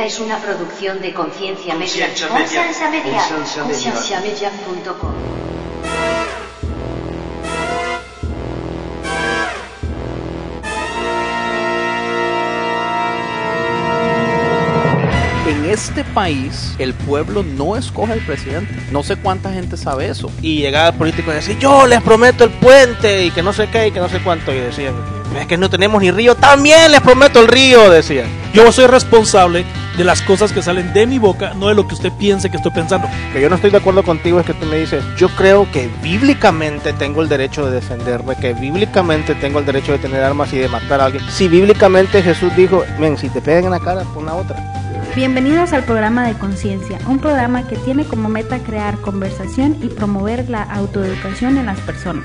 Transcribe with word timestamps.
Esta 0.00 0.14
es 0.14 0.20
una 0.20 0.38
producción 0.38 1.02
de 1.02 1.12
Conciencia 1.12 1.74
Media. 1.74 2.06
Conciencia 2.06 2.30
Media. 2.30 2.40
Conciencia 2.40 2.90
Media. 2.90 3.22
Conciencia 3.28 3.64
Media. 3.64 3.92
Concienciamedia.com. 3.92 5.12
En 15.46 15.64
este 15.66 16.02
país, 16.02 16.74
el 16.78 16.94
pueblo 16.94 17.42
no 17.42 17.76
escoge 17.76 18.14
al 18.14 18.20
presidente. 18.20 18.74
No 18.90 19.02
sé 19.02 19.16
cuánta 19.16 19.52
gente 19.52 19.76
sabe 19.76 20.08
eso. 20.08 20.32
Y 20.40 20.62
llegaba 20.62 20.88
el 20.88 20.94
político 20.94 21.30
y 21.30 21.34
decía, 21.34 21.58
yo 21.58 21.86
les 21.86 22.00
prometo 22.00 22.44
el 22.44 22.50
puente 22.52 23.26
y 23.26 23.30
que 23.32 23.42
no 23.42 23.52
sé 23.52 23.68
qué 23.68 23.88
y 23.88 23.90
que 23.90 24.00
no 24.00 24.08
sé 24.08 24.20
cuánto. 24.20 24.50
Y 24.50 24.60
decían, 24.60 24.94
es 25.38 25.46
que 25.46 25.58
no 25.58 25.68
tenemos 25.68 26.00
ni 26.00 26.10
río. 26.10 26.34
También 26.36 26.90
les 26.90 27.02
prometo 27.02 27.38
el 27.40 27.48
río, 27.48 27.90
decían. 27.90 28.28
Yo 28.54 28.72
soy 28.72 28.86
responsable 28.86 29.66
de 30.00 30.04
las 30.04 30.22
cosas 30.22 30.50
que 30.50 30.62
salen 30.62 30.94
de 30.94 31.06
mi 31.06 31.18
boca, 31.18 31.52
no 31.52 31.68
de 31.68 31.74
lo 31.74 31.86
que 31.86 31.94
usted 31.94 32.10
piense 32.12 32.48
que 32.48 32.56
estoy 32.56 32.72
pensando. 32.72 33.06
Que 33.34 33.40
yo 33.42 33.50
no 33.50 33.56
estoy 33.56 33.70
de 33.70 33.76
acuerdo 33.76 34.02
contigo 34.02 34.40
es 34.40 34.46
que 34.46 34.54
tú 34.54 34.64
me 34.64 34.78
dices, 34.78 35.04
yo 35.18 35.28
creo 35.28 35.70
que 35.70 35.90
bíblicamente 36.02 36.94
tengo 36.94 37.20
el 37.20 37.28
derecho 37.28 37.66
de 37.66 37.72
defenderme, 37.72 38.34
que 38.36 38.54
bíblicamente 38.54 39.34
tengo 39.34 39.58
el 39.58 39.66
derecho 39.66 39.92
de 39.92 39.98
tener 39.98 40.22
armas 40.22 40.54
y 40.54 40.58
de 40.58 40.68
matar 40.68 41.02
a 41.02 41.04
alguien. 41.04 41.22
Si 41.30 41.48
bíblicamente 41.48 42.22
Jesús 42.22 42.50
dijo, 42.56 42.82
ven, 42.98 43.18
si 43.18 43.28
te 43.28 43.42
pegan 43.42 43.64
en 43.64 43.72
la 43.72 43.78
cara, 43.78 44.02
pon 44.14 44.24
la 44.24 44.36
otra. 44.36 44.56
Bienvenidos 45.14 45.74
al 45.74 45.84
programa 45.84 46.26
de 46.26 46.32
Conciencia, 46.32 46.98
un 47.06 47.18
programa 47.18 47.68
que 47.68 47.76
tiene 47.76 48.06
como 48.06 48.30
meta 48.30 48.58
crear 48.60 48.96
conversación 49.02 49.76
y 49.82 49.88
promover 49.88 50.48
la 50.48 50.62
autoeducación 50.62 51.58
en 51.58 51.66
las 51.66 51.78
personas, 51.80 52.24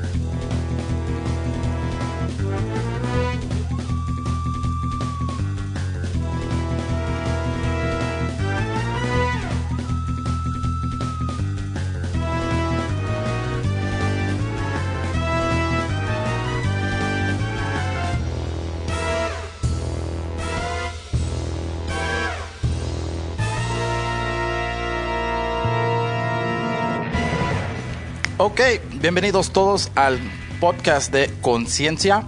Ok, 28.43 28.59
bienvenidos 28.99 29.53
todos 29.53 29.91
al 29.93 30.19
podcast 30.59 31.13
de 31.13 31.29
Conciencia. 31.41 32.23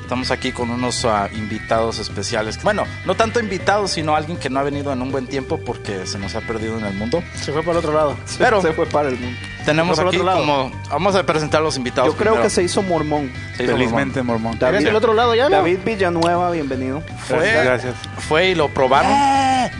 Estamos 0.00 0.30
aquí 0.30 0.52
con 0.52 0.70
unos 0.70 1.04
ah, 1.04 1.28
invitados 1.34 1.98
especiales. 1.98 2.62
Bueno, 2.62 2.84
no 3.04 3.16
tanto 3.16 3.40
invitados, 3.40 3.90
sino 3.90 4.14
alguien 4.14 4.38
que 4.38 4.48
no 4.48 4.60
ha 4.60 4.62
venido 4.62 4.92
en 4.92 5.02
un 5.02 5.10
buen 5.10 5.26
tiempo 5.26 5.58
porque 5.58 6.06
se 6.06 6.20
nos 6.20 6.36
ha 6.36 6.40
perdido 6.42 6.78
en 6.78 6.84
el 6.84 6.94
mundo. 6.94 7.20
Se 7.34 7.50
fue 7.50 7.62
para 7.64 7.72
el 7.72 7.78
otro 7.78 7.92
lado. 7.92 8.16
Pero 8.38 8.62
se 8.62 8.72
fue 8.74 8.86
para 8.86 9.08
el 9.08 9.18
mundo. 9.18 9.36
Tenemos 9.64 9.98
aquí 9.98 10.04
para 10.06 10.08
otro 10.08 10.24
lado. 10.24 10.38
como... 10.40 10.72
Vamos 10.90 11.14
a 11.14 11.24
presentar 11.24 11.60
a 11.60 11.64
los 11.64 11.76
invitados 11.76 12.10
Yo 12.12 12.16
creo 12.16 12.32
primero. 12.32 12.42
que 12.44 12.50
se 12.50 12.62
hizo 12.62 12.82
mormón. 12.82 13.32
Se 13.56 13.64
hizo 13.64 13.72
Felizmente 13.72 14.22
mormón. 14.22 14.58
¿Eres 14.60 14.84
del 14.84 14.96
otro 14.96 15.14
lado 15.14 15.34
ya, 15.34 15.44
no? 15.48 15.56
David 15.56 15.78
Villanueva, 15.84 16.50
bienvenido. 16.50 17.02
Fue, 17.26 17.50
Gracias. 17.64 17.94
fue 18.18 18.48
y 18.50 18.54
lo 18.54 18.68
probaron. 18.68 19.12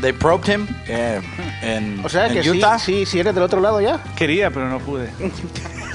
They 0.01 0.13
probed 0.13 0.49
him 0.55 0.67
eh, 0.87 1.21
en, 1.63 2.01
O 2.05 2.09
sea 2.09 2.27
en 2.29 2.35
que 2.35 2.43
sí, 2.43 2.51
Utah. 2.51 2.79
sí, 2.79 3.05
sí 3.07 3.19
eres 3.21 3.35
del 3.35 3.45
otro 3.45 3.61
lado 3.61 3.81
ya. 3.81 4.01
Quería, 4.17 4.51
pero 4.51 4.69
no 4.69 4.79
pude. 4.79 5.11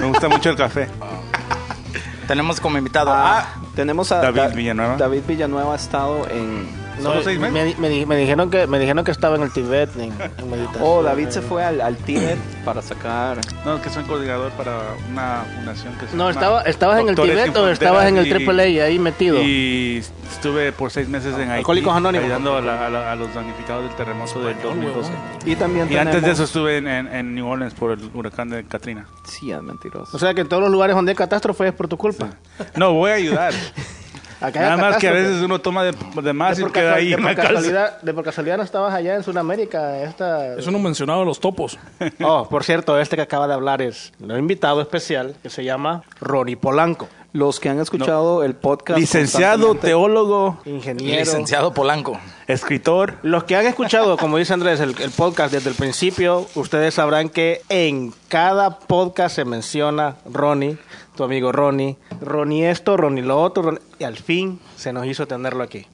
Me 0.00 0.06
gusta 0.06 0.28
mucho 0.28 0.50
el 0.50 0.56
café. 0.56 0.88
Tenemos 2.28 2.60
como 2.60 2.76
invitado 2.76 3.12
Ah, 3.12 3.38
a... 3.38 3.74
tenemos 3.76 4.10
a 4.10 4.16
David 4.16 4.40
Da- 4.40 4.48
Villanueva. 4.48 4.96
David 4.96 5.22
Villanueva 5.28 5.72
ha 5.72 5.76
estado 5.76 6.28
en. 6.28 6.66
¿Solo 7.02 7.22
seis 7.22 7.38
meses? 7.38 7.78
me, 7.78 7.88
me 7.88 8.06
me 8.06 8.16
dijeron 8.16 8.50
que 8.50 8.66
me 8.66 8.78
dijeron 8.78 9.04
que 9.04 9.10
estaba 9.10 9.36
en 9.36 9.42
el 9.42 9.52
Tibet 9.52 9.94
en, 9.96 10.12
en 10.38 10.50
meditación. 10.50 10.82
Oh, 10.82 11.02
David 11.02 11.28
se 11.28 11.42
fue 11.42 11.62
al, 11.64 11.80
al 11.80 11.96
Tíbet 11.96 12.38
para 12.64 12.82
sacar. 12.82 13.38
No, 13.64 13.80
que 13.82 13.90
soy 13.90 14.04
coordinador 14.04 14.50
para 14.52 14.78
una 15.10 15.44
fundación 15.56 15.94
que 15.94 16.06
se 16.08 16.16
No, 16.16 16.24
llama 16.24 16.30
estaba, 16.30 16.62
¿estabas 16.62 17.00
en 17.00 17.08
el 17.10 17.14
Tibet 17.14 17.56
o 17.56 17.68
estabas 17.68 18.06
en 18.08 18.16
el 18.18 18.48
AAA 18.48 18.84
ahí 18.84 18.98
metido? 18.98 19.40
Y 19.42 20.02
estuve 20.32 20.72
por 20.72 20.90
seis 20.90 21.08
meses 21.08 21.34
en 21.34 21.42
Haití 21.50 21.58
Alcohólicos 21.58 21.94
Anónimos. 21.94 22.24
ayudando 22.24 22.56
a, 22.56 22.60
la- 22.60 22.86
a 22.86 22.90
la- 22.90 23.12
a 23.12 23.16
los 23.16 23.32
damnificados 23.34 23.84
del 23.84 23.94
terremoto 23.96 24.42
del 24.42 24.60
2012. 24.62 25.10
Y 25.44 25.56
también 25.56 25.90
Y 25.92 25.96
antes 25.96 26.22
de 26.22 26.30
eso 26.32 26.44
estuve 26.44 26.78
en, 26.78 26.88
en- 26.88 27.12
en 27.14 27.34
New 27.34 27.46
Orleans 27.46 27.74
por 27.74 27.92
el 27.92 28.10
huracán 28.14 28.48
de 28.48 28.64
Katrina. 28.64 29.06
Sí, 29.24 29.50
es 29.52 29.62
mentiroso. 29.62 30.16
O 30.16 30.18
sea 30.20 30.34
que 30.34 30.40
en 30.40 30.48
todos 30.48 30.62
los 30.62 30.70
lugares 30.72 30.96
donde 30.96 31.12
hay 31.12 31.16
catástrofe 31.16 31.68
es 31.68 31.74
por 31.74 31.88
tu 31.88 31.96
culpa. 31.96 32.30
No, 32.74 32.92
voy 32.94 33.10
a 33.10 33.14
ayudar. 33.14 33.52
Acá 34.40 34.60
Nada 34.60 34.76
más 34.76 34.96
que 34.98 35.08
a 35.08 35.12
veces 35.12 35.42
uno 35.42 35.58
toma 35.60 35.82
de, 35.84 35.94
de 36.22 36.32
más 36.32 36.56
de 36.56 36.62
y 36.62 36.64
por, 36.64 36.72
queda 36.72 36.94
ahí 36.94 37.08
de 37.08 37.14
en 37.14 37.20
por 37.22 37.30
la 37.30 37.34
casa. 37.36 37.48
casualidad, 37.48 38.00
de 38.02 38.14
por 38.14 38.24
casualidad 38.24 38.56
no 38.58 38.62
estabas 38.62 38.94
allá 38.94 39.14
en 39.16 39.22
Sudamérica. 39.22 40.02
Esta... 40.02 40.54
Eso 40.56 40.70
no 40.70 40.78
mencionaba 40.78 41.24
los 41.24 41.40
topos. 41.40 41.78
Oh, 42.20 42.48
por 42.48 42.64
cierto, 42.64 42.98
este 42.98 43.16
que 43.16 43.22
acaba 43.22 43.46
de 43.48 43.54
hablar 43.54 43.82
es 43.82 44.12
un 44.20 44.36
invitado 44.38 44.80
especial 44.80 45.34
que 45.42 45.50
se 45.50 45.64
llama 45.64 46.02
Ronnie 46.20 46.56
Polanco, 46.56 47.08
Los 47.32 47.60
que 47.60 47.68
han 47.68 47.78
escuchado 47.80 48.42
el 48.44 48.54
podcast. 48.54 48.98
Licenciado, 48.98 49.74
teólogo, 49.74 50.58
ingeniero. 50.64 51.18
Licenciado 51.20 51.72
Polanco. 51.74 52.18
escritor. 52.46 53.14
Los 53.22 53.44
que 53.44 53.56
han 53.56 53.66
escuchado, 53.66 54.16
como 54.16 54.38
dice 54.38 54.52
Andrés, 54.54 54.80
el, 54.80 54.94
el 55.00 55.10
podcast 55.10 55.52
desde 55.52 55.70
el 55.70 55.76
principio, 55.76 56.46
ustedes 56.54 56.94
sabrán 56.94 57.28
que 57.28 57.62
en 57.68 58.12
cada 58.28 58.78
podcast 58.78 59.36
se 59.36 59.44
menciona 59.44 60.16
Ronnie, 60.30 60.78
tu 61.16 61.24
amigo 61.24 61.50
Ronnie, 61.52 61.96
Ronnie 62.20 62.70
esto, 62.70 62.96
Ronnie 62.96 63.24
lo 63.24 63.40
otro, 63.40 63.62
Ronnie- 63.64 63.80
y 63.98 64.04
al 64.04 64.16
fin 64.16 64.60
se 64.76 64.92
nos 64.92 65.06
hizo 65.06 65.26
tenerlo 65.26 65.62
aquí. 65.64 65.86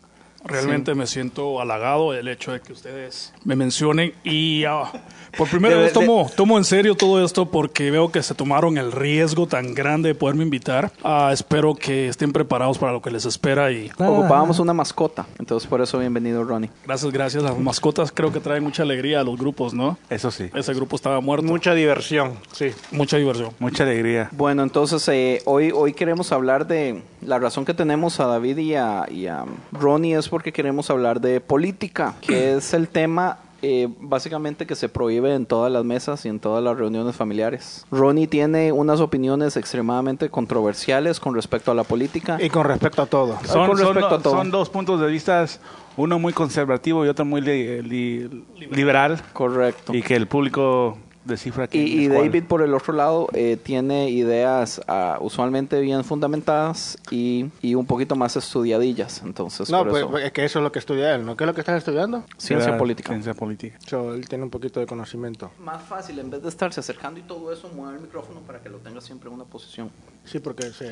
Realmente 0.44 0.94
me 0.96 1.06
siento 1.06 1.60
halagado 1.60 2.10
del 2.12 2.26
hecho 2.26 2.50
de 2.52 2.60
que 2.60 2.72
ustedes 2.72 3.32
me 3.44 3.54
mencionen 3.54 4.12
y 4.24 4.64
ah, 4.64 4.90
por 5.36 5.48
primera 5.48 5.76
De- 5.76 5.82
vez 5.82 5.92
de- 5.94 6.00
tomo, 6.00 6.30
tomo 6.36 6.58
en 6.58 6.64
serio 6.64 6.94
todo 6.94 7.24
esto 7.24 7.50
porque 7.50 7.90
veo 7.90 8.10
que 8.12 8.22
se 8.22 8.34
tomaron 8.34 8.78
el 8.78 8.92
riesgo 8.92 9.46
tan 9.46 9.74
grande 9.74 10.10
de 10.10 10.14
poderme 10.14 10.42
invitar. 10.44 10.92
Ah, 11.02 11.30
espero 11.32 11.74
que 11.74 12.08
estén 12.08 12.32
preparados 12.32 12.78
para 12.78 12.92
lo 12.92 13.00
que 13.02 13.10
les 13.10 13.24
espera 13.24 13.70
y 13.72 13.90
Ocupábamos 13.98 14.58
una 14.58 14.72
mascota. 14.74 15.26
Entonces, 15.38 15.68
por 15.68 15.80
eso, 15.80 15.98
bienvenido, 15.98 16.44
Ronnie. 16.44 16.70
gracias, 16.86 17.12
gracias. 17.12 17.42
Las 17.42 17.58
mascotas 17.58 18.12
creo 18.12 18.32
que 18.32 18.40
traen 18.40 18.62
mucha 18.62 18.82
alegría 18.82 19.20
a 19.20 19.24
los 19.24 19.38
grupos, 19.38 19.74
¿no? 19.74 19.98
Eso 20.10 20.30
sí. 20.30 20.50
Ese 20.54 20.74
grupo 20.74 20.96
estaba 20.96 21.20
muerto. 21.20 21.46
Mucha 21.46 21.74
diversión, 21.74 22.34
sí. 22.52 22.70
Mucha 22.90 23.16
diversión. 23.16 23.50
Mucha 23.58 23.84
alegría. 23.84 24.28
Bueno, 24.32 24.62
entonces 24.62 25.06
eh, 25.08 25.42
hoy, 25.44 25.70
hoy 25.74 25.92
queremos 25.94 26.32
hablar 26.32 26.66
de 26.66 27.02
la 27.22 27.38
razón 27.38 27.64
que 27.64 27.74
tenemos 27.74 28.20
a 28.20 28.26
David 28.26 28.58
y 28.58 28.74
a, 28.74 29.06
y 29.10 29.26
a 29.26 29.44
Ronnie 29.72 30.16
es 30.16 30.28
porque 30.28 30.52
queremos 30.52 30.90
hablar 30.90 31.20
de 31.20 31.40
política, 31.40 32.14
que 32.20 32.54
es 32.56 32.74
el 32.74 32.88
tema 32.88 33.38
eh, 33.62 33.88
básicamente 34.00 34.66
que 34.66 34.74
se 34.74 34.88
prohíbe 34.88 35.34
en 35.34 35.46
todas 35.46 35.70
las 35.72 35.84
mesas 35.84 36.24
y 36.26 36.28
en 36.28 36.40
todas 36.40 36.62
las 36.64 36.76
reuniones 36.76 37.14
familiares. 37.16 37.86
Ronnie 37.90 38.26
tiene 38.26 38.72
unas 38.72 39.00
opiniones 39.00 39.56
extremadamente 39.56 40.28
controversiales 40.30 41.20
con 41.20 41.34
respecto 41.34 41.70
a 41.70 41.74
la 41.74 41.84
política. 41.84 42.38
Y 42.40 42.50
con 42.50 42.64
respecto 42.64 43.02
a 43.02 43.06
todo. 43.06 43.38
Son, 43.44 43.68
con 43.68 43.78
son- 43.78 43.94
respecto 43.94 44.14
a 44.16 44.18
todo. 44.22 44.32
son 44.34 44.50
dos 44.50 44.68
puntos 44.68 45.00
de 45.00 45.06
vista, 45.06 45.44
uno 45.96 46.18
muy 46.18 46.32
conservativo 46.32 47.04
y 47.06 47.08
otro 47.08 47.24
muy 47.24 47.40
li- 47.40 47.82
li- 47.82 48.44
liberal, 48.70 49.20
Correcto. 49.32 49.94
y 49.94 50.02
que 50.02 50.16
el 50.16 50.26
público 50.26 50.98
descifra 51.24 51.68
que 51.68 51.78
Y, 51.78 52.04
y 52.04 52.08
David, 52.08 52.44
por 52.44 52.62
el 52.62 52.74
otro 52.74 52.92
lado, 52.92 53.28
eh, 53.32 53.56
tiene 53.62 54.10
ideas 54.10 54.80
ah, 54.88 55.18
usualmente 55.20 55.80
bien 55.80 56.04
fundamentadas 56.04 56.98
y, 57.10 57.50
y 57.60 57.74
un 57.74 57.86
poquito 57.86 58.16
más 58.16 58.36
estudiadillas. 58.36 59.22
Entonces, 59.24 59.70
No, 59.70 59.78
por 59.78 59.90
pues 59.90 60.04
eso, 60.04 60.18
es 60.18 60.32
que 60.32 60.44
eso 60.44 60.58
es 60.58 60.62
lo 60.62 60.72
que 60.72 60.78
estudia 60.78 61.14
él, 61.14 61.24
¿no? 61.24 61.36
¿Qué 61.36 61.44
es 61.44 61.46
lo 61.46 61.54
que 61.54 61.60
estás 61.60 61.78
estudiando? 61.78 62.24
ciencia 62.36 62.76
política. 62.76 63.10
Ciencia 63.10 63.34
política. 63.34 63.78
So, 63.86 64.14
él 64.14 64.28
tiene 64.28 64.44
un 64.44 64.50
poquito 64.50 64.80
de 64.80 64.86
conocimiento. 64.86 65.50
Más 65.58 65.82
fácil, 65.82 66.18
en 66.18 66.30
vez 66.30 66.42
de 66.42 66.48
estarse 66.48 66.80
acercando 66.80 67.20
y 67.20 67.22
todo 67.22 67.52
eso, 67.52 67.68
mueve 67.74 67.96
el 67.96 68.02
micrófono 68.02 68.40
para 68.40 68.60
que 68.60 68.68
lo 68.68 68.78
tenga 68.78 69.00
siempre 69.00 69.28
en 69.28 69.34
una 69.34 69.44
posición. 69.44 69.90
Sí, 70.24 70.38
porque 70.38 70.70
se, 70.70 70.90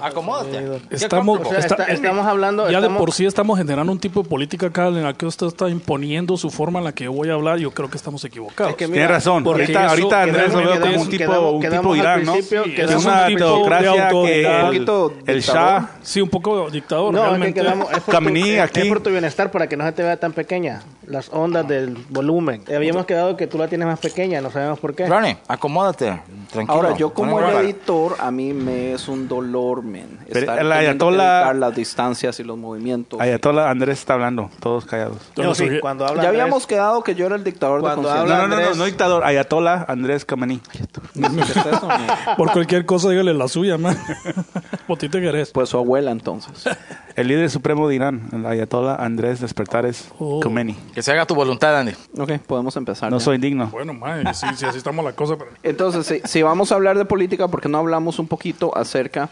Acomódate. 0.00 0.80
Estamos, 0.90 1.40
O 1.40 1.44
sea, 1.50 1.58
está- 1.58 1.74
está- 1.76 1.92
estamos 1.92 2.26
hablando- 2.26 2.64
Ya 2.70 2.78
estamos- 2.78 2.98
de 2.98 2.98
por 2.98 3.12
sí 3.12 3.26
estamos 3.26 3.58
generando 3.58 3.92
un 3.92 3.98
tipo 3.98 4.22
de 4.22 4.28
política 4.28 4.66
acá 4.66 4.88
en 4.88 5.02
la 5.02 5.14
que 5.14 5.26
usted 5.26 5.46
está 5.46 5.68
imponiendo 5.68 6.36
su 6.36 6.50
forma 6.50 6.78
en 6.78 6.84
la 6.86 6.92
que 6.92 7.04
yo 7.04 7.12
voy 7.12 7.28
a 7.30 7.34
hablar. 7.34 7.58
Yo 7.58 7.70
creo 7.70 7.88
que 7.90 7.96
estamos 7.96 8.24
equivocados. 8.24 8.72
Es 8.72 8.76
que 8.76 8.86
Tiene 8.86 9.06
razón. 9.06 9.44
porque 9.44 9.62
Ahorita, 9.62 9.80
eso 9.80 9.90
ahorita 9.90 10.22
Andrés 10.22 10.52
lo 10.52 10.58
veo 10.58 10.80
como 10.80 11.02
un 11.02 11.08
tipo, 11.08 11.18
quedamos- 11.18 11.54
un 11.54 11.60
tipo 11.70 11.96
Irán, 11.96 12.24
¿no? 12.24 12.32
principio 12.32 12.64
Sí, 12.64 12.74
que 12.74 12.82
Es 12.82 12.90
una 13.04 13.26
un 13.28 13.36
teocracia 13.36 14.08
que 14.08 14.40
el, 14.40 14.46
Un 14.60 14.66
poquito 14.66 15.12
el. 15.26 15.40
Shah 15.40 15.90
Sí, 16.02 16.20
un 16.20 16.28
poco 16.28 16.70
dictador. 16.70 17.12
No, 17.12 17.18
es 17.18 17.22
que 17.24 17.28
realmente. 17.28 17.60
quedamos, 17.60 17.90
es 17.92 18.00
por, 18.00 18.14
tu, 18.14 18.62
aquí. 18.62 18.80
es 18.80 18.86
por 18.88 19.00
tu 19.00 19.10
bienestar 19.10 19.50
para 19.50 19.68
que 19.68 19.76
no 19.76 19.84
se 19.84 19.92
te 19.92 20.02
vea 20.02 20.16
tan 20.18 20.32
pequeña. 20.32 20.82
Las 21.06 21.28
ondas 21.32 21.66
del 21.66 21.96
volumen. 22.08 22.62
Habíamos 22.74 23.04
quedado 23.04 23.36
que 23.36 23.46
tú 23.48 23.58
la 23.58 23.66
tienes 23.68 23.86
más 23.86 23.98
pequeña, 23.98 24.40
no 24.40 24.50
sabemos 24.50 24.78
por 24.78 24.94
qué. 24.94 25.06
Ronnie, 25.08 25.36
acomódate. 25.48 26.20
Tranquilo. 26.52 26.72
Ahora, 26.72 26.96
yo 26.96 27.12
como 27.12 27.40
el 27.40 27.56
editor, 27.64 28.16
a 28.20 28.30
mí 28.30 28.52
me 28.52 28.92
es 28.92 29.08
un 29.08 29.26
dolor, 29.28 29.59
men. 29.82 30.18
Pero 30.28 30.40
Estar 30.40 30.58
el 30.58 30.72
ayatollah- 30.72 31.54
las 31.54 31.74
distancias 31.74 32.38
y 32.40 32.44
los 32.44 32.56
movimientos. 32.58 33.20
Ayatollah 33.20 33.70
Andrés 33.70 33.98
está 34.00 34.14
hablando, 34.14 34.50
todos 34.60 34.84
callados. 34.84 35.18
No, 35.36 35.44
no 35.44 35.54
sí, 35.54 35.68
cuando 35.80 36.06
habla 36.06 36.22
ya 36.22 36.28
Andrés- 36.30 36.40
habíamos 36.42 36.66
quedado 36.66 37.02
que 37.02 37.14
yo 37.14 37.26
era 37.26 37.36
el 37.36 37.44
dictador 37.44 37.80
Cuando 37.80 38.08
de 38.08 38.14
No, 38.14 38.20
habla- 38.20 38.36
no, 38.38 38.42
no, 38.42 38.48
no, 38.48 38.62
Andrés- 38.62 38.76
no 38.76 38.84
dictador, 38.84 39.24
Ayatollah 39.24 39.84
Andrés 39.88 40.24
Khamenei. 40.24 40.60
¿Qué 40.72 40.78
es 40.78 41.56
eso, 41.56 41.86
men? 41.88 42.06
Por 42.36 42.52
cualquier 42.52 42.86
cosa, 42.86 43.10
dígale 43.10 43.34
la 43.34 43.48
suya, 43.48 43.76
man. 43.78 43.96
Potite 44.86 45.20
querés. 45.20 45.50
Pues 45.50 45.68
su 45.68 45.78
abuela, 45.78 46.10
entonces. 46.10 46.64
El 47.16 47.26
líder 47.28 47.50
supremo 47.50 47.86
de 47.88 47.96
Irán, 47.96 48.28
el 48.32 48.46
Ayatollah 48.46 48.94
Andrés 48.94 49.40
Despertares 49.40 50.08
Oh. 50.18 50.40
Khomeini. 50.40 50.74
Que 50.94 51.02
se 51.02 51.12
haga 51.12 51.26
tu 51.26 51.34
voluntad, 51.34 51.76
Andy. 51.78 51.92
Ok, 52.18 52.32
podemos 52.46 52.74
empezar. 52.76 53.10
No 53.10 53.18
ya. 53.18 53.24
soy 53.24 53.36
digno. 53.36 53.66
Bueno, 53.66 53.92
man, 53.92 54.32
sí, 54.34 54.46
sí, 54.56 54.64
así 54.64 54.78
estamos 54.78 55.04
la 55.04 55.12
cosa. 55.12 55.36
Pero... 55.36 55.50
Entonces, 55.62 56.06
si, 56.06 56.20
si 56.26 56.42
vamos 56.42 56.72
a 56.72 56.76
hablar 56.76 56.96
de 56.96 57.04
política, 57.04 57.48
¿por 57.48 57.60
qué 57.60 57.68
no 57.68 57.78
hablamos 57.78 58.18
un 58.20 58.26
poquito 58.28 58.74
acerca 58.76 59.28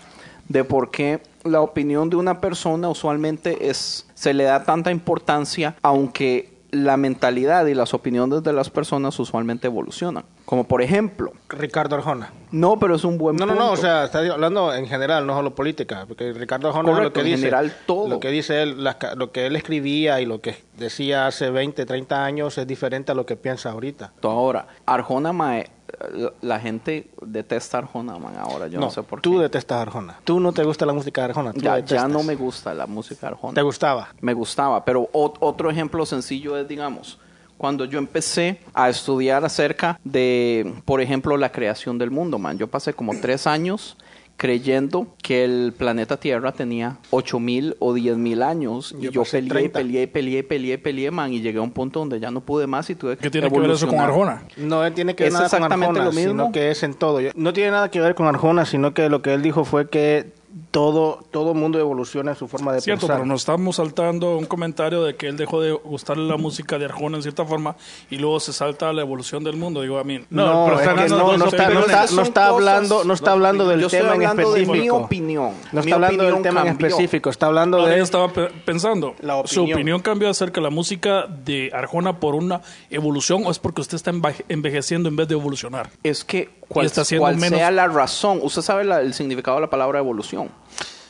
de 0.48 0.64
por 0.64 0.90
qué 0.90 1.22
la 1.44 1.60
opinión 1.60 2.10
de 2.10 2.16
una 2.16 2.40
persona 2.40 2.88
usualmente 2.88 3.68
es 3.70 4.06
se 4.14 4.34
le 4.34 4.44
da 4.44 4.64
tanta 4.64 4.90
importancia, 4.90 5.76
aunque 5.82 6.56
la 6.70 6.98
mentalidad 6.98 7.64
y 7.64 7.72
las 7.72 7.94
opiniones 7.94 8.42
de 8.42 8.52
las 8.52 8.68
personas 8.68 9.18
usualmente 9.18 9.68
evolucionan? 9.68 10.24
Como 10.44 10.64
por 10.64 10.82
ejemplo, 10.82 11.32
Ricardo 11.48 11.96
Arjona. 11.96 12.30
no, 12.50 12.78
pero 12.78 12.94
es 12.96 13.04
un 13.04 13.16
buen 13.16 13.36
No, 13.36 13.46
no, 13.46 13.52
punto. 13.52 13.66
no, 13.66 13.72
o 13.72 13.76
sea, 13.76 14.04
está 14.04 14.18
hablando 14.18 14.74
en 14.74 14.86
general, 14.86 15.26
no 15.26 15.34
solo 15.34 15.54
política, 15.54 16.04
porque 16.06 16.32
Ricardo 16.34 16.68
Arjona 16.68 16.90
Correcto, 16.90 17.08
lo 17.08 17.12
que 17.14 17.20
en 17.20 17.26
dice, 17.26 17.38
general, 17.38 17.74
todo. 17.86 18.08
lo 18.08 18.20
que 18.20 18.28
dice 18.30 18.62
él, 18.62 18.84
las 18.84 18.96
lo 19.16 19.32
que 19.32 19.46
él 19.46 19.56
escribía 19.56 20.20
y 20.20 20.26
lo 20.26 20.40
que 20.42 20.56
decía 20.76 21.26
hace 21.26 21.48
20, 21.50 21.86
30 21.86 22.22
años 22.24 22.58
es 22.58 22.66
diferente 22.66 23.12
a 23.12 23.14
lo 23.14 23.24
que 23.24 23.36
piensa 23.36 23.70
ahorita. 23.70 24.12
Ahora, 24.22 24.66
Arjona, 24.84 25.32
mae, 25.32 25.70
la, 26.14 26.32
la 26.42 26.60
gente 26.60 27.08
detesta 27.22 27.78
Arjona, 27.78 28.18
man, 28.18 28.34
ahora 28.38 28.66
yo 28.68 28.78
no, 28.80 28.90
sé 28.90 29.02
por 29.02 29.20
tú 29.20 29.34
qué. 29.36 29.42
detestas 29.42 29.78
a 29.78 29.82
Arjona. 29.82 30.18
Tú 30.24 30.38
no 30.40 30.52
te 30.52 30.62
gusta 30.64 30.84
la 30.86 30.92
música 30.92 31.24
Arjona, 31.24 31.52
tú 31.52 31.60
Ya, 31.60 31.76
detestas. 31.76 32.02
ya 32.02 32.08
no 32.08 32.22
me 32.22 32.34
gusta 32.34 32.74
la 32.74 32.86
música 32.86 33.28
Arjona. 33.28 33.54
¿Te 33.54 33.62
gustaba? 33.62 34.08
me 34.20 34.34
gustaba. 34.34 34.84
Pero 34.84 35.08
ot- 35.12 35.36
otro 35.40 35.70
ejemplo 35.70 36.04
sencillo 36.06 36.56
es, 36.56 36.68
digamos, 36.68 37.18
cuando 37.56 37.84
yo 37.84 37.98
empecé 37.98 38.60
a 38.74 38.88
estudiar 38.88 39.44
acerca 39.44 39.98
de, 40.04 40.74
por 40.84 41.00
ejemplo, 41.00 41.36
la 41.36 41.50
creación 41.50 41.98
del 41.98 42.10
mundo, 42.10 42.38
man. 42.38 42.56
Yo 42.58 42.68
pasé 42.68 42.92
como 42.94 43.18
tres 43.20 43.46
años 43.46 43.96
creyendo 44.38 45.08
que 45.20 45.44
el 45.44 45.74
planeta 45.76 46.16
Tierra 46.16 46.52
tenía 46.52 46.98
ocho 47.10 47.40
mil 47.40 47.76
o 47.80 47.92
diez 47.92 48.16
mil 48.16 48.42
años 48.42 48.94
y 48.98 49.10
Yo 49.10 49.24
peleé, 49.24 49.48
30. 49.50 49.78
peleé, 49.78 50.08
peleé, 50.08 50.42
peleé, 50.44 50.78
peleé, 50.78 51.10
man, 51.10 51.32
y 51.32 51.40
llegué 51.40 51.58
a 51.58 51.62
un 51.62 51.72
punto 51.72 51.98
donde 51.98 52.20
ya 52.20 52.30
no 52.30 52.40
pude 52.40 52.66
más 52.68 52.88
y 52.88 52.94
tuve 52.94 53.16
que 53.16 53.24
¿Qué 53.24 53.30
tiene 53.30 53.50
que 53.50 53.58
ver 53.58 53.70
eso 53.72 53.88
con. 53.88 53.98
Arjona? 53.98 54.44
No 54.56 54.90
tiene 54.92 55.14
que 55.16 55.24
ver 55.24 55.28
Es 55.28 55.34
nada 55.34 55.48
con 55.50 55.56
exactamente 55.56 55.98
Arjona, 56.00 56.04
lo 56.04 56.12
mismo. 56.12 56.30
sino 56.30 56.52
que 56.52 56.70
es 56.70 56.82
en 56.84 56.94
todo. 56.94 57.20
No 57.34 57.52
tiene 57.52 57.72
nada 57.72 57.90
que 57.90 58.00
ver 58.00 58.14
con 58.14 58.26
Arjona, 58.26 58.64
sino 58.64 58.94
que 58.94 59.08
lo 59.08 59.22
que 59.22 59.34
él 59.34 59.42
dijo 59.42 59.64
fue 59.64 59.90
que 59.90 60.32
todo 60.70 61.24
todo 61.30 61.54
mundo 61.54 61.78
evoluciona 61.78 62.32
en 62.32 62.36
su 62.36 62.48
forma 62.48 62.72
de 62.72 62.80
Cierto, 62.80 63.02
pensar. 63.02 63.16
pero 63.18 63.26
nos 63.26 63.42
estamos 63.42 63.76
saltando 63.76 64.36
un 64.38 64.46
comentario 64.46 65.02
de 65.04 65.14
que 65.16 65.26
él 65.28 65.36
dejó 65.36 65.60
de 65.60 65.72
gustarle 65.72 66.26
la 66.26 66.36
música 66.36 66.78
de 66.78 66.86
Arjona 66.86 67.16
en 67.18 67.22
cierta 67.22 67.44
forma 67.44 67.76
y 68.10 68.16
luego 68.16 68.40
se 68.40 68.52
salta 68.52 68.88
a 68.88 68.92
la 68.92 69.02
evolución 69.02 69.44
del 69.44 69.56
mundo. 69.56 69.82
Digo, 69.82 69.98
a 69.98 70.04
mí. 70.04 70.20
No, 70.30 70.64
pero 70.66 70.80
es 70.80 70.88
que 70.88 71.08
no, 71.14 71.36
no 71.36 71.46
está, 71.46 71.68
no 71.70 71.80
no 72.22 72.40
hablando, 72.54 73.04
no 73.04 73.14
está 73.14 73.32
hablando 73.32 73.68
del 73.68 73.80
yo 73.80 73.88
tema 73.88 74.14
en 74.14 74.24
hablando 74.26 74.52
de 74.52 74.58
mi 74.60 74.62
específico. 74.64 74.96
opinión. 74.96 75.52
No 75.72 75.80
Mi 75.82 75.90
está 75.90 75.94
hablando 75.96 76.24
del 76.24 76.32
opinión 76.34 76.42
tema 76.42 76.62
en 76.62 76.68
específico, 76.68 77.30
está 77.30 77.46
hablando 77.46 77.84
de 77.84 78.00
estaba 78.00 78.32
pe- 78.32 78.48
pensando, 78.64 79.14
La 79.20 79.42
¿su 79.46 79.60
opinión. 79.60 79.76
opinión 79.78 80.00
cambió 80.00 80.30
acerca 80.30 80.60
de 80.60 80.64
la 80.64 80.70
música 80.70 81.26
de 81.26 81.70
Arjona 81.74 82.20
por 82.20 82.34
una 82.34 82.60
evolución 82.90 83.42
o 83.46 83.50
es 83.50 83.58
porque 83.58 83.80
usted 83.80 83.96
está 83.96 84.12
envejeciendo 84.48 85.08
en 85.08 85.16
vez 85.16 85.28
de 85.28 85.34
evolucionar? 85.34 85.90
Es 86.02 86.24
que 86.24 86.57
cual, 86.68 86.86
está 86.86 87.04
siendo 87.04 87.22
cual 87.22 87.36
menos- 87.36 87.58
sea 87.58 87.70
la 87.70 87.88
razón, 87.88 88.40
usted 88.42 88.62
sabe 88.62 88.84
la- 88.84 89.00
el 89.00 89.14
significado 89.14 89.56
de 89.56 89.62
la 89.62 89.70
palabra 89.70 89.98
evolución. 89.98 90.48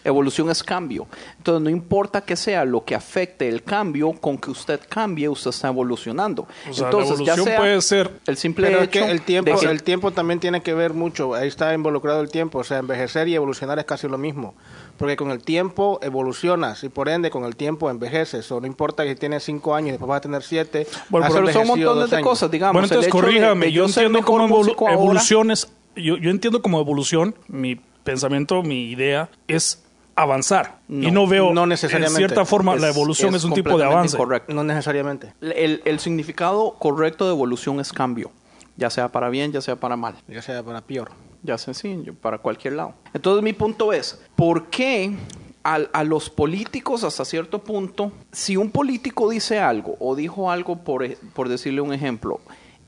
Evolución 0.04 0.48
es 0.48 0.62
cambio. 0.62 1.06
Entonces 1.38 1.60
no 1.62 1.68
importa 1.68 2.20
que 2.22 2.36
sea 2.36 2.64
lo 2.64 2.84
que 2.84 2.94
afecte 2.94 3.48
el 3.48 3.62
cambio, 3.64 4.12
con 4.12 4.38
que 4.38 4.50
usted 4.50 4.80
cambie, 4.88 5.28
usted 5.28 5.50
está 5.50 5.68
evolucionando. 5.68 6.42
O 6.70 6.72
sea, 6.72 6.86
Entonces 6.86 7.18
la 7.18 7.26
ya 7.26 7.32
evolución 7.34 7.44
sea 7.46 7.56
puede 7.58 7.82
ser 7.82 8.10
el 8.26 8.36
simple 8.36 8.68
Pero 8.68 8.78
es 8.78 8.84
hecho 8.88 9.04
que 9.04 9.10
el 9.10 9.20
tiempo, 9.22 9.50
de 9.50 9.58
que- 9.58 9.66
el 9.66 9.82
tiempo 9.82 10.10
también 10.12 10.40
tiene 10.40 10.62
que 10.62 10.72
ver 10.72 10.94
mucho. 10.94 11.34
Ahí 11.34 11.48
está 11.48 11.74
involucrado 11.74 12.20
el 12.22 12.30
tiempo. 12.30 12.58
O 12.60 12.64
sea, 12.64 12.78
envejecer 12.78 13.28
y 13.28 13.34
evolucionar 13.34 13.78
es 13.80 13.84
casi 13.84 14.08
lo 14.08 14.16
mismo. 14.16 14.54
Porque 14.98 15.16
con 15.16 15.30
el 15.30 15.42
tiempo 15.42 15.98
evolucionas 16.02 16.82
y 16.84 16.88
por 16.90 17.08
ende 17.08 17.30
con 17.30 17.44
el 17.44 17.56
tiempo 17.56 17.88
envejeces. 17.88 18.50
O 18.52 18.60
no 18.60 18.66
importa 18.66 19.04
que 19.04 19.14
tienes 19.14 19.44
cinco 19.44 19.74
años 19.74 19.88
y 19.88 19.90
después 19.92 20.08
vas 20.08 20.18
a 20.18 20.20
tener 20.22 20.42
siete. 20.42 20.86
Bueno, 21.08 21.26
has 21.26 21.32
pero 21.32 21.46
son 21.52 21.66
montones 21.68 21.94
dos 22.02 22.10
de 22.10 22.16
años. 22.16 22.28
cosas, 22.28 22.50
digamos. 22.50 22.72
bueno, 22.74 22.86
el 22.86 22.90
entonces 22.92 23.12
corríjame, 23.12 23.66
de 23.66 23.72
yo 23.72 23.88
ser 23.88 24.04
entiendo 24.06 24.26
como 24.26 24.46
evolu- 24.48 24.92
evoluciones, 24.92 25.72
yo, 25.96 26.16
yo 26.16 26.30
entiendo 26.30 26.60
como 26.62 26.80
evolución, 26.80 27.34
mi 27.46 27.80
pensamiento, 28.04 28.62
mi 28.62 28.90
idea 28.90 29.30
es 29.46 29.84
avanzar. 30.16 30.80
y 30.88 31.12
no 31.12 31.28
veo 31.28 31.52
no 31.54 31.64
necesariamente. 31.66 32.22
en 32.22 32.28
cierta 32.28 32.44
forma 32.44 32.74
Es- 32.74 32.80
la 32.80 32.88
evolución 32.88 33.34
es, 33.36 33.44
un 33.44 33.52
tipo 33.54 33.78
de 33.78 33.84
avance. 33.84 34.16
incorrecto. 34.16 34.52
No 34.52 34.64
necesariamente. 34.64 35.32
El, 35.40 35.80
el 35.84 36.00
significado 36.00 36.74
correcto 36.78 37.24
de 37.26 37.30
evolución 37.32 37.78
es 37.78 37.92
cambio, 37.92 38.32
ya 38.76 38.90
sea 38.90 39.10
para 39.10 39.28
bien, 39.28 39.52
ya 39.52 39.60
sea 39.60 39.76
para 39.76 39.96
mal. 39.96 40.16
Ya 40.26 40.42
sea 40.42 40.62
para 40.64 40.80
peor. 40.80 41.10
Ya 41.42 41.56
sea 41.58 41.74
sí, 41.74 41.96
para 42.20 42.38
cualquier 42.38 42.74
lado. 42.74 42.94
Entonces 43.14 43.42
mi 43.42 43.52
punto 43.52 43.92
es, 43.92 44.20
¿por 44.36 44.66
qué 44.66 45.14
al- 45.62 45.90
a, 45.92 46.04
los 46.04 46.30
políticos 46.30 47.04
hasta 47.04 47.24
cierto 47.24 47.60
punto, 47.60 48.12
si 48.32 48.56
un 48.56 48.70
político 48.70 49.28
dice 49.28 49.58
algo 49.58 49.96
o 50.00 50.16
dijo 50.16 50.50
algo, 50.50 50.78
por, 50.78 51.04
e- 51.04 51.18
por 51.34 51.48
decirle 51.48 51.80
un 51.80 51.92
ejemplo, 51.92 52.40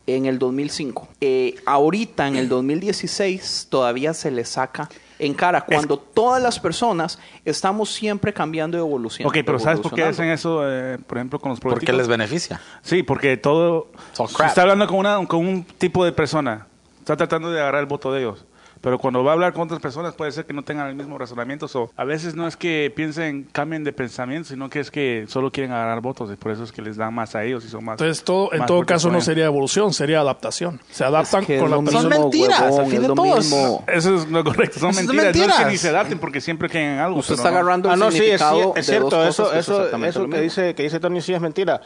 en 0.06 0.26
el 0.26 0.38
2005, 0.38 1.06
eh, 1.20 1.55
ahorita 1.67 2.26
en 2.26 2.37
el 2.37 2.49
2016 2.49 3.69
todavía 3.70 4.12
se 4.14 4.31
le 4.31 4.44
saca 4.44 4.88
en 5.19 5.35
cara 5.35 5.61
cuando 5.61 5.99
todas 5.99 6.43
las 6.43 6.58
personas 6.58 7.19
estamos 7.44 7.93
siempre 7.93 8.32
cambiando 8.32 8.76
y 8.79 8.81
evolucionando. 8.81 9.38
Ok, 9.38 9.44
pero 9.44 9.58
¿sabes 9.58 9.79
por 9.81 9.93
qué 9.93 10.03
hacen 10.05 10.29
eso, 10.31 10.62
eh, 10.69 10.99
por 11.06 11.19
ejemplo, 11.19 11.38
con 11.38 11.50
los 11.50 11.61
políticos? 11.61 11.85
Porque 11.85 11.93
les 11.96 12.08
beneficia. 12.08 12.61
Sí, 12.82 13.03
porque 13.03 13.37
todo... 13.37 13.88
Crap. 14.35 14.49
está 14.49 14.62
hablando 14.62 14.87
con, 14.87 14.96
una, 14.99 15.25
con 15.26 15.46
un 15.46 15.62
tipo 15.62 16.05
de 16.05 16.12
persona, 16.12 16.67
está 17.00 17.17
tratando 17.17 17.50
de 17.50 17.61
agarrar 17.61 17.81
el 17.81 17.87
voto 17.87 18.12
de 18.12 18.20
ellos. 18.20 18.47
Pero 18.81 18.99
cuando 18.99 19.23
va 19.23 19.32
a 19.32 19.35
hablar 19.35 19.52
con 19.52 19.62
otras 19.62 19.81
personas 19.81 20.14
puede 20.14 20.32
ser 20.32 20.47
que 20.47 20.55
no 20.55 20.62
tengan 20.62 20.88
el 20.88 20.94
mismo 20.94 21.19
razonamiento. 21.19 21.67
O 21.75 21.91
a 21.97 22.05
veces 22.05 22.35
no 22.35 22.47
es 22.47 22.56
que 22.56 22.91
piensen, 22.94 23.47
cambien 23.52 23.85
de 23.85 23.93
pensamiento, 23.93 24.49
sino 24.49 24.70
que 24.70 24.81
es 24.81 24.91
que 24.91 25.26
solo 25.29 25.50
quieren 25.50 25.73
agarrar 25.73 26.00
votos 26.00 26.31
y 26.32 26.37
por 26.37 26.50
eso 26.52 26.64
es 26.64 26.73
que 26.73 26.81
les 26.81 26.97
dan 26.97 27.12
más 27.12 27.35
a 27.35 27.44
ellos 27.44 27.64
y 27.64 27.69
son 27.69 27.84
más... 27.84 28.01
Entonces, 28.01 28.25
todo, 28.25 28.53
en 28.53 28.60
más 28.60 28.67
todo 28.67 28.84
caso 28.86 29.10
no 29.10 29.20
sería 29.20 29.44
evolución, 29.44 29.93
sería 29.93 30.20
adaptación. 30.20 30.81
Se 30.91 31.05
adaptan 31.05 31.43
Es 31.43 31.46
que 31.46 31.58
con 31.58 31.70
la 31.70 31.79
persona. 31.79 32.01
Son 32.01 32.22
mentiras, 32.22 32.60
huevón, 32.60 32.81
al 32.81 32.86
fin 32.86 33.03
de 33.03 33.08
mismo. 33.08 33.84
Eso 33.86 34.17
es 34.17 34.31
lo 34.31 34.44
correcto, 34.44 34.81
son 34.81 34.91
Eso 34.91 35.01
es 35.01 35.06
mentiras. 35.06 35.25
No 35.25 35.29
es 35.29 35.32
que 35.34 35.41
mentiras. 35.41 35.72
ni 35.72 35.77
se 35.77 35.89
adapten 35.91 36.19
porque 36.19 36.41
siempre 36.41 36.70
creen 36.70 36.93
en 36.93 36.98
algo. 37.01 37.19
Usted 37.19 37.34
pero 37.34 37.43
está 37.43 37.51
no. 37.51 37.56
agarrando 37.58 37.91
Ah, 37.91 37.94
el 37.94 38.01
no, 38.01 38.10
sí, 38.10 38.19
es, 38.19 38.86
cierto. 38.86 39.27
Eso, 39.27 39.53
eso, 39.53 39.58
exactamente 39.58 40.08
eso 40.08 40.22
lo 40.22 40.31
que 40.31 40.41
dice, 40.41 40.75
que 40.75 40.84
dice 40.84 40.98
Tony 41.01 41.20
sí 41.20 41.34
es 41.34 41.41
mentira. 41.41 41.82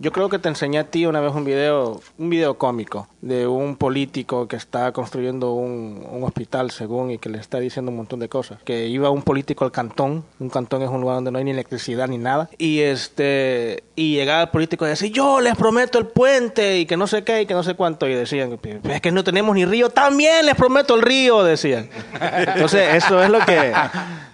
Yo 0.00 0.12
creo 0.12 0.28
que 0.28 0.38
te 0.38 0.48
enseñé 0.48 0.78
a 0.78 0.84
ti 0.84 1.06
una 1.06 1.20
vez 1.20 1.34
un 1.34 1.44
video, 1.44 2.00
un 2.18 2.30
video 2.30 2.56
cómico 2.56 3.08
de 3.20 3.48
un 3.48 3.74
político 3.76 4.46
que 4.46 4.54
está 4.54 4.92
construyendo 4.92 5.54
un, 5.54 6.06
un 6.08 6.22
hospital, 6.22 6.70
según, 6.70 7.10
y 7.10 7.18
que 7.18 7.28
le 7.28 7.38
está 7.38 7.58
diciendo 7.58 7.90
un 7.90 7.96
montón 7.96 8.20
de 8.20 8.28
cosas. 8.28 8.60
Que 8.62 8.86
iba 8.86 9.10
un 9.10 9.22
político 9.22 9.64
al 9.64 9.72
cantón, 9.72 10.24
un 10.38 10.50
cantón 10.50 10.82
es 10.82 10.88
un 10.88 11.00
lugar 11.00 11.16
donde 11.16 11.32
no 11.32 11.38
hay 11.38 11.44
ni 11.44 11.50
electricidad 11.50 12.06
ni 12.06 12.16
nada, 12.16 12.48
y 12.58 12.78
este 12.78 13.82
y 13.96 14.14
llegaba 14.14 14.42
el 14.42 14.48
político 14.50 14.86
y 14.86 14.90
decía, 14.90 15.08
yo 15.08 15.40
les 15.40 15.56
prometo 15.56 15.98
el 15.98 16.06
puente 16.06 16.78
y 16.78 16.86
que 16.86 16.96
no 16.96 17.08
sé 17.08 17.24
qué 17.24 17.42
y 17.42 17.46
que 17.46 17.54
no 17.54 17.64
sé 17.64 17.74
cuánto, 17.74 18.06
y 18.06 18.14
decían, 18.14 18.56
es 18.84 19.00
que 19.00 19.10
no 19.10 19.24
tenemos 19.24 19.56
ni 19.56 19.64
río, 19.64 19.90
también 19.90 20.46
les 20.46 20.54
prometo 20.54 20.94
el 20.94 21.02
río, 21.02 21.42
decían. 21.42 21.90
Entonces 22.20 22.94
eso 22.94 23.20
es 23.20 23.30
lo 23.30 23.40
que 23.40 23.72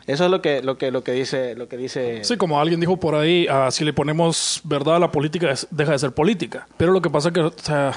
eso 0.07 0.25
es 0.25 0.31
lo 0.31 0.43
que 0.43 0.63
lo 0.63 0.77
que 0.77 0.91
lo 0.91 1.03
que 1.03 1.13
dice 1.13 1.55
lo 1.55 1.69
que 1.69 1.77
dice 1.77 2.25
Sí, 2.25 2.37
como 2.37 2.61
alguien 2.61 2.81
dijo 2.81 2.97
por 2.97 3.15
ahí, 3.15 3.47
ah, 3.51 3.71
si 3.71 3.85
le 3.85 3.93
ponemos 3.93 4.61
verdad 4.65 4.97
a 4.97 4.99
la 4.99 5.11
política, 5.11 5.55
deja 5.71 5.93
de 5.93 5.99
ser 5.99 6.13
política. 6.13 6.67
Pero 6.77 6.93
lo 6.93 7.01
que 7.01 7.11
pasa 7.11 7.29
es 7.29 7.35
que 7.35 7.41
o 7.41 7.53
sea, 7.57 7.93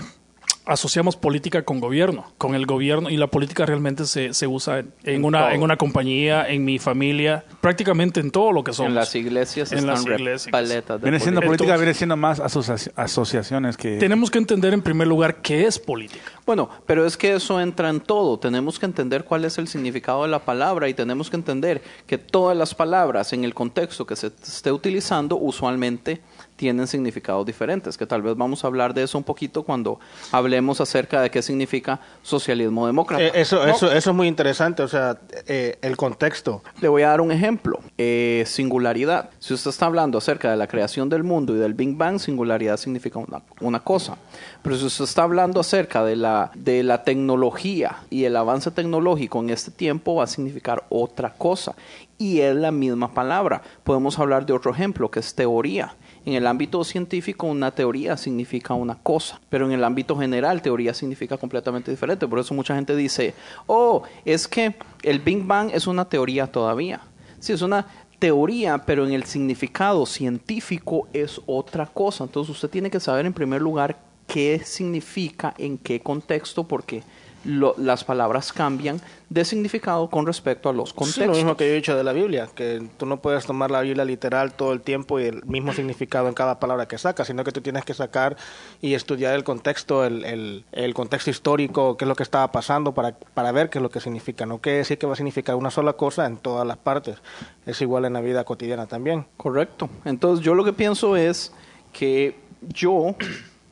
asociamos 0.68 1.16
política 1.16 1.64
con 1.64 1.80
gobierno, 1.80 2.32
con 2.38 2.54
el 2.56 2.66
gobierno, 2.66 3.10
y 3.10 3.18
la 3.18 3.28
política 3.28 3.66
realmente 3.66 4.06
se, 4.06 4.34
se 4.34 4.48
usa 4.48 4.80
en, 4.80 4.94
en 5.04 5.24
una, 5.26 5.40
todo. 5.46 5.50
en 5.52 5.64
una 5.64 5.78
compañía, 5.78 6.48
en 6.48 6.66
mi 6.66 6.78
familia, 6.80 7.46
prácticamente 7.62 8.20
en 8.20 8.32
todo 8.32 8.52
lo 8.52 8.64
que 8.64 8.74
somos. 8.74 8.90
En 8.90 8.96
las 8.96 9.16
iglesias 9.16 9.72
En 9.72 9.80
están 9.80 9.94
las 9.96 10.04
iglesias. 10.06 10.46
repaletas 10.46 11.00
de 11.02 11.04
Viene 11.06 11.20
siendo 11.20 11.42
Entonces- 11.42 11.58
política, 11.60 11.78
viene 11.78 11.94
siendo 11.94 12.18
más 12.18 12.40
asocia- 12.40 12.92
asociaciones 12.96 13.78
que... 13.78 13.98
Tenemos 13.98 14.30
que 14.30 14.38
entender 14.38 14.74
en 14.74 14.82
primer 14.82 15.08
lugar 15.08 15.42
qué 15.42 15.66
es 15.66 15.80
política. 15.80 16.24
Bueno, 16.46 16.70
pero 16.86 17.06
es 17.06 17.18
que 17.18 17.34
eso 17.34 17.60
entra 17.60 17.90
en 17.90 18.00
todo. 18.00 18.38
Tenemos 18.40 18.80
que 18.80 18.86
entender 18.86 19.24
cuál 19.26 19.46
es 19.46 19.58
el 19.58 19.68
significado 19.68 20.24
de 20.24 20.30
la 20.30 20.40
palabra 20.40 20.88
y 20.90 20.94
tenemos 20.94 21.30
que 21.30 21.36
entender 21.36 21.82
que 22.06 22.18
todas 22.18 22.56
las 22.56 22.74
palabras 22.76 23.34
en 23.34 23.44
el 23.44 23.54
contexto 23.54 24.06
que 24.06 24.16
se 24.16 24.28
esté 24.28 24.72
utilizando 24.72 25.36
usualmente 25.38 26.22
tienen 26.58 26.88
significados 26.88 27.46
diferentes, 27.46 27.98
que 27.98 28.06
tal 28.06 28.22
vez 28.22 28.36
vamos 28.36 28.64
a 28.64 28.68
hablar 28.68 28.94
de 28.94 29.04
eso 29.04 29.18
un 29.18 29.24
poquito 29.24 29.64
cuando 29.64 30.00
hablemos 30.32 30.82
acerca 30.82 31.22
de 31.22 31.30
qué 31.30 31.42
significa 31.42 32.02
socialismo 32.24 32.86
demócrata. 32.88 33.24
Eh, 33.24 33.32
eso, 33.36 33.66
No, 33.66 33.74
eso, 33.74 33.92
eso 33.92 34.10
es 34.10 34.16
muy 34.16 34.28
interesante, 34.28 34.84
o 34.84 34.88
sea, 34.88 35.20
eh, 35.46 35.78
el 35.82 35.96
contexto. 35.96 36.64
Le 36.82 36.90
voy 36.90 37.04
a 37.04 37.10
dar 37.10 37.22
un 37.22 37.32
ejemplo. 37.32 37.80
Eh, 37.98 38.44
singularidad. 38.48 39.30
Si 39.40 39.54
usted 39.54 39.70
está 39.70 39.86
hablando 39.86 40.18
acerca 40.18 40.52
de 40.52 40.58
la 40.58 40.68
creación 40.68 41.10
del 41.10 41.24
mundo 41.24 41.56
y 41.56 41.60
del 41.60 41.76
Big 41.76 41.96
Bang, 41.96 42.20
singularidad 42.20 42.78
significa 42.78 43.20
una, 43.20 43.42
una 43.62 43.80
cosa. 43.80 44.18
Pero 44.64 44.76
si 44.76 44.86
usted 44.86 45.06
está 45.06 45.24
hablando 45.24 45.60
acerca 45.60 46.04
de 46.04 46.16
la, 46.16 46.52
de 46.56 46.84
la 46.84 47.04
tecnología 47.04 47.98
y 48.10 48.24
el 48.24 48.36
avance 48.36 48.72
tecnológico 48.72 49.40
en 49.40 49.52
este 49.52 49.72
tiempo, 49.72 50.16
va 50.16 50.24
a 50.24 50.28
significar 50.28 50.84
otra 50.90 51.34
cosa. 51.34 51.76
Y 52.18 52.40
es 52.40 52.56
la 52.56 52.72
misma 52.72 53.14
palabra. 53.14 53.62
Podemos 53.84 54.18
hablar 54.18 54.46
de 54.46 54.54
otro 54.54 54.72
ejemplo, 54.72 55.12
que 55.12 55.20
es 55.20 55.36
teoría. 55.36 55.96
En 56.28 56.34
el 56.34 56.46
ámbito 56.46 56.84
científico, 56.84 57.48
una 57.48 57.72
teoría 57.72 58.18
significa 58.18 58.74
una 58.74 58.96
cosa, 58.96 59.40
pero 59.48 59.66
en 59.66 59.72
el 59.72 59.82
ámbito 59.86 60.18
general, 60.18 60.62
teoría 60.62 60.94
significa 60.94 61.38
completamente 61.38 61.90
diferente. 61.90 62.28
Por 62.28 62.40
eso 62.40 62.54
mucha 62.54 62.76
gente 62.76 62.98
dice, 62.98 63.34
oh, 63.66 64.04
es 64.26 64.46
que 64.46 64.76
el 65.04 65.20
Big 65.20 65.46
Bang 65.46 65.72
es 65.74 65.88
una 65.88 66.04
teoría 66.04 66.48
todavía. 66.48 67.00
Sí, 67.40 67.54
es 67.54 67.62
una 67.62 67.88
teoría, 68.20 68.80
pero 68.80 69.08
en 69.08 69.14
el 69.14 69.24
significado 69.24 70.06
científico 70.06 71.08
es 71.14 71.40
otra 71.46 71.86
cosa. 71.86 72.26
Entonces 72.26 72.54
usted 72.54 72.70
tiene 72.70 72.92
que 72.92 73.00
saber 73.00 73.26
en 73.26 73.32
primer 73.32 73.62
lugar 73.62 73.98
qué 74.28 74.60
significa, 74.66 75.54
en 75.58 75.78
qué 75.78 76.02
contexto, 76.02 76.66
porque 76.66 77.04
lo- 77.48 77.74
las 77.78 78.04
palabras 78.04 78.52
cambian 78.54 79.02
de 79.30 79.44
significado 79.46 80.10
con 80.10 80.26
respecto 80.26 80.70
a 80.70 80.74
los 80.74 80.90
Sí, 80.90 80.96
contextos. 80.96 81.28
lo 81.28 81.34
mismo 81.34 81.58
que 81.58 81.66
yo 81.66 81.72
he 81.72 81.76
dicho 81.76 81.96
de 81.96 82.04
la 82.04 82.12
Biblia, 82.14 82.48
que 82.54 82.82
tú 82.98 83.06
no 83.06 83.22
puedes 83.22 83.46
tomar 83.46 83.72
la 83.72 83.82
Biblia 83.82 84.04
literal 84.06 84.54
todo 84.54 84.74
el 84.74 84.82
tiempo 84.82 85.20
y 85.20 85.24
el 85.26 85.44
mismo 85.46 85.74
significado 85.74 86.28
en 86.28 86.34
cada 86.34 86.60
palabra 86.60 86.88
que 86.88 86.98
sacas, 86.98 87.28
sino 87.28 87.44
que 87.44 87.52
tú 87.52 87.62
tienes 87.62 87.84
que 87.86 87.94
sacar 87.94 88.38
y 88.82 88.94
estudiar 88.94 89.34
el 89.34 89.44
contexto, 89.44 90.06
el, 90.06 90.24
el, 90.26 90.66
el 90.72 90.94
contexto 90.94 91.30
histórico, 91.30 91.98
qué 91.98 92.06
es 92.06 92.10
lo 92.10 92.16
que 92.16 92.24
estaba 92.24 92.52
pasando 92.52 92.94
para, 92.94 93.14
para 93.34 93.52
ver 93.52 93.70
qué 93.70 93.80
es 93.80 93.82
lo 93.82 93.90
que 93.90 94.00
significa. 94.02 94.46
No 94.46 94.60
quiere 94.60 94.80
decir 94.80 94.98
que 94.98 95.08
va 95.08 95.14
a 95.14 95.18
significar 95.18 95.56
una 95.56 95.72
sola 95.72 95.94
cosa 95.94 96.26
en 96.26 96.38
todas 96.38 96.68
las 96.68 96.78
partes. 96.78 97.18
Es 97.66 97.82
igual 97.82 98.06
en 98.06 98.14
la 98.14 98.22
vida 98.22 98.44
cotidiana 98.44 98.88
también. 98.88 99.26
Correcto. 99.38 99.90
Entonces 100.06 100.44
yo 100.46 100.54
lo 100.54 100.64
que 100.64 100.74
pienso 100.74 101.16
es 101.16 101.54
que 101.94 102.36
yo 102.62 103.16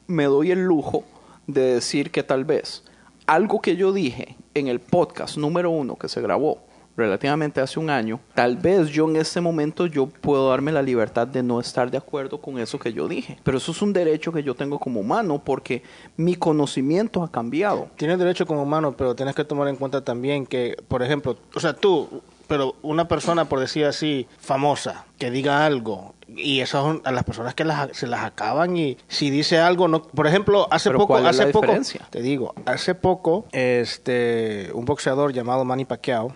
me 0.08 0.26
doy 0.26 0.52
el 0.52 0.64
lujo 0.64 1.04
de 1.48 1.76
decir 1.76 2.12
que 2.12 2.24
tal 2.24 2.46
vez 2.46 2.84
algo 3.28 3.62
que 3.62 3.76
yo 3.76 3.94
dije 3.94 4.38
en 4.54 4.68
el 4.68 4.80
podcast 4.80 5.38
número 5.38 5.70
uno 5.70 5.96
que 5.96 6.10
se 6.10 6.22
grabó 6.22 6.66
relativamente 6.98 7.60
hace 7.60 7.80
un 7.80 7.90
año, 7.90 8.20
tal 8.34 8.56
vez 8.56 8.90
yo 8.90 9.10
en 9.10 9.18
este 9.18 9.42
momento 9.42 9.86
yo 9.86 10.08
puedo 10.08 10.50
darme 10.50 10.72
la 10.72 10.82
libertad 10.82 11.28
de 11.28 11.44
no 11.44 11.60
estar 11.60 11.92
de 11.92 11.98
acuerdo 11.98 12.40
con 12.40 12.58
eso 12.58 12.80
que 12.80 12.94
yo 12.94 13.08
dije. 13.08 13.38
Pero 13.44 13.58
eso 13.58 13.72
es 13.72 13.82
un 13.82 13.94
derecho 13.94 14.32
que 14.32 14.44
yo 14.44 14.56
tengo 14.56 14.80
como 14.80 15.02
humano 15.02 15.42
porque 15.44 15.84
mi 16.16 16.36
conocimiento 16.36 17.24
ha 17.24 17.32
cambiado. 17.32 17.90
Tienes 17.98 18.18
derecho 18.18 18.46
como 18.46 18.64
humano, 18.64 18.96
pero 18.98 19.16
tienes 19.16 19.36
que 19.36 19.44
tomar 19.44 19.68
en 19.68 19.76
cuenta 19.76 20.04
también 20.04 20.46
que, 20.46 20.78
por 20.88 21.04
ejemplo, 21.04 21.38
o 21.54 21.60
sea, 21.60 21.74
tú, 21.74 22.22
pero 22.48 22.76
una 22.82 23.08
persona, 23.08 23.46
por 23.46 23.60
decir 23.60 23.86
así, 23.86 24.28
famosa, 24.38 25.06
que 25.18 25.32
diga 25.32 25.66
algo, 25.66 26.15
y 26.36 26.60
esas 26.62 26.82
son 26.82 27.02
a 27.06 27.12
las 27.12 27.24
personas 27.24 27.54
que 27.54 27.64
las, 27.64 27.96
se 27.96 28.08
las 28.08 28.24
acaban 28.24 28.78
y 28.78 28.98
si 29.08 29.30
dice 29.30 29.60
algo, 29.60 29.88
no, 29.88 30.02
por 30.04 30.28
ejemplo, 30.28 30.68
hace 30.72 30.90
Pero 30.90 31.00
poco, 31.00 31.14
¿cuál 31.14 31.24
es 31.24 31.30
hace 31.30 31.46
la 31.46 31.52
poco, 31.52 31.62
diferencia? 31.66 32.08
te 32.10 32.22
digo, 32.22 32.54
hace 32.66 32.96
poco, 32.96 33.46
este, 33.52 34.70
un 34.74 34.86
boxeador 34.86 35.34
llamado 35.34 35.66
Manny 35.66 35.86
Pacquiao, 35.86 36.34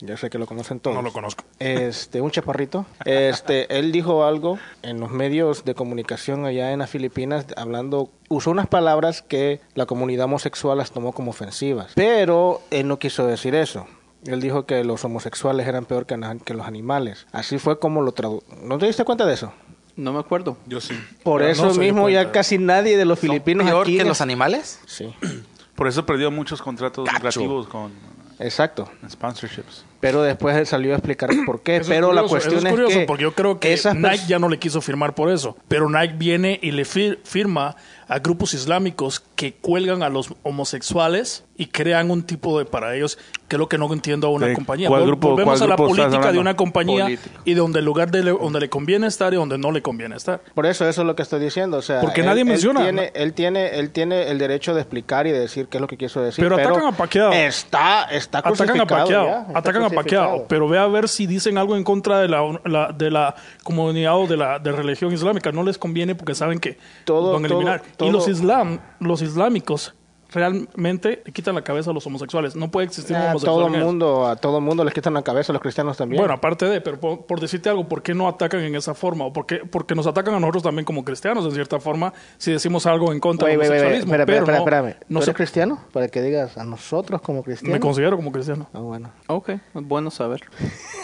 ya 0.00 0.16
sé 0.16 0.30
que 0.30 0.38
lo 0.38 0.46
conocen 0.46 0.80
todos. 0.80 0.96
No 0.96 1.02
lo 1.02 1.12
conozco. 1.12 1.44
Este, 1.58 2.20
un 2.22 2.30
chaparrito. 2.30 2.86
Este, 3.04 3.66
él 3.78 3.92
dijo 3.92 4.24
algo 4.24 4.58
en 4.82 4.98
los 4.98 5.10
medios 5.10 5.64
de 5.64 5.74
comunicación 5.74 6.46
allá 6.46 6.72
en 6.72 6.78
las 6.78 6.88
Filipinas, 6.90 7.46
hablando, 7.56 8.10
usó 8.28 8.50
unas 8.50 8.66
palabras 8.66 9.20
que 9.20 9.60
la 9.74 9.86
comunidad 9.86 10.24
homosexual 10.24 10.78
las 10.78 10.92
tomó 10.92 11.12
como 11.12 11.32
ofensivas. 11.32 11.92
Pero 11.94 12.62
él 12.70 12.88
no 12.88 12.98
quiso 12.98 13.26
decir 13.26 13.54
eso. 13.54 13.86
Él 14.26 14.40
dijo 14.40 14.66
que 14.66 14.84
los 14.84 15.04
homosexuales 15.04 15.66
eran 15.66 15.84
peor 15.86 16.06
que, 16.06 16.16
los 16.54 16.66
animales. 16.66 17.26
Así 17.32 17.58
fue 17.58 17.78
como 17.78 18.02
lo 18.02 18.12
tradujo. 18.12 18.44
¿No 18.62 18.78
te 18.78 18.86
diste 18.86 19.04
cuenta 19.04 19.24
de 19.26 19.34
eso? 19.34 19.52
No 19.96 20.12
me 20.12 20.18
acuerdo. 20.20 20.56
Yo 20.66 20.80
sí. 20.80 20.94
Por 21.22 21.40
Pero 21.40 21.52
eso 21.52 21.66
no 21.66 21.74
mismo 21.74 22.08
ya 22.08 22.20
cuenta. 22.20 22.32
casi 22.32 22.58
nadie 22.58 22.96
de 22.96 23.04
los 23.04 23.18
filipinos 23.18 23.66
¿Peor 23.66 23.82
aquí 23.82 23.96
que 23.98 24.04
los 24.04 24.20
animales? 24.20 24.80
Sí, 24.86 25.14
Por 25.74 25.88
eso 25.88 26.04
perdió 26.04 26.30
muchos 26.30 26.60
contratos 26.60 27.10
lucrativos 27.10 27.66
con 27.66 27.92
exacto. 28.38 28.90
sponsorships. 29.08 29.84
Pero 30.00 30.22
después 30.22 30.56
él 30.56 30.66
salió 30.66 30.92
a 30.92 30.96
explicar 30.96 31.30
por 31.46 31.62
qué. 31.62 31.76
Eso 31.76 31.82
es 31.82 31.88
pero 31.88 32.12
la 32.12 32.22
cuestión 32.22 32.54
eso 32.58 32.60
es, 32.60 32.64
es 32.66 32.70
curioso 32.70 32.98
que 33.00 33.06
porque 33.06 33.22
yo 33.22 33.34
creo 33.34 33.58
que 33.60 33.72
esas 33.72 33.94
Nike 33.94 34.24
ya 34.28 34.38
no 34.38 34.48
le 34.48 34.58
quiso 34.58 34.80
firmar 34.82 35.14
por 35.14 35.30
eso, 35.30 35.56
pero 35.68 35.88
Nike 35.90 36.14
viene 36.16 36.58
y 36.62 36.70
le 36.72 36.84
fir- 36.84 37.18
firma 37.24 37.76
a 38.08 38.18
grupos 38.18 38.52
islámicos 38.54 39.20
que 39.36 39.54
cuelgan 39.54 40.02
a 40.02 40.08
los 40.08 40.34
homosexuales 40.42 41.44
y 41.56 41.66
crean 41.66 42.10
un 42.10 42.22
tipo 42.22 42.58
de 42.58 42.64
para 42.64 42.94
ellos 42.96 43.18
que 43.50 43.56
es 43.56 43.58
lo 43.60 43.68
que 43.68 43.78
no 43.78 43.92
entiendo 43.92 44.28
a 44.28 44.30
una 44.30 44.46
¿De 44.46 44.54
compañía. 44.54 44.88
cuál 44.88 45.04
grupo- 45.04 45.30
Volvemos 45.30 45.58
cuál 45.58 45.64
a 45.64 45.66
la 45.70 45.74
grupo 45.76 45.90
política 45.90 46.30
de 46.30 46.38
una 46.38 46.54
compañía 46.54 47.04
Político. 47.06 47.40
y 47.44 47.54
donde 47.54 47.80
el 47.80 47.84
lugar 47.84 48.10
de 48.12 48.22
le- 48.22 48.30
donde 48.30 48.60
le 48.60 48.70
conviene 48.70 49.08
estar 49.08 49.32
y 49.32 49.36
donde 49.36 49.58
no 49.58 49.72
le 49.72 49.82
conviene 49.82 50.14
estar. 50.14 50.40
Por 50.54 50.66
eso, 50.66 50.88
eso 50.88 51.00
es 51.00 51.06
lo 51.06 51.16
que 51.16 51.22
estoy 51.22 51.40
diciendo. 51.40 51.78
O 51.78 51.82
sea, 51.82 52.00
Porque 52.00 52.20
él- 52.20 52.26
nadie 52.28 52.42
él 52.42 52.48
menciona, 52.48 52.82
Tiene, 52.82 53.10
¿no? 53.12 53.20
Él 53.20 53.32
tiene, 53.34 53.66
él 53.80 53.90
tiene 53.90 54.28
el 54.30 54.38
derecho 54.38 54.72
de 54.72 54.82
explicar 54.82 55.26
y 55.26 55.32
de 55.32 55.40
decir 55.40 55.66
qué 55.66 55.78
es 55.78 55.80
lo 55.80 55.88
que 55.88 55.98
quiso 55.98 56.22
decir. 56.22 56.44
Pero 56.44 56.54
atacan 56.54 56.86
a 56.86 56.92
Pacquiao. 56.96 57.32
Está, 57.32 58.04
está 58.04 58.38
Atacan 58.38 58.80
a 58.80 59.04
ya, 59.08 59.44
está 59.48 59.58
atacan 59.58 59.82
a. 59.82 59.90
Pacquiao, 59.90 60.46
pero 60.48 60.68
ve 60.68 60.78
a 60.78 60.86
ver 60.86 61.08
si 61.08 61.26
dicen 61.26 61.58
algo 61.58 61.76
en 61.76 61.82
contra 61.82 62.20
de 62.20 62.28
la, 62.28 62.40
la- 62.64 62.92
de 62.92 63.10
la 63.10 63.34
comunidad 63.64 64.16
o 64.16 64.28
de 64.28 64.36
la 64.36 64.60
de 64.60 64.70
religión 64.70 65.12
islámica. 65.12 65.50
No 65.50 65.64
les 65.64 65.76
conviene 65.76 66.14
porque 66.14 66.36
saben 66.36 66.60
que 66.60 66.78
Todo- 67.04 67.32
van 67.32 67.44
a 67.44 67.48
todo- 67.48 67.58
eliminar. 67.58 67.82
todo- 67.96 68.08
Y 68.08 68.12
los 68.12 68.28
islam, 68.28 68.78
los 69.00 69.22
islámicos 69.22 69.94
realmente 70.32 71.22
le 71.24 71.32
quitan 71.32 71.54
la 71.54 71.62
cabeza 71.62 71.90
a 71.90 71.94
los 71.94 72.06
homosexuales. 72.06 72.54
No 72.56 72.70
puede 72.70 72.86
existir 72.86 73.16
un 73.16 73.22
A 73.22 73.30
homosexual. 73.30 73.54
todo 73.56 73.66
en 73.68 73.74
ellos. 73.74 73.86
mundo, 73.86 74.26
a 74.26 74.36
todo 74.36 74.60
mundo 74.60 74.84
les 74.84 74.94
quitan 74.94 75.14
la 75.14 75.22
cabeza, 75.22 75.52
a 75.52 75.54
los 75.54 75.62
cristianos 75.62 75.96
también. 75.96 76.20
Bueno, 76.20 76.34
aparte 76.34 76.66
de, 76.66 76.80
pero 76.80 76.98
por, 77.00 77.26
por 77.26 77.40
decirte 77.40 77.68
algo, 77.68 77.88
¿por 77.88 78.02
qué 78.02 78.14
no 78.14 78.28
atacan 78.28 78.60
en 78.60 78.74
esa 78.74 78.94
forma? 78.94 79.24
¿O 79.24 79.32
por 79.32 79.46
qué? 79.46 79.56
Porque 79.58 79.94
nos 79.94 80.06
atacan 80.06 80.34
a 80.34 80.40
nosotros 80.40 80.62
también 80.62 80.84
como 80.84 81.04
cristianos, 81.04 81.44
en 81.44 81.52
cierta 81.52 81.80
forma, 81.80 82.12
si 82.38 82.52
decimos 82.52 82.86
algo 82.86 83.12
en 83.12 83.20
contra 83.20 83.48
del 83.48 83.56
homosexualismo. 83.58 84.04
Espera, 84.12 84.26
pero 84.26 84.38
espera, 84.38 84.58
no- 84.58 84.64
espérame. 84.64 84.94
no 85.08 85.18
¿Tú 85.20 85.24
eres 85.24 85.36
cristiano? 85.36 85.80
Para 85.92 86.08
que 86.08 86.22
digas 86.22 86.56
a 86.58 86.64
nosotros 86.64 87.20
como 87.22 87.42
cristianos. 87.42 87.72
me 87.74 87.80
considero 87.80 88.16
como 88.16 88.30
cristiano. 88.32 88.68
Ah, 88.72 88.78
bueno. 88.80 89.10
Ok, 89.26 89.48
es 89.50 89.60
bueno 89.74 90.10
saber. 90.10 90.40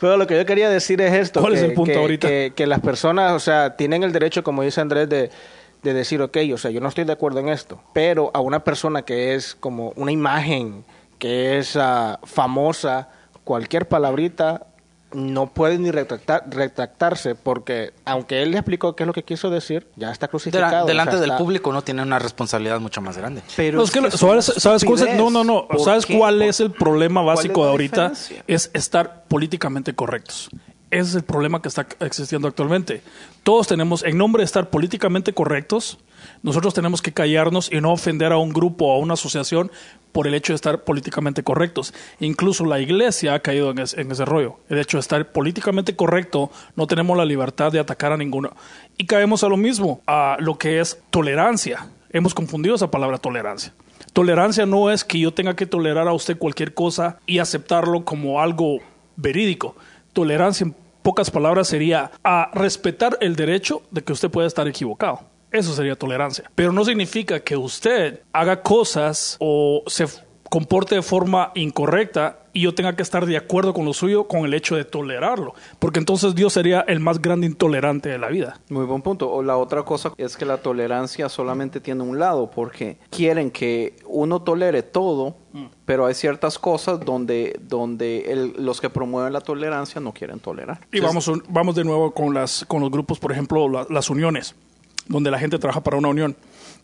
Pero 0.00 0.16
lo 0.16 0.26
que 0.26 0.36
yo 0.36 0.44
quería 0.46 0.68
decir 0.68 1.00
es 1.00 1.12
esto. 1.12 1.40
¿Cuál 1.40 1.54
es 1.54 1.60
que- 1.60 1.66
el 1.66 1.72
punto 1.74 1.92
que- 1.92 1.98
ahorita? 1.98 2.28
Que, 2.28 2.52
que 2.54 2.66
las 2.66 2.80
personas, 2.80 3.32
o 3.32 3.40
sea, 3.40 3.76
tienen 3.76 4.02
el 4.02 4.12
derecho, 4.12 4.42
como 4.44 4.62
dice 4.62 4.80
Andrés, 4.80 5.08
de, 5.08 5.30
de 5.86 5.94
decir, 5.94 6.20
ok, 6.22 6.36
o 6.52 6.58
sea, 6.58 6.70
yo 6.70 6.80
no 6.80 6.88
estoy 6.88 7.04
de 7.04 7.12
acuerdo 7.12 7.40
en 7.40 7.48
esto. 7.48 7.80
Pero 7.92 8.30
a 8.34 8.40
una 8.40 8.64
persona 8.64 9.02
que 9.02 9.34
es 9.34 9.54
como 9.54 9.92
una 9.96 10.12
imagen, 10.12 10.84
que 11.18 11.58
es 11.58 11.76
ah, 11.76 12.20
famosa, 12.24 13.08
cualquier 13.44 13.88
palabrita 13.88 14.66
no 15.12 15.46
puede 15.46 15.78
ni 15.78 15.90
retractar- 15.90 16.42
retractarse 16.50 17.36
porque 17.36 17.92
aunque 18.04 18.42
él 18.42 18.50
le 18.50 18.58
explicó 18.58 18.96
qué 18.96 19.04
es 19.04 19.06
lo 19.06 19.12
que 19.12 19.22
quiso 19.22 19.48
decir, 19.50 19.86
ya 19.96 20.10
está 20.10 20.26
crucificado. 20.28 20.84
delante 20.84 21.12
sea, 21.12 21.20
del 21.20 21.30
está- 21.30 21.38
público 21.38 21.70
uno 21.70 21.82
tiene 21.82 22.02
una 22.02 22.18
responsabilidad 22.18 22.80
mucho 22.80 23.00
más 23.00 23.16
grande. 23.16 23.40
Pero 23.56 23.78
No, 23.78 23.84
es 23.84 23.90
que, 23.92 24.00
es 24.00 24.14
¿sabes, 24.14 24.84
cuál 24.84 25.08
es 25.08 25.16
no, 25.16 25.30
no, 25.30 25.44
no. 25.44 25.68
¿Por 25.68 25.80
¿Sabes 25.80 26.04
qué? 26.04 26.18
cuál 26.18 26.38
¿Por- 26.38 26.48
es 26.48 26.60
el 26.60 26.72
problema 26.72 27.22
básico 27.22 27.64
de 27.64 27.70
ahorita? 27.70 28.08
diferencia? 28.10 28.44
Es 28.48 28.70
estar 28.74 29.24
políticamente 29.28 29.94
correctos. 29.94 30.50
Ese 30.90 31.10
es 31.10 31.14
el 31.16 31.24
problema 31.24 31.60
que 31.60 31.68
está 31.68 31.84
existiendo 32.00 32.46
actualmente. 32.46 33.02
Todos 33.42 33.66
tenemos, 33.66 34.04
en 34.04 34.16
nombre 34.16 34.42
de 34.42 34.44
estar 34.44 34.70
políticamente 34.70 35.32
correctos, 35.32 35.98
nosotros 36.42 36.74
tenemos 36.74 37.02
que 37.02 37.12
callarnos 37.12 37.72
y 37.72 37.80
no 37.80 37.92
ofender 37.92 38.30
a 38.32 38.38
un 38.38 38.50
grupo 38.52 38.86
o 38.86 38.92
a 38.94 38.98
una 38.98 39.14
asociación 39.14 39.72
por 40.12 40.28
el 40.28 40.34
hecho 40.34 40.52
de 40.52 40.56
estar 40.56 40.84
políticamente 40.84 41.42
correctos. 41.42 41.92
Incluso 42.20 42.64
la 42.64 42.78
iglesia 42.80 43.34
ha 43.34 43.40
caído 43.40 43.70
en, 43.72 43.80
ese- 43.80 44.24
rollo. 44.24 44.60
El 44.68 44.78
hecho 44.78 44.96
de 44.96 45.00
estar 45.00 45.32
políticamente 45.32 45.96
correcto, 45.96 46.50
no 46.76 46.86
tenemos 46.86 47.16
la 47.16 47.24
libertad 47.24 47.72
de 47.72 47.80
atacar 47.80 48.12
a 48.12 48.16
ninguno. 48.16 48.54
Y 48.96 49.06
caemos 49.06 49.42
a 49.42 49.48
lo 49.48 49.56
mismo, 49.56 50.00
a 50.06 50.36
lo 50.38 50.56
que 50.56 50.78
es 50.80 51.00
tolerancia. 51.10 51.88
Hemos 52.10 52.32
confundido 52.32 52.76
esa 52.76 52.90
palabra 52.92 53.18
tolerancia. 53.18 53.74
Tolerancia 54.12 54.64
no 54.66 54.90
es 54.90 55.04
que 55.04 55.18
yo 55.18 55.34
tenga 55.34 55.56
que 55.56 55.66
tolerar 55.66 56.06
a 56.06 56.12
usted 56.12 56.38
cualquier 56.38 56.74
cosa 56.74 57.18
y 57.26 57.40
aceptarlo 57.40 58.04
como 58.04 58.40
algo 58.40 58.78
verídico. 59.16 59.74
Tolerancia, 60.16 60.64
en 60.64 60.74
pocas 61.02 61.30
palabras, 61.30 61.68
sería 61.68 62.10
a 62.24 62.50
respetar 62.54 63.18
el 63.20 63.36
derecho 63.36 63.82
de 63.90 64.02
que 64.02 64.14
usted 64.14 64.30
pueda 64.30 64.46
estar 64.46 64.66
equivocado. 64.66 65.20
Eso 65.52 65.74
sería 65.74 65.94
tolerancia. 65.94 66.50
Pero 66.54 66.72
no 66.72 66.86
significa 66.86 67.40
que 67.40 67.54
usted 67.54 68.20
haga 68.32 68.62
cosas 68.62 69.36
o 69.40 69.82
se 69.86 70.06
comporte 70.48 70.94
de 70.94 71.02
forma 71.02 71.52
incorrecta 71.54 72.38
y 72.56 72.60
yo 72.62 72.74
tenga 72.74 72.96
que 72.96 73.02
estar 73.02 73.26
de 73.26 73.36
acuerdo 73.36 73.74
con 73.74 73.84
lo 73.84 73.92
suyo 73.92 74.26
con 74.28 74.44
el 74.46 74.54
hecho 74.54 74.76
de 74.76 74.84
tolerarlo. 74.84 75.54
Porque 75.78 75.98
entonces 75.98 76.34
Dios 76.34 76.54
sería 76.54 76.80
el 76.88 77.00
más 77.00 77.20
grande 77.20 77.46
intolerante 77.46 78.08
de 78.08 78.18
la 78.18 78.28
vida. 78.28 78.58
Muy 78.70 78.86
buen 78.86 79.02
punto. 79.02 79.30
O 79.30 79.42
la 79.42 79.58
otra 79.58 79.82
cosa 79.82 80.12
es 80.16 80.36
que 80.38 80.46
la 80.46 80.56
tolerancia 80.58 81.28
solamente 81.28 81.80
tiene 81.80 82.02
un 82.02 82.18
lado, 82.18 82.50
porque 82.50 82.96
quieren 83.10 83.50
que 83.50 83.96
uno 84.06 84.40
tolere 84.40 84.82
todo, 84.82 85.36
pero 85.84 86.06
hay 86.06 86.14
ciertas 86.14 86.58
cosas 86.58 87.00
donde, 87.00 87.58
donde 87.62 88.32
el- 88.32 88.54
los 88.58 88.80
que 88.80 88.88
promueven 88.90 89.32
la 89.32 89.40
tolerancia 89.42 90.00
no 90.00 90.12
quieren 90.12 90.38
tolerar. 90.38 90.80
Y 90.92 91.00
vamos, 91.00 91.30
vamos 91.48 91.74
de 91.74 91.84
nuevo 91.84 92.12
con, 92.12 92.32
las, 92.34 92.64
con 92.66 92.80
los 92.80 92.90
grupos, 92.90 93.18
por 93.18 93.32
ejemplo, 93.32 93.68
la- 93.68 93.86
las 93.90 94.08
uniones, 94.08 94.54
donde 95.08 95.30
la 95.30 95.38
gente 95.38 95.58
trabaja 95.58 95.82
para 95.82 95.96
una 95.98 96.08
unión, 96.08 96.36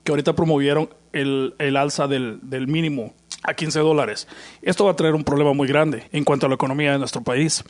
que 0.04 0.12
ahorita 0.12 0.34
promovieron 0.34 0.88
el, 1.12 1.54
el 1.58 1.76
alza 1.76 2.08
del, 2.08 2.40
del 2.42 2.66
mínimo 2.66 3.14
a 3.42 3.54
15 3.54 3.80
dólares. 3.80 4.28
Esto 4.62 4.84
va 4.84 4.92
a 4.92 4.96
traer 4.96 5.14
un 5.14 5.24
problema 5.24 5.52
muy 5.52 5.68
grande 5.68 6.08
en 6.12 6.24
cuanto 6.24 6.46
a 6.46 6.48
la 6.48 6.54
economía 6.54 6.92
de 6.92 6.98
nuestro 6.98 7.22
país. 7.22 7.64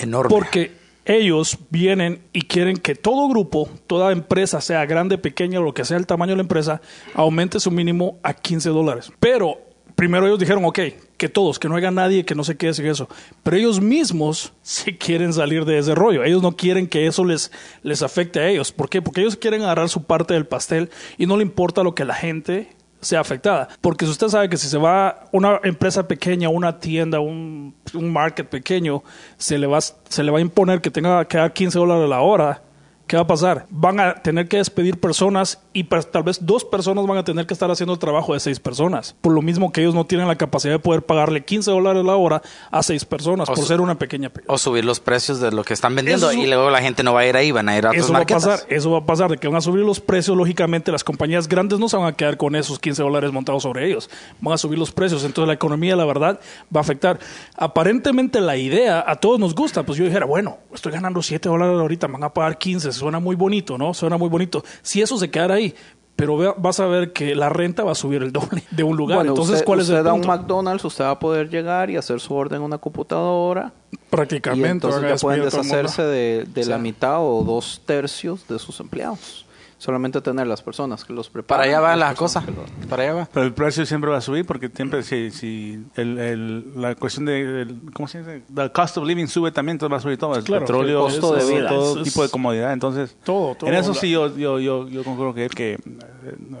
Enorme. 0.00 0.30
Porque 0.30 0.72
ellos 1.04 1.58
vienen 1.70 2.20
y 2.32 2.42
quieren 2.42 2.76
que 2.76 2.94
todo 2.94 3.28
grupo, 3.28 3.68
toda 3.86 4.12
empresa, 4.12 4.60
sea 4.60 4.84
grande, 4.86 5.18
pequeña, 5.18 5.60
lo 5.60 5.72
que 5.72 5.84
sea 5.84 5.96
el 5.96 6.06
tamaño 6.06 6.32
de 6.32 6.36
la 6.36 6.42
empresa, 6.42 6.80
aumente 7.14 7.60
su 7.60 7.70
mínimo 7.70 8.18
a 8.22 8.34
15 8.34 8.70
dólares. 8.70 9.12
Pero 9.20 9.60
primero 9.94 10.26
ellos 10.26 10.38
dijeron, 10.38 10.64
ok, 10.64 10.80
que 11.16 11.28
todos, 11.28 11.58
que 11.58 11.68
no 11.68 11.76
haya 11.76 11.90
nadie 11.90 12.24
que 12.24 12.34
no 12.34 12.44
se 12.44 12.56
quede 12.56 12.74
sin 12.74 12.86
eso. 12.86 13.08
Pero 13.42 13.56
ellos 13.56 13.80
mismos 13.80 14.52
sí 14.62 14.94
quieren 14.94 15.32
salir 15.32 15.64
de 15.64 15.78
ese 15.78 15.94
rollo. 15.94 16.24
Ellos 16.24 16.42
no 16.42 16.56
quieren 16.56 16.86
que 16.86 17.06
eso 17.06 17.24
les, 17.24 17.50
les 17.82 18.02
afecte 18.02 18.40
a 18.40 18.48
ellos. 18.48 18.72
¿Por 18.72 18.88
qué? 18.88 19.02
Porque 19.02 19.20
ellos 19.20 19.36
quieren 19.36 19.62
agarrar 19.62 19.88
su 19.88 20.04
parte 20.04 20.34
del 20.34 20.46
pastel 20.46 20.90
y 21.18 21.26
no 21.26 21.36
le 21.36 21.42
importa 21.42 21.82
lo 21.82 21.94
que 21.94 22.04
la 22.04 22.14
gente 22.14 22.75
sea 23.00 23.20
afectada. 23.20 23.68
Porque 23.80 24.04
si 24.04 24.12
usted 24.12 24.28
sabe 24.28 24.48
que 24.48 24.56
si 24.56 24.68
se 24.68 24.78
va 24.78 25.24
una 25.32 25.60
empresa 25.62 26.06
pequeña, 26.06 26.48
una 26.48 26.78
tienda, 26.78 27.20
un, 27.20 27.74
un 27.94 28.12
market 28.12 28.48
pequeño, 28.48 29.02
se 29.36 29.58
le, 29.58 29.66
va, 29.66 29.80
se 29.80 30.22
le 30.22 30.30
va 30.30 30.38
a 30.38 30.40
imponer 30.40 30.80
que 30.80 30.90
tenga 30.90 31.24
que 31.26 31.38
dar 31.38 31.52
15 31.52 31.78
dólares 31.78 32.08
la 32.08 32.20
hora, 32.20 32.62
¿qué 33.06 33.16
va 33.16 33.22
a 33.22 33.26
pasar? 33.26 33.66
Van 33.70 34.00
a 34.00 34.14
tener 34.14 34.48
que 34.48 34.56
despedir 34.56 34.98
personas 34.98 35.60
y 35.72 35.84
tal 35.84 36.22
vez 36.22 36.44
dos 36.44 36.64
personas 36.64 37.06
van 37.06 37.18
a 37.18 37.24
tener 37.24 37.46
que 37.46 37.54
estar 37.54 37.70
haciendo 37.70 37.92
el 37.92 37.98
trabajo 37.98 38.34
de 38.34 38.40
seis 38.40 38.58
personas. 38.58 39.14
Por 39.20 39.32
lo 39.32 39.42
mismo 39.42 39.72
que 39.72 39.82
ellos 39.82 39.94
no 39.94 40.06
tienen 40.06 40.26
la 40.26 40.36
capacidad 40.36 40.74
de 40.74 40.78
poder 40.78 41.02
pagarle 41.02 41.44
15 41.44 41.70
dólares 41.70 42.04
la 42.04 42.16
hora 42.16 42.42
a 42.70 42.82
seis 42.82 43.04
personas 43.04 43.48
O 43.48 43.54
por 43.54 43.64
ser 43.64 43.80
una 43.80 43.96
pequeña... 43.98 44.30
O 44.46 44.58
subir 44.58 44.84
los 44.84 45.00
precios 45.00 45.40
de 45.40 45.52
lo 45.52 45.64
que 45.64 45.74
están 45.74 45.94
vendiendo 45.94 46.30
Eso 46.30 46.38
y 46.38 46.46
luego 46.46 46.70
la 46.70 46.80
gente 46.80 47.02
no 47.02 47.14
va 47.14 47.20
a 47.20 47.26
ir 47.26 47.36
ahí, 47.36 47.52
van 47.52 47.68
a 47.68 47.76
ir 47.76 47.86
a 47.86 47.90
otras 47.90 48.04
Eso 48.04 48.12
va 48.12 48.20
a 48.20 48.26
pasar, 48.26 48.60
eso 48.68 48.90
va 48.90 48.98
a 48.98 49.06
pasar, 49.06 49.30
de 49.30 49.38
que 49.38 49.46
van 49.46 49.56
a 49.56 49.60
subir 49.60 49.84
los 49.84 50.00
precios, 50.00 50.36
lógicamente 50.36 50.90
las 50.90 51.04
compañías 51.04 51.48
grandes 51.48 51.78
no 51.78 51.88
se 51.88 51.96
van 51.96 52.06
a 52.06 52.12
quedar 52.12 52.36
con 52.36 52.56
esos 52.56 52.78
15 52.78 53.02
dólares 53.02 53.32
montados 53.32 53.62
sobre 53.62 53.86
ellos, 53.86 54.10
van 54.40 54.54
a 54.54 54.58
subir 54.58 54.78
los 54.78 54.90
precios, 54.92 55.24
entonces 55.24 55.46
la 55.46 55.54
economía, 55.54 55.96
la 55.96 56.04
verdad, 56.04 56.40
va 56.74 56.80
a 56.80 56.82
afectar. 56.82 57.18
Aparentemente 57.56 58.40
la 58.40 58.56
idea 58.56 59.04
a 59.06 59.16
todos 59.16 59.38
nos 59.38 59.54
gusta, 59.54 59.84
pues 59.84 59.98
yo 59.98 60.04
dijera, 60.04 60.26
bueno, 60.26 60.58
estoy 60.74 60.92
ganando 60.92 61.22
7 61.22 61.48
dólares 61.48 61.78
ahorita, 61.78 62.08
me 62.08 62.14
van 62.14 62.24
a 62.24 62.34
pagar 62.34 62.58
15, 62.58 62.92
suena 62.96 63.20
muy 63.20 63.36
bonito, 63.36 63.78
¿no? 63.78 63.94
Suena 63.94 64.16
muy 64.16 64.28
bonito. 64.28 64.64
Si 64.82 65.00
eso 65.02 65.16
se 65.18 65.30
quedara 65.30 65.54
ahí, 65.54 65.74
pero 66.16 66.36
vea- 66.38 66.54
vas 66.56 66.80
a 66.80 66.86
ver 66.86 67.12
que 67.12 67.34
la 67.34 67.48
renta 67.50 67.84
va 67.84 67.92
a 67.92 67.94
subir 67.94 68.22
el 68.22 68.32
doble 68.32 68.62
de 68.70 68.82
un 68.82 68.96
lugar, 68.96 69.18
Bueno, 69.18 69.32
entonces 69.32 69.54
usted, 69.56 69.66
¿cuál 69.66 69.80
es 69.80 69.84
usted 69.86 69.98
el 69.98 70.04
da 70.04 70.12
un 70.14 70.22
punto? 70.22 70.36
McDonald's, 70.36 70.84
usted 70.84 71.04
va 71.04 71.10
a 71.10 71.18
poder 71.18 71.50
llegar 71.50 71.90
y 71.90 71.96
hacer 71.96 72.20
su 72.20 72.34
orden 72.34 72.58
en 72.58 72.62
una 72.64 72.78
computadora 72.78 73.72
y 73.92 73.96
Prácticamente. 74.10 74.68
entonces 74.68 75.00
van 75.02 75.10
a 75.12 75.14
ya 75.14 75.20
pueden 75.20 75.44
deshacerse 75.44 76.02
de, 76.02 76.44
de 76.52 76.64
la 76.64 76.78
mitad 76.78 77.18
o 77.20 77.44
dos 77.44 77.82
tercios 77.84 78.48
de 78.48 78.58
sus 78.58 78.80
empleados. 78.80 79.45
Solamente 79.78 80.22
tener 80.22 80.46
las 80.46 80.62
personas 80.62 81.04
que 81.04 81.12
los 81.12 81.28
preparan. 81.28 81.58
Para 81.64 81.68
allá 81.70 81.80
va 81.80 81.96
las 81.96 82.10
la 82.10 82.14
cosa. 82.14 82.40
lo- 82.46 82.88
Para 82.88 83.02
allá 83.02 83.12
va. 83.14 83.28
Pero 83.32 83.44
el 83.44 83.52
precio 83.52 83.84
siempre 83.84 84.10
va 84.10 84.16
a 84.16 84.20
subir 84.22 84.46
porque 84.46 84.70
siempre 84.70 85.02
si, 85.02 85.30
si 85.30 85.84
el, 85.96 86.18
el- 86.18 86.80
la 86.80 86.94
cuestión 86.94 87.26
de 87.26 87.66
¿cómo 87.92 88.08
se 88.08 88.20
dice? 88.20 88.42
El 88.56 88.72
cost 88.72 88.96
of 88.96 89.04
living 89.04 89.26
sube 89.26 89.52
también, 89.52 89.74
entonces 89.74 89.92
va 89.92 89.98
a 89.98 90.00
subir 90.00 90.16
todo, 90.16 90.34
el 90.36 90.44
Claro, 90.44 90.64
petróleo, 90.64 91.06
el 91.06 91.12
costo 91.12 91.34
de 91.34 91.40
todo, 91.40 91.48
vida. 91.54 91.68
todo 91.68 91.98
Es- 91.98 92.04
tipo 92.04 92.22
de 92.22 92.28
comodidad, 92.30 92.72
entonces 92.72 93.16
Todo, 93.22 93.54
todo. 93.54 93.68
en 93.68 93.76
eso 93.76 93.92
La- 93.92 94.00
sí 94.00 94.10
yo 94.10 94.34
yo 94.36 94.58
yo, 94.60 94.88
yo 94.88 95.04
concuerdo 95.04 95.34
que, 95.34 95.48
que 95.50 95.72
eh, 95.74 95.78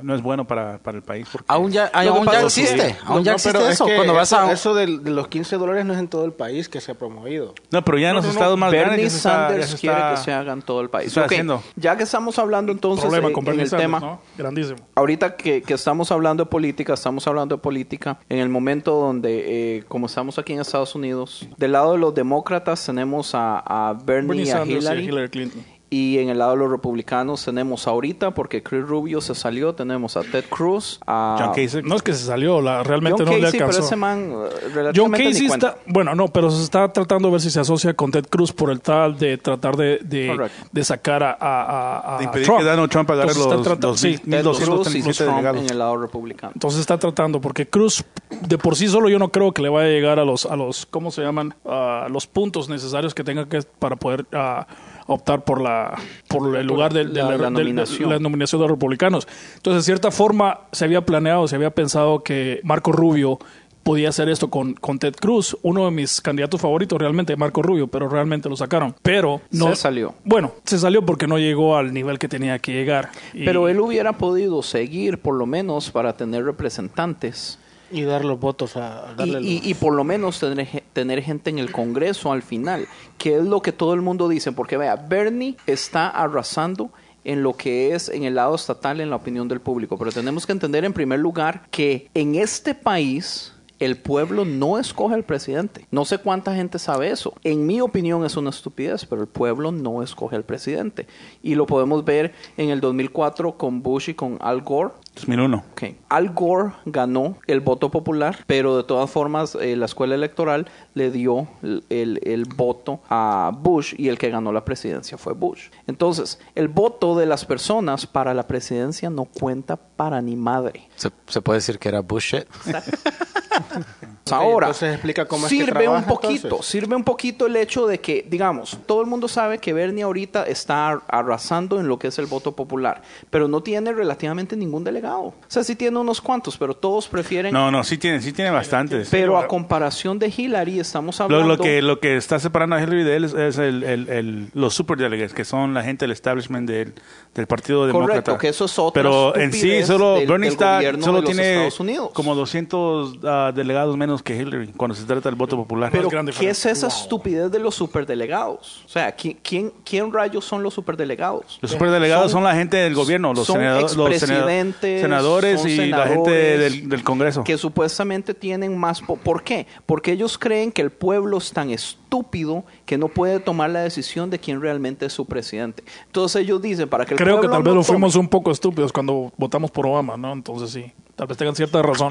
no 0.02 0.14
es 0.14 0.20
bueno 0.22 0.46
para, 0.46 0.76
para 0.78 0.98
el 0.98 1.02
país 1.02 1.26
porque 1.32 1.46
Aún 1.48 1.72
ya, 1.72 1.86
aún 1.94 2.26
ya 2.26 2.42
existe. 2.42 2.96
Aún 3.06 3.24
ya 3.24 3.30
No, 3.32 3.36
existe 3.36 3.52
pero 3.58 3.66
es 3.68 3.74
eso. 3.76 3.86
que 3.86 3.94
Cuando 3.96 4.12
vas 4.12 4.28
eso, 4.30 4.38
a... 4.40 4.52
eso 4.52 4.74
de, 4.74 4.86
los 4.88 5.28
15 5.28 5.56
dólares 5.56 5.86
no 5.86 5.94
es 5.94 5.98
en 6.00 6.08
todo 6.08 6.26
el 6.26 6.32
país 6.32 6.68
que 6.68 6.82
se 6.82 6.92
ha 6.92 6.94
promovido. 6.94 7.54
no, 7.70 7.82
pero 7.82 7.98
ya 7.98 8.10
en 8.10 8.16
los 8.16 8.26
estados 8.26 8.58
más 8.58 8.70
grandes 8.70 8.90
Bernie 8.90 9.06
está- 9.06 9.16
ya 9.16 9.48
Sanders 9.48 9.74
quiere 9.80 9.96
está- 9.96 10.10
que 10.10 10.16
se 10.18 10.32
haga 10.34 10.52
en 10.52 10.60
todo 10.62 10.82
el 10.82 10.90
país. 10.90 11.08
está 11.08 11.20
Ok, 11.22 11.26
haciendo. 11.32 11.62
Ya 11.76 11.96
que 11.96 12.02
estamos 12.02 12.38
hablando 12.38 12.72
entonces 12.72 13.05
problema 13.06 13.28
eh, 13.28 13.32
con 13.32 13.42
en 13.42 13.46
Bernie 13.46 13.62
el 13.62 13.68
Sanders, 13.68 13.90
tema, 13.90 14.00
¿no? 14.00 14.20
Grandísimo. 14.36 14.78
Ahorita 14.94 15.36
que, 15.36 15.62
que 15.62 15.74
estamos 15.74 16.10
hablando 16.12 16.44
de 16.44 16.50
política, 16.50 16.94
estamos 16.94 17.26
hablando 17.26 17.56
de 17.56 17.62
política 17.62 18.18
en 18.28 18.38
el 18.38 18.48
momento 18.48 18.94
donde, 18.94 19.76
eh, 19.78 19.84
como 19.88 20.06
estamos 20.06 20.38
aquí 20.38 20.52
en 20.52 20.60
Estados 20.60 20.94
Unidos, 20.94 21.48
del 21.56 21.72
lado 21.72 21.92
de 21.92 21.98
los 21.98 22.14
demócratas 22.14 22.84
tenemos 22.84 23.34
a, 23.34 23.58
a 23.58 23.92
Bernie, 23.94 24.28
Bernie 24.28 24.44
y 24.46 24.50
a 24.50 24.52
Sanders 24.58 24.70
y 24.70 24.78
Hillary. 24.78 25.04
Hillary 25.04 25.28
Clinton. 25.28 25.75
Y 25.96 26.18
en 26.18 26.28
el 26.28 26.38
lado 26.38 26.50
de 26.52 26.56
los 26.58 26.70
republicanos 26.70 27.44
tenemos 27.44 27.86
ahorita, 27.86 28.32
porque 28.32 28.62
Chris 28.62 28.82
Rubio 28.86 29.20
se 29.22 29.34
salió, 29.34 29.74
tenemos 29.74 30.16
a 30.18 30.22
Ted 30.22 30.44
Cruz, 30.50 31.00
a 31.06 31.36
John 31.40 31.54
Kasich. 31.54 31.84
No 31.84 31.96
es 31.96 32.02
que 32.02 32.12
se 32.12 32.24
salió, 32.26 32.60
la, 32.60 32.82
realmente 32.82 33.22
John 33.24 33.32
no 33.32 33.38
le 33.38 33.42
Casey, 33.44 33.58
pero 33.60 33.66
alcanzó. 33.70 33.86
ese 33.86 33.96
man 33.96 34.32
eh, 34.52 34.92
John 34.94 35.10
Casey 35.12 35.46
está, 35.46 35.76
bueno, 35.86 36.14
no, 36.14 36.28
pero 36.28 36.50
se 36.50 36.62
está 36.62 36.92
tratando 36.92 37.28
de 37.28 37.32
ver 37.32 37.40
si 37.40 37.50
se 37.50 37.60
asocia 37.60 37.94
con 37.94 38.10
Ted 38.10 38.26
Cruz 38.28 38.52
por 38.52 38.70
el 38.70 38.80
tal 38.80 39.16
de 39.16 39.38
tratar 39.38 39.76
de, 39.76 39.98
de, 40.02 40.28
Correcto. 40.28 40.66
de 40.70 40.84
sacar 40.84 41.22
a, 41.22 41.36
a, 41.40 42.16
a- 42.16 42.18
De 42.18 42.24
impedir 42.24 42.46
Trump. 42.46 42.58
que 42.60 42.64
Donald 42.66 42.90
Trump 42.90 43.10
agarre 43.10 43.28
Entonces 43.30 43.42
está 43.44 43.56
los- 43.56 43.64
tratando- 43.66 43.88
los 43.88 44.00
sí, 44.00 44.18
Ted 44.18 44.26
1237 44.26 45.02
Cruz 45.02 45.20
y 45.38 45.42
Trump 45.42 45.56
en 45.64 45.70
el 45.70 45.78
lado 45.78 45.96
republicano. 45.96 46.52
entonces 46.54 46.80
está 46.80 46.98
tratando 46.98 47.40
porque 47.40 47.66
Cruz 47.66 48.04
de 48.42 48.58
por 48.58 48.76
sí 48.76 48.88
solo 48.88 49.08
yo 49.08 49.18
no 49.18 49.30
creo 49.30 49.52
que 49.52 49.62
le 49.62 49.68
vaya 49.68 49.88
a 49.88 49.90
llegar 49.92 50.18
a 50.18 50.24
los 50.24 50.46
a 50.46 50.56
los 50.56 50.84
cómo 50.86 51.10
se 51.10 51.22
llaman 51.22 51.54
a 51.64 52.08
los 52.10 52.26
puntos 52.26 52.68
necesarios 52.68 53.14
que 53.14 53.24
tenga 53.24 53.48
que 53.48 53.60
para 53.78 53.96
poder 53.96 54.26
ah, 54.32 54.66
optar 55.06 55.44
por 55.44 55.60
la 55.60 55.96
por 56.28 56.56
el 56.56 56.66
lugar 56.66 56.92
de, 56.92 57.04
la- 57.04 57.10
la, 57.10 57.22
la 57.24 57.30
del- 57.32 57.40
de 57.40 57.50
nominación. 57.50 58.10
la 58.10 58.18
nominación 58.18 58.60
de 58.60 58.64
los 58.68 58.70
republicanos. 58.76 59.26
Entonces, 59.56 59.82
de 59.84 59.86
cierta 59.86 60.10
forma, 60.10 60.60
se 60.72 60.84
había 60.84 61.00
planeado, 61.06 61.46
se 61.48 61.56
había 61.56 61.70
pensado 61.70 62.22
que 62.22 62.60
Marco 62.64 62.92
Rubio 62.92 63.38
podía 63.82 64.08
hacer 64.08 64.28
esto 64.28 64.50
con, 64.50 64.74
con 64.74 64.98
Ted 64.98 65.14
Cruz, 65.14 65.56
uno 65.62 65.84
de 65.84 65.92
mis 65.92 66.20
candidatos 66.20 66.60
favoritos 66.60 66.98
realmente, 66.98 67.36
Marco 67.36 67.62
Rubio, 67.62 67.86
pero 67.86 68.08
realmente 68.08 68.48
lo 68.48 68.56
sacaron. 68.56 68.96
Pero 69.00 69.40
no 69.52 69.68
Se 69.68 69.76
salió. 69.76 70.12
Bueno, 70.24 70.50
se 70.64 70.76
salió 70.80 71.06
porque 71.06 71.28
no 71.28 71.38
llegó 71.38 71.76
al 71.76 71.94
nivel 71.94 72.18
que 72.18 72.26
tenía 72.26 72.58
que 72.58 72.72
llegar. 72.72 73.10
Y- 73.32 73.44
Pero 73.44 73.68
él 73.68 73.78
hubiera 73.78 74.14
podido 74.14 74.60
seguir, 74.64 75.18
por 75.18 75.36
lo 75.36 75.46
menos, 75.46 75.92
para 75.92 76.14
tener 76.16 76.44
representantes. 76.44 77.60
Y 77.90 78.02
dar 78.02 78.24
los 78.24 78.40
votos 78.40 78.76
a, 78.76 79.10
a 79.10 79.12
Y, 79.12 79.16
darle 79.16 79.40
y- 79.48 79.60
y 79.64 79.74
por 79.74 79.94
lo 79.94 80.02
menos 80.04 80.40
tener, 80.40 80.82
tener 80.92 81.22
gente 81.22 81.50
en 81.50 81.58
el 81.58 81.70
Congreso 81.72 82.32
al 82.32 82.42
final, 82.42 82.86
que 83.18 83.36
es 83.36 83.44
lo 83.44 83.60
que 83.62 83.72
todo 83.72 83.94
el 83.94 84.02
mundo 84.02 84.28
dice, 84.28 84.52
porque 84.52 84.76
vea, 84.76 84.96
Bernie 84.96 85.56
está 85.66 86.08
arrasando 86.08 86.90
en 87.24 87.42
lo 87.42 87.54
que 87.54 87.94
es 87.94 88.08
en 88.08 88.22
el 88.24 88.36
lado 88.36 88.54
estatal, 88.54 89.00
en 89.00 89.10
la 89.10 89.16
opinión 89.16 89.48
del 89.48 89.60
público, 89.60 89.98
pero 89.98 90.12
tenemos 90.12 90.46
que 90.46 90.52
entender 90.52 90.84
en 90.84 90.92
primer 90.92 91.18
lugar 91.18 91.66
que 91.70 92.08
en 92.14 92.36
este 92.36 92.74
país 92.74 93.52
el 93.78 93.98
pueblo 93.98 94.46
no 94.46 94.78
escoge 94.78 95.14
al 95.14 95.24
presidente. 95.24 95.86
No 95.90 96.06
sé 96.06 96.16
cuánta 96.16 96.54
gente 96.54 96.78
sabe 96.78 97.10
eso. 97.10 97.34
En 97.44 97.66
mi 97.66 97.82
opinión 97.82 98.24
es 98.24 98.36
una 98.38 98.48
estupidez, 98.48 99.04
pero 99.04 99.20
el 99.20 99.28
pueblo 99.28 99.70
no 99.70 100.02
escoge 100.02 100.34
al 100.34 100.44
presidente. 100.44 101.06
Y 101.42 101.56
lo 101.56 101.66
podemos 101.66 102.02
ver 102.04 102.32
en 102.56 102.70
el 102.70 102.80
2004 102.80 103.58
con 103.58 103.82
Bush 103.82 104.08
y 104.10 104.14
con 104.14 104.38
Al 104.40 104.62
Gore. 104.62 104.92
2001. 105.16 105.64
Ok. 105.72 105.82
Al 106.08 106.30
Gore 106.34 106.72
ganó 106.84 107.36
el 107.46 107.60
voto 107.60 107.90
popular, 107.90 108.38
pero 108.46 108.76
de 108.76 108.84
todas 108.84 109.10
formas 109.10 109.56
eh, 109.60 109.74
la 109.76 109.86
escuela 109.86 110.14
electoral 110.14 110.68
le 110.94 111.10
dio 111.10 111.48
el, 111.62 111.84
el- 111.88 112.20
el 112.22 112.44
voto 112.44 113.00
a 113.08 113.50
Bush 113.58 113.94
y 113.98 114.08
el 114.08 114.18
que 114.18 114.30
ganó 114.30 114.52
la 114.52 114.64
presidencia 114.64 115.16
fue 115.18 115.32
Bush. 115.32 115.70
Entonces, 115.86 116.38
el 116.54 116.68
voto 116.68 117.16
de 117.16 117.26
las 117.26 117.44
personas 117.44 118.06
para 118.06 118.34
la 118.34 118.46
presidencia 118.46 119.08
no 119.10 119.24
cuenta 119.24 119.76
para 119.76 120.20
ni 120.22 120.36
madre. 120.36 120.88
Se, 120.96 121.10
se 121.26 121.40
puede 121.40 121.58
decir 121.58 121.78
que 121.78 121.88
era 121.88 122.00
bullshit. 122.00 122.44
Ahora, 124.34 124.66
entonces 124.66 124.92
explica 124.94 125.24
cómo 125.26 125.46
es 125.46 125.52
que 125.52 125.58
sirve 125.64 125.88
un 125.88 126.02
poquito, 126.04 126.46
entonces. 126.48 126.66
sirve 126.66 126.96
un 126.96 127.04
poquito 127.04 127.46
el 127.46 127.56
hecho 127.56 127.86
de 127.86 128.00
que, 128.00 128.26
digamos, 128.28 128.78
todo 128.86 129.00
el 129.00 129.06
mundo 129.06 129.28
sabe 129.28 129.58
que 129.58 129.72
Bernie 129.72 130.02
ahorita 130.02 130.44
está 130.44 130.88
ar- 130.88 131.02
arrasando 131.08 131.78
en 131.80 131.86
lo 131.88 131.98
que 131.98 132.08
es 132.08 132.18
el 132.18 132.26
voto 132.26 132.52
popular, 132.52 133.02
pero 133.30 133.46
no 133.48 133.62
tiene 133.62 133.92
relativamente 133.92 134.56
ningún 134.56 134.82
delegado. 134.84 135.20
O 135.26 135.34
sea, 135.46 135.62
sí 135.64 135.76
tiene 135.76 135.98
unos 135.98 136.20
cuantos, 136.20 136.56
pero 136.56 136.74
todos 136.74 137.06
prefieren 137.08 137.52
No, 137.52 137.70
no, 137.70 137.84
sí 137.84 137.98
tiene, 137.98 138.20
sí 138.20 138.32
tiene 138.32 138.50
bastantes. 138.50 139.08
Pero 139.10 139.38
a 139.38 139.46
comparación 139.46 140.18
de 140.18 140.32
Hillary, 140.36 140.80
estamos 140.80 141.20
hablando. 141.20 141.46
lo 141.46 141.58
que 141.58 141.80
lo 141.82 142.00
que 142.00 142.16
está 142.16 142.38
separando 142.38 142.76
a 142.76 142.82
Hillary 142.82 143.04
de 143.04 143.16
él 143.16 143.24
es, 143.24 143.34
es 143.34 143.58
el, 143.58 143.82
el- 143.82 144.08
el- 144.08 144.50
los 144.54 144.74
superdelegates, 144.74 145.34
que 145.34 145.44
son 145.44 145.74
la 145.74 145.82
gente 145.82 146.04
del 146.04 146.12
establishment 146.12 146.68
del, 146.68 146.94
del 147.34 147.46
Partido 147.46 147.80
Correcto, 147.80 147.98
Demócrata. 147.98 148.38
que 148.38 148.48
eso 148.48 148.64
es 148.64 148.78
otra 148.78 149.02
Pero 149.02 149.36
en 149.36 149.52
sí, 149.52 149.82
solo 149.84 150.14
del- 150.16 150.26
Bernie 150.26 150.46
del 150.48 150.52
está, 150.54 150.76
gobierno 150.76 151.04
solo 151.04 151.22
tiene 151.22 151.52
Estados 151.52 151.80
Unidos. 151.80 152.10
como 152.12 152.34
200 152.34 153.18
ah, 153.24 153.52
delegados 153.54 153.96
menos 153.96 154.15
menos 154.16 154.22
que 154.22 154.36
Hillary 154.36 154.68
cuando 154.76 154.94
se 154.94 155.04
trata 155.04 155.28
del 155.28 155.36
voto 155.36 155.56
popular. 155.56 155.90
Pero, 155.92 156.08
¿qué 156.08 156.16
diferencia. 156.16 156.50
es 156.50 156.66
esa 156.66 156.86
estupidez 156.88 157.50
de 157.50 157.58
los 157.58 157.74
superdelegados? 157.74 158.82
O 158.84 158.88
sea, 158.88 159.12
¿quién, 159.12 159.38
quién, 159.42 159.72
quién 159.84 160.12
rayos 160.12 160.44
son 160.44 160.62
los 160.62 160.74
superdelegados? 160.74 161.58
Los 161.60 161.70
superdelegados 161.70 162.32
son, 162.32 162.44
la 162.44 162.54
gente 162.54 162.76
del 162.78 162.94
gobierno, 162.94 163.34
los, 163.34 163.46
son 163.46 163.56
senado- 163.56 163.80
los 163.82 163.90
senado- 163.92 164.08
expresidentes, 164.10 165.00
senadores 165.02 165.60
son 165.60 165.70
y 165.70 165.76
la 165.88 166.06
gente 166.08 166.30
senadores 166.30 166.72
del, 166.72 166.88
del 166.88 167.04
Congreso. 167.04 167.44
Que 167.44 167.58
supuestamente 167.58 168.34
tienen 168.34 168.76
más... 168.78 169.00
po- 169.00 169.16
¿Por 169.16 169.42
qué? 169.42 169.66
Porque 169.86 170.12
ellos 170.12 170.38
creen 170.38 170.72
que 170.72 170.82
el 170.82 170.90
pueblo 170.90 171.38
es 171.38 171.52
tan 171.52 171.70
estúpido 171.70 172.64
que 172.84 172.96
no 172.98 173.08
puede 173.08 173.40
tomar 173.40 173.70
la 173.70 173.80
decisión 173.80 174.30
de 174.30 174.38
quién 174.38 174.60
realmente 174.60 175.06
es 175.06 175.12
su 175.12 175.26
presidente. 175.26 175.84
Entonces 176.06 176.42
ellos 176.42 176.62
dicen, 176.62 176.88
para 176.88 177.04
que 177.04 177.14
el 177.14 177.18
Creo 177.18 177.40
que 177.40 177.48
tal 177.48 177.62
vez 177.62 177.74
lo 177.74 177.82
fuimos 177.82 178.14
un 178.16 178.28
poco 178.28 178.50
estúpidos 178.50 178.92
cuando 178.92 179.32
votamos 179.36 179.70
por 179.70 179.86
Obama, 179.86 180.16
¿no? 180.16 180.32
Entonces 180.32 180.70
sí, 180.70 180.92
tal 181.14 181.26
vez 181.26 181.36
tengan 181.36 181.54
cierta 181.54 181.82
razón. 181.82 182.10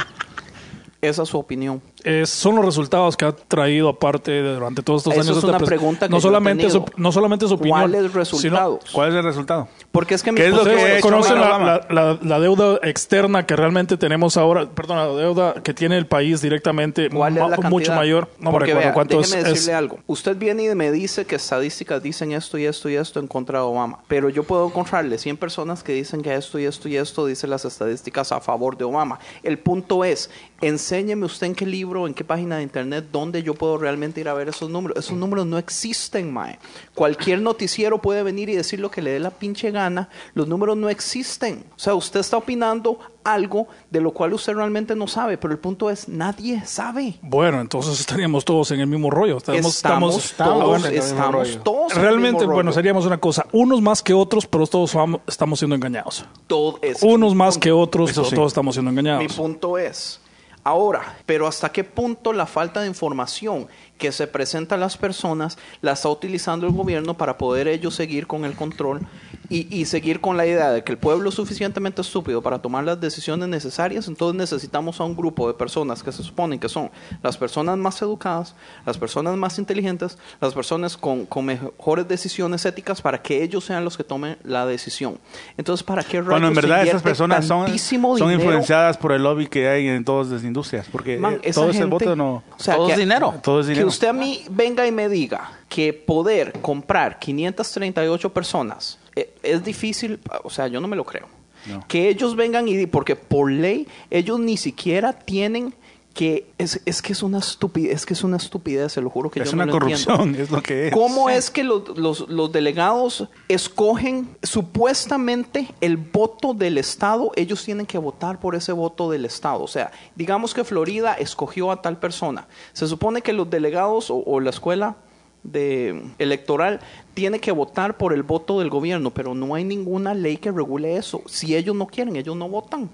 Esa 1.02 1.24
es 1.24 1.30
su 1.30 1.38
opinión. 1.38 1.82
Eh, 2.08 2.26
son 2.28 2.56
los 2.56 2.64
resultados 2.64 3.18
que 3.18 3.26
ha 3.26 3.32
traído 3.32 3.90
aparte 3.90 4.30
de- 4.30 4.54
durante 4.54 4.84
todos 4.84 5.02
estos 5.02 5.14
Eso 5.14 5.22
años. 5.22 5.32
es 5.32 5.38
esta 5.38 5.48
una 5.50 5.58
pres- 5.60 5.66
pregunta 5.66 6.08
que 6.08 6.12
no 6.12 6.18
yo 6.18 6.20
he 6.20 6.22
solamente 6.30 6.70
su, 6.70 6.86
no 6.98 7.12
solamente 7.12 7.48
su 7.48 7.56
opinión. 7.56 7.80
¿Cuáles 7.80 8.02
sino- 8.02 8.14
resultados? 8.14 8.80
¿Cuál 8.92 9.10
es 9.10 9.16
el 9.16 9.24
resultado? 9.24 9.68
Porque 9.92 10.14
es 10.14 10.22
que 10.22 10.32
mi 10.32 10.38
¿Qué 10.38 10.46
es 10.48 10.52
lo 10.54 10.64
que 10.64 10.70
¿Ustedes 10.70 10.84
ha 10.84 10.94
hecho 10.98 11.02
conocen 11.02 11.40
la, 11.40 11.48
Obama? 11.48 11.66
la- 11.66 11.88
la- 12.14 12.20
la 12.22 12.40
deuda 12.40 12.80
externa 12.84 13.46
que 13.48 13.56
realmente 13.56 13.98
tenemos 13.98 14.38
ahora? 14.38 14.68
Perdón, 14.70 14.98
la 14.98 15.08
deuda 15.08 15.54
que 15.64 15.74
tiene 15.74 15.98
el 15.98 16.06
país 16.06 16.42
directamente 16.42 17.10
¿Cuál 17.10 17.38
es 17.38 17.50
la 17.50 17.70
mucho 17.70 17.94
mayor. 17.94 18.30
No 18.40 18.52
me 18.52 18.52
Porque 18.52 18.66
recuerdo 18.68 18.86
vea, 18.88 18.94
cuánto 18.94 19.20
es. 19.20 19.32
déjeme 19.32 19.48
es- 19.50 19.54
decirle 19.56 19.74
algo. 19.74 20.00
Usted 20.06 20.36
viene 20.38 20.64
y 20.64 20.76
me 20.76 20.92
dice 20.92 21.26
que 21.26 21.36
estadísticas 21.38 22.04
dicen 22.04 22.34
esto 22.34 22.58
y 22.60 22.66
esto 22.66 22.88
y 22.88 22.96
esto 22.96 23.20
en 23.20 23.28
contra 23.28 23.60
de 23.60 23.66
Obama. 23.66 24.00
Pero 24.08 24.30
yo 24.30 24.44
puedo 24.44 24.68
encontrarle 24.68 25.18
100 25.18 25.38
personas 25.38 25.82
que 25.82 25.94
dicen 25.94 26.22
que 26.22 26.36
esto 26.36 26.60
y 26.60 26.66
esto 26.66 26.88
y 26.88 26.98
esto 26.98 27.26
dicen 27.26 27.50
las 27.50 27.66
estadísticas 27.66 28.32
a 28.32 28.40
favor 28.42 28.78
de 28.78 28.84
Obama. 28.84 29.18
El 29.42 29.58
punto 29.58 30.04
es, 30.04 30.30
enséñeme 30.62 31.26
usted 31.26 31.48
en 31.48 31.56
qué 31.56 31.66
libro, 31.66 31.95
en 32.08 32.14
qué 32.14 32.24
página 32.24 32.58
de 32.58 32.64
internet, 32.64 33.06
dónde 33.12 33.42
yo 33.44 33.54
puedo 33.54 33.78
realmente 33.78 34.20
ir 34.22 34.28
a 34.30 34.34
ver 34.34 34.50
esos 34.50 34.70
números. 34.70 34.98
Esos 34.98 35.18
números 35.18 35.46
no 35.46 35.58
existen, 35.58 36.32
mae. 36.34 36.60
Cualquier 36.94 37.42
noticiero 37.42 38.02
puede 38.02 38.24
venir 38.24 38.50
y 38.50 38.56
decir 38.56 38.80
lo 38.80 38.92
que 38.92 39.02
le 39.02 39.12
dé 39.12 39.20
la 39.20 39.32
pinche 39.32 39.72
gana. 39.72 40.10
Los 40.34 40.48
números 40.48 40.76
no 40.78 40.90
existen. 40.90 41.64
O 41.76 41.80
sea, 41.80 41.94
usted 41.96 42.20
está 42.20 42.38
opinando 42.38 43.00
algo 43.24 43.68
de 43.90 44.02
lo 44.02 44.12
cual 44.12 44.34
usted 44.34 44.54
realmente 44.54 44.96
no 44.96 45.08
sabe. 45.08 45.38
Pero 45.38 45.54
el 45.54 45.60
punto 45.60 45.90
es, 45.90 46.08
nadie 46.10 46.64
sabe. 46.66 47.16
Bueno, 47.22 47.60
entonces 47.62 48.00
estaríamos 48.00 48.46
todos 48.46 48.70
en 48.72 48.80
el 48.82 48.88
mismo 48.88 49.10
rollo. 49.10 49.38
Estamos, 49.38 49.66
Estamos, 49.76 50.26
estamos- 50.26 50.60
todos, 50.64 50.80
en 50.82 50.86
el 50.86 50.92
mismo 51.00 51.06
estamos 51.16 51.32
rollo. 51.34 51.62
todos 51.62 51.92
en 51.94 51.98
el 51.98 52.04
Realmente, 52.04 52.32
mismo 52.40 52.54
bueno, 52.54 52.70
rollo. 52.70 52.74
seríamos 52.76 53.06
una 53.06 53.18
cosa. 53.18 53.46
Unos 53.52 53.82
más 53.82 54.02
que 54.04 54.14
otros, 54.14 54.46
pero 54.46 54.68
todos 54.68 54.96
estamos 55.28 55.60
siendo 55.60 55.76
engañados. 55.76 56.26
Todo 56.48 56.80
es- 56.82 57.02
Unos 57.04 57.34
más 57.36 57.58
que 57.58 57.72
otros, 57.72 58.12
pero 58.14 58.26
sí. 58.26 58.36
todos 58.36 58.48
estamos 58.48 58.76
siendo 58.76 58.92
Mi 58.92 59.00
engañados. 59.00 59.34
punto 59.34 59.78
es, 59.78 60.20
ahora, 60.66 61.18
pero 61.26 61.48
hasta 61.48 61.72
qué 61.72 61.86
punto 61.86 62.34
la 62.34 62.46
falta 62.46 62.82
de 62.82 62.88
información 62.88 63.68
que 63.98 64.12
se 64.12 64.28
presenta 64.28 64.76
a 64.76 64.78
las 64.78 64.98
personas 64.98 65.58
la 65.82 65.94
está 65.94 66.10
utilizando 66.10 66.68
el 66.68 66.74
gobierno 66.74 67.16
para 67.16 67.38
poder 67.38 67.68
ellos 67.68 67.96
seguir 67.96 68.28
con 68.28 68.44
el 68.46 68.54
control 68.54 69.02
y, 69.50 69.74
y 69.76 69.86
seguir 69.86 70.20
con 70.22 70.38
la 70.38 70.46
idea 70.46 70.72
de 70.72 70.84
que 70.84 70.92
el 70.92 70.98
pueblo 70.98 71.30
es 71.30 71.36
suficientemente 71.36 72.02
estúpido 72.02 72.42
para 72.42 72.60
tomar 72.60 72.84
las 72.84 73.00
decisiones 73.00 73.48
necesarias, 73.48 74.08
entonces 74.08 74.36
necesitamos 74.38 75.00
a 75.00 75.04
un 75.04 75.16
grupo 75.16 75.48
de 75.48 75.54
personas 75.54 76.02
que 76.04 76.12
se 76.12 76.24
suponen 76.24 76.60
que 76.60 76.68
son 76.68 76.90
las 77.24 77.38
personas 77.38 77.78
más 77.78 78.02
educadas, 78.02 78.56
las 78.86 78.98
personas 78.98 79.38
más 79.38 79.60
inteligentes, 79.60 80.18
las 80.42 80.54
personas 80.54 80.98
con, 80.98 81.26
con 81.26 81.46
mejores 81.46 82.08
decisiones 82.08 82.66
éticas 82.66 83.02
para 83.02 83.22
que 83.22 83.44
ellos 83.44 83.64
sean 83.66 83.84
los 83.86 83.96
que 83.98 84.04
tomen 84.04 84.38
la 84.44 84.66
decisión. 84.66 85.20
Entonces, 85.58 85.84
¿para 85.84 86.04
qué 86.04 86.22
Cuando 86.24 86.48
en 86.48 86.56
rayos 86.56 86.62
se 86.64 86.68
verdad 86.70 86.88
esas 86.88 87.02
personas 87.04 87.46
son, 87.46 87.68
son 87.78 88.16
dinero? 88.18 88.34
influenciadas 88.34 88.98
por 88.98 89.12
el 89.12 89.24
lobby 89.24 89.48
que 89.48 89.68
hay 89.70 89.88
en 89.88 90.04
todas 90.04 90.28
las 90.28 90.44
industrias. 90.44 90.88
Porque 90.92 91.18
Man, 91.18 91.40
eh, 91.44 91.54
todo 91.54 91.70
ese 91.70 91.80
gente- 91.80 91.92
voto 91.92 92.16
no... 92.16 92.44
o 92.58 92.60
sea, 92.60 92.76
Todo 92.76 92.88
que- 92.88 92.94
es 92.94 93.00
dinero. 93.00 93.34
Todo 93.44 93.60
es 93.62 93.68
Que 93.86 93.90
usted 93.90 94.08
a 94.08 94.14
mí 94.14 94.44
venga 94.50 94.88
y 94.88 94.92
me 94.92 95.08
diga 95.10 95.52
que 95.70 95.94
poder 95.94 96.54
comprar 96.54 97.20
538 97.20 98.34
personas 98.34 98.98
eh, 99.16 99.32
es 99.44 99.64
difícil, 99.64 100.20
o 100.44 100.50
sea, 100.50 100.68
yo 100.68 100.82
no 100.82 100.88
me 100.88 100.96
lo 100.96 101.04
creo. 101.04 101.28
No. 101.68 101.86
Que 101.88 102.10
ellos 102.10 102.36
vengan 102.36 102.68
y 102.68 102.88
porque 102.88 103.16
por 103.16 103.52
ley 103.52 103.88
ellos 104.10 104.40
ni 104.40 104.58
siquiera 104.58 105.14
tienen 105.14 105.76
que 106.16 106.48
es, 106.58 106.82
es 106.86 107.02
que 107.02 107.12
es 107.12 107.22
una 107.22 107.40
estupidez, 107.40 107.94
es 107.94 108.06
que 108.06 108.14
es 108.14 108.24
una 108.24 108.38
estupidez, 108.38 108.94
se 108.94 109.02
lo 109.02 109.10
juro 109.10 109.30
que 109.30 109.42
Es 109.42 109.52
yo 109.52 109.58
no 109.58 109.64
una 109.64 109.72
lo 109.74 109.78
entiendo. 109.82 110.06
corrupción, 110.06 110.42
es 110.42 110.50
lo 110.50 110.64
que 110.64 110.88
es. 110.88 110.94
¿Cómo 110.94 111.30
es 111.30 111.52
que 111.52 111.64
los, 111.66 111.96
los- 111.98 112.30
los 112.30 112.52
delegados 112.54 113.28
escogen 113.50 114.30
supuestamente 114.42 115.68
el 115.82 115.98
voto 115.98 116.54
del 116.54 116.78
Estado? 116.78 117.32
Ellos 117.36 117.64
tienen 117.66 117.86
que 117.86 117.98
votar 117.98 118.40
por 118.40 118.56
ese 118.56 118.72
voto 118.72 119.10
del 119.12 119.26
Estado. 119.26 119.62
O 119.64 119.68
sea, 119.68 119.92
digamos 120.16 120.54
que 120.54 120.64
Florida 120.64 121.14
escogió 121.16 121.72
a 121.72 121.82
tal 121.82 122.00
persona. 122.00 122.48
Se 122.74 122.88
supone 122.88 123.22
que 123.22 123.34
los 123.34 123.50
delegados 123.50 124.10
o, 124.10 124.16
o 124.26 124.40
la 124.40 124.52
escuela 124.52 124.96
de 125.44 126.02
electoral 126.18 126.80
tiene 127.14 127.40
que 127.40 127.52
votar 127.52 127.98
por 127.98 128.14
el 128.14 128.24
voto 128.24 128.60
del 128.60 128.70
gobierno, 128.70 129.12
pero 129.14 129.36
no 129.36 129.54
hay 129.54 129.64
ninguna 129.64 130.14
ley 130.14 130.38
que 130.38 130.52
regule 130.52 130.98
eso. 130.98 131.22
Si 131.26 131.56
ellos 131.56 131.76
no 131.76 131.88
quieren, 131.88 132.16
ellos 132.16 132.36
no 132.36 132.48
votan. 132.50 132.90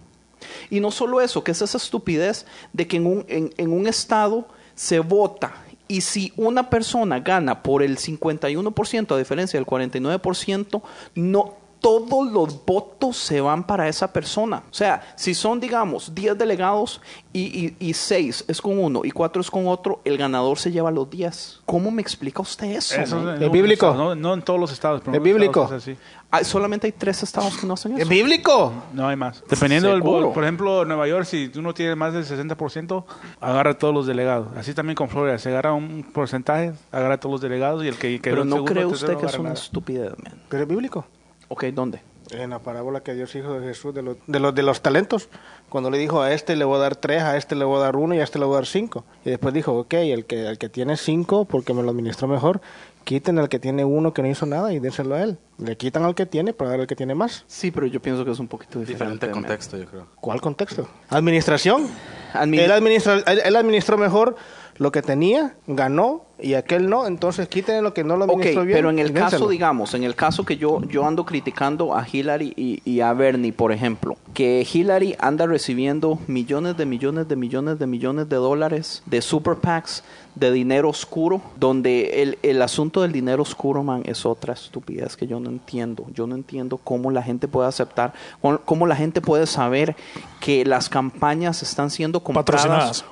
Y 0.69 0.79
no 0.79 0.91
solo 0.91 1.21
eso, 1.21 1.43
que 1.43 1.51
es 1.51 1.61
esa 1.61 1.77
estupidez 1.77 2.45
de 2.73 2.87
que 2.87 2.97
en 2.97 3.05
un, 3.05 3.25
en, 3.27 3.53
en 3.57 3.71
un 3.71 3.87
estado 3.87 4.47
se 4.75 4.99
vota 4.99 5.53
y 5.91 5.99
si 5.99 6.31
una 6.37 6.69
persona 6.69 7.19
gana 7.19 7.63
por 7.63 7.83
el 7.83 7.97
51% 7.97 9.13
a 9.13 9.17
diferencia 9.17 9.59
del 9.59 9.67
49%, 9.67 10.81
no 11.15 11.60
todos 11.81 12.31
los 12.31 12.63
votos 12.65 13.17
se 13.17 13.41
van 13.41 13.63
para 13.63 13.87
esa 13.87 14.13
persona. 14.13 14.63
O 14.69 14.73
sea, 14.73 15.01
si 15.15 15.33
son, 15.33 15.59
digamos, 15.59 16.13
10 16.13 16.37
delegados 16.37 17.01
y, 17.33 17.73
y, 17.79 17.93
6 17.93 18.45
es 18.47 18.61
con 18.61 18.77
uno 18.77 19.01
y 19.03 19.09
4 19.09 19.41
es 19.41 19.49
con 19.49 19.65
otro, 19.67 19.99
el 20.05 20.15
ganador 20.17 20.59
se 20.59 20.71
lleva 20.71 20.91
los 20.91 21.09
10. 21.09 21.61
¿Cómo 21.65 21.89
me 21.89 22.01
explica 22.03 22.41
usted 22.41 22.67
eso? 22.75 22.95
Eso 23.01 23.33
¿Es 23.33 23.51
bíblico? 23.51 23.93
No, 23.95 24.13
no 24.13 24.33
en 24.35 24.43
todos 24.43 24.59
los 24.59 24.71
estados. 24.71 25.01
pero 25.01 25.11
en 25.13 25.21
¿Es 25.21 25.23
bíblico? 25.23 25.63
estados 25.63 25.87
es 25.87 25.95
así. 25.95 25.99
Ah, 26.29 26.43
solamente 26.43 26.85
hay 26.87 26.93
3 26.93 27.23
estados 27.23 27.57
que 27.57 27.65
no 27.65 27.73
hacen 27.73 27.93
¿Es 27.93 28.01
eso. 28.01 28.09
bíblico? 28.09 28.71
No 28.93 29.07
hay 29.07 29.15
más. 29.15 29.43
Dependiendo 29.49 29.89
del 29.89 29.97
¿Seguro? 30.01 30.21
voto. 30.27 30.33
Por 30.33 30.43
ejemplo, 30.43 30.85
Nueva 30.85 31.07
York, 31.07 31.25
si 31.25 31.49
tú 31.49 31.61
no 31.63 31.73
tienes 31.73 31.97
más 31.97 32.13
del 32.13 32.25
60%, 32.25 33.03
agarra 33.41 33.71
a 33.71 33.77
todos 33.77 33.93
los 33.93 34.05
delegados. 34.05 34.47
Así 34.55 34.73
también 34.75 34.95
con 34.95 35.09
Florida. 35.09 35.37
Se 35.39 35.49
agarra 35.49 35.73
un 35.73 36.03
porcentaje, 36.13 36.73
agarra 36.91 37.15
a 37.15 37.19
todos 37.19 37.33
los 37.33 37.41
delegados 37.41 37.83
y 37.83 37.87
el 37.87 37.95
que 37.97 38.19
quedó 38.21 38.35
Pero 38.35 38.45
no 38.45 38.57
segundo, 38.57 38.71
cree 38.71 38.85
tercero, 38.85 39.11
usted 39.13 39.19
que 39.19 39.25
es 39.25 39.33
una 39.39 39.49
nada. 39.49 39.55
estupidez, 39.61 40.11
man. 40.23 40.33
¿Pero 40.47 40.63
es 40.63 40.69
bíblico? 40.69 41.05
Ok, 41.51 41.65
¿dónde? 41.65 42.01
En 42.31 42.51
la 42.51 42.59
parábola 42.59 43.01
que 43.01 43.13
Dios 43.13 43.35
hizo 43.35 43.59
de 43.59 43.67
Jesús 43.67 43.93
de 43.93 44.01
los, 44.01 44.15
de 44.25 44.39
los 44.39 44.55
de 44.55 44.63
los 44.63 44.81
talentos, 44.81 45.27
cuando 45.67 45.89
le 45.91 45.97
dijo 45.97 46.21
a 46.21 46.31
este 46.31 46.55
le 46.55 46.63
voy 46.63 46.77
a 46.77 46.79
dar 46.79 46.95
tres, 46.95 47.23
a 47.23 47.35
este 47.35 47.55
le 47.57 47.65
voy 47.65 47.75
a 47.77 47.83
dar 47.83 47.97
uno 47.97 48.15
y 48.15 48.19
a 48.19 48.23
este 48.23 48.39
le 48.39 48.45
voy 48.45 48.53
a 48.53 48.57
dar 48.59 48.65
cinco. 48.65 49.03
Y 49.25 49.31
después 49.31 49.53
dijo, 49.53 49.73
ok, 49.77 49.93
el 49.95 50.23
que, 50.25 50.47
el 50.47 50.57
que 50.57 50.69
tiene 50.69 50.95
cinco, 50.95 51.43
porque 51.43 51.73
me 51.73 51.83
lo 51.83 51.89
administró 51.89 52.29
mejor, 52.29 52.61
quiten 53.03 53.37
al 53.37 53.49
que 53.49 53.59
tiene 53.59 53.83
uno 53.83 54.13
que 54.13 54.21
no 54.21 54.29
hizo 54.29 54.45
nada 54.45 54.71
y 54.71 54.79
dénselo 54.79 55.15
a 55.15 55.23
él. 55.23 55.37
Le 55.57 55.75
quitan 55.75 56.03
al 56.05 56.15
que 56.15 56.25
tiene 56.25 56.53
para 56.53 56.69
dar 56.71 56.79
al 56.79 56.87
que 56.87 56.95
tiene 56.95 57.15
más. 57.15 57.43
Sí, 57.47 57.69
pero 57.69 57.85
yo 57.85 58.01
pienso 58.01 58.23
que 58.23 58.31
es 58.31 58.39
un 58.39 58.47
poquito 58.47 58.79
diferente. 58.79 59.27
Diferente 59.27 59.31
contexto, 59.31 59.77
yo 59.77 59.85
creo. 59.87 60.05
¿Cuál 60.21 60.39
contexto? 60.39 60.87
Administración. 61.09 61.85
Admini- 62.33 62.59
Él, 62.61 62.71
administra, 62.71 63.15
él, 63.15 63.41
él 63.43 63.55
administró 63.57 63.97
mejor 63.97 64.37
lo 64.77 64.91
que 64.91 65.01
tenía, 65.01 65.55
ganó, 65.67 66.23
y 66.41 66.55
aquel 66.55 66.89
no, 66.89 67.05
entonces 67.05 67.47
quiten 67.47 67.83
lo 67.83 67.93
que 67.93 68.03
no 68.03 68.17
lo 68.17 68.25
administró 68.25 68.63
bien. 68.63 68.77
pero 68.77 68.89
en 68.89 68.99
el 68.99 69.13
caso, 69.13 69.47
digamos, 69.47 69.93
en 69.93 70.03
el 70.03 70.15
caso 70.15 70.43
que 70.43 70.57
yo, 70.57 70.81
yo 70.85 71.05
ando 71.05 71.25
criticando 71.25 71.95
a 71.95 72.05
Hillary 72.11 72.53
y, 72.55 72.81
y 72.83 73.01
a 73.01 73.13
Bernie, 73.13 73.53
por 73.53 73.71
ejemplo, 73.71 74.17
que 74.33 74.67
Hillary 74.71 75.15
anda 75.19 75.45
recibiendo 75.45 76.19
millones 76.27 76.77
de 76.77 76.85
millones 76.85 77.27
de 77.27 77.35
millones 77.35 77.79
de 77.79 77.87
millones 77.87 78.29
de 78.29 78.35
dólares 78.37 79.03
de 79.05 79.21
super 79.21 79.57
PACs, 79.57 80.03
de 80.35 80.51
dinero 80.51 80.89
oscuro, 80.89 81.41
donde 81.57 82.23
el, 82.23 82.39
el 82.41 82.61
asunto 82.61 83.01
del 83.01 83.11
dinero 83.11 83.43
oscuro, 83.43 83.83
man, 83.83 84.01
es 84.05 84.25
otra 84.25 84.53
estupidez 84.53 85.17
que 85.17 85.27
yo 85.27 85.39
no 85.39 85.49
entiendo. 85.49 86.07
Yo 86.13 86.25
no 86.25 86.35
entiendo 86.35 86.77
cómo 86.77 87.11
la 87.11 87.21
gente 87.21 87.47
puede 87.47 87.67
aceptar, 87.67 88.13
cómo, 88.41 88.59
cómo 88.59 88.87
la 88.87 88.95
gente 88.95 89.21
puede 89.21 89.45
saber 89.45 89.95
que 90.39 90.65
las 90.65 90.89
campañas 90.89 91.61
están 91.61 91.89
siendo 91.89 92.21
compradas. 92.23 93.05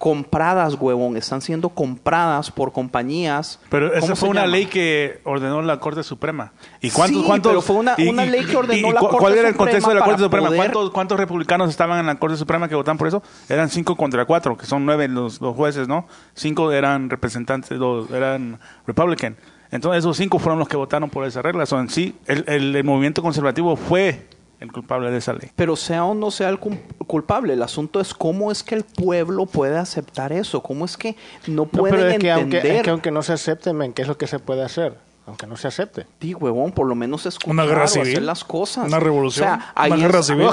Compradas, 0.00 0.76
huevón, 0.80 1.18
están 1.18 1.42
siendo 1.42 1.68
compradas 1.68 2.50
por 2.50 2.72
compañías. 2.72 3.60
Pero 3.68 3.92
esa 3.92 4.00
¿cómo 4.00 4.16
fue 4.16 4.28
una 4.30 4.40
llama? 4.40 4.52
ley 4.52 4.64
que 4.64 5.20
ordenó 5.24 5.60
la 5.60 5.78
Corte 5.78 6.02
Suprema. 6.02 6.52
¿Y 6.80 6.90
cuántos, 6.90 7.20
Sí, 7.20 7.26
cuántos, 7.26 7.50
pero 7.50 7.60
fue 7.60 7.76
una- 7.76 7.94
y- 7.98 8.08
una 8.08 8.24
y- 8.24 8.30
ley 8.30 8.46
que 8.46 8.56
ordenó 8.56 8.88
y 8.88 8.92
la 8.92 8.98
Corte 8.98 9.16
¿Cuál 9.18 9.36
era 9.36 9.48
el 9.50 9.56
contexto 9.56 9.90
de 9.90 9.96
la 9.96 10.04
Corte 10.06 10.22
Suprema? 10.22 10.46
poder- 10.46 10.58
¿Cuántos, 10.58 10.90
¿Cuántos 10.90 11.20
republicanos 11.20 11.68
estaban 11.68 12.00
en 12.00 12.06
la 12.06 12.14
Corte 12.14 12.38
Suprema 12.38 12.66
que 12.66 12.74
votaron 12.74 12.96
por 12.96 13.08
eso? 13.08 13.22
Eran 13.50 13.68
cinco 13.68 13.94
contra 13.94 14.24
cuatro, 14.24 14.56
que 14.56 14.64
son 14.64 14.86
nueve 14.86 15.06
los, 15.06 15.38
los 15.42 15.54
jueces, 15.54 15.86
¿no? 15.86 16.06
Cinco 16.32 16.72
eran 16.72 17.10
representantes, 17.10 17.78
dos 17.78 18.10
eran 18.10 18.58
Republican. 18.86 19.36
Entonces 19.70 19.98
esos 19.98 20.16
cinco 20.16 20.38
fueron 20.38 20.58
los 20.58 20.66
que 20.68 20.78
votaron 20.78 21.10
por 21.10 21.26
esa 21.26 21.42
regla. 21.42 21.66
So, 21.66 21.78
en 21.78 21.90
sí, 21.90 22.16
el, 22.26 22.42
el- 22.48 22.74
el 22.74 22.84
movimiento 22.84 23.20
conservativo 23.20 23.76
fue 23.76 24.26
el 24.60 24.70
culpable 24.72 25.10
de 25.10 25.18
esa 25.18 25.32
ley. 25.32 25.50
Pero 25.56 25.74
sea 25.74 26.04
o 26.04 26.14
no 26.14 26.30
sea 26.30 26.48
el 26.50 26.58
culpable, 27.06 27.54
el 27.54 27.62
asunto 27.62 28.00
es 28.00 28.14
cómo 28.14 28.52
es 28.52 28.62
que 28.62 28.74
el 28.74 28.84
pueblo 28.84 29.46
puede 29.46 29.78
aceptar 29.78 30.32
eso, 30.32 30.62
cómo 30.62 30.84
es 30.84 30.96
que 30.96 31.16
no 31.46 31.62
No, 31.64 31.66
pueden 31.66 31.96
pero 31.96 32.08
es 32.10 32.18
que, 32.18 32.30
aunque, 32.30 32.56
entender. 32.58 32.76
es 32.76 32.82
que 32.82 32.90
aunque 32.90 33.10
no 33.10 33.22
se 33.22 33.32
acepte, 33.32 33.72
men, 33.72 33.92
¿qué 33.92 34.02
es 34.02 34.08
lo 34.08 34.16
que 34.18 34.26
se 34.26 34.38
puede 34.38 34.62
hacer? 34.62 34.96
aunque 35.26 35.46
no 35.46 35.56
se 35.56 35.68
acepte. 35.68 36.06
Di, 36.18 36.34
huevón, 36.34 36.72
por 36.72 36.88
lo 36.88 36.96
menos 36.96 37.24
escuchar 37.24 37.52
Una 37.52 37.64
guerra 37.64 37.86
civil. 37.86 38.08
hacer 38.08 38.22
las 38.22 38.42
cosas. 38.42 38.88
Una 38.88 38.98
revolución. 38.98 39.46
O 39.46 39.52
sea, 39.58 39.72
ahí 39.76 39.92
Una 39.92 40.00
es, 40.00 40.02
guerra 40.08 40.22
civil. 40.24 40.46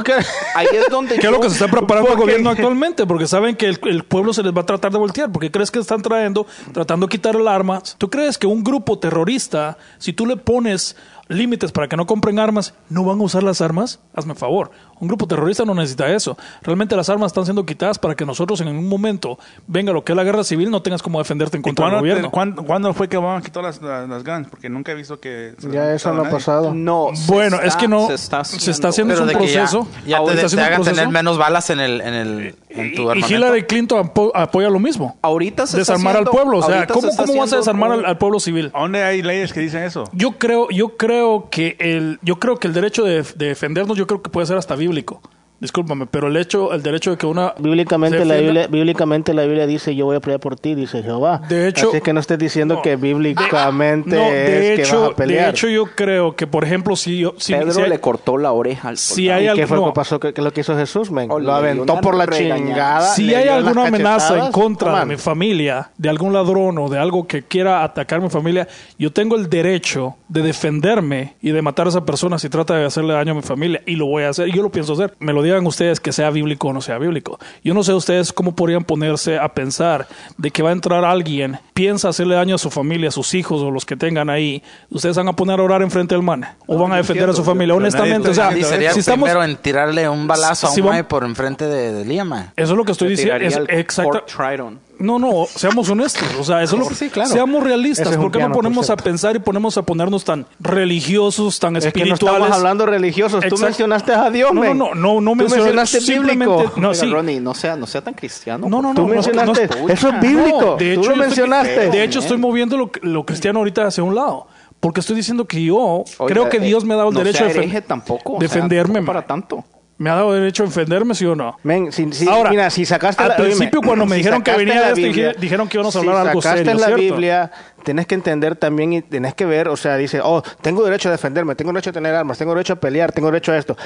ahí 0.54 0.67
es 0.72 0.89
donde 0.91 1.15
¿Qué 1.20 1.26
es 1.26 1.32
lo 1.32 1.38
yo- 1.38 1.41
que 1.41 1.50
se 1.50 1.56
está 1.56 1.67
preparando 1.67 2.10
el 2.12 2.15
Porque- 2.15 2.32
gobierno 2.34 2.50
actualmente? 2.52 3.08
Porque 3.08 3.26
saben 3.26 3.56
que 3.56 3.65
el, 3.65 3.80
el 3.86 4.04
pueblo 4.04 4.34
se 4.34 4.43
les 4.43 4.56
va 4.56 4.62
a 4.62 4.65
tratar 4.67 4.91
de 4.91 5.00
voltear. 5.00 5.32
Porque 5.32 5.50
crees 5.50 5.72
que 5.72 5.80
están 5.80 6.04
trayendo, 6.04 6.46
tratando 6.74 7.08
de 7.08 7.10
quitar 7.10 7.36
el 7.36 7.48
arma. 7.48 7.82
¿Tú 7.98 8.08
crees 8.12 8.38
que 8.38 8.46
un 8.46 8.63
grupo 8.63 9.00
terrorista, 9.00 9.80
si 9.98 10.13
tú 10.13 10.28
le 10.28 10.38
pones 10.38 10.96
límites 11.28 11.72
para 11.72 11.88
que 11.88 11.98
no 11.98 12.06
compren 12.06 12.40
armas, 12.40 12.74
no 12.90 13.04
van 13.04 13.20
a 13.20 13.24
usar 13.24 13.44
las 13.44 13.62
armas? 13.62 14.00
Hazme 14.13 14.36
favor. 14.36 14.72
Un 14.99 15.07
grupo 15.07 15.27
terrorista 15.27 15.63
no 15.65 15.73
necesita 15.75 16.07
eso. 16.13 16.38
Realmente 16.62 16.95
las 16.95 17.10
armas 17.10 17.27
están 17.31 17.45
siendo 17.45 17.65
quitadas 17.65 17.99
para 17.99 18.15
que 18.15 18.25
nosotros 18.25 18.60
en 18.62 18.67
un 18.69 18.88
momento 18.89 19.38
venga 19.67 19.91
lo 19.93 20.03
que 20.03 20.12
es 20.13 20.15
la 20.15 20.23
guerra 20.23 20.43
civil, 20.43 20.69
no 20.71 20.81
tengas 20.81 21.01
como 21.03 21.19
defenderte 21.19 21.57
en 21.57 21.62
¿Y 21.62 21.63
contra 21.63 21.86
del 21.86 21.91
¿Cuándo, 21.91 21.99
gobierno. 22.01 22.27
te- 22.29 22.31
cuándo- 22.33 22.63
cuándo 22.63 22.93
fue 22.93 23.07
que 23.07 23.17
Obama 23.17 23.41
quitó 23.41 23.62
las, 23.62 23.81
las, 23.81 24.07
las 24.10 24.23
guns? 24.23 24.47
Porque 24.49 24.69
nunca 24.69 24.91
he 24.91 24.95
visto 24.95 25.19
que... 25.19 25.53
se 25.57 25.69
Ya 25.71 25.93
eso 25.93 26.12
no 26.13 26.23
ha 26.25 26.29
pasado. 26.29 26.73
No, 26.73 27.10
se 27.13 27.31
Bueno, 27.31 27.57
está- 27.57 27.67
es 27.67 27.75
que 27.75 27.88
no 27.88 28.07
se 28.07 28.13
está 28.15 28.43
se 28.43 28.71
está 28.71 28.88
haciendo 28.89 29.13
un 29.21 29.27
ya, 29.29 29.38
proceso. 29.38 29.88
ya 30.05 30.17
Ahorita 30.17 30.39
te, 30.41 30.45
haciendo 30.47 30.67
te 30.69 30.75
proceso. 30.75 30.95
tener 30.95 31.10
menos 31.13 31.38
balas 31.38 31.69
en 31.69 31.79
el, 31.79 32.01
en 32.01 32.13
el 32.13 32.55
en 32.69 32.95
tu 32.95 33.12
Y- 33.13 33.19
y. 33.19 33.33
Hillary 33.33 33.63
Clinton 33.63 33.99
apo- 34.13 34.31
apoya 34.33 34.69
lo 34.69 34.79
mismo. 34.79 35.17
Ahorita 35.21 35.65
se 35.67 35.79
está 35.81 35.93
desarmar 35.93 36.15
al 36.17 36.23
haciendo- 36.23 36.31
pueblo. 36.31 36.57
O 36.60 36.63
sea, 36.63 36.88
¿cómo, 36.88 37.01
se 37.01 37.07
está 37.10 37.23
cómo 37.25 37.33
vas 37.33 37.39
a 37.39 37.43
haciendo 37.43 37.57
desarmar 37.57 37.91
al, 37.91 38.05
al 38.05 38.17
pueblo 38.17 38.39
civil? 38.39 38.71
¿A 38.73 38.81
dónde 38.81 39.03
hay 39.03 39.21
leyes 39.21 39.53
que 39.53 39.60
dicen 39.60 39.83
eso? 39.83 40.05
Yo 40.13 40.33
creo, 40.39 40.69
yo 40.69 40.97
creo 40.97 41.49
que 41.49 41.75
el, 41.79 42.19
yo 42.21 42.38
creo 42.39 42.57
que 42.57 42.67
el 42.67 42.73
derecho 42.73 43.03
de, 43.03 43.23
de 43.23 43.45
defendernos, 43.47 43.97
yo 43.97 44.05
creo 44.07 44.21
que 44.21 44.29
puede 44.29 44.45
ser 44.47 44.57
hasta 44.57 44.75
bíblico. 44.88 45.21
Discúlpame, 45.60 46.06
pero 46.06 46.28
el 46.28 46.38
hecho, 46.38 46.72
el 46.74 46.84
derecho 46.84 47.12
de 47.12 47.17
que 47.17 47.26
una 47.26 47.54
Bíblicamente 47.58 48.24
la, 48.26 48.36
Biblia, 48.36 48.67
bíblicamente 48.67 49.34
la 49.34 49.43
Biblia 49.43 49.65
dice 49.65 49.96
yo 49.96 50.06
voy 50.06 50.15
a 50.15 50.20
pelear 50.20 50.39
por 50.39 50.56
ti, 50.60 50.76
dice 50.76 51.02
Jehová. 51.02 51.41
De 51.50 51.67
hecho- 51.67 51.89
Así 51.89 52.02
que 52.02 52.13
no 52.13 52.20
estés 52.20 52.38
diciendo 52.38 52.76
No. 52.76 52.82
que 52.82 52.96
bíblicamente 52.96 54.15
no, 54.15 54.22
de 54.32 54.74
es 54.74 54.80
hecho, 54.80 54.91
que 54.91 54.98
vas 55.02 55.12
a 55.12 55.15
pelear. 55.15 55.43
de 55.46 55.50
hecho 55.52 55.67
yo 55.70 55.86
creo 55.96 56.36
que 56.36 56.48
por 56.48 56.63
ejemplo 56.63 56.96
si 56.96 57.20
yo 57.20 57.34
si, 57.38 57.54
Pedro 57.54 57.72
si 57.72 57.82
hay, 57.82 57.89
le 57.89 58.00
cortó 58.00 58.38
la 58.38 58.52
oreja 58.52 58.89
al 58.89 58.98
si 58.98 59.30
hay 59.30 59.43
¿Y 59.43 59.46
qué 59.46 59.50
algo- 59.62 59.67
fue 59.67 59.78
lo 59.78 59.84
no. 59.86 59.91
que 59.91 59.96
pasó? 59.96 60.20
¿Qué, 60.20 60.28
es 60.30 60.38
lo 60.38 60.52
que 60.54 60.62
hizo 60.62 60.76
Jesús, 60.78 61.12
men? 61.12 61.30
Lo 61.30 61.54
aventó 61.54 62.00
por 62.02 62.15
la 62.15 62.26
regañada. 62.26 62.58
chingada. 62.58 63.08
si 63.15 63.34
hay 63.34 63.48
alguna 63.50 63.88
amenaza 63.88 64.46
en 64.46 64.52
contra 64.52 65.00
de 65.00 65.06
mi 65.06 65.17
familia, 65.17 65.89
de 65.98 66.10
algún 66.10 66.34
ladrón 66.34 66.78
o 66.78 66.89
de 66.89 67.00
algo 67.00 67.28
que 67.28 67.43
quiera 67.43 67.84
atacar 67.84 68.22
mi 68.22 68.30
familia, 68.30 68.67
yo 69.00 69.12
tengo 69.12 69.36
el 69.36 69.50
derecho 69.50 70.15
de 70.28 70.41
defenderme 70.43 71.36
y 71.41 71.52
de 71.52 71.62
matar 71.62 71.88
a 71.88 71.89
esa 71.89 72.06
persona 72.06 72.38
si 72.39 72.50
trata 72.50 72.76
de 72.76 72.86
hacerle 72.86 73.13
daño 73.13 73.32
a 73.32 73.36
mi 73.36 73.41
familia 73.41 73.82
y 73.86 73.96
lo 73.96 74.06
voy 74.08 74.24
a 74.24 74.30
hacer 74.30 74.48
y 74.50 74.54
yo 74.54 74.62
lo 74.62 74.70
pienso 74.72 74.93
hacer. 74.93 75.13
Me 75.20 75.34
lo 75.34 75.41
digan 75.47 75.65
ustedes 75.65 75.99
que 75.99 76.12
sea 76.12 76.29
bíblico 76.29 76.69
o 76.69 76.73
no 76.73 76.81
sea 76.81 76.97
bíblico. 76.97 77.39
Yo 77.63 77.73
no 77.73 77.83
sé 77.83 77.93
ustedes 77.93 78.33
cómo 78.33 78.55
podrían 78.55 78.83
ponerse 78.83 79.38
a 79.38 79.49
pensar 79.53 80.07
de 80.38 80.51
que 80.51 80.63
va 80.63 80.69
a 80.69 80.73
entrar 80.73 81.05
alguien, 81.05 81.60
piensa 81.73 82.10
hacerle 82.10 82.36
daño 82.36 82.55
a 82.55 82.57
su 82.57 82.69
familia, 82.69 83.10
a 83.10 83.12
sus 83.12 83.33
hijos 83.33 83.62
o 83.62 83.71
los 83.71 83.86
que 83.86 83.95
tengan 83.95 84.29
ahí. 84.29 84.63
Ustedes 84.89 85.15
van 85.17 85.27
a 85.27 85.33
poner 85.33 85.60
a 85.60 85.63
orar 85.63 85.81
enfrente 85.81 86.15
del 86.15 86.23
man 86.23 86.45
o 86.65 86.77
van 86.77 86.91
a 86.91 86.97
defender 86.97 87.29
a 87.29 87.33
su 87.33 87.43
familia. 87.43 87.75
Honestamente, 87.75 88.29
o 88.29 88.33
sea, 88.33 88.51
sería 88.51 88.91
si 88.91 88.95
el 88.95 88.99
estamos 88.99 89.29
primero 89.29 89.43
en 89.43 89.55
tirarle 89.57 90.07
un 90.10 90.27
balazo 90.27 90.67
Si 90.67 90.81
a 90.81 90.83
un 90.83 90.89
mae 90.89 91.03
por 91.03 91.23
enfrente 91.23 91.65
de, 91.65 91.91
de 91.91 92.17
eso 92.17 92.51
es 92.55 92.69
lo 92.71 92.83
que 92.83 92.91
estoy 92.91 93.10
diciendo. 93.10 93.36
Es, 93.36 93.86
Triton. 94.25 94.79
No, 94.99 95.19
no, 95.19 95.45
seamos 95.45 95.88
honestos. 95.89 96.23
O 96.39 96.43
sea, 96.43 96.63
eso 96.63 96.75
es 96.75 96.81
lo 96.81 96.88
que, 96.88 96.95
Sí, 96.95 97.10
claro. 97.10 97.29
seamos 97.29 97.63
realistas. 97.63 98.07
Es 98.12 98.17
¿Por 98.17 98.31
qué 98.31 98.39
no 98.39 98.47
por 98.47 98.55
ponemos 98.57 98.89
a 98.89 98.97
pensar 98.97 99.36
y 99.36 99.39
ponemos 99.39 99.77
a 99.77 99.83
ponernos 99.83 100.23
tan 100.25 100.45
religiosos, 100.60 101.60
tan 101.60 101.75
Es 101.75 101.83
que 101.83 101.86
no 101.86 102.05
espirituales? 102.05 102.39
estamos 102.41 102.57
hablando 102.57 102.86
religiosos. 102.86 103.39
Tú 103.41 103.45
Exacto. 103.47 103.65
mencionaste 103.65 104.13
a 104.13 104.29
Dios, 104.31 104.53
No, 104.53 104.63
no, 104.63 104.73
no, 104.73 104.95
no, 104.95 105.21
no 105.21 105.31
Tú 105.31 105.36
mencioné- 105.36 105.55
mencionaste 105.63 106.01
simplemente- 106.01 106.55
bíblico. 106.55 106.79
No, 106.79 106.89
Oiga, 106.89 106.99
sí. 106.99 107.10
Ronnie, 107.12 107.39
no 107.39 107.53
sea, 107.53 107.75
no 107.75 107.86
sea 107.86 108.01
tan 108.01 108.13
cristiano. 108.13 108.67
No, 108.69 108.81
no, 108.81 108.93
Tú 108.93 109.01
no. 109.03 109.07
no, 109.10 109.13
mencionaste. 109.13 109.67
no, 109.81 109.89
eso 109.89 110.10
es 110.10 110.19
bíblico. 110.19 110.62
No, 110.62 110.75
de 110.77 110.93
hecho, 110.93 111.01
Tú 111.01 111.07
lo 111.10 111.15
yo 111.15 111.23
estoy- 111.23 111.27
mencionaste. 111.27 111.89
de 111.89 112.03
hecho, 112.03 112.19
estoy 112.19 112.38
moviendo 112.38 112.77
lo, 112.77 112.91
lo 113.01 113.25
cristiano 113.25 113.60
ahorita 113.60 113.86
hacia 113.88 114.03
un 114.03 114.15
lado. 114.15 114.47
Porque 114.79 114.99
estoy 114.99 115.15
diciendo 115.15 115.45
que 115.47 115.63
yo 115.63 115.75
Oiga, 115.75 116.05
creo 116.27 116.49
que 116.49 116.57
eh, 116.57 116.62
Dios 116.62 116.86
me 116.86 116.93
ha 116.93 116.97
dado 116.97 117.10
el 117.10 117.15
no 117.15 117.19
derecho 117.21 117.39
sea 117.39 117.47
de 117.47 117.53
defen- 117.53 117.57
hereje 117.63 117.81
tampoco. 117.81 118.33
o 118.33 118.39
sea, 118.39 118.47
defenderme. 118.47 118.93
tampoco 118.95 119.05
para 119.07 119.25
tanto. 119.25 119.63
¿Me 119.99 120.10
ha 120.12 120.15
dado 120.15 120.33
derecho 120.33 120.63
a 120.63 120.67
defenderme, 120.67 121.15
sí 121.15 121.25
o 121.25 121.36
no? 121.36 121.57
Men, 121.63 121.91
si, 121.91 122.12
si- 122.13 122.27
Ahora, 122.29 122.51
mira, 122.51 122.69
si 122.69 122.86
sacaste 122.86 123.23
al 123.23 123.29
la, 123.29 123.36
oíme, 123.38 123.47
principio 123.47 123.81
cuando 123.81 124.05
me 124.05 124.12
si 124.12 124.17
dijeron 124.17 124.43
que 124.43 124.51
venía 124.55 124.75
la 124.81 124.89
esto, 124.89 125.39
dijeron 125.39 125.67
que 125.67 125.77
íbamos 125.77 125.95
a 125.95 125.99
hablar 125.99 126.27
algo 126.27 126.41
sacaste 126.41 126.65
serio, 126.65 126.79
la 126.79 126.86
¿cierto? 126.88 127.01
Biblia, 127.01 127.51
tienes 127.88 128.06
que 128.06 128.15
entender 128.15 128.58
también 128.58 128.91
y 128.91 129.02
tienes 129.02 129.34
que 129.34 129.45
ver, 129.45 129.69
o 129.69 129.78
sea, 129.78 129.95
dice, 129.95 130.19
oh, 130.21 130.43
tengo 130.62 130.84
derecho 130.84 131.08
a 131.08 131.13
defenderme, 131.13 131.56
tengo 131.56 131.71
derecho 131.71 131.91
a 131.91 131.93
tener 131.93 132.13
armas, 132.13 132.38
tengo 132.38 132.54
derecho 132.54 132.73
a 132.73 132.76
pelear, 132.76 133.13
tengo 133.13 133.28
derecho 133.32 133.54
a 133.54 133.58
esto. 133.58 133.78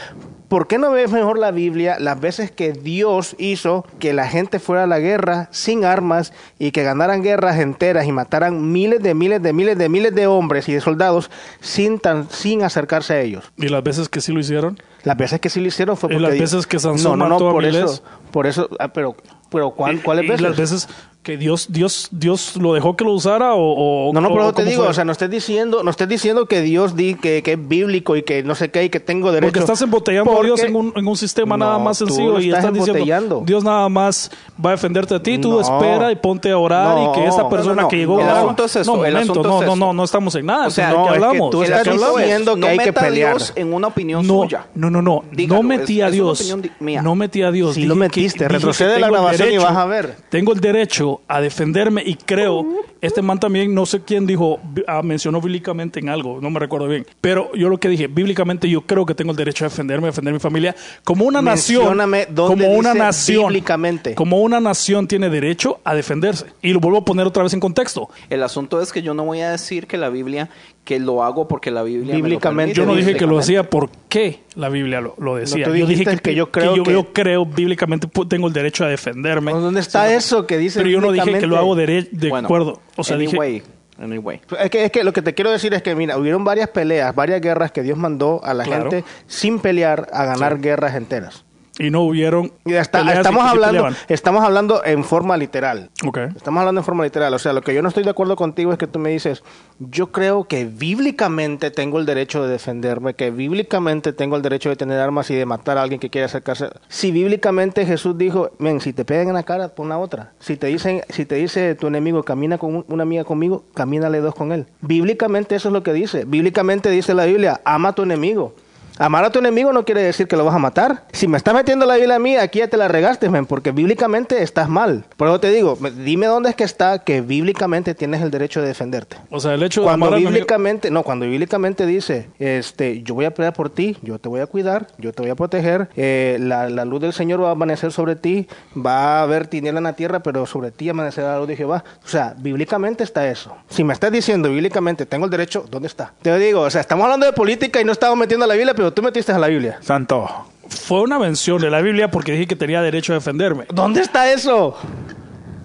¿Por 0.47 0.65
qué 0.65 0.79
no 0.79 0.89
ves 0.89 1.11
mejor 1.11 1.37
la 1.37 1.51
Biblia 1.51 1.97
las 1.99 2.19
veces 2.19 2.49
que 2.49 2.73
Dios 2.73 3.35
hizo 3.37 3.85
que 3.99 4.11
la 4.13 4.27
gente 4.27 4.57
fuera 4.57 4.85
a 4.85 4.87
la 4.87 4.97
guerra 4.97 5.49
sin 5.51 5.85
armas 5.85 6.33
y 6.57 6.71
que 6.71 6.81
ganaran 6.81 7.21
guerras 7.21 7.59
enteras 7.59 8.07
y 8.07 8.11
mataran 8.11 8.71
miles 8.71 9.03
de 9.03 9.13
miles 9.13 9.39
de 9.43 9.53
miles 9.53 9.77
de 9.77 9.87
miles 9.87 10.15
de 10.15 10.25
hombres 10.25 10.67
y 10.67 10.73
de 10.73 10.81
soldados 10.81 11.29
sin 11.59 11.99
tan 11.99 12.27
sin 12.31 12.63
acercarse 12.63 13.13
a 13.13 13.21
ellos? 13.21 13.51
Y 13.55 13.67
las 13.69 13.83
veces 13.83 14.09
que 14.09 14.19
sí 14.19 14.33
lo 14.33 14.39
hicieron. 14.39 14.79
Las 15.03 15.15
veces 15.15 15.39
que 15.39 15.49
sí 15.49 15.59
lo 15.61 15.67
hicieron 15.67 15.95
fue 15.95 16.09
Y 16.09 16.13
porque 16.15 16.21
las 16.23 16.33
Dios- 16.33 16.51
veces 16.51 16.65
que 16.67 16.79
Sansón 16.79 17.19
no, 17.19 17.25
no, 17.25 17.29
no, 17.29 17.35
mató 17.35 17.49
a 17.49 17.51
por 17.53 17.63
miles. 17.63 17.83
eso, 17.91 18.03
por 18.31 18.47
eso, 18.47 18.67
ah, 18.79 18.87
pero, 18.89 19.15
pero 19.51 19.71
¿cuál, 19.71 20.01
¿cuáles 20.01 20.25
y, 20.25 20.27
veces? 20.27 20.41
Y 20.41 20.43
las 20.49 20.57
veces 20.57 20.89
que 21.23 21.37
Dios, 21.37 21.67
Dios, 21.69 22.07
Dios 22.11 22.55
lo 22.57 22.73
dejó 22.73 22.95
que 22.95 23.03
lo 23.03 23.11
usara 23.13 23.53
o, 23.53 24.09
o 24.09 24.13
No, 24.13 24.21
no, 24.21 24.29
pero 24.29 24.47
o 24.47 24.53
te 24.53 24.65
digo, 24.65 24.81
fue? 24.81 24.89
o 24.89 24.93
sea, 24.93 25.05
no 25.05 25.11
estés 25.11 25.29
diciendo, 25.29 25.83
no 25.83 25.91
estés 25.91 26.09
diciendo 26.09 26.47
que 26.47 26.61
Dios 26.61 26.95
di 26.95 27.13
que, 27.13 27.43
que 27.43 27.51
es 27.53 27.67
bíblico 27.67 28.15
y 28.15 28.23
que 28.23 28.41
no 28.41 28.55
sé 28.55 28.71
qué 28.71 28.85
y 28.85 28.89
que 28.89 28.99
tengo 28.99 29.31
derecho. 29.31 29.51
Porque 29.51 29.59
estás 29.59 29.81
embotellando 29.83 30.39
a 30.39 30.43
Dios 30.43 30.61
en 30.63 30.75
un, 30.75 30.91
en 30.95 31.07
un 31.07 31.15
sistema 31.15 31.57
No, 31.57 31.65
nada 31.65 31.77
más 31.77 31.99
sencillo 31.99 32.31
lo 32.31 32.41
y 32.41 32.51
estás 32.51 32.73
diciendo. 32.73 33.43
Dios 33.45 33.63
nada 33.63 33.87
más 33.87 34.31
va 34.63 34.71
a 34.71 34.73
defenderte 34.73 35.13
a 35.13 35.21
ti, 35.21 35.37
tú 35.37 35.51
No. 35.51 35.61
espera 35.61 36.11
y 36.11 36.15
ponte 36.15 36.49
a 36.49 36.57
orar 36.57 36.95
No, 36.97 37.11
y 37.11 37.15
que 37.15 37.27
esa 37.27 37.43
no, 37.43 37.49
persona 37.49 37.81
no, 37.83 37.87
que 37.87 37.97
llegó 37.97 38.19
el 38.19 38.25
no, 38.25 38.31
asunto 38.35 38.65
es 38.65 38.75
esto, 38.77 38.95
no, 38.95 39.05
el 39.05 39.13
momento, 39.13 39.31
asunto 39.33 39.49
no, 39.49 39.61
es 39.61 39.67
no, 39.67 39.75
no, 39.75 39.93
no 39.93 40.03
estamos 40.03 40.33
en 40.35 40.45
nada, 40.47 40.67
O 40.67 40.71
sea, 40.71 40.87
¿de 40.89 40.93
no, 40.95 41.01
es 41.03 41.07
que 41.09 41.15
hablamos? 41.17 41.49
tú 41.51 41.59
¿De 41.59 41.67
El 41.67 41.73
estás 41.73 42.15
diciendo 42.17 42.55
que 42.55 42.67
hay 42.67 42.77
que 42.79 42.93
pelear. 42.93 43.37
Dios 43.37 43.53
en 43.55 43.73
una 43.73 43.87
opinión 43.87 44.25
No, 44.25 44.41
suya. 44.41 44.65
no, 44.73 44.89
no, 44.89 45.01
no, 45.03 45.23
Dígalo, 45.31 45.61
no 45.61 45.67
metí 45.69 46.01
a 46.01 46.09
Dios, 46.09 46.55
no 46.79 47.15
metí 47.15 47.43
a 47.43 47.51
Dios. 47.51 47.75
Sí 47.75 47.85
lo 47.85 47.95
metiste, 47.95 48.47
retrocede 48.47 48.99
la 48.99 49.09
grabación 49.09 49.51
y 49.51 49.57
vas 49.57 49.77
a 49.77 49.85
ver. 49.85 50.15
Tengo 50.29 50.53
el 50.53 50.59
derecho 50.59 51.10
a 51.27 51.41
defenderme 51.41 52.01
y 52.05 52.15
creo, 52.15 52.65
este 53.01 53.21
man 53.21 53.39
también, 53.39 53.73
no 53.73 53.85
sé 53.85 54.01
quién 54.01 54.25
dijo, 54.25 54.59
ah, 54.87 55.01
mencionó 55.03 55.41
bíblicamente 55.41 55.99
en 55.99 56.09
algo, 56.09 56.39
no 56.41 56.49
me 56.49 56.59
recuerdo 56.59 56.87
bien, 56.87 57.05
pero 57.19 57.51
yo 57.53 57.67
lo 57.69 57.77
que 57.79 57.89
dije, 57.89 58.07
bíblicamente 58.07 58.69
yo 58.69 58.81
creo 58.81 59.05
que 59.05 59.13
tengo 59.15 59.31
el 59.31 59.37
derecho 59.37 59.65
a 59.65 59.69
defenderme, 59.69 60.07
a 60.07 60.11
defender 60.11 60.33
mi 60.33 60.39
familia, 60.39 60.75
como 61.03 61.25
una 61.25 61.41
nación, 61.41 61.81
Mencióname 61.97 62.27
como 62.35 62.67
una 62.73 62.93
nación, 62.93 63.47
bíblicamente. 63.47 64.15
como 64.15 64.41
una 64.41 64.59
nación 64.59 65.07
tiene 65.07 65.29
derecho 65.29 65.79
a 65.83 65.93
defenderse. 65.95 66.45
Y 66.61 66.73
lo 66.73 66.79
vuelvo 66.79 66.99
a 66.99 67.05
poner 67.05 67.25
otra 67.27 67.43
vez 67.43 67.53
en 67.53 67.59
contexto. 67.59 68.09
El 68.29 68.43
asunto 68.43 68.81
es 68.81 68.91
que 68.91 69.01
yo 69.01 69.13
no 69.13 69.23
voy 69.25 69.41
a 69.41 69.51
decir 69.51 69.87
que 69.87 69.97
la 69.97 70.09
Biblia, 70.09 70.49
que 70.83 70.99
lo 70.99 71.23
hago 71.23 71.47
porque 71.47 71.69
la 71.71 71.83
Biblia. 71.83 72.13
me 72.13 72.19
lo 72.19 72.25
Bíblicamente. 72.25 72.73
Yo 72.73 72.85
no 72.85 72.95
dije 72.95 73.13
que 73.15 73.25
lo 73.25 73.35
Bíblicamente. 73.37 73.43
hacía 73.59 73.69
porque 73.69 74.39
la 74.55 74.69
Biblia 74.69 74.99
lo, 75.01 75.15
lo 75.19 75.35
decía. 75.35 75.65
tú 75.65 75.75
yo 75.75 75.85
dije 75.85 75.99
dijiste 75.99 76.17
que 76.23 76.35
yo 76.35 76.51
creo 76.51 76.75
yo, 76.75 76.83
que- 76.83 76.91
yo 76.93 77.13
creo 77.13 77.45
bíblicamente 77.45 78.07
tengo 78.27 78.47
el 78.47 78.53
derecho 78.53 78.83
a 78.83 78.87
defenderme. 78.87 79.51
¿Dónde 79.51 79.79
está 79.79 80.11
eso 80.13 80.47
que 80.47 80.57
dice 80.57 80.79
Pero 80.79 80.89
yo 80.89 80.99
no 81.01 81.11
dije 81.11 81.37
que 81.39 81.47
lo 81.47 81.57
hago 81.57 81.75
de, 81.75 82.07
de 82.11 82.29
Bueno, 82.29 82.47
acuerdo. 82.47 82.81
O 82.95 83.03
sea, 83.03 83.17
dije, 83.17 83.31
anyway, 83.37 83.63
anyway. 83.99 84.41
Es 84.59 84.69
que, 84.71 84.85
es 84.85 84.91
que 84.91 85.03
lo 85.03 85.13
que 85.13 85.21
te 85.21 85.33
quiero 85.35 85.51
decir 85.51 85.73
es 85.75 85.83
que, 85.83 85.93
mira, 85.95 86.17
hubieron 86.17 86.43
varias 86.43 86.69
peleas, 86.69 87.13
varias 87.13 87.41
guerras 87.41 87.71
que 87.71 87.83
Dios 87.83 87.97
mandó 87.97 88.41
a 88.43 88.53
la 88.55 88.63
Claro. 88.63 88.89
gente 88.89 89.07
sin 89.27 89.59
pelear 89.59 90.07
a 90.11 90.25
ganar 90.25 90.59
guerras 90.59 90.95
enteras. 90.95 91.45
Y 91.79 91.89
no 91.89 92.01
hubieron. 92.01 92.51
Y 92.65 92.73
estamos 92.73 93.43
hablando, 93.45 93.87
estamos 94.09 94.43
hablando 94.43 94.83
en 94.85 95.03
forma 95.03 95.37
literal. 95.37 95.89
Ok. 96.05 96.17
Estamos 96.35 96.59
hablando 96.59 96.81
en 96.81 96.85
forma 96.85 97.03
literal. 97.03 97.33
O 97.33 97.39
sea, 97.39 97.53
lo 97.53 97.61
que 97.61 97.73
yo 97.73 97.81
no 97.81 97.87
estoy 97.89 98.03
de 98.03 98.09
acuerdo 98.09 98.35
contigo 98.35 98.71
es 98.71 98.77
que 98.77 98.87
tú 98.87 98.99
me 98.99 99.09
dices, 99.09 99.43
yo 99.79 100.11
creo 100.11 100.43
que 100.45 100.65
bíblicamente 100.65 101.71
tengo 101.71 101.97
el 101.99 102.05
derecho 102.05 102.43
de 102.43 102.49
defenderme, 102.51 103.13
que 103.15 103.31
bíblicamente 103.31 104.13
tengo 104.13 104.35
el 104.35 104.41
derecho 104.41 104.69
de 104.69 104.75
tener 104.75 104.99
armas 104.99 105.29
y 105.31 105.35
de 105.35 105.45
matar 105.45 105.77
a 105.77 105.81
alguien 105.83 105.99
que 105.99 106.09
quiera 106.09 106.25
acercarse. 106.27 106.69
Si 106.89 107.11
bíblicamente 107.11 107.85
Jesús 107.85 108.17
dijo, 108.17 108.51
men, 108.59 108.81
si 108.81 108.93
te 108.93 109.05
pegan 109.05 109.29
en 109.29 109.33
la 109.33 109.43
cara, 109.43 109.69
pon 109.69 109.89
la 109.89 109.97
otra. 109.97 110.33
Si 110.39 110.57
te 110.57 110.67
dicen, 110.67 111.01
si 111.09 111.25
te 111.25 111.35
dice 111.35 111.75
tu 111.75 111.87
enemigo, 111.87 112.23
camina 112.23 112.57
con 112.57 112.75
un- 112.75 112.85
una 112.89 113.03
amiga 113.03 113.23
conmigo, 113.23 113.63
camínale 113.73 114.19
dos 114.19 114.35
con 114.35 114.51
él. 114.51 114.67
Bíblicamente 114.81 115.55
eso 115.55 115.69
es 115.69 115.73
lo 115.73 115.83
que 115.83 115.93
dice. 115.93 116.25
Bíblicamente 116.25 116.89
dice 116.89 117.13
la 117.13 117.25
Biblia, 117.25 117.61
ama 117.65 117.89
a 117.89 117.93
tu 117.95 118.03
enemigo. 118.03 118.53
Amar 118.97 119.23
a 119.25 119.29
tu 119.31 119.39
enemigo 119.39 119.73
no 119.73 119.83
quiere 119.85 120.03
decir 120.03 120.27
que 120.27 120.35
lo 120.35 120.45
vas 120.45 120.53
a 120.55 120.59
matar. 120.59 121.03
Si 121.11 121.27
me 121.27 121.37
estás 121.37 121.53
metiendo 121.53 121.85
la 121.85 121.95
Biblia 121.95 122.15
a 122.15 122.19
mí, 122.19 122.35
aquí 122.35 122.59
ya 122.59 122.67
te 122.67 122.77
la 122.77 122.87
regaste, 122.87 123.29
men, 123.29 123.45
porque 123.45 123.71
bíblicamente 123.71 124.43
estás 124.43 124.69
mal. 124.69 125.05
Por 125.17 125.27
eso 125.27 125.39
te 125.39 125.49
digo, 125.49 125.77
me- 125.79 125.91
dime 125.91 126.27
dónde 126.27 126.49
es 126.49 126.55
que 126.55 126.63
está 126.63 126.99
que 126.99 127.21
bíblicamente 127.21 127.95
tienes 127.95 128.21
el 128.21 128.29
derecho 128.31 128.61
de 128.61 128.67
defenderte. 128.67 129.17
O 129.29 129.39
sea, 129.39 129.53
el 129.53 129.63
hecho 129.63 129.81
de 129.81 129.85
Cuando 129.87 130.07
amar 130.07 130.19
bíblicamente, 130.19 130.91
no, 130.91 131.03
cuando 131.03 131.25
bíblicamente 131.25 131.85
dice, 131.85 132.29
este, 132.39 133.01
yo 133.03 133.15
voy 133.15 133.25
a 133.25 133.33
pelear 133.33 133.53
por 133.53 133.69
ti, 133.69 133.97
yo 134.01 134.19
te 134.19 134.29
voy 134.29 134.41
a 134.41 134.45
cuidar, 134.45 134.87
yo 134.97 135.13
te 135.13 135.21
voy 135.21 135.31
a 135.31 135.35
proteger, 135.35 135.89
eh, 135.95 136.37
la, 136.39 136.69
la 136.69 136.85
luz 136.85 137.01
del 137.01 137.13
Señor 137.13 137.41
va 137.41 137.49
a 137.49 137.51
amanecer 137.51 137.91
sobre 137.91 138.15
ti, 138.15 138.47
va 138.77 139.19
a 139.19 139.23
haber 139.23 139.47
tiniebla 139.47 139.79
en 139.79 139.83
la 139.85 139.93
tierra, 139.93 140.19
pero 140.21 140.45
sobre 140.45 140.71
ti 140.71 140.89
amanecerá 140.89 141.33
la 141.33 141.39
luz 141.39 141.47
de 141.47 141.55
Jehová. 141.55 141.83
O 142.03 142.07
sea, 142.07 142.35
bíblicamente 142.37 143.03
está 143.03 143.27
eso. 143.27 143.55
Si 143.69 143.83
me 143.83 143.93
estás 143.93 144.11
diciendo 144.11 144.49
bíblicamente, 144.49 145.05
tengo 145.05 145.25
el 145.25 145.31
derecho, 145.31 145.65
¿dónde 145.71 145.87
está? 145.87 146.13
Te 146.21 146.37
digo, 146.37 146.61
o 146.61 146.69
sea, 146.69 146.81
estamos 146.81 147.03
hablando 147.05 147.25
de 147.25 147.33
política 147.33 147.81
y 147.81 147.85
no 147.85 147.91
estamos 147.93 148.17
metiendo 148.17 148.45
a 148.45 148.47
la 148.47 148.53
Biblia, 148.55 148.75
tú 148.93 149.01
metiste 149.03 149.31
a 149.31 149.37
la 149.39 149.47
Biblia. 149.47 149.77
Santo. 149.81 150.27
fue 150.67 151.01
una 151.01 151.19
mención 151.19 151.61
de 151.61 151.69
la 151.69 151.81
Biblia 151.81 152.09
porque 152.09 152.31
dije 152.31 152.47
que 152.47 152.55
tenía 152.55 152.81
derecho 152.81 153.11
a 153.13 153.15
defenderme. 153.15 153.65
¿Dónde 153.73 154.01
está 154.01 154.31
eso? 154.31 154.75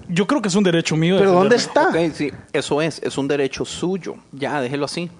Yo 0.08 0.26
creo 0.26 0.40
que 0.42 0.48
es 0.48 0.54
un 0.54 0.64
derecho 0.64 0.96
mío. 0.96 1.16
Pero 1.18 1.32
¿dónde 1.32 1.56
está? 1.56 1.88
Ok, 1.88 1.96
sí, 2.12 2.32
eso 2.52 2.80
es, 2.82 3.00
es 3.02 3.16
un 3.18 3.26
derecho 3.28 3.64
suyo. 3.64 4.16
Ya, 4.32 4.60
déjelo 4.60 4.84
así. 4.84 5.10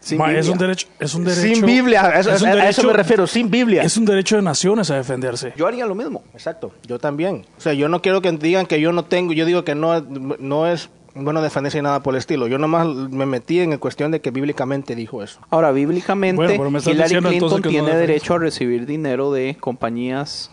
Sin 0.00 0.16
Ma, 0.18 0.26
es 0.32 0.36
Biblia. 0.46 0.52
un 0.52 0.58
derecho, 0.58 0.86
es 1.00 1.14
un 1.14 1.24
derecho. 1.24 1.54
Sin 1.56 1.66
Biblia, 1.66 2.06
a 2.06 2.20
eso, 2.20 2.30
es 2.32 2.40
un 2.42 2.48
a 2.48 2.52
eso 2.68 2.82
derecho- 2.82 2.86
me 2.86 2.92
refiero, 2.92 3.26
sin 3.26 3.50
Biblia. 3.50 3.82
Es 3.82 3.96
un 3.96 4.04
derecho 4.04 4.36
de 4.36 4.42
naciones 4.42 4.90
a 4.90 4.96
defenderse. 4.96 5.52
Yo 5.56 5.66
haría 5.66 5.84
lo 5.86 5.94
mismo. 5.94 6.22
Exacto, 6.34 6.72
yo 6.86 6.98
también. 6.98 7.44
O 7.56 7.60
sea, 7.60 7.72
yo 7.72 7.88
no 7.88 8.00
quiero 8.00 8.20
que 8.22 8.30
digan 8.32 8.66
que 8.66 8.80
yo 8.80 8.92
no 8.92 9.04
tengo, 9.04 9.32
yo 9.32 9.44
digo 9.44 9.64
que 9.64 9.74
no, 9.74 10.00
no 10.00 10.66
es 10.68 10.88
bueno 11.14 11.42
defenderse 11.42 11.78
y 11.78 11.82
nada 11.82 12.02
por 12.02 12.14
el 12.14 12.18
estilo. 12.18 12.46
Yo 12.46 12.58
nomás 12.58 12.86
me 12.86 13.26
metí 13.26 13.60
en 13.60 13.76
cuestión 13.78 14.10
de 14.10 14.20
que 14.20 14.30
bíblicamente 14.30 14.94
dijo 14.94 15.22
eso. 15.22 15.40
Ahora, 15.50 15.72
bíblicamente, 15.72 16.56
Bueno, 16.56 16.78
Hillary 16.78 17.02
diciendo 17.02 17.28
Clinton 17.30 17.60
no 17.62 17.68
tiene 17.68 17.94
derecho 17.96 18.34
a 18.34 18.38
recibir 18.38 18.86
dinero 18.86 19.32
de 19.32 19.56
compañías 19.58 20.50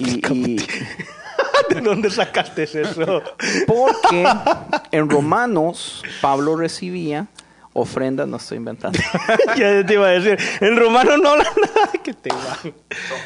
y, 0.00 0.32
y- 0.32 0.56
¿De 1.70 1.80
dónde 1.80 2.10
sacaste 2.10 2.64
eso? 2.64 3.22
porque 3.66 4.26
en 4.90 5.08
Romanos 5.08 6.02
Pablo 6.20 6.56
recibía 6.56 7.26
ofrendas, 7.72 8.28
no 8.28 8.36
estoy 8.36 8.58
inventando. 8.58 8.98
ya 9.56 9.84
te 9.84 9.94
iba 9.94 10.06
a 10.06 10.10
decir, 10.10 10.38
en 10.60 10.76
romano 10.76 11.16
no 11.16 11.30
habla 11.30 11.44
nada 11.60 11.90
que 12.02 12.12
te 12.14 12.30
va. 12.30 12.58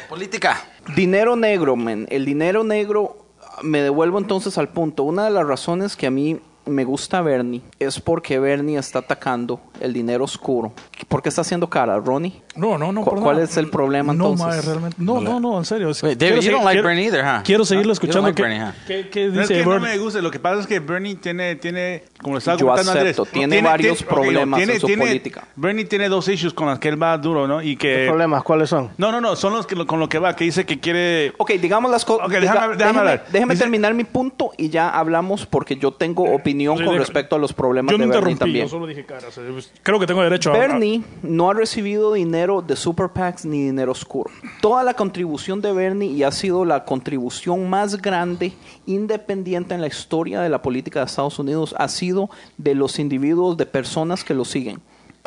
Política. 0.07 0.59
Dinero 0.95 1.35
negro, 1.35 1.75
men. 1.75 2.07
El 2.09 2.25
dinero 2.25 2.63
negro, 2.63 3.27
me 3.61 3.81
devuelvo 3.83 4.17
entonces 4.17 4.57
al 4.57 4.69
punto. 4.69 5.03
Una 5.03 5.25
de 5.25 5.31
las 5.31 5.45
razones 5.45 5.95
que 5.95 6.07
a 6.07 6.11
mí 6.11 6.39
me 6.69 6.83
gusta 6.85 7.21
Bernie 7.21 7.61
es 7.79 7.99
porque 7.99 8.39
Bernie 8.39 8.77
está 8.77 8.99
atacando 8.99 9.59
el 9.79 9.93
dinero 9.93 10.23
oscuro. 10.23 10.71
¿Por 11.07 11.21
qué 11.21 11.29
está 11.29 11.41
haciendo 11.41 11.69
cara, 11.69 11.97
Ronnie? 11.99 12.41
No, 12.55 12.77
no, 12.77 12.91
no. 12.91 13.01
¿Cu- 13.03 13.11
por 13.11 13.19
cuál 13.21 13.35
nada. 13.37 13.45
es 13.45 13.55
el 13.57 13.69
problema, 13.69 14.13
No, 14.13 14.31
entonces? 14.31 14.47
mae, 14.47 14.61
realmente. 14.61 14.97
No, 14.99 15.21
no, 15.21 15.39
no, 15.39 15.57
en 15.59 15.65
serio. 15.65 15.87
Wait, 15.87 16.01
David, 16.01 16.17
Quiero 16.17 16.35
you 16.35 16.41
seguir- 16.41 16.51
don't 16.53 16.65
like 16.65 16.75
quiero- 16.75 16.87
Bernie 16.89 17.05
either, 17.05 17.23
huh? 17.25 17.41
Quiero 17.43 17.65
seguirlo 17.65 17.93
escuchando. 17.93 18.21
like 18.27 18.35
¿Qué, 18.35 18.41
Bernie, 18.41 18.63
huh? 18.63 18.71
qué- 18.87 19.09
qué 19.09 19.27
No 19.27 19.41
es 19.41 19.47
dice 19.47 19.59
que 19.59 19.63
no 19.65 19.71
Bernie? 19.71 19.89
me 19.91 19.97
gusta, 19.97 20.21
lo 20.21 20.31
que 20.31 20.39
pasa 20.39 20.59
es 20.61 20.67
que 20.67 20.79
Bernie 20.79 21.15
tiene, 21.15 21.55
tiene 21.55 22.03
como 22.21 22.35
le 22.35 22.39
estaba 22.39 22.57
Yo 22.57 22.65
comentando 22.67 22.91
acepto, 22.99 23.21
Andrés, 23.23 23.33
tiene 23.33 23.61
varios 23.61 24.01
ok, 24.01 24.07
problemas 24.07 24.61
en 24.61 24.79
su 24.79 24.87
política. 24.87 25.47
Bernie 25.55 25.85
tiene 25.85 26.09
dos 26.09 26.27
issues 26.27 26.53
con 26.53 26.67
las 26.67 26.79
que 26.79 26.89
él 26.89 27.01
va 27.01 27.17
duro, 27.17 27.47
¿no? 27.47 27.61
Y 27.61 27.77
¿Qué 27.77 27.95
que... 28.01 28.05
problemas? 28.07 28.43
¿Cuáles 28.43 28.69
son? 28.69 28.89
No, 28.97 29.11
no, 29.11 29.21
no, 29.21 29.35
son 29.35 29.53
los 29.53 29.65
que 29.65 29.75
lo- 29.75 29.87
con 29.87 29.99
lo 29.99 30.09
que 30.09 30.19
va, 30.19 30.35
que 30.35 30.43
dice 30.43 30.65
que 30.65 30.79
quiere... 30.79 31.33
Ok, 31.37 31.51
digamos 31.53 31.89
las 31.91 32.03
cosas. 32.03 32.27
Ok, 32.27 32.33
déjame- 32.33 32.75
déjame 32.75 32.99
hablar. 32.99 33.25
déjeme 33.31 33.53
Dice- 33.53 33.63
terminar 33.63 33.93
mi 33.93 34.03
punto 34.03 34.51
y 34.57 34.69
ya 34.69 34.89
hablamos 34.89 35.45
porque 35.45 35.77
yo 35.77 35.91
tengo 35.93 36.23
opinión 36.33 36.58
Sí, 36.59 36.83
con 36.83 36.93
deja- 36.93 36.99
respecto 36.99 37.35
a 37.35 37.39
los 37.39 37.53
problemas 37.53 37.91
Yo 37.91 37.97
no 37.97 38.05
de 38.05 38.11
Bernie 38.11 38.35
también. 38.35 38.65
yo 38.65 38.69
solo 38.69 38.85
dije 38.87 39.05
cara. 39.05 39.27
o 39.27 39.31
sea, 39.31 39.43
creo 39.83 39.99
que 39.99 40.05
tengo 40.07 40.21
derecho 40.21 40.51
a... 40.53 40.57
Bernie 40.57 41.01
no 41.23 41.49
ha 41.49 41.53
recibido 41.53 42.13
dinero 42.13 42.61
de 42.61 42.75
Super 42.75 43.09
PACs 43.09 43.45
ni 43.45 43.63
dinero 43.65 43.91
oscuro. 43.91 44.29
Toda 44.61 44.83
la 44.83 44.93
contribución 44.93 45.61
de 45.61 45.71
Bernie 45.73 46.11
y 46.11 46.23
ha 46.23 46.31
sido 46.31 46.65
la 46.65 46.85
contribución 46.85 47.69
más 47.69 48.01
grande 48.01 48.53
independiente 48.85 49.73
en 49.75 49.81
la 49.81 49.87
historia 49.87 50.41
de 50.41 50.49
la 50.49 50.61
política 50.61 50.99
de 50.99 51.05
Estados 51.05 51.39
Unidos 51.39 51.75
ha 51.77 51.87
sido 51.87 52.29
de 52.57 52.75
los 52.75 52.99
individuos, 52.99 53.55
de 53.57 53.65
personas 53.65 54.23
que 54.23 54.33
lo 54.33 54.45
siguen. 54.45 54.81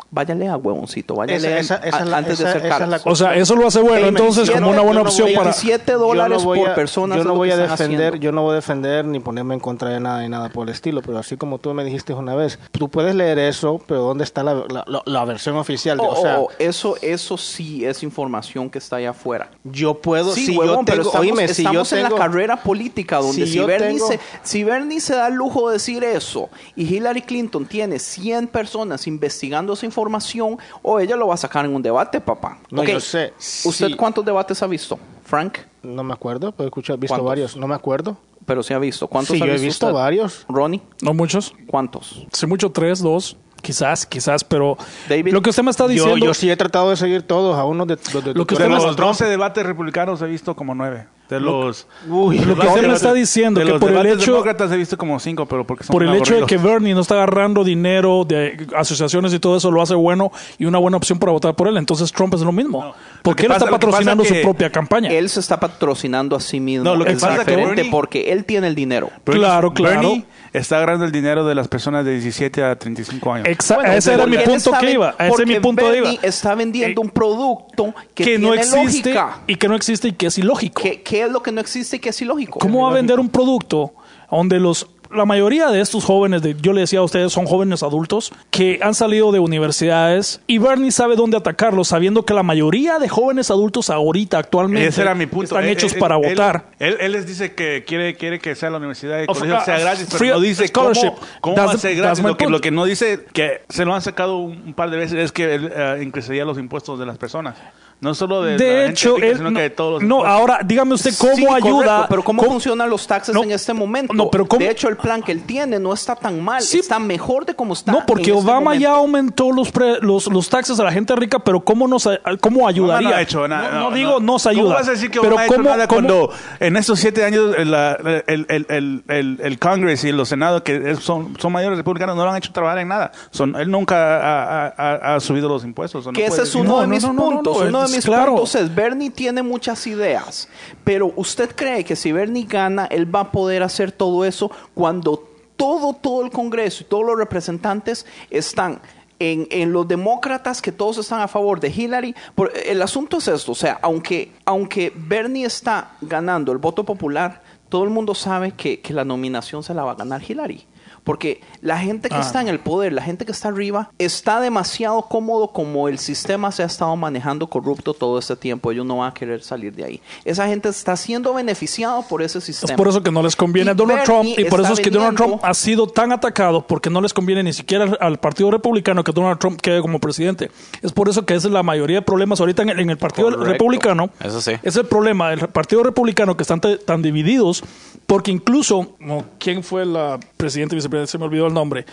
Váyale 0.09 0.47
a 0.47 0.57
huevoncito, 0.57 1.15
váyale 1.15 1.37
Esa- 1.59 1.75
a- 1.75 1.77
esa- 1.77 1.87
esa 1.87 1.99
es 2.03 2.07
la- 2.07 2.17
antes 2.17 2.37
de 2.37 2.43
esa- 2.43 2.49
hacer 2.49 2.57
esa 2.65 2.67
es 2.67 2.73
caras. 2.73 2.89
la 2.89 2.95
a- 2.97 3.01
o 3.11 3.15
sea, 3.15 3.35
eso 3.35 3.55
lo 3.55 3.65
hace 3.67 3.79
bueno 3.81 4.07
entonces 4.07 4.47
27, 4.47 4.59
como 4.59 4.69
una 4.71 4.81
buena 4.81 4.99
yo 4.99 5.03
no 5.03 5.09
opción 5.09 5.29
a 5.29 5.33
para... 5.33 5.43
17 5.51 5.91
Yo 5.91 5.97
no 5.97 6.03
dólares 6.05 6.43
voy 6.43 6.59
por 6.59 6.69
a- 6.69 6.75
persona. 6.75 7.15
Yo 7.17 7.23
no 7.23 7.35
voy 7.35 7.49
a 7.51 7.57
defender, 7.57 8.07
haciendo. 8.07 8.15
yo 8.23 8.31
no 8.31 8.41
voy 8.43 8.51
a 8.51 8.55
defender 8.55 9.05
ni 9.05 9.19
ponerme 9.19 9.55
en 9.55 9.59
contra 9.59 9.89
de 9.89 9.99
nada 9.99 10.21
ni 10.21 10.29
nada 10.29 10.49
por 10.49 10.67
el 10.67 10.73
estilo, 10.73 11.01
pero 11.01 11.17
así 11.17 11.35
como 11.37 11.57
tú 11.57 11.73
me 11.73 11.83
dijiste 11.83 12.13
una 12.13 12.35
vez, 12.35 12.59
tú 12.71 12.89
puedes 12.89 13.15
leer 13.15 13.39
eso, 13.39 13.81
pero 13.87 14.01
¿dónde 14.01 14.23
está 14.23 14.43
la, 14.43 14.53
la- 14.69 14.83
la- 14.85 15.01
la 15.03 15.25
versión 15.25 15.55
oficial? 15.57 15.97
De, 15.97 16.03
Oh, 16.03 16.09
o 16.11 16.21
sea, 16.21 16.39
oh, 16.41 16.49
eso, 16.59 16.95
eso 17.01 17.37
sí 17.37 17.83
es 17.85 18.03
información 18.03 18.69
que 18.69 18.77
está 18.77 18.97
allá 18.97 19.11
afuera. 19.11 19.49
yo 19.63 19.95
puedo, 19.95 20.33
Sí, 20.33 20.45
si 20.47 20.57
huevón, 20.57 20.79
yo 20.79 20.85
pero 20.85 21.01
estamos, 21.03 21.21
oíme, 21.25 21.47
si 21.47 21.63
yo 21.63 21.69
estamos 21.69 21.93
en 21.93 22.03
tengo, 22.03 22.17
la 22.17 22.23
carrera 22.23 22.57
política 22.57 23.17
donde 23.17 23.33
Si 23.45 23.47
si, 23.47 23.57
yo 23.57 23.65
Bernie 23.65 23.93
tengo- 23.97 24.07
se, 24.07 24.19
si 24.43 24.63
Bernie 24.63 24.99
se 25.01 25.15
da 25.15 25.27
el 25.27 25.33
lujo 25.35 25.69
de 25.69 25.73
decir 25.73 26.03
eso 26.03 26.49
y 26.75 26.83
Hillary 26.93 27.21
Clinton 27.23 27.65
tiene 27.65 27.97
100 27.99 28.47
personas 28.47 29.07
investigando 29.07 29.75
esa 29.83 29.85
información, 29.85 30.57
o 30.81 30.99
ella 30.99 31.15
lo 31.15 31.27
va 31.27 31.33
a 31.33 31.37
sacar 31.37 31.65
en 31.65 31.75
un 31.75 31.81
debate, 31.81 32.21
papá. 32.21 32.57
No, 32.71 32.83
yo 32.83 32.99
sé. 32.99 33.33
¿Usted 33.65 33.87
Sí. 33.87 33.95
cuántos 33.95 34.23
debates 34.25 34.61
ha 34.63 34.67
visto, 34.67 34.97
Frank? 35.25 35.57
no 35.83 36.01
me 36.03 36.13
acuerdo, 36.13 36.53
pero 36.53 36.67
escuchar, 36.67 36.97
visto 36.97 37.13
¿Cuántos? 37.13 37.27
varios, 37.27 37.57
no 37.57 37.67
me 37.67 37.75
acuerdo. 37.75 38.15
Pero 38.45 38.63
sí 38.63 38.73
ha 38.73 38.79
visto. 38.79 39.07
¿Cuántos 39.07 39.35
Sí, 39.37 39.41
ha 39.43 39.45
yo 39.45 39.51
he 39.51 39.55
visto 39.55 39.65
visto 39.67 39.85
usted? 39.87 39.95
varios. 39.99 40.45
Ronnie, 40.49 40.81
No 41.01 41.13
muchos. 41.13 41.53
¿cuántos? 41.67 42.25
Sí, 42.31 42.45
mucho 42.45 42.71
tres, 42.71 42.99
dos. 43.01 43.35
Quizás, 43.61 44.05
quizás, 44.05 44.43
pero 44.43 44.77
David. 45.07 45.31
lo 45.33 45.41
que 45.41 45.49
usted 45.51 45.63
me 45.63 45.71
está 45.71 45.85
Yo, 45.85 45.89
diciendo... 45.89 46.25
yo 46.25 46.33
sí 46.33 46.49
he 46.51 46.57
tratado 46.57 46.89
de 46.89 46.97
seguir 46.97 47.21
todos, 47.23 47.57
a 47.57 47.63
uno 47.63 47.85
de, 47.85 47.95
de, 47.95 48.21
de- 48.21 48.33
Lo 48.33 48.45
que 48.45 48.55
De 48.55 48.63
usted 48.63 48.67
me- 48.77 48.83
los 48.85 48.95
12 48.97 49.25
debates 49.25 49.65
republicanos 49.65 50.21
he 50.21 50.25
visto 50.27 50.53
como 50.55 50.75
nueve. 50.75 51.07
De 51.29 51.39
los... 51.39 51.87
Uy, 52.07 52.37
lo 52.39 52.55
que 52.55 52.67
usted 52.67 52.85
me 52.87 52.93
está 52.93 53.13
diciendo 53.13 53.59
de 53.59 53.65
que 53.65 53.71
los 53.71 53.79
por 53.81 53.91
el 53.91 54.05
hecho 54.05 54.31
demócratas 54.33 54.71
he 54.71 54.77
visto 54.77 54.97
como 54.97 55.19
cinco, 55.19 55.45
pero 55.47 55.65
porque 55.65 55.83
son 55.85 55.93
por 55.93 56.03
el 56.03 56.13
hecho 56.15 56.35
de 56.35 56.45
que 56.45 56.57
Bernie 56.57 56.93
no 56.93 57.01
está 57.01 57.15
agarrando 57.15 57.63
dinero 57.63 58.23
de 58.27 58.67
asociaciones 58.75 59.33
y 59.33 59.39
todo 59.39 59.57
eso 59.57 59.71
lo 59.71 59.81
hace 59.81 59.95
bueno 59.95 60.31
y 60.59 60.65
una 60.65 60.77
buena 60.77 60.97
opción 60.97 61.17
para 61.17 61.31
votar 61.31 61.55
por 61.55 61.67
él. 61.69 61.77
Entonces 61.77 62.11
Trump 62.11 62.33
es 62.35 62.41
lo 62.41 62.51
mismo. 62.51 62.93
Porque 63.23 63.41
que 63.41 63.45
él 63.47 63.53
pasa- 63.53 63.65
está 63.65 63.71
patrocinando 63.79 64.25
su 64.25 64.35
propia 64.41 64.69
campaña. 64.69 65.09
Él 65.11 65.29
se 65.29 65.39
está 65.39 65.59
patrocinando 65.59 66.35
a 66.35 66.39
sí 66.39 66.59
mismo. 66.59 66.83
No, 66.83 66.95
lo 66.95 67.05
que 67.05 67.13
es 67.13 67.21
pasa 67.21 67.43
que 67.45 67.51
diferente 67.51 67.81
Bernie- 67.83 67.91
porque 67.91 68.31
él 68.31 68.45
tiene 68.45 68.67
el 68.67 68.75
dinero. 68.75 69.09
Bernie- 69.25 69.39
Claro, 69.39 69.73
claro. 69.73 70.01
Bernie 70.01 70.25
está 70.53 70.77
agarrando 70.77 71.03
el 71.05 71.11
dinero 71.11 71.45
de 71.45 71.55
las 71.55 71.67
personas 71.67 72.05
de 72.05 72.11
17 72.13 72.63
a 72.63 72.75
35 72.77 73.33
años. 73.33 73.47
Exa- 73.47 73.75
Bueno, 73.75 73.91
ese 73.93 74.13
era 74.13 74.25
mi 74.27 74.37
punto 74.37 74.71
que 74.79 74.91
iba. 74.91 75.15
Ese 75.19 75.41
es 75.41 75.47
mi 75.47 75.59
punto 75.59 75.89
de 75.91 75.97
iba. 75.97 76.09
está 76.21 76.55
vendiendo 76.55 77.01
Eh, 77.01 77.05
un 77.05 77.09
producto 77.11 77.93
que, 78.13 78.23
Que 78.23 78.39
no 78.39 78.51
tiene 78.53 78.61
existe 78.61 79.13
lógica. 79.13 79.39
y 79.47 79.55
que 79.55 79.67
no 79.67 79.75
existe 79.75 80.07
y 80.07 80.11
que 80.13 80.27
es 80.27 80.37
ilógico. 80.37 80.81
¿Qué, 80.81 81.01
qué 81.01 81.23
es 81.23 81.31
lo 81.31 81.41
que 81.43 81.51
no 81.51 81.59
existe 81.61 81.97
y 81.97 81.99
que 81.99 82.09
es 82.09 82.21
ilógico? 82.21 82.59
¿Cómo 82.59 82.83
va 82.85 82.91
a 82.91 82.93
vender 82.93 83.19
un 83.19 83.29
producto 83.29 83.93
donde 84.31 84.59
los 84.59 84.87
la 85.15 85.25
mayoría 85.25 85.67
de 85.69 85.81
estos 85.81 86.03
jóvenes, 86.05 86.41
de, 86.41 86.55
yo 86.61 86.73
le 86.73 86.81
decía 86.81 86.99
a 86.99 87.03
ustedes, 87.03 87.31
son 87.31 87.45
jóvenes 87.45 87.83
adultos 87.83 88.31
que 88.51 88.79
han 88.81 88.93
salido 88.93 89.31
de 89.31 89.39
universidades 89.39 90.41
y 90.47 90.57
Bernie 90.57 90.91
sabe 90.91 91.15
dónde 91.15 91.37
atacarlos, 91.37 91.87
sabiendo 91.89 92.25
que 92.25 92.33
la 92.33 92.43
mayoría 92.43 92.99
de 92.99 93.09
jóvenes 93.09 93.49
adultos 93.51 93.89
ahorita, 93.89 94.37
actualmente, 94.37 94.87
Ese 94.87 95.01
era 95.01 95.15
mi 95.15 95.25
punto. 95.25 95.45
están 95.55 95.63
Él- 95.65 95.69
hechos 95.71 95.93
él- 95.93 95.99
para 95.99 96.15
él- 96.17 96.29
votar. 96.29 96.65
Él, 96.79 96.97
él 96.99 97.11
les 97.11 97.25
dice 97.27 97.53
que 97.53 97.83
quiere, 97.85 98.15
quiere 98.15 98.39
que 98.39 98.55
sea 98.55 98.69
la 98.69 98.77
universidad 98.77 99.21
y 99.21 99.25
colegio 99.25 99.57
uh, 99.57 99.61
sea 99.65 99.79
gratis, 99.79 100.07
free 100.09 100.19
pero 100.29 100.35
no 100.35 100.41
dice 100.41 100.67
scholarship. 100.67 101.11
cómo 101.41 101.55
va 101.55 101.71
a 101.71 101.77
ser 101.77 101.95
gratis. 101.95 102.23
Lo 102.23 102.29
que, 102.37 102.45
point. 102.45 102.51
lo 102.51 102.61
que 102.61 102.71
no 102.71 102.85
dice, 102.85 103.25
que 103.33 103.61
se 103.69 103.85
lo 103.85 103.93
han 103.95 104.01
sacado 104.01 104.37
un, 104.37 104.51
un 104.67 104.73
par 104.73 104.89
de 104.89 104.97
veces, 104.97 105.17
es 105.17 105.31
que 105.31 105.55
él 105.55 105.71
eh, 105.75 105.99
increcería 106.03 106.45
los 106.45 106.57
impuestos 106.57 106.99
de 106.99 107.05
las 107.05 107.17
personas. 107.17 107.55
No 108.01 108.13
solo 108.13 108.41
de, 108.41 108.51
la 108.51 108.57
De 108.57 108.65
gente 108.65 108.89
hecho, 108.91 109.15
rica, 109.15 109.27
él, 109.27 109.37
sino 109.37 109.51
no, 109.51 109.55
que 109.57 109.61
de 109.63 109.69
todos 109.69 109.91
los 109.93 110.01
no, 110.09 110.15
impuestos. 110.17 110.39
ahora 110.39 110.59
dígame 110.65 110.93
usted 110.93 111.11
cómo 111.17 111.35
Sí, 111.35 111.45
correcto, 111.45 111.67
ayuda. 111.67 112.05
pero 112.09 112.23
¿cómo, 112.23 112.39
cómo- 112.41 112.51
funcionan 112.53 112.89
los 112.89 113.07
taxes 113.07 113.33
No, 113.33 113.43
en 113.43 113.51
este 113.51 113.73
momento? 113.73 114.13
no, 114.13 114.29
pero 114.29 114.45
¿cómo- 114.45 114.59
De 114.59 114.69
hecho, 114.69 114.89
el 114.89 114.97
plan 114.97 115.21
que 115.23 115.31
él 115.31 115.43
tiene 115.43 115.79
no 115.79 115.93
está 115.93 116.15
tan 116.15 116.41
mal. 116.43 116.61
Sí. 116.61 116.79
está 116.79 116.99
mejor 116.99 117.45
de 117.45 117.55
cómo 117.55 117.73
está. 117.73 117.91
No, 117.93 118.05
porque 118.05 118.31
en 118.31 118.37
este 118.37 118.49
Obama 118.49 118.75
ya 118.75 118.91
aumentó 118.91 119.51
los, 119.51 119.71
pre- 119.71 119.99
los 120.01 120.27
los 120.27 120.49
taxes 120.49 120.79
a 120.79 120.83
la 120.83 120.91
gente 120.91 121.15
rica, 121.15 121.39
pero 121.39 121.61
¿cómo 121.61 121.87
nos 121.87 122.07
cómo 122.41 122.67
ayudaría? 122.67 123.09
No 123.09 123.15
ha 123.15 123.21
hecho 123.21 123.47
nada. 123.47 123.71
No, 123.71 123.89
no 123.89 123.95
digo 123.95 124.19
nos 124.19 124.45
ayuda. 124.47 124.63
¿Cómo 124.63 124.75
vas 124.75 124.87
a 124.87 124.91
decir 124.91 125.09
que 125.09 125.19
pero 125.21 125.35
Obama 125.35 125.41
ha 125.41 125.45
hecho 125.45 125.55
¿cómo- 125.55 125.69
nada 125.69 125.87
cómo- 125.87 126.01
cuando 126.07 126.29
en 126.59 126.75
estos 126.77 126.99
siete 126.99 127.23
años 127.23 127.55
el, 127.57 127.71
la- 127.71 127.93
el, 128.27 128.45
el, 128.49 128.65
el, 128.69 129.03
el, 129.07 129.39
el 129.41 129.59
Congress 129.59 130.03
y 130.03 130.11
los 130.11 130.27
senados, 130.29 130.61
que 130.63 130.95
son, 130.97 131.37
son 131.39 131.51
mayores 131.53 131.77
republicanos, 131.77 132.15
no 132.17 132.23
lo 132.25 132.31
han 132.31 132.37
hecho 132.37 132.51
trabajar 132.51 132.79
en 132.79 132.89
nada? 132.89 133.11
Son, 133.31 133.55
él 133.55 133.71
nunca 133.71 133.95
ha, 133.95 134.65
ha- 134.67 134.73
ha- 134.77 135.15
ha 135.15 135.19
subido 135.19 135.47
los 135.47 135.63
impuestos. 135.63 136.05
Que 136.13 136.25
ese 136.25 136.41
es 136.43 136.53
uno 136.55 136.73
No, 136.73 136.81
de 136.81 136.87
mis 136.87 137.05
puntos. 137.05 137.61
No, 137.83 137.87
uno 137.87 137.91
de 137.91 137.95
mis 137.97 138.05
claro. 138.05 138.31
puntos 138.35 138.55
es, 138.55 138.73
Bernie 138.73 139.09
tiene 139.09 139.43
muchas 139.43 139.85
ideas, 139.87 140.47
pero 140.83 141.13
¿usted 141.15 141.55
cree 141.55 141.83
que 141.83 141.95
si 141.95 142.11
Bernie 142.11 142.45
gana, 142.45 142.85
él 142.85 143.13
va 143.13 143.21
a 143.21 143.31
poder 143.31 143.63
hacer 143.63 143.91
todo 143.91 144.25
eso 144.25 144.51
cuando 144.73 145.29
todo, 145.55 145.93
todo 145.93 146.23
el 146.25 146.31
Congreso 146.31 146.83
y 146.83 146.85
todos 146.87 147.05
los 147.05 147.17
representantes 147.17 148.05
están 148.29 148.81
en, 149.19 149.47
en 149.51 149.71
los 149.71 149.87
demócratas 149.87 150.61
que 150.61 150.71
todos 150.71 150.97
están 150.97 151.21
a 151.21 151.27
favor 151.27 151.59
de 151.59 151.69
Hillary? 151.69 152.15
Por- 152.35 152.51
el 152.65 152.81
asunto 152.81 153.17
es 153.17 153.27
esto, 153.27 153.51
o 153.51 153.55
sea, 153.55 153.79
aunque, 153.81 154.31
aunque 154.45 154.91
Bernie 154.95 155.45
está 155.45 155.91
ganando 156.01 156.51
el 156.51 156.57
voto 156.57 156.83
popular, 156.83 157.41
todo 157.69 157.83
el 157.83 157.89
mundo 157.91 158.13
sabe 158.15 158.51
que, 158.51 158.81
que 158.81 158.93
la 158.93 159.05
nominación 159.05 159.63
se 159.63 159.73
la 159.73 159.83
va 159.83 159.91
a 159.91 159.95
ganar 159.95 160.21
Hillary. 160.27 160.65
Porque 161.03 161.41
la 161.61 161.77
gente 161.79 162.09
que 162.09 162.15
Ah. 162.15 162.21
está 162.21 162.41
en 162.41 162.47
el 162.47 162.59
poder, 162.59 162.93
la 162.93 163.01
gente 163.01 163.25
que 163.25 163.31
está 163.31 163.49
arriba, 163.49 163.89
está 163.99 164.39
demasiado 164.39 165.01
cómodo 165.03 165.49
como 165.49 165.87
el 165.89 165.99
sistema 165.99 166.51
se 166.51 166.63
ha 166.63 166.65
estado 166.65 166.95
manejando 166.95 167.47
corrupto 167.47 167.93
todo 167.93 168.17
este 168.19 168.35
tiempo. 168.35 168.71
Ellos 168.71 168.85
no 168.85 168.97
van 168.97 169.09
a 169.11 169.13
querer 169.13 169.43
salir 169.43 169.73
de 169.73 169.83
ahí. 169.83 170.01
Esa 170.23 170.47
gente 170.47 170.69
está 170.69 170.95
siendo 170.95 171.33
beneficiado 171.33 172.03
por 172.03 172.21
ese 172.21 172.39
sistema. 172.39 172.73
Es 172.73 172.77
por 172.77 172.87
eso 172.87 173.03
que 173.03 173.11
no 173.11 173.21
les 173.21 173.35
conviene 173.35 173.71
a 173.71 173.73
Y 173.73 173.75
Donald 173.77 173.99
Bernie 174.07 174.33
Trump 174.35 174.39
y 174.39 174.49
por 174.49 174.61
eso 174.61 174.73
es 174.73 174.79
que 174.79 174.89
Donald 174.89 175.17
Trump 175.17 175.39
ha 175.43 175.53
sido 175.53 175.87
tan 175.87 176.11
atacado 176.11 176.65
porque 176.65 176.89
no 176.89 177.01
les 177.01 177.13
conviene 177.13 177.43
ni 177.43 177.53
siquiera 177.53 177.83
al, 177.83 177.97
al 177.99 178.17
Partido 178.19 178.49
Republicano 178.51 179.03
que 179.03 179.11
Donald 179.11 179.39
Trump 179.39 179.59
quede 179.59 179.81
como 179.81 179.99
presidente. 179.99 180.51
Es 180.81 180.91
por 180.93 181.09
eso 181.09 181.25
que 181.25 181.35
esa 181.35 181.47
es 181.47 181.53
la 181.53 181.63
mayoría 181.63 181.97
de 181.97 182.01
problemas 182.03 182.39
ahorita 182.39 182.61
en 182.61 182.69
el, 182.69 182.79
en 182.79 182.89
el 182.89 182.97
Partido 182.97 183.29
Correcto. 183.29 183.51
Republicano. 183.51 184.09
Eso 184.23 184.39
sí. 184.39 184.53
Es 184.63 184.75
el 184.77 184.85
problema 184.85 185.31
del 185.31 185.49
Partido 185.49 185.83
Republicano 185.83 186.37
que 186.37 186.43
están 186.43 186.61
tan 186.61 187.01
divididos 187.01 187.63
porque 188.05 188.31
incluso, 188.31 188.93
¿quién 189.39 189.63
fue 189.63 189.85
la 189.85 190.19
presidenta 190.37 190.75
y 190.75 190.77
vicepresidenta? 190.77 190.92
Se 191.07 191.17
me 191.17 191.25
olvidó 191.25 191.47
el 191.47 191.53
nombre. 191.53 191.85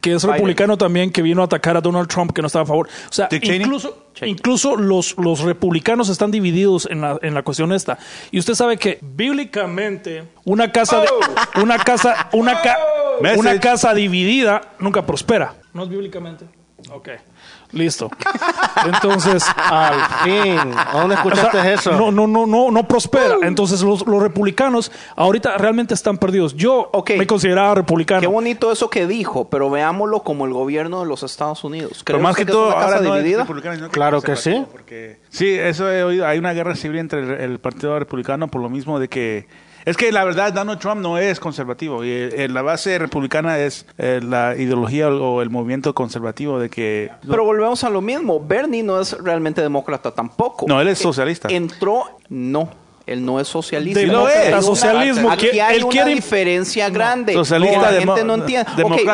que 0.00 0.12
es 0.12 0.22
Biden. 0.22 0.34
republicano 0.34 0.76
también, 0.76 1.10
que 1.10 1.22
vino 1.22 1.40
a 1.40 1.46
atacar 1.46 1.78
a 1.78 1.80
Donald 1.80 2.08
Trump, 2.08 2.32
que 2.32 2.42
no 2.42 2.46
estaba 2.48 2.64
a 2.64 2.66
favor. 2.66 2.88
O 3.08 3.12
sea, 3.12 3.26
incluso, 3.30 4.08
incluso 4.22 4.76
los, 4.76 5.16
los 5.16 5.40
republicanos 5.40 6.10
están 6.10 6.30
divididos 6.30 6.86
en 6.90 7.00
la, 7.00 7.18
en 7.22 7.32
la 7.32 7.42
cuestión 7.42 7.72
esta. 7.72 7.96
Y 8.30 8.38
usted 8.38 8.52
sabe 8.54 8.76
que 8.76 8.98
bíblicamente 9.00 10.24
una 10.44 10.70
casa, 10.72 11.00
de- 11.00 11.08
una 11.62 11.78
casa, 11.78 12.28
una, 12.32 12.60
ca- 12.60 12.78
Message. 13.20 13.40
una 13.40 13.60
casa 13.60 13.94
dividida 13.94 14.72
nunca 14.78 15.06
prospera. 15.06 15.54
¿No 15.72 15.84
es 15.84 15.88
bíblicamente? 15.88 16.44
Ok, 16.92 17.08
listo. 17.74 18.10
Entonces, 18.86 19.44
Al 19.56 20.00
fin. 20.24 20.56
¿Dónde 20.92 21.14
o 21.14 21.18
escuchaste 21.18 21.60
sea, 21.60 21.72
eso? 21.74 21.92
No, 21.92 22.10
no, 22.10 22.26
no, 22.26 22.46
no, 22.46 22.70
no 22.70 22.88
prospera. 22.88 23.36
Entonces 23.42 23.82
los, 23.82 24.06
los 24.06 24.22
republicanos 24.22 24.90
ahorita 25.16 25.56
realmente 25.58 25.94
están 25.94 26.18
perdidos. 26.18 26.54
Yo 26.54 26.90
Ok. 26.92 27.12
me 27.18 27.26
consideraba 27.26 27.74
republicano. 27.74 28.20
Qué 28.20 28.26
bonito 28.26 28.72
eso 28.72 28.90
que 28.90 29.06
dijo, 29.06 29.48
pero 29.48 29.70
veámoslo 29.70 30.22
como 30.22 30.44
el 30.46 30.52
gobierno 30.52 31.00
de 31.00 31.06
los 31.06 31.22
Estados 31.22 31.64
Unidos. 31.64 32.02
Pero 32.04 32.18
¿Cree 32.18 32.22
más 32.22 32.36
que 32.36 32.42
es 32.42 32.48
todo, 32.48 32.70
ahora 32.70 33.00
no 33.00 33.14
dividida? 33.14 33.46
Claro 33.90 34.22
que 34.22 34.36
sí. 34.36 34.64
Porque, 34.72 35.18
sí, 35.30 35.50
eso 35.50 35.90
he 35.90 36.02
oído. 36.04 36.26
Hay 36.26 36.38
una 36.38 36.52
guerra 36.52 36.74
civil 36.74 36.98
entre 36.98 37.20
el, 37.20 37.30
el 37.30 37.58
Partido 37.58 37.98
Republicano 37.98 38.48
por 38.48 38.60
lo 38.60 38.68
mismo 38.68 38.98
de 38.98 39.08
que... 39.08 39.46
Es 39.84 39.96
que 39.96 40.10
la 40.12 40.24
verdad, 40.24 40.52
Donald 40.52 40.80
Trump 40.80 41.00
no 41.00 41.18
es 41.18 41.40
conservativo. 41.40 42.04
Y 42.04 42.10
eh, 42.10 42.48
la 42.48 42.62
base 42.62 42.98
republicana 42.98 43.58
es 43.58 43.86
eh, 43.98 44.20
la 44.22 44.56
ideología 44.56 45.08
o 45.08 45.42
el 45.42 45.50
movimiento 45.50 45.94
conservativo 45.94 46.58
de 46.58 46.70
que... 46.70 47.10
Pero 47.28 47.44
volvemos 47.44 47.84
a 47.84 47.90
lo 47.90 48.00
mismo. 48.00 48.40
Bernie 48.40 48.82
no 48.82 49.00
es 49.00 49.12
realmente 49.12 49.60
demócrata 49.60 50.10
tampoco. 50.10 50.66
No, 50.68 50.80
él 50.80 50.88
es 50.88 50.98
socialista. 50.98 51.48
Entró, 51.48 52.04
no. 52.28 52.83
Él 53.06 53.22
no 53.22 53.38
es 53.38 53.48
socialista. 53.48 54.00
Demócrata, 54.00 54.40
Hay 54.40 54.48
una- 54.52 54.62
socialismo, 54.62 55.30
Aquí 55.30 55.60
hay 55.60 55.82
una 55.82 55.88
quiere- 55.90 56.14
diferencia 56.14 56.88
grande. 56.88 57.34
Socialista, 57.34 57.88
que 57.90 57.94
la 57.96 58.00
gente 58.00 58.24
no 58.24 58.34
entiende. 58.34 58.66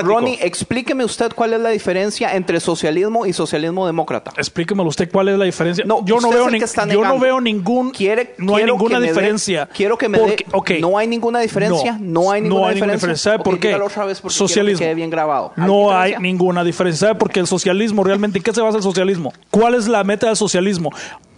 Ronnie, 0.03 0.39
explíqueme 0.41 1.05
usted 1.05 1.33
cuál 1.35 1.55
es 1.55 1.61
la 1.61 1.71
diferencia 1.71 2.37
entre 2.37 2.61
socialismo 2.61 3.27
y 3.27 3.33
socialismo 3.33 3.87
demócrata. 3.87 4.33
Explíquemelo 4.37 4.89
usted 4.89 5.11
cuál 5.11 5.29
es 5.29 5.39
la 5.39 5.45
diferencia. 5.45 5.85
No, 5.85 6.05
yo 6.05 6.21
no 6.21 6.31
veo 6.31 6.49
ni- 6.49 6.61
yo 6.61 7.03
no 7.05 7.19
veo 7.19 7.41
ningún 7.41 7.91
Quiere- 7.91 8.35
no 8.39 8.55
hay 8.57 8.65
ninguna 8.65 9.01
diferencia. 9.01 9.69
quiero 9.75 9.99
que 9.99 10.09
me 10.09 10.19
Porque- 10.19 10.45
dé- 10.45 10.57
ok. 10.57 10.71
no 10.81 10.97
hay 10.97 11.09
ninguna 11.09 11.41
diferencia, 11.41 11.99
no 12.01 12.31
hay 12.31 12.43
ninguna 12.43 12.71
diferencia. 12.71 13.17
¿Sabe 13.17 13.39
por 13.41 13.59
qué? 13.59 13.75
otra 13.75 14.05
vez 14.05 14.21
porque 14.21 14.35
que 14.35 14.39
socialismo. 14.39 14.79
quede 14.79 14.95
bien 14.95 15.11
grabado. 15.11 15.53
¿Hay 15.57 15.67
No 15.67 15.91
hay 15.93 16.15
ninguna 16.21 16.63
diferencia. 16.63 17.09
¿Sabe 17.09 17.19
por 17.19 17.31
qué 17.31 17.41
el 17.41 17.47
socialismo 17.49 18.05
realmente 18.05 18.39
en 18.39 18.45
qué 18.45 18.53
se 18.53 18.61
basa 18.61 18.77
el 18.77 18.83
socialismo? 18.85 19.33
¿Cuál 19.51 19.75
es 19.75 19.89
la 19.89 20.05
meta 20.05 20.29
del 20.29 20.37
socialismo? 20.37 20.91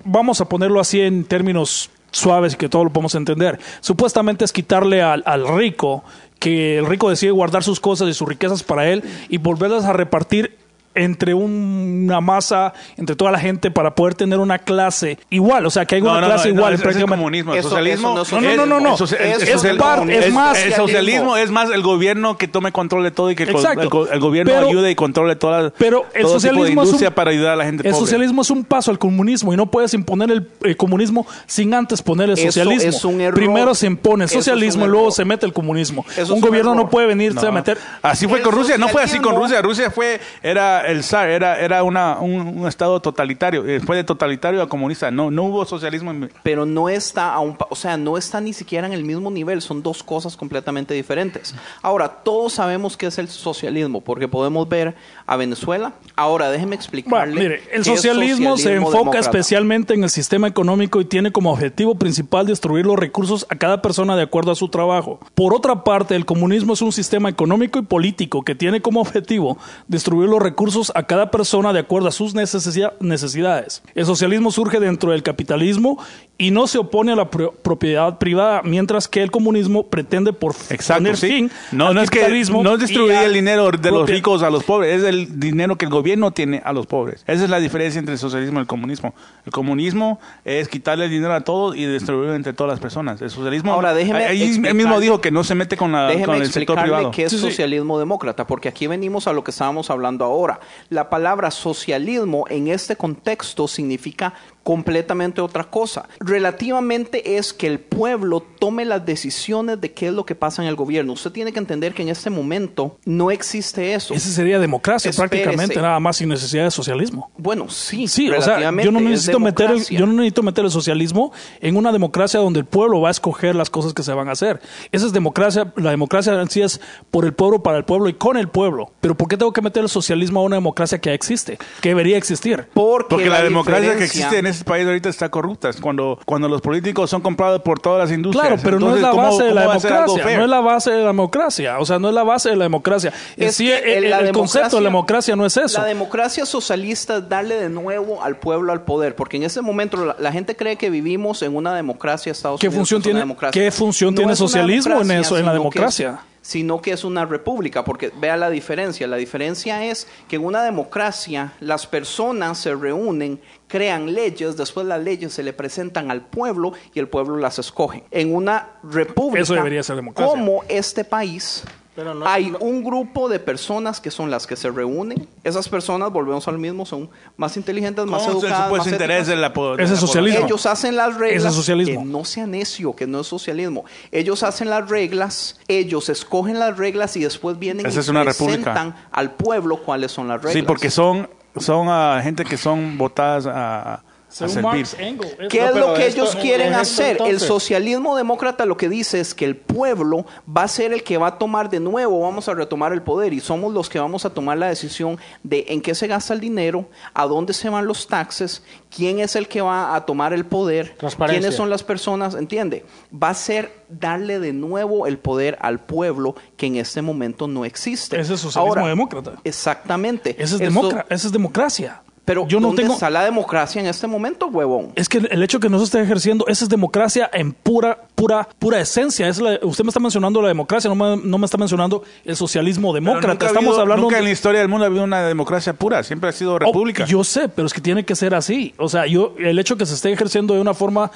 Vamos 0.04 0.40
a 0.40 0.44
ponerlo 0.48 0.80
así 0.80 1.00
en 1.00 1.24
términos 1.24 1.88
suaves 2.12 2.54
y 2.54 2.56
que 2.56 2.68
todos 2.68 2.84
lo 2.84 2.92
podemos 2.92 3.14
entender. 3.14 3.58
Supuestamente 3.80 4.44
es 4.44 4.52
quitarle 4.52 5.02
al, 5.02 5.22
al 5.26 5.48
rico 5.48 6.04
que 6.38 6.78
el 6.78 6.86
rico 6.86 7.08
decide 7.08 7.30
guardar 7.30 7.62
sus 7.62 7.80
cosas 7.80 8.08
y 8.08 8.14
sus 8.14 8.28
riquezas 8.28 8.62
para 8.62 8.88
él 8.88 9.02
y 9.28 9.38
volverlas 9.38 9.84
a 9.84 9.92
repartir 9.92 10.58
entre 10.94 11.34
un- 11.34 12.02
una 12.04 12.20
masa, 12.20 12.72
entre 12.96 13.16
toda 13.16 13.30
la 13.30 13.38
gente 13.38 13.70
para 13.70 13.94
poder 13.94 14.14
tener 14.14 14.38
una 14.38 14.58
clase 14.58 15.18
igual, 15.30 15.64
o 15.66 15.70
sea, 15.70 15.86
que 15.86 15.94
hay 15.96 16.02
una 16.02 16.20
clase 16.20 16.48
igual 16.50 16.74
es 16.74 16.82
el 16.96 17.06
comunismo. 17.06 17.52
El 17.52 17.60
Eso- 17.60 17.68
socialismo 17.70 18.20
eso 18.20 18.40
no 18.40 18.48
es 18.50 18.56
No, 18.56 18.66
no, 18.66 18.80
no, 18.80 18.94
Es 18.94 19.76
parte- 19.78 20.18
es 20.18 20.26
el- 20.26 20.32
más- 20.32 20.58
el 20.62 20.72
socialismo 20.74 21.36
es 21.36 21.50
más 21.50 21.70
el 21.70 21.82
gobierno 21.82 22.36
que 22.36 22.48
tome 22.48 22.72
control 22.72 23.02
de 23.04 23.10
todo 23.10 23.30
y 23.30 23.34
que 23.34 23.44
el, 23.44 23.52
go- 23.52 23.58
Exacto. 23.58 23.80
el 23.82 23.88
go- 23.88 24.08
el 24.08 24.20
gobierno 24.20 24.52
Pero- 24.52 24.68
ayude 24.68 24.90
y 24.90 24.94
controle 24.94 25.36
toda 25.36 25.62
la, 25.62 25.70
Pero 25.70 25.98
el 25.98 26.02
todo 26.02 26.12
tipo 26.12 26.28
de 26.28 26.32
socialismo 26.34 26.64
es 26.82 26.86
industria 26.88 27.08
un- 27.08 27.14
para 27.14 27.30
ayudar 27.30 27.52
a 27.52 27.56
la 27.56 27.64
gente 27.64 27.86
El 27.86 27.92
pobre. 27.92 28.04
socialismo 28.06 28.42
es 28.42 28.50
un 28.50 28.64
paso 28.64 28.90
al 28.90 28.98
comunismo 28.98 29.52
y 29.52 29.56
no 29.56 29.70
puedes 29.70 29.94
imponer 29.94 30.30
el, 30.62 30.76
comunismo 30.76 31.26
sin 31.46 31.72
antes 31.74 32.02
poner 32.02 32.28
el 32.30 32.34
Eso 32.38 32.46
socialismo. 32.46 32.88
es 32.88 33.04
un 33.04 33.20
error. 33.20 33.34
Primero 33.34 33.74
se 33.74 33.86
impone 33.86 34.24
el 34.24 34.30
es 34.30 34.32
socialismo 34.34 34.84
y 34.84 34.88
luego 34.88 35.10
se 35.10 35.24
mete 35.24 35.46
el 35.46 35.52
comunismo. 35.52 36.04
Eso 36.12 36.22
es 36.22 36.30
un 36.30 36.40
gobierno 36.40 36.72
error. 36.72 36.84
no 36.84 36.90
puede 36.90 37.06
venirse 37.06 37.40
No. 37.42 37.48
a 37.48 37.52
meter. 37.52 37.78
Así 38.02 38.26
fue 38.26 38.42
con 38.42 38.52
Rusia, 38.52 38.76
no 38.78 38.88
fue 38.88 39.02
así 39.02 39.18
con 39.18 39.34
Rusia. 39.36 39.62
Rusia 39.62 39.90
fue, 39.90 40.20
era 40.42 40.81
el 40.86 41.02
zar, 41.02 41.28
era, 41.30 41.58
era 41.58 41.82
una, 41.82 42.18
un, 42.18 42.60
un 42.60 42.66
estado 42.68 43.00
totalitario. 43.00 43.66
eh, 43.66 43.80
Fue 43.80 43.96
de 43.96 44.04
totalitario 44.04 44.62
a 44.62 44.68
comunista. 44.68 45.10
No, 45.10 45.30
no 45.30 45.44
hubo 45.44 45.64
socialismo. 45.64 46.10
En, 46.10 46.30
pero 46.42 46.66
no 46.66 46.88
está 46.88 47.32
a 47.34 47.40
un 47.40 47.56
o 47.70 47.74
sea, 47.76 47.96
no 47.96 48.16
está 48.18 48.40
ni 48.40 48.52
siquiera 48.52 48.86
en 48.86 48.92
el 48.92 49.04
mismo 49.04 49.30
nivel, 49.30 49.60
son 49.62 49.82
dos 49.82 50.02
cosas 50.02 50.36
completamente 50.36 50.94
diferentes. 50.94 51.54
Ahora, 51.82 52.08
todos 52.08 52.54
sabemos 52.54 52.96
qué 52.96 53.06
es 53.06 53.18
el 53.18 53.28
socialismo, 53.28 54.00
porque 54.00 54.28
podemos 54.28 54.68
ver 54.68 54.94
a 55.26 55.36
Venezuela. 55.36 55.92
Ahora, 56.16 56.50
déjeme 56.50 56.70
Bueno, 56.70 56.80
explicarle. 56.80 57.40
mire, 57.40 57.62
el 57.72 57.80
es 57.82 57.86
socialismo, 57.86 58.56
se 58.56 58.62
socialismo 58.62 58.86
enfoca 58.88 58.98
demócrata. 59.00 59.26
especialmente 59.26 59.94
en 59.94 60.04
el 60.04 60.10
sistema 60.10 60.48
económico 60.48 61.00
y 61.00 61.04
tiene 61.04 61.30
como 61.32 61.52
objetivo 61.52 61.94
principal 61.96 62.46
destruir 62.46 62.86
los 62.86 62.98
recursos 62.98 63.46
a 63.50 63.56
cada 63.56 63.82
persona 63.82 64.16
de 64.16 64.22
acuerdo 64.22 64.50
a 64.52 64.54
su 64.54 64.68
trabajo. 64.68 65.20
Por 65.34 65.54
otra 65.54 65.84
parte, 65.84 66.16
el 66.16 66.24
comunismo 66.24 66.72
es 66.72 66.82
un 66.82 66.92
sistema 66.92 67.28
económico 67.28 67.78
y 67.78 67.82
político 67.82 68.42
que 68.42 68.54
tiene 68.54 68.80
como 68.80 69.00
objetivo 69.00 69.58
destruir 69.88 70.28
los 70.28 70.40
recursos 70.40 70.71
a 70.94 71.02
cada 71.04 71.30
persona 71.30 71.72
de 71.72 71.80
acuerdo 71.80 72.08
a 72.08 72.12
sus 72.12 72.34
necesidades. 72.34 73.82
El 73.94 74.06
socialismo 74.06 74.50
surge 74.50 74.80
dentro 74.80 75.10
del 75.12 75.22
capitalismo 75.22 75.98
y 76.38 76.50
no 76.50 76.66
se 76.66 76.78
opone 76.78 77.12
a 77.12 77.16
la 77.16 77.30
pro- 77.30 77.52
propiedad 77.52 78.18
privada, 78.18 78.62
mientras 78.64 79.06
que 79.06 79.22
el 79.22 79.30
comunismo 79.30 79.84
pretende 79.84 80.32
por 80.32 80.54
Exacto, 80.70 81.02
poner 81.02 81.16
sí. 81.16 81.28
fin 81.28 81.50
No, 81.70 81.88
al 81.88 81.94
no 81.94 82.02
es 82.02 82.10
que 82.10 82.18
capitalismo 82.18 82.62
no 82.64 82.74
es 82.74 82.80
distribuir 82.80 83.12
el 83.18 83.32
dinero 83.32 83.70
de 83.70 83.90
los 83.90 84.08
ricos 84.08 84.42
a 84.42 84.50
los 84.50 84.64
pobres, 84.64 84.98
es 85.00 85.04
el 85.04 85.38
dinero 85.38 85.76
que 85.76 85.84
el 85.84 85.90
gobierno 85.90 86.32
tiene 86.32 86.60
a 86.64 86.72
los 86.72 86.86
pobres. 86.86 87.22
Esa 87.26 87.44
es 87.44 87.50
la 87.50 87.60
diferencia 87.60 87.98
entre 87.98 88.14
el 88.14 88.18
socialismo 88.18 88.58
y 88.58 88.62
el 88.62 88.66
comunismo. 88.66 89.14
El 89.46 89.52
comunismo 89.52 90.18
es 90.44 90.68
quitarle 90.68 91.04
el 91.04 91.10
dinero 91.10 91.32
a 91.34 91.42
todos 91.42 91.76
y 91.76 91.86
distribuirlo 91.86 92.34
entre 92.34 92.52
todas 92.52 92.72
las 92.72 92.80
personas. 92.80 93.20
El 93.22 93.30
socialismo, 93.30 93.72
Ahora, 93.72 93.94
déjeme 93.94 94.24
ahí 94.24 94.60
él 94.64 94.74
mismo 94.74 94.98
dijo 95.00 95.20
que 95.20 95.30
no 95.30 95.44
se 95.44 95.54
mete 95.54 95.76
con, 95.76 95.92
la, 95.92 96.08
con 96.24 96.34
el 96.34 96.46
sector 96.50 96.76
explicarle 96.78 96.82
privado. 96.82 97.10
qué 97.12 97.24
es 97.24 97.30
Sí, 97.32 97.38
sí. 97.38 97.44
socialismo 97.44 97.98
demócrata, 97.98 98.46
porque 98.46 98.68
aquí 98.68 98.86
venimos 98.86 99.26
a 99.28 99.32
lo 99.32 99.44
que 99.44 99.50
estábamos 99.52 99.90
hablando 99.90 100.24
ahora. 100.24 100.60
La 100.88 101.08
palabra 101.10 101.50
socialismo 101.50 102.44
en 102.48 102.68
este 102.68 102.96
contexto 102.96 103.68
significa 103.68 104.34
completamente 104.62 105.40
otra 105.40 105.64
cosa. 105.64 106.08
Relativamente 106.20 107.36
es 107.36 107.52
que 107.52 107.66
el 107.66 107.80
pueblo 107.80 108.40
tome 108.40 108.84
las 108.84 109.04
decisiones 109.04 109.80
de 109.80 109.92
qué 109.92 110.08
es 110.08 110.12
lo 110.12 110.24
que 110.24 110.34
pasa 110.34 110.62
en 110.62 110.68
el 110.68 110.76
gobierno. 110.76 111.12
Usted 111.12 111.32
tiene 111.32 111.52
que 111.52 111.58
entender 111.58 111.94
que 111.94 112.02
en 112.02 112.08
este 112.08 112.30
momento 112.30 112.98
no 113.04 113.30
existe 113.30 113.94
eso. 113.94 114.14
Ese 114.14 114.30
sería 114.30 114.58
democracia 114.58 115.10
Espérese. 115.10 115.28
prácticamente, 115.28 115.80
nada 115.80 115.98
más 116.00 116.16
sin 116.16 116.28
necesidad 116.28 116.64
de 116.64 116.70
socialismo. 116.70 117.30
Bueno, 117.36 117.68
sí, 117.68 118.06
Sí, 118.08 118.30
o 118.30 118.42
sea, 118.42 118.60
yo 118.82 118.90
no 118.90 118.98
es 118.98 119.04
necesito 119.04 119.40
meter 119.40 119.70
el, 119.70 119.84
yo 119.86 120.06
no 120.06 120.12
necesito 120.12 120.42
meter 120.42 120.64
el 120.64 120.70
socialismo 120.70 121.32
en 121.60 121.76
una 121.76 121.92
democracia 121.92 122.40
donde 122.40 122.60
el 122.60 122.66
pueblo 122.66 123.00
va 123.00 123.08
a 123.08 123.10
escoger 123.10 123.54
las 123.54 123.70
cosas 123.70 123.94
que 123.94 124.02
se 124.02 124.12
van 124.12 124.28
a 124.28 124.32
hacer. 124.32 124.60
Esa 124.90 125.06
es 125.06 125.12
democracia, 125.12 125.72
la 125.76 125.90
democracia 125.90 126.40
en 126.40 126.50
sí 126.50 126.62
es 126.62 126.80
por 127.10 127.24
el 127.24 127.32
pueblo, 127.32 127.62
para 127.62 127.78
el 127.78 127.84
pueblo 127.84 128.08
y 128.08 128.14
con 128.14 128.36
el 128.36 128.48
pueblo. 128.48 128.92
Pero 129.00 129.16
¿por 129.16 129.28
qué 129.28 129.36
tengo 129.36 129.52
que 129.52 129.62
meter 129.62 129.82
el 129.82 129.88
socialismo 129.88 130.40
a 130.40 130.42
una 130.42 130.56
democracia 130.56 131.00
que 131.00 131.10
ya 131.10 131.14
existe, 131.14 131.58
que 131.80 131.90
debería 131.90 132.16
existir? 132.16 132.66
Porque, 132.74 133.06
Porque 133.08 133.28
la, 133.28 133.42
democracia 133.42 133.96
que 133.96 134.04
existe 134.04 134.38
en 134.38 134.46
este 134.52 134.64
país 134.64 134.86
ahorita 134.86 135.08
está 135.08 135.28
corrupta. 135.30 135.68
Es 135.68 135.80
Cuando, 135.80 136.18
cuando 136.24 136.48
los 136.48 136.60
políticos 136.60 137.10
son 137.10 137.20
comprados 137.22 137.60
por 137.62 137.80
todas 137.80 138.08
las 138.08 138.16
industrias. 138.16 138.46
Claro, 138.46 138.62
pero 138.62 138.78
no 138.80 138.94
es 138.94 139.02
la 139.02 139.10
¿cómo- 139.10 139.22
base 139.24 139.42
de 139.44 139.54
la 139.54 139.60
democracia. 139.62 140.36
No 140.36 140.44
es 140.44 140.48
la 140.50 140.60
base 140.60 140.90
de 140.90 141.00
la 141.00 141.06
democracia. 141.08 141.78
O 141.78 141.84
sea, 141.86 141.98
no 141.98 142.08
es 142.08 142.14
la 142.14 142.22
base 142.22 142.50
de 142.50 142.56
la 142.56 142.64
democracia. 142.64 143.12
En 143.36 143.48
Es 143.48 143.56
sí, 143.56 143.66
que 143.66 143.98
el, 143.98 144.10
la 144.10 144.20
el 144.20 144.32
concepto 144.32 144.76
de 144.76 144.82
la 144.82 144.88
democracia- 144.88 145.36
no 145.36 145.44
es 145.46 145.56
eso. 145.56 145.80
La 145.80 145.86
democracia 145.86 146.46
socialista 146.46 147.16
es 147.18 147.28
darle 147.28 147.56
de 147.56 147.68
nuevo 147.68 148.22
al 148.22 148.36
pueblo 148.38 148.72
al 148.72 148.82
poder, 148.82 149.14
porque 149.16 149.36
en 149.36 149.42
ese 149.44 149.60
momento 149.62 150.04
la, 150.04 150.16
la 150.18 150.32
gente 150.32 150.56
cree 150.56 150.76
que 150.76 150.90
vivimos 150.90 151.42
en 151.42 151.56
una 151.56 151.74
democracia 151.74 152.30
Estados 152.32 152.60
¿Qué 152.60 152.68
Unidos. 152.68 152.80
función 152.80 153.02
tiene- 153.02 153.18
democracia. 153.20 153.60
qué 153.62 153.70
función 153.70 154.14
tiene 154.14 154.36
socialismo 154.36 155.00
en 155.00 155.10
eso, 155.12 155.36
en 155.38 155.46
la 155.46 155.52
democracia? 155.52 156.20
sino 156.44 156.82
que 156.82 156.90
es 156.90 157.04
una 157.04 157.24
república, 157.24 157.84
porque 157.84 158.10
vea 158.20 158.36
la 158.36 158.50
diferencia. 158.50 159.06
La 159.06 159.16
diferencia 159.16 159.84
es 159.84 160.08
que 160.28 160.34
en 160.36 160.44
una 160.44 160.64
democracia 160.64 161.52
las 161.60 161.86
personas 161.86 162.58
se 162.58 162.74
reúnen, 162.74 163.40
crean 163.72 164.12
leyes, 164.12 164.58
después 164.58 164.86
las 164.86 165.02
leyes 165.02 165.32
se 165.32 165.42
le 165.42 165.54
presentan 165.54 166.10
al 166.10 166.20
pueblo 166.20 166.74
y 166.92 166.98
el 166.98 167.08
pueblo 167.08 167.38
las 167.38 167.58
escoge. 167.58 168.04
En 168.10 168.34
una 168.34 168.68
república, 168.82 169.42
Eso 169.42 169.54
debería 169.54 169.82
ser 169.82 169.96
democracia. 169.96 170.30
como 170.30 170.62
este 170.68 171.04
país, 171.04 171.64
Pero 171.96 172.12
no- 172.12 172.26
hay 172.26 172.50
no- 172.50 172.58
un 172.58 172.84
grupo 172.84 173.30
de 173.30 173.38
personas 173.38 173.98
que 173.98 174.10
son 174.10 174.30
las 174.30 174.46
que 174.46 174.56
se 174.56 174.70
reúnen. 174.70 175.26
Esas 175.42 175.70
personas, 175.70 176.12
volvemos 176.12 176.46
al 176.48 176.58
mismo, 176.58 176.84
son 176.84 177.08
más 177.38 177.56
inteligentes, 177.56 178.04
más 178.04 178.24
¿Cómo 178.24 178.40
se 178.42 178.46
educadas, 178.46 178.70
más 178.72 178.86
interés 178.86 179.28
la 179.28 179.48
de 179.50 179.82
Ese 179.84 179.92
la 179.92 179.94
es 179.94 180.00
socialismo. 180.00 180.44
Ellos 180.46 180.66
hacen 180.66 180.94
las 180.96 181.14
reglas. 181.16 181.38
Ese 181.38 181.48
es 181.48 181.54
socialismo. 181.54 182.00
Que 182.02 182.06
no 182.06 182.24
sea 182.26 182.46
necio, 182.46 182.94
que 182.94 183.06
no 183.06 183.20
es 183.20 183.26
socialismo. 183.26 183.86
Ellos 184.10 184.42
hacen 184.42 184.68
las 184.68 184.86
reglas, 184.90 185.58
ellos 185.66 186.10
escogen 186.10 186.58
las 186.58 186.76
reglas 186.76 187.16
y 187.16 187.20
después 187.24 187.58
vienen 187.58 187.86
Esa 187.86 187.98
y 187.98 188.00
es 188.00 188.08
una 188.10 188.24
presentan 188.24 188.94
al 189.10 189.30
pueblo 189.32 189.78
cuáles 189.82 190.12
son 190.12 190.28
las 190.28 190.36
reglas. 190.42 190.52
Sí, 190.52 190.62
porque 190.62 190.90
son, 190.90 191.28
son 191.56 191.88
ah, 191.88 192.20
gente 192.22 192.44
que 192.44 192.56
son 192.56 192.96
votadas 192.98 193.46
a, 193.46 194.02
Según 194.32 194.54
servir. 194.54 194.70
Marx, 194.70 194.96
Engels. 194.98 195.36
¿Qué 195.50 195.64
es 195.64 195.74
lo 195.76 195.92
que 195.94 196.06
esto- 196.06 196.22
ellos 196.22 196.36
quieren 196.36 196.72
hacer? 196.74 197.18
El 197.26 197.38
socialismo 197.38 198.16
demócrata 198.16 198.64
lo 198.64 198.76
que 198.76 198.88
dice 198.88 199.20
es 199.20 199.34
que 199.34 199.44
el 199.44 199.56
pueblo 199.56 200.24
va 200.48 200.62
a 200.62 200.68
ser 200.68 200.92
el 200.92 201.02
que 201.02 201.18
va 201.18 201.26
a 201.28 201.38
tomar 201.38 201.68
de 201.68 201.80
nuevo, 201.80 202.20
vamos 202.20 202.48
a 202.48 202.54
retomar 202.54 202.92
el 202.92 203.02
poder 203.02 203.32
y 203.34 203.40
somos 203.40 203.72
los 203.72 203.88
que 203.90 203.98
vamos 203.98 204.24
a 204.24 204.30
tomar 204.30 204.56
la 204.56 204.68
decisión 204.68 205.18
de 205.42 205.66
en 205.68 205.82
qué 205.82 205.94
se 205.94 206.06
gasta 206.06 206.32
el 206.32 206.40
dinero, 206.40 206.86
a 207.12 207.26
dónde 207.26 207.52
se 207.52 207.68
van 207.68 207.86
los 207.86 208.06
taxes, 208.06 208.62
quién 208.94 209.18
es 209.20 209.36
el 209.36 209.48
que 209.48 209.60
va 209.60 209.94
a 209.94 210.06
tomar 210.06 210.32
el 210.32 210.46
poder, 210.46 210.96
quiénes 211.28 211.54
son 211.54 211.68
las 211.70 211.82
personas, 211.82 212.34
¿entiende? 212.34 212.84
Va 213.12 213.28
a 213.28 213.34
ser 213.34 213.82
darle 213.90 214.38
de 214.38 214.54
nuevo 214.54 215.06
el 215.06 215.18
poder 215.18 215.58
al 215.60 215.78
pueblo 215.78 216.34
que 216.56 216.66
en 216.66 216.76
este 216.76 217.02
momento 217.02 217.46
no 217.48 217.66
existe. 217.66 218.18
Ese 218.18 218.32
es 218.34 218.40
socialismo 218.40 218.76
Ahora, 218.80 218.88
demócrata. 218.88 219.32
Exactamente. 219.44 220.30
Esa 220.38 220.42
es, 220.56 220.60
Eso- 220.62 220.64
democra- 220.64 221.06
esa 221.10 221.26
es 221.26 221.32
democracia. 221.32 222.02
Pero 222.24 222.46
yo 222.46 222.60
no 222.60 222.68
¿dónde 222.68 222.82
tengo. 222.82 222.94
está 222.94 223.10
la 223.10 223.24
democracia 223.24 223.80
en 223.80 223.86
este 223.88 224.06
momento, 224.06 224.46
huevón? 224.46 224.92
Es 224.94 225.08
que 225.08 225.18
el 225.18 225.42
hecho 225.42 225.58
que 225.58 225.68
no 225.68 225.78
se 225.78 225.84
esté 225.84 226.00
ejerciendo, 226.00 226.46
esa 226.46 226.64
es 226.64 226.68
democracia 226.68 227.28
en 227.32 227.52
pura, 227.52 227.98
pura, 228.14 228.48
pura 228.60 228.78
esencia. 228.80 229.26
Es 229.26 229.40
la- 229.40 229.58
usted 229.62 229.82
me 229.82 229.88
está 229.88 229.98
mencionando 229.98 230.40
la 230.40 230.46
democracia, 230.48 230.88
no 230.88 230.94
me, 230.94 231.16
no 231.20 231.38
me 231.38 231.46
está 231.46 231.58
mencionando 231.58 232.04
el 232.24 232.36
socialismo 232.36 232.92
demócrata. 232.94 233.26
nunca 233.28 233.46
ha 233.46 233.48
Estamos 233.48 233.70
habido- 233.70 233.80
hablando 233.82 234.02
Nunca 234.04 234.18
en 234.18 234.24
la 234.24 234.30
historia 234.30 234.60
del 234.60 234.68
mundo 234.68 234.84
ha 234.84 234.86
habido 234.86 235.02
una 235.02 235.22
democracia 235.26 235.72
pura. 235.72 236.02
Siempre 236.04 236.30
ha 236.30 236.32
sido 236.32 236.54
Oh, 236.54 236.58
república. 236.60 237.04
yo 237.06 237.24
sé, 237.24 237.48
pero 237.48 237.66
es 237.66 237.72
que 237.74 237.80
tiene 237.80 238.04
que 238.04 238.14
ser 238.14 238.36
así. 238.36 238.72
O 238.78 238.88
sea, 238.88 239.04
yo 239.06 239.34
el 239.40 239.58
hecho 239.58 239.76
que 239.76 239.84
se 239.84 239.94
esté 239.94 240.12
ejerciendo 240.12 240.54
de 240.54 240.60
una 240.60 240.74
forma 240.74 241.10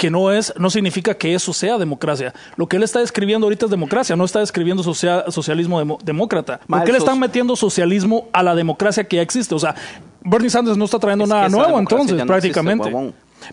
que 0.00 0.10
no 0.10 0.32
es, 0.32 0.54
no 0.56 0.70
significa 0.70 1.12
que 1.12 1.34
eso 1.34 1.52
sea 1.52 1.76
democracia. 1.76 2.32
Lo 2.56 2.66
que 2.66 2.78
él 2.78 2.82
está 2.82 3.00
describiendo 3.00 3.44
ahorita 3.46 3.66
es 3.66 3.70
democracia, 3.70 4.16
no 4.16 4.24
está 4.24 4.38
describiendo 4.38 4.82
socia- 4.82 5.30
socialismo 5.30 5.78
demo- 5.78 5.98
demócrata. 6.02 6.58
Ma, 6.66 6.78
¿Por 6.78 6.86
qué 6.86 6.90
el 6.92 6.94
le 6.94 6.98
están 7.00 7.18
metiendo 7.18 7.54
socialismo 7.54 8.28
a 8.32 8.42
la 8.42 8.54
democracia 8.54 9.04
que 9.04 9.16
ya 9.16 9.22
existe? 9.22 9.54
O 9.54 9.58
sea, 9.58 9.74
Bernie 10.22 10.48
Sanders 10.48 10.78
no 10.78 10.86
está 10.86 10.98
trayendo 10.98 11.24
Es 11.24 11.28
nada 11.30 11.50
nuevo 11.50 11.78
entonces, 11.78 12.16
no 12.16 12.24
prácticamente. 12.26 12.90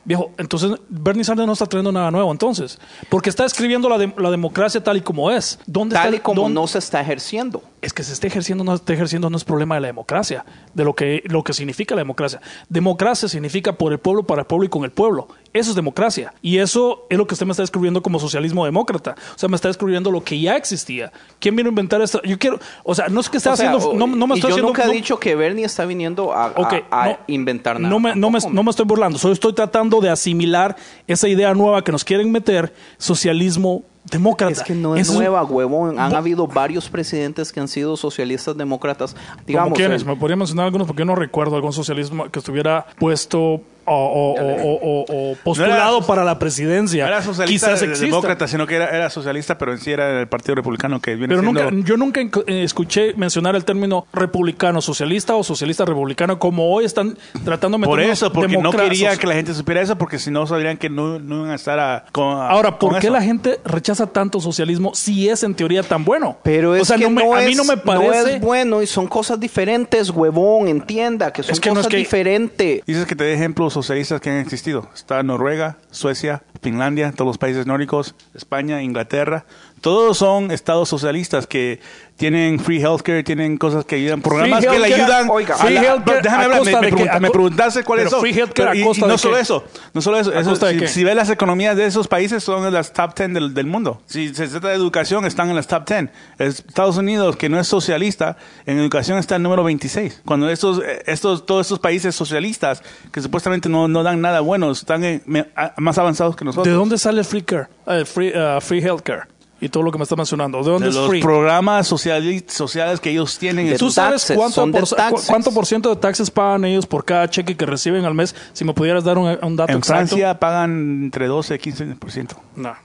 Viejo, 0.05 0.31
entonces 0.37 0.71
Bernie 0.89 1.23
Sanders 1.25 1.47
no 1.47 1.53
está 1.53 1.65
trayendo 1.65 1.91
nada 1.93 2.11
nuevo 2.11 2.29
entonces, 2.31 2.77
porque 3.09 3.29
está 3.29 3.45
escribiendo 3.45 3.89
la, 3.89 3.97
de- 3.97 4.13
la 4.17 4.31
democracia 4.31 4.81
tal 4.81 4.95
y 4.97 5.01
como 5.01 5.29
es. 5.31 5.59
¿Dónde 5.65 5.95
Tal 5.95 6.05
está 6.13 6.17
y 6.17 6.19
como 6.21 6.41
dónde- 6.43 6.55
no 6.55 6.67
se 6.67 6.79
está 6.79 7.01
ejerciendo. 7.01 7.61
Es 7.81 7.93
que 7.93 8.03
se 8.03 8.11
esté 8.13 8.27
ejerciendo 8.27 8.63
no 8.63 8.71
se 8.71 8.77
esté 8.81 8.93
ejerciendo 8.93 9.29
no 9.29 9.37
es 9.37 9.43
problema 9.43 9.75
de 9.75 9.81
la 9.81 9.87
democracia, 9.87 10.45
de 10.73 10.83
lo 10.83 10.95
que, 10.95 11.21
lo 11.25 11.43
que 11.43 11.53
significa 11.53 11.93
la 11.95 12.01
democracia. 12.01 12.41
Democracia 12.69 13.29
significa 13.29 13.73
por 13.73 13.91
el 13.91 13.99
pueblo, 13.99 14.23
para 14.23 14.41
el 14.41 14.47
pueblo 14.47 14.65
y 14.65 14.69
con 14.69 14.83
el 14.83 14.91
pueblo. 14.91 15.27
Eso 15.53 15.69
es 15.71 15.75
democracia. 15.75 16.33
Y 16.41 16.57
eso 16.57 17.05
es 17.09 17.17
lo 17.17 17.25
que 17.27 17.33
usted 17.35 17.45
me 17.45 17.51
está 17.51 17.63
describiendo 17.63 18.01
como 18.03 18.19
socialismo 18.19 18.65
demócrata. 18.65 19.15
O 19.35 19.37
sea, 19.39 19.47
me 19.49 19.55
está 19.55 19.67
describiendo 19.67 20.11
lo 20.11 20.23
que 20.23 20.39
ya 20.39 20.55
existía. 20.55 21.11
¿Quién 21.39 21.55
vino 21.55 21.69
a 21.69 21.71
inventar 21.71 22.01
esto? 22.01 22.21
Yo 22.23 22.37
quiero, 22.37 22.59
o 22.83 22.93
sea, 22.95 23.07
no 23.09 23.19
es 23.21 23.29
que 23.29 23.37
esté 23.37 23.49
O 23.49 23.55
sea, 23.55 23.71
haciendo, 23.71 23.93
no, 23.93 24.07
no 24.07 24.27
me 24.27 24.35
estoy 24.35 24.49
yo 24.49 24.55
haciendo. 24.55 24.67
nunca 24.69 24.83
he 24.83 24.87
no- 24.87 24.93
dicho 24.93 25.19
que 25.19 25.35
Bernie 25.35 25.65
está 25.65 25.85
viniendo 25.85 26.33
a, 26.33 26.45
a- 26.47 26.53
Ok, 26.55 26.73
a 26.91 27.07
no, 27.09 27.17
inventar 27.27 27.79
nada. 27.79 27.89
No 27.89 27.99
me, 27.99 28.15
no, 28.15 28.29
me, 28.29 28.39
no 28.51 28.63
me 28.63 28.69
estoy 28.71 28.85
burlando, 28.85 29.17
solo 29.19 29.33
estoy 29.33 29.53
tratando 29.53 30.01
de 30.01 30.09
asimilar 30.09 30.75
esa 31.07 31.27
idea 31.27 31.53
nueva 31.53 31.83
que 31.83 31.91
nos 31.91 32.03
quieren 32.03 32.31
meter, 32.31 32.73
socialismo 32.97 33.83
demócrata. 34.11 34.51
Es 34.53 34.63
que 34.63 34.73
no 34.75 34.95
es 34.95 35.07
Eso 35.09 35.17
nueva, 35.17 35.43
huevón. 35.43 35.99
Han 35.99 36.15
habido 36.15 36.47
varios 36.47 36.89
presidentes 36.89 37.51
que 37.51 37.59
han 37.59 37.67
sido 37.67 37.97
socialistas 37.97 38.55
demócratas. 38.57 39.13
¿Cómo 39.13 39.41
Digamos, 39.45 39.73
quiénes? 39.77 40.01
el- 40.01 40.07
¿Me 40.07 40.15
podría 40.15 40.35
mencionar 40.35 40.65
algunos? 40.65 40.87
Porque 40.87 41.01
yo 41.01 41.05
no 41.05 41.15
recuerdo 41.15 41.55
algún 41.55 41.73
socialismo 41.73 42.29
que 42.29 42.39
estuviera 42.39 42.85
puesto 42.99 43.61
o, 43.87 43.93
o- 43.93 44.33
o- 44.33 44.73
o- 44.73 45.05
o- 45.07 45.31
o 45.31 45.35
postulado 45.43 45.91
No 45.91 45.97
era- 45.97 46.07
para 46.07 46.23
la 46.23 46.37
presidencia. 46.39 47.03
No 47.05 47.09
era 47.11 47.21
socialista 47.21 47.67
Quizás 47.67 47.79
de- 47.79 47.85
exista. 47.87 48.05
demócrata, 48.05 48.47
sino 48.47 48.67
que 48.67 48.75
era, 48.75 48.89
era 48.89 49.09
socialista, 49.09 49.57
pero 49.57 49.71
en 49.71 49.79
sí 49.79 49.91
era 49.91 50.19
el 50.19 50.27
Partido 50.27 50.55
Republicano 50.55 50.99
que 50.99 51.15
viene 51.15 51.29
Pero 51.35 51.41
siendo... 51.41 51.71
nunca, 51.71 51.87
yo 51.87 51.97
nunca 51.97 52.21
eh, 52.21 52.63
escuché 52.63 53.13
mencionar 53.15 53.55
el 53.55 53.63
término 53.65 54.05
republicano 54.13 54.81
socialista 54.81 55.35
o 55.35 55.43
socialista 55.43 55.85
republicano 55.85 56.37
como 56.39 56.71
hoy 56.73 56.85
están 56.85 57.17
tratando 57.45 57.77
de 57.77 57.85
Por 57.85 57.99
eso, 58.01 58.31
porque 58.31 58.57
no 58.57 58.71
quería 58.71 59.15
que 59.17 59.25
la 59.27 59.33
gente 59.35 59.53
supiera 59.53 59.81
eso, 59.81 59.97
porque 59.97 60.19
si 60.19 60.31
no 60.31 60.45
sabrían 60.47 60.77
que 60.77 60.89
no, 60.89 61.19
no 61.19 61.37
iban 61.39 61.51
a 61.51 61.55
estar 61.55 61.79
a, 61.79 62.05
con, 62.11 62.25
a- 62.37 62.49
Ahora, 62.49 62.77
¿por 62.79 62.91
con 62.91 62.99
qué 62.99 63.07
eso. 63.07 63.13
la 63.13 63.21
gente 63.21 63.59
rechaza 63.65 64.07
tanto 64.07 64.39
socialismo 64.41 64.93
si 64.93 65.29
es 65.29 65.43
en 65.43 65.55
teoría 65.55 65.83
tan 65.83 66.03
bueno? 66.03 66.37
Pero 66.43 66.75
es 66.75 66.81
o 66.81 66.85
sea, 66.85 66.97
que 66.97 67.03
no 67.05 67.09
me- 67.11 67.23
no 67.23 67.35
a 67.35 67.41
mí 67.41 67.51
es, 67.51 67.57
no 67.57 67.63
me 67.63 67.75
no 67.75 67.81
parece. 67.83 68.35
es 68.35 68.41
bueno 68.41 68.81
y 68.81 68.87
son 68.87 69.07
cosas 69.07 69.39
diferentes, 69.39 70.09
huevón. 70.09 70.67
Entienda 70.67 71.31
que 71.31 71.43
son 71.43 71.53
Es 71.53 71.59
que 71.59 71.69
no 71.69 71.75
cosas 71.75 71.87
es 71.87 71.91
que- 71.91 71.97
diferentes. 71.97 72.81
Dices 72.85 73.05
que 73.05 73.15
te 73.15 73.23
dé 73.23 73.33
ejemplos 73.33 73.76
socialistas 73.77 74.21
que 74.21 74.31
han 74.31 74.37
existido. 74.37 74.89
Está 74.95 75.21
Noruega, 75.21 75.77
Suecia, 75.91 76.41
Finlandia, 76.63 77.11
todos 77.11 77.27
los 77.27 77.37
países 77.37 77.67
nórdicos, 77.67 78.15
España, 78.33 78.81
Inglaterra. 78.81 79.45
Todos 79.81 80.17
son 80.17 80.51
estados 80.51 80.89
socialistas 80.89 81.45
que 81.47 81.79
tienen 82.17 82.59
free 82.59 82.81
healthcare, 82.81 83.23
tienen 83.23 83.57
cosas 83.57 83.85
que 83.85 83.95
ayudan, 83.97 84.23
programas 84.23 84.65
que 84.65 84.79
le 84.79 84.91
ayudan. 84.91 85.29
oiga, 85.29 85.53
a 85.53 85.57
free 85.59 85.75
la- 85.75 86.03
pero 86.03 86.19
déjame 86.23 86.41
a 86.41 86.45
hablar, 86.45 86.65
me, 86.65 86.71
me 86.71 86.77
pregunta- 86.89 87.13
a 87.15 87.19
me 87.19 87.29
preguntaste 87.29 87.83
cuáles 87.83 88.09
son. 88.09 88.21
free 88.21 88.31
healthcare 88.31 88.53
Pero 88.55 88.71
a 88.71 88.75
y- 88.75 88.81
y 88.81 88.83
costa 88.83 89.05
no 89.05 89.11
de 89.11 89.17
solo 89.19 89.35
qué? 89.35 89.41
eso, 89.43 89.63
no 89.93 90.01
solo 90.01 90.19
eso. 90.19 90.31
¿A 90.31 90.39
eso, 90.39 90.55
si, 90.55 90.87
si 90.87 91.03
ves 91.03 91.15
las 91.15 91.29
economías 91.29 91.77
de 91.77 91.85
esos 91.85 92.07
países, 92.07 92.43
son 92.43 92.65
en 92.65 92.73
las 92.73 92.91
top 92.91 93.13
10 93.15 93.33
del, 93.35 93.53
del 93.53 93.67
mundo. 93.67 94.01
Si 94.07 94.33
se 94.33 94.47
trata 94.47 94.69
de 94.69 94.73
educación, 94.75 95.25
están 95.25 95.49
en 95.49 95.55
las 95.55 95.67
top 95.67 95.87
10. 95.87 96.09
Es- 96.39 96.59
Estados 96.67 96.97
Unidos, 96.97 97.35
que 97.35 97.49
no 97.49 97.59
es 97.59 97.67
socialista, 97.67 98.35
en 98.65 98.79
educación 98.79 99.19
está 99.19 99.35
el 99.35 99.43
número 99.43 99.63
26. 99.63 100.23
Cuando 100.25 100.49
estos, 100.49 100.81
estos, 101.05 101.45
todos 101.45 101.67
estos 101.67 101.77
países 101.77 102.15
socialistas, 102.15 102.81
que 103.11 103.21
supuestamente 103.21 103.69
no, 103.69 103.87
no 103.87 104.01
dan 104.01 104.21
nada 104.21 104.39
bueno, 104.39 104.71
están 104.71 105.03
en- 105.03 105.21
me- 105.27 105.45
a- 105.55 105.73
más 105.77 105.99
avanzados 105.99 106.35
que 106.35 106.43
nosotros. 106.45 106.65
¿De 106.65 106.73
dónde 106.73 106.97
sale 106.97 107.19
el 107.19 107.25
free 107.25 107.43
care? 107.43 107.67
El 107.85 108.07
free, 108.07 108.33
uh, 108.35 108.59
free 108.59 108.79
healthcare 108.81 109.21
y 109.59 109.69
todo 109.69 109.83
lo 109.83 109.91
que 109.91 109.97
me 109.97 110.03
está 110.03 110.15
mencionando. 110.15 110.59
¿De 110.63 110.69
dónde 110.71 110.85
de 110.85 110.89
es 110.91 110.95
los 110.95 111.09
free? 111.09 111.21
programas 111.21 111.87
sociali- 111.91 112.43
sociales 112.47 112.99
que 112.99 113.09
ellos 113.09 113.37
tienen. 113.37 113.69
De 113.69 113.77
¿Tú 113.77 113.89
sabes 113.89 114.31
cuánto 114.35 114.69
por, 114.71 114.87
cuánto 115.27 115.51
por 115.53 115.65
ciento 115.65 115.89
de 115.89 115.95
taxes 115.95 116.29
pagan 116.31 116.65
ellos 116.65 116.85
por 116.85 117.03
cada 117.05 117.29
cheque 117.29 117.55
que 117.57 117.65
reciben 117.65 118.05
al 118.05 118.13
mes? 118.13 118.35
Si 118.53 118.63
me 118.65 118.73
pudieras 118.73 119.03
dar 119.03 119.17
un, 119.17 119.27
un 119.41 119.55
dato 119.55 119.71
en 119.71 119.77
exacto. 119.79 120.07
Francia 120.09 120.39
pagan 120.39 121.03
entre 121.05 121.27
12 121.27 121.55
y 121.55 121.57
15%. 121.57 122.35
No, 122.55 122.75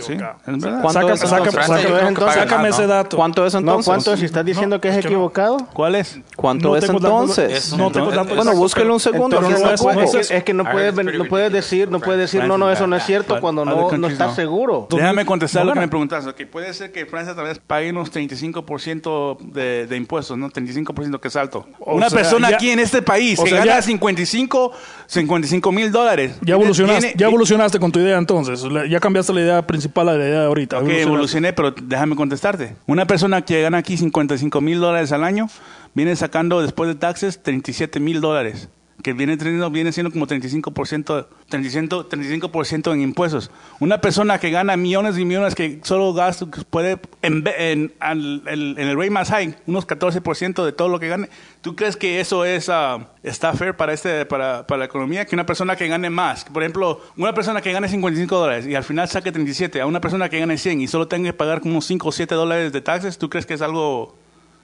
equivocado. 0.00 0.36
es 0.46 0.58
verdad. 0.62 0.82
¿Cuánto 0.82 1.00
Saca- 1.00 1.12
es 1.12 1.20
sácame 2.34 2.70
dato. 2.86 3.16
¿Cuánto 3.16 3.46
es 3.46 3.54
No, 3.54 3.60
entonces? 3.60 3.86
¿cuánto? 3.86 4.16
Si 4.16 4.24
estás 4.24 4.44
diciendo 4.44 4.76
No, 4.76 4.80
que 4.80 4.88
es, 4.88 4.94
es 4.96 4.98
que 5.02 5.08
no. 5.08 5.10
equivocado. 5.10 5.56
¿Cuál 5.72 5.94
es? 5.94 6.18
¿Cuánto 6.36 6.68
No 6.70 6.76
es 6.76 6.88
entonces? 6.88 7.52
Es- 7.52 7.76
no 7.76 7.90
tengo 7.90 8.10
es- 8.12 8.36
Bueno, 8.36 8.54
búsquelo 8.54 8.94
un 8.94 9.00
segundo. 9.00 9.38
Entonces, 9.38 10.30
es- 10.30 10.44
que 10.44 10.52
no 10.54 10.64
puedes, 10.70 10.94
no 10.94 11.24
puedes 11.26 11.52
decir, 11.52 11.90
no 11.90 12.00
puedes 12.00 12.20
decir, 12.20 12.44
no, 12.44 12.58
no, 12.58 12.70
eso 12.70 12.86
no 12.86 12.96
es 12.96 13.04
cierto 13.04 13.40
cuando 13.40 13.64
no, 13.64 14.08
estás 14.08 14.34
seguro. 14.34 14.86
Déjame 14.90 15.24
contestar 15.24 15.64
lo 15.66 15.72
que 15.74 15.80
me 15.80 15.88
preguntaste. 15.88 16.32
Que 16.34 16.46
puede 16.46 16.72
ser 16.74 16.92
que 16.92 17.06
Francia 17.06 17.34
tal 17.34 17.44
vez 17.44 17.58
pague 17.58 17.90
unos 17.90 18.10
35% 18.10 19.36
de, 19.40 19.86
de 19.86 19.96
impuestos, 19.96 20.36
¿no? 20.38 20.48
35% 20.50 21.20
que 21.20 21.28
es 21.28 21.36
alto. 21.36 21.66
O 21.80 21.94
Una 21.96 22.08
sea, 22.10 22.18
persona 22.18 22.50
ya- 22.50 22.56
aquí 22.56 22.70
en 22.70 22.78
este 22.80 23.02
país 23.02 23.38
que 23.40 23.50
sea, 23.50 23.58
gana 23.60 23.76
ya- 23.76 23.82
55 23.82 24.72
55 25.06 25.72
mil 25.72 25.92
dólares. 25.92 26.36
Ya 26.42 26.54
evolucionaste, 26.54 27.00
Viene- 27.08 27.14
ya 27.18 27.26
evolucionaste 27.26 27.78
con 27.78 27.92
tu 27.92 27.98
idea 28.00 28.16
entonces. 28.18 28.62
Ya 28.88 29.00
cambiaste 29.00 29.32
la 29.32 29.40
idea 29.40 29.62
principal 29.62 29.81
a 30.12 30.18
la 30.18 30.24
idea 30.24 30.40
de 30.40 30.46
ahorita. 30.46 30.78
Ok, 30.78 30.88
evolucioné, 30.88 31.52
pero 31.52 31.72
déjame 31.72 32.16
contestarte. 32.16 32.76
Una 32.86 33.06
persona 33.06 33.42
que 33.42 33.62
gana 33.62 33.78
aquí 33.78 33.96
55 33.96 34.60
mil 34.60 34.80
dólares 34.80 35.12
al 35.12 35.24
año 35.24 35.48
viene 35.94 36.16
sacando 36.16 36.60
después 36.62 36.88
de 36.88 36.94
taxes 36.94 37.42
37 37.42 38.00
mil 38.00 38.20
dólares. 38.20 38.68
Que 39.02 39.12
viene, 39.12 39.36
viene 39.70 39.90
siendo 39.92 40.12
como 40.12 40.26
35%, 40.26 41.26
35%, 41.50 42.08
35 42.08 42.92
en 42.92 43.00
impuestos. 43.02 43.50
Una 43.80 44.00
persona 44.00 44.38
que 44.38 44.50
gana 44.50 44.76
millones 44.76 45.18
y 45.18 45.24
millones 45.24 45.54
que 45.54 45.80
solo 45.82 46.12
gasta, 46.14 46.46
puede 46.70 46.98
en, 47.22 47.44
en, 47.58 47.92
el- 48.00 48.42
en 48.78 48.88
el 48.88 48.96
rate 48.96 49.10
más 49.10 49.28
high, 49.30 49.56
unos 49.66 49.86
14% 49.86 50.64
de 50.64 50.72
todo 50.72 50.88
lo 50.88 51.00
que 51.00 51.08
gane. 51.08 51.28
¿Tú 51.60 51.74
crees 51.76 51.96
que 51.96 52.20
eso 52.20 52.44
es 52.44 52.68
ah, 52.68 53.08
está 53.22 53.52
fair 53.54 53.74
para, 53.76 53.92
este, 53.92 54.24
para, 54.26 54.66
para 54.66 54.78
la 54.80 54.84
economía? 54.84 55.24
Que 55.26 55.34
una 55.34 55.46
persona 55.46 55.76
que 55.76 55.88
gane 55.88 56.08
más, 56.10 56.44
por 56.44 56.62
ejemplo, 56.62 57.00
una 57.16 57.34
persona 57.34 57.60
que 57.60 57.72
gane 57.72 57.88
55 57.88 58.36
dólares 58.38 58.66
y 58.66 58.74
al 58.74 58.84
final 58.84 59.08
saque 59.08 59.32
37, 59.32 59.80
a 59.80 59.86
una 59.86 60.00
persona 60.00 60.28
que 60.28 60.38
gane 60.38 60.56
100 60.58 60.80
y 60.80 60.86
solo 60.88 61.08
tenga 61.08 61.30
que 61.30 61.34
pagar 61.36 61.60
como 61.60 61.80
5 61.80 62.08
o 62.08 62.12
7 62.12 62.34
dólares 62.34 62.72
de 62.72 62.80
taxes, 62.80 63.18
¿tú 63.18 63.28
crees 63.28 63.46
que 63.46 63.54
es 63.54 63.62
algo 63.62 64.16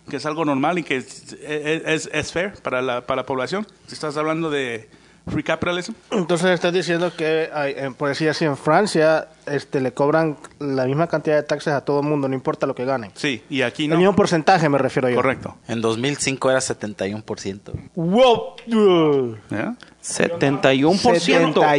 que 0.09 0.17
es 0.17 0.27
algo 0.27 0.45
normal 0.45 0.79
y 0.79 0.83
que 0.83 0.97
es, 0.97 1.35
es, 1.43 2.09
es- 2.13 2.33
fair 2.33 2.53
para 2.63 2.83
la, 2.83 3.07
para 3.07 3.23
la 3.23 3.27
población? 3.27 3.67
Si 3.87 3.95
estás 3.95 4.17
hablando 4.17 4.51
de 4.51 4.89
free 5.31 5.43
capitalism. 5.43 5.93
Entonces 6.11 6.51
estás 6.51 6.73
diciendo 6.73 7.13
que, 7.17 7.51
hay, 7.53 7.73
eh, 7.77 7.91
por 7.97 8.09
decir 8.09 8.29
así, 8.31 8.45
en 8.47 8.57
Francia 8.57 9.29
este, 9.51 9.81
le 9.81 9.93
cobran 9.93 10.37
la 10.59 10.85
misma 10.87 11.07
cantidad 11.07 11.37
de 11.37 11.43
taxes 11.43 11.73
a 11.73 11.81
todo 11.85 12.01
el 12.01 12.07
mundo, 12.07 12.29
no 12.29 12.35
importa 12.35 12.67
lo 12.67 12.75
que 12.75 12.85
ganen. 12.85 13.11
Sí, 13.15 13.43
y 13.51 13.63
aquí 13.63 13.85
El 13.85 13.91
no. 13.91 13.97
mismo 13.97 14.15
porcentaje 14.17 14.69
me 14.69 14.79
refiero 14.79 15.09
yo. 15.09 15.17
Correcto. 15.17 15.57
En 15.69 15.81
2005 15.81 16.51
era 16.51 16.61
71%. 16.61 17.73
Wow. 17.95 19.37
¿Ya? 19.51 19.75
71%. 20.01 20.73
Yo 20.75 20.93
no 20.93 20.99
quise 20.99 21.13
decir, 21.13 21.35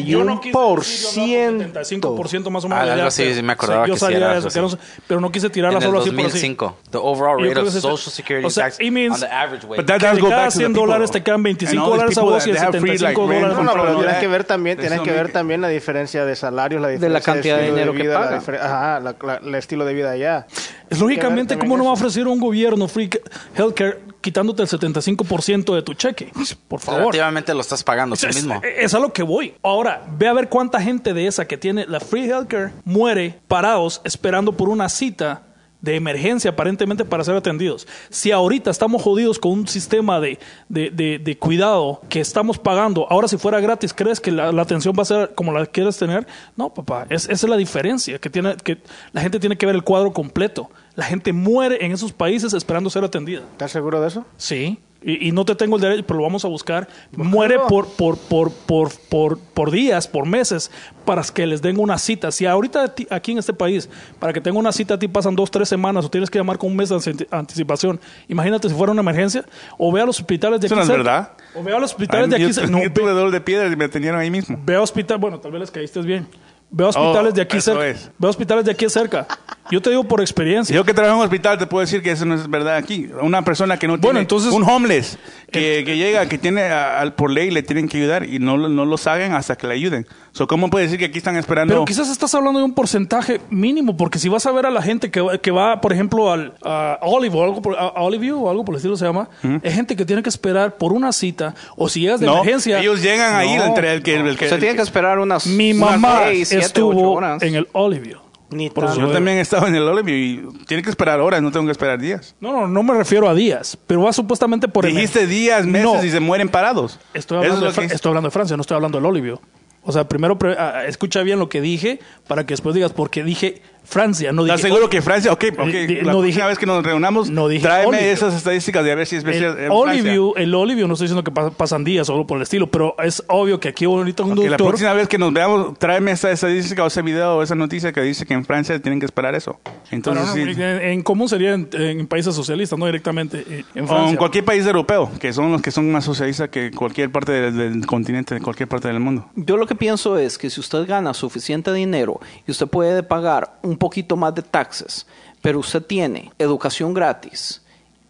yo 0.06 0.22
andaba 0.22 0.42
por 0.52 0.82
75% 0.84 2.50
más 2.50 2.64
o 2.66 2.70
menos. 2.70 2.84
Ah, 2.84 2.86
de 2.86 2.92
algo 2.92 3.08
así, 3.08 3.24
pero- 3.24 3.36
sí 3.36 3.42
me 3.42 3.54
acordaba 3.54 3.88
yo 3.88 3.94
que 3.94 4.00
sí 4.00 4.06
sabía 4.06 4.18
era 4.18 4.38
eso, 4.38 4.50
que 4.50 4.62
no 4.62 4.70
pero 5.08 5.22
no 5.22 5.32
quise 5.32 5.50
tirarla 5.50 5.78
En 5.80 5.84
el 5.84 5.90
solo 5.90 6.00
así 6.02 6.10
así. 6.10 6.16
2005, 6.18 6.78
the 6.92 6.98
overall 6.98 7.42
rate 7.42 7.60
of 7.60 7.70
Social 7.74 7.98
Security 7.98 8.46
o 8.46 8.50
sea, 8.50 8.66
tax 8.66 8.80
it 8.80 8.92
means- 8.92 9.16
on 9.16 9.20
the 9.22 9.34
average 9.34 9.66
wage. 9.66 9.78
But 9.82 9.88
that 9.88 10.00
does 10.02 10.16
de 10.16 10.22
go 10.22 10.30
cada 10.30 10.44
back 10.44 10.54
to 10.54 10.58
the 10.60 10.64
100 10.66 10.74
people, 10.74 10.82
dólares 10.94 11.12
te 11.12 11.24
quedan 11.24 11.36
and 11.40 11.44
25 11.44 11.80
all 11.82 11.86
these 11.86 11.98
dólares 11.98 12.18
a 12.18 12.22
vos 12.22 12.48
y 12.48 12.52
that 12.52 12.62
have 12.64 12.80
free, 12.80 12.98
75 12.98 13.04
like, 13.04 13.20
rent 13.20 13.42
dólares 13.42 13.58
No, 13.58 13.64
no, 13.64 13.84
pero 13.84 14.00
tienes 14.00 14.18
que 14.18 14.28
ver 14.28 14.44
también, 14.44 14.78
tienes 14.78 15.02
que 15.02 15.12
ver 15.12 15.32
también 15.32 15.62
la 15.62 15.68
diferencia 15.70 16.26
de 16.26 16.36
salarios, 16.36 16.82
la 16.82 16.88
De 16.90 16.94
diferencia 16.96 17.20
la 17.20 17.34
cantidad 17.34 17.58
de 17.60 17.68
estilo 17.68 17.76
dinero 17.76 17.94
que 17.94 18.02
vida, 18.04 18.14
la 18.14 18.20
pagan. 18.26 18.42
difer- 18.42 18.60
Ajá, 18.62 19.00
la- 19.00 19.16
la- 19.22 19.36
el 19.48 19.56
estilo 19.56 19.86
de 19.86 19.94
vida 19.94 20.12
allá. 20.12 20.48
Es 20.90 21.00
lógicamente, 21.00 21.58
¿cómo 21.58 21.78
no 21.78 21.84
va 21.86 21.90
a 21.92 21.94
ofrecer 21.94 22.28
un 22.28 22.40
gobierno 22.40 22.88
free 22.88 23.10
ca- 23.10 23.20
healthcare 23.56 24.00
quitándote 24.22 24.64
el 24.64 24.68
75% 24.68 25.74
de 25.76 25.82
tu 25.82 25.94
cheque. 25.94 26.32
Por 26.68 26.80
favor. 26.82 27.02
Relativamente 27.04 27.54
lo 27.54 27.62
estás 27.62 27.84
pagando 27.86 28.18
tú 28.18 28.28
Es, 28.28 28.36
mismo. 28.36 28.62
es 28.64 28.94
a 28.94 29.00
lo 29.00 29.14
que 29.14 29.24
voy. 29.24 29.54
Ahora, 29.64 30.04
ve 30.18 30.28
a 30.28 30.34
ver 30.34 30.50
cuánta 30.50 30.82
gente 30.82 31.14
de 31.14 31.28
esa 31.28 31.46
que 31.46 31.58
tiene 31.58 31.86
la 31.88 32.00
free 32.02 32.26
healthcare 32.30 32.72
muere 32.84 33.40
parados 33.48 34.02
esperando 34.04 34.52
por 34.52 34.68
una 34.68 34.90
cita 34.90 35.44
de 35.82 35.96
emergencia 35.96 36.52
aparentemente 36.52 37.06
para 37.06 37.24
ser 37.24 37.36
atendidos. 37.36 37.88
Si 38.10 38.32
ahorita 38.32 38.70
estamos 38.70 39.02
jodidos 39.02 39.40
con 39.40 39.52
un 39.54 39.68
sistema 39.68 40.20
de, 40.20 40.38
de, 40.68 40.90
de- 40.90 41.20
de 41.20 41.38
cuidado 41.38 42.02
que 42.10 42.20
estamos 42.20 42.58
pagando, 42.60 43.08
ahora 43.10 43.28
si 43.28 43.38
fuera 43.38 43.60
gratis, 43.62 43.94
¿crees 43.94 44.20
que 44.20 44.32
la, 44.32 44.52
la 44.52 44.62
atención 44.62 44.94
va 44.98 45.04
a 45.04 45.06
ser 45.06 45.34
como 45.36 45.52
la 45.54 45.66
quieres 45.66 45.98
tener? 45.98 46.28
No, 46.58 46.74
papá, 46.74 47.06
es- 47.10 47.26
esa 47.30 47.46
es 47.46 47.50
la 47.50 47.56
diferencia, 47.58 48.20
que, 48.20 48.30
tiene, 48.30 48.56
que 48.58 48.78
la 49.14 49.22
gente 49.22 49.40
tiene 49.40 49.58
que 49.58 49.66
ver 49.66 49.76
el 49.76 49.84
cuadro 49.84 50.12
completo. 50.12 50.70
La 50.96 51.06
gente 51.06 51.32
muere 51.32 51.86
en 51.86 51.94
esos 51.94 52.12
países 52.12 52.54
esperando 52.54 52.90
ser 52.90 53.04
atendida. 53.06 53.40
¿Estás 53.54 53.72
seguro 53.72 54.02
de 54.02 54.08
eso? 54.10 54.26
Sí. 54.36 54.80
Y, 55.02 55.30
y 55.30 55.32
no 55.32 55.46
te 55.46 55.56
tengo 55.56 55.78
el 55.78 55.82
derecho, 55.82 56.04
pero 56.06 56.18
lo 56.18 56.24
vamos 56.24 56.44
a 56.44 56.50
buscar. 56.50 56.90
Muere 57.16 57.58
por, 57.70 57.88
por, 57.88 58.18
por, 58.18 58.52
por, 58.52 58.92
por, 59.08 59.40
por 59.40 59.72
días, 59.72 60.08
por 60.10 60.26
meses, 60.26 60.70
para 61.06 61.22
que 61.24 61.48
les 61.48 61.62
den 61.62 61.80
una 61.80 61.98
cita. 61.98 62.32
Si 62.32 62.46
ahorita 62.46 62.94
ti- 62.96 63.08
aquí 63.10 63.32
en 63.32 63.38
este 63.38 63.54
país, 63.54 63.90
para 64.20 64.34
que 64.34 64.42
tenga 64.42 64.60
una 64.60 64.74
cita 64.74 64.96
a 64.96 65.00
ti 65.00 65.08
pasan 65.08 65.38
dos, 65.38 65.50
tres 65.52 65.70
semanas 65.70 66.04
o 66.04 66.10
tienes 66.10 66.30
que 66.30 66.38
llamar 66.38 66.58
con 66.58 66.70
un 66.72 66.76
mes 66.76 66.90
de 66.90 67.28
anticipación, 67.32 67.98
imagínate 68.28 68.68
si 68.68 68.76
fuera 68.76 68.92
una 68.92 69.00
emergencia. 69.02 69.46
O 69.78 69.90
ve 69.92 70.02
a 70.02 70.06
los 70.06 70.20
hospitales 70.20 70.60
de 70.60 70.68
Eso 70.68 70.76
aquí 70.76 70.80
no 70.88 70.94
es 70.94 70.98
cerca. 70.98 71.12
verdad. 71.12 71.32
O 71.56 71.64
ve 71.64 71.74
a 71.74 71.80
los 71.80 71.92
hospitales 71.92 72.30
de 72.30 72.36
aquí 72.36 72.52
yo. 72.52 72.68
No, 72.68 72.84
yo 72.84 72.92
tuve 72.92 73.06
ve, 73.06 73.12
dolor 73.14 73.32
de 73.32 73.40
piedra 73.42 73.68
y 73.72 73.76
me 73.78 73.86
atendieron 73.86 74.20
ahí 74.20 74.30
mismo. 74.30 74.60
ve 74.66 74.76
a 74.76 74.82
hospital, 74.82 75.18
bueno, 75.18 75.40
tal 75.40 75.52
vez 75.54 75.62
les 75.62 75.72
caíste 75.72 76.02
bien. 76.02 76.28
Ve 76.72 76.86
a 76.86 76.88
hospitales 76.90 77.32
Oh, 77.32 77.36
de 77.36 77.42
aquí 77.42 77.58
eso 77.58 77.72
cerca. 77.74 77.88
es. 77.88 78.12
Ve 78.18 78.28
a 78.28 78.30
hospitales 78.30 78.66
de 78.66 78.72
aquí 78.72 78.88
cerca. 78.90 79.28
Yo 79.72 79.82
te 79.82 79.90
digo 79.92 80.04
por 80.04 80.22
experiencia. 80.22 80.76
Yo 80.76 80.84
que 80.84 80.94
trabajo 80.94 81.16
en 81.16 81.20
un 81.20 81.26
hospital 81.26 81.58
te 81.60 81.68
puedo 81.68 81.82
decir 81.82 82.02
que 82.02 82.12
eso 82.12 82.26
no 82.26 82.34
es 82.36 82.50
verdad 82.50 82.76
aquí. 82.76 83.08
Una 83.22 83.44
persona 83.44 83.78
que 83.78 83.88
no 83.88 83.94
Bueno, 83.94 84.04
tiene... 84.08 84.20
entonces- 84.22 84.52
un 84.52 84.64
homeless 84.64 85.18
que, 85.52 85.84
que 85.86 85.98
llega, 85.98 86.28
que 86.28 86.38
tiene 86.38 86.64
a- 86.64 87.00
al 87.00 87.14
por 87.14 87.30
ley 87.32 87.52
le 87.52 87.62
tienen 87.64 87.88
que 87.88 87.98
ayudar 87.98 88.24
y 88.26 88.40
no, 88.40 88.58
lo- 88.58 88.70
no 88.70 88.86
lo 88.86 88.98
saben 88.98 89.34
hasta 89.34 89.56
que 89.56 89.68
le 89.68 89.74
ayuden. 89.76 90.08
So, 90.32 90.48
¿Cómo 90.48 90.70
puede 90.70 90.86
decir 90.86 91.00
que 91.00 91.06
aquí 91.06 91.18
están 91.18 91.36
esperando? 91.38 91.74
Pero 91.74 91.86
quizás 91.86 92.10
estás 92.10 92.34
hablando 92.36 92.60
de 92.60 92.66
un 92.66 92.74
porcentaje 92.74 93.42
mínimo, 93.50 93.98
porque 93.98 94.20
si 94.20 94.30
vas 94.30 94.46
a 94.46 94.52
ver 94.52 94.66
a 94.68 94.70
la 94.72 94.82
gente 94.82 95.10
que, 95.12 95.22
va- 95.22 95.38
que 95.40 95.52
va, 95.52 95.82
por 95.82 95.92
ejemplo, 95.94 96.32
al 96.32 96.54
a 96.64 96.98
Olive 97.02 97.36
o 97.38 97.44
algo 97.44 97.62
por, 97.62 97.78
a 97.78 97.90
Olive 98.02 98.32
o 98.32 98.50
algo 98.50 98.64
por 98.66 98.74
el 98.76 98.78
estilo 98.78 98.96
se 98.98 99.06
llama, 99.06 99.28
es 99.64 99.74
gente 99.74 99.96
que 99.96 100.06
tiene 100.06 100.22
que 100.24 100.30
esperar 100.30 100.78
por 100.78 100.94
una 100.94 101.12
cita 101.12 101.54
o 101.76 101.90
si 101.90 102.02
llegas 102.02 102.20
de 102.20 102.26
no, 102.28 102.34
emergencia. 102.38 102.80
ellos 102.80 103.02
llegan 103.02 103.36
ahí 103.36 103.56
No, 103.56 103.66
entre 103.66 103.94
el 103.94 104.02
que... 104.04 104.16
el 104.16 104.38
que- 104.38 104.50
Se 104.50 104.58
tiene 104.58 104.76
que 104.76 104.82
esperar 104.84 105.20
unas, 105.20 105.46
Mi 105.48 105.74
mamá 105.74 106.22
seis, 106.26 106.52
siete, 106.62 106.80
estuvo 106.80 107.12
horas. 107.14 107.42
en 107.44 107.56
el 107.56 107.68
Olive 107.74 108.02
View. 108.08 108.20
Ni 108.52 108.70
Por 108.72 108.86
eso. 108.86 108.96
Yo 109.00 109.12
también 109.12 109.38
he 109.38 109.42
estado 109.42 109.68
en 109.68 109.76
el 109.76 109.84
Olivio 109.84 110.18
y 110.18 110.66
tiene 110.66 110.82
que 110.82 110.90
esperar 110.90 111.20
horas, 111.20 111.40
no 111.40 111.52
tengo 111.52 111.68
que 111.68 111.72
esperar 111.72 112.00
días. 112.00 112.36
No, 112.40 112.52
no, 112.52 112.68
no 112.68 112.82
me 112.82 112.96
refiero 112.96 113.30
a 113.30 113.36
días, 113.36 113.78
pero 113.86 114.02
va 114.02 114.12
supuestamente 114.12 114.68
por 114.68 114.88
Dijiste 114.88 115.28
días, 115.28 115.68
meses 115.68 115.86
No, 115.86 116.04
y 116.04 116.10
se 116.10 116.20
mueren 116.20 116.50
parados. 116.50 117.00
Estoy 117.14 117.38
es 117.38 117.44
hablando, 117.52 117.72
de 117.72 117.88
que 117.88 117.94
estoy 117.94 118.10
hablando 118.10 118.28
de 118.28 118.32
Francia, 118.32 118.58
no 118.58 118.62
estoy 118.62 118.74
hablando 118.74 118.98
del 118.98 119.06
Olive 119.06 119.26
View. 119.28 119.40
O 119.84 119.92
sea, 119.92 120.08
primero 120.10 120.40
pre- 120.40 120.56
ah, 120.58 120.84
escucha 120.88 121.22
bien 121.22 121.38
lo 121.38 121.48
que 121.48 121.62
dije 121.62 122.00
para 122.28 122.46
que 122.48 122.54
después 122.54 122.74
digas 122.74 122.92
porque 122.92 123.24
dije 123.24 123.62
Francia, 123.84 124.32
no 124.32 124.44
dije 124.44 124.56
¿Estás 124.56 124.70
seguro 124.72 124.90
que 124.90 125.02
Francia? 125.02 125.32
Ok, 125.32 125.46
ok. 125.58 125.66
Di- 125.68 125.88
di- 125.88 125.96
la 126.02 126.12
no 126.14 126.20
próxima 126.20 126.24
dije- 126.26 126.48
vez 126.48 126.60
que 126.60 126.66
nos 126.68 126.84
reunamos, 126.84 127.30
no 127.32 127.48
dije 127.48 127.64
tráeme 127.64 127.88
Olivio. 127.88 128.08
esas 128.12 128.36
estadísticas 128.36 128.84
de 128.86 128.92
a 128.92 128.96
ver 128.96 129.08
si 129.08 129.16
es 129.16 129.24
El. 129.24 130.04
View, 130.04 130.34
el 130.38 130.54
Olive 130.54 130.76
View, 130.76 130.88
no 130.88 130.94
estoy 130.94 131.06
diciendo 131.06 131.24
que 131.24 131.32
pa- 131.32 131.50
pasan 131.50 131.84
días 131.84 132.08
o 132.10 132.14
algo 132.14 132.28
por 132.28 132.38
el 132.38 132.44
estilo, 132.44 132.68
pero 132.68 132.96
es 133.04 133.24
obvio 133.28 133.60
que 133.60 133.68
aquí 133.70 133.86
ahorita 133.86 134.24
un 134.24 134.34
Ok, 134.34 134.38
la 134.44 134.50
doctor... 134.52 134.68
próxima 134.68 134.94
vez 134.94 135.08
que 135.08 135.18
nos 135.18 135.34
veamos, 135.34 135.78
tráeme 135.80 136.12
esa 136.12 136.32
estadística 136.32 136.84
o 136.84 136.88
ese 136.88 137.02
video 137.02 137.38
o 137.38 137.44
esa 137.44 137.56
noticia 137.56 137.92
que 137.92 138.02
dice 138.02 138.26
que 138.26 138.34
en 138.36 138.46
Francia 138.46 138.80
tienen 138.80 139.00
que 139.00 139.06
esperar 139.08 139.34
eso. 139.34 139.60
Entonces, 139.92 140.26
no, 140.28 140.34
sí. 140.34 140.42
en, 140.62 140.62
en 140.62 141.02
común 141.02 141.28
sería 141.28 141.54
en, 141.54 141.68
en 141.74 142.06
países 142.08 142.36
socialistas, 142.36 142.78
no 142.78 142.86
directamente 142.86 143.44
en- 143.50 143.66
en 143.76 143.84
O 143.86 143.88
Francia. 143.88 144.10
en 144.12 144.16
cualquier 144.18 144.46
país 144.46 144.66
europeo, 144.66 145.10
que 145.20 145.34
son 145.34 145.52
los 145.52 145.62
que 145.62 145.72
son 145.72 145.92
más 145.92 146.06
socialistas 146.06 146.50
que 146.50 146.70
cualquier 146.72 147.12
parte 147.12 147.32
del, 147.32 147.58
del 147.58 147.86
continente, 147.88 148.36
de 148.36 148.42
cualquier 148.42 148.70
parte 148.70 148.88
del 148.88 149.00
mundo. 149.00 149.26
Yo 149.36 149.58
lo 149.58 149.66
que 149.66 149.76
pienso 149.76 150.18
es 150.18 150.38
que 150.38 150.50
si 150.52 150.60
usted 150.60 150.86
gana 150.88 151.14
suficiente 151.14 151.74
dinero 151.74 152.20
y 152.48 152.52
usted 152.52 152.68
puede 152.68 153.02
pagar 153.04 153.58
un 153.64 153.69
poquito 153.78 154.16
más 154.16 154.34
de 154.36 154.42
taxes, 154.42 155.06
pero 155.42 155.60
usted 155.60 155.82
tiene 155.84 156.32
educación 156.38 156.94
gratis 156.94 157.62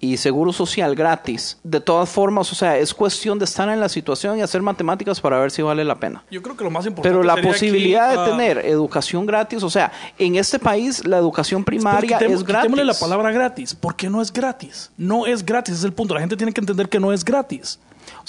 y 0.02 0.18
seguro 0.18 0.54
social 0.54 0.96
gratis, 0.96 1.58
de 1.64 1.82
todas 1.82 2.10
formas, 2.10 2.52
o 2.52 2.56
sea, 2.56 2.78
es 2.78 2.94
cuestión 2.94 3.38
de 3.38 3.46
estar 3.46 3.68
en 3.68 3.80
la 3.80 3.90
situación 3.90 4.38
y 4.38 4.42
hacer 4.42 4.62
matemáticas 4.62 5.20
para 5.20 5.38
ver 5.40 5.52
si 5.52 5.62
vale 5.62 5.84
la 5.84 6.00
pena. 6.00 6.24
Yo 6.32 6.42
creo 6.42 6.56
que 6.56 6.64
lo 6.64 6.72
más 6.72 6.86
importante 6.86 7.10
Pero 7.10 7.24
la 7.24 7.36
sería 7.36 7.52
posibilidad 7.52 8.10
aquí, 8.12 8.16
de 8.16 8.22
ah, 8.22 8.26
tener 8.30 8.66
educación 8.66 9.26
gratis, 9.26 9.62
o 9.62 9.70
sea, 9.70 9.92
en 10.18 10.36
este 10.36 10.58
país 10.58 11.06
la 11.06 11.18
educación 11.18 11.66
primaria 11.66 12.18
Pero 12.18 12.32
quitemos- 12.32 12.42
es 12.42 12.48
gratis. 12.48 12.86
la 12.86 12.94
palabra 12.94 13.32
gratis, 13.32 13.76
porque 13.76 14.10
no 14.10 14.22
es 14.22 14.32
gratis. 14.32 14.90
No 14.98 15.26
es 15.26 15.46
gratis, 15.46 15.76
es 15.76 15.84
el 15.84 15.92
punto. 15.92 16.14
La 16.14 16.22
gente 16.22 16.38
tiene 16.38 16.54
que 16.54 16.62
entender 16.62 16.88
que 16.88 17.00
no 17.00 17.12
es 17.12 17.26
gratis. 17.26 17.78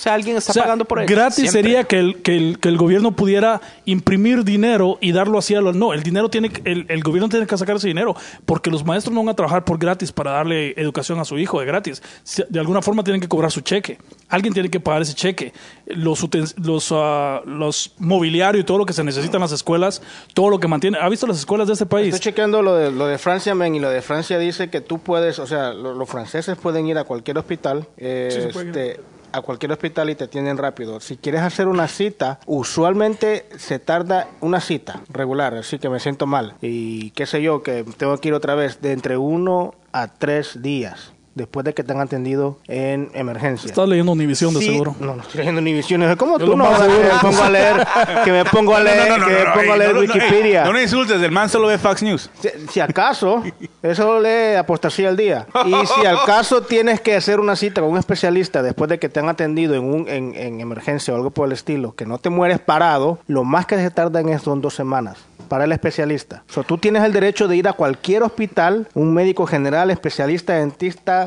O 0.00 0.02
sea, 0.02 0.14
alguien 0.14 0.38
está 0.38 0.52
O 0.52 0.54
sea, 0.54 0.62
pagando 0.62 0.86
por 0.86 0.98
ello. 0.98 1.08
Gratis 1.14 1.34
Siempre. 1.50 1.62
sería 1.62 1.84
que 1.84 1.98
el, 1.98 2.22
que, 2.22 2.34
el, 2.34 2.58
que 2.58 2.68
el 2.70 2.78
gobierno 2.78 3.12
pudiera 3.12 3.60
imprimir 3.84 4.44
dinero 4.44 4.96
y 5.02 5.12
darlo 5.12 5.36
así 5.38 5.54
a 5.54 5.60
los... 5.60 5.76
No, 5.76 5.92
el 5.92 6.02
dinero 6.02 6.30
tiene 6.30 6.48
que- 6.48 6.62
el, 6.70 6.86
el 6.88 7.02
gobierno 7.02 7.28
tiene 7.28 7.46
que 7.46 7.58
sacar 7.58 7.76
ese 7.76 7.88
dinero 7.88 8.16
porque 8.46 8.70
los 8.70 8.82
maestros 8.86 9.12
no 9.14 9.20
van 9.20 9.28
a 9.28 9.36
trabajar 9.36 9.62
por 9.66 9.78
gratis 9.78 10.10
para 10.10 10.30
darle 10.30 10.72
educación 10.80 11.18
a 11.20 11.26
su 11.26 11.38
hijo 11.38 11.60
de 11.60 11.66
gratis. 11.66 12.02
De 12.48 12.58
alguna 12.58 12.80
forma 12.80 13.04
tienen 13.04 13.20
que 13.20 13.28
cobrar 13.28 13.50
su 13.50 13.60
cheque. 13.60 13.98
Alguien 14.30 14.54
tiene 14.54 14.70
que 14.70 14.80
pagar 14.80 15.02
ese 15.02 15.12
cheque. 15.14 15.52
Los, 15.84 16.26
los, 16.56 16.88
ah, 16.92 17.42
los 17.44 17.92
mobiliario 17.98 18.60
y 18.60 18.64
todo 18.64 18.78
lo 18.78 18.86
que 18.86 18.94
se 18.94 19.04
necesita 19.04 19.36
en 19.36 19.42
las 19.42 19.52
escuelas, 19.52 20.00
todo 20.32 20.48
lo 20.48 20.58
que 20.58 20.66
mantiene... 20.66 20.96
¿Ha 20.98 21.10
visto 21.10 21.26
las 21.26 21.38
escuelas 21.38 21.66
de 21.66 21.74
este 21.74 21.84
país? 21.84 22.14
Estoy 22.14 22.30
chequeando 22.32 22.62
lo 22.62 22.74
de, 22.74 22.90
lo 22.90 23.06
de 23.06 23.18
Francia, 23.18 23.54
men, 23.54 23.74
y 23.74 23.80
lo 23.80 23.90
de 23.90 24.00
Francia 24.00 24.38
dice 24.38 24.70
que 24.70 24.80
tú 24.80 24.98
puedes, 25.00 25.38
o 25.38 25.46
sea, 25.46 25.74
lo- 25.74 25.92
los 25.94 26.08
franceses 26.08 26.56
pueden 26.56 26.86
ir 26.86 26.96
a 26.96 27.04
cualquier 27.04 27.36
hospital, 27.36 27.86
eh, 27.98 28.28
Sí, 28.32 28.40
se 28.40 28.48
puede 28.48 28.66
este, 28.68 29.00
a 29.32 29.42
cualquier 29.42 29.72
hospital 29.72 30.10
y 30.10 30.14
te 30.14 30.24
atienden 30.24 30.58
rápido. 30.58 31.00
Si 31.00 31.16
quieres 31.16 31.42
hacer 31.42 31.68
una 31.68 31.88
cita, 31.88 32.40
usualmente 32.46 33.48
se 33.56 33.78
tarda 33.78 34.28
una 34.40 34.60
cita 34.60 35.00
regular, 35.08 35.54
así 35.54 35.78
que 35.78 35.88
me 35.88 36.00
siento 36.00 36.26
mal. 36.26 36.54
Y 36.60 37.10
qué 37.12 37.26
sé 37.26 37.42
yo, 37.42 37.62
que 37.62 37.84
tengo 37.96 38.16
que 38.18 38.28
ir 38.28 38.34
otra 38.34 38.54
vez 38.54 38.80
de 38.80 38.92
entre 38.92 39.16
uno 39.16 39.74
a 39.92 40.08
tres 40.08 40.62
días 40.62 41.12
después 41.34 41.64
de 41.64 41.74
que 41.74 41.84
te 41.84 41.92
han 41.92 42.00
atendido 42.00 42.58
en 42.66 43.10
emergencia. 43.14 43.68
Estás 43.68 43.88
leyendo 43.88 44.12
Univisión 44.12 44.52
de 44.54 44.60
Sí, 44.60 44.66
seguro. 44.66 44.96
No, 44.98 45.14
no 45.16 45.22
estoy 45.22 45.38
leyendo 45.38 45.60
Univision. 45.60 46.16
¿Cómo 46.16 46.38
Yo 46.38 46.46
tú 46.46 46.56
no 46.56 46.64
más 46.64 46.72
vas 46.72 46.80
a 46.80 46.84
seguro 46.84 47.02
leer? 47.02 47.12
es 47.14 47.22
Me 47.22 47.30
pongo 47.30 47.42
a 47.42 47.50
leer, 47.50 47.86
que 48.24 48.32
me 48.32 48.44
pongo 48.44 48.74
a 48.74 48.80
leer, 48.80 49.14
que 49.14 49.20
me 49.20 49.60
pongo 49.60 49.72
a 49.72 49.76
leer 49.76 49.94
no, 49.94 49.94
no, 49.94 50.00
Wikipedia. 50.00 50.64
No, 50.64 50.72
le 50.72 50.82
insultes, 50.82 51.22
el 51.22 51.30
man 51.30 51.48
solo 51.48 51.68
ve 51.68 51.78
Fox 51.78 52.02
News. 52.02 52.30
Si, 52.40 52.48
si 52.70 52.80
acaso, 52.80 53.42
eso 53.82 54.20
lee 54.20 54.56
apostasía 54.56 55.08
al 55.08 55.16
día. 55.16 55.46
Y 55.64 55.86
si 55.86 56.06
al 56.06 56.24
caso 56.24 56.62
tienes 56.62 57.00
que 57.00 57.14
hacer 57.14 57.40
una 57.40 57.56
cita 57.56 57.80
con 57.80 57.90
un 57.90 57.98
especialista 57.98 58.62
después 58.62 58.88
de 58.88 58.98
que 58.98 59.08
te 59.08 59.20
han 59.20 59.28
atendido 59.28 59.74
en, 59.74 59.84
un, 59.84 60.08
en, 60.08 60.34
en 60.34 60.60
emergencia 60.60 61.14
o 61.14 61.16
algo 61.16 61.30
por 61.30 61.46
el 61.46 61.52
estilo, 61.52 61.94
que 61.94 62.06
no 62.06 62.18
te 62.18 62.30
mueres 62.30 62.58
parado, 62.58 63.18
lo 63.26 63.44
más 63.44 63.66
que 63.66 63.76
se 63.76 63.90
tarda 63.90 64.20
en 64.20 64.30
eso 64.30 64.44
son 64.46 64.60
dos 64.60 64.74
semanas 64.74 65.18
para 65.50 65.64
el 65.64 65.72
especialista. 65.72 66.44
So, 66.48 66.62
tú 66.62 66.78
tienes 66.78 67.02
el 67.02 67.12
derecho 67.12 67.48
de 67.48 67.56
ir 67.56 67.66
a 67.66 67.72
cualquier 67.72 68.22
hospital, 68.22 68.86
un 68.94 69.12
médico 69.12 69.46
general, 69.46 69.90
especialista, 69.90 70.54
dentista 70.54 71.19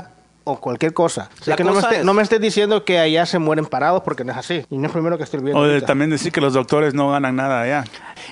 o 0.46 0.60
cualquier 0.60 0.94
cosa. 0.94 1.30
Así 1.39 1.50
La 1.50 1.56
que 1.56 1.64
no 1.64 1.70
me, 1.72 1.76
cosa 1.76 1.88
esté- 1.89 2.00
es- 2.00 2.06
no 2.06 2.14
me 2.14 2.22
estés 2.22 2.41
diciendo 2.41 2.84
que 2.86 3.00
allá 3.00 3.26
se 3.26 3.39
mueren 3.39 3.66
parados 3.66 4.02
porque 4.04 4.24
no 4.26 4.32
es 4.34 4.38
así. 4.38 4.66
Y 4.70 4.78
no 4.78 4.88
es 4.88 4.91
primero 4.91 5.18
que 5.18 5.24
estoy 5.24 5.39
viendo. 5.41 5.60
O 5.60 5.66
de 5.66 5.82
también 5.82 6.10
decir 6.10 6.32
que 6.32 6.41
los 6.41 6.54
doctores 6.54 6.94
no 6.94 7.10
ganan 7.12 7.36
nada 7.36 7.62
allá. 7.62 7.84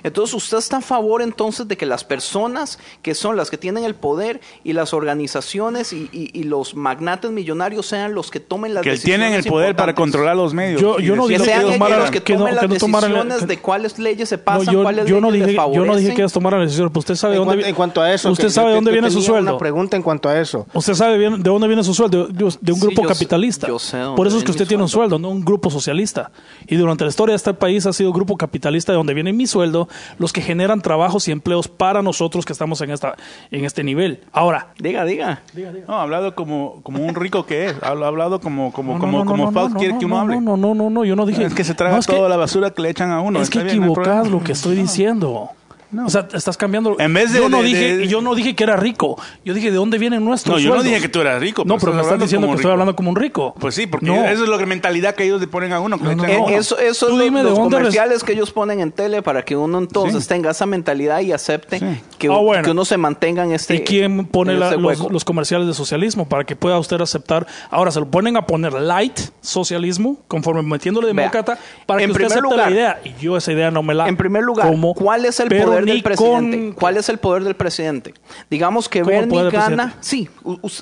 Entonces, 0.03 0.33
¿usted 0.35 0.57
está 0.57 0.77
a 0.77 0.81
favor 0.81 1.21
entonces 1.21 1.67
de 1.67 1.77
que 1.77 1.85
las 1.85 2.03
personas 2.03 2.79
que 3.01 3.15
son 3.15 3.35
las 3.35 3.49
que 3.49 3.57
tienen 3.57 3.83
el 3.83 3.95
poder 3.95 4.41
y 4.63 4.73
las 4.73 4.93
organizaciones 4.93 5.93
y, 5.93 6.09
y- 6.11 6.29
y 6.33 6.43
los 6.43 6.75
magnates 6.75 7.31
millonarios 7.31 7.85
sean 7.85 8.13
los 8.13 8.31
que 8.31 8.39
tomen 8.39 8.73
las 8.73 8.83
Que 8.83 8.91
decisiones 8.91 9.19
tienen 9.29 9.39
el 9.39 9.45
poder 9.45 9.75
para 9.75 9.93
controlar 9.95 10.35
los 10.35 10.53
medios. 10.53 10.81
Yo- 10.81 10.97
no 11.15 11.27
decir 11.27 11.39
Que 11.41 11.45
sean 11.45 11.61
ellos 11.61 11.73
tomaran- 11.75 11.99
los 11.99 12.11
que 12.11 12.21
que 12.21 12.33
no- 12.33 12.39
tomen 12.39 12.55
que 12.55 12.67
no 12.67 12.73
las 12.73 12.81
tomaran- 12.81 13.01
decisiones 13.11 13.39
que- 13.39 13.45
de 13.47 13.57
cuáles 13.59 13.99
leyes 13.99 14.29
se 14.29 14.37
No, 14.37 14.43
pasan, 14.43 14.73
yo, 14.73 14.81
cuáles 14.83 15.05
yo 15.07 15.21
no 15.21 15.29
leyes 15.31 15.47
dije, 15.47 15.57
les 15.57 15.65
yo 15.65 15.67
no 15.67 15.75
dije 15.75 15.85
favorecen. 15.87 16.15
que 16.15 16.21
ellos 16.21 16.33
tomaran 16.33 16.59
la 16.59 16.65
decisión, 16.65 16.89
pero 16.89 16.99
usted 16.99 17.15
sabe 17.15 17.35
de 17.35 17.41
En, 17.41 17.47
dónde 17.47 17.69
en 17.69 17.75
cuanto 17.75 18.01
a 18.01 18.13
eso, 18.13 18.31
Usted 18.31 18.45
que 18.45 18.49
sabe 18.51 18.69
de 18.69 18.75
dónde 18.75 18.91
viene 18.91 19.09
su 19.11 19.21
sueldo. 19.21 19.51
Una 19.51 19.59
pregunta 19.59 19.97
en 19.97 20.03
cuanto 20.03 20.29
a 20.29 20.39
eso. 20.39 20.65
Usted 20.73 20.93
sabe 20.93 21.17
bien 21.17 21.41
de 21.43 21.49
dónde 21.49 21.67
viene 21.67 21.83
su 21.83 21.93
sueldo, 21.93 22.27
de, 22.27 22.33
de 22.33 22.43
un 22.45 22.51
Sí, 22.51 22.85
grupo 22.85 23.01
yo 23.03 23.07
sé- 23.09 23.13
capitalista. 23.13 23.67
yo 23.67 23.79
sé 23.79 23.97
de 23.97 24.03
dónde 24.03 24.17
Por 24.17 24.27
eso 24.27 24.37
es 24.37 24.43
que 24.43 24.51
usted 24.51 24.67
tiene 24.67 24.83
un 24.83 24.89
sueldo. 24.89 25.15
sueldo, 25.15 25.19
no 25.19 25.29
un 25.33 25.43
grupo 25.43 25.69
socialista. 25.69 26.31
Y 26.67 26.75
durante 26.75 27.03
la 27.03 27.09
historia 27.09 27.31
de 27.33 27.37
este 27.37 27.53
país 27.53 27.85
ha 27.85 27.93
sido 27.93 28.11
grupo 28.13 28.37
capitalista 28.37 28.91
de 28.91 28.97
donde 28.97 29.13
viene 29.13 29.33
mi 29.33 29.47
sueldo, 29.47 29.80
los 30.17 30.33
que 30.33 30.41
generan 30.41 30.81
trabajos 30.81 31.27
y 31.27 31.31
empleos 31.31 31.67
para 31.67 32.01
nosotros 32.01 32.45
que 32.45 32.53
estamos 32.53 32.81
en 32.81 32.91
esta 32.91 33.15
en 33.51 33.65
este 33.65 33.83
nivel. 33.83 34.21
Ahora, 34.31 34.67
Diga, 34.77 35.05
diga. 35.05 35.41
No, 35.87 35.95
ha 35.95 36.01
hablado 36.01 36.35
como, 36.35 36.81
como 36.83 37.05
un 37.05 37.15
rico 37.15 37.45
que 37.45 37.67
es. 37.67 37.75
Ha 37.83 37.89
ha 37.89 38.07
hablado 38.07 38.39
como, 38.39 38.71
como, 38.71 38.93
no, 38.93 38.99
como, 38.99 39.11
no, 39.11 39.23
no, 39.23 39.31
como 39.31 39.51
no, 39.51 39.77
quiere 39.77 39.93
no, 39.93 39.99
que 39.99 40.05
uno 40.05 40.15
no, 40.15 40.21
hable. 40.21 40.41
No, 40.41 40.57
no, 40.57 40.73
no, 40.73 40.89
no, 40.89 41.05
yo 41.05 41.15
no 41.15 41.25
dije. 41.25 41.43
Es 41.45 41.53
que 41.53 41.63
se 41.63 41.73
traga 41.75 41.99
que- 41.99 42.13
toda 42.13 42.29
la 42.29 42.37
basura 42.37 42.71
que 42.71 42.81
le 42.81 42.89
echan 42.89 43.11
a 43.11 43.21
uno. 43.21 43.41
Es 43.41 43.49
que 43.49 43.59
problema. 43.59 43.87
lo 44.29 44.43
que 44.43 44.53
estoy 44.53 44.75
diciendo. 44.75 45.49
No. 45.91 46.05
O 46.05 46.09
sea, 46.09 46.27
estás 46.33 46.55
cambiando. 46.57 46.95
En 46.99 47.13
vez 47.13 47.33
de- 47.33 47.39
yo 47.39 47.49
no 47.49 47.57
de- 47.57 47.63
dije, 47.63 47.97
de- 47.97 48.07
yo 48.07 48.21
no 48.21 48.33
dije 48.35 48.55
que 48.55 48.63
era 48.63 48.77
rico. 48.77 49.19
Yo 49.43 49.53
dije 49.53 49.71
de 49.71 49.75
dónde 49.77 49.97
vienen 49.97 50.23
nuestros 50.23 50.55
No, 50.55 50.59
yo 50.59 50.73
no 50.75 50.83
dije 50.83 51.01
que 51.01 51.09
tú 51.09 51.19
eras 51.21 51.39
rico. 51.41 51.63
No, 51.65 51.77
pero 51.77 51.93
me 51.93 52.01
estás 52.01 52.19
diciendo 52.19 52.47
que 52.47 52.55
estoy 52.55 52.71
hablando 52.71 52.95
como 52.95 53.09
un 53.09 53.15
rico. 53.15 53.53
Pues 53.59 53.75
sí, 53.75 53.87
porque 53.87 54.05
No. 54.05 54.23
eso 54.25 54.43
es 54.43 54.49
la 54.49 54.57
mentalidad 54.65 55.15
que 55.15 55.23
ellos 55.25 55.41
le 55.41 55.47
ponen 55.47 55.73
a 55.73 55.79
uno. 55.79 55.97
que 55.97 56.03
No, 56.15 56.15
no. 56.15 56.49
Eso, 56.49 56.77
eso 56.79 57.07
Tú 57.07 57.11
es 57.13 57.17
lo- 57.17 57.23
dime 57.23 57.39
de 57.43 57.49
los 57.49 57.57
res- 57.57 57.63
comerciales 57.69 58.23
que 58.23 58.33
ellos 58.33 58.51
ponen 58.51 58.79
en 58.79 58.91
tele 58.91 59.21
para 59.21 59.43
que 59.43 59.55
uno 59.55 59.79
entonces 59.79 60.23
Sí. 60.23 60.29
tenga 60.29 60.51
esa 60.51 60.65
mentalidad 60.65 61.19
y 61.21 61.31
acepte 61.33 61.79
Sí. 61.79 61.85
que, 62.17 62.27
Ah, 62.27 62.37
bueno. 62.37 62.63
que 62.63 62.71
uno 62.71 62.85
se 62.85 62.97
mantenga 62.97 63.43
en 63.43 63.51
este 63.51 63.75
¿Y 63.75 63.79
quién 63.81 64.25
pone 64.27 64.53
la- 64.53 64.69
este 64.69 64.81
los, 64.81 65.11
los 65.11 65.25
comerciales 65.25 65.67
de 65.67 65.73
socialismo 65.73 66.27
para 66.29 66.43
que 66.45 66.55
pueda 66.55 66.79
usted 66.79 67.01
aceptar? 67.01 67.45
Ahora 67.69 67.91
se 67.91 67.99
lo 67.99 68.09
ponen 68.09 68.37
a 68.37 68.45
poner 68.45 68.73
light 68.73 69.19
socialismo, 69.41 70.17
conforme 70.27 70.61
metiéndole 70.63 71.07
demócrata, 71.07 71.57
para 71.85 72.01
en 72.01 72.07
que 72.07 72.11
usted 72.13 72.25
acepte 72.25 72.41
lugar- 72.43 72.69
la 72.69 72.71
idea. 72.71 73.01
Y 73.03 73.13
yo 73.21 73.35
esa 73.37 73.51
idea 73.51 73.71
no 73.71 73.83
me 73.83 73.93
la. 73.93 74.07
En 74.07 74.15
primer 74.17 74.43
lugar, 74.43 74.71
¿cuál 74.95 75.25
es 75.25 75.39
el 75.39 75.49
pero 75.49 75.80
poder 75.81 75.85
ni 75.85 75.91
del 75.91 76.03
presidente? 76.03 76.57
con- 76.57 76.71
¿Cuál 76.73 76.97
es 76.97 77.09
el 77.09 77.17
poder 77.17 77.43
del 77.43 77.55
presidente? 77.55 78.13
Digamos 78.49 78.87
que 78.89 79.01
¿Cómo 79.01 79.11
el 79.11 79.29
Bernie 79.29 79.49
gana. 79.51 79.95
Sí, 79.99 80.29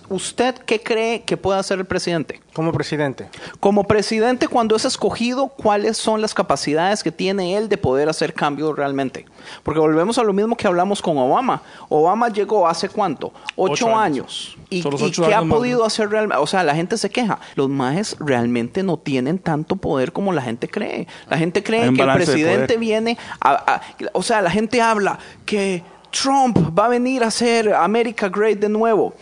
¿usted 0.09 0.55
qué 0.65 0.81
cree 0.81 1.21
que 1.23 1.37
puede 1.37 1.59
hacer 1.59 1.79
el 1.79 1.85
presidente? 1.85 2.41
Como 2.53 2.71
presidente. 2.71 3.29
Como 3.59 3.83
presidente, 3.85 4.47
cuando 4.47 4.75
es 4.75 4.85
escogido, 4.85 5.47
¿cuáles 5.47 5.97
son 5.97 6.21
las 6.21 6.33
capacidades 6.33 7.03
que 7.03 7.11
tiene 7.11 7.55
él 7.57 7.69
de 7.69 7.77
poder 7.77 8.09
hacer 8.09 8.33
cambios 8.33 8.75
realmente? 8.75 9.25
Porque 9.63 9.79
volvemos 9.79 10.17
a 10.17 10.23
lo 10.23 10.33
mismo 10.33 10.55
que 10.57 10.67
hablamos 10.67 11.01
con 11.01 11.17
Obama. 11.17 11.61
Obama 11.87 12.29
llegó 12.29 12.67
hace 12.67 12.89
cuánto? 12.89 13.27
Ocho, 13.55 13.85
Ocho 13.85 13.87
años. 13.97 13.99
años. 13.99 14.55
¿Y, 14.71 14.83
qué 15.11 15.33
ha 15.33 15.41
más, 15.41 15.49
podido 15.57 15.83
hacer 15.85 16.09
realmente? 16.09 16.41
O 16.41 16.47
sea, 16.47 16.63
la 16.63 16.75
gente 16.75 16.97
se 16.97 17.09
queja. 17.09 17.39
Los 17.55 17.69
majes 17.69 18.15
realmente 18.19 18.83
no 18.83 18.97
tienen 18.97 19.39
tanto 19.39 19.75
poder 19.77 20.11
como 20.11 20.31
la 20.33 20.41
gente 20.41 20.67
cree. 20.67 21.07
La 21.29 21.37
gente 21.37 21.63
cree 21.63 21.91
que 21.93 22.01
el 22.01 22.11
presidente 22.13 22.77
viene 22.77 23.17
a, 23.39 23.51
a- 23.75 23.81
O 24.13 24.21
sea, 24.21 24.41
la 24.41 24.51
gente 24.51 24.81
habla 24.89 25.19
que 25.45 25.83
Trump 26.11 26.57
va 26.77 26.85
a 26.85 26.89
venir 26.89 27.23
a 27.23 27.27
hacer 27.27 27.73
America 27.73 28.29
Great 28.29 28.59
de 28.59 28.69
nuevo. 28.69 29.13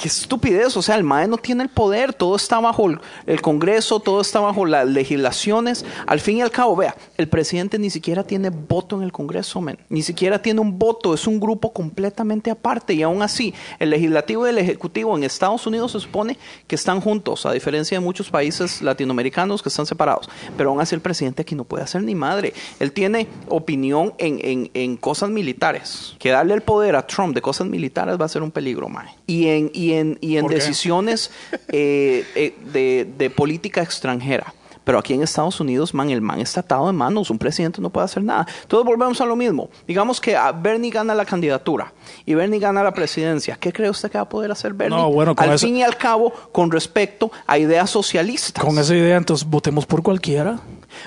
Qué, 0.00 0.08
estupidez, 0.08 0.76
o 0.76 0.82
sea, 0.82 0.94
el 0.96 1.04
MAE 1.04 1.28
no 1.28 1.36
tiene 1.36 1.62
el 1.62 1.68
poder, 1.68 2.12
todo 2.14 2.36
está 2.36 2.60
bajo 2.60 2.88
el, 2.88 3.00
el 3.26 3.40
Congreso, 3.42 4.00
todo 4.00 4.20
está 4.20 4.40
bajo 4.40 4.64
las 4.66 4.86
legislaciones. 4.86 5.84
Al 6.06 6.20
fin 6.20 6.38
y 6.38 6.42
al 6.42 6.50
cabo, 6.50 6.76
vea, 6.76 6.94
el 7.16 7.28
presidente 7.28 7.78
ni 7.78 7.90
siquiera 7.90 8.24
tiene 8.24 8.50
voto 8.50 8.96
en 8.96 9.02
el 9.02 9.12
Congreso, 9.12 9.60
men. 9.60 9.78
Ni 9.88 10.02
siquiera 10.02 10.40
tiene 10.40 10.60
un 10.60 10.78
voto, 10.78 11.14
es 11.14 11.26
un 11.26 11.40
grupo 11.40 11.72
completamente 11.72 12.50
aparte. 12.50 12.94
Y 12.94 13.02
aún 13.02 13.22
así, 13.22 13.54
el 13.78 13.90
legislativo 13.90 14.46
y 14.46 14.50
el 14.50 14.58
ejecutivo 14.58 15.16
en 15.16 15.24
Estados 15.24 15.66
Unidos 15.66 15.92
se 15.92 16.00
supone 16.00 16.38
que 16.66 16.74
están 16.74 17.00
juntos, 17.00 17.46
a 17.46 17.52
diferencia 17.52 17.98
de 17.98 18.04
muchos 18.04 18.30
países 18.30 18.82
latinoamericanos 18.82 19.62
que 19.62 19.68
están 19.68 19.86
separados. 19.86 20.28
Pero 20.56 20.70
aún 20.70 20.80
así, 20.80 20.94
el 20.94 21.00
presidente 21.00 21.42
aquí 21.42 21.54
no 21.54 21.64
puede 21.64 21.84
hacer 21.84 22.02
ni 22.02 22.14
madre. 22.14 22.52
Él 22.80 22.92
tiene 22.92 23.28
opinión 23.48 24.14
en, 24.18 24.38
en- 24.42 24.70
en 24.74 24.96
cosas 24.96 25.30
militares. 25.30 26.14
Que 26.18 26.30
darle 26.30 26.54
el 26.54 26.62
poder 26.62 26.96
a 26.96 27.06
Trump 27.06 27.34
de 27.34 27.42
cosas 27.42 27.66
militares 27.66 28.20
va 28.20 28.24
a 28.24 28.28
ser 28.28 28.42
un 28.42 28.50
peligro, 28.50 28.88
mae. 28.88 29.08
Y 29.26 29.48
en, 29.48 29.70
y 29.74 29.92
en, 29.94 30.16
y 30.20 30.36
en 30.38 30.46
decisiones 30.46 31.30
eh, 31.68 32.24
eh, 32.34 32.54
de, 32.72 33.06
de 33.18 33.30
política 33.30 33.82
extranjera. 33.82 34.54
Pero 34.84 34.98
aquí 34.98 35.14
en 35.14 35.22
Estados 35.22 35.60
Unidos, 35.60 35.94
man, 35.94 36.10
el 36.10 36.20
man 36.20 36.40
está 36.40 36.60
atado 36.60 36.86
de 36.88 36.92
manos. 36.92 37.30
Un 37.30 37.38
presidente 37.38 37.80
no 37.80 37.88
puede 37.88 38.04
hacer 38.04 38.22
nada. 38.22 38.46
Entonces 38.64 38.84
volvemos 38.86 39.18
a 39.18 39.24
lo 39.24 39.34
mismo. 39.34 39.70
Digamos 39.88 40.20
que 40.20 40.36
a 40.36 40.52
Bernie 40.52 40.90
gana 40.90 41.14
la 41.14 41.24
candidatura 41.24 41.94
y 42.26 42.34
Bernie 42.34 42.60
gana 42.60 42.82
la 42.82 42.92
presidencia. 42.92 43.56
¿Qué 43.58 43.72
cree 43.72 43.88
usted 43.88 44.10
que 44.10 44.18
va 44.18 44.24
a 44.24 44.28
poder 44.28 44.52
hacer 44.52 44.74
Bernie? 44.74 44.98
No, 44.98 45.10
bueno, 45.10 45.34
con 45.34 45.48
al 45.48 45.54
eso- 45.54 45.66
fin 45.66 45.78
y 45.78 45.82
al 45.82 45.96
cabo, 45.96 46.34
con 46.52 46.70
respecto 46.70 47.32
a 47.46 47.56
ideas 47.56 47.88
socialistas. 47.88 48.62
Con 48.62 48.78
esa 48.78 48.94
idea, 48.94 49.16
entonces 49.16 49.48
votemos 49.48 49.86
por 49.86 50.02
cualquiera. 50.02 50.60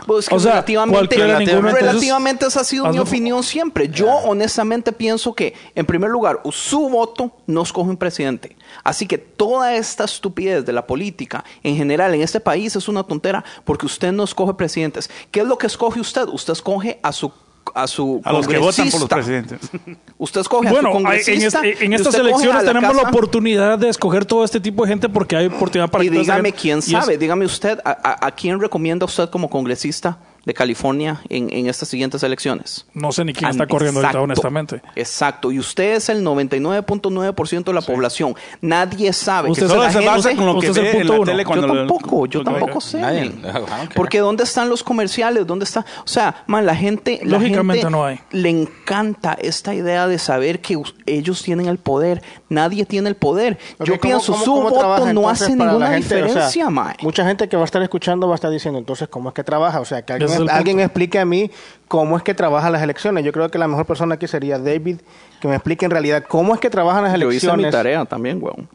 Pues 0.05 0.27
O 0.31 0.39
sea, 0.39 0.51
relativamente, 0.53 1.15
entonces- 1.15 1.73
relativamente 1.73 2.45
esa 2.45 2.61
ha 2.61 2.63
sido 2.63 2.87
mi 2.91 2.99
opinión 2.99 3.43
siempre. 3.43 3.87
Yo 3.89 4.09
honestamente 4.09 4.91
pienso 4.91 5.33
que, 5.33 5.53
en 5.75 5.85
primer 5.85 6.09
lugar, 6.09 6.39
su 6.51 6.89
voto 6.89 7.31
no 7.45 7.61
escoge 7.61 7.89
un 7.89 7.97
presidente. 7.97 8.55
Así 8.83 9.07
que 9.07 9.17
toda 9.17 9.75
esta 9.75 10.03
estupidez 10.05 10.65
de 10.65 10.73
la 10.73 10.85
política 10.87 11.43
en 11.63 11.75
general 11.75 12.13
en 12.13 12.21
este 12.21 12.39
país 12.39 12.75
es 12.75 12.87
una 12.87 13.03
tontera 13.03 13.43
porque 13.65 13.85
usted 13.85 14.11
no 14.11 14.23
escoge 14.23 14.53
presidentes. 14.53 15.09
¿Qué 15.31 15.41
es 15.41 15.47
lo 15.47 15.57
que 15.57 15.67
escoge 15.67 15.99
usted? 15.99 16.27
Usted 16.27 16.53
escoge 16.53 16.99
a 17.03 17.11
su 17.11 17.31
a 17.75 17.87
su 17.87 18.21
A 18.23 18.33
los 18.33 18.47
que 18.47 18.57
votan 18.57 18.89
por 18.89 18.99
los 19.01 19.09
presidentes. 19.09 19.59
Usted 20.17 20.41
escoge 20.41 20.67
a 20.67 20.71
Bueno, 20.71 20.91
su 20.91 20.97
hay- 20.97 20.97
en, 20.97 21.03
congresista. 21.03 21.61
en 21.63 21.91
y 21.91 21.95
estas 21.95 22.15
elecciones 22.15 22.55
a 22.55 22.63
la 22.63 22.73
tenemos 22.73 22.95
la 22.95 23.09
oportunidad 23.09 23.77
de 23.77 23.89
escoger 23.89 24.25
todo 24.25 24.43
este 24.43 24.59
tipo 24.59 24.83
de 24.83 24.89
gente 24.89 25.09
porque 25.09 25.35
hay 25.35 25.47
oportunidad 25.47 25.89
para 25.89 26.03
y 26.03 26.09
que 26.09 26.17
dígame 26.19 26.51
quién 26.53 26.81
sabe, 26.81 27.17
dígame 27.17 27.45
usted, 27.45 27.79
a, 27.85 27.91
a- 27.91 28.27
a 28.27 28.31
quién 28.31 28.59
recomienda 28.59 29.05
usted 29.05 29.29
como 29.29 29.49
congresista 29.49 30.17
de 30.47 30.53
California 30.53 31.19
en, 31.29 31.51
en 31.53 31.67
estas 31.67 31.89
siguientes 31.89 32.23
elecciones? 32.23 32.85
No 32.93 33.11
sé 33.11 33.25
ni 33.25 33.33
quién 33.33 33.47
Ah, 33.47 33.51
está 33.51 33.67
corriendo 33.67 33.99
ahorita, 33.99 34.09
exacto, 34.11 34.23
honestamente. 34.23 34.81
Exacto, 34.95 35.51
y 35.51 35.59
usted 35.59 35.95
es 35.95 36.07
el 36.09 36.23
99.9% 36.23 37.63
de 37.65 37.73
la 37.73 37.81
población. 37.81 38.33
Nadie 38.61 39.11
sabe 39.13 39.49
Usted 39.51 39.63
que 39.63 39.65
es 39.65 39.71
Solo 39.71 39.83
el- 39.85 39.91
se 39.91 40.05
basa 40.05 40.35
con 40.35 40.45
lo 40.45 40.59
que 40.59 40.69
usted 40.69 40.71
es 40.71 40.77
el 40.77 40.83
ve 40.83 40.89
en 40.91 40.97
punto 40.99 41.13
la 41.13 41.19
uno. 41.19 41.25
tele 41.31 41.43
yo 41.43 41.47
cuando 41.47 41.67
lo- 41.67 41.75
tampoco, 41.75 42.25
yo 42.27 42.43
tampoco 42.43 42.81
sé. 42.81 42.99
Nadie- 42.99 43.31
care. 43.41 43.89
Porque 43.93 44.19
¿dónde 44.19 44.43
están 44.45 44.69
los 44.69 44.83
comerciales? 44.83 45.45
¿Dónde 45.45 45.65
está? 45.65 45.81
O 46.03 46.07
sea, 46.07 46.43
man, 46.47 46.65
la 46.65 46.75
gente, 46.75 47.19
la 47.23 47.37
Lógicamente 47.37 47.81
gente 47.81 47.91
no 47.91 48.05
hay. 48.05 48.19
le 48.31 48.49
encanta 48.49 49.33
esta 49.39 49.73
idea 49.75 50.07
de 50.07 50.17
saber 50.17 50.61
que 50.61 50.79
ellos 51.05 51.43
tienen 51.43 51.67
el 51.67 51.77
poder. 51.77 52.21
Nadie 52.49 52.85
tiene 52.85 53.09
el 53.09 53.15
poder. 53.15 53.57
Yo 53.79 53.85
¿cómo- 53.85 53.99
pienso, 53.99 54.31
cómo- 54.31 54.45
su 54.45 54.51
cómo 54.51 54.63
voto 54.63 54.79
trabaja 54.79 55.13
no 55.13 55.21
entonces 55.21 55.41
hace 55.47 55.57
para 55.57 55.71
ninguna 55.71 55.87
gente? 55.91 56.05
O 56.05 56.09
sea, 56.09 56.25
diferencia, 56.27 56.69
mae. 56.69 56.95
Mucha 57.01 57.25
gente 57.25 57.49
que 57.49 57.57
va 57.57 57.63
a 57.63 57.65
estar 57.65 57.81
escuchando 57.81 58.27
va 58.27 58.33
a 58.33 58.35
estar 58.35 58.49
diciendo, 58.51 58.79
entonces, 58.79 59.07
¿cómo 59.09 59.29
es 59.29 59.35
que 59.35 59.43
trabaja? 59.43 59.81
O 59.81 59.85
sea, 59.85 60.03
que 60.05 60.13
alguien, 60.13 60.36
Alguien 60.49 60.79
explique 60.79 61.19
a 61.19 61.25
mí 61.25 61.49
cómo 61.87 62.17
es 62.17 62.23
que 62.23 62.33
trabajan 62.33 62.71
las 62.71 62.81
elecciones. 62.81 63.23
Yo 63.23 63.31
creo 63.31 63.49
que 63.49 63.57
la 63.57 63.67
mejor 63.67 63.85
persona 63.85 64.15
aquí 64.15 64.27
sería 64.27 64.59
David, 64.59 64.97
que 65.41 65.47
me 65.47 65.55
explique 65.55 65.85
en 65.85 65.91
realidad 65.91 66.23
cómo 66.27 66.53
es 66.53 66.59
que 66.59 66.69
trabajan 66.69 67.03
las 67.03 67.13
Yo 67.19 67.31
hice 67.31 67.47
mi 67.47 67.53
elecciones. 67.53 67.71
tarea 67.71 68.05
también, 68.05 68.39
weón. 68.41 68.67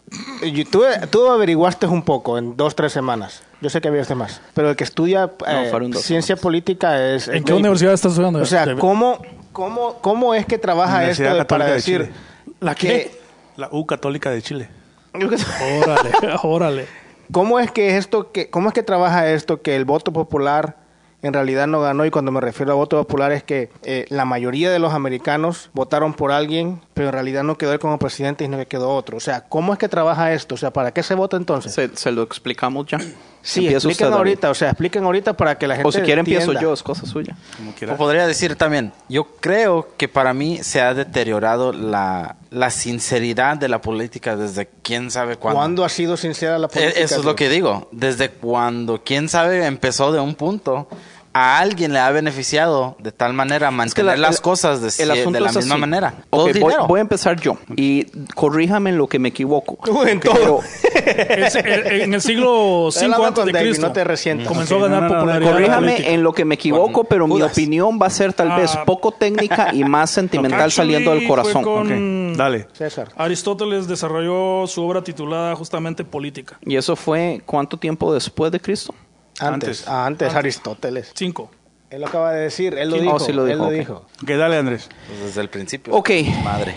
Y 0.43 0.65
tú, 0.65 0.83
tú 1.11 1.29
averiguaste 1.29 1.87
un 1.87 2.03
poco 2.03 2.39
en 2.39 2.57
dos, 2.57 2.75
tres 2.75 2.93
semanas. 2.93 3.43
Yo 3.61 3.71
sé 3.71 3.81
que 3.81 3.89
habías 3.89 4.15
más. 4.17 4.41
Pero 4.55 4.71
el 4.71 4.77
que 4.77 4.85
estudia 4.85 5.31
eh, 5.47 5.71
dos 5.71 6.03
ciencia 6.03 6.37
política 6.37 7.15
es... 7.15 7.29
¿En 7.29 7.45
qué 7.45 7.53
David. 7.53 7.61
universidad 7.61 7.93
estás 7.95 8.13
estudiando? 8.13 8.41
O 8.41 8.47
sea? 8.47 8.75
¿cómo, 8.77 9.21
cómo, 9.53 9.99
¿cómo 10.01 10.35
es 10.35 10.47
que 10.47 10.59
trabaja 10.59 11.09
esto 11.09 11.35
de- 11.35 11.45
para 11.45 11.67
de 11.67 11.73
decir... 11.75 12.01
Chile. 12.07 12.13
¿La 12.61 12.75
que- 12.75 12.89
qué? 12.89 13.21
La 13.57 13.69
U 13.71 13.85
Católica 13.87 14.31
de 14.31 14.41
Chile. 14.43 14.69
Órale, 15.15 16.11
órale. 16.43 16.87
¿Cómo 17.31 17.59
es 17.61 17.71
que 17.71 17.97
esto 17.97 18.33
que 18.33 18.51
cómo 18.51 18.69
es 18.69 18.75
que 18.75 18.83
trabaja 18.83 19.29
esto 19.31 19.63
que 19.63 19.77
el 19.77 19.85
voto 19.85 20.13
popular 20.13 20.77
en 21.23 21.33
realidad 21.33 21.67
no 21.67 21.81
ganó 21.81 22.05
y 22.05 22.11
cuando 22.11 22.33
me 22.33 22.41
refiero 22.41 22.73
a 22.73 22.75
voto 22.75 22.97
popular 22.99 23.33
es 23.33 23.43
que 23.45 23.71
eh, 23.85 24.07
la 24.09 24.25
mayoría 24.25 24.71
de 24.71 24.79
los 24.79 24.93
americanos 24.93 25.71
votaron 25.73 26.15
por 26.15 26.33
alguien, 26.33 26.81
pero 26.95 27.09
en 27.09 27.13
realidad 27.15 27.43
no 27.45 27.57
quedó 27.57 27.73
él 27.73 27.79
como 27.79 27.99
presidente 27.99 28.45
y 28.45 28.49
no 28.49 28.59
que 28.59 28.67
quedó 28.67 28.91
otro. 28.91 29.17
O 29.17 29.21
sea, 29.21 29.43
¿cómo 29.49 29.73
es 29.73 29.79
que 29.79 29.89
trabaja 29.89 30.33
esto? 30.33 30.55
O 30.57 30.59
sea, 30.59 30.73
¿para 30.73 30.93
qué 30.93 31.03
se 31.03 31.15
vota 31.15 31.37
entonces? 31.37 31.73
Se, 31.73 31.91
se 31.97 32.11
lo 32.11 32.23
explicamos 32.23 32.87
ya. 32.87 32.99
sí, 32.99 33.61
Empieza 33.61 33.77
expliquen 33.77 33.91
usted, 33.91 34.05
David. 34.07 34.17
ahorita, 34.17 34.51
o 34.51 34.55
sea, 34.55 34.71
expliquen 34.71 35.05
ahorita 35.05 35.33
para 35.37 35.57
que 35.59 35.67
la 35.69 35.77
gente 35.77 35.89
O 35.89 35.93
si 35.93 36.01
quiere 36.01 36.21
empiezo 36.21 36.53
yo, 36.55 36.73
es 36.73 36.83
cosa 36.83 37.07
suya. 37.07 37.37
Como 37.57 37.73
quiera. 37.73 37.95
O 37.95 37.97
podría 37.97 38.27
decir 38.27 38.57
también, 38.57 38.93
yo 39.09 39.25
creo 39.41 39.89
que 39.97 40.09
para 40.09 40.35
mí 40.35 40.59
se 40.63 40.81
ha 40.81 40.93
deteriorado 40.95 41.73
la, 41.73 42.37
la 42.51 42.71
sinceridad 42.71 43.57
de 43.57 43.69
la 43.69 43.81
política 43.81 44.37
desde 44.37 44.69
quién 44.83 45.11
sabe 45.11 45.37
cuándo. 45.37 45.59
¿Cuándo 45.59 45.85
ha 45.85 45.89
sido 45.89 46.17
sincera 46.17 46.59
la 46.59 46.69
política? 46.69 46.99
E- 46.99 47.03
Eso 47.05 47.21
es 47.21 47.25
lo 47.25 47.37
que 47.37 47.49
digo. 47.49 47.89
Desde 47.93 48.31
cuando, 48.31 49.03
quién 49.05 49.29
sabe, 49.29 49.65
empezó 49.67 50.13
de 50.13 50.21
un 50.21 50.35
punto, 50.35 50.89
a 51.35 51.59
alguien 51.61 51.93
le 51.93 51.99
ha 51.99 52.11
beneficiado 52.11 52.95
de 52.99 53.11
tal 53.13 53.33
manera 53.33 53.71
mantener 53.71 54.19
la- 54.19 54.29
las 54.29 54.37
el- 54.37 54.43
cosas 54.43 54.81
de, 54.83 54.89
el 55.03 55.33
de 55.33 55.41
la 55.41 55.51
misma 55.53 55.75
así. 55.75 55.81
manera. 55.81 56.15
Ok, 56.31 56.53
Todo 56.53 56.61
voy, 56.61 56.75
voy 56.89 56.99
a 56.99 57.01
empezar 57.01 57.41
yo 57.41 57.57
y 57.77 58.05
corríjame 58.35 58.91
en 58.91 58.99
lo 58.99 59.07
que 59.09 59.19
me 59.19 59.29
equivoco. 59.31 59.79
En 60.07 60.21
Pero- 60.21 60.35
todo. 60.35 60.61
Es- 60.95 61.55
en 61.57 62.15
el 62.15 62.21
siglo 62.21 62.89
Estoy 62.89 63.05
5 63.09 63.15
hablando 63.17 63.41
antes 63.43 63.55
de 63.55 63.61
Cristo 63.61 63.87
no 63.87 63.93
te 63.93 64.05
resientas. 64.05 64.47
comenzó 64.49 64.77
a 64.77 64.81
ganar 64.83 65.03
no, 65.03 65.09
no, 65.09 65.15
no, 65.15 65.21
popularidad. 65.21 65.51
la 65.51 65.53
Corríjame 65.53 66.15
en 66.15 66.23
lo 66.23 66.33
que 66.33 66.45
me 66.45 66.55
equivoco, 66.57 67.05
pero 67.05 67.27
mi 67.27 67.41
opinión 67.43 67.99
va 68.01 68.07
a 68.07 68.11
ser 68.11 68.33
tal 68.33 68.51
vez 68.57 68.75
Ah. 68.75 68.85
poco 68.85 69.13
técnica 69.13 69.71
y 69.75 69.85
más 69.85 70.11
sentimental 70.23 70.71
saliendo 70.71 71.13
del 71.15 71.27
corazón. 71.27 71.63
con- 71.65 72.37
dale. 72.37 72.67
César. 72.73 73.09
Aristóteles 73.17 73.89
desarrolló 73.89 74.67
su 74.67 74.83
obra 74.83 75.03
titulada 75.03 75.55
justamente 75.57 76.05
Política. 76.05 76.59
¿Y 76.65 76.77
eso 76.77 76.95
fue 76.97 77.41
cuánto 77.47 77.77
tiempo 77.79 78.13
después 78.13 78.53
de 78.53 78.61
Cristo? 78.61 78.95
Antes, 79.41 79.81
Antes. 79.81 79.89
ah, 79.89 80.07
antes 80.07 80.35
Aristóteles. 80.35 81.13
Cinco. 81.15 81.51
Él 81.91 82.01
lo 82.01 82.07
acaba 82.07 82.33
de 82.33 82.41
decir, 82.43 82.75
él 82.79 82.89
lo 82.91 82.97
Sí. 82.97 83.03
dijo. 83.03 83.15
Oh, 83.15 83.21
sí 83.21 83.33
lo 83.33 83.43
él 83.47 83.53
dijo, 83.53 83.63
lo 83.65 83.69
ok. 83.69 83.73
dijo. 83.75 83.95
Ok, 84.23 84.31
dale, 84.31 84.57
Andrés. 84.57 84.89
Pues 85.09 85.21
desde 85.21 85.41
el 85.43 85.49
principio. 85.51 85.95
Ok. 85.95 86.11
Madre. 86.45 86.75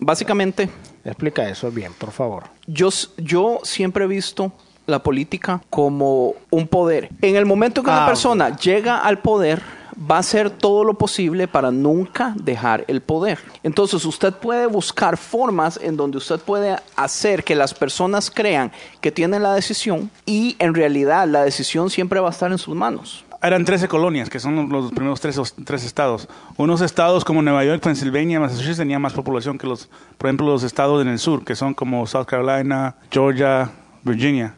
Básicamente, 0.00 0.68
Explica 1.04 1.48
eso 1.48 1.70
bien, 1.70 1.92
por 1.94 2.10
favor. 2.10 2.44
yo, 2.66 2.88
yo 3.18 3.60
siempre 3.62 4.04
he 4.04 4.08
visto 4.08 4.52
la 4.86 5.02
política 5.02 5.62
como 5.70 6.34
un 6.50 6.66
poder. 6.68 7.10
En 7.22 7.36
el 7.36 7.46
momento 7.46 7.82
que 7.82 7.90
una 7.90 8.04
Ah, 8.04 8.06
persona 8.06 8.56
llega 8.56 8.98
al 8.98 9.18
poder, 9.20 9.62
va 10.00 10.16
a 10.16 10.20
hacer 10.20 10.50
todo 10.50 10.84
lo 10.84 10.94
posible 10.94 11.46
para 11.46 11.70
nunca 11.70 12.34
dejar 12.36 12.84
el 12.88 13.00
poder. 13.00 13.38
Entonces 13.62 14.04
usted 14.04 14.32
puede 14.32 14.66
buscar 14.66 15.16
formas 15.16 15.78
en 15.82 15.96
donde 15.96 16.18
usted 16.18 16.40
puede 16.40 16.76
hacer 16.96 17.44
que 17.44 17.54
las 17.54 17.74
personas 17.74 18.30
crean 18.30 18.72
que 19.00 19.12
tienen 19.12 19.42
la 19.42 19.54
decisión 19.54 20.10
y 20.24 20.56
en 20.58 20.74
realidad 20.74 21.28
la 21.28 21.44
decisión 21.44 21.90
siempre 21.90 22.20
va 22.20 22.28
a 22.28 22.32
estar 22.32 22.50
en 22.50 22.58
sus 22.58 22.74
manos. 22.74 23.24
eran 23.42 23.64
13 23.64 23.88
colonias, 23.88 24.28
que 24.28 24.38
son 24.38 24.68
los, 24.68 24.92
primeros 24.92 25.20
tres, 25.20 25.40
tres 25.64 25.84
estados. 25.84 26.28
Unos 26.56 26.80
estados 26.80 27.24
como 27.24 27.42
Nueva 27.42 27.64
York, 27.64 27.82
Pensilvania, 27.82 28.40
Massachusetts 28.40 28.78
tenían 28.78 29.00
más 29.00 29.12
población 29.12 29.58
que 29.58 29.66
los, 29.66 29.88
por 30.18 30.28
ejemplo, 30.28 30.46
los 30.46 30.62
estados 30.62 31.02
en 31.02 31.08
el 31.08 31.18
sur, 31.18 31.44
que 31.44 31.54
son 31.54 31.74
como 31.74 32.06
South 32.06 32.26
Carolina, 32.26 32.96
Georgia, 33.10 33.70
Virginia. 34.02 34.54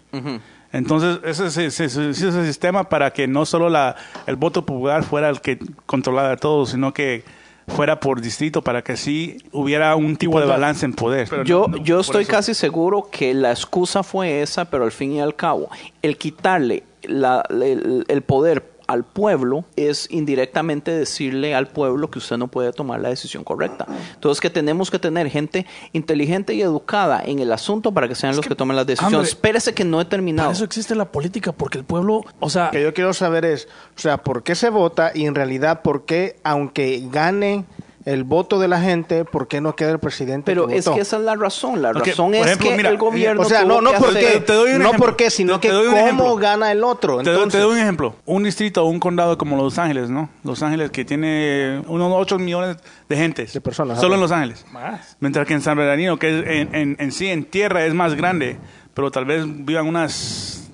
Entonces, 0.72 1.18
ese, 1.24 1.50
se- 1.50 1.70
se- 1.70 1.88
se 1.88 2.02
hizo 2.10 2.28
ese 2.28 2.46
sistema 2.46 2.88
para 2.88 3.12
que 3.12 3.26
no 3.28 3.44
solo 3.44 3.68
la, 3.68 3.94
el 4.26 4.36
voto 4.36 4.64
popular 4.64 5.02
fuera 5.04 5.28
el 5.28 5.40
que 5.40 5.58
controlara 5.86 6.36
todo, 6.36 6.64
sino 6.66 6.92
que 6.94 7.24
fuera 7.68 8.00
por 8.00 8.20
distrito, 8.20 8.62
para 8.62 8.82
que 8.82 8.96
sí 8.96 9.36
hubiera 9.52 9.94
un 9.96 10.16
tipo 10.16 10.40
de 10.40 10.46
balance 10.46 10.84
en 10.84 10.94
poder. 10.94 11.28
Yo, 11.44 11.66
No, 11.68 11.76
yo 11.76 12.00
estoy 12.00 12.22
eso- 12.22 12.30
casi 12.30 12.54
seguro 12.54 13.08
que 13.10 13.34
la 13.34 13.50
excusa 13.50 14.02
fue 14.02 14.42
esa, 14.42 14.64
pero 14.64 14.84
al 14.84 14.92
fin 14.92 15.12
y 15.12 15.20
al 15.20 15.36
cabo, 15.36 15.68
el 16.02 16.16
quitarle 16.16 16.82
la- 17.04 17.44
el, 17.50 18.04
el 18.08 18.22
poder 18.22 18.71
al 18.86 19.04
pueblo 19.04 19.64
es 19.76 20.08
indirectamente 20.10 20.90
decirle 20.90 21.54
al 21.54 21.68
pueblo 21.68 22.10
que 22.10 22.18
usted 22.18 22.36
no 22.36 22.48
puede 22.48 22.72
tomar 22.72 23.00
la 23.00 23.08
decisión 23.08 23.44
correcta. 23.44 23.86
Entonces 24.14 24.40
que 24.40 24.50
tenemos 24.50 24.90
que 24.90 24.98
tener 24.98 25.28
gente 25.30 25.66
inteligente 25.92 26.54
y 26.54 26.62
educada 26.62 27.22
en 27.24 27.38
el 27.38 27.52
asunto 27.52 27.92
para 27.92 28.08
que 28.08 28.14
sean 28.14 28.36
los 28.36 28.46
que, 28.46 28.54
tomen 28.54 28.76
las 28.76 28.86
decisiones. 28.86 29.14
hombre, 29.14 29.28
Espérese 29.28 29.74
que 29.74 29.84
no 29.84 30.00
he 30.00 30.04
terminado. 30.04 30.48
Para 30.48 30.56
eso 30.56 30.64
existe 30.64 30.94
la 30.94 31.06
política, 31.06 31.52
porque 31.52 31.78
el 31.78 31.84
pueblo, 31.84 32.22
o 32.40 32.50
sea, 32.50 32.70
que 32.70 32.82
yo 32.82 32.92
quiero 32.94 33.12
saber 33.14 33.44
es, 33.44 33.68
o 33.96 34.00
sea, 34.00 34.18
¿por 34.18 34.42
qué 34.42 34.54
se 34.54 34.70
vota 34.70 35.12
y 35.14 35.26
en 35.26 35.34
realidad 35.34 35.82
por 35.82 36.04
qué, 36.04 36.36
aunque 36.42 37.02
gane 37.10 37.64
el 38.04 38.24
voto 38.24 38.58
de 38.58 38.68
la 38.68 38.80
gente, 38.80 39.24
por 39.24 39.48
qué 39.48 39.60
no 39.60 39.76
queda 39.76 39.90
el 39.90 39.98
presidente? 39.98 40.44
Pero 40.46 40.66
que 40.66 40.76
es 40.76 40.84
votó? 40.84 40.96
que 40.96 41.02
esa 41.02 41.16
es 41.18 41.22
la 41.22 41.36
razón. 41.36 41.80
La 41.82 41.92
razón 41.92 42.34
es 42.34 42.44
ejemplo, 42.46 42.70
que 42.70 42.76
mira, 42.76 42.90
el 42.90 42.98
gobierno 42.98 43.42
o 43.42 43.44
sea, 43.44 43.60
tuvo 43.62 43.74
no, 43.74 43.80
no 43.80 43.92
que 43.92 43.98
por 43.98 44.08
hacer- 44.08 44.32
qué, 44.32 44.40
Te 44.40 44.52
doy 44.52 44.72
un 44.72 44.78
no 44.78 44.84
ejemplo. 44.88 45.06
por 45.06 45.16
qué, 45.16 45.30
sino 45.30 45.54
Te- 45.54 45.60
que 45.60 45.68
te 45.68 45.74
doy 45.74 45.86
un 45.86 45.92
cómo 45.92 46.04
ejemplo. 46.04 46.36
gana 46.36 46.72
el 46.72 46.82
otro. 46.84 47.18
Te, 47.18 47.24
doy- 47.24 47.34
Entonces, 47.34 47.58
te 47.60 47.64
doy 47.64 47.74
un 47.74 47.78
ejemplo. 47.80 48.16
Un 48.26 48.42
distrito 48.44 48.84
o 48.84 48.88
un 48.88 48.98
condado 49.00 49.38
como 49.38 49.56
Los 49.56 49.78
Ángeles, 49.78 50.10
¿no? 50.10 50.28
Los 50.44 50.62
Ángeles 50.62 50.90
que 50.90 51.04
tiene 51.04 51.82
unos 51.86 52.12
8 52.14 52.38
millones 52.38 52.76
de 53.08 53.16
gentes. 53.16 53.52
De 53.52 53.60
personas, 53.60 54.00
Solo 54.00 54.14
en 54.16 54.20
Los 54.20 54.32
Ángeles. 54.32 54.64
más. 54.72 55.16
Mientras 55.20 55.46
que 55.46 55.54
en 55.54 55.60
San 55.60 55.76
Bernardino, 55.76 56.18
que 56.18 56.40
es 56.40 56.46
en, 56.46 56.74
en- 56.74 56.96
en 56.98 57.12
sí, 57.12 57.28
en 57.28 57.44
tierra 57.44 57.84
es 57.84 57.94
más 57.94 58.14
grande, 58.14 58.58
pero 58.94 59.10
tal 59.10 59.24
vez 59.24 59.44
vivan 59.46 59.86
unas 59.86 60.70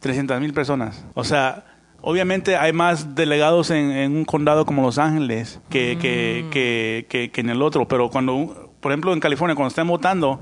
300 0.00 0.40
mil 0.40 0.52
personas. 0.52 1.04
O 1.14 1.24
sea, 1.24 1.64
obviamente 2.02 2.56
hay 2.56 2.72
más 2.72 3.14
delegados 3.14 3.70
en, 3.70 3.90
en 3.92 4.16
un 4.16 4.24
condado 4.24 4.66
como 4.66 4.82
Los 4.82 4.98
Ángeles 4.98 5.60
que, 5.70 5.96
que, 6.00 6.46
que, 6.50 7.06
que- 7.08 7.30
que 7.30 7.40
en 7.40 7.50
el 7.50 7.62
otro. 7.62 7.88
Pero 7.88 8.10
cuando, 8.10 8.70
por 8.80 8.92
ejemplo, 8.92 9.12
en 9.12 9.20
California, 9.20 9.54
cuando 9.56 9.68
estén 9.68 9.86
votando, 9.86 10.40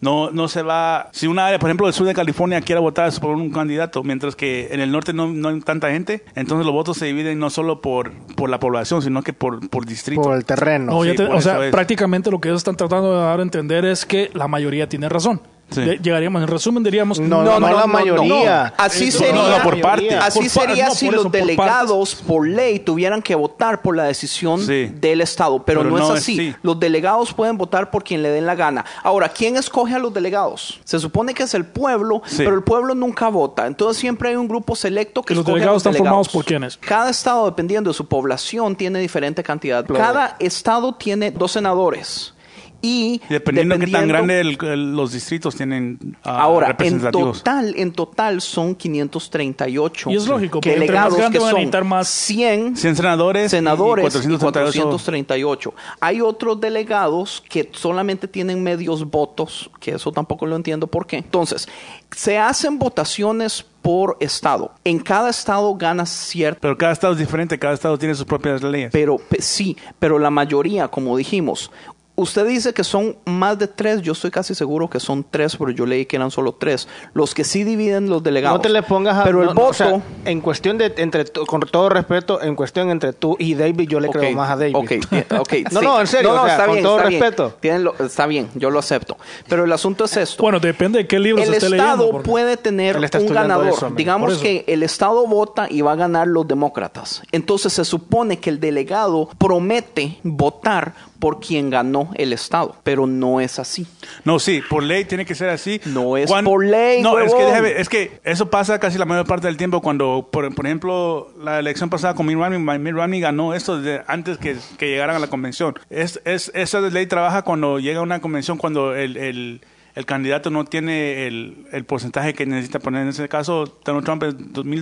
no, 0.00 0.30
no 0.30 0.48
se 0.48 0.62
va... 0.62 1.10
Si 1.12 1.26
una 1.26 1.46
área, 1.46 1.58
por 1.58 1.68
ejemplo, 1.68 1.86
del 1.86 1.92
sur 1.92 2.06
de 2.06 2.14
California 2.14 2.62
quiere 2.62 2.80
votar 2.80 3.12
por 3.20 3.36
un 3.36 3.50
candidato, 3.50 4.02
mientras 4.02 4.34
que 4.34 4.68
en 4.72 4.80
el 4.80 4.90
norte 4.90 5.12
no, 5.12 5.26
no 5.28 5.50
hay 5.50 5.60
tanta 5.60 5.90
gente, 5.90 6.24
entonces 6.34 6.64
los 6.64 6.72
votos 6.74 6.96
se 6.96 7.04
dividen 7.04 7.38
no 7.38 7.50
solo 7.50 7.82
por, 7.82 8.12
por 8.34 8.48
la 8.48 8.58
población, 8.58 9.02
sino 9.02 9.22
que 9.22 9.34
por, 9.34 9.68
por 9.68 9.84
distrito. 9.84 10.22
por 10.22 10.34
el 10.36 10.46
terreno. 10.46 10.86
No, 10.92 11.04
ya 11.04 11.10
sí, 11.10 11.16
te- 11.18 11.26
por 11.26 11.36
o 11.36 11.40
sea, 11.42 11.62
es. 11.66 11.70
prácticamente 11.70 12.30
lo 12.30 12.40
que 12.40 12.48
ellos 12.48 12.60
están 12.60 12.76
tratando 12.76 13.12
de 13.12 13.18
dar 13.20 13.40
a 13.40 13.42
entender 13.42 13.84
es 13.84 14.06
que 14.06 14.30
la 14.32 14.48
mayoría 14.48 14.88
tiene 14.88 15.06
razón. 15.10 15.42
Sí. 15.70 15.80
Lle- 15.82 16.00
Llegaríamos, 16.00 16.42
en 16.42 16.48
resumen 16.48 16.82
diríamos, 16.82 17.18
No, 17.20 17.42
no, 17.42 17.60
la 17.60 17.86
mayoría. 17.86 18.74
Así 18.76 19.10
sería, 19.10 19.32
no, 19.34 19.58
no, 19.58 19.62
por 19.62 19.80
parte. 19.80 20.14
Así 20.16 20.48
sería 20.48 20.88
no, 20.88 20.94
si 20.94 21.10
los 21.10 21.30
delegados 21.30 22.14
por 22.16 22.46
ley 22.46 22.80
tuvieran 22.80 23.22
que 23.22 23.34
votar 23.34 23.82
por 23.82 23.96
la 23.96 24.04
decisión 24.04 24.60
Sí. 24.64 24.86
del 24.94 25.20
Estado, 25.20 25.62
pero, 25.64 25.80
Pero 25.80 25.90
no, 25.90 25.98
no 25.98 26.04
es 26.14 26.18
es 26.18 26.22
así. 26.22 26.54
Los 26.62 26.78
delegados 26.80 27.32
pueden 27.32 27.56
votar 27.58 27.90
por 27.90 28.02
quien 28.04 28.22
le 28.22 28.30
den 28.30 28.46
la 28.46 28.54
gana. 28.54 28.84
Ahora, 29.02 29.28
¿quién 29.28 29.56
escoge 29.56 29.94
a 29.94 29.98
los 29.98 30.12
delegados? 30.12 30.80
Se 30.84 30.98
supone 30.98 31.34
que 31.34 31.44
es 31.44 31.54
el 31.54 31.64
pueblo, 31.64 32.22
Sí. 32.26 32.38
pero 32.38 32.54
el 32.54 32.62
pueblo 32.62 32.94
nunca 32.94 33.28
vota. 33.28 33.66
Entonces 33.66 34.00
siempre 34.00 34.30
hay 34.30 34.36
un 34.36 34.48
grupo 34.48 34.74
selecto 34.76 35.22
que 35.22 35.32
¿Y 35.32 35.36
los 35.36 35.42
escoge 35.42 35.52
a 35.52 35.54
delegados 35.56 35.80
están 35.80 35.92
delegados. 35.92 36.28
formados 36.28 36.28
por 36.32 36.44
quiénes? 36.44 36.76
Cada 36.78 37.10
estado, 37.10 37.46
dependiendo 37.46 37.90
de 37.90 37.94
su 37.94 38.06
población, 38.06 38.74
tiene 38.76 38.98
diferente 38.98 39.42
cantidad. 39.42 39.84
Cada 39.86 40.36
estado 40.38 40.94
tiene 40.94 41.30
dos 41.30 41.52
senadores. 41.52 42.34
Y 42.82 43.20
dependiendo 43.28 43.76
de 43.76 43.84
qué 43.86 43.92
tan 43.92 44.08
grande 44.08 44.40
el- 44.40 44.58
el- 44.64 44.92
los 44.96 45.12
distritos 45.12 45.54
tienen 45.54 45.98
ah, 46.24 46.40
Ahora, 46.42 46.76
en 46.78 47.00
total, 47.10 47.74
en 47.76 47.92
total 47.92 48.40
son 48.40 48.74
538 48.74 50.10
Y 50.10 50.16
es 50.16 50.26
lógico, 50.26 50.60
porque 50.60 50.70
entre 50.72 50.86
delegados 50.86 51.18
más 51.18 51.30
que 51.30 51.38
van 51.38 51.74
a 51.74 51.84
más- 51.84 52.08
100 52.08 52.76
100 52.76 52.96
senadores, 52.96 53.50
senadores 53.50 54.04
y 54.04 54.18
y 54.18 54.38
438. 54.38 54.82
438. 54.82 55.74
Hay 56.00 56.20
otros 56.20 56.60
delegados 56.60 57.42
que 57.48 57.68
solamente 57.72 58.26
tienen 58.28 58.62
medios 58.62 59.08
votos, 59.08 59.70
que 59.80 59.92
eso 59.92 60.12
tampoco 60.12 60.46
lo 60.46 60.56
entiendo 60.56 60.86
por 60.86 61.06
qué. 61.06 61.18
Entonces, 61.18 61.68
se 62.14 62.38
hacen 62.38 62.78
votaciones 62.78 63.64
por 63.82 64.16
estado. 64.20 64.72
En 64.84 64.98
cada 64.98 65.30
estado 65.30 65.74
gana 65.74 66.04
cierto 66.04 66.60
Pero 66.60 66.76
cada 66.76 66.92
estado 66.92 67.12
es 67.14 67.18
diferente, 67.18 67.58
cada 67.58 67.74
estado 67.74 67.96
tiene 67.98 68.14
sus 68.14 68.26
propias 68.26 68.62
leyes. 68.62 68.90
pero 68.92 69.16
pe- 69.16 69.40
sí, 69.40 69.76
pero 69.98 70.18
la 70.18 70.30
mayoría, 70.30 70.88
como 70.88 71.16
dijimos, 71.16 71.70
usted 72.16 72.46
dice 72.46 72.74
que 72.74 72.84
son 72.84 73.16
más 73.24 73.58
de 73.58 73.66
tres, 73.66 74.02
yo 74.02 74.12
estoy 74.12 74.30
casi 74.30 74.54
seguro 74.54 74.90
que 74.90 75.00
son 75.00 75.24
tres, 75.30 75.56
pero 75.56 75.70
yo 75.70 75.86
leí 75.86 76.04
que 76.06 76.16
eran 76.16 76.30
solo 76.30 76.52
tres. 76.52 76.86
Los 77.14 77.34
que 77.34 77.44
sí 77.44 77.64
dividen 77.64 78.10
los 78.10 78.22
delegados. 78.22 78.58
No 78.58 78.62
te 78.62 78.68
le 78.68 78.82
pongas 78.82 79.16
a... 79.16 79.24
Pero 79.24 79.38
no, 79.38 79.42
el 79.42 79.48
no, 79.48 79.54
voto... 79.54 79.68
o 79.70 79.72
sea, 79.74 80.02
en 80.26 80.40
cuestión 80.42 80.76
de... 80.76 80.92
entre 80.98 81.24
tú- 81.24 81.46
Con 81.46 81.60
todo 81.62 81.88
respeto, 81.88 82.42
en 82.42 82.54
cuestión 82.56 82.90
entre 82.90 83.12
tú 83.14 83.36
y 83.38 83.54
David, 83.54 83.88
yo 83.88 84.00
le 84.00 84.08
creo 84.10 84.30
más 84.32 84.50
a 84.50 84.56
David. 84.56 84.76
ok, 84.76 84.90
bien, 85.10 85.26
ok, 85.38 85.52
No, 85.72 85.80
sí. 85.80 85.86
no, 85.86 86.00
en 86.00 86.06
serio, 86.06 86.32
o 86.42 86.44
sea, 86.46 86.66
con 86.66 86.82
todo 86.82 86.96
está 86.98 87.08
bien. 87.08 87.20
respeto. 87.22 87.56
Tienen 87.60 87.84
lo- 87.84 87.94
está 87.98 88.26
bien, 88.26 88.50
yo 88.54 88.70
lo 88.70 88.78
acepto. 88.80 89.16
Pero 89.48 89.64
el 89.64 89.72
asunto 89.72 90.04
es 90.04 90.16
esto. 90.18 90.42
bueno, 90.42 90.60
depende 90.60 90.98
de 90.98 91.06
qué 91.06 91.18
libro 91.18 91.42
se 91.42 91.48
el 91.48 91.54
esté 91.54 91.66
Estado 91.74 92.04
leyendo. 92.06 92.22
puede 92.22 92.56
tener 92.58 93.02
está 93.02 93.18
un 93.18 93.28
ganador. 93.28 93.68
eso. 93.68 93.90
Digamos 93.96 94.38
que 94.38 94.64
el 94.68 94.82
Estado 94.82 95.26
vota 95.26 95.68
y 95.70 95.80
va 95.80 95.92
a 95.92 95.96
ganar 95.96 96.26
los 96.28 96.46
demócratas. 96.46 97.22
Entonces 97.32 97.72
se 97.72 97.84
supone 97.84 98.38
que 98.38 98.50
el 98.50 98.60
delegado 98.60 99.28
promete 99.38 100.18
votar 100.22 100.94
por 101.20 101.38
quien 101.38 101.70
ganó 101.70 102.10
el 102.16 102.32
Estado, 102.32 102.76
pero 102.82 103.06
no 103.06 103.40
es 103.40 103.58
así. 103.58 103.86
No, 104.24 104.38
sí, 104.38 104.62
por 104.68 104.82
ley 104.82 105.04
tiene 105.04 105.24
que 105.24 105.34
ser 105.34 105.50
así. 105.50 105.80
No 105.84 106.16
es 106.16 106.30
por 106.30 106.64
ley, 106.64 107.02
No, 107.02 107.18
es 107.18 107.32
que, 107.32 107.42
déjame- 107.42 107.74
es 107.76 107.88
que 107.88 108.20
eso 108.24 108.50
pasa 108.50 108.80
casi 108.80 108.98
la 108.98 109.04
mayor 109.04 109.26
parte 109.26 109.46
del 109.46 109.56
tiempo 109.56 109.80
cuando, 109.82 110.28
por, 110.32 110.52
por 110.54 110.66
ejemplo, 110.66 111.32
la 111.42 111.58
elección 111.60 111.90
pasada 111.90 112.14
con 112.14 112.26
Mitt 112.26 112.36
Romney, 112.36 112.78
Mitt 112.78 112.94
Romney 112.94 113.20
ganó 113.20 113.54
esto 113.54 113.80
desde 113.80 114.02
antes 114.08 114.38
que, 114.38 114.56
que 114.78 114.88
llegaran 114.88 115.14
a 115.14 115.18
la 115.20 115.28
convención. 115.28 115.78
Es, 115.90 116.20
es, 116.24 116.50
esa 116.54 116.80
ley 116.80 117.06
trabaja 117.06 117.42
cuando 117.42 117.78
llega 117.78 118.00
a 118.00 118.02
una 118.02 118.20
convención, 118.20 118.56
cuando 118.58 118.94
el, 118.96 119.16
el, 119.18 119.60
el 119.94 120.06
candidato 120.06 120.48
no 120.50 120.64
tiene 120.64 121.26
el, 121.26 121.66
el 121.72 121.84
porcentaje 121.84 122.32
que 122.32 122.46
necesita 122.46 122.78
poner. 122.78 123.02
En 123.02 123.08
ese 123.08 123.28
caso, 123.28 123.78
Donald 123.84 124.04
Trump 124.06 124.22
es 124.22 124.34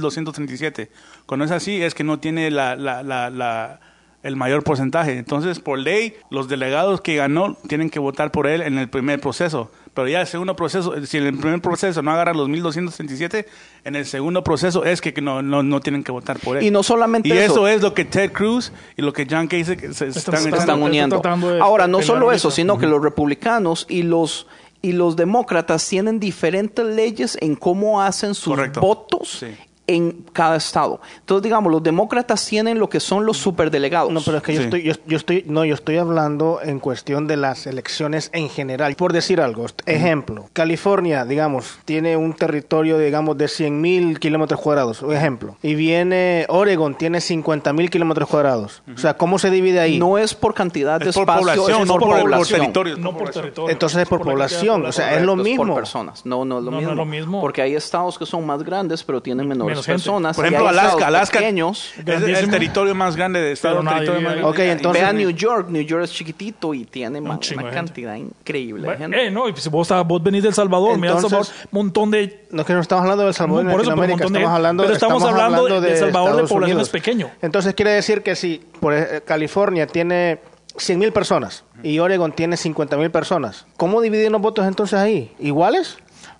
2.237. 0.03 0.89
Cuando 1.27 1.45
es 1.45 1.51
así, 1.51 1.83
es 1.83 1.95
que 1.95 2.05
no 2.05 2.19
tiene 2.21 2.51
la... 2.51 2.77
la, 2.77 3.03
la, 3.03 3.29
la 3.31 3.81
el 4.23 4.37
mayor 4.37 4.63
porcentaje. 4.65 5.17
Entonces, 5.19 5.61
por 5.61 5.79
ley, 5.79 6.15
los 6.31 6.49
delegados 6.49 7.01
que 7.01 7.17
ganó 7.17 7.57
tienen 7.69 7.89
que 7.91 7.99
votar 7.99 8.31
por 8.33 8.47
él 8.47 8.63
en 8.63 8.77
el 8.79 8.89
primer 8.89 9.21
proceso. 9.21 9.71
Pero 9.95 10.07
ya 10.09 10.21
el 10.21 10.27
segundo 10.29 10.55
proceso, 10.55 10.95
si 11.07 11.17
en 11.19 11.27
el 11.27 11.37
primer 11.39 11.61
proceso 11.61 12.03
no 12.03 12.13
agarra 12.13 12.33
los 12.33 12.49
1237, 12.49 13.47
en 13.85 13.97
el 13.97 14.07
segundo 14.07 14.45
proceso 14.45 14.85
es 14.85 15.01
que 15.01 15.13
no, 15.21 15.43
no, 15.43 15.63
no 15.63 15.81
tienen 15.81 16.05
que 16.05 16.13
votar 16.13 16.39
por 16.39 16.57
él. 16.57 16.63
Y 16.65 16.71
no 16.71 16.83
solamente 16.85 17.29
Y 17.29 17.33
eso. 17.33 17.53
eso 17.55 17.69
es 17.69 17.83
lo 17.83 17.95
que 17.95 18.05
Ted 18.05 18.31
Cruz 18.33 18.73
y 18.97 19.03
lo 19.03 19.13
que 19.13 19.27
John 19.29 19.49
Kasich 19.49 19.93
se, 19.93 20.07
Están- 20.09 20.83
uniendo. 20.83 21.21
Ahora, 21.61 21.87
no 21.89 22.01
solo 22.03 22.31
eso, 22.33 22.51
sino 22.51 22.79
que 22.79 22.87
los 22.87 23.03
republicanos 23.03 23.87
y 23.89 24.03
los 24.03 24.47
y 24.81 24.93
los 24.93 25.17
demócratas 25.17 25.89
tienen 25.89 26.21
diferentes 26.21 26.87
leyes 26.87 27.37
en 27.41 27.57
cómo 27.57 28.01
hacen 28.01 28.35
sus 28.37 28.55
Correcto. 28.55 28.81
votos 28.81 29.29
Sí. 29.41 29.49
En 29.89 30.25
cada 30.33 30.55
estado. 30.57 31.01
Entonces, 31.19 31.43
digamos, 31.43 31.73
los 31.73 31.83
demócratas 31.83 32.47
tienen 32.47 32.79
lo 32.79 32.89
que 32.89 33.01
son 33.01 33.27
los 33.27 33.39
superdelegados. 33.39 34.13
No, 34.13 34.21
pero 34.25 34.37
es 34.37 34.43
que 34.45 34.53
yo 34.55 34.61
Sí. 34.61 34.65
estoy, 34.67 34.83
yo, 34.85 34.93
yo 35.07 35.17
estoy, 35.17 35.45
no, 35.49 35.65
yo 35.65 35.75
estoy 35.75 35.97
hablando 35.97 36.61
en 36.63 36.79
cuestión 36.79 37.27
de 37.27 37.37
las 37.37 37.67
elecciones 37.67 38.31
en 38.33 38.49
general. 38.49 38.95
Por 38.95 39.13
decir 39.13 39.41
algo, 39.41 39.67
ejemplo, 39.87 40.47
California, 40.53 41.25
digamos, 41.25 41.79
tiene 41.85 42.17
un 42.17 42.35
territorio, 42.35 42.99
digamos, 42.99 43.37
de 43.39 43.49
100 43.49 43.81
mil 43.81 44.21
kilómetros 44.21 44.61
cuadrados, 44.61 45.03
un 45.03 45.15
ejemplo. 45.15 45.57
Y 45.63 45.75
viene 45.75 46.45
Oregon, 46.49 46.95
tiene 46.95 47.21
50 47.21 47.73
mil 47.73 47.91
kilómetros 47.91 48.29
cuadrados. 48.29 48.83
O 48.95 48.99
sea, 48.99 49.15
¿cómo 49.17 49.39
se 49.39 49.51
divide 49.51 49.81
ahí? 49.81 49.99
No 49.99 50.19
es 50.19 50.35
por 50.35 50.55
cantidad 50.55 51.01
de 51.01 51.09
Es 51.09 51.15
por 51.15 51.23
espacio, 51.23 51.41
población, 51.47 51.83
es 51.83 51.87
no 51.89 51.95
por, 51.95 52.03
por, 52.03 52.11
por 52.11 52.21
población. 52.21 52.61
territorio. 52.61 52.97
No 52.99 53.17
por 53.17 53.31
territorio. 53.31 53.71
Entonces 53.73 54.03
es 54.03 54.09
por 54.09 54.21
población, 54.21 54.85
o 54.85 54.93
sea, 54.93 55.17
es 55.17 55.23
lo 55.23 55.35
mismo. 55.35 55.65
por 55.67 55.75
personas. 55.77 56.27
No, 56.27 56.45
no 56.45 56.59
es 56.59 56.65
lo, 56.65 56.71
No, 56.73 56.77
no 56.77 56.81
mismo. 56.81 56.91
es 56.93 56.97
lo 56.97 57.05
mismo. 57.07 57.41
Porque 57.41 57.63
hay 57.63 57.75
estados 57.75 58.19
que 58.19 58.27
son 58.27 58.45
más 58.45 58.63
grandes, 58.63 59.03
pero 59.03 59.23
tienen 59.23 59.49
menores 59.49 59.78
Menos 59.79 59.87
gente. 59.87 59.99
personas. 60.03 60.37
Por 60.37 60.47
ejemplo, 60.47 60.69
Alaska. 60.69 60.89
estados 60.89 61.07
Alaska 61.09 61.39
pequeños. 61.39 61.93
es 61.97 62.39
el 62.39 62.51
territorio 62.51 62.95
más 62.95 63.17
grande 63.17 63.41
de 63.41 63.53
Estado. 63.53 63.77
Pero 63.77 63.83
nadie 63.85 63.97
territorio 64.07 64.19
vive 64.21 64.29
más 64.29 64.37
ahí. 64.37 64.43
grande. 64.43 64.73
Ok, 64.73 64.77
entonces- 64.79 65.03
Ve 65.03 65.09
a 65.09 65.13
New 65.13 65.31
York. 65.31 65.69
New 65.69 65.83
York 65.83 66.05
es 66.05 66.13
chiquitito 66.13 66.75
y 66.75 66.85
tiene 66.85 67.21
una 67.21 67.37
de 67.37 67.47
gente. 67.47 67.71
cantidad 67.71 68.15
increíble 68.15 68.83
de 68.83 68.87
Bueno, 68.87 68.99
gente. 69.01 69.27
eh, 69.27 69.31
no, 69.31 69.49
y 69.49 69.57
si 69.57 69.69
vos, 69.69 69.89
venís 70.23 70.43
del 70.43 70.55
Salvador, 70.55 70.97
mira 70.99 71.13
El 71.13 71.17
Entonces- 71.19 71.49
Salvador, 71.49 71.69
montón 71.73 72.11
de... 72.11 72.47
No 72.51 72.61
es 72.63 72.67
que 72.67 72.73
no 72.75 72.81
estamos 72.81 73.03
hablando 73.03 73.23
de 73.25 73.29
El 73.29 73.35
Salvador 73.35 73.65
No, 73.65 73.71
por 73.73 73.81
eso, 73.81 73.91
pero 73.91 73.95
un 73.95 74.01
Latinoamérica, 74.11 74.25
montón 74.25 74.33
de- 74.33 74.39
estamos 74.41 74.57
hablando, 74.57 74.83
pero 74.83 74.95
estamos 74.95 75.23
hablando 75.25 75.65
de- 75.65 75.81
de 75.91 75.97
Salvador 75.97 76.29
de 76.29 76.33
Estados 76.33 76.51
población 76.51 76.77
Unidos. 76.77 76.89
es 76.89 76.93
pequeño. 76.93 77.31
Entonces 77.43 77.75
quiere 77.75 77.93
decir 77.93 78.23
que 78.23 78.35
si 78.37 78.61
por 78.81 78.95
ej- 78.95 79.23
California 79.25 79.87
tiene 79.87 80.41
100 80.77 80.99
mil 80.99 81.13
personas 81.13 81.65
y 81.83 81.99
Oregon 81.99 82.33
tiene 82.33 82.57
50 82.57 82.97
mil 82.97 83.11
personas, 83.11 83.67
¿cómo 83.77 84.01
dividen 84.01 84.33
los 84.33 84.41
votos 84.41 84.67
entonces 84.67 84.99
ahí? 84.99 85.33
¿Iguales? 85.39 85.97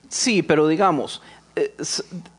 Sí, 0.09 0.43
pero 0.43 0.69
digamos, 0.69 1.21
eh, 1.57 1.75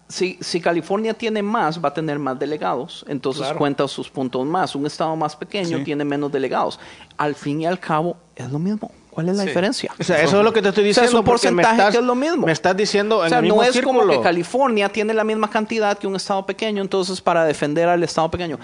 si, 0.10 0.38
si 0.42 0.60
California 0.60 1.14
tiene 1.14 1.42
más, 1.44 1.80
va 1.84 1.90
a 1.90 1.94
tener 1.94 2.18
más 2.20 2.38
delegados, 2.40 3.06
entonces 3.08 3.44
Claro. 3.44 3.58
cuenta 3.60 3.88
sus 3.88 4.10
puntos 4.10 4.46
más. 4.46 4.76
Un 4.76 4.86
estado 4.88 5.16
más 5.16 5.36
pequeño 5.36 5.78
Sí. 5.78 5.84
tiene 5.84 6.04
menos 6.04 6.32
delegados. 6.32 6.80
Al 7.18 7.36
fin 7.36 7.62
y 7.62 7.66
al 7.68 7.80
cabo, 7.80 8.18
es 8.36 8.52
lo 8.52 8.58
mismo. 8.60 8.92
¿Cuál 9.12 9.30
es 9.30 9.36
la 9.38 9.44
Sí. 9.44 9.50
diferencia? 9.50 9.92
O 10.00 10.04
sea, 10.04 10.22
eso 10.22 10.40
es 10.40 10.44
lo 10.44 10.52
que 10.54 10.62
te 10.62 10.70
estoy 10.70 10.90
O 10.90 10.94
sea, 10.94 11.04
diciendo. 11.04 11.10
es 11.10 11.14
un 11.20 11.24
porque 11.26 11.52
me 11.52 11.62
porcentaje 11.62 11.78
estás- 11.82 11.92
que 11.94 12.00
es 12.00 12.04
lo 12.06 12.16
mismo. 12.16 12.46
Me 12.48 12.52
estás 12.52 12.76
diciendo 12.76 13.20
en 13.22 13.26
O 13.28 13.30
sea, 13.30 13.38
el 13.40 13.44
mismo 13.46 13.62
no 13.62 13.64
es 13.68 13.82
como 13.82 14.08
que 14.08 14.22
California 14.22 14.90
tiene 14.90 15.14
la 15.14 15.24
misma 15.24 15.50
cantidad 15.50 15.98
que 15.98 16.08
un 16.08 16.16
estado 16.16 16.46
pequeño, 16.46 16.82
entonces 16.82 17.22
para 17.22 17.46
defender 17.46 17.88
al 17.90 18.02
estado 18.04 18.32
pequeño 18.32 18.58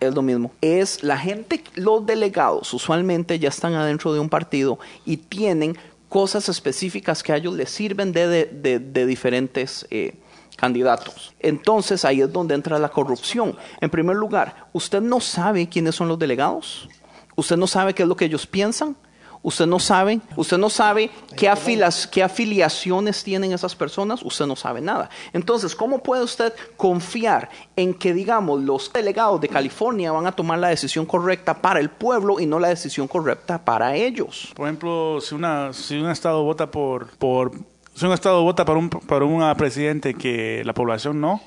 es 0.00 0.14
lo 0.14 0.22
mismo. 0.22 0.52
Es 0.60 1.02
la 1.02 1.16
gente, 1.18 1.64
los 1.74 2.04
delegados 2.06 2.72
usualmente 2.74 3.38
ya 3.38 3.48
están 3.48 3.74
adentro 3.74 4.12
de 4.12 4.20
un 4.20 4.28
partido 4.28 4.78
y 5.06 5.16
tienen 5.16 5.76
cosas 6.08 6.48
específicas 6.48 7.22
que 7.22 7.32
a 7.32 7.36
ellos 7.38 7.54
les 7.54 7.70
sirven 7.70 8.12
de, 8.12 8.28
de, 8.28 8.44
de- 8.44 8.78
de 8.78 9.06
diferentes 9.06 9.86
eh, 9.90 10.12
candidatos. 10.56 11.34
Entonces 11.40 12.04
ahí 12.04 12.20
es 12.20 12.32
donde 12.32 12.54
entra 12.54 12.78
la 12.78 12.88
corrupción. 12.88 13.56
En 13.80 13.90
primer 13.90 14.16
lugar, 14.16 14.66
usted 14.72 15.00
no 15.00 15.20
sabe 15.20 15.68
quiénes 15.68 15.94
son 15.94 16.08
los 16.08 16.18
delegados. 16.18 16.88
Usted 17.36 17.56
no 17.56 17.66
sabe 17.66 17.94
qué 17.94 18.02
es 18.04 18.08
lo 18.08 18.16
que 18.16 18.26
ellos 18.26 18.46
piensan. 18.46 18.96
Usted 19.46 19.66
no 19.66 19.78
sabe, 19.78 20.20
usted 20.36 20.56
no 20.56 20.70
sabe 20.70 21.10
qué, 21.36 21.50
afilas- 21.50 22.06
qué 22.06 22.22
afiliaciones 22.22 23.22
tienen 23.22 23.52
esas 23.52 23.74
personas, 23.76 24.22
usted 24.22 24.46
no 24.46 24.56
sabe 24.56 24.80
nada. 24.80 25.10
Entonces, 25.34 25.74
¿cómo 25.74 25.98
puede 26.02 26.22
usted 26.22 26.54
confiar 26.78 27.50
en 27.76 27.92
que, 27.92 28.14
digamos, 28.14 28.62
los 28.62 28.90
delegados 28.90 29.42
de 29.42 29.48
California 29.50 30.12
van 30.12 30.26
a 30.26 30.32
tomar 30.32 30.58
la 30.60 30.68
decisión 30.68 31.04
correcta 31.04 31.60
para 31.60 31.78
el 31.80 31.90
pueblo 31.90 32.40
y 32.40 32.46
no 32.46 32.58
la 32.58 32.68
decisión 32.68 33.06
correcta 33.06 33.62
para 33.62 33.94
ellos? 33.96 34.50
Por 34.56 34.66
ejemplo, 34.66 35.18
si 35.20 35.34
una 35.34 35.74
si 35.74 35.98
un 35.98 36.08
estado 36.08 36.42
vota 36.42 36.70
por 36.70 37.08
por 37.18 37.52
si 37.94 38.04
un 38.06 38.12
estado 38.12 38.42
vota 38.42 38.64
para 38.64 38.78
un 38.78 38.90
para 38.90 39.24
un 39.24 39.54
presidente 39.56 40.14
que 40.14 40.62
la 40.64 40.74
población 40.74 41.20
no, 41.20 41.40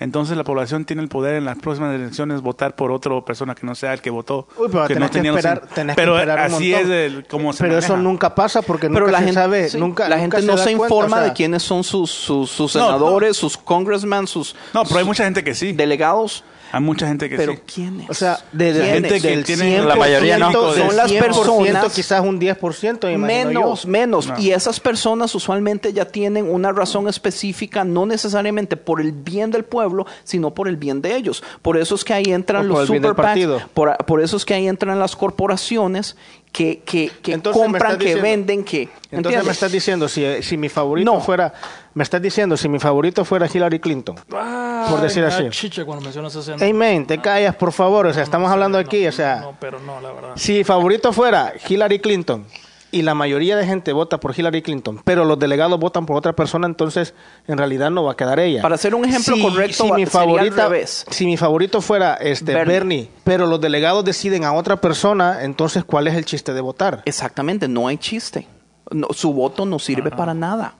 entonces 0.00 0.36
la 0.36 0.42
población 0.42 0.84
tiene 0.84 1.00
el 1.02 1.08
poder 1.08 1.36
en 1.36 1.44
las 1.44 1.56
próximas 1.58 1.94
elecciones 1.94 2.40
votar 2.40 2.74
por 2.74 2.90
otra 2.90 3.20
persona 3.24 3.54
que 3.54 3.64
no 3.64 3.74
sea 3.76 3.92
el 3.92 4.00
que 4.00 4.10
votó. 4.10 4.48
Uy, 4.58 4.68
pero 4.72 4.86
que 4.88 4.94
tenés 4.94 5.10
que 5.12 5.22
los- 5.22 5.36
esperar- 5.36 5.68
tenés 5.72 5.94
que 5.94 6.02
pero 6.02 6.16
esperar 6.18 6.38
un 6.50 6.54
así 6.56 6.72
montón. 6.72 6.90
es 6.90 6.96
el, 7.12 7.26
como 7.28 7.52
se 7.52 7.62
Pero 7.64 7.78
eso 7.78 7.96
nunca 7.96 8.34
pasa 8.34 8.62
porque 8.62 8.88
Pero 8.88 9.00
nunca 9.00 9.12
la 9.12 9.18
se 9.18 9.24
gente, 9.26 9.40
sabe, 9.40 9.68
sí, 9.68 9.78
nunca, 9.78 10.08
la 10.08 10.18
gente 10.18 10.42
no 10.42 10.56
se 10.58 10.64
cuenta, 10.64 10.82
informa 10.82 11.16
o 11.16 11.20
sea, 11.20 11.28
de 11.28 11.32
quiénes 11.34 11.62
son 11.62 11.84
sus, 11.84 12.10
sus, 12.10 12.50
sus 12.50 12.74
No, 12.74 12.80
no. 12.80 12.86
senadores, 12.88 13.36
sus 13.36 13.56
congressmen, 13.56 14.26
sus 14.26 14.56
No, 14.74 14.82
pero 14.84 14.98
hay 14.98 15.04
mucha 15.04 15.24
gente 15.24 15.44
que 15.44 15.54
sí. 15.54 15.72
delegados. 15.72 16.42
Hay 16.72 16.80
mucha 16.80 17.06
gente 17.06 17.28
que 17.28 17.36
Pero 17.36 17.52
sí. 17.52 17.58
¿quiénes? 17.74 18.08
O 18.08 18.14
sea, 18.14 18.38
de, 18.50 18.72
de 18.72 18.84
gente 18.86 19.20
que 19.20 19.28
del 19.28 19.44
tiene 19.44 19.78
100%, 19.80 19.84
la 19.84 19.94
mayoría 19.96 20.38
no. 20.38 20.50
Son 20.72 20.96
las 20.96 21.10
100%, 21.10 21.20
personas- 21.20 21.92
quizás 21.92 22.20
un 22.22 22.40
10%, 22.40 23.06
me 23.06 23.12
imagino 23.12 23.44
Menos, 23.60 23.82
yo. 23.82 23.88
menos. 23.90 24.26
No. 24.28 24.38
Y 24.38 24.52
esas 24.52 24.80
personas 24.80 25.34
usualmente 25.34 25.92
ya 25.92 26.06
tienen 26.06 26.50
una 26.50 26.72
razón 26.72 27.08
específica, 27.08 27.84
no 27.84 28.06
necesariamente 28.06 28.76
por 28.78 29.00
el 29.02 29.12
bien 29.12 29.50
del 29.50 29.64
pueblo, 29.64 30.06
sino 30.24 30.52
por 30.54 30.66
el 30.66 30.76
bien 30.76 31.02
de 31.02 31.14
ellos. 31.14 31.42
Por 31.60 31.76
eso 31.76 31.94
es 31.94 32.04
que 32.04 32.14
ahí 32.14 32.24
entran 32.28 32.64
O 32.70 32.78
los 32.78 32.86
super 32.86 33.14
PACs, 33.14 33.46
por, 33.74 33.94
por 34.06 34.22
eso 34.22 34.36
es 34.38 34.44
que 34.44 34.54
ahí 34.54 34.66
entran 34.66 34.98
las 34.98 35.14
corporaciones 35.14 36.16
que, 36.52 36.80
que, 36.84 37.10
que 37.22 37.32
Entonces 37.32 37.62
compran, 37.62 37.92
que 37.98 38.04
diciendo- 38.04 38.22
venden, 38.22 38.64
que... 38.64 38.82
Entonces 38.82 39.12
¿entiendes? 39.12 39.44
me 39.46 39.52
estás 39.52 39.72
diciendo, 39.72 40.08
si, 40.08 40.24
si 40.42 40.56
mi 40.56 40.68
favorito 40.68 41.12
No. 41.12 41.20
fuera, 41.20 41.52
me 41.94 42.02
estás 42.02 42.20
diciendo, 42.22 42.56
si 42.56 42.68
mi 42.68 42.78
favorito 42.78 43.24
fuera 43.24 43.48
Hillary 43.52 43.78
Clinton. 43.80 44.16
por 44.26 45.00
decir 45.00 45.24
así. 45.24 45.48
chicha 45.50 45.84
cuando 45.84 46.02
mencionas 46.04 46.34
ese 46.34 46.52
Amen, 46.68 47.06
te 47.06 47.18
callas, 47.18 47.54
por 47.54 47.72
favor, 47.72 48.06
o 48.06 48.12
sea, 48.14 48.22
estamos 48.22 48.50
hablando 48.50 48.78
aquí, 48.78 49.06
o 49.06 49.12
sea, 49.12 49.36
No, 49.40 49.56
pero 49.60 49.78
no, 49.80 50.00
la 50.00 50.12
verdad. 50.12 50.30
si 50.36 50.52
mi 50.54 50.64
favorito 50.64 51.12
fuera 51.12 51.52
Hillary 51.68 51.98
Clinton 52.00 52.44
y 52.90 53.00
la 53.02 53.14
mayoría 53.14 53.56
de 53.56 53.64
gente 53.66 53.92
vota 53.92 54.18
por 54.20 54.38
Hillary 54.38 54.60
Clinton, 54.60 55.00
pero 55.04 55.24
los 55.24 55.38
delegados 55.38 55.78
votan 55.80 56.04
por 56.04 56.16
otra 56.16 56.34
persona, 56.34 56.66
entonces 56.66 57.14
en 57.46 57.56
realidad 57.56 57.90
no 57.90 58.04
va 58.04 58.12
a 58.12 58.16
quedar 58.16 58.38
ella. 58.40 58.60
Para 58.60 58.74
hacer 58.74 58.94
un 58.94 59.04
ejemplo 59.04 59.34
correcto, 59.40 59.88
va- 59.88 59.96
mi 59.96 60.04
sería 60.04 60.20
al 60.20 60.26
favorita, 60.28 60.68
revés. 60.68 61.06
si 61.10 61.24
mi 61.26 61.36
favorito 61.36 61.80
fuera 61.80 62.14
este 62.16 62.52
Bernie. 62.52 62.72
Bernie. 62.74 63.10
pero 63.24 63.46
los 63.46 63.60
delegados 63.60 64.04
deciden 64.04 64.44
a 64.44 64.52
otra 64.52 64.76
persona, 64.80 65.42
entonces 65.42 65.84
¿cuál 65.84 66.06
es 66.08 66.14
el 66.14 66.24
chiste 66.26 66.52
de 66.52 66.60
votar? 66.60 67.02
Exactamente, 67.06 67.66
no 67.68 67.86
hay 67.88 67.96
chiste. 67.98 68.46
No, 68.90 69.06
su 69.12 69.32
voto 69.32 69.64
no 69.64 69.78
sirve 69.78 70.10
para 70.10 70.34
nada. 70.34 70.74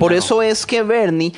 Por 0.00 0.12
eso 0.12 0.42
es 0.42 0.66
que 0.66 0.82
Bernie 0.82 1.32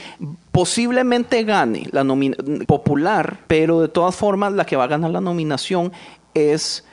posiblemente 0.53 1.45
gane 1.45 1.87
la 1.93 2.03
nomina- 2.05 2.37
popular, 2.67 3.39
pero 3.47 3.81
de 3.81 3.89
todas 3.89 4.15
formas 4.15 4.53
la 4.53 4.65
que 4.65 4.77
va 4.77 4.85
a 4.85 4.89
ganar 4.89 5.11
la 5.11 5.21
nominación 5.21 5.93
es 6.35 6.85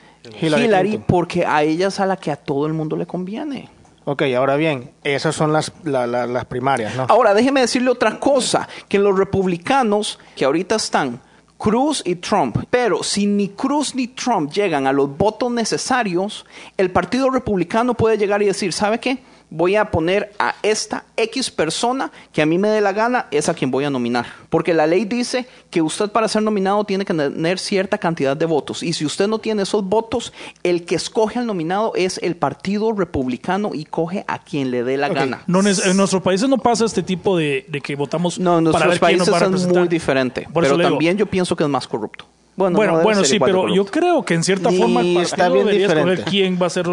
Hillary 0.42 0.98
porque 1.08 1.46
a 1.46 1.64
ella 1.64 1.88
es 1.88 2.00
a 2.00 2.06
la 2.06 2.18
que 2.18 2.32
a 2.32 2.36
todo 2.36 2.66
el 2.68 2.74
mundo 2.74 2.96
le 2.96 3.06
conviene. 3.06 3.70
Ok, 4.06 4.24
ahora 4.36 4.58
bien, 4.58 4.92
esas 5.04 5.34
son 5.36 5.54
las, 5.54 5.72
la- 5.84 6.06
la- 6.08 6.28
las 6.28 6.46
primarias, 6.46 6.94
¿no? 6.96 7.06
Ahora, 7.10 7.34
déjeme 7.34 7.62
decirle 7.62 7.90
otra 7.90 8.20
cosa, 8.20 8.68
que 8.90 9.00
los 9.00 9.18
republicanos 9.18 10.20
que 10.36 10.44
ahorita 10.46 10.76
están, 10.76 11.22
Cruz 11.58 12.02
y 12.06 12.16
Trump, 12.16 12.58
pero 12.70 13.02
si 13.04 13.26
ni 13.26 13.48
Cruz 13.50 13.96
ni 13.96 14.08
Trump 14.08 14.52
llegan 14.52 14.86
a 14.88 14.92
los 14.92 15.18
votos 15.18 15.50
necesarios, 15.52 16.46
el 16.76 16.92
Partido 16.92 17.30
Republicano 17.30 17.94
puede 17.94 18.18
llegar 18.18 18.42
y 18.42 18.48
decir, 18.48 18.74
¿sabe 18.74 19.00
qué? 19.00 19.20
Voy 19.56 19.76
a 19.76 19.91
poner 19.91 20.34
a 20.39 20.56
esta 20.64 21.04
X 21.16 21.51
persona 21.51 22.12
que 22.32 22.41
a 22.41 22.47
mí 22.47 22.58
me 22.58 22.70
dé 22.70 22.82
la 22.82 22.91
gana, 22.91 23.28
es 23.30 23.49
a 23.49 23.54
quien 23.54 23.70
voy 23.70 23.84
a 23.86 23.91
nominar. 23.91 24.26
Porque 24.49 24.74
la 24.74 24.88
ley 24.88 25.06
dice 25.06 25.45
que 25.70 25.84
usted 25.84 26.10
para 26.10 26.28
ser 26.28 26.41
nominado 26.41 26.84
tiene 26.86 27.06
que 27.06 27.14
tener 27.14 27.60
cierta 27.60 27.99
cantidad 27.99 28.36
de 28.36 28.47
votos. 28.47 28.82
Y 28.82 28.93
si 28.93 29.06
usted 29.06 29.28
no 29.28 29.38
tiene 29.38 29.62
esos 29.62 29.84
votos, 29.84 30.34
el 30.64 30.86
que 30.86 30.95
escoge 30.95 31.38
al 31.38 31.45
nominado 31.45 31.93
es 31.95 32.20
el 32.24 32.36
Partido 32.36 32.93
Republicano 32.93 33.70
y 33.76 33.86
coge 33.86 34.26
a 34.28 34.39
quien 34.43 34.72
le 34.72 34.84
dé 34.84 34.97
la 34.97 35.10
gana. 35.10 35.43
No, 35.45 35.60
en 35.60 35.97
nuestros 35.97 36.24
países 36.24 36.49
no 36.49 36.58
pasa 36.58 36.86
este 36.86 37.04
tipo 37.04 37.38
de, 37.38 37.68
de 37.70 37.80
que 37.80 37.95
votamos 37.95 38.39
No, 38.39 38.58
en 38.58 38.72
para 38.72 38.88
nuestros 38.88 39.08
quién 39.08 39.20
nos 39.20 39.30
países 39.30 39.51
va 39.51 39.56
a 39.56 39.56
es 39.56 39.68
muy 39.68 39.88
diferente. 39.88 40.47
Por 40.51 40.64
pero 40.64 40.80
también 40.80 41.16
yo 41.16 41.28
pienso 41.28 41.56
que 41.56 41.64
es 41.64 41.70
más 41.70 41.88
corrupto. 41.88 42.26
Bueno, 42.56 42.76
Bueno, 42.78 42.97
no 42.97 43.01
bueno, 43.04 43.24
sí, 43.24 43.39
pero 43.39 43.68
yo 43.74 43.84
creo 43.86 44.24
que 44.24 44.36
en 44.36 44.43
cierta 44.43 44.72
Y 44.72 44.78
forma 44.78 45.01
el 45.01 45.18
está 45.18 45.38
partido 45.38 45.54
bien 45.54 45.66
debería 45.66 45.88
escoger 45.88 46.06
diferente. 46.06 46.30
quién 46.32 46.60
va 46.62 46.68
a 46.68 46.70
ser 46.70 46.86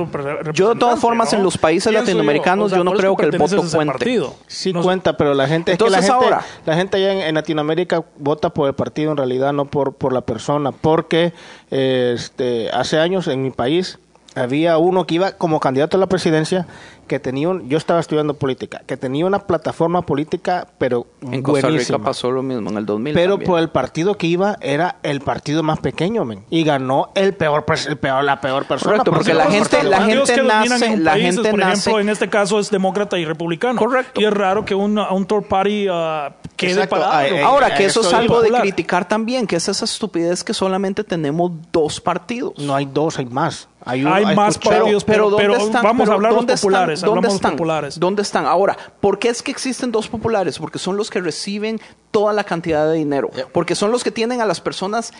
Yo 0.54 0.72
de 0.72 0.80
todas 0.80 0.98
formas 0.98 1.30
¿no? 1.32 1.38
en 1.38 1.44
los 1.44 1.58
países 1.58 1.92
latinoamericanos 1.92 2.66
o 2.66 2.68
sea, 2.70 2.78
yo 2.78 2.84
no 2.84 2.92
creo 2.92 3.14
que 3.14 3.26
el 3.26 3.36
voto 3.38 3.56
cuente. 3.70 3.86
partido. 3.92 4.34
Sí 4.46 4.72
No 4.72 4.80
sé. 4.80 4.84
cuenta, 4.86 5.16
pero 5.18 5.34
la 5.34 5.46
gente, 5.46 5.72
es 5.72 5.78
que 5.78 5.90
la 5.90 5.98
gente, 5.98 6.12
ahora- 6.12 6.44
la 6.64 6.76
gente 6.76 6.96
allá 6.96 7.12
en, 7.12 7.18
en 7.20 7.34
Latinoamérica 7.34 8.02
vota 8.18 8.48
por 8.54 8.68
el 8.68 8.74
partido 8.74 9.10
en 9.10 9.18
realidad, 9.18 9.52
no 9.52 9.66
por, 9.66 9.92
por 9.94 10.14
la 10.14 10.22
persona, 10.22 10.72
porque 10.72 11.34
eh, 11.70 12.12
este, 12.16 12.70
hace 12.70 12.98
años 12.98 13.28
en 13.28 13.42
mi 13.42 13.50
país 13.50 13.98
había 14.34 14.78
uno 14.78 15.06
que 15.06 15.16
iba 15.16 15.32
como 15.32 15.60
candidato 15.60 15.96
a 15.96 16.00
la 16.00 16.06
presidencia 16.06 16.66
que 17.08 17.18
tenía 17.18 17.48
un, 17.48 17.68
yo 17.68 17.76
estaba 17.76 17.98
estudiando 17.98 18.34
política, 18.34 18.82
que 18.86 18.96
tenía 18.96 19.26
una 19.26 19.40
plataforma 19.40 20.02
política, 20.02 20.68
pero 20.78 21.08
En 21.22 21.42
Costa 21.42 21.66
buenísima. 21.66 21.98
Rica 21.98 22.06
pasó 22.08 22.30
lo 22.30 22.40
mismo 22.44 22.70
en 22.70 22.76
el 22.76 22.86
2000. 22.86 23.14
Pero 23.14 23.32
también. 23.32 23.50
por 23.50 23.58
el 23.58 23.68
partido 23.70 24.16
que 24.16 24.28
iba 24.28 24.56
era 24.60 24.96
el 25.02 25.20
partido 25.20 25.64
más 25.64 25.80
pequeño, 25.80 26.24
men. 26.24 26.44
Y 26.50 26.62
ganó 26.62 27.10
el 27.16 27.34
peor, 27.34 27.64
el 27.88 27.96
peor 27.96 28.22
la 28.22 28.40
peor 28.40 28.64
persona. 28.66 28.92
Correcto, 28.98 29.10
porque 29.10 29.34
la 29.34 29.46
gente- 29.50 29.82
la 29.82 30.02
gente 30.04 30.40
nace- 30.44 30.86
en 30.86 31.02
la 31.02 31.10
país, 31.12 31.24
gente 31.34 31.50
por 31.50 31.58
nace- 31.58 31.72
ejemplo, 31.90 32.00
en 32.00 32.08
este 32.10 32.28
caso 32.28 32.60
es 32.60 32.70
demócrata 32.70 33.18
y 33.18 33.24
republicano. 33.24 33.76
Correcto. 33.76 34.20
Y 34.20 34.24
es 34.26 34.32
raro 34.32 34.64
que 34.64 34.76
un, 34.76 34.96
un 34.96 35.26
third 35.26 35.46
party 35.48 35.88
ah, 35.90 36.36
quede 36.54 36.72
Exacto. 36.74 36.94
parado. 36.94 37.22
Eh, 37.26 37.42
Ahora, 37.42 37.74
que 37.74 37.86
eso 37.86 38.02
es 38.02 38.12
algo 38.14 38.40
de 38.40 38.50
criticar 38.52 39.08
también, 39.08 39.48
que 39.48 39.56
es 39.56 39.68
esa 39.68 39.84
estupidez 39.84 40.44
que 40.44 40.54
solamente 40.54 41.02
tenemos 41.02 41.50
dos 41.72 42.00
partidos. 42.00 42.52
No 42.58 42.76
hay 42.76 42.86
dos, 42.86 43.18
hay 43.18 43.26
más. 43.26 43.66
Hay, 43.84 44.02
más 44.36 44.56
escuché- 44.56 44.76
partidos, 44.78 45.04
pero- 45.04 45.30
¿dónde 45.30 45.48
pero 45.48 45.82
vamos 45.82 46.08
a 46.08 46.12
hablar 46.12 46.32
los 46.32 46.40
¿dónde 46.40 46.52
están? 46.54 46.68
populares, 46.70 47.00
¿Dónde 47.00 47.10
hablamos 47.10 47.24
los 47.24 47.34
están? 47.34 47.50
populares. 47.52 48.00
¿Dónde 48.00 48.22
están? 48.22 48.46
Ahora, 48.46 48.76
¿por 49.00 49.18
qué 49.18 49.28
es 49.28 49.42
que 49.42 49.50
existen 49.50 49.90
dos 49.90 50.08
populares? 50.08 50.58
Porque 50.58 50.78
son 50.78 50.96
los 50.96 51.08
que 51.10 51.20
reciben 51.20 51.80
toda 52.10 52.32
la 52.32 52.44
cantidad 52.44 52.86
de 52.90 52.94
dinero. 52.96 53.30
Porque 53.52 53.74
son 53.74 53.90
los 53.90 54.04
que 54.04 54.10
tienen 54.10 54.40
a 54.40 54.44
las 54.46 54.60
personas 54.60 55.12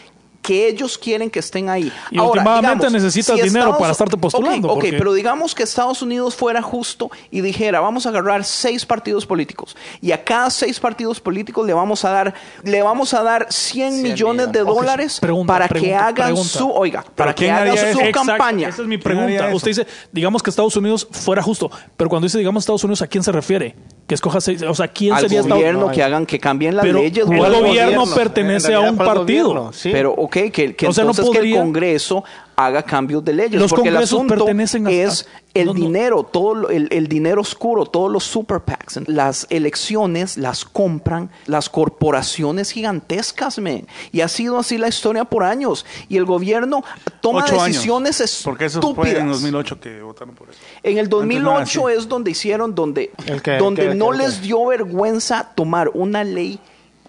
que 0.43 0.69
ellos 0.69 0.97
quieren 0.97 1.29
que 1.31 1.39
estén 1.41 1.69
ahí. 1.69 1.93
Y 2.11 2.19
últimamente 2.19 2.89
necesitas 2.91 3.41
dinero 3.43 3.77
para 3.79 3.93
estarte 3.93 4.17
postulando, 4.17 4.69
Ok, 4.69 4.75
ok, 4.77 4.81
porque- 4.81 4.99
pero 4.99 5.13
digamos 5.13 5.55
que 5.55 5.63
Estados 5.63 6.01
Unidos 6.03 6.35
fuera 6.35 6.63
justo 6.63 7.11
y 7.31 7.41
dijera, 7.43 7.81
vamos 7.81 8.07
a 8.07 8.09
agarrar 8.09 8.45
seis 8.45 8.87
partidos 8.87 9.27
políticos 9.27 9.77
y 10.01 10.13
a 10.13 10.25
cada 10.25 10.49
seis 10.51 10.81
partidos 10.81 11.21
políticos 11.21 11.67
le 11.67 11.75
vamos 11.75 12.05
a 12.05 12.11
dar, 12.11 12.35
le 12.65 12.83
vamos 12.83 13.13
a 13.15 13.23
dar 13.23 13.47
100, 13.51 13.93
100 13.93 14.03
millones 14.03 14.53
de 14.53 14.61
dólares 14.61 15.21
Pregunta, 15.21 15.53
para 15.53 15.69
que 15.69 15.95
hagan 15.95 16.29
pregunta. 16.29 16.59
su, 16.59 16.71
oiga, 16.71 17.05
para 17.15 17.35
que 17.35 17.51
hagan 17.51 17.77
su 17.93 18.01
campaña. 18.13 18.69
Esa 18.69 18.83
es 18.83 18.89
mi 18.89 18.99
¿Quién 18.99 19.19
haría 19.19 19.39
pregunta. 19.41 19.57
Usted 19.57 19.71
dice, 19.71 19.87
digamos 20.11 20.43
que 20.43 20.51
Estados 20.51 20.75
Unidos 20.77 21.07
fuera 21.11 21.43
justo, 21.43 21.71
pero 21.97 22.09
cuando 22.09 22.25
dice 22.27 22.39
digamos 22.39 22.63
Estados 22.63 22.83
Unidos, 22.85 23.03
¿a 23.03 23.07
quién 23.07 23.23
se 23.23 23.31
refiere? 23.33 23.77
Que 24.11 24.15
escoja 24.17 24.41
seis, 24.41 24.61
o 24.63 24.75
sea, 24.75 24.89
¿quién 24.89 25.13
al 25.15 25.21
sería 25.21 25.43
gobierno 25.43 25.87
No, 25.87 25.93
que 25.93 26.03
hagan 26.03 26.27
que 26.27 26.41
cambien 26.41 26.75
las 26.75 26.85
Pero 26.85 26.99
leyes. 26.99 27.25
el 27.31 27.37
¿cuál 27.39 27.53
gobierno 27.63 28.03
En 28.03 28.13
pertenece 28.13 28.75
a 28.75 28.81
un 28.81 28.97
¿cuál 28.97 29.07
partido. 29.09 29.49
gobierno? 29.51 29.73
Sí. 29.73 29.91
Pero, 29.93 30.11
ok, 30.15 30.37
que, 30.53 30.75
que 30.75 30.89
O 30.89 30.93
sea, 30.93 31.05
no 31.05 31.11
entonces 31.13 31.31
que 31.31 31.39
el 31.39 31.45
podría- 31.45 31.61
Congreso 31.61 32.25
haga 32.67 32.83
cambios 32.83 33.25
de 33.25 33.33
leyes. 33.33 33.61
Los 33.61 33.71
porque 33.71 33.89
el 33.89 33.95
congresos 33.95 34.17
asunto 34.19 34.35
pertenecen 34.37 34.87
a- 34.87 34.91
es 34.91 35.27
el 35.55 35.67
no, 35.67 35.75
no. 35.75 35.81
dinero, 35.81 36.23
todo 36.25 36.55
lo- 36.55 36.71
el, 36.71 36.89
el 36.93 37.09
dinero 37.09 37.41
oscuro, 37.41 37.87
todos 37.87 38.11
los 38.11 38.25
super 38.25 38.61
PACs. 38.61 39.01
Las 39.09 39.47
elecciones 39.51 40.37
las 40.37 40.65
compran 40.65 41.31
las 41.47 41.69
corporaciones 41.69 42.71
gigantescas, 42.71 43.59
men. 43.59 43.87
Y 44.13 44.21
ha 44.21 44.29
sido 44.29 44.59
así 44.59 44.79
la 44.79 44.89
historia 44.89 45.25
por 45.25 45.43
años. 45.43 45.85
Y 46.09 46.17
el 46.17 46.25
gobierno 46.25 46.85
toma 47.21 47.45
Ocho 47.45 47.55
años. 47.61 47.67
decisiones 47.77 48.41
Porque 48.45 48.67
eso 48.67 48.79
estúpidas. 48.81 49.11
fue 49.13 49.21
en 49.21 49.29
2008 49.29 49.81
que 49.81 50.03
votaron 50.03 50.35
por 50.35 50.51
eso. 50.51 50.59
En 50.83 50.99
el 50.99 51.07
Antes 51.07 51.11
no 51.11 51.23
era 51.25 51.35
2008 51.61 51.89
así. 51.89 51.99
es 51.99 52.09
donde 52.09 52.31
hicieron, 52.31 52.75
donde, 52.75 53.11
donde 53.59 53.95
no 53.95 54.13
les 54.13 54.41
dio 54.43 54.67
vergüenza 54.67 55.51
tomar 55.55 55.91
una 55.95 56.23
ley 56.25 56.61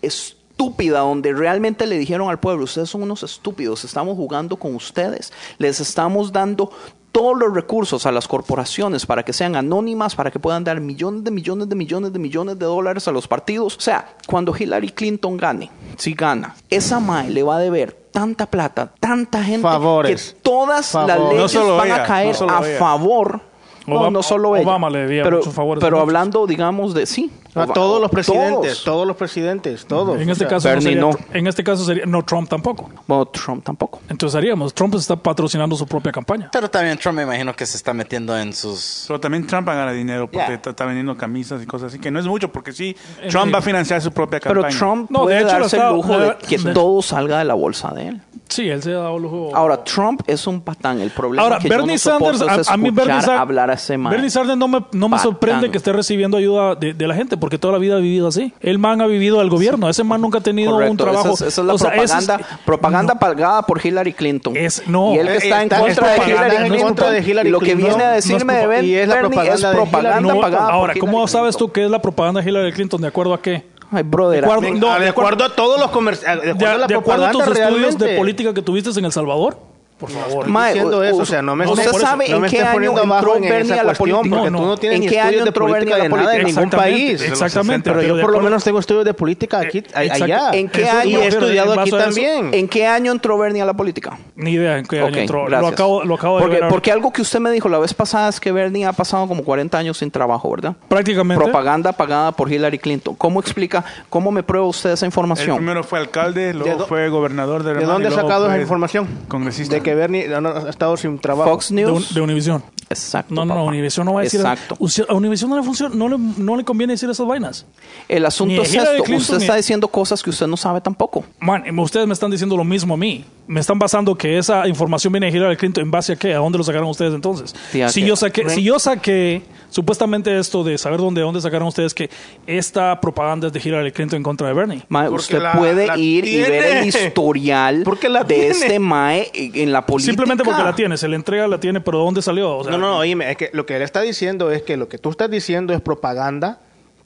estúpida 0.01 0.40
donde 0.70 1.34
realmente 1.34 1.88
le 1.88 1.97
dijeron 1.97 2.30
al 2.30 2.39
pueblo, 2.39 2.66
ustedes 2.66 2.89
son 2.89 3.01
unos 3.03 3.24
estúpidos, 3.24 3.84
estamos 3.84 4.16
jugando 4.16 4.57
con 4.57 4.76
ustedes, 4.76 5.34
les 5.57 5.80
estamos 5.80 6.32
dando 6.32 6.70
todos 7.12 7.38
los 7.38 7.53
recursos 7.53 8.05
a 8.05 8.12
las 8.12 8.28
corporaciones 8.28 9.05
para 9.05 9.24
que 9.24 9.34
sean 9.34 9.55
anónimas, 9.55 10.16
para 10.16 10.30
que 10.32 10.39
puedan 10.39 10.64
dar 10.64 10.80
millones 10.80 11.24
de 11.24 11.32
millones 11.32 11.68
de 11.68 11.76
millones 11.76 12.14
de 12.14 12.20
millones 12.20 12.59
de 12.59 12.66
dólares 12.66 13.07
a 13.07 13.12
los 13.12 13.28
partidos. 13.28 13.76
O 13.76 13.82
sea, 13.82 14.16
cuando 14.28 14.55
Hillary 14.57 14.89
Clinton 14.89 15.36
gane, 15.36 15.70
si 15.97 16.14
gana, 16.14 16.55
esa 16.70 16.99
MAE 16.99 17.32
le 17.32 17.43
va 17.43 17.57
a 17.57 17.59
deber 17.59 17.91
tanta 18.12 18.45
plata, 18.45 18.93
tanta 18.99 19.43
gente, 19.43 19.64
Favores. 19.64 20.34
que 20.34 20.39
todas 20.41 20.88
Favores. 20.91 21.16
las 21.18 21.26
No 21.26 21.34
leyes 21.34 21.51
solo 21.51 21.78
van 21.78 21.91
a 21.91 22.03
caer 22.03 22.28
no 22.28 22.34
solo 22.36 22.53
a 22.53 22.70
ella. 22.70 22.80
favor. 22.80 23.41
No, 23.88 23.95
Obama- 23.95 24.12
no 24.12 24.24
solo 24.24 24.55
ella. 24.55 24.66
Obama 24.68 24.89
le 24.91 24.99
debía 24.99 25.24
pero, 25.24 25.38
muchos 25.39 25.53
favores 25.55 25.84
a 25.84 25.86
Pero 25.88 25.97
muchos. 25.97 26.07
hablando, 26.07 26.45
digamos, 26.47 26.93
de 26.93 27.07
sí. 27.07 27.32
A 27.53 27.67
todos 27.67 27.99
los 28.01 28.09
presidentes, 28.11 28.61
todos. 28.61 28.83
todos 28.83 29.07
los 29.07 29.17
presidentes, 29.17 29.85
todos. 29.85 30.19
En 30.21 30.29
O 30.29 30.31
este 30.31 30.45
sea, 30.45 30.47
caso 30.49 30.67
no 30.69 30.73
Bernie 30.75 30.93
sería, 30.93 31.01
no. 31.01 31.11
en 31.33 31.47
este 31.47 31.63
caso 31.63 31.83
sería 31.85 32.05
no 32.05 32.23
Trump 32.23 32.49
tampoco. 32.49 32.89
Bueno, 33.07 33.25
Trump 33.25 33.63
tampoco. 33.63 33.99
Entonces 34.09 34.35
haríamos 34.35 34.73
Trump 34.73 34.95
está 34.95 35.15
patrocinando 35.15 35.75
su 35.75 35.85
propia 35.85 36.11
campaña. 36.11 36.49
Pero 36.51 36.69
también 36.69 36.97
Trump 36.97 37.17
me 37.17 37.23
imagino 37.23 37.53
que 37.55 37.65
se 37.65 37.77
está 37.77 37.93
metiendo 37.93 38.37
en 38.37 38.53
sus... 38.53 39.05
Pero 39.07 39.19
también 39.19 39.45
Trump 39.47 39.67
gana 39.67 39.91
dinero 39.91 40.27
porque 40.31 40.47
Ya. 40.47 40.53
está, 40.55 40.69
está 40.71 40.85
vendiendo 40.85 41.17
camisas 41.17 41.61
y 41.61 41.65
cosas 41.65 41.87
así, 41.89 41.99
que 41.99 42.09
no 42.11 42.19
es 42.19 42.25
mucho 42.25 42.51
porque 42.51 42.71
sí, 42.71 42.95
Trump 43.29 43.53
va 43.53 43.59
a 43.59 43.61
financiar 43.61 44.01
su 44.01 44.11
propia 44.11 44.39
Pero 44.39 44.61
campaña. 44.61 44.77
Trump 44.77 45.09
No, 45.11 45.19
de 45.19 45.25
puede 45.25 45.37
hecho, 45.39 45.53
lo 45.53 45.59
darse 45.59 45.77
el 45.77 45.89
lujo 45.93 46.17
de 46.19 46.25
de- 46.27 46.35
que 46.37 46.57
de- 46.57 46.73
todo 46.73 47.01
salga 47.01 47.39
de 47.39 47.45
la 47.45 47.53
bolsa 47.53 47.89
de 47.93 48.07
él. 48.07 48.21
Sí, 48.47 48.67
él 48.69 48.83
se 48.83 48.91
ha 48.91 48.97
dado 48.97 49.17
lujo. 49.17 49.55
Ahora, 49.55 49.81
Trump 49.81 50.21
es 50.27 50.45
un 50.45 50.59
patán. 50.59 50.99
El 50.99 51.09
problema 51.11 51.43
Ahora, 51.43 51.57
que 51.59 51.69
Bernie 51.69 51.95
yo 51.97 52.19
no 52.19 52.33
Sanders, 52.35 52.59
es 52.59 52.67
a, 52.69 52.73
a 52.73 52.77
mí 52.77 52.89
Bernie, 52.89 53.21
Sa- 53.21 53.39
hablar 53.39 53.69
a 53.71 53.75
ese 53.75 53.97
man. 53.97 54.11
Bernie 54.11 54.29
Sanders 54.29 54.57
no 54.57 54.67
me, 54.67 54.79
no 54.91 55.07
me 55.07 55.15
Patán. 55.15 55.23
sorprende 55.31 55.71
que 55.71 55.77
esté 55.77 55.93
recibiendo 55.93 56.35
ayuda 56.35 56.75
de, 56.75 56.93
de 56.93 57.07
la 57.07 57.15
gente, 57.15 57.37
porque 57.41 57.57
toda 57.57 57.73
la 57.73 57.79
vida 57.79 57.95
ha 57.97 57.99
vivido 57.99 58.29
así. 58.29 58.53
El 58.61 58.79
man 58.79 59.01
ha 59.01 59.07
vivido 59.07 59.41
al 59.41 59.49
gobierno, 59.49 59.89
ese 59.89 60.05
man 60.05 60.21
nunca 60.21 60.37
ha 60.37 60.41
tenido 60.41 60.71
Correcto, 60.71 60.91
un 60.91 60.97
trabajo. 60.97 61.33
Esa 61.33 61.47
es, 61.47 61.51
esa 61.53 61.61
es 61.61 61.67
la 61.67 61.73
O 61.73 61.77
sea, 61.77 61.89
ese 61.95 62.03
es- 62.05 62.11
propaganda, 62.25 62.59
propaganda 62.65 63.15
pagada 63.15 63.61
por 63.63 63.85
Hillary 63.85 64.13
Clinton. 64.13 64.55
Es- 64.55 64.87
no. 64.87 65.13
y 65.13 65.17
él 65.17 65.27
que 65.27 65.33
Eh, 65.33 65.37
está 65.37 65.57
en 65.57 65.63
está- 65.63 65.79
contra 65.79 66.15
Hillary 66.27 66.55
en 66.55 66.61
Clinton. 66.67 66.81
contra 66.87 67.11
de 67.11 67.19
Hillary 67.21 67.49
y 67.49 67.51
lo 67.51 67.59
que 67.59 67.65
Clinton. 67.73 67.87
viene 67.87 68.03
a 68.03 68.05
No, 68.05 68.09
no 68.11 68.15
decirme 68.15 68.53
de 68.53 68.67
Ben 68.67 68.85
y 68.85 68.93
es 68.93 69.07
la 69.09 69.19
propaganda 69.19 70.21
No, 70.21 70.39
pagada 70.39 70.69
ahora, 70.71 70.93
por 70.93 70.99
¿cómo 71.01 71.27
sabes 71.27 71.55
Clinton. 71.57 71.67
tú 71.67 71.73
qué 71.73 71.83
es 71.85 71.91
la 71.91 72.01
propaganda 72.01 72.41
de 72.41 72.49
Hillary 72.49 72.71
Clinton? 72.71 73.01
¿De 73.01 73.07
acuerdo 73.07 73.33
a 73.33 73.41
qué? 73.41 73.65
Ay, 73.91 74.03
brother. 74.03 74.39
De 74.39 74.45
acuerdo- 74.45 74.61
Venga, 74.61 74.79
no, 74.79 74.93
de 74.93 74.99
de 75.01 75.09
acuerdo 75.09 75.43
a 75.43 75.53
todos 75.53 75.77
los 75.77 75.91
comerciales, 75.91 76.41
de 76.43 76.47
De, 76.47 76.53
acuerdo 76.53 76.75
a 76.75 76.77
la 76.77 76.87
de 76.87 76.95
acuerdo 76.95 77.25
a 77.25 77.29
propaganda 77.31 77.51
tus 77.53 77.59
estudios 77.59 77.97
de 77.97 78.17
política 78.17 78.53
que 78.53 78.61
tuviste 78.61 78.89
en 78.97 79.03
El 79.05 79.11
Salvador, 79.11 79.57
por 80.01 80.09
favor. 80.09 80.47
Mae, 80.47 80.73
diciendo 80.73 80.97
u- 80.99 81.03
eso, 81.03 81.17
o 81.17 81.25
sea, 81.25 81.41
no 81.41 81.55
me 81.55 81.65
¿Usted 81.65 81.83
estés- 81.83 81.91
por 81.91 82.01
eso, 82.01 82.09
sabe 82.09 82.27
no 82.29 82.37
en 82.37 82.51
qué 82.51 82.61
año 82.61 82.91
entró 83.01 83.35
en 83.37 83.41
Bernie 83.43 83.73
a 83.73 83.83
la 83.83 83.83
cuestión, 83.95 84.17
política? 84.17 84.35
porque 84.37 84.51
No, 84.51 84.57
tú 84.57 84.63
no. 84.63 84.69
no 84.71 84.77
tienes 84.77 85.01
¿En 85.01 85.07
qué 85.07 85.19
año 85.21 85.45
entró 85.45 85.67
Bernie 85.67 85.93
a 85.93 85.97
la 85.99 86.05
en 86.05 86.11
política? 86.11 86.43
ningún 86.43 86.69
país. 86.71 87.21
Exactamente. 87.21 87.89
Pero 87.91 88.01
yo 88.03 88.19
por 88.21 88.31
lo 88.31 88.41
menos 88.41 88.63
tengo 88.63 88.79
estudios 88.79 89.05
de 89.05 89.13
política 89.13 89.59
aquí, 89.59 89.77
Eh, 89.79 90.09
allá. 90.11 90.49
¿En 90.53 90.67
qué 90.67 90.81
Eso- 90.83 90.97
año? 90.97 91.19
He 91.21 91.27
estudiado 91.27 91.79
aquí 91.79 91.91
también. 91.91 92.49
¿En 92.53 92.67
qué 92.67 92.87
año 92.87 93.11
entró 93.11 93.37
Bernie 93.37 93.61
a 93.61 93.65
la 93.65 93.73
política? 93.73 94.17
Ni 94.35 94.51
idea 94.53 94.77
en 94.79 94.85
qué 94.85 94.99
año 95.01 95.15
entró. 95.17 95.47
Lo 95.47 95.67
acabo, 95.67 96.03
lo 96.03 96.15
acabo 96.15 96.39
de 96.39 96.47
ver. 96.47 96.67
porque 96.69 96.91
algo 96.91 97.13
que 97.13 97.21
usted 97.21 97.39
me 97.39 97.51
dijo 97.51 97.69
la 97.69 97.77
vez 97.79 97.93
pasada 97.93 98.29
es 98.29 98.39
que 98.39 98.51
Bernie 98.51 98.85
ha 98.85 98.93
pasado 98.93 99.27
como 99.27 99.43
40 99.43 99.77
años 99.77 99.97
sin 99.99 100.09
trabajo, 100.11 100.49
¿verdad? 100.51 100.73
Prácticamente. 100.87 101.43
Propaganda 101.43 101.91
pagada 101.91 102.31
por 102.31 102.51
Hillary 102.51 102.79
Clinton. 102.79 103.15
¿Cómo 103.15 103.39
explica, 103.39 103.83
cómo 104.09 104.31
me 104.31 104.41
prueba 104.43 104.65
usted 104.65 104.91
esa 104.91 105.05
El 105.05 105.09
información? 105.09 105.57
primero 105.57 105.83
fue 105.83 105.99
alcalde, 105.99 106.47
¿De 106.47 106.53
luego 106.53 106.85
fue 106.87 107.09
gobernador 107.09 107.63
de 107.63 107.73
¿De 107.73 107.85
dónde 107.85 108.07
ha 108.07 108.11
sacado 108.11 108.47
esa 108.47 108.59
información? 108.59 109.07
Congresista. 109.27 109.75
De 109.75 109.81
que 109.91 109.95
Bernie 109.95 110.27
no, 110.27 110.41
no, 110.41 110.49
ha 110.49 110.69
estado 110.69 110.95
sin 110.97 111.19
trabajo. 111.19 111.49
Fox 111.51 111.69
de, 111.73 111.85
un- 111.85 111.93
News. 111.93 112.13
de 112.13 112.21
Univision. 112.21 112.63
Exacto. 112.89 113.33
No, 113.33 113.45
no, 113.45 113.53
no, 113.53 113.61
papá. 113.61 113.69
Univision 113.69 114.05
no 114.05 114.13
va 114.13 114.19
a 114.21 114.23
decir. 114.23 114.39
Exacto. 114.41 114.77
A 115.07 115.13
Univision 115.13 115.49
no 115.49 115.55
le, 115.55 115.63
funciona, 115.63 115.95
no, 115.95 116.09
le, 116.09 116.17
no 116.17 116.57
le 116.57 116.63
conviene 116.65 116.93
decir 116.93 117.09
esas 117.09 117.25
vainas. 117.25 117.65
El 118.09 118.23
Ni 118.23 118.27
asunto 118.27 118.61
es 118.61 118.73
esto. 118.73 118.89
Clinton 119.03 119.15
usted 119.15 119.37
ni- 119.37 119.43
está 119.43 119.55
diciendo 119.55 119.87
cosas 119.87 120.21
que 120.21 120.29
usted 120.29 120.47
no 120.47 120.57
sabe 120.57 120.81
tampoco. 120.81 121.23
Man, 121.39 121.63
ustedes 121.79 122.05
me 122.07 122.13
están 122.13 122.31
diciendo 122.31 122.57
lo 122.57 122.63
mismo 122.65 122.93
a 122.95 122.97
mí. 122.97 123.23
Me 123.47 123.59
están 123.61 123.79
basando 123.79 124.15
que 124.15 124.37
esa 124.37 124.67
información 124.67 125.13
viene 125.13 125.31
de 125.31 125.37
Hillary 125.37 125.55
Clinton. 125.57 125.83
¿En 125.85 125.91
base 125.91 126.13
a 126.13 126.15
qué? 126.17 126.33
¿A 126.33 126.37
dónde 126.37 126.57
lo 126.57 126.63
sacaron 126.63 126.89
ustedes 126.89 127.13
entonces? 127.13 127.55
Sí, 127.71 127.81
¿a 127.81 127.89
si, 127.89 128.03
yo 128.05 128.15
saqué, 128.15 128.49
si 128.49 128.63
yo 128.63 128.77
saqué 128.79 129.41
supuestamente 129.72 130.38
esto 130.38 130.63
de 130.63 130.78
saber 130.78 130.99
dónde, 130.99 131.22
dónde 131.22 131.41
sacaron 131.41 131.67
ustedes 131.67 131.95
que 131.95 132.11
esta 132.45 133.01
propaganda 133.01 133.47
es 133.47 133.53
de 133.53 133.59
Hillary 133.59 133.91
Clinton 133.91 134.17
en 134.17 134.24
contra 134.24 134.47
de 134.47 134.53
Bernie. 134.53 134.84
Mae, 134.89 135.09
Porque 135.09 135.22
usted 135.24 135.41
la- 135.41 135.53
puede 135.53 135.88
la 135.88 135.97
ir 135.97 136.26
y 136.28 136.41
ver 136.41 136.63
el 136.78 136.86
historial 136.88 137.82
Porque 137.84 138.07
la 138.09 138.24
de 138.24 138.36
tiene. 138.36 138.49
este 138.51 138.78
Mae 138.80 139.32
en 139.34 139.72
la 139.72 139.86
política. 139.86 140.11
Simplemente 140.11 140.43
porque 140.43 140.61
la 140.61 140.76
tiene, 140.76 140.97
se 140.97 141.07
le 141.07 141.15
entrega, 141.15 141.47
la 141.47 141.59
tiene, 141.59 141.82
pero 141.82 141.97
¿dónde 141.97 142.22
salió? 142.22 142.57
O 142.57 142.63
sea, 142.63 142.72
No, 142.72 142.78
no, 142.78 142.97
oíme, 142.99 143.32
es 143.32 143.38
que 143.38 143.49
lo 143.53 143.65
que 143.65 143.76
él 143.78 143.82
está 143.82 144.01
diciendo 144.01 144.51
es 144.51 144.61
que 144.61 144.78
lo 144.78 144.88
que 144.88 144.97
tú 144.99 145.09
estás 145.09 145.32
diciendo 145.32 145.74
es 145.74 145.82
propaganda 145.82 146.59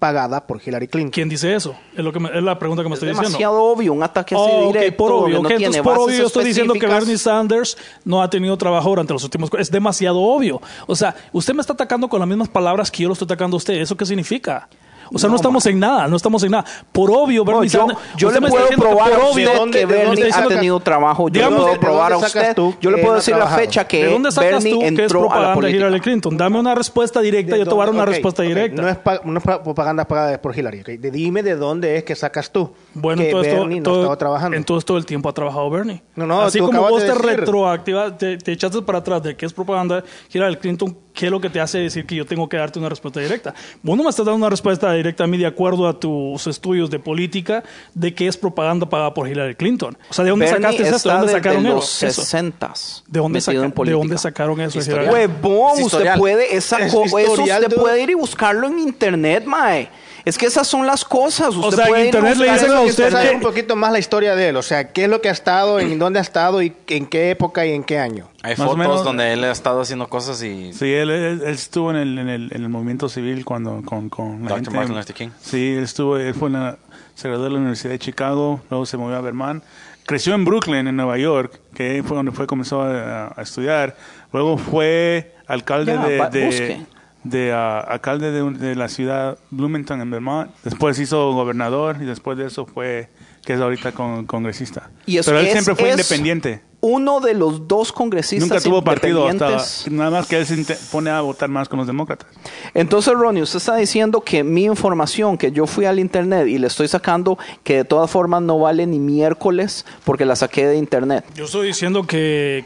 pagada 0.05 0.45
por 0.45 0.61
Hillary 0.63 0.87
Clinton. 0.87 1.11
¿Quién 1.11 1.29
dice 1.29 1.55
eso? 1.55 1.75
Es, 1.95 2.03
lo 2.03 2.13
que 2.13 2.19
me- 2.19 2.29
es 2.29 2.43
la 2.43 2.59
pregunta 2.59 2.83
que 2.83 2.89
me 2.89 2.93
Es 2.93 2.97
estoy 2.97 3.09
diciendo. 3.09 3.29
demasiado 3.29 3.63
obvio, 3.63 3.93
un 3.93 4.03
ataque 4.03 4.35
así 4.35 4.43
Oh, 4.47 4.67
directo. 4.67 4.97
por 4.97 5.11
obvio. 5.11 5.41
no 5.41 5.49
tiene 5.49 5.81
por 5.81 5.97
obvio, 5.97 6.17
yo 6.19 6.27
estoy 6.27 6.45
diciendo 6.45 6.73
que. 6.73 6.85
Bernie 6.85 7.17
Sanders 7.17 7.77
no 8.03 8.21
ha 8.21 8.29
tenido 8.29 8.55
trabajo 8.57 8.89
durante 8.89 9.13
los 9.13 9.23
últimos... 9.23 9.49
Es 9.57 9.71
demasiado 9.71 10.19
obvio. 10.19 10.61
O 10.87 10.95
sea, 10.95 11.15
usted 11.33 11.53
me 11.55 11.61
está 11.61 11.73
atacando 11.73 12.07
con 12.07 12.19
las 12.19 12.27
mismas 12.29 12.49
palabras 12.49 12.91
que 12.91 13.01
yo 13.03 13.09
lo 13.09 13.13
estoy 13.13 13.25
atacando 13.25 13.55
a 13.55 13.57
usted. 13.57 13.73
¿Eso 13.75 13.97
qué 13.97 14.05
significa? 14.05 14.67
O 15.13 15.19
sea, 15.19 15.27
no, 15.27 15.35
No, 15.35 15.37
estamos 15.37 15.65
en 15.65 15.79
nada, 15.79 16.07
no 16.07 16.15
estamos 16.15 16.41
en 16.43 16.51
nada. 16.51 16.65
Por 16.91 17.11
obvio, 17.11 17.43
Bernie 17.43 17.61
No, 17.61 17.65
yo, 17.65 17.79
Sanders... 17.79 17.99
yo 18.17 18.31
le 18.31 18.41
puedo 18.41 18.67
probar 18.69 19.11
por 19.11 19.19
obvio- 19.19 19.45
usted 19.47 19.57
¿dónde- 19.57 19.79
que 19.79 19.85
de 19.85 20.05
dónde 20.05 20.21
Bernie 20.23 20.31
ha 20.33 20.47
tenido 20.47 20.79
trabajo. 20.79 21.27
Yo 21.27 21.33
Digamos, 21.33 21.59
le 21.59 21.65
¿de 21.65 21.65
puedo 21.71 21.79
probar 21.81 22.13
a 22.13 22.17
usted. 22.17 22.55
tú 22.55 22.73
Yo 22.81 22.91
le 22.91 22.97
puedo 22.99 23.15
decir 23.15 23.35
la 23.35 23.47
fecha 23.47 23.85
que 23.87 24.05
¿De 24.05 24.11
dónde 24.11 24.31
sacas 24.31 24.63
Bernie 24.63 24.71
tú 24.73 24.79
que 24.79 24.85
es 24.85 24.91
entró 24.99 25.19
a 25.19 25.23
la 25.23 25.29
propaganda 25.29 25.49
de 25.49 25.55
política. 25.55 25.85
Hillary 25.87 26.01
Clinton? 26.01 26.37
Dame 26.37 26.59
una 26.59 26.75
respuesta 26.75 27.21
directa, 27.21 27.53
¿De 27.53 27.59
yo 27.59 27.65
te 27.65 27.73
voy 27.73 27.81
a 27.83 27.85
dar 27.85 27.95
una 27.95 28.05
respuesta 28.05 28.43
directa. 28.43 28.81
No 28.81 28.87
es, 28.89 28.97
no 29.25 29.37
es 29.37 29.43
pa- 29.43 29.61
propaganda 29.63 30.05
pagada 30.07 30.41
por 30.41 30.57
Hillary. 30.57 30.79
ok. 30.81 30.87
De- 30.87 31.11
Dime 31.11 31.43
de 31.43 31.55
dónde 31.55 31.97
es 31.97 32.03
que 32.03 32.15
sacas 32.15 32.51
tú 32.51 32.71
Bueno, 32.93 33.21
que 33.21 33.27
entonces, 33.29 33.51
todo, 33.53 33.61
Bernie 33.63 33.79
no 33.79 33.83
todo- 33.83 33.95
estaba 34.01 34.17
trabajando. 34.17 34.57
entonces 34.57 34.85
todo 34.85 34.97
el 34.97 35.05
tiempo 35.05 35.29
ha 35.29 35.33
trabajado 35.33 35.69
Bernie. 35.69 36.01
No, 36.15 36.25
no, 36.25 36.41
Así 36.41 36.59
como 36.59 36.81
vos 36.81 37.05
te 37.05 37.13
retroactivas, 37.13 38.17
te, 38.17 38.37
te 38.37 38.51
echaste 38.51 38.81
para 38.81 38.99
atrás 38.99 39.21
de 39.23 39.35
que 39.35 39.45
es 39.45 39.53
propaganda 39.53 40.03
Hillary 40.33 40.55
Clinton, 40.57 40.97
¿qué 41.15 41.25
es 41.25 41.31
lo 41.31 41.41
que 41.41 41.49
te 41.49 41.59
hace 41.59 41.79
decir 41.79 42.05
que 42.05 42.13
yo 42.15 42.25
tengo 42.25 42.47
que 42.47 42.57
darte 42.57 42.77
una 42.77 42.89
respuesta 42.89 43.19
directa? 43.19 43.55
Vos 43.81 43.97
no 43.97 44.03
me 44.03 44.09
estás 44.09 44.25
dando 44.25 44.37
una 44.37 44.49
respuesta 44.49 44.91
directa 44.93 45.23
a 45.23 45.27
mí 45.27 45.37
de 45.37 45.47
acuerdo 45.47 45.87
a 45.87 45.99
tus 45.99 46.45
estudios 46.45 46.91
de 46.91 46.99
política 46.99 47.63
de 47.95 48.13
que 48.13 48.27
es 48.27 48.37
propaganda 48.37 48.87
pagada 48.87 49.13
por 49.13 49.27
Hillary 49.27 49.55
Clinton. 49.55 49.97
O 50.09 50.13
sea, 50.13 50.23
¿de 50.23 50.29
dónde 50.29 50.45
Bernie 50.45 50.61
sacaste 50.61 50.95
esto? 50.95 51.09
¿De 51.09 51.15
dónde 51.15 51.31
sacaron 51.31 51.63
los 51.63 52.03
eso? 52.03 52.21
60 52.21 52.73
¿De 53.07 53.19
dónde, 53.19 53.41
saca- 53.41 53.63
en 53.63 53.73
¿De 53.73 53.91
dónde 53.91 54.17
sacaron 54.17 54.61
eso? 54.61 54.79
Huevón, 55.09 55.79
Es 55.79 55.85
usted 55.85 56.15
puede, 56.17 56.55
esa 56.55 56.79
Es 56.79 56.87
eso 56.87 56.99
usted 57.01 57.75
puede 57.75 58.01
ir 58.03 58.09
y 58.09 58.13
buscarlo 58.13 58.67
en 58.67 58.79
internet, 58.79 59.45
mae. 59.45 59.89
Es 60.25 60.37
que 60.39 60.47
esas 60.47 60.67
son 60.67 60.87
las 60.87 61.05
cosas. 61.05 61.55
Usted 61.55 61.75
sea, 61.75 61.85
en 61.85 61.89
puede 61.91 62.05
internet 62.05 62.37
le 62.37 62.51
dicen 62.51 62.71
a 62.71 62.81
usted 62.81 63.13
que- 63.29 63.35
un 63.35 63.41
poquito 63.41 63.75
más 63.75 63.91
la 63.91 63.99
historia 63.99 64.35
de 64.35 64.49
él, 64.49 64.57
o 64.57 64.63
sea, 64.63 64.91
qué 64.91 65.03
es 65.03 65.09
lo 65.09 65.21
que 65.21 65.29
ha 65.29 65.31
estado, 65.31 65.79
en 65.79 65.99
dónde 65.99 66.17
ha 66.17 66.21
estado 66.23 66.61
y 66.63 66.73
en 66.87 67.05
qué 67.05 67.29
época 67.29 67.65
y 67.65 67.73
en 67.73 67.83
qué 67.83 67.99
año. 67.99 68.27
Hay 68.41 68.51
Más 68.53 68.59
o 68.61 68.63
fotos 68.63 68.77
menos- 68.77 69.03
donde 69.03 69.33
él 69.33 69.43
ha 69.43 69.51
estado 69.51 69.81
haciendo 69.81 70.07
cosas 70.09 70.41
y... 70.41 70.73
Sí, 70.73 70.91
él, 70.91 71.11
él- 71.11 71.41
él 71.45 71.53
estuvo 71.53 71.91
en 71.91 71.97
el, 71.97 72.17
en, 72.17 72.29
el, 72.29 72.51
en 72.53 72.63
el 72.63 72.69
movimiento 72.69 73.07
civil 73.07 73.45
cuando 73.45 73.83
con, 73.85 74.09
con 74.09 74.41
la 74.43 74.49
Dr. 74.49 74.55
gente- 74.63 74.71
Martin 74.71 74.95
Luther 74.95 75.15
King. 75.15 75.29
Sí, 75.41 75.73
él 75.77 75.83
estuvo, 75.83 76.17
él 76.17 76.33
fue 76.33 76.47
en 76.47 76.53
la, 76.53 76.77
se 77.13 77.27
graduó 77.27 77.43
de 77.45 77.51
la 77.51 77.57
Universidad 77.57 77.91
de 77.91 77.99
Chicago, 77.99 78.61
luego 78.71 78.85
se 78.87 78.97
movió 78.97 79.17
a 79.17 79.21
Vermont, 79.21 79.63
creció 80.07 80.33
en 80.33 80.43
Brooklyn, 80.43 80.87
en 80.87 80.95
Nueva 80.95 81.17
York, 81.19 81.59
que 81.75 82.03
fue 82.05 82.17
donde 82.17 82.31
fue 82.31 82.47
comenzó 82.47 82.81
a, 82.81 83.31
a 83.35 83.41
estudiar, 83.43 83.95
luego 84.33 84.57
fue 84.57 85.35
alcalde 85.47 85.93
Ya, 85.93 86.27
de, 86.29 86.39
de. 86.49 86.85
De, 87.25 87.51
ah, 87.53 87.79
alcalde 87.79 88.31
de, 88.31 88.41
un- 88.41 88.57
de 88.57 88.75
la 88.75 88.87
ciudad 88.87 89.37
Bloomington 89.51 89.99
en 89.99 90.09
Vermont, 90.11 90.49
después 90.63 90.97
hizo 90.99 91.33
gobernador 91.33 91.97
y 92.01 92.05
después 92.05 92.37
de 92.37 92.45
eso 92.45 92.65
fue 92.65 93.09
que 93.43 93.53
es 93.53 93.59
ahorita 93.59 93.91
con, 93.91 94.25
congresista. 94.25 94.89
Y 95.05 95.17
es- 95.17 95.25
Pero 95.25 95.39
él 95.39 95.47
es- 95.47 95.51
siempre 95.51 95.75
fue 95.75 95.89
es- 95.89 95.95
independiente. 95.97 96.61
Uno 96.81 97.19
de 97.19 97.33
los 97.33 97.67
dos 97.67 97.91
congresistas 97.91 98.47
Nunca 98.47 98.61
tuvo 98.61 98.83
partido 98.83 99.27
hasta 99.27 99.57
nada 99.89 100.11
más 100.11 100.27
que 100.27 100.37
él 100.37 100.45
se 100.45 100.75
pone 100.91 101.09
a 101.09 101.19
votar 101.21 101.49
más 101.49 101.67
con 101.67 101.79
los 101.79 101.87
demócratas. 101.87 102.27
Entonces, 102.75 103.11
Ronnie, 103.15 103.41
usted 103.41 103.57
está 103.57 103.75
diciendo 103.75 104.21
que 104.21 104.43
mi 104.43 104.65
información, 104.65 105.35
que 105.35 105.51
yo 105.51 105.65
fui 105.65 105.85
al 105.85 105.97
internet 105.97 106.47
y 106.47 106.59
le 106.59 106.67
estoy 106.67 106.87
sacando, 106.87 107.39
que 107.63 107.77
de 107.77 107.85
todas 107.85 108.11
formas 108.11 108.43
no 108.43 108.59
vale 108.59 108.85
ni 108.85 108.99
miércoles 108.99 109.83
porque 110.03 110.25
la 110.25 110.35
saqué 110.35 110.67
de 110.67 110.77
internet. 110.77 111.25
Yo 111.33 111.45
estoy 111.45 111.65
diciendo 111.67 112.05
que 112.05 112.65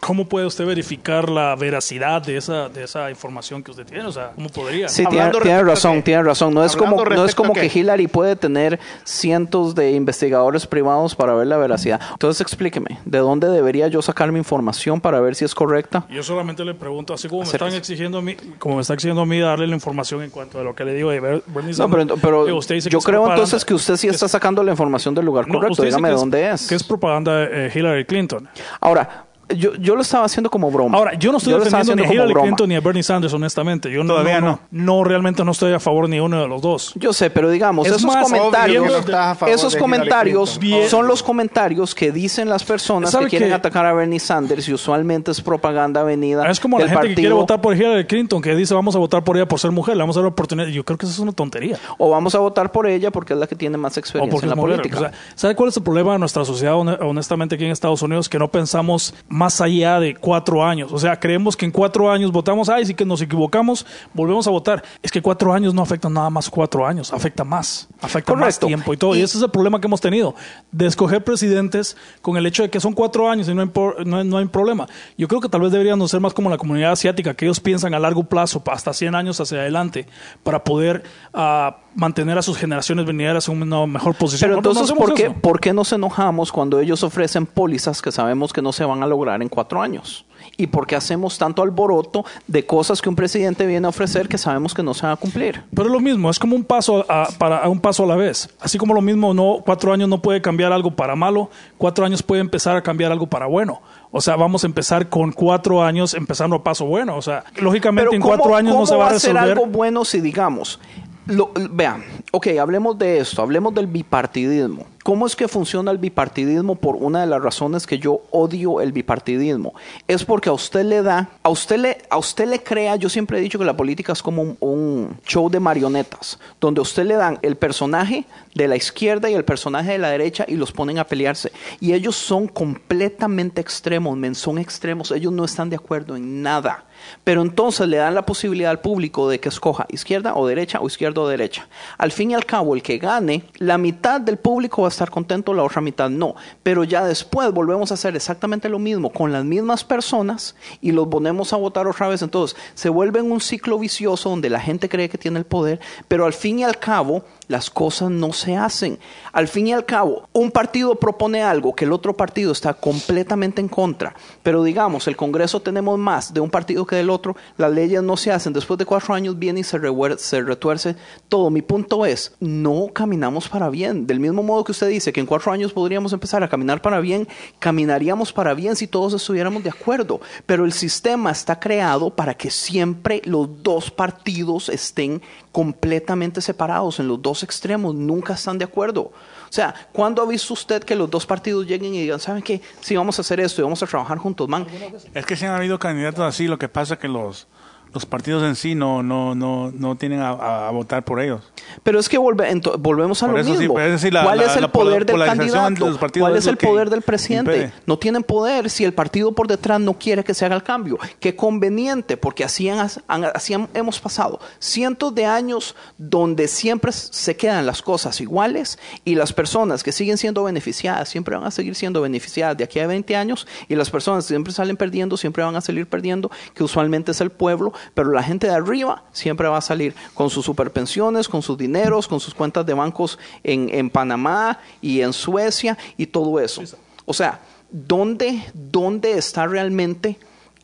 ¿cómo 0.00 0.24
puede 0.26 0.46
usted 0.46 0.64
verificar 0.66 1.28
la 1.28 1.54
veracidad 1.56 2.22
de 2.22 2.36
esa, 2.36 2.68
de 2.68 2.84
esa 2.84 3.10
información 3.10 3.62
que 3.62 3.70
usted 3.70 3.84
tiene? 3.86 4.04
O 4.04 4.12
sea, 4.12 4.32
¿cómo 4.34 4.48
podría? 4.48 4.88
Sí, 4.88 5.04
tiene, 5.06 5.30
razón, 5.62 5.96
qué? 5.96 6.02
tiene 6.02 6.22
razón. 6.22 6.54
No 6.54 6.64
es 6.64 6.74
como, 6.74 7.04
no 7.04 7.24
es 7.24 7.34
como 7.34 7.52
que 7.52 7.68
qué? 7.68 7.78
Hillary 7.78 8.08
puede 8.08 8.34
tener 8.36 8.80
cientos 9.04 9.74
de 9.74 9.92
investigadores 9.92 10.66
privados 10.66 11.14
para 11.14 11.34
ver 11.34 11.46
la 11.46 11.56
veracidad. 11.58 12.00
Entonces, 12.12 12.40
explíqueme, 12.40 12.98
¿de 13.04 13.18
dónde 13.18 13.48
debería 13.48 13.88
yo 13.88 14.02
sacar 14.02 14.32
mi 14.32 14.38
información 14.38 15.00
para 15.00 15.20
ver 15.20 15.34
si 15.34 15.44
es 15.44 15.54
correcta? 15.54 16.06
Yo 16.10 16.22
solamente 16.22 16.64
le 16.64 16.74
pregunto, 16.74 17.12
así 17.14 17.28
como 17.28 17.42
me 17.42 17.48
están 17.48 17.74
exigiendo 17.74 18.18
a 18.18 18.22
mí, 18.22 18.36
como 18.58 18.76
me 18.76 18.80
está 18.82 18.94
exigiendo 18.94 19.22
a 19.22 19.26
mí 19.26 19.38
darle 19.38 19.66
la 19.66 19.74
información 19.74 20.22
en 20.22 20.30
cuanto 20.30 20.58
a 20.58 20.62
lo 20.62 20.74
que 20.74 20.84
le 20.84 20.94
digo 20.94 21.10
de 21.10 21.20
Ber- 21.20 21.42
Bernie 21.46 21.72
No, 21.72 21.76
Sanders. 21.76 22.04
pero, 22.06 22.16
pero 22.20 22.44
Digo, 22.46 22.58
usted 22.58 22.74
dice 22.76 22.88
que 22.88 22.94
yo 22.94 23.00
creo 23.00 23.28
entonces 23.28 23.64
que 23.64 23.74
usted 23.74 23.96
sí 23.96 24.08
está 24.08 24.28
sacando 24.28 24.62
la 24.62 24.70
información 24.70 25.14
del 25.14 25.24
lugar 25.26 25.46
No, 25.46 25.54
correcto. 25.54 25.82
Dígame 25.82 26.08
que 26.08 26.14
de 26.14 26.18
dónde 26.18 26.50
es. 26.50 26.66
Que 26.68 26.74
es 26.74 26.82
propaganda 26.82 27.36
de 27.36 27.66
eh, 27.66 27.72
Hillary 27.74 28.04
Clinton. 28.04 28.48
Ahora, 28.80 29.26
yo, 29.56 29.74
yo 29.76 29.94
lo 29.96 30.02
estaba 30.02 30.24
haciendo 30.24 30.50
como 30.50 30.70
broma. 30.70 30.96
Ahora, 30.98 31.14
yo 31.14 31.32
no 31.32 31.38
estoy 31.38 31.54
estaba 31.54 31.64
defendiendo 31.82 32.02
ni 32.04 32.08
a 32.08 32.12
Hillary 32.12 32.32
broma. 32.32 32.46
Clinton 32.48 32.68
ni 32.68 32.74
a 32.76 32.80
Bernie 32.80 33.02
Sanders, 33.02 33.32
honestamente. 33.34 33.90
Yo 33.90 34.02
no, 34.04 34.14
Todavía 34.14 34.40
no, 34.40 34.60
no. 34.70 34.84
No, 35.00 35.04
realmente 35.04 35.44
no 35.44 35.52
estoy 35.52 35.72
a 35.72 35.80
favor 35.80 36.08
ni 36.08 36.20
uno 36.20 36.40
de 36.40 36.48
los 36.48 36.62
dos. 36.62 36.92
Yo 36.96 37.12
sé, 37.12 37.30
pero 37.30 37.50
digamos, 37.50 37.86
Es 37.86 37.92
esos 37.94 38.04
más, 38.04 38.22
comentarios, 38.24 38.86
no 38.86 39.46
esos 39.48 39.76
comentarios 39.76 40.58
Clinton. 40.58 40.88
son 40.88 41.06
los 41.06 41.22
comentarios 41.22 41.94
que 41.94 42.12
dicen 42.12 42.48
las 42.48 42.64
personas 42.64 43.10
¿Sabe 43.10 43.24
que 43.26 43.30
quieren 43.30 43.52
atacar 43.52 43.86
a 43.86 43.92
Bernie 43.92 44.18
Sanders 44.20 44.68
y 44.68 44.72
usualmente 44.74 45.30
es 45.30 45.40
propaganda 45.40 46.02
venida 46.02 46.48
Es 46.50 46.60
como 46.60 46.78
la 46.78 46.88
gente 46.88 47.08
que 47.08 47.14
quiere 47.14 47.34
votar 47.34 47.60
por 47.60 47.76
Hillary 47.76 48.06
Clinton, 48.06 48.40
que 48.42 48.54
dice 48.54 48.74
vamos 48.74 48.94
a 48.96 48.98
votar 48.98 49.22
por 49.24 49.36
ella 49.36 49.46
por 49.46 49.58
ser 49.58 49.70
mujer, 49.70 49.96
le 49.96 50.02
vamos 50.02 50.16
a 50.16 50.20
dar 50.20 50.24
la 50.24 50.30
oportunidad. 50.30 50.68
Yo 50.68 50.84
creo 50.84 50.96
que 50.98 51.06
eso 51.06 51.12
es 51.12 51.18
una 51.18 51.32
tontería. 51.32 51.78
o 51.98 52.10
vamos 52.10 52.34
a 52.34 52.38
votar 52.38 52.70
por 52.72 52.86
ella 52.86 53.10
porque 53.10 53.32
es 53.34 53.38
la 53.38 53.46
que 53.46 53.56
tiene 53.56 53.76
más 53.76 53.96
O 53.96 54.00
experiencia 54.00 54.30
porque 54.32 54.46
en 54.46 54.50
la 54.50 54.56
política. 54.56 54.96
O 54.96 55.00
sea, 55.00 55.12
¿Sabe 55.34 55.54
cuál 55.54 55.68
es 55.70 55.76
el 55.76 55.82
problema 55.82 56.12
de 56.12 56.18
nuestra 56.18 56.44
sociedad, 56.44 56.74
hone- 56.74 56.98
honestamente, 57.00 57.54
aquí 57.54 57.64
en 57.64 57.70
Estados 57.70 58.02
Unidos? 58.02 58.28
Que 58.28 58.38
no 58.38 58.48
pensamos 58.48 59.14
más 59.40 59.60
allá 59.62 59.98
de 60.00 60.14
cuatro 60.14 60.62
años. 60.62 60.92
O 60.92 60.98
sea, 60.98 61.18
creemos 61.18 61.56
que 61.56 61.64
en 61.64 61.70
cuatro 61.70 62.10
años 62.10 62.30
votamos, 62.30 62.68
ay, 62.68 62.84
sí 62.84 62.94
que 62.94 63.06
nos 63.06 63.22
equivocamos, 63.22 63.86
volvemos 64.12 64.46
a 64.46 64.50
votar. 64.50 64.82
Es 65.02 65.10
que 65.10 65.22
cuatro 65.22 65.54
años 65.54 65.72
no 65.72 65.80
afectan 65.80 66.12
nada 66.12 66.28
más 66.28 66.50
cuatro 66.50 66.86
años, 66.86 67.10
afecta 67.12 67.42
más, 67.42 67.88
afecta 68.02 68.34
más 68.34 68.58
tiempo 68.68 68.92
y 68.92 68.96
todo. 68.98 69.14
Y, 69.14 69.20
Y- 69.20 69.22
ese 69.22 69.38
es 69.38 69.42
el 69.44 69.50
problema 69.50 69.80
que 69.80 69.86
hemos 69.86 70.00
tenido, 70.02 70.34
de 70.72 70.86
escoger 70.86 71.24
presidentes 71.24 71.96
con 72.20 72.36
el 72.36 72.44
hecho 72.44 72.62
de 72.62 72.68
que 72.68 72.80
son 72.80 72.92
cuatro 72.92 73.30
años 73.30 73.48
y 73.48 73.54
no 73.54 73.62
hay, 73.62 73.68
por- 73.68 74.06
no 74.06 74.18
hay- 74.18 74.24
no 74.26 74.36
hay 74.36 74.44
problema. 74.46 74.86
Yo 75.16 75.26
creo 75.26 75.40
que 75.40 75.48
tal 75.48 75.62
vez 75.62 75.72
deberíamos 75.72 76.10
ser 76.10 76.20
más 76.20 76.34
como 76.34 76.50
la 76.50 76.58
comunidad 76.58 76.92
asiática, 76.92 77.32
que 77.32 77.46
ellos 77.46 77.60
piensan 77.60 77.94
a 77.94 77.98
largo 77.98 78.24
plazo, 78.24 78.62
hasta 78.70 78.92
100 78.92 79.14
años 79.14 79.40
hacia 79.40 79.58
adelante, 79.60 80.06
para 80.42 80.62
poder 80.64 81.02
ah, 81.32 81.78
mantener 81.94 82.38
a 82.38 82.42
sus 82.42 82.56
generaciones 82.56 83.04
venideras 83.06 83.48
en 83.48 83.62
una 83.62 83.86
mejor 83.86 84.14
posición. 84.14 84.48
Pero 84.50 84.54
no 84.54 84.58
entonces, 84.60 84.84
hacemos 84.84 85.04
¿por 85.08 85.14
qué. 85.14 85.30
¿por 85.30 85.60
qué 85.60 85.72
nos 85.72 85.92
enojamos 85.92 86.52
cuando 86.52 86.78
ellos 86.80 87.02
ofrecen 87.02 87.46
pólizas 87.46 88.00
que 88.02 88.12
sabemos 88.12 88.52
que 88.52 88.62
no 88.62 88.72
se 88.72 88.84
van 88.84 89.02
a 89.02 89.06
lograr 89.06 89.42
en 89.42 89.48
cuatro 89.48 89.82
años? 89.82 90.24
¿Y 90.56 90.68
por 90.68 90.86
qué 90.86 90.96
hacemos 90.96 91.36
tanto 91.36 91.62
alboroto 91.62 92.24
de 92.46 92.64
cosas 92.64 93.02
que 93.02 93.08
un 93.10 93.16
presidente 93.16 93.66
viene 93.66 93.86
a 93.86 93.90
ofrecer 93.90 94.26
que 94.28 94.38
sabemos 94.38 94.72
que 94.72 94.82
no 94.82 94.94
se 94.94 95.02
van 95.02 95.12
a 95.12 95.16
cumplir? 95.16 95.62
Pero 95.74 95.88
es 95.88 95.92
lo 95.92 96.00
mismo, 96.00 96.30
es 96.30 96.38
como 96.38 96.56
un 96.56 96.64
paso 96.64 97.04
a, 97.08 97.28
para, 97.38 97.58
a 97.58 97.68
un 97.68 97.78
paso 97.80 98.04
a 98.04 98.06
la 98.06 98.16
vez. 98.16 98.48
Así 98.60 98.78
como 98.78 98.94
lo 98.94 99.02
mismo, 99.02 99.34
no, 99.34 99.58
cuatro 99.64 99.92
años 99.92 100.08
no 100.08 100.22
puede 100.22 100.40
cambiar 100.40 100.72
algo 100.72 100.92
para 100.92 101.14
malo, 101.14 101.50
cuatro 101.76 102.06
años 102.06 102.22
puede 102.22 102.40
empezar 102.40 102.74
a 102.76 102.82
cambiar 102.82 103.12
algo 103.12 103.26
para 103.26 103.46
bueno. 103.46 103.82
O 104.12 104.20
sea, 104.20 104.36
vamos 104.36 104.64
a 104.64 104.66
empezar 104.66 105.08
con 105.10 105.30
cuatro 105.32 105.82
años 105.84 106.14
empezando 106.14 106.56
a 106.56 106.64
paso 106.64 106.86
bueno. 106.86 107.16
O 107.16 107.22
sea, 107.22 107.44
lógicamente 107.56 108.14
en 108.16 108.22
¿cómo- 108.22 108.34
cuatro 108.36 108.56
años 108.56 108.70
no 108.72 108.76
cómo 108.76 108.86
se 108.86 108.96
va 108.96 109.06
a 109.08 109.18
ser 109.18 109.34
resolver. 109.34 109.58
algo 109.58 109.66
bueno 109.66 110.04
si 110.06 110.20
digamos, 110.20 110.80
lo- 111.26 111.52
vean, 111.70 112.02
ok, 112.32 112.48
hablemos 112.60 112.98
de 112.98 113.18
esto, 113.18 113.42
hablemos 113.42 113.74
del 113.74 113.86
bipartidismo. 113.86 114.86
¿Cómo 115.02 115.26
es 115.26 115.34
que 115.34 115.48
funciona 115.48 115.90
el 115.90 115.96
bipartidismo? 115.98 116.74
Por 116.74 116.94
una 116.96 117.22
de 117.22 117.26
las 117.26 117.40
razones 117.42 117.86
que 117.86 117.98
yo 117.98 118.20
odio 118.30 118.82
el 118.82 118.92
bipartidismo 118.92 119.72
es 120.06 120.24
porque 120.24 120.50
a 120.50 120.52
usted 120.52 120.84
le 120.84 121.02
da, 121.02 121.30
a 121.42 121.48
usted 121.48 121.78
le, 121.78 121.98
a 122.10 122.18
usted 122.18 122.46
le 122.46 122.62
crea. 122.62 122.96
Yo 122.96 123.08
siempre 123.08 123.38
he 123.38 123.40
dicho 123.40 123.58
que 123.58 123.64
la 123.64 123.76
política 123.76 124.12
es 124.12 124.22
como 124.22 124.42
un, 124.42 124.56
un 124.60 125.16
show 125.24 125.48
de 125.48 125.58
marionetas, 125.58 126.38
donde 126.60 126.80
a 126.80 126.82
usted 126.82 127.06
le 127.06 127.14
dan 127.14 127.38
el 127.40 127.56
personaje 127.56 128.26
de 128.54 128.68
la 128.68 128.76
izquierda 128.76 129.30
y 129.30 129.34
el 129.34 129.44
personaje 129.44 129.92
de 129.92 129.98
la 129.98 130.10
derecha 130.10 130.44
y 130.46 130.56
los 130.56 130.70
ponen 130.70 130.98
a 130.98 131.04
pelearse. 131.04 131.50
Y 131.80 131.94
ellos 131.94 132.14
son 132.16 132.46
completamente 132.46 133.60
extremos, 133.62 134.16
men, 134.18 134.34
son 134.34 134.58
extremos. 134.58 135.10
Ellos 135.12 135.32
no 135.32 135.44
están 135.46 135.70
de 135.70 135.76
acuerdo 135.76 136.14
en 136.14 136.42
nada. 136.42 136.84
Pero 137.24 137.42
entonces 137.42 137.88
le 137.88 137.98
dan 137.98 138.14
la 138.14 138.26
posibilidad 138.26 138.70
al 138.70 138.80
público 138.80 139.28
de 139.28 139.40
que 139.40 139.48
escoja 139.48 139.86
izquierda 139.90 140.34
o 140.34 140.46
derecha 140.46 140.80
o 140.80 140.86
izquierda 140.86 141.20
o 141.20 141.28
derecha. 141.28 141.68
Al 141.98 142.12
fin 142.12 142.30
y 142.30 142.34
al 142.34 142.46
cabo, 142.46 142.74
el 142.74 142.82
que 142.82 142.98
gane, 142.98 143.44
la 143.58 143.78
mitad 143.78 144.20
del 144.20 144.36
público 144.36 144.82
va 144.82 144.88
a 144.88 144.90
estar 144.90 145.10
contento, 145.10 145.54
la 145.54 145.62
otra 145.62 145.80
mitad 145.80 146.10
no. 146.10 146.34
Pero 146.62 146.84
ya 146.84 147.04
después 147.04 147.52
volvemos 147.52 147.90
a 147.90 147.94
hacer 147.94 148.16
exactamente 148.16 148.68
lo 148.68 148.78
mismo 148.78 149.10
con 149.10 149.32
las 149.32 149.44
mismas 149.44 149.84
personas 149.84 150.54
y 150.80 150.92
los 150.92 151.08
ponemos 151.08 151.52
a 151.52 151.56
votar 151.56 151.86
otra 151.86 152.08
vez. 152.08 152.22
Entonces 152.22 152.56
se 152.74 152.88
vuelve 152.88 153.20
en 153.20 153.30
un 153.30 153.40
ciclo 153.40 153.78
vicioso 153.78 154.30
donde 154.30 154.50
la 154.50 154.60
gente 154.60 154.88
cree 154.88 155.08
que 155.08 155.18
tiene 155.18 155.38
el 155.38 155.44
poder, 155.44 155.80
pero 156.08 156.26
al 156.26 156.32
fin 156.32 156.60
y 156.60 156.64
al 156.64 156.78
cabo 156.78 157.24
las 157.48 157.68
cosas 157.68 158.10
no 158.10 158.32
se 158.32 158.56
hacen. 158.56 158.98
Al 159.32 159.48
fin 159.48 159.66
y 159.66 159.72
al 159.72 159.84
cabo, 159.84 160.28
un 160.32 160.50
partido 160.50 160.94
propone 160.94 161.42
algo 161.42 161.74
que 161.74 161.84
el 161.84 161.92
otro 161.92 162.16
partido 162.16 162.52
está 162.52 162.74
completamente 162.74 163.60
en 163.60 163.68
contra, 163.68 164.14
pero 164.42 164.62
digamos, 164.62 165.08
el 165.08 165.16
Congreso 165.16 165.60
tenemos 165.60 165.98
más 165.98 166.32
de 166.32 166.40
un 166.40 166.48
partido 166.50 166.86
del 166.96 167.10
otro, 167.10 167.36
las 167.56 167.72
leyes 167.72 168.02
no 168.02 168.16
se 168.16 168.32
hacen, 168.32 168.52
después 168.52 168.78
de 168.78 168.84
cuatro 168.84 169.14
años 169.14 169.38
viene 169.38 169.60
y 169.60 169.64
se, 169.64 169.78
se 170.18 170.40
retuerce 170.42 170.96
todo. 171.28 171.50
Mi 171.50 171.62
punto 171.62 172.06
es, 172.06 172.32
no 172.40 172.88
caminamos 172.92 173.48
para 173.48 173.70
bien. 173.70 174.06
Del 174.06 174.20
mismo 174.20 174.42
modo 174.42 174.64
que 174.64 174.72
usted 174.72 174.88
dice 174.88 175.12
que 175.12 175.20
en 175.20 175.26
cuatro 175.26 175.52
años 175.52 175.72
podríamos 175.72 176.12
empezar 176.12 176.42
a 176.42 176.48
caminar 176.48 176.82
para 176.82 177.00
bien, 177.00 177.28
caminaríamos 177.58 178.32
para 178.32 178.54
bien 178.54 178.76
si 178.76 178.86
todos 178.86 179.14
estuviéramos 179.14 179.62
de 179.62 179.70
acuerdo, 179.70 180.20
pero 180.46 180.64
el 180.64 180.72
sistema 180.72 181.30
está 181.30 181.58
creado 181.58 182.10
para 182.10 182.34
que 182.34 182.50
siempre 182.50 183.22
los 183.24 183.62
dos 183.62 183.90
partidos 183.90 184.68
estén 184.68 185.22
completamente 185.52 186.40
separados 186.40 187.00
en 187.00 187.08
los 187.08 187.20
dos 187.20 187.42
extremos, 187.42 187.94
nunca 187.94 188.34
están 188.34 188.58
de 188.58 188.64
acuerdo. 188.64 189.12
O 189.50 189.52
sea, 189.52 189.74
¿cuándo 189.92 190.22
ha 190.22 190.26
visto 190.26 190.54
usted 190.54 190.84
que 190.84 190.94
los 190.94 191.10
dos 191.10 191.26
partidos 191.26 191.66
lleguen 191.66 191.92
y 191.92 192.02
digan, 192.02 192.20
¿saben 192.20 192.40
qué? 192.40 192.60
Sí, 192.80 192.94
vamos 192.94 193.18
a 193.18 193.22
hacer 193.22 193.40
esto 193.40 193.60
y 193.60 193.64
vamos 193.64 193.82
a 193.82 193.86
trabajar 193.88 194.16
juntos, 194.16 194.48
man. 194.48 194.64
Es 195.12 195.26
que 195.26 195.34
sí 195.34 195.44
han 195.44 195.56
habido 195.56 195.76
candidatos 195.76 196.20
así, 196.20 196.46
lo 196.46 196.56
que 196.56 196.68
pasa 196.68 196.94
es 196.94 197.00
que 197.00 197.08
los, 197.08 197.48
los 197.92 198.06
partidos 198.06 198.42
en 198.44 198.54
sí 198.54 198.74
no, 198.74 199.02
no, 199.02 199.34
no, 199.34 199.72
no 199.72 199.96
tienen 199.96 200.20
a, 200.22 200.70
votar 200.70 201.04
por 201.04 201.20
ellos. 201.20 201.42
Pero 201.82 201.98
es 201.98 202.08
que 202.08 202.18
volve- 202.18 202.60
volvemos 202.78 203.22
a 203.22 203.26
Por 203.26 203.38
lo 203.38 203.44
sí, 203.44 203.50
mismo. 203.50 203.78
la- 203.78 204.22
¿Cuál 204.22 204.38
la- 204.38 204.44
es 204.44 204.54
el 204.56 204.62
la 204.62 204.72
poder 204.72 205.04
del 205.06 205.16
candidato? 205.24 205.98
¿Cuál 206.18 206.36
es 206.36 206.46
el 206.46 206.56
poder 206.56 206.88
del 206.90 207.02
presidente? 207.02 207.72
No 207.86 207.98
tienen 207.98 208.22
poder 208.22 208.70
si 208.70 208.84
el 208.84 208.92
partido 208.94 209.32
por 209.32 209.48
detrás 209.48 209.80
no 209.80 209.94
quiere 209.94 210.22
que 210.22 210.34
se 210.34 210.44
haga 210.44 210.54
el 210.56 210.62
cambio. 210.62 210.98
Qué 211.18 211.34
conveniente, 211.34 212.16
porque 212.16 212.44
así, 212.44 212.68
han- 212.68 212.88
así 213.34 213.54
hemos 213.74 213.98
pasado 214.00 214.38
cientos 214.58 215.14
de 215.14 215.26
años 215.26 215.74
donde 215.98 216.46
siempre 216.48 216.92
se 216.92 217.36
quedan 217.36 217.66
las 217.66 217.82
cosas 217.82 218.20
iguales 218.20 218.78
y 219.04 219.14
las 219.16 219.32
personas 219.32 219.82
que 219.82 219.92
siguen 219.92 220.16
siendo 220.18 220.44
beneficiadas 220.44 221.08
siempre 221.08 221.34
van 221.36 221.44
a 221.46 221.50
seguir 221.50 221.74
siendo 221.74 222.00
beneficiadas 222.00 222.56
de 222.56 222.64
aquí 222.64 222.78
a 222.78 222.86
20 222.86 223.16
años 223.16 223.46
y 223.68 223.74
las 223.74 223.90
personas 223.90 224.24
que 224.24 224.28
siempre 224.28 224.52
salen 224.52 224.76
perdiendo 224.76 225.16
siempre 225.16 225.42
van 225.42 225.56
a 225.56 225.60
salir 225.60 225.86
perdiendo, 225.88 226.30
que 226.54 226.62
usualmente 226.64 227.10
es 227.12 227.20
el 227.20 227.30
pueblo, 227.30 227.72
pero 227.94 228.10
la 228.12 228.22
gente 228.22 228.46
de 228.46 228.54
arriba 228.54 229.04
siempre 229.12 229.48
va 229.48 229.58
a 229.58 229.62
salir 229.62 229.94
con 230.14 230.30
sus 230.30 230.44
superpensiones, 230.44 231.28
con 231.28 231.42
sus 231.42 231.58
dineros, 231.58 232.08
con 232.08 232.20
sus 232.20 232.34
cuentas 232.34 232.66
de 232.66 232.74
bancos 232.74 233.18
en, 233.42 233.68
en 233.72 233.90
Panamá 233.90 234.58
y 234.80 235.00
en 235.00 235.12
Suecia 235.12 235.76
y 235.96 236.06
todo 236.06 236.40
eso. 236.40 236.62
O 237.06 237.12
sea, 237.12 237.40
¿dónde, 237.70 238.42
dónde 238.54 239.18
está 239.18 239.46
realmente 239.46 240.18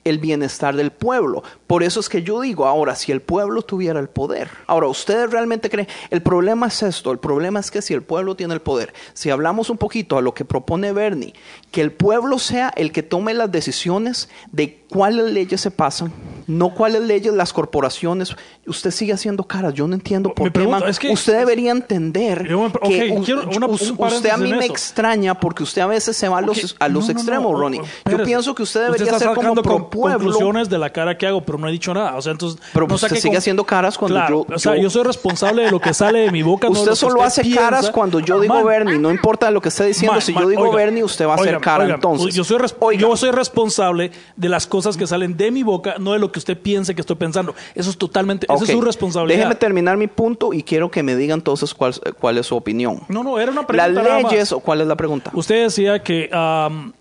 el 0.04 0.18
bienestar 0.18 0.76
del 0.76 0.92
pueblo? 0.92 1.42
Por 1.66 1.82
eso 1.82 1.98
es 1.98 2.08
que 2.08 2.22
yo 2.22 2.40
digo, 2.40 2.66
ahora, 2.66 2.94
si 2.94 3.10
el 3.10 3.20
pueblo 3.20 3.62
tuviera 3.62 3.98
el 3.98 4.08
poder, 4.08 4.48
ahora, 4.66 4.86
¿ustedes 4.86 5.30
realmente 5.30 5.68
creen? 5.68 5.88
El 6.10 6.22
problema 6.22 6.68
es 6.68 6.82
esto, 6.82 7.10
el 7.10 7.18
problema 7.18 7.58
es 7.58 7.70
que 7.70 7.82
si 7.82 7.94
el 7.94 8.02
pueblo 8.02 8.36
tiene 8.36 8.54
el 8.54 8.60
poder, 8.60 8.94
si 9.14 9.30
hablamos 9.30 9.70
un 9.70 9.78
poquito 9.78 10.16
a 10.16 10.22
lo 10.22 10.34
que 10.34 10.44
propone 10.44 10.92
Bernie, 10.92 11.34
que 11.72 11.80
el 11.80 11.92
pueblo 11.92 12.38
sea 12.38 12.72
el 12.76 12.92
que 12.92 13.02
tome 13.02 13.34
las 13.34 13.50
decisiones 13.50 14.28
de 14.52 14.85
cuáles 14.88 15.32
leyes 15.32 15.60
se 15.60 15.70
pasan, 15.70 16.12
no 16.46 16.72
cuáles 16.72 17.02
leyes 17.02 17.34
las 17.34 17.52
corporaciones, 17.52 18.36
usted 18.66 18.90
sigue 18.92 19.12
haciendo 19.12 19.42
caras, 19.44 19.74
yo 19.74 19.88
no 19.88 19.94
entiendo 19.94 20.32
por 20.32 20.46
qué, 20.48 20.50
pregunta 20.52 20.80
man. 20.80 20.88
es 20.88 20.98
que- 20.98 21.10
usted 21.10 21.38
debería 21.38 21.72
entender 21.72 22.46
Yo 22.48 22.60
me- 22.62 22.72
que 22.88 23.10
una- 23.56 23.66
usted 23.66 24.30
a 24.30 24.36
mí 24.36 24.50
me 24.52 24.64
eso. 24.64 24.72
extraña 24.72 25.34
porque 25.34 25.64
usted 25.64 25.82
a 25.82 25.86
veces 25.86 26.16
se 26.16 26.28
va 26.28 26.38
a 26.38 26.40
los, 26.42 26.76
a 26.78 26.88
los 26.88 27.06
no, 27.08 27.12
no, 27.14 27.18
extremos, 27.18 27.52
no, 27.52 27.58
Ronnie. 27.58 27.80
Yo 27.80 27.84
espérese. 27.86 28.24
pienso 28.24 28.54
que 28.54 28.62
usted 28.62 28.84
debería 28.84 29.06
está 29.06 29.18
ser 29.18 29.34
como 29.34 29.54
pro 29.60 29.90
pueblo. 29.90 30.18
conclusiones 30.18 30.68
de 30.68 30.78
la 30.78 30.90
cara 30.90 31.18
que 31.18 31.26
hago, 31.26 31.40
pero 31.42 31.58
no 31.58 31.68
he 31.68 31.72
dicho 31.72 31.92
nada. 31.92 32.14
O 32.16 32.22
sea, 32.22 32.30
entonces, 32.32 32.60
Pero 32.72 32.86
usted 32.86 33.08
sigue 33.16 33.28
con- 33.30 33.36
haciendo 33.38 33.64
caras 33.64 33.98
cuando 33.98 34.14
Claro, 34.16 34.46
yo- 34.48 34.54
O 34.54 34.58
sea, 34.60 34.76
yo- 34.76 34.82
yo 34.82 34.90
soy 34.90 35.02
responsable 35.02 35.64
de 35.64 35.70
lo 35.72 35.80
que 35.80 35.92
sale 35.92 36.20
de 36.20 36.30
mi 36.30 36.42
boca. 36.42 36.68
Usted 36.68 36.94
solo 36.94 37.22
hace 37.22 37.42
piensa. 37.42 37.60
caras 37.60 37.90
cuando 37.90 38.20
yo 38.20 38.38
digo 38.40 38.62
Bernie, 38.64 38.98
no 38.98 39.10
importa 39.10 39.50
lo 39.50 39.60
que 39.60 39.68
esté 39.70 39.84
diciendo, 39.86 40.20
si 40.20 40.32
yo 40.32 40.48
digo 40.48 40.70
Bernie, 40.72 41.02
usted 41.02 41.26
va 41.26 41.32
a 41.32 41.36
hacer 41.36 41.58
cara 41.60 41.84
entonces. 41.92 42.34
Yo 42.34 42.44
yo 42.96 43.16
soy 43.16 43.30
responsable 43.32 44.12
de 44.36 44.48
las 44.48 44.66
cosas 44.66 44.75
que 44.96 45.06
salen 45.06 45.36
de 45.36 45.50
mi 45.50 45.62
boca, 45.62 45.96
no 45.98 46.12
de 46.12 46.18
lo 46.18 46.30
que 46.32 46.38
usted 46.38 46.58
piense 46.58 46.94
que 46.94 47.00
estoy 47.00 47.16
pensando. 47.16 47.54
Eso 47.74 47.90
es 47.90 47.96
totalmente, 47.98 48.46
esa 48.46 48.54
Ok. 48.54 48.62
es 48.62 48.70
su 48.70 48.80
responsabilidad. 48.80 49.38
Déjeme 49.38 49.54
terminar 49.54 49.96
mi 49.96 50.06
punto 50.06 50.52
y 50.52 50.62
quiero 50.62 50.90
que 50.90 51.02
me 51.02 51.16
digan 51.16 51.38
entonces 51.40 51.74
cuál, 51.74 51.94
cuál 52.20 52.38
es 52.38 52.46
su 52.46 52.56
opinión. 52.56 53.00
No, 53.08 53.22
no, 53.24 53.38
era 53.38 53.50
una 53.52 53.62
Las 53.62 53.66
pregunta. 53.66 54.20
más. 54.22 54.32
leyes 54.32 54.52
o 54.52 54.60
cuál 54.60 54.80
es 54.80 54.86
la 54.86 54.96
pregunta. 54.96 55.30
Usted 55.34 55.64
decía 55.64 56.02
que, 56.02 56.28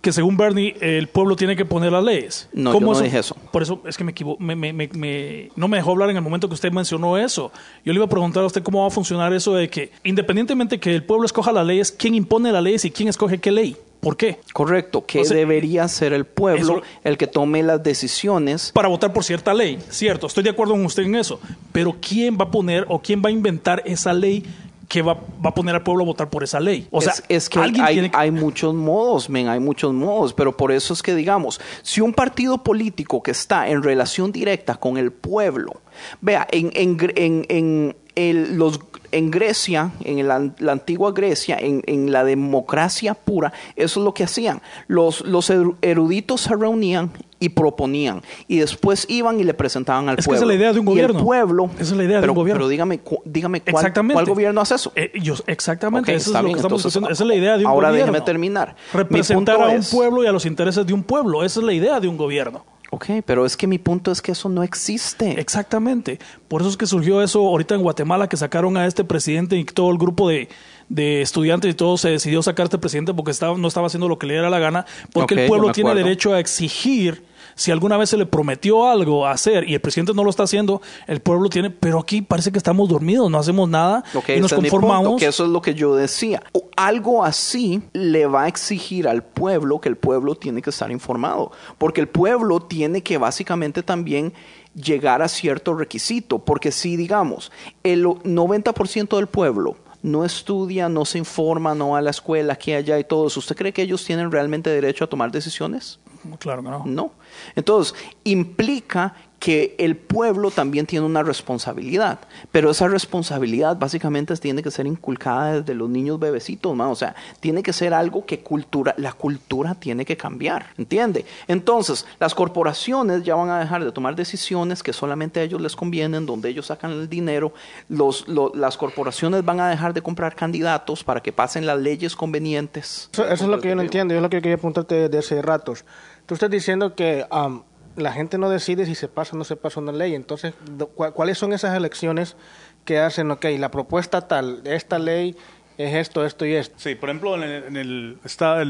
que 0.02 0.11
según 0.14 0.38
Bernie 0.38 0.76
el 0.81 1.07
pueblo 1.07 1.35
tiene 1.35 1.56
que 1.56 1.65
poner 1.65 1.91
las 1.91 2.03
leyes. 2.03 2.49
No, 2.53 2.73
yo 2.73 2.80
no 2.80 2.99
dije 2.99 3.19
eso. 3.19 3.35
Por 3.52 3.61
eso 3.64 3.81
es 3.85 3.97
que 3.97 4.03
me, 4.03 4.14
equivo- 4.14 4.38
me, 4.39 4.56
me- 4.56 4.73
me- 4.73 4.89
me- 4.93 5.49
no 5.56 5.68
me 5.68 5.77
dejó 5.77 5.91
hablar 5.91 6.10
en 6.10 6.15
el 6.15 6.22
momento 6.22 6.47
que 6.47 6.53
usted 6.53 6.72
mencionó 6.72 7.18
eso. 7.18 7.52
Yo 7.84 7.91
le 7.93 7.97
iba 7.97 8.06
a 8.06 8.10
preguntar 8.10 8.43
a 8.43 8.45
usted 8.47 8.64
cómo 8.64 8.81
va 8.81 8.88
a 8.88 8.91
funcionar 8.91 9.34
eso 9.34 9.53
de 9.53 9.69
que 9.69 9.91
independientemente 10.03 10.80
que 10.80 10.95
el 10.95 11.03
pueblo 11.03 11.26
escoja 11.26 11.52
las 11.52 11.65
leyes, 11.65 11.91
¿quién 11.91 12.15
impone 12.15 12.52
las 12.52 12.64
leyes 12.64 12.85
y 12.85 12.91
quién 12.91 13.10
escoge 13.10 13.39
qué 13.39 13.52
ley? 13.52 13.76
¿Por 14.06 14.18
qué? 14.18 14.40
Correcto, 14.53 15.03
que 15.06 15.19
debería 15.34 15.88
ser 15.88 16.14
el 16.14 16.26
pueblo 16.26 16.77
eso- 16.77 16.82
el 17.03 17.18
que 17.18 17.26
tome 17.27 17.64
las 17.64 17.82
decisiones. 17.82 18.72
Para 18.72 18.88
votar 18.88 19.11
por 19.11 19.23
cierta 19.23 19.52
ley, 19.53 19.80
cierto, 19.90 20.27
estoy 20.27 20.44
de 20.44 20.52
acuerdo 20.52 20.73
con 20.73 20.86
usted 20.86 21.03
en 21.03 21.15
eso. 21.15 21.40
Pero 21.72 21.95
¿quién 21.99 22.38
va 22.40 22.45
a 22.45 22.52
poner 22.52 22.86
o 22.88 22.99
quién 23.02 23.22
va 23.26 23.30
a 23.30 23.32
inventar 23.32 23.82
esa 23.86 24.14
ley 24.14 24.44
que 24.88 25.02
va, 25.02 25.15
va 25.15 25.49
a 25.49 25.53
poner 25.56 25.73
al 25.73 25.82
pueblo 25.82 26.03
a 26.03 26.06
votar 26.06 26.30
por 26.30 26.44
esa 26.44 26.60
ley. 26.60 26.88
O 26.91 27.02
sea, 27.02 27.14
es, 27.14 27.23
es 27.27 27.49
que 27.49 27.57
alguien 27.57 27.84
hay, 27.84 27.95
tiene 27.95 28.11
que- 28.11 28.18
hay 28.18 28.30
muchos 28.30 28.76
modos, 28.76 29.27
men, 29.32 29.48
hay 29.49 29.60
muchos 29.60 29.91
modos, 29.91 30.32
pero 30.34 30.56
por 30.56 30.72
eso 30.72 30.94
es 30.94 31.02
que 31.02 31.15
digamos, 31.15 31.60
si 31.82 32.02
un 32.02 32.14
partido 32.14 32.60
político 32.64 33.23
que 33.23 33.32
está 33.32 33.68
en 33.68 33.82
relación 33.82 34.32
directa 34.32 34.76
con 34.76 34.98
el 34.98 35.11
pueblo, 35.11 35.82
vea, 36.22 36.48
en, 36.52 36.69
en, 36.76 36.98
en, 37.15 37.45
en 37.49 37.95
el- 38.15 38.57
los, 38.57 38.79
en 39.11 39.31
Grecia, 39.31 39.91
en 40.03 40.27
la, 40.27 40.51
la 40.59 40.71
antigua 40.73 41.11
Grecia, 41.13 41.57
en, 41.59 41.83
en 41.85 42.11
la 42.11 42.23
democracia 42.23 43.13
pura, 43.13 43.53
eso 43.75 43.99
es 43.99 44.03
lo 44.03 44.13
que 44.13 44.23
hacían. 44.23 44.61
Los, 44.87 45.21
los 45.21 45.49
eru- 45.49 45.75
eruditos 45.81 46.41
se 46.41 46.55
reunían 46.55 47.11
y 47.39 47.49
proponían, 47.49 48.21
y 48.47 48.57
después 48.57 49.05
iban 49.09 49.39
y 49.39 49.43
le 49.43 49.53
presentaban 49.53 50.07
al 50.09 50.17
Es 50.17 50.25
que 50.25 50.29
pueblo. 50.29 50.37
esa 50.37 50.45
es 50.45 50.47
la 50.47 50.53
idea 50.55 50.73
de 50.73 50.79
un 50.79 50.85
Y 50.87 50.89
el 50.91 50.93
gobierno. 51.07 51.23
pueblo, 51.23 51.69
Esa 51.75 51.83
es 51.83 51.91
la 51.91 52.03
idea 52.05 52.15
de 52.17 52.21
pero, 52.21 52.33
un 52.33 52.37
gobierno. 52.37 52.59
Pero 52.59 52.69
dígame, 52.69 52.99
cu- 52.99 53.21
dígame 53.25 53.61
cuál, 53.61 54.25
gobierno 54.25 54.61
hace 54.61 54.75
eso. 54.75 54.91
Eh, 54.95 55.11
yo- 55.21 55.35
exactamente, 55.47 56.13
eso 56.15 56.29
es 56.29 56.33
lo 56.33 56.39
bien, 56.43 56.53
que 56.53 56.59
estamos 56.59 56.79
entonces, 56.81 56.85
diciendo. 56.93 57.09
Esa 57.09 57.23
es 57.23 57.27
la 57.27 57.35
idea 57.35 57.57
de 57.57 57.65
un 57.65 57.71
ahora 57.71 57.89
gobierno. 57.89 58.11
déjeme 58.13 58.25
terminar. 58.25 58.75
Mi 58.93 58.97
Representar 58.99 59.61
a 59.61 59.65
un 59.67 59.71
es- 59.75 59.89
pueblo 59.91 60.23
y 60.23 60.27
a 60.27 60.31
los 60.31 60.45
intereses 60.45 60.85
de 60.87 60.93
un 60.93 61.03
pueblo. 61.03 61.43
Esa 61.43 61.59
es 61.59 61.65
la 61.65 61.73
idea 61.73 61.99
de 61.99 62.07
un 62.07 62.17
gobierno. 62.17 62.63
Ok, 62.95 63.07
pero 63.26 63.45
es 63.45 63.57
que 63.57 63.67
mi 63.67 63.77
punto 63.77 64.09
es 64.09 64.22
que 64.22 64.31
eso 64.31 64.47
no 64.47 64.63
existe. 64.63 65.38
Exactamente. 65.38 66.17
Por 66.47 66.61
eso 66.61 66.69
es 66.69 66.77
que 66.77 66.85
surgió 66.85 67.22
eso 67.22 67.45
ahorita 67.45 67.76
en 67.76 67.81
Guatemala, 67.81 68.30
que 68.30 68.38
sacaron 68.38 68.77
a 68.77 68.88
este 68.88 69.03
presidente 69.03 69.57
y 69.57 69.65
todo 69.65 69.91
el 69.91 69.97
grupo 69.97 70.30
de, 70.30 70.47
de 70.88 71.22
estudiantes 71.22 71.72
y 71.72 71.73
todo 71.73 71.97
se 71.97 72.09
decidió 72.09 72.41
sacar 72.41 72.63
a 72.63 72.67
este 72.67 72.77
presidente 72.77 73.13
porque 73.13 73.31
estaba, 73.31 73.57
no 73.57 73.67
estaba 73.67 73.88
haciendo 73.88 74.07
lo 74.07 74.17
que 74.17 74.27
le 74.27 74.35
diera 74.35 74.49
la 74.49 74.59
gana, 74.59 74.85
porque 75.11 75.35
el 75.35 75.49
pueblo 75.49 75.73
tiene 75.73 75.93
derecho 75.93 76.34
a 76.34 76.39
exigir. 76.39 77.23
Si 77.56 77.72
alguna 77.72 77.98
vez 77.98 78.10
se 78.10 78.18
le 78.18 78.26
prometió 78.26 78.88
algo 78.88 79.26
a 79.26 79.32
hacer 79.32 79.68
y 79.68 79.73
el 79.73 79.82
presidente 79.82 80.14
no 80.14 80.23
lo 80.23 80.30
está 80.30 80.44
haciendo, 80.44 80.82
el 81.07 81.22
pueblo 81.22 81.49
tiene, 81.49 81.69
pero 81.69 81.99
aquí 81.99 82.22
parece 82.22 82.52
que 82.52 82.57
estamos 82.57 82.90
dormidos, 82.90 83.32
no 83.32 83.38
hacemos 83.38 83.69
nada 83.69 84.03
y 84.14 84.40
nos 84.40 84.53
punto, 84.53 84.69
conformamos. 84.69 85.19
que 85.19 85.27
eso 85.27 85.45
es 85.45 85.49
lo 85.49 85.61
que 85.61 85.73
yo 85.73 85.95
decía. 85.95 86.44
O 86.52 86.69
algo 86.76 87.23
así 87.23 87.82
le 87.94 88.26
va 88.27 88.44
a 88.44 88.48
exigir 88.48 89.07
al 89.07 89.23
pueblo 89.23 89.80
que 89.80 89.90
el 89.90 89.95
pueblo 89.95 90.36
tiene 90.36 90.61
que 90.61 90.69
estar 90.69 90.91
informado, 90.91 91.52
porque 91.77 92.02
el 92.02 92.07
pueblo 92.07 92.60
tiene 92.60 93.02
que 93.03 93.18
básicamente 93.18 93.84
también 93.84 94.34
llegar 94.76 95.22
a 95.22 95.27
cierto 95.30 95.73
requisito, 95.73 96.40
porque 96.40 96.72
si 96.72 96.98
digamos, 96.98 97.52
el 97.84 98.03
90% 98.06 99.15
del 99.15 99.27
pueblo 99.27 99.77
no 100.03 100.23
estudia, 100.23 100.88
no 100.90 101.06
se 101.06 101.18
informa, 101.18 101.73
no 101.73 101.91
va 101.91 101.99
a 101.99 102.02
la 102.02 102.11
escuela, 102.11 102.53
aquí, 102.53 102.73
allá 102.73 102.99
y 102.99 103.03
todo 103.03 103.27
eso, 103.27 103.40
¿usted 103.40 103.56
cree 103.56 103.73
que 103.73 103.82
ellos 103.82 104.06
tienen 104.06 104.32
realmente 104.32 104.69
derecho 104.69 105.06
a 105.06 105.07
tomar 105.07 105.32
decisiones? 105.32 105.99
Claro 106.39 106.64
que 106.64 106.69
no. 106.69 106.84
No. 106.85 107.11
Entonces, 107.56 107.95
implica 108.23 109.14
que 109.38 109.76
el 109.77 109.95
pueblo 109.95 110.49
también 110.49 110.88
tiene 110.88 111.06
una 111.06 111.22
responsabilidad, 111.22 112.19
pero 112.52 112.72
esa 112.72 112.88
responsabilidad 112.88 113.77
básicamente 113.77 114.35
tiene 114.38 114.64
que 114.64 114.72
ser 114.72 114.88
inculcada 114.88 115.60
desde 115.60 115.76
los 115.76 115.88
niños 115.88 116.19
bebecitos, 116.19 116.76
¿no? 116.76 116.89
o 116.89 116.95
sea, 116.95 117.14
tiene 117.41 117.61
que 117.61 117.72
ser 117.72 117.93
algo 117.93 118.26
que 118.26 118.39
cultura, 118.39 118.95
la 118.97 119.14
cultura 119.14 119.76
tiene 119.76 120.03
que 120.03 120.18
cambiar, 120.18 120.68
¿entiende? 120.80 121.26
Entonces, 121.47 122.07
las 122.19 122.34
corporaciones 122.34 123.23
ya 123.23 123.35
van 123.35 123.49
a 123.49 123.60
dejar 123.60 123.84
de 123.84 123.91
tomar 123.91 124.15
decisiones 124.15 124.81
que 124.81 124.93
solamente 124.93 125.41
a 125.41 125.43
ellos 125.43 125.61
les 125.61 125.76
convienen, 125.76 126.26
donde 126.26 126.49
ellos 126.49 126.65
sacan 126.68 126.91
el 126.91 127.07
dinero, 127.07 127.53
los, 127.88 128.27
lo- 128.27 128.52
las 128.56 128.77
corporaciones 128.77 129.45
van 129.45 129.60
a 129.60 129.69
dejar 129.69 129.93
de 129.93 130.02
comprar 130.02 130.34
candidatos 130.35 131.03
para 131.03 131.22
que 131.22 131.31
pasen 131.34 131.68
las 131.68 131.80
leyes 131.80 132.15
convenientes. 132.15 133.10
Eso, 133.14 133.27
eso 133.27 133.43
es 133.43 133.49
lo 133.49 133.60
que 133.61 133.69
yo 133.69 133.76
no 133.76 133.84
entiendo, 133.84 134.14
y 134.15 134.18
es 134.18 134.23
lo 134.23 134.30
que 134.30 134.38
yo 134.38 134.41
quería 134.41 134.57
preguntarte 134.57 134.95
desde 135.07 135.18
hace 135.19 135.41
ratos. 135.43 135.85
Tú 136.26 136.34
estás 136.34 136.49
diciendo 136.49 136.95
que 136.95 137.26
am, 137.30 137.64
la 137.95 138.11
gente 138.11 138.38
no 138.38 138.49
decide 138.49 138.85
si 138.85 138.95
se 138.95 139.07
pasa 139.07 139.35
o 139.35 139.38
no 139.38 139.43
se 139.43 139.56
pasa 139.56 139.80
una 139.80 139.91
ley, 139.91 140.15
entonces, 140.15 140.53
do- 140.72 140.88
¿cu- 140.88 141.11
¿cuáles 141.14 141.38
son 141.38 141.53
esas 141.53 141.76
elecciones 141.76 142.35
que 142.84 142.99
hacen, 142.99 143.30
ok, 143.31 143.45
la 143.60 143.69
propuesta 143.72 144.27
tal, 144.27 144.61
esta 144.65 144.99
ley 144.99 145.35
es 145.77 145.93
esto, 145.95 146.26
esto 146.26 146.45
y 146.45 146.53
esto? 146.53 146.76
Sí, 146.77 146.95
por 146.95 147.10
ejemplo, 147.10 147.35
en 147.35 147.43
el, 147.43 147.64
en 147.65 147.77
el, 147.77 148.18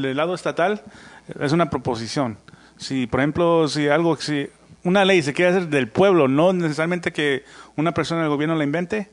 el 0.04 0.16
lado 0.16 0.34
estatal 0.34 0.82
es 1.40 1.52
una 1.52 1.70
proposición. 1.70 2.38
Si, 2.76 3.06
por 3.06 3.20
ejemplo, 3.20 3.68
si 3.68 3.88
algo, 3.88 4.16
si 4.16 4.48
una 4.84 5.04
ley 5.04 5.22
se 5.22 5.32
quiere 5.32 5.50
hacer 5.52 5.68
del 5.68 5.88
pueblo, 5.88 6.28
no 6.28 6.52
necesariamente 6.52 7.12
que 7.12 7.42
una 7.76 7.92
persona 7.92 8.20
del 8.20 8.30
gobierno 8.30 8.54
la 8.54 8.64
invente, 8.64 9.10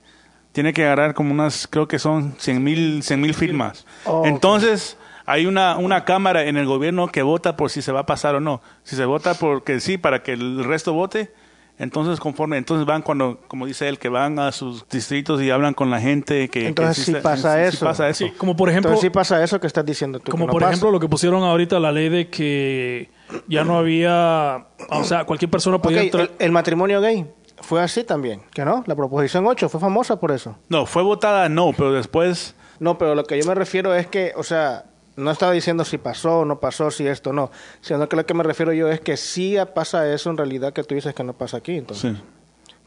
tiene 0.52 0.74
que 0.74 0.84
agarrar 0.86 1.14
como 1.15 1.32
unas, 1.32 1.65
creo 1.68 1.88
que 1.88 1.98
son 1.98 2.36
100 2.38 2.64
mil 2.64 3.34
firmas. 3.34 3.86
Oh. 4.06 4.24
Entonces, 4.26 4.98
hay 5.26 5.45
una, 5.45 5.78
una 5.78 6.06
cámara 6.06 6.44
en 6.45 6.58
el 6.58 6.66
gobierno 6.66 7.08
que 7.08 7.22
vota 7.22 7.56
por 7.56 7.70
si 7.70 7.82
se 7.82 7.91
va 7.91 8.02
a 8.02 8.06
pasar 8.06 8.36
o 8.36 8.40
no. 8.40 8.62
Si 8.84 8.95
se 8.95 9.06
vota 9.06 9.34
porque 9.36 9.80
sí, 9.80 9.98
para 9.98 10.22
que 10.24 10.34
el 10.34 10.64
resto 10.64 10.94
vote, 10.94 11.32
entonces 11.80 12.20
conforme, 12.20 12.58
entonces 12.58 12.86
van 12.86 13.02
cuando, 13.02 13.40
como 13.48 13.66
dice 13.66 13.90
él, 13.90 13.98
que 13.98 14.08
van 14.10 14.38
a 14.38 14.52
sus 14.52 14.88
distritos 14.90 15.41
y 15.41 15.50
hablan 15.50 15.74
con 15.74 15.90
la 15.90 16.00
gente 16.00 16.48
que... 16.50 16.60
que 16.62 16.68
Entonces 16.68 17.04
sí 17.04 17.12
se- 17.14 17.22
pasa 17.22 17.56
sí- 17.56 17.72
sí 17.72 17.78
eso. 17.78 17.86
pasa 17.86 18.10
eso. 18.10 18.26
Sí, 18.26 18.32
como 18.38 18.56
por 18.56 18.70
ejemplo, 18.70 18.91
Entonces 18.91 19.08
sí 19.08 19.10
pasa 19.10 19.44
eso 19.44 19.60
que 19.60 19.68
estás 19.68 19.86
diciendo 19.86 20.20
tú. 20.20 20.26
que 20.26 20.32
Como 20.32 20.45
no 20.45 20.52
por 20.52 20.62
pasa. 20.62 20.72
ejemplo 20.74 20.91
lo 20.91 21.00
que 21.00 21.08
pusieron 21.10 21.41
ahorita 21.44 21.80
la 21.80 21.91
ley 21.91 22.10
de 22.10 22.30
que 22.30 23.10
ya 23.48 23.64
no 23.64 23.78
había, 23.78 24.68
o 24.90 25.04
sea, 25.04 25.26
cualquier 25.26 25.50
persona 25.50 25.80
podía 25.82 26.00
Ok, 26.00 26.04
entrar. 26.06 26.24
el, 26.38 26.45
el 26.45 26.52
matrimonio 26.52 27.02
gay 27.02 27.26
fue 27.62 27.82
así 27.82 28.04
también, 28.04 28.41
¿que 28.54 28.64
no? 28.66 28.84
La 28.86 28.95
proposición 28.95 29.48
8 29.48 29.68
fue 29.70 29.80
famosa 29.80 30.20
por 30.20 30.32
eso. 30.32 30.56
No, 30.70 30.86
fue 30.86 31.02
votada 31.02 31.50
no, 31.50 31.72
pero 31.76 31.91
después... 31.94 32.56
No, 32.80 32.98
pero 32.98 33.16
lo 33.16 33.24
que 33.24 33.40
yo 33.41 33.48
me 33.48 33.56
refiero 33.56 33.95
es 33.95 34.06
que, 34.08 34.34
o 34.36 34.44
sea, 34.44 34.84
no 35.15 35.31
estaba 35.31 35.52
diciendo 35.52 35.85
si 35.85 35.98
pasó 35.98 36.40
o 36.40 36.45
no 36.45 36.60
pasó, 36.60 36.90
si 36.91 37.06
esto 37.07 37.34
no, 37.34 37.52
sino 37.81 38.07
que 38.10 38.15
lo 38.15 38.26
que 38.26 38.34
me 38.34 38.44
refiero 38.44 38.73
yo 38.73 38.90
es 38.90 38.99
que 38.99 39.18
sí 39.18 39.56
pasa 39.76 40.11
eso 40.11 40.30
en 40.30 40.38
realidad 40.38 40.73
que 40.73 40.84
tú 40.84 40.95
dices 40.95 41.14
que 41.14 41.23
no 41.23 41.34
pasa 41.34 41.57
aquí, 41.57 41.77
entonces. 41.77 42.15
Sí. 42.18 42.23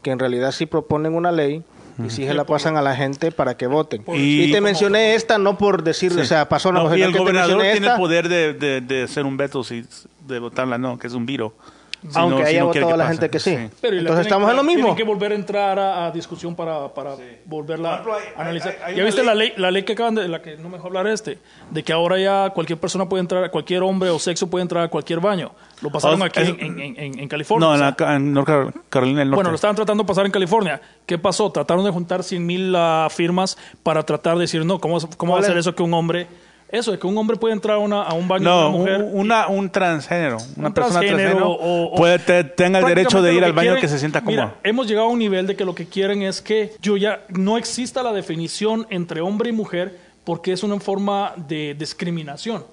Que 0.01 0.11
en 0.11 0.19
realidad 0.19 0.51
sí 0.51 0.65
proponen 0.65 1.15
una 1.15 1.31
ley 1.31 1.63
y 2.05 2.09
sí 2.11 2.27
se 2.27 2.33
la 2.35 2.45
pasan 2.45 2.77
a 2.77 2.81
la 2.83 2.95
gente 2.95 3.31
para 3.31 3.57
que 3.57 3.65
voten. 3.65 4.03
Y- 4.13 4.43
Y, 4.43 4.51
te 4.51 4.61
mencioné 4.61 5.15
esta 5.15 5.37
no 5.39 5.57
por 5.57 5.81
decir, 5.83 6.11
o 6.17 6.23
sea, 6.25 6.47
pasó 6.47 6.71
no, 6.71 6.79
No, 6.79 6.85
pasó, 6.85 6.97
y 6.97 7.01
el 7.01 7.11
que 7.11 7.17
gobernador 7.19 7.59
tiene 7.61 7.73
esta, 7.73 7.93
el 7.95 7.99
poder 7.99 8.29
de, 8.29 8.53
de, 8.53 8.81
de 8.81 9.03
hacer 9.03 9.25
un 9.25 9.35
veto 9.35 9.63
si 9.63 9.83
de 10.27 10.39
votarla 10.39 10.77
no, 10.77 10.99
que 10.99 11.07
es 11.07 11.13
un 11.13 11.25
viro. 11.25 11.53
Si 12.01 12.17
aunque 12.19 12.39
no- 12.39 12.45
si 12.45 12.49
haya 12.49 12.59
no 12.61 12.71
quiere 12.71 12.85
votado 12.85 12.91
que 12.93 12.97
la 12.97 13.03
pase. 13.05 13.13
gente 13.19 13.29
que 13.31 13.39
sí. 13.39 13.51
Pero 13.51 13.67
Entonces 13.97 14.03
tienen- 14.03 14.21
estamos 14.21 14.49
en 14.51 14.55
lo 14.55 14.63
mismo. 14.63 14.81
Tienen 14.83 14.95
que 14.97 15.03
volver 15.03 15.31
a 15.31 15.35
entrar 15.35 15.79
a, 15.79 16.05
a 16.05 16.11
discusión 16.11 16.55
para, 16.55 16.93
para 16.93 17.15
volverla 17.45 18.03
Por 18.03 18.11
ejemplo, 18.11 18.13
hay- 18.15 18.33
a 18.37 18.41
analizar. 18.41 18.69
hay- 18.83 18.91
hay 18.91 18.95
¿Ya 18.97 19.03
viste 19.03 19.21
ley- 19.21 19.25
la 19.27 19.35
ley 19.35 19.53
la 19.57 19.71
ley 19.71 19.83
que 19.83 19.93
acaban 19.93 20.15
de 20.15 20.27
la 20.27 20.41
que 20.41 20.57
no 20.57 20.69
me 20.69 20.75
dejó 20.77 20.87
hablar 20.87 21.07
este 21.07 21.39
de 21.71 21.83
que 21.83 21.91
ahora 21.93 22.17
ya 22.19 22.51
cualquier 22.51 22.79
persona 22.79 23.09
puede 23.09 23.21
entrar, 23.21 23.49
cualquier 23.51 23.81
hombre 23.83 24.09
o 24.09 24.19
sexo 24.19 24.47
puede 24.49 24.61
entrar 24.61 24.83
a 24.83 24.87
cualquier 24.89 25.19
baño? 25.19 25.51
Lo 25.81 25.91
pasaron 25.91 26.21
Oh, 26.21 26.25
aquí 26.25 26.39
es- 26.41 26.49
en, 26.49 26.79
en- 26.79 26.99
en- 26.99 27.19
en 27.19 27.27
California. 27.27 27.67
No, 27.67 27.73
en, 27.73 27.81
la, 27.81 27.95
ca- 27.95 28.15
en 28.15 28.33
North 28.33 28.47
Car- 28.47 28.73
Carolina 28.89 29.19
del 29.19 29.29
Norte. 29.29 29.37
bueno, 29.37 29.49
lo 29.51 29.55
estaban 29.55 29.75
tratando 29.75 30.03
de 30.03 30.07
pasar 30.07 30.25
en 30.25 30.31
California. 30.31 30.79
¿Qué 31.05 31.17
pasó? 31.17 31.51
Trataron 31.51 31.83
de 31.83 31.91
juntar 31.91 32.23
100 32.23 32.45
mil 32.45 32.73
ah, 32.75 33.07
firmas 33.09 33.57
para 33.83 34.03
tratar 34.03 34.35
de 34.35 34.41
decir, 34.41 34.63
no, 34.65 34.79
¿cómo, 34.79 34.97
cómo 35.17 35.33
va 35.33 35.39
a 35.39 35.41
¿Cuál 35.41 35.49
ser 35.51 35.57
es? 35.57 35.65
eso 35.65 35.75
que 35.75 35.83
un 35.83 35.93
hombre... 35.93 36.27
Eso, 36.69 36.91
de 36.91 36.99
que 36.99 37.07
un 37.07 37.17
hombre 37.17 37.37
puede 37.37 37.53
entrar 37.53 37.77
a, 37.77 37.79
una- 37.79 38.01
a 38.03 38.13
un 38.13 38.27
baño 38.27 38.43
de 38.43 38.49
no, 38.49 38.69
una 38.69 38.77
mujer. 38.77 39.01
un, 39.01 39.19
una, 39.21 39.47
un 39.47 39.69
transgénero, 39.69 40.37
una 40.57 40.67
Un 40.67 40.73
persona 40.73 40.99
transgénero 40.99 41.29
transgénero, 41.37 41.51
o- 41.51 41.93
o- 41.93 41.95
puede 41.95 42.19
te- 42.19 42.43
tenga 42.43 42.79
el 42.79 42.85
derecho 42.85 43.21
de 43.21 43.33
ir 43.33 43.43
al 43.45 43.53
baño 43.53 43.69
quieren- 43.69 43.81
que 43.81 43.87
se 43.87 43.99
sienta 43.99 44.21
cómodo. 44.21 44.53
Hemos 44.63 44.85
llegado 44.87 45.07
a 45.07 45.09
un 45.09 45.19
nivel 45.19 45.47
de 45.47 45.55
que 45.55 45.63
lo 45.63 45.73
que 45.73 45.85
quieren 45.85 46.23
es 46.23 46.41
que 46.41 46.73
yo 46.81 46.97
ya 46.97 47.21
no 47.29 47.57
exista 47.57 48.03
la 48.03 48.11
definición 48.11 48.85
entre 48.89 49.21
hombre 49.21 49.49
y 49.49 49.53
mujer 49.53 49.97
porque 50.25 50.51
es 50.51 50.61
una 50.63 50.77
forma 50.81 51.33
de 51.47 51.73
discriminación. 51.79 52.65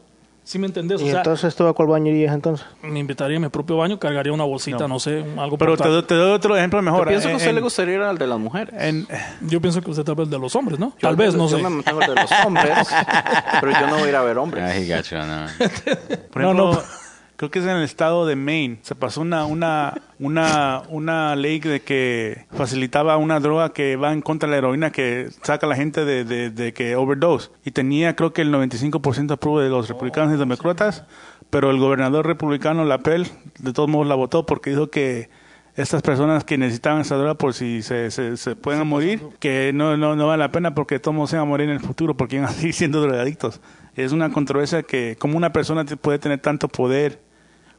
¿Sí 0.47 0.59
me 0.59 0.67
entendés? 0.67 1.01
O 1.01 1.05
Y 1.05 1.09
sea, 1.09 1.19
entonces 1.21 1.57
tú 1.57 1.67
a 1.67 1.73
cuál 1.73 1.89
baño 1.89 2.11
irías 2.11 2.35
entonces? 2.35 2.67
me 2.83 2.99
invitaría 2.99 3.39
a 3.39 3.41
mi 3.41 3.49
propio 3.49 3.79
baño, 3.79 3.99
cargaría 3.99 4.31
una 4.31 4.45
bolsita, 4.45 4.87
no, 4.87 5.01
sé, 5.01 5.21
un- 5.23 5.39
algo 5.39 5.57
Pero 5.57 5.75
te, 5.75 6.03
te 6.03 6.15
doy 6.15 6.33
otro 6.33 6.55
ejemplo 6.55 6.81
Yo 6.81 6.83
mejor. 6.83 7.09
pienso 7.09 7.29
que 7.29 7.29
a 7.29 7.31
En- 7.33 7.37
usted 7.39 7.53
le 7.53 7.59
en- 7.59 7.65
gustaría 7.65 7.95
ir 7.95 8.01
al 8.03 8.19
de 8.19 8.27
las 8.27 8.39
mujeres. 8.39 8.75
en- 8.79 9.09
Yo 9.41 9.61
pienso 9.63 9.81
que 9.81 9.91
usted 9.91 10.05
tal 10.05 10.17
vez 10.17 10.29
de 10.29 10.39
los 10.39 10.55
hombres, 10.55 10.79
¿no? 10.79 10.89
Yo 10.91 11.09
tal 11.09 11.17
vez, 11.17 11.35
no 11.35 11.49
yo 11.49 11.57
sé. 11.57 11.63
me 11.63 11.71
mantengo 11.71 12.03
el 12.03 12.15
de 12.15 12.21
los 12.21 12.31
hombres, 12.45 12.77
pero 13.63 13.73
yo 13.73 13.87
no 13.87 13.95
voy 13.97 14.05
a 14.07 14.09
ir 14.11 14.17
a 14.17 14.23
ver 14.23 14.37
hombres. 14.37 14.65
Ay, 14.65 14.87
gacho, 14.87 15.17
no. 15.25 15.47
Por 16.31 16.43
No, 16.43 16.51
ejemplo, 16.53 16.73
no. 16.75 17.04
Creo 17.37 17.51
que 17.51 17.59
es 17.59 17.65
en 17.65 17.77
el 17.77 17.83
estado 17.83 18.27
de 18.27 18.37
Maine. 18.37 18.79
Se 18.83 18.95
pasó 18.95 19.21
una, 19.21 19.47
una, 19.47 20.01
una, 20.19 20.83
una 20.89 21.37
ley 21.37 21.61
de 21.61 21.81
que 21.81 22.47
facilitaba 22.53 23.17
una 23.17 23.41
droga 23.41 23.73
que 23.73 23.97
va 23.97 24.13
en 24.13 24.23
contra 24.23 24.49
de 24.49 24.53
la 24.53 24.59
heroína 24.59 24.93
que 24.93 25.29
saca 25.43 25.67
a 25.67 25.69
la 25.69 25.77
gente 25.77 26.05
de, 26.05 26.25
de, 26.25 26.51
de 26.51 26.73
que 26.73 26.97
overdose. 26.97 27.51
Y 27.65 27.73
tenía 27.73 28.17
creo 28.17 28.33
que 28.33 28.43
el 28.43 28.53
95% 28.53 29.33
apruebo 29.33 29.61
de 29.61 29.69
los 29.69 29.89
republicanos 29.89 30.35
y 30.35 30.39
demócratas, 30.39 31.05
pero 31.51 31.71
el 31.71 31.79
gobernador 31.79 32.27
republicano, 32.27 32.85
Lapel, 32.85 33.29
de 33.59 33.73
todos 33.73 33.89
modos 33.89 34.07
la 34.07 34.15
votó 34.15 34.47
porque 34.47 34.71
dijo 34.71 34.91
que 34.91 35.29
estas 35.77 36.03
personas 36.03 36.45
que 36.45 36.57
necesitaban 36.57 37.01
esa 37.01 37.17
droga 37.17 37.35
por 37.35 37.53
si 37.53 37.83
se, 37.83 38.11
se, 38.11 38.37
se 38.37 38.57
pueden 38.57 38.87
morir, 38.87 39.21
que 39.41 39.73
no, 39.75 39.97
no, 39.97 40.15
no 40.15 40.27
vale 40.29 40.41
la 40.41 40.53
pena 40.53 40.75
porque 40.75 41.01
todos 41.01 41.15
modos 41.15 41.31
se 41.31 41.37
van 41.37 41.47
a 41.47 41.49
morir 41.49 41.69
en 41.69 41.75
el 41.75 41.81
futuro 41.81 42.17
porque 42.17 42.39
van 42.39 42.49
a 42.49 42.53
seguir 42.53 42.75
siendo 42.75 43.01
drogadictos. 43.01 43.61
Es 43.97 44.13
una 44.13 44.31
controversia 44.31 44.83
que 44.83 45.17
como 45.19 45.37
una 45.37 45.53
persona 45.53 45.85
puede 45.85 46.19
tener 46.19 46.41
tanto 46.41 46.69
poder 46.69 47.21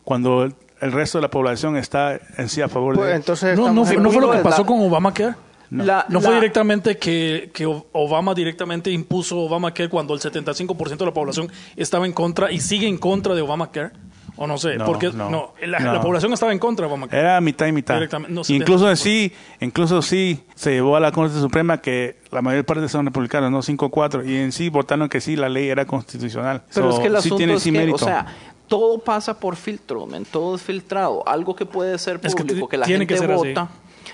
cuando 0.06 0.44
el, 0.45 0.56
el 0.80 0.94
resto 0.94 1.18
de 1.18 1.23
la 1.23 1.30
población 1.30 1.76
está 1.76 2.18
en 2.38 2.48
sí 2.48 2.61
a 2.61 2.69
favor 2.69 2.95
Pues, 2.95 3.07
de 3.07 3.11
él. 3.14 3.18
entonces 3.18 3.57
No, 3.60 3.73
no, 3.73 3.84
fue, 3.84 3.98
no 3.98 4.10
lo 4.11 4.32
que 4.32 4.38
pasó 4.38 4.61
la- 4.61 4.68
con 4.68 4.80
Obamacare. 4.82 5.36
La- 5.72 6.06
No 6.10 6.22
fue 6.22 6.30
la- 6.30 6.36
directamente 6.38 6.98
que, 6.98 7.49
que 7.53 7.65
Obama 7.65 8.34
directamente 8.34 8.91
impuso 8.91 9.38
Obamacare 9.40 9.90
cuando 9.90 10.14
el 10.14 10.22
75% 10.22 10.95
de 10.99 11.06
la 11.06 11.14
población 11.14 11.52
estaba 11.76 12.06
en 12.06 12.14
contra 12.14 12.52
y 12.52 12.60
sigue 12.61 12.88
en 12.88 12.98
contra 12.98 13.34
de 13.36 13.41
Obamacare. 13.41 13.91
O 14.38 14.48
no 14.48 14.57
sé, 14.57 14.76
No, 14.76 14.86
porque 14.86 15.11
no, 15.14 15.30
no, 15.30 15.53
la, 15.65 15.80
no. 15.80 15.94
la 15.94 16.02
población 16.02 16.34
estaba 16.34 16.52
en 16.52 16.60
contra 16.60 16.86
de 16.86 16.91
Obamacare. 16.91 17.22
Era 17.22 17.40
mitad 17.41 17.68
y 17.68 17.72
mitad. 17.72 17.94
Directamente, 17.95 18.34
no, 18.34 18.41
incluso 18.49 18.90
en 18.90 18.95
70%. 18.95 18.98
sí, 18.98 19.32
incluso 19.61 20.02
sí 20.02 20.44
se 20.56 20.72
llevó 20.72 20.98
a 20.98 20.99
la 20.99 21.14
Corte 21.14 21.40
Suprema 21.40 21.80
que 21.82 22.18
la 22.32 22.41
mayor 22.41 22.65
parte 22.65 22.88
son 22.90 23.06
republicanos, 23.06 23.49
no 23.49 23.61
5-4, 23.64 24.27
y 24.27 24.36
en 24.36 24.52
sí 24.52 24.68
votaron 24.69 25.07
que 25.07 25.22
sí 25.22 25.38
la 25.38 25.48
ley 25.48 25.69
era 25.69 25.86
constitucional. 25.86 26.64
Pero 26.73 26.91
So, 26.91 26.98
es 26.98 26.99
que 27.02 27.07
el 27.07 27.14
sí 27.14 27.18
asunto 27.19 27.38
tiene 27.38 27.53
es 27.53 27.64
sí 27.64 27.72
que, 27.72 27.77
mérito. 27.77 27.95
o 27.95 27.99
sea, 28.07 28.26
todo 28.67 28.99
pasa 28.99 29.39
por 29.39 29.55
filtro, 29.55 30.05
men, 30.05 30.25
todo 30.25 30.55
es 30.55 30.61
filtrado. 30.61 31.27
Algo 31.27 31.55
que 31.55 31.65
puede 31.65 31.97
ser 31.97 32.19
Es 32.23 32.33
que 32.35 32.43
público, 32.43 32.67
que, 32.67 32.77
la 32.77 32.85
tiene 32.85 33.05
gente 33.05 33.15
que 33.15 33.23
así. 33.33 33.33
vota. 33.49 33.69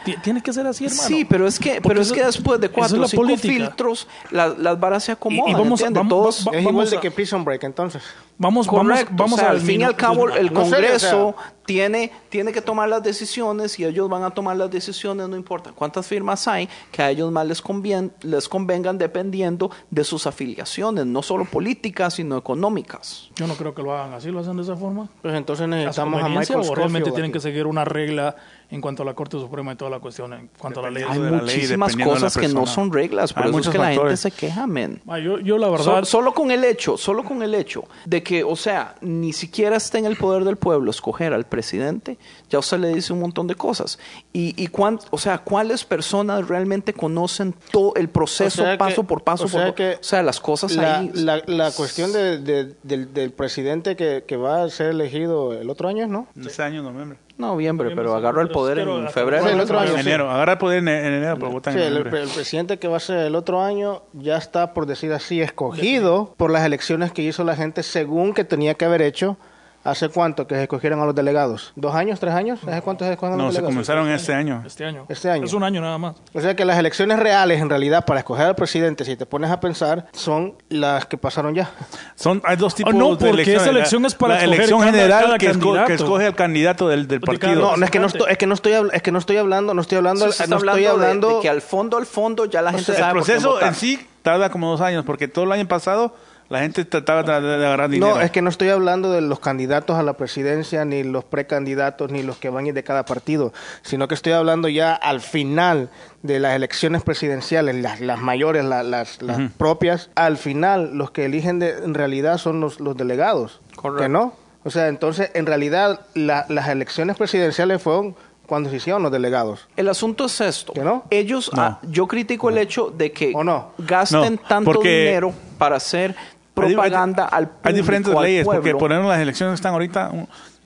Ti- 0.06 0.16
Tiene 0.24 0.42
que 0.42 0.52
ser 0.54 0.66
así, 0.66 0.86
hermano. 0.86 1.04
Sí, 1.08 1.26
pero 1.26 1.46
es 1.46 1.60
que, 1.60 1.74
Porque 1.76 1.88
pero 1.90 2.02
es 2.02 2.08
eso- 2.08 2.16
que 2.16 2.24
después 2.24 2.60
de 2.62 2.70
cuatro 2.70 2.98
o 2.98 3.02
la 3.02 3.08
cinco 3.08 3.22
política. 3.24 3.54
filtros, 3.54 4.08
la- 4.32 4.48
las 4.48 4.80
varas 4.80 5.04
se 5.04 5.12
acomodan. 5.12 5.50
Y- 5.50 5.52
y 5.52 5.54
vamos 5.54 5.84
a- 5.84 5.92
Todos- 6.08 6.48
va- 6.48 6.52
Es 6.54 6.62
igual 6.62 6.76
vamos 6.76 6.90
de 6.92 6.98
a- 6.98 7.02
que 7.02 7.12
Prison 7.12 7.44
Break, 7.44 7.64
entonces. 7.66 8.02
Vamos, 8.42 8.68
Correcto. 8.68 9.12
vamos, 9.12 9.18
vamos 9.18 9.34
o 9.34 9.38
sea, 9.38 9.50
al 9.52 9.62
fin 9.62 9.82
y 9.82 9.84
al 9.84 9.96
cabo, 9.96 10.28
el 10.30 10.52
No 10.52 10.66
sé, 10.66 10.72
Congreso 10.72 11.28
o 11.28 11.32
sea- 11.38 11.54
tiene, 11.64 12.12
tiene 12.30 12.52
que 12.52 12.60
tomar 12.62 12.90
las 12.90 13.04
decisiones 13.04 13.80
y 13.80 13.86
ellos 13.86 14.10
van 14.10 14.24
a 14.24 14.32
tomar 14.32 14.58
las 14.58 14.70
decisiones, 14.72 15.30
no 15.30 15.36
importa 15.38 15.72
cuántas 15.74 16.08
firmas 16.08 16.48
hay, 16.48 16.68
que 16.92 17.02
a 17.04 17.12
ellos 17.12 17.32
más 17.32 17.46
les, 17.46 17.64
convien- 17.64 18.12
les 18.24 18.50
convengan 18.50 18.98
dependiendo 18.98 19.70
de 19.92 20.04
sus 20.04 20.26
afiliaciones, 20.26 21.06
no 21.06 21.22
solo 21.22 21.46
políticas, 21.46 22.16
sino 22.16 22.36
económicas. 22.36 23.30
Yo 23.36 23.46
no 23.48 23.54
creo 23.54 23.74
que 23.76 23.84
lo 23.84 23.94
hagan 23.94 24.14
así, 24.14 24.30
lo 24.32 24.40
hacen 24.40 24.58
de 24.58 24.64
esa 24.64 24.76
forma. 24.76 25.08
Pues 25.22 25.36
entonces 25.36 25.64
¿A 25.64 25.70
su 25.70 25.70
necesitamos 25.76 26.24
a 26.24 26.28
Michael 26.30 26.62
o 26.68 26.76
realmente 26.76 27.10
tienen 27.12 27.26
aquí. 27.30 27.34
que 27.34 27.40
seguir 27.40 27.68
una 27.68 27.86
regla 27.86 28.36
en 28.70 28.80
cuanto 28.82 29.04
a 29.04 29.06
la 29.06 29.14
Corte 29.14 29.38
Suprema 29.38 29.74
y 29.74 29.76
toda 29.76 29.92
la 29.92 30.00
cuestión, 30.00 30.34
en 30.34 30.50
cuanto 30.58 30.80
a 30.80 30.84
la 30.84 30.92
ley? 30.92 31.04
Hay 31.08 31.20
de 31.20 31.32
la 31.32 31.42
ley, 31.42 31.56
muchísimas 31.56 31.90
dependiendo 31.92 32.14
de 32.16 32.20
la 32.22 32.26
cosas 32.28 32.42
que 32.42 32.48
no 32.54 32.66
son 32.66 32.92
reglas, 32.92 33.34
por 33.34 33.44
Hay 33.44 33.50
eso 33.50 33.60
es 33.60 33.70
que 33.70 33.78
la 33.78 33.92
gente 33.94 34.18
se 34.18 34.32
queja, 34.32 34.66
men. 34.68 35.02
Yo, 35.24 35.40
yo 35.40 35.58
la 35.58 35.68
So- 35.68 35.72
verdad... 35.92 36.04
solo 36.06 36.34
con 36.34 36.52
el 36.52 36.64
hecho, 36.64 36.98
solo 36.98 37.24
con 37.24 37.44
el 37.44 37.54
hecho 37.54 37.84
de 38.06 38.24
que, 38.24 38.31
o 38.44 38.56
sea, 38.56 38.96
ni 39.02 39.34
siquiera 39.34 39.76
está 39.78 39.98
en 40.00 40.06
el 40.06 40.16
poder 40.16 40.44
del 40.46 40.56
pueblo 40.58 40.90
escoger 40.92 41.34
al 41.34 41.46
presidente, 41.46 42.18
ya 42.50 42.60
usted 42.60 42.80
le 42.80 42.90
dice 42.94 43.12
un 43.14 43.20
montón 43.20 43.48
de 43.48 43.56
cosas. 43.56 44.00
Y, 44.34 44.54
y 44.62 44.68
cuán- 44.68 45.00
o 45.10 45.18
sea, 45.18 45.40
¿cuáles 45.40 45.84
personas 45.84 46.48
realmente 46.48 46.94
conocen 46.94 47.54
todo 47.72 47.94
el 47.96 48.08
proceso 48.10 48.62
O 48.62 48.66
sea 48.66 48.74
que- 48.74 48.78
paso 48.78 49.04
por 49.04 49.24
paso? 49.24 49.46
o 49.46 49.48
sea 49.48 49.66
por- 49.68 49.76
que 49.76 49.98
o 50.00 50.04
sea, 50.04 50.24
las 50.24 50.40
cosas 50.40 50.74
la, 50.76 51.00
ahí. 51.00 51.12
la, 51.14 51.42
la 51.46 51.72
cuestión 51.72 52.12
de- 52.14 52.40
de- 52.40 52.74
del, 52.84 53.14
del 53.14 53.32
presidente 53.32 53.96
que, 53.96 54.24
que 54.28 54.38
va 54.38 54.64
a 54.64 54.70
ser 54.70 54.88
elegido 54.88 55.54
el 55.54 55.70
otro 55.70 55.88
año, 55.90 56.08
¿no? 56.08 56.28
Este 56.40 56.64
año, 56.64 56.82
noviembre. 56.84 57.18
Noviembre, 57.38 57.92
pero 57.96 58.14
agarró 58.16 58.42
el 58.42 58.50
poder 58.50 58.78
Pero 58.78 59.00
en 59.00 59.10
febrero. 59.10 59.48
el 59.48 59.60
otro 59.60 59.80
año, 59.80 59.92
En 59.92 60.04
sí. 60.04 60.10
enero. 60.10 60.30
Agarra 60.30 60.54
el 60.54 60.58
poder 60.58 60.80
en, 60.80 60.88
en 60.88 61.14
enero, 61.14 61.36
pero 61.40 61.52
votan 61.52 61.74
Sí, 61.74 61.80
en 61.80 61.86
el, 61.88 61.98
el 61.98 62.04
presidente 62.10 62.78
que 62.80 62.88
va 62.88 62.98
a 62.98 63.00
ser 63.00 63.18
el 63.26 63.36
otro 63.36 63.62
año 63.62 64.04
ya 64.14 64.38
está, 64.38 64.74
por 64.74 64.86
decir 64.86 65.12
así, 65.14 65.42
escogido 65.42 66.34
por 66.38 66.52
las 66.52 66.66
elecciones 66.66 67.12
que 67.12 67.22
hizo 67.22 67.44
la 67.44 67.56
gente 67.56 67.84
según 67.84 68.34
que 68.34 68.44
tenía 68.44 68.74
que 68.76 68.86
haber 68.86 69.02
hecho. 69.02 69.38
¿Hace 69.84 70.10
cuánto 70.10 70.46
que 70.46 70.54
se 70.54 70.62
escogieron 70.64 71.02
a 71.02 71.06
los 71.06 71.16
delegados? 71.16 71.74
¿Dos 71.76 71.96
años? 71.96 72.20
¿Tres 72.20 72.36
años? 72.36 72.60
¿Hace 72.68 72.82
cuánto 72.84 73.04
se 73.04 73.14
escogen 73.14 73.34
a 73.34 73.38
los 73.38 73.46
No, 73.46 73.52
se 73.52 73.56
delegados? 73.58 73.74
comenzaron 73.74 74.10
este 74.12 74.32
año. 74.34 74.62
Este 74.64 74.86
año. 74.86 75.06
Este 75.10 75.30
año. 75.32 75.44
Es 75.46 75.54
un 75.54 75.64
año 75.64 75.82
nada 75.82 75.98
más. 75.98 76.16
O 76.36 76.40
sea 76.40 76.56
que 76.56 76.66
las 76.66 76.78
elecciones 76.78 77.18
reales, 77.20 77.60
en 77.62 77.68
realidad, 77.70 78.06
para 78.06 78.20
escoger 78.20 78.46
al 78.46 78.56
presidente, 78.56 79.06
si 79.06 79.16
te 79.16 79.26
pones 79.26 79.50
a 79.50 79.60
pensar, 79.60 80.06
son 80.14 80.54
las 80.70 81.08
que 81.08 81.18
pasaron 81.18 81.56
ya. 81.56 81.72
Son, 82.16 82.44
hay 82.46 82.58
dos 82.58 82.76
tipos 82.76 82.94
Oh, 82.94 82.98
no, 82.98 83.10
de 83.10 83.16
porque 83.16 83.30
elecciones. 83.32 83.62
esa 83.64 83.72
elección 83.72 84.06
es 84.06 84.14
para 84.14 84.36
la 84.36 84.40
escoger 84.42 84.56
elección 84.60 84.82
general 84.84 85.24
cada 85.24 85.38
que, 85.40 85.48
esco- 85.48 85.52
que 85.54 85.60
candidato. 85.78 85.94
escoge 85.94 86.26
al 86.28 86.36
candidato 86.36 86.88
del, 86.88 87.08
del 87.08 87.20
De 87.20 87.26
partido. 87.26 87.56
No, 87.56 87.78
no 87.78 87.84
es 87.86 87.90
que 87.92 88.00
no 88.00 88.06
estoy, 88.06 88.28
es 88.32 88.38
que 88.38 88.46
no 88.46 88.54
estoy, 88.54 88.74
es 88.94 89.02
que 89.02 89.12
no 89.12 89.18
estoy 89.18 89.38
hablando, 89.38 89.74
no 89.74 89.82
estoy 89.82 89.98
hablando, 89.98 90.32
Sí, 90.32 90.44
no 90.48 90.58
estoy 90.58 90.86
hablando 90.86 91.38
de- 91.38 91.42
que 91.42 91.50
al 91.50 91.62
fondo, 91.62 91.98
al 91.98 92.06
fondo, 92.06 92.46
ya 92.46 92.62
la 92.62 92.72
gente 92.72 92.92
el 92.92 92.98
sabe 93.00 93.14
por 93.16 93.24
quién 93.24 93.38
proceso 93.38 93.54
votar. 93.56 93.70
en 93.70 93.74
sí 93.76 94.08
tarda 94.22 94.52
como 94.52 94.70
dos 94.70 94.82
años, 94.82 95.04
porque 95.06 95.28
todo 95.28 95.46
el 95.46 95.52
año 95.54 95.68
pasado 95.68 96.14
la 96.52 96.60
gente 96.60 96.86
trataba 96.86 97.24
de, 97.24 97.48
de 97.58 97.66
agarrar 97.66 97.90
dinero. 97.90 98.16
No, 98.16 98.22
es 98.22 98.30
que 98.30 98.42
no 98.42 98.50
estoy 98.50 98.70
hablando 98.70 99.12
de 99.12 99.22
los 99.22 99.40
candidatos 99.40 99.98
a 99.98 100.04
la 100.04 100.14
presidencia, 100.14 100.86
ni 100.86 101.04
los 101.04 101.24
precandidatos, 101.24 102.12
ni 102.12 102.22
los 102.24 102.38
que 102.38 102.50
van 102.50 102.66
a 102.66 102.68
ir 102.68 102.74
de 102.74 102.84
cada 102.84 103.06
partido, 103.06 103.54
sino 103.82 104.08
que 104.08 104.14
estoy 104.16 104.34
hablando 104.34 104.68
ya 104.68 104.94
al 104.94 105.22
final 105.22 105.90
de 106.22 106.40
las 106.40 106.56
elecciones 106.56 107.04
presidenciales, 107.04 107.76
las, 107.76 108.02
las 108.02 108.20
mayores, 108.20 108.64
la- 108.66 108.84
las, 108.84 109.22
las 109.22 109.52
propias, 109.58 110.10
al 110.16 110.38
final 110.38 110.94
los 110.98 111.12
que 111.12 111.26
eligen 111.26 111.58
de- 111.60 111.72
en 111.84 111.94
realidad 111.94 112.38
son 112.38 112.60
los, 112.60 112.80
los 112.80 112.96
delegados. 112.98 113.62
Correcto. 113.76 114.04
¿Que 114.04 114.10
no? 114.10 114.34
O 114.64 114.70
sea, 114.70 114.90
entonces, 114.90 115.32
en 115.34 115.46
realidad, 115.48 116.02
la- 116.14 116.46
las 116.50 116.68
elecciones 116.68 117.18
presidenciales 117.18 117.82
fueron 117.82 118.16
cuando 118.46 118.70
se 118.70 118.76
hicieron 118.76 119.02
los 119.02 119.12
delegados. 119.14 119.70
El 119.78 119.88
asunto 119.88 120.26
es 120.26 120.42
esto. 120.42 120.74
¿Que 120.74 120.82
no? 120.82 121.06
Ellos, 121.10 121.50
No. 121.56 121.62
ah, 121.62 121.80
yo 121.84 122.06
critico 122.08 122.50
el 122.50 122.58
hecho 122.58 122.92
de 122.96 123.12
que 123.14 123.32
¿O 123.34 123.44
no? 123.46 123.72
gasten 123.78 124.36
No, 124.36 124.42
tanto 124.48 124.72
porque- 124.74 124.90
dinero 125.06 125.34
para 125.58 125.78
hacer 125.78 126.14
propaganda 126.54 127.26
hay, 127.32 127.38
al 127.40 127.48
público, 127.48 127.68
Hay 127.70 127.74
diferentes 127.74 128.16
al 128.16 128.24
leyes, 128.24 128.46
porque 128.46 128.62
pueblo. 128.62 128.78
por 128.80 128.92
ejemplo 128.92 129.10
las 129.12 129.20
elecciones 129.22 129.52
que 129.54 129.56
están 129.56 129.74
ahorita, 129.74 130.12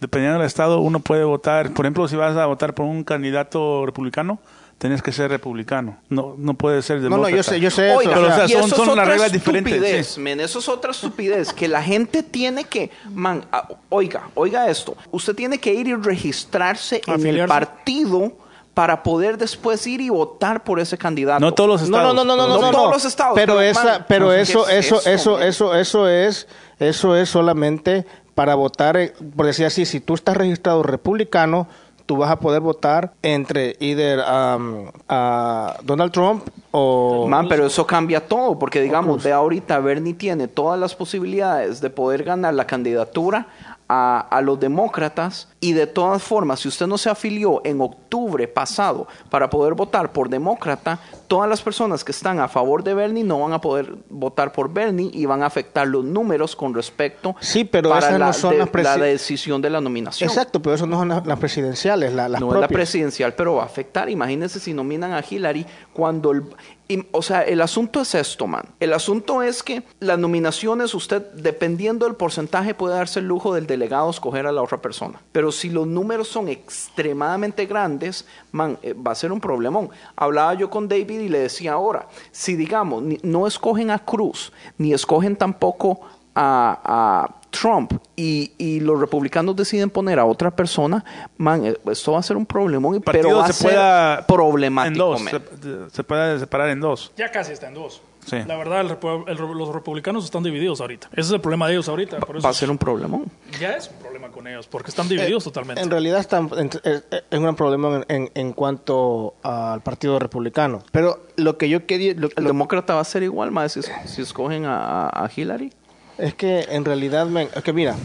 dependiendo 0.02 0.40
del 0.40 0.48
estado, 0.48 0.80
uno 0.82 1.00
puede 1.00 1.24
votar, 1.24 1.72
por 1.72 1.86
ejemplo, 1.86 2.08
si 2.08 2.16
vas 2.16 2.36
a 2.36 2.46
votar 2.46 2.74
por 2.74 2.86
un 2.86 3.04
candidato 3.04 3.86
republicano, 3.86 4.40
tenés 4.78 5.02
que 5.02 5.14
ser 5.14 5.30
republicano, 5.32 5.98
no 6.10 6.36
no 6.38 6.54
puede 6.56 6.82
ser 6.82 6.98
No, 6.98 7.04
demócrata. 7.04 7.30
no, 7.32 7.36
yo 7.38 7.44
sé, 7.44 7.60
yo 7.62 7.72
sé 7.72 7.92
eso. 7.92 8.00
Pero, 8.04 8.28
o 8.28 8.32
sea, 8.32 8.46
y 8.46 8.50
son- 8.50 8.60
eso 8.60 8.68
es 8.68 8.76
son 8.76 8.90
otra 8.90 9.04
las 9.04 9.08
reglas 9.08 9.32
diferentes, 9.32 9.74
estupidez, 9.74 10.08
sí. 10.08 10.20
men, 10.20 10.40
eso 10.42 10.60
es 10.60 10.68
otra 10.68 10.92
estupidez, 10.92 11.54
que 11.54 11.68
la 11.70 11.82
gente 11.82 12.24
tiene 12.24 12.66
que, 12.66 12.92
man, 13.14 13.46
oiga, 13.90 14.24
oiga 14.34 14.70
esto, 14.70 14.98
usted 15.12 15.34
tiene 15.34 15.60
que 15.60 15.74
ir 15.74 15.88
y 15.88 15.96
registrarse 15.96 17.02
en 17.08 17.26
el 17.26 17.48
partido 17.48 18.34
para 18.76 19.02
poder 19.02 19.38
después 19.40 19.88
ir 19.88 20.02
y 20.02 20.10
votar 20.10 20.64
por 20.64 20.80
ese 20.80 20.98
candidato. 21.00 21.40
No 21.40 21.54
todos 21.54 21.68
los 21.82 21.90
No, 21.90 21.98
estados. 21.98 22.14
no, 22.16 22.24
no, 22.26 22.36
no, 22.36 22.48
no, 22.48 22.56
No 22.56 22.62
no, 22.62 22.72
todos 22.72 22.86
no. 22.90 22.92
los 22.94 23.06
estados, 23.06 23.34
Pero, 23.34 23.54
pero, 23.56 23.62
esa, 23.62 24.06
pero 24.08 24.30
¿qué 24.30 24.42
eso, 24.42 24.68
es 24.68 24.86
eso, 24.86 25.10
eso, 25.10 25.42
eso, 25.42 25.74
eso 25.74 26.08
es, 26.08 26.48
eso 26.78 27.16
es 27.16 27.30
solamente 27.30 28.06
para 28.36 28.54
votar, 28.56 28.98
eh, 28.98 29.14
por 29.36 29.46
decir 29.48 29.66
así, 29.66 29.86
si 29.86 30.02
tú 30.02 30.14
estás 30.14 30.36
registrado 30.38 30.84
republicano, 30.84 31.68
tú 32.06 32.18
vas 32.18 32.30
a 32.30 32.40
poder 32.40 32.60
votar 32.62 33.14
entre 33.24 33.78
either 33.80 34.20
um, 34.20 34.92
a 35.10 35.78
Donald 35.84 36.12
Trump 36.12 36.44
o 36.72 37.26
Man, 37.28 37.48
pero 37.48 37.66
eso 37.66 37.88
cambia 37.88 38.28
todo, 38.28 38.60
porque 38.60 38.82
digamos, 38.82 39.24
de 39.24 39.32
ahorita 39.32 39.80
Bernie 39.80 40.14
tiene 40.14 40.48
todas 40.50 40.80
las 40.80 40.94
posibilidades 40.94 41.80
de 41.82 41.90
poder 41.90 42.24
ganar 42.24 42.54
la 42.54 42.68
candidatura 42.68 43.48
a, 43.88 44.20
a 44.20 44.42
los 44.42 44.60
demócratas 44.60 45.48
y 45.60 45.74
de 45.74 45.86
todas 45.88 46.24
formas, 46.24 46.60
si 46.60 46.68
usted 46.68 46.88
no 46.88 46.98
se 46.98 47.10
afilió 47.10 47.62
en 47.66 47.82
octubre 47.82 48.48
pasado 48.48 49.08
para 49.30 49.50
poder 49.50 49.74
votar 49.76 50.12
por 50.12 50.28
demócrata, 50.30 51.00
todas 51.28 51.50
las 51.50 51.62
personas 51.62 52.04
que 52.04 52.12
están 52.12 52.40
a 52.40 52.48
favor 52.48 52.84
de 52.84 52.94
Bernie 52.94 53.24
no 53.24 53.40
van 53.40 53.54
a 53.54 53.62
poder 53.62 53.96
votar 54.10 54.52
por 54.52 54.72
Bernie 54.74 55.10
y 55.14 55.26
van 55.26 55.44
a 55.44 55.48
afectar 55.48 55.88
los 55.88 56.04
números 56.04 56.56
con 56.56 56.74
respecto 56.74 57.36
Sí, 57.40 57.64
pero 57.64 57.90
para 57.90 58.08
esas 58.08 58.20
la, 58.20 58.26
no 58.28 58.34
son 58.34 58.52
de- 58.52 58.82
las 58.84 58.98
la 59.00 59.06
decisión 59.06 59.62
de 59.62 59.70
la 59.70 59.82
nominación. 59.82 60.30
Exacto, 60.30 60.62
pero 60.62 60.76
eso 60.76 60.88
no 60.88 60.98
son 60.98 61.10
las, 61.10 61.40
presidenciales, 61.40 62.14
la- 62.14 62.28
las 62.30 62.42
no 62.42 62.54
es 62.56 62.62
la 62.62 62.68
presidencial, 62.68 63.34
pero 63.36 63.56
va 63.56 63.64
a 63.64 63.66
afectar. 63.66 64.10
Imagínense 64.10 64.60
si 64.60 64.74
nominan 64.74 65.14
a 65.14 65.24
Hillary 65.28 65.66
cuando 65.94 66.32
el... 66.32 66.44
y- 66.88 67.06
o 67.12 67.22
sea, 67.22 67.42
el 67.42 67.62
asunto 67.62 68.02
es 68.02 68.14
esto, 68.16 68.48
man. 68.48 68.66
El 68.80 68.94
asunto 68.94 69.42
es 69.42 69.64
que 69.64 69.84
las 70.00 70.20
nominaciones, 70.20 70.94
usted, 70.94 71.22
dependiendo 71.34 72.06
del 72.06 72.16
porcentaje, 72.16 72.74
puede 72.74 72.96
darse 72.96 73.20
el 73.20 73.28
lujo 73.28 73.54
del 73.54 73.66
delegado 73.68 74.10
escoger 74.10 74.46
a 74.48 74.52
la 74.52 74.62
otra 74.62 74.82
persona. 74.82 75.22
Pero 75.32 75.52
si 75.52 75.70
los 75.70 75.88
números 75.88 76.28
son 76.28 76.48
extremadamente 76.48 77.66
grandes, 77.66 78.26
man, 78.52 78.78
eh, 78.84 78.94
va 78.94 79.12
a 79.12 79.16
ser 79.16 79.32
un 79.32 79.40
problemón. 79.42 79.90
Hablaba 80.16 80.54
yo 80.54 80.70
con 80.70 80.88
David 80.88 81.20
y 81.20 81.30
le 81.30 81.40
decía 81.40 81.74
ahora, 81.74 82.08
si 82.32 82.56
digamos, 82.56 83.04
no 83.24 83.48
escogen 83.48 83.90
a 83.92 84.00
Cruz, 84.00 84.54
ni 84.78 84.94
escogen 84.94 85.36
tampoco 85.36 86.02
a, 86.36 86.80
a 86.84 87.36
Trump 87.50 87.94
y, 88.18 88.52
y 88.58 88.82
los 88.82 89.00
republicanos 89.00 89.56
deciden 89.56 89.90
poner 89.90 90.20
a 90.20 90.26
otra 90.26 90.52
persona, 90.52 91.04
man, 91.38 91.66
eh, 91.66 91.78
esto 91.90 92.12
va 92.12 92.20
a 92.20 92.24
ser 92.24 92.36
un 92.36 92.46
problemón, 92.46 93.02
pero 93.02 93.38
va 93.38 93.46
a 93.46 93.48
se 93.48 93.54
ser 93.54 93.72
pueda 93.72 94.28
problemático. 94.28 94.92
en 94.92 94.98
dos, 94.98 95.22
se, 95.22 95.90
se 95.96 96.04
puede 96.04 96.38
separar 96.40 96.70
en 96.70 96.82
dos. 96.82 97.12
Ya 97.16 97.32
casi 97.32 97.54
está 97.54 97.68
en 97.70 97.76
dos. 97.76 98.02
Sí. 98.26 98.38
La 98.48 98.58
verdad, 98.58 98.82
el 98.82 98.90
repu- 98.90 99.24
el- 99.28 99.38
los 99.38 99.70
republicanos 99.72 100.26
están 100.26 100.42
divididos 100.42 100.82
ahorita. 100.82 101.10
Ese 101.12 101.22
es 101.22 101.32
el 101.32 101.40
problema 101.42 101.68
de 101.68 101.74
ellos 101.74 101.88
ahorita. 101.88 102.18
Por 102.22 102.36
eso 102.38 102.44
Va 102.44 102.50
a 102.50 102.54
ser 102.56 102.72
un 102.72 102.78
problemón. 102.80 103.26
ya 103.62 103.74
es 103.74 103.88
un 103.90 103.98
problema 104.02 104.30
con 104.30 104.48
ellos, 104.48 104.66
porque 104.66 104.90
están 104.90 105.08
divididos 105.08 105.44
totalmente. 105.44 105.80
En 105.84 105.92
realidad 105.92 106.20
están, 106.20 106.50
en- 106.58 106.72
es, 106.84 107.04
es 107.12 107.24
un 107.38 107.44
gran 107.44 107.56
problema 107.56 107.98
en, 107.98 108.06
en- 108.24 108.32
en 108.34 108.54
cuanto 108.54 109.36
al 109.44 109.82
Partido 109.82 110.18
Republicano. 110.18 110.82
Pero 110.92 111.20
lo 111.36 111.58
que 111.60 111.70
yo 111.70 111.86
quería... 111.86 112.16
lo- 112.16 112.30
El 112.36 112.44
lo- 112.46 112.48
demócrata 112.50 112.96
va 112.96 113.02
a 113.02 113.06
ser 113.06 113.22
igual, 113.22 113.52
más 113.52 113.74
si, 113.74 113.82
si 114.06 114.24
escogen 114.24 114.66
a, 114.66 115.06
a 115.08 115.30
Hillary. 115.34 115.72
Es 116.18 116.34
que 116.36 116.66
en 116.70 116.86
realidad, 116.86 117.26
men, 117.28 117.48
es 117.56 117.64
que 117.64 117.74
mira, 117.74 117.96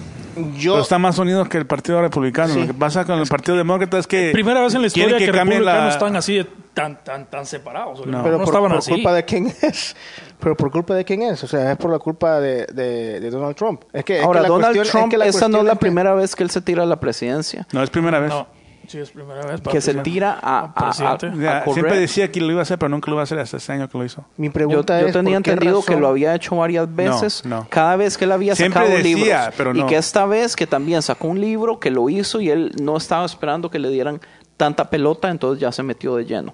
yo... 0.57 0.73
Pero 0.75 0.83
están 0.83 1.01
más 1.01 1.19
unidos 1.19 1.49
que 1.49 1.59
el 1.59 1.67
Partido 1.67 2.01
Republicano. 2.01 2.55
Sí. 2.55 2.61
Lo 2.61 2.67
que 2.69 2.75
pasa 2.75 3.05
con 3.05 3.19
el 3.19 3.27
Partido 3.27 3.57
Demócrata 3.57 3.99
es 3.99 4.07
que... 4.07 4.31
Primera 4.33 4.61
vez 4.63 4.75
en 4.75 4.81
la 4.83 4.87
historia 4.87 5.19
que, 5.19 5.27
cambien 5.27 5.61
republicanos 5.61 5.85
la- 5.85 5.89
están 5.91 6.17
así, 6.17 6.37
de- 6.39 6.47
tan, 6.73 7.03
tan, 7.03 7.27
tan 7.29 7.45
separados. 7.47 8.07
No. 8.07 8.23
pero 8.23 8.39
no 8.39 8.45
por, 8.45 8.55
estaban 8.55 8.71
por 8.71 8.79
así. 8.79 8.91
culpa 8.93 9.13
de 9.13 9.25
quién 9.25 9.53
es. 9.63 9.97
Pero 10.39 10.57
por 10.57 10.71
culpa 10.71 10.95
de 10.95 11.05
quién 11.05 11.23
es. 11.23 11.43
O 11.45 11.49
sea, 11.49 11.73
es 11.73 11.77
por 11.79 11.91
la 11.91 11.99
culpa 11.99 12.41
de, 12.41 12.65
de- 12.67 13.21
de 13.21 13.31
Donald 13.31 13.57
Trump. 13.57 13.83
Es 13.93 14.05
que, 14.05 14.19
es 14.19 14.25
Ahora, 14.25 14.39
que 14.39 14.43
la 14.43 14.49
Donald 14.49 14.65
cuestión- 14.77 14.85
es 14.87 14.91
Trump, 14.91 15.11
que 15.11 15.19
la 15.19 15.27
esa 15.27 15.49
no 15.49 15.59
es 15.59 15.65
la 15.65 15.73
que- 15.73 15.79
primera 15.81 16.15
vez 16.15 16.35
que 16.37 16.43
él 16.45 16.51
se 16.51 16.61
tira 16.61 16.85
a 16.85 16.87
la 16.87 17.01
presidencia. 17.01 17.67
No, 17.73 17.83
es 17.83 17.91
primera 17.91 18.21
vez. 18.21 18.31
No. 18.31 18.47
Sí, 18.91 18.99
es 18.99 19.11
primera 19.11 19.41
vez. 19.47 19.61
para 19.61 19.73
que 19.73 19.81
se 19.81 19.95
tira 19.95 20.39
a, 20.43 20.59
a- 20.59 20.65
a- 20.65 20.75
Presidente. 20.75 21.27
a 21.27 21.31
Ya, 21.31 21.61
correr. 21.65 21.75
siempre 21.75 22.01
decía 22.01 22.33
que 22.33 22.41
lo 22.41 22.51
iba 22.51 22.59
a 22.59 22.63
hacer, 22.63 22.77
pero 22.79 22.89
nunca 22.89 23.09
lo 23.09 23.15
iba 23.17 23.23
a 23.23 23.25
hacer 23.25 23.39
hasta 23.39 23.59
ese 23.59 23.73
año 23.73 23.89
que 23.89 23.97
lo 23.97 24.05
hizo. 24.05 24.25
Mi 24.37 24.49
Yo, 24.49 24.53
pregunta 24.53 25.01
yo 25.01 25.07
es, 25.07 25.13
tenía 25.13 25.37
¿por 25.37 25.45
qué 25.45 25.51
entendido 25.53 25.83
que 25.85 25.95
lo 25.97 26.09
había 26.09 26.35
hecho 26.35 26.57
varias 26.57 26.93
veces, 26.93 27.45
no. 27.45 27.67
cada 27.71 27.95
vez 27.97 28.19
que 28.19 28.25
él 28.25 28.33
había 28.33 28.57
Siempre 28.57 28.81
sacado 28.83 28.97
decía, 28.99 29.15
libros. 29.43 29.55
pero 29.57 29.75
Y 29.77 29.81
no. 29.81 29.87
que 29.87 29.97
esta 29.97 30.27
vez 30.27 30.57
que 30.57 30.67
también 30.67 31.03
sacó 31.03 31.29
un 31.29 31.41
libro 31.41 31.79
que 31.79 31.91
lo 31.93 32.09
hizo 32.11 32.41
y 32.41 32.51
él 32.51 32.73
no 32.83 32.97
estaba 32.97 33.25
esperando 33.25 33.71
que 33.71 33.79
le 33.79 33.91
dieran 33.91 34.21
tanta 34.57 34.91
pelota, 34.91 35.31
entonces 35.31 35.61
ya 35.61 35.71
se 35.71 35.83
metió 35.85 36.17
de 36.17 36.25
lleno. 36.25 36.53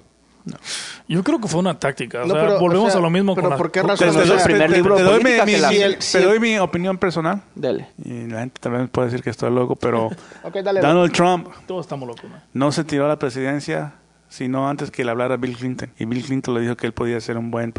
Yo 1.09 1.23
creo 1.23 1.41
que 1.41 1.47
fue 1.49 1.61
una 1.61 1.79
táctica. 1.79 2.23
O 2.23 2.27
No, 2.27 2.35
sea, 2.35 2.43
pero, 2.43 2.57
o 2.57 2.61
volvemos 2.61 2.91
sea, 2.93 2.99
a 2.99 3.03
lo 3.03 3.11
mismo 3.11 3.35
pero 3.35 3.45
con 3.45 3.51
la- 3.51 3.57
¿por 3.57 3.71
qué 3.71 3.83
razón? 3.83 4.09
Desde 4.09 4.21
O 4.23 4.25
sea, 4.27 4.37
el 4.39 4.43
primer 4.43 4.71
te- 4.71 4.77
libro 4.77 4.97
te 4.97 5.03
de 5.03 5.09
doy 5.09 5.19
mi- 5.19 5.23
política 5.23 5.47
mi- 5.47 5.53
que 5.53 5.59
la- 5.61 5.69
si 5.69 5.75
si 5.77 5.83
el- 5.83 5.95
el- 5.95 6.03
si 6.03 6.13
te 6.13 6.19
el- 6.25 6.29
doy 6.31 6.41
mi 6.41 6.59
opinión 6.59 6.99
personal. 6.99 7.43
Dele. 7.55 7.89
Y 8.05 8.27
la 8.27 8.41
gente 8.41 8.61
también 8.61 8.89
puede 8.89 9.09
decir 9.09 9.23
que 9.23 9.31
estoy 9.31 9.53
loco, 9.53 9.77
pero 9.77 10.11
dale. 10.65 10.81
Donald 10.81 11.13
Trump 11.13 11.49
Todos 11.67 11.87
estamos 11.87 12.09
locos. 12.09 12.25
¿no? 12.25 12.37
no 12.67 12.73
se 12.73 12.83
tiró 12.85 13.05
a 13.05 13.09
la 13.09 13.19
presidencia 13.19 13.95
sino 14.29 14.69
antes 14.69 14.91
que 14.91 15.05
le 15.05 15.13
hablara 15.13 15.37
Bill 15.37 15.57
Clinton. 15.57 15.89
Y 15.99 16.05
Bill 16.05 16.25
Clinton 16.25 16.55
le 16.55 16.61
dijo 16.61 16.77
que 16.77 16.87
él 16.89 16.93
podía 16.93 17.21
ser 17.21 17.39
un 17.39 17.51
buen 17.53 17.73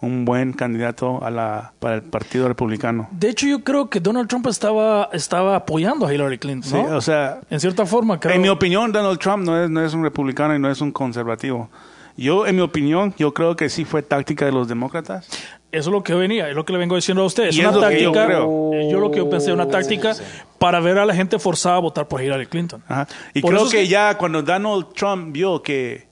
un 0.00 0.24
buen 0.24 0.52
candidato 0.52 1.24
a 1.24 1.30
la, 1.30 1.72
para 1.78 1.94
el 1.94 2.02
Partido 2.02 2.46
Republicano. 2.48 3.08
De 3.12 3.30
hecho, 3.30 3.46
yo 3.46 3.62
creo 3.62 3.88
que 3.88 4.00
Donald 4.00 4.28
Trump 4.28 4.46
estaba, 4.48 5.08
estaba 5.12 5.54
apoyando 5.56 6.04
a 6.06 6.12
Hillary 6.12 6.38
Clinton. 6.38 6.68
Sí, 6.70 6.76
¿no? 6.76 6.96
o 6.96 7.00
sea, 7.00 7.38
en 7.48 7.60
cierta 7.60 7.86
forma, 7.86 8.18
creo. 8.20 8.34
en 8.34 8.42
mi 8.42 8.48
opinión, 8.48 8.90
Donald 8.92 9.18
Trump 9.20 9.44
no 9.46 9.62
es, 9.64 9.70
no 9.70 9.82
es 9.82 9.94
un 9.94 10.02
republicano 10.02 10.54
y 10.54 10.58
no 10.58 10.68
es 10.68 10.80
un 10.80 10.90
conservativo. 10.92 11.70
Yo, 12.16 12.46
en 12.46 12.56
mi 12.56 12.62
opinión, 12.62 13.12
yo 13.18 13.34
creo 13.34 13.56
que 13.56 13.68
sí 13.68 13.84
fue 13.84 14.02
táctica 14.02 14.44
de 14.44 14.52
los 14.52 14.68
demócratas. 14.68 15.26
Eso 15.72 15.90
es 15.90 15.92
lo 15.92 16.04
que 16.04 16.14
venía, 16.14 16.48
es 16.48 16.54
lo 16.54 16.64
que 16.64 16.72
le 16.72 16.78
vengo 16.78 16.94
diciendo 16.94 17.22
a 17.22 17.26
usted. 17.26 17.48
Es 17.48 17.56
Y 17.56 17.60
una 17.60 17.70
es 17.70 17.74
lo 17.74 17.80
que 17.88 18.02
yo 18.02 18.12
táctica. 18.12 18.26
creo. 18.26 18.70
eh, 18.72 18.88
yo 18.90 19.00
lo 19.00 19.10
que 19.10 19.18
yo 19.18 19.28
pensé, 19.28 19.52
una 19.52 19.66
táctica 19.68 20.14
para 20.60 20.78
ver 20.78 20.98
a 20.98 21.06
la 21.06 21.14
gente 21.14 21.38
forzada 21.40 21.76
a 21.76 21.80
votar 21.80 22.06
por 22.06 22.22
Hillary 22.22 22.46
Clinton. 22.46 22.82
Ajá. 22.86 23.08
Y 23.34 23.40
Por 23.40 23.50
creo 23.50 23.64
es 23.66 23.72
que- 23.72 23.88
ya 23.88 24.16
cuando 24.16 24.40
Donald 24.42 24.92
Trump 24.94 25.32
vio 25.32 25.60
que 25.62 26.06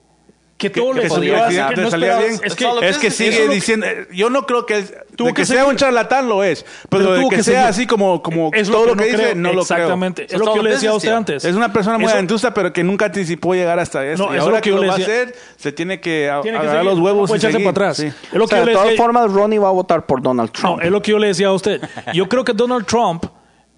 Que 0.68 0.72
que, 0.72 0.80
todo 0.80 0.94
que 0.94 1.08
salió 1.08 1.34
así, 1.36 1.44
presidente 1.44 1.74
que 1.74 1.80
no 1.82 1.90
salía 1.90 2.18
bien, 2.18 2.40
Es 2.44 2.54
que, 2.54 2.66
es 2.82 2.98
que 2.98 3.10
sigue 3.10 3.30
es 3.30 3.38
lo 3.40 3.48
que- 3.48 3.54
diciendo 3.54 3.86
yo 4.12 4.30
no 4.30 4.46
creo 4.46 4.64
que 4.66 4.84
Tuvo 5.16 5.28
de 5.28 5.34
que 5.34 5.42
que, 5.42 5.46
sea 5.46 5.66
un 5.66 5.76
charlatán 5.76 6.28
lo 6.28 6.42
es 6.42 6.64
pero, 6.88 7.04
Pero 7.04 7.12
de 7.12 7.18
tuvo 7.20 7.30
que, 7.30 7.36
que 7.36 7.42
sea 7.42 7.68
así 7.68 7.86
como 7.86 8.22
como 8.22 8.50
es 8.54 8.70
todo 8.70 8.86
lo 8.86 8.94
no 8.94 9.02
que 9.02 9.10
dice 9.10 9.22
creo. 9.22 9.34
no 9.34 9.52
lo 9.52 9.64
creo 9.64 9.76
Exactamente. 9.76 10.24
Es 10.24 10.38
lo 10.38 10.46
que 10.52 10.56
yo 10.56 10.62
le 10.62 10.70
decía 10.70 10.90
a 10.90 10.94
usted 10.94 11.10
antes. 11.12 11.44
es 11.44 11.54
una 11.54 11.72
persona 11.72 11.98
muy 11.98 12.10
aventusta 12.10 12.54
pero 12.54 12.72
que 12.72 12.82
nunca 12.82 13.06
anticipó 13.06 13.54
llegar 13.54 13.78
hasta 13.78 14.06
esto 14.06 14.26
No, 14.26 14.32
y 14.32 14.36
eso 14.36 14.36
es 14.36 14.42
ahora 14.44 14.56
lo 14.56 14.62
que 14.62 14.70
que 14.70 14.76
yo 14.76 14.82
lo 14.82 14.88
va 14.88 14.94
a 14.94 14.96
hacer 14.96 15.34
se 15.56 15.72
tiene 15.72 16.00
que 16.00 16.30
que 16.42 16.50
agarrar 16.56 16.84
los 16.84 16.98
huevos 16.98 17.28
no 17.28 17.36
y 17.36 17.38
echarse 17.38 17.58
para 17.58 17.70
atrás. 17.70 17.98
Es 18.00 18.14
lo 18.32 18.46
que 18.46 18.56
de 18.56 18.72
todas 18.72 18.96
formas, 18.96 19.30
Ronnie 19.30 19.58
va 19.58 19.68
a 19.68 19.72
votar 19.72 20.06
por 20.06 20.22
Donald 20.22 20.50
Trump. 20.52 20.76
No, 20.78 20.82
es 20.82 20.90
lo 20.90 21.02
que 21.02 21.10
yo 21.10 21.18
le 21.18 21.28
decía 21.28 21.48
a 21.48 21.52
usted. 21.52 21.80
Yo 22.14 22.28
creo 22.28 22.44
que 22.44 22.52
Donald 22.52 22.86
Trump, 22.86 23.24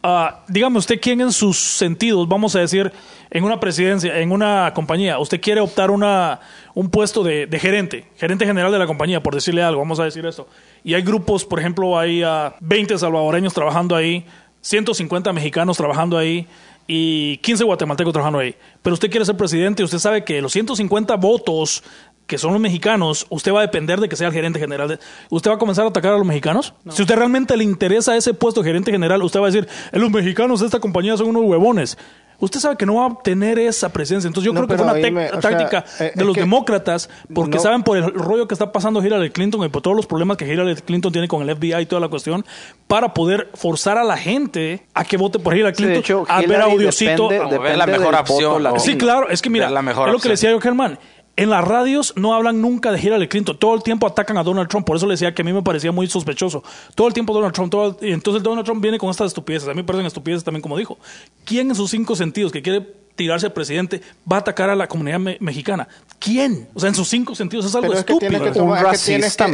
ah, 0.05 0.45
dígame 0.47 0.79
usted 0.79 1.01
quién 1.01 1.23
en 1.23 1.33
sus 1.33 1.59
sentidos, 1.59 2.29
vamos 2.29 2.55
a 2.55 2.61
decir, 2.61 2.93
en 3.31 3.43
una 3.43 3.59
presidencia, 3.59 4.21
en 4.21 4.31
una 4.31 4.71
compañía, 4.75 5.19
usted 5.19 5.41
quiere 5.41 5.61
optar 5.61 5.91
una, 5.91 6.41
un 6.75 6.91
puesto 6.91 7.25
de, 7.25 7.49
gerente, 7.59 8.07
gerente 8.17 8.47
general 8.47 8.71
de 8.71 8.79
la 8.79 8.87
compañía, 8.87 9.23
por 9.23 9.35
decirle 9.35 9.63
algo, 9.63 9.81
vamos 9.81 9.99
a 9.99 10.05
decir 10.05 10.25
esto. 10.27 10.47
Y 10.85 10.93
hay 10.93 11.03
grupos, 11.03 11.45
por 11.45 11.59
ejemplo, 11.59 11.99
hay 11.99 12.23
ah, 12.23 12.55
20 12.61 12.99
salvadoreños 12.99 13.55
trabajando 13.55 13.97
ahí, 13.97 14.27
150 14.61 15.33
mexicanos 15.33 15.77
trabajando 15.77 16.19
ahí 16.19 16.47
y 16.87 17.39
15 17.39 17.65
guatemaltecos 17.65 18.13
trabajando 18.13 18.39
ahí. 18.39 18.55
Pero 18.83 18.95
usted 18.95 19.11
quiere 19.11 19.25
ser 19.25 19.37
presidente 19.37 19.83
y 19.83 19.85
usted 19.85 19.99
sabe 19.99 20.23
que 20.23 20.41
los 20.43 20.53
150 20.53 21.17
votos 21.17 21.83
que 22.27 22.39
son 22.39 22.53
los 22.53 22.61
mexicanos, 22.61 23.27
usted 23.29 23.53
va 23.53 23.59
a 23.59 23.63
depender 23.63 24.01
de 24.01 24.09
que 24.09 24.17
sea 24.17 24.29
el 24.29 24.33
gerente 24.33 24.59
general. 24.59 24.89
de- 24.89 24.99
¿Usted 25.31 25.51
va 25.51 25.55
a 25.57 25.59
comenzar 25.59 25.85
a 25.85 25.89
atacar 25.89 26.13
a 26.15 26.17
los 26.19 26.27
mexicanos? 26.27 26.73
Si 26.91 27.03
usted 27.03 27.17
realmente 27.17 27.57
le 27.57 27.65
interesa 27.65 28.17
ese 28.17 28.33
puesto 28.35 28.63
de 28.63 28.69
gerente 28.69 28.91
general, 28.91 29.23
usted 29.23 29.41
va 29.41 29.49
a 29.49 29.51
decir, 29.51 29.69
"Eh, 29.93 29.99
los 29.99 30.11
mexicanos 30.11 30.61
de 30.61 30.67
esta 30.67 30.81
compañía 30.81 31.17
son 31.17 31.29
unos 31.29 31.43
huevones. 31.45 31.99
Usted 32.41 32.59
sabe 32.59 32.77
que 32.77 32.85
no 32.85 32.97
va 32.97 33.05
a 33.05 33.07
obtener 33.07 33.61
esa 33.61 33.91
presencia. 33.93 34.27
Entonces 34.27 34.45
yo 34.47 34.53
No, 34.53 34.67
creo 34.67 34.69
que 34.69 34.83
fue 34.83 34.93
una 34.93 35.31
sea, 35.31 35.41
táctica 35.41 35.85
eh, 36.01 36.13
de 36.17 36.21
es 36.21 36.27
los 36.27 36.35
demócratas, 36.35 37.09
porque 37.33 37.57
no- 37.59 37.63
saben 37.63 37.85
por 37.85 37.97
el 37.97 38.13
rollo 38.13 38.49
que 38.49 38.55
está 38.55 38.73
pasando 38.73 39.03
Hillary 39.03 39.31
Clinton 39.31 39.65
y 39.65 39.69
por 39.69 39.83
todos 39.83 39.97
los 39.97 40.05
problemas 40.07 40.37
que 40.37 40.45
Hillary 40.53 40.75
Clinton 40.77 41.13
tiene 41.13 41.29
con 41.29 41.43
el 41.43 41.51
FBI 41.57 41.83
y 41.83 41.87
toda 41.87 42.01
la 42.01 42.09
cuestión, 42.09 42.45
para 42.89 43.15
poder 43.15 43.51
forzar 43.55 43.99
a 43.99 44.05
la 44.05 44.17
gente 44.17 44.85
a 44.95 45.05
que 45.05 45.17
vote 45.17 45.39
por 45.39 45.57
Hillary 45.57 45.77
Sí, 45.77 45.85
de 45.85 45.89
Clinton, 45.93 46.23
hecho, 46.25 46.27
a 46.29 46.41
ver 46.41 46.49
Hillary 46.51 46.73
audiocito. 46.73 47.29
depende- 47.29 47.59
ver 47.59 47.79
la 47.79 47.87
mejor 47.87 48.15
opción, 48.17 48.39
voto 48.51 48.59
latino. 48.59 48.81
Sí, 48.81 48.97
claro, 48.99 49.29
es 49.31 49.41
que 49.41 49.49
mira, 49.51 49.71
la 49.71 49.83
mejor 49.83 50.09
es 50.09 50.13
lo 50.15 50.19
que 50.19 50.29
le 50.29 50.33
decía 50.35 50.51
yo, 50.51 50.61
Germán. 50.61 50.99
En 51.37 51.51
las 51.51 51.65
radios 51.67 52.13
no 52.17 52.33
hablan 52.33 52.61
nunca 52.63 52.93
de 52.93 53.01
Hillary 53.01 53.27
Clinton. 53.29 53.59
Todo 53.59 53.75
el 53.75 53.83
tiempo 53.83 54.07
atacan 54.07 54.37
a 54.39 54.45
Donald 54.45 54.69
Trump. 54.69 54.87
Por 54.87 54.97
eso 54.97 55.07
le 55.07 55.15
decía 55.15 55.35
que 55.35 55.43
a 55.43 55.45
mí 55.45 55.53
me 55.53 55.63
parecía 55.63 55.91
muy 55.91 56.07
sospechoso. 56.07 56.63
Todo 56.95 57.09
el 57.09 57.13
tiempo 57.15 57.33
Donald 57.35 57.53
Trump. 57.53 57.71
todo 57.73 57.97
el- 58.01 58.09
y 58.09 58.13
entonces 58.13 58.43
Donald 58.43 58.65
Trump 58.65 58.81
viene 58.81 58.99
con 58.99 59.11
estas 59.11 59.29
estupideces. 59.29 59.69
A 59.69 59.73
mí 59.73 59.79
me 59.79 59.85
parecen 59.85 60.07
estupideces 60.07 60.45
también, 60.45 60.63
como 60.63 60.79
dijo. 60.79 60.97
¿Quién 61.45 61.71
en 61.71 61.75
sus 61.75 61.91
cinco 61.91 62.15
sentidos 62.15 62.53
que 62.53 62.63
quiere 62.63 62.87
tirarse 63.17 63.47
al 63.47 63.53
presidente 63.53 64.01
va 64.31 64.37
a 64.37 64.41
atacar 64.41 64.71
a 64.71 64.77
la 64.77 64.87
comunidad 64.87 65.19
me- 65.19 65.37
mexicana? 65.41 65.89
¿Quién? 66.21 66.69
O 66.73 66.79
sea, 66.81 66.89
en 66.89 66.95
sus 66.95 67.09
cinco 67.09 67.35
sentidos 67.35 67.67
es 67.67 67.75
algo 67.75 67.89
Pero 67.89 67.99
es 67.99 68.05
que 68.05 68.13
estúpido. 68.13 68.53
que 68.53 68.61
Un 68.61 68.71
racista, 68.77 69.15
él 69.17 69.23
cierto. 69.25 69.45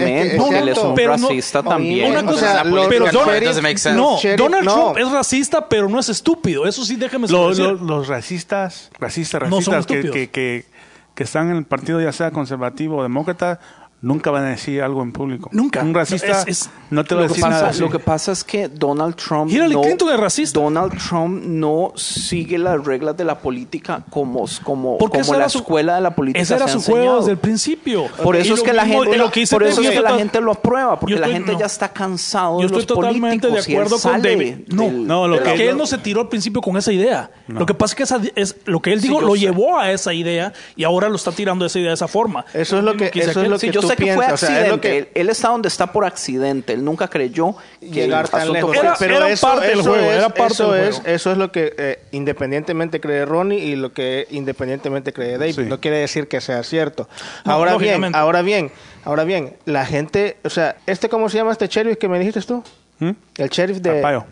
es 0.72 0.78
un 0.78 0.94
Pero 0.94 1.16
no- 1.16 1.28
racista 1.28 1.62
también. 1.62 2.10
Una 2.10 2.20
O 2.20 2.24
cosa, 2.26 2.40
sea, 2.52 2.62
pero 2.62 3.06
los 3.06 3.12
Donald, 3.12 3.94
no, 3.96 4.76
no. 4.76 4.82
Trump 4.92 4.98
es 4.98 5.10
racista, 5.10 5.68
pero 5.68 5.88
no 5.88 5.98
es 5.98 6.08
estúpido. 6.10 6.66
Eso 6.66 6.84
sí, 6.84 6.96
déjeme 6.96 7.26
Los, 7.28 7.56
decir. 7.56 7.72
los- 7.72 7.80
los 7.80 8.08
racistas, 8.08 8.90
racistas, 8.98 9.42
No 9.48 9.60
son 9.62 9.74
racistas 9.74 9.86
que, 9.86 9.94
estúpidos. 10.00 10.28
que, 10.30 10.64
que, 11.20 11.24
están 11.24 11.50
en 11.50 11.58
el 11.58 11.64
partido 11.66 12.00
ya 12.00 12.12
sea 12.12 12.30
conservativo 12.30 12.96
o 12.96 13.02
demócrata, 13.02 13.60
nunca 14.02 14.30
van 14.30 14.44
a 14.44 14.48
decir 14.50 14.82
algo 14.82 15.02
en 15.02 15.12
público. 15.12 15.50
Nunca. 15.52 15.82
Un 15.82 15.94
racista 15.94 16.42
Es- 16.42 16.48
es- 16.48 16.70
no 16.90 17.04
te 17.04 17.14
va 17.14 17.22
a 17.22 17.24
decir 17.28 17.42
pasa, 17.42 17.54
nada. 17.54 17.68
así. 17.68 17.80
lo 17.80 17.90
que 17.90 17.98
pasa 17.98 18.32
es 18.32 18.42
que 18.44 18.68
Donald 18.68 19.14
Trump 19.14 19.50
Hillary 19.50 19.74
no, 19.74 19.82
Clinton 19.82 20.12
es 20.12 20.20
racista. 20.20 20.58
Donald 20.60 20.92
Trump 20.98 21.44
no 21.44 21.92
sigue 21.96 22.58
las 22.58 22.84
reglas 22.84 23.16
de 23.16 23.24
la 23.24 23.38
política 23.38 24.02
como, 24.10 24.44
como, 24.64 24.98
como 24.98 25.34
la 25.34 25.48
su- 25.48 25.58
escuela 25.58 25.94
de 25.96 26.00
la 26.00 26.14
política 26.14 26.40
Ese 26.42 26.54
era 26.56 26.66
su 26.68 26.80
juego 26.82 27.18
desde 27.18 27.32
el 27.32 27.38
principio. 27.38 28.06
Por 28.22 28.36
Y 28.36 28.40
eso 28.40 28.54
es 28.54 28.62
que 28.62 28.72
la 28.72 28.86
gente, 28.86 29.16
lo 29.16 29.30
que 29.30 29.40
dice 29.40 29.54
por 29.54 29.62
eso 29.62 29.80
es 29.80 29.86
Pepe 29.88 29.96
que 29.98 30.02
la 30.02 30.10
Sota- 30.10 30.18
gente 30.18 30.40
lo 30.40 30.52
aprueba, 30.52 30.98
porque 30.98 31.14
Yo 31.14 31.20
la 31.20 31.26
estoy- 31.26 31.34
gente 31.34 31.52
no. 31.52 31.58
ya 31.60 31.66
está 31.66 31.88
cansado 31.92 32.54
Yo 32.54 32.60
de 32.60 32.64
estoy 32.66 32.78
los 32.80 32.86
totalmente 32.86 33.46
de 33.46 33.52
políticos 33.52 33.68
y 33.68 33.72
él 33.72 33.78
acuerdo 33.78 33.98
con 34.02 34.22
David. 34.22 34.54
No, 34.68 34.82
del- 34.84 35.06
No, 35.06 35.28
lo 35.28 35.42
que- 35.42 35.54
que 35.54 35.68
él 35.68 35.76
no 35.76 35.86
se 35.86 35.98
tiró 35.98 36.20
al 36.22 36.28
principio 36.28 36.60
con 36.62 36.76
esa 36.76 36.92
idea. 36.92 37.30
Lo 37.48 37.66
que 37.66 37.74
pasa 37.74 37.92
es 37.92 37.96
que 37.96 38.02
esa, 38.04 38.20
es, 38.34 38.56
lo 38.64 38.80
que 38.80 38.92
él 38.92 39.00
dijo 39.00 39.20
yo 39.20 39.26
lo 39.26 39.34
sé. 39.34 39.40
llevó 39.40 39.78
a 39.78 39.90
esa 39.92 40.12
idea 40.14 40.52
y 40.76 40.84
ahora 40.84 41.08
lo 41.08 41.16
está 41.16 41.32
tirando 41.32 41.64
esa 41.66 41.78
idea 41.78 41.90
de 41.90 41.94
esa 41.94 42.08
forma. 42.08 42.44
Eso 42.54 42.78
es 42.78 42.84
lo 42.84 42.96
que, 42.96 43.10
eso 43.14 43.42
es 43.42 43.48
lo 43.48 43.58
que 43.58 43.70
yo 43.70 43.80
tú 43.80 43.89
sé 43.90 43.96
que 44.04 44.14
fue. 44.14 44.24
O 44.26 44.28
sea, 44.28 44.34
es 44.34 44.42
accidente. 44.42 44.68
lo 44.70 44.80
que 44.80 44.98
él, 44.98 45.08
él 45.14 45.28
está 45.30 45.48
donde 45.48 45.68
está 45.68 45.92
por 45.92 46.04
accidente. 46.04 46.72
Él 46.72 46.84
nunca 46.84 47.08
creyó 47.08 47.56
que 47.80 47.86
llegar 47.88 48.24
el 48.24 48.30
tan 48.30 48.52
lejos. 48.52 48.76
Era- 48.76 48.94
pero 48.98 49.16
era 49.16 49.28
eso, 49.30 49.46
parte 49.46 49.66
del 49.68 49.80
eso 49.80 49.90
juego, 49.90 50.10
es, 50.10 50.16
era 50.18 50.28
parte 50.28 50.52
eso 50.54 50.72
del 50.72 50.88
es, 50.88 51.02
eso 51.04 51.32
es 51.32 51.38
lo 51.38 51.52
que 51.52 51.74
eh, 51.76 51.98
independientemente 52.12 53.00
cree 53.00 53.24
Ronnie 53.24 53.58
y 53.58 53.76
lo 53.76 53.92
que 53.92 54.26
independientemente 54.30 55.12
cree 55.12 55.38
David. 55.38 55.54
Sí. 55.54 55.62
No 55.62 55.80
quiere 55.80 55.98
decir 55.98 56.28
que 56.28 56.40
sea 56.40 56.62
cierto. 56.62 57.08
No, 57.44 57.52
ahora 57.52 57.76
bien, 57.76 58.14
ahora 58.14 58.42
bien, 58.42 58.70
ahora 59.04 59.24
bien, 59.24 59.56
la 59.64 59.86
gente, 59.86 60.36
o 60.44 60.50
sea, 60.50 60.76
este 60.86 61.08
cómo 61.08 61.28
se 61.28 61.38
llama 61.38 61.52
este 61.52 61.68
sheriff 61.68 61.96
que 61.98 62.08
me 62.08 62.18
dijiste 62.18 62.40
tú? 62.42 62.62
¿Mm? 62.98 63.10
El 63.38 63.48
sheriff 63.48 63.78
de. 63.78 64.22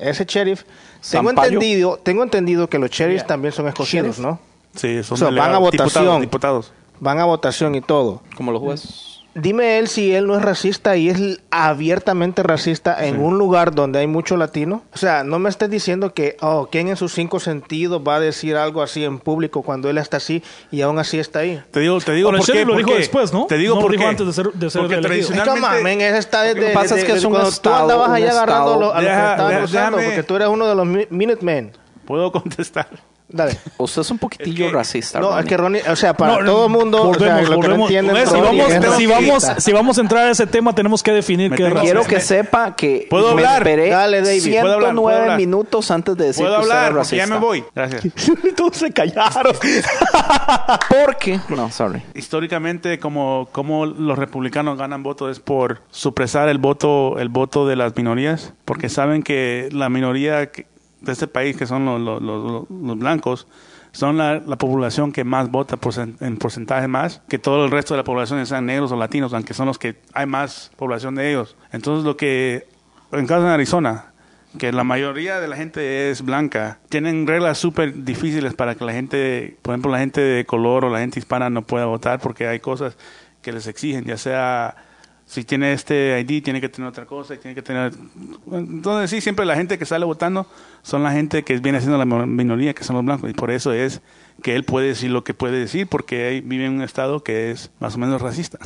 Ese 0.00 0.24
sheriff, 0.26 0.62
tengo 1.10 1.28
Sampaio. 1.30 1.52
entendido, 1.52 1.96
tengo 2.02 2.22
entendido 2.22 2.68
que 2.68 2.78
los 2.78 2.90
sheriffs 2.90 3.26
también 3.26 3.52
son 3.52 3.68
escogidos, 3.68 4.18
¿no? 4.18 4.38
Sí, 4.76 5.02
son 5.02 5.14
O 5.14 5.18
sea, 5.18 5.30
van 5.30 5.54
a 5.54 5.58
votación. 5.58 6.20
Diputados, 6.20 6.20
diputados. 6.20 6.72
Van 7.02 7.18
a 7.18 7.24
votación 7.24 7.74
y 7.74 7.80
todo. 7.80 8.22
Como 8.36 8.52
los 8.52 8.60
jueces. 8.62 9.08
Dime 9.34 9.78
él 9.78 9.88
si 9.88 10.14
él 10.14 10.26
no 10.26 10.36
es 10.36 10.42
racista 10.42 10.94
y 10.96 11.08
es 11.08 11.40
abiertamente 11.50 12.42
racista 12.44 13.04
en 13.04 13.18
un 13.18 13.38
lugar 13.38 13.74
donde 13.74 13.98
hay 13.98 14.06
mucho 14.06 14.36
latino. 14.36 14.82
O 14.94 14.98
sea, 14.98 15.24
no 15.24 15.38
me 15.40 15.48
estés 15.48 15.68
diciendo 15.68 16.14
que, 16.14 16.36
oh, 16.42 16.68
¿quién 16.70 16.88
en 16.88 16.96
sus 16.96 17.12
cinco 17.12 17.40
sentidos 17.40 18.02
va 18.06 18.16
a 18.16 18.20
decir 18.20 18.54
algo 18.56 18.82
así 18.82 19.04
en 19.04 19.18
público 19.18 19.62
cuando 19.62 19.90
él 19.90 19.98
está 19.98 20.18
así 20.18 20.44
y 20.70 20.82
aún 20.82 20.98
así 21.00 21.18
está 21.18 21.40
ahí? 21.40 21.60
Te 21.72 21.80
digo, 21.80 21.98
te 22.00 22.12
digo 22.12 22.30
por 22.30 22.44
qué. 22.44 22.60
lo 22.64 22.66
¿por 22.74 22.76
dijo 22.76 22.90
qué? 22.90 22.98
después, 22.98 23.32
¿no? 23.32 23.46
Te 23.46 23.56
digo 23.56 23.74
No 23.74 23.80
lo 23.80 23.86
por 23.86 23.92
dijo 23.92 24.02
qué. 24.04 24.08
antes 24.10 24.26
de 24.26 24.32
ser- 24.34 24.52
de 24.52 24.70
ser 24.70 24.82
Porque 24.82 24.96
tradicionalmente... 24.98 25.82
Man, 25.82 26.00
ese 26.02 26.18
está 26.18 26.42
desde, 26.42 26.60
Lo 26.60 26.66
que 26.68 26.72
pasa 26.74 26.96
es 26.98 27.04
que 27.04 27.12
es 27.12 27.24
un 27.24 27.30
cuando 27.32 27.48
estado, 27.48 27.76
tú 27.76 27.82
andabas 27.82 28.10
ahí 28.10 28.24
agarrando 28.26 28.78
lo- 28.78 28.92
a 28.94 29.00
los 29.00 29.02
que 29.02 29.08
Deja- 29.10 29.30
estaban 29.32 29.64
usando, 29.64 29.98
porque 29.98 30.22
tú 30.22 30.36
eres 30.36 30.48
uno 30.48 30.66
de 30.66 30.74
los 30.76 30.86
Mi- 30.86 31.06
Minutemen. 31.10 31.72
Puedo 32.04 32.30
contestar. 32.30 32.88
Dale. 33.32 33.56
Usted 33.78 34.02
es 34.02 34.10
un 34.10 34.18
poquitillo 34.18 34.66
Es 34.66 34.70
que- 34.70 34.76
racista. 34.76 35.18
No, 35.20 35.28
es 35.30 35.34
Ronnie. 35.36 35.48
que 35.48 35.56
Ronnie, 35.56 35.82
o 35.90 35.96
sea, 35.96 36.14
para 36.14 36.38
No, 36.38 36.44
todo 36.44 36.66
el 36.66 36.72
mundo, 36.72 37.02
o 37.10 37.14
sea, 37.14 37.36
volvemos, 37.36 37.48
lo 37.48 37.60
que 37.60 37.68
no 37.68 37.74
entienden, 37.82 38.26
Si 38.26 38.34
vamos, 38.40 38.70
es 38.70 38.96
si, 38.96 39.06
vamos, 39.06 39.46
si 39.58 39.72
vamos 39.72 39.98
a 39.98 40.00
entrar 40.02 40.26
a 40.26 40.30
ese 40.30 40.46
tema, 40.46 40.74
tenemos 40.74 41.02
que 41.02 41.12
definir 41.12 41.50
Me 41.50 41.56
qué 41.56 41.66
es 41.66 41.74
Quiero 41.80 42.04
que 42.04 42.20
sepa 42.20 42.76
que 42.76 43.06
¿Puedo 43.08 43.34
me 43.34 43.42
hablar? 43.42 43.62
esperé 43.66 43.90
Dale, 43.90 44.20
David. 44.22 44.40
109 44.40 44.60
¿Puedo 44.62 44.74
hablar? 44.74 44.94
¿Puedo 45.02 45.18
hablar? 45.22 45.38
minutos 45.38 45.90
antes 45.90 46.16
de 46.16 46.26
decir 46.26 46.44
Puedo 46.44 46.56
que 46.56 46.62
usted 46.62 46.76
hablar, 46.76 46.92
porque 46.94 47.16
ya 47.16 47.26
me 47.26 47.38
voy. 47.38 47.64
Gracias. 47.74 48.02
Todos 48.56 48.76
se 48.76 48.90
callaron. 48.92 49.54
Porque, 51.04 51.40
no, 51.48 51.70
sorry. 51.70 52.02
Históricamente, 52.14 52.98
como, 52.98 53.48
como 53.52 53.86
los 53.86 54.18
republicanos 54.18 54.78
ganan 54.78 55.02
votos 55.02 55.30
es 55.32 55.40
por 55.40 55.80
supresar 55.90 56.48
el 56.48 56.58
voto, 56.58 57.18
el 57.18 57.28
voto 57.28 57.66
de 57.66 57.76
las 57.76 57.96
minorías, 57.96 58.52
porque 58.64 58.88
saben 58.88 59.22
que 59.22 59.68
la 59.72 59.88
minoría 59.88 60.50
que- 60.50 60.66
de 61.02 61.12
este 61.12 61.26
país, 61.26 61.56
que 61.56 61.66
son 61.66 61.84
los, 61.84 62.22
los- 62.22 62.98
blancos, 62.98 63.46
son 63.92 64.16
la, 64.16 64.38
la 64.38 64.56
población 64.56 65.12
que 65.12 65.24
más 65.24 65.50
vota 65.50 65.78
en 66.20 66.36
porcentaje 66.38 66.88
más 66.88 67.20
que 67.28 67.38
todo 67.38 67.64
el 67.64 67.70
resto 67.70 67.94
de 67.94 67.98
la 67.98 68.04
población, 68.04 68.44
sean 68.46 68.66
negros 68.66 68.90
o 68.92 68.96
latinos, 68.96 69.34
aunque 69.34 69.52
son 69.54 69.66
los 69.66 69.78
que 69.78 69.96
hay 70.14 70.26
más 70.26 70.70
población 70.76 71.14
de 71.14 71.30
ellos. 71.30 71.56
Entonces, 71.72 72.04
lo 72.04 72.16
que, 72.16 72.66
en 73.12 73.26
caso 73.26 73.42
de 73.44 73.50
Arizona, 73.50 74.06
que 74.58 74.70
la 74.72 74.84
mayoría 74.84 75.40
de 75.40 75.48
la 75.48 75.56
gente 75.56 76.10
es 76.10 76.22
blanca, 76.22 76.78
tienen 76.88 77.26
reglas 77.26 77.58
súper 77.58 78.04
difíciles 78.04 78.54
para 78.54 78.74
que 78.74 78.84
la 78.84 78.92
gente, 78.92 79.56
por 79.62 79.72
ejemplo, 79.74 79.90
la 79.90 79.98
gente 79.98 80.20
de 80.20 80.44
color 80.44 80.84
o 80.84 80.90
la 80.90 81.00
gente 81.00 81.18
hispana 81.18 81.50
no 81.50 81.62
pueda 81.62 81.86
votar 81.86 82.20
porque 82.20 82.46
hay 82.46 82.60
cosas 82.60 82.96
que 83.42 83.52
les 83.52 83.66
exigen, 83.66 84.04
ya 84.04 84.16
sea 84.16 84.76
si 85.32 85.44
tiene 85.44 85.72
este 85.72 86.20
ID 86.20 86.42
tiene 86.42 86.60
que 86.60 86.68
tener 86.68 86.90
otra 86.90 87.06
cosa, 87.06 87.34
tiene 87.38 87.54
que 87.54 87.62
tener... 87.62 87.94
Entonces 88.52 89.08
sí, 89.08 89.22
siempre 89.22 89.46
la 89.46 89.56
gente 89.56 89.78
que 89.78 89.86
sale 89.86 90.04
votando 90.04 90.46
son 90.82 91.02
la 91.02 91.10
gente 91.10 91.42
que 91.42 91.56
viene 91.56 91.80
siendo 91.80 91.96
la 91.96 92.04
minoría, 92.04 92.74
que 92.74 92.84
son 92.84 92.96
los 92.96 93.04
blancos, 93.06 93.30
y 93.30 93.32
por 93.32 93.50
eso 93.50 93.72
es 93.72 94.02
que 94.42 94.54
él 94.54 94.64
puede 94.64 94.88
decir 94.88 95.10
lo 95.10 95.24
que 95.24 95.32
puede 95.32 95.58
decir, 95.58 95.86
porque 95.86 96.42
vive 96.44 96.66
en 96.66 96.74
un 96.74 96.82
estado 96.82 97.24
que 97.24 97.50
es 97.50 97.70
más 97.80 97.94
o 97.94 97.98
menos 97.98 98.20
racista. 98.20 98.58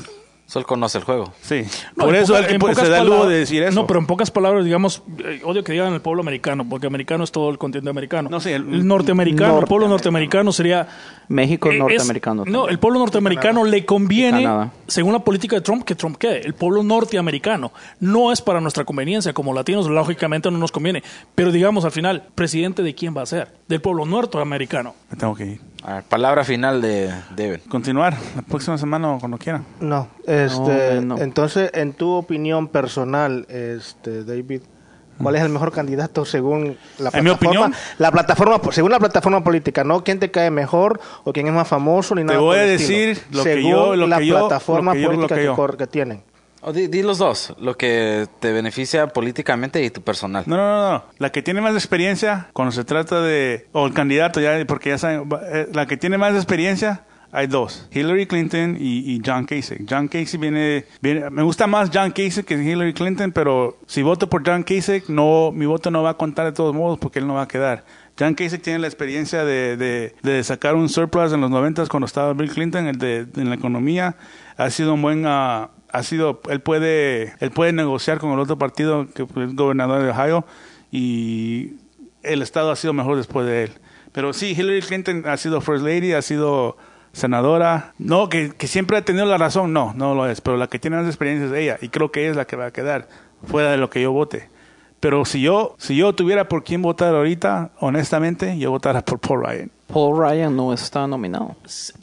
Solo 0.48 0.64
conoce 0.64 0.98
el 0.98 1.04
juego. 1.04 1.32
Sí, 1.42 1.64
No, 1.96 2.04
por 2.04 2.14
eso 2.14 2.34
poca- 2.34 2.46
él 2.46 2.54
en 2.54 2.60
puede- 2.60 2.74
se 2.76 2.88
da 2.88 3.00
el 3.00 3.08
lujo 3.08 3.26
de 3.26 3.38
decir 3.40 3.64
eso. 3.64 3.74
No, 3.74 3.84
pero 3.88 3.98
en 3.98 4.06
pocas 4.06 4.30
palabras, 4.30 4.64
digamos, 4.64 5.02
eh, 5.24 5.40
odio 5.44 5.64
que 5.64 5.72
digan 5.72 5.92
el 5.92 6.00
pueblo 6.00 6.22
americano, 6.22 6.64
porque 6.68 6.86
americano 6.86 7.24
es 7.24 7.32
todo 7.32 7.50
el 7.50 7.58
continente 7.58 7.90
americano. 7.90 8.28
No, 8.30 8.38
sí, 8.38 8.50
el- 8.50 8.62
el, 8.72 8.86
norteamericano, 8.86 9.58
el 9.58 9.64
pueblo 9.66 9.88
norteamericano 9.88 10.52
sería... 10.52 10.86
México 11.28 11.68
eh, 11.68 11.72
es- 11.74 11.78
norteamericano. 11.80 12.44
no, 12.46 12.68
el 12.68 12.78
pueblo 12.78 13.00
norteamericano 13.00 13.64
le 13.64 13.84
conviene, 13.84 14.44
Canadá. 14.44 14.72
según 14.86 15.12
la 15.14 15.18
política 15.18 15.56
de 15.56 15.62
Trump, 15.62 15.82
que 15.82 15.96
Trump 15.96 16.16
quede. 16.16 16.46
El 16.46 16.54
pueblo 16.54 16.84
norteamericano 16.84 17.72
no 17.98 18.30
es 18.30 18.40
para 18.40 18.60
nuestra 18.60 18.84
conveniencia. 18.84 19.32
Como 19.32 19.52
latinos, 19.52 19.88
lógicamente 19.88 20.48
no 20.52 20.58
nos 20.58 20.70
conviene. 20.70 21.02
Pero 21.34 21.50
digamos, 21.50 21.84
al 21.84 21.90
final, 21.90 22.22
¿presidente 22.36 22.84
de 22.84 22.94
quién 22.94 23.16
va 23.16 23.22
a 23.22 23.26
ser? 23.26 23.48
Del 23.66 23.80
pueblo 23.80 24.06
norteamericano. 24.06 24.94
Me 25.10 25.16
tengo 25.16 25.34
que 25.34 25.46
ir. 25.46 25.60
A 25.88 25.94
ver, 25.94 26.02
palabra 26.02 26.42
final 26.42 26.82
de 26.82 27.12
Devin. 27.36 27.60
Continuar 27.68 28.14
la 28.34 28.42
próxima 28.42 28.76
semana 28.76 29.12
o 29.14 29.18
cuando 29.20 29.38
quieran. 29.38 29.64
No, 29.80 30.08
este, 30.26 30.96
No, 31.00 31.14
no. 31.16 31.18
entonces, 31.22 31.70
en 31.74 31.92
tu 31.92 32.10
opinión 32.10 32.66
personal, 32.66 33.46
este, 33.48 34.24
David, 34.24 34.62
¿cuál 35.22 35.36
es 35.36 35.42
el 35.42 35.48
mejor 35.48 35.70
candidato 35.70 36.24
según 36.24 36.76
la 36.98 37.10
En 37.10 37.22
mi 37.22 37.30
plataforma? 37.30 37.34
opinión- 37.36 37.74
La 37.98 38.10
plataforma, 38.10 38.60
según 38.72 38.90
la 38.90 38.98
plataforma 38.98 39.44
política, 39.44 39.84
no 39.84 40.02
quién 40.02 40.18
te 40.18 40.32
cae 40.32 40.50
mejor 40.50 40.98
o 41.22 41.32
quién 41.32 41.46
es 41.46 41.52
más 41.52 41.68
famoso 41.68 42.16
ni 42.16 42.24
nada. 42.24 42.40
voy 42.40 42.56
por 42.56 42.64
el 42.64 42.68
a 42.68 42.72
decir 42.72 43.22
lo 43.30 43.44
que 43.44 43.54
según 43.54 43.70
yo- 43.70 43.94
lo 43.96 44.06
la 44.08 44.18
que 44.18 44.26
yo- 44.26 44.38
plataforma 44.40 44.90
lo 44.90 44.94
que 44.96 45.02
yo- 45.02 45.08
lo 45.12 45.14
política 45.28 45.40
yo. 45.40 45.76
que 45.76 45.86
tienen. 45.86 46.22
O 46.68 46.72
di, 46.72 46.88
di 46.88 47.02
los 47.02 47.18
dos, 47.18 47.54
lo 47.60 47.76
que 47.76 48.26
te 48.40 48.50
beneficia 48.50 49.06
políticamente 49.06 49.84
y 49.84 49.90
tu 49.90 50.02
personal. 50.02 50.42
No, 50.48 50.56
no, 50.56 50.62
no, 50.66 50.92
no. 50.94 51.04
La 51.18 51.30
que 51.30 51.40
tiene 51.40 51.60
más 51.60 51.74
experiencia 51.74 52.48
cuando 52.52 52.72
se 52.72 52.82
trata 52.82 53.20
de... 53.22 53.68
O 53.70 53.86
el 53.86 53.94
candidato, 53.94 54.40
ya, 54.40 54.52
porque 54.66 54.88
ya 54.90 54.98
saben... 54.98 55.28
eh, 55.52 55.68
La 55.72 55.86
que 55.86 55.96
tiene 55.96 56.18
más 56.18 56.34
experiencia, 56.34 57.04
hay 57.30 57.46
dos. 57.46 57.88
Hillary 57.92 58.26
Clinton 58.26 58.76
y, 58.80 59.22
John 59.24 59.46
Kasich. 59.46 59.86
John 59.88 60.08
Kasich 60.08 60.40
viene, 60.40 60.86
viene... 61.00 61.30
Me 61.30 61.44
gusta 61.44 61.68
más 61.68 61.88
John 61.94 62.10
Kasich 62.10 62.44
que 62.44 62.54
Hillary 62.54 62.94
Clinton, 62.94 63.30
pero 63.30 63.78
si 63.86 64.02
voto 64.02 64.28
por 64.28 64.42
John 64.44 64.64
Kasich, 64.64 65.08
no, 65.08 65.52
mi 65.52 65.66
voto 65.66 65.92
no 65.92 66.02
va 66.02 66.10
a 66.10 66.14
contar 66.14 66.46
de 66.46 66.52
todos 66.52 66.74
modos 66.74 66.98
porque 66.98 67.20
él 67.20 67.28
no 67.28 67.34
va 67.34 67.42
a 67.42 67.48
quedar. 67.48 67.84
John 68.18 68.34
Kasich 68.34 68.62
tiene 68.62 68.80
la 68.80 68.88
experiencia 68.88 69.44
de, 69.44 69.76
de, 69.76 70.16
de 70.20 70.42
sacar 70.42 70.74
un 70.74 70.88
surplus 70.88 71.32
en 71.32 71.42
los 71.42 71.50
90 71.52 71.86
cuando 71.86 72.06
estaba 72.06 72.32
Bill 72.32 72.50
Clinton 72.50 72.88
el 72.88 72.98
de, 72.98 73.24
en 73.36 73.50
la 73.50 73.54
economía. 73.54 74.16
Ha 74.56 74.68
sido 74.70 74.94
un 74.94 75.02
buen... 75.02 75.22
ah, 75.26 75.70
ha 75.96 76.02
sido 76.02 76.40
él 76.50 76.60
puede 76.60 77.34
él 77.40 77.50
puede 77.50 77.72
negociar 77.72 78.18
con 78.18 78.32
el 78.32 78.38
otro 78.38 78.58
partido 78.58 79.06
que 79.14 79.22
es 79.22 79.54
gobernador 79.54 80.02
de 80.02 80.10
Ohio 80.10 80.44
y 80.92 81.72
el 82.22 82.42
estado 82.42 82.70
ha 82.70 82.76
sido 82.76 82.92
mejor 82.92 83.16
después 83.16 83.46
de 83.46 83.64
él 83.64 83.72
pero 84.12 84.34
sí 84.34 84.50
Hillary 84.50 84.82
Clinton 84.82 85.22
ha 85.26 85.38
sido 85.38 85.62
first 85.62 85.84
lady 85.84 86.12
ha 86.12 86.20
sido 86.20 86.76
senadora 87.12 87.94
no 87.98 88.28
que, 88.28 88.52
que 88.52 88.66
siempre 88.66 88.98
ha 88.98 89.02
tenido 89.06 89.24
la 89.24 89.38
razón 89.38 89.72
no 89.72 89.94
no 89.94 90.14
lo 90.14 90.28
es 90.28 90.42
pero 90.42 90.58
la 90.58 90.66
que 90.66 90.78
tiene 90.78 90.98
más 90.98 91.06
experiencia 91.06 91.46
es 91.46 91.52
ella 91.54 91.78
y 91.80 91.88
creo 91.88 92.12
que 92.12 92.20
ella 92.20 92.30
es 92.32 92.36
la 92.36 92.46
que 92.46 92.56
va 92.56 92.66
a 92.66 92.72
quedar 92.72 93.08
fuera 93.46 93.70
de 93.70 93.78
lo 93.78 93.88
que 93.88 94.02
yo 94.02 94.12
vote 94.12 94.50
pero 95.00 95.24
si 95.24 95.40
yo 95.40 95.76
si 95.78 95.96
yo 95.96 96.14
tuviera 96.14 96.46
por 96.46 96.62
quién 96.62 96.82
votar 96.82 97.14
ahorita 97.14 97.70
honestamente 97.80 98.58
yo 98.58 98.70
votara 98.70 99.00
por 99.02 99.18
Paul 99.18 99.46
Ryan 99.46 99.70
Paul 99.86 100.18
Ryan 100.18 100.54
no 100.54 100.74
está 100.74 101.06
nominado. 101.06 101.56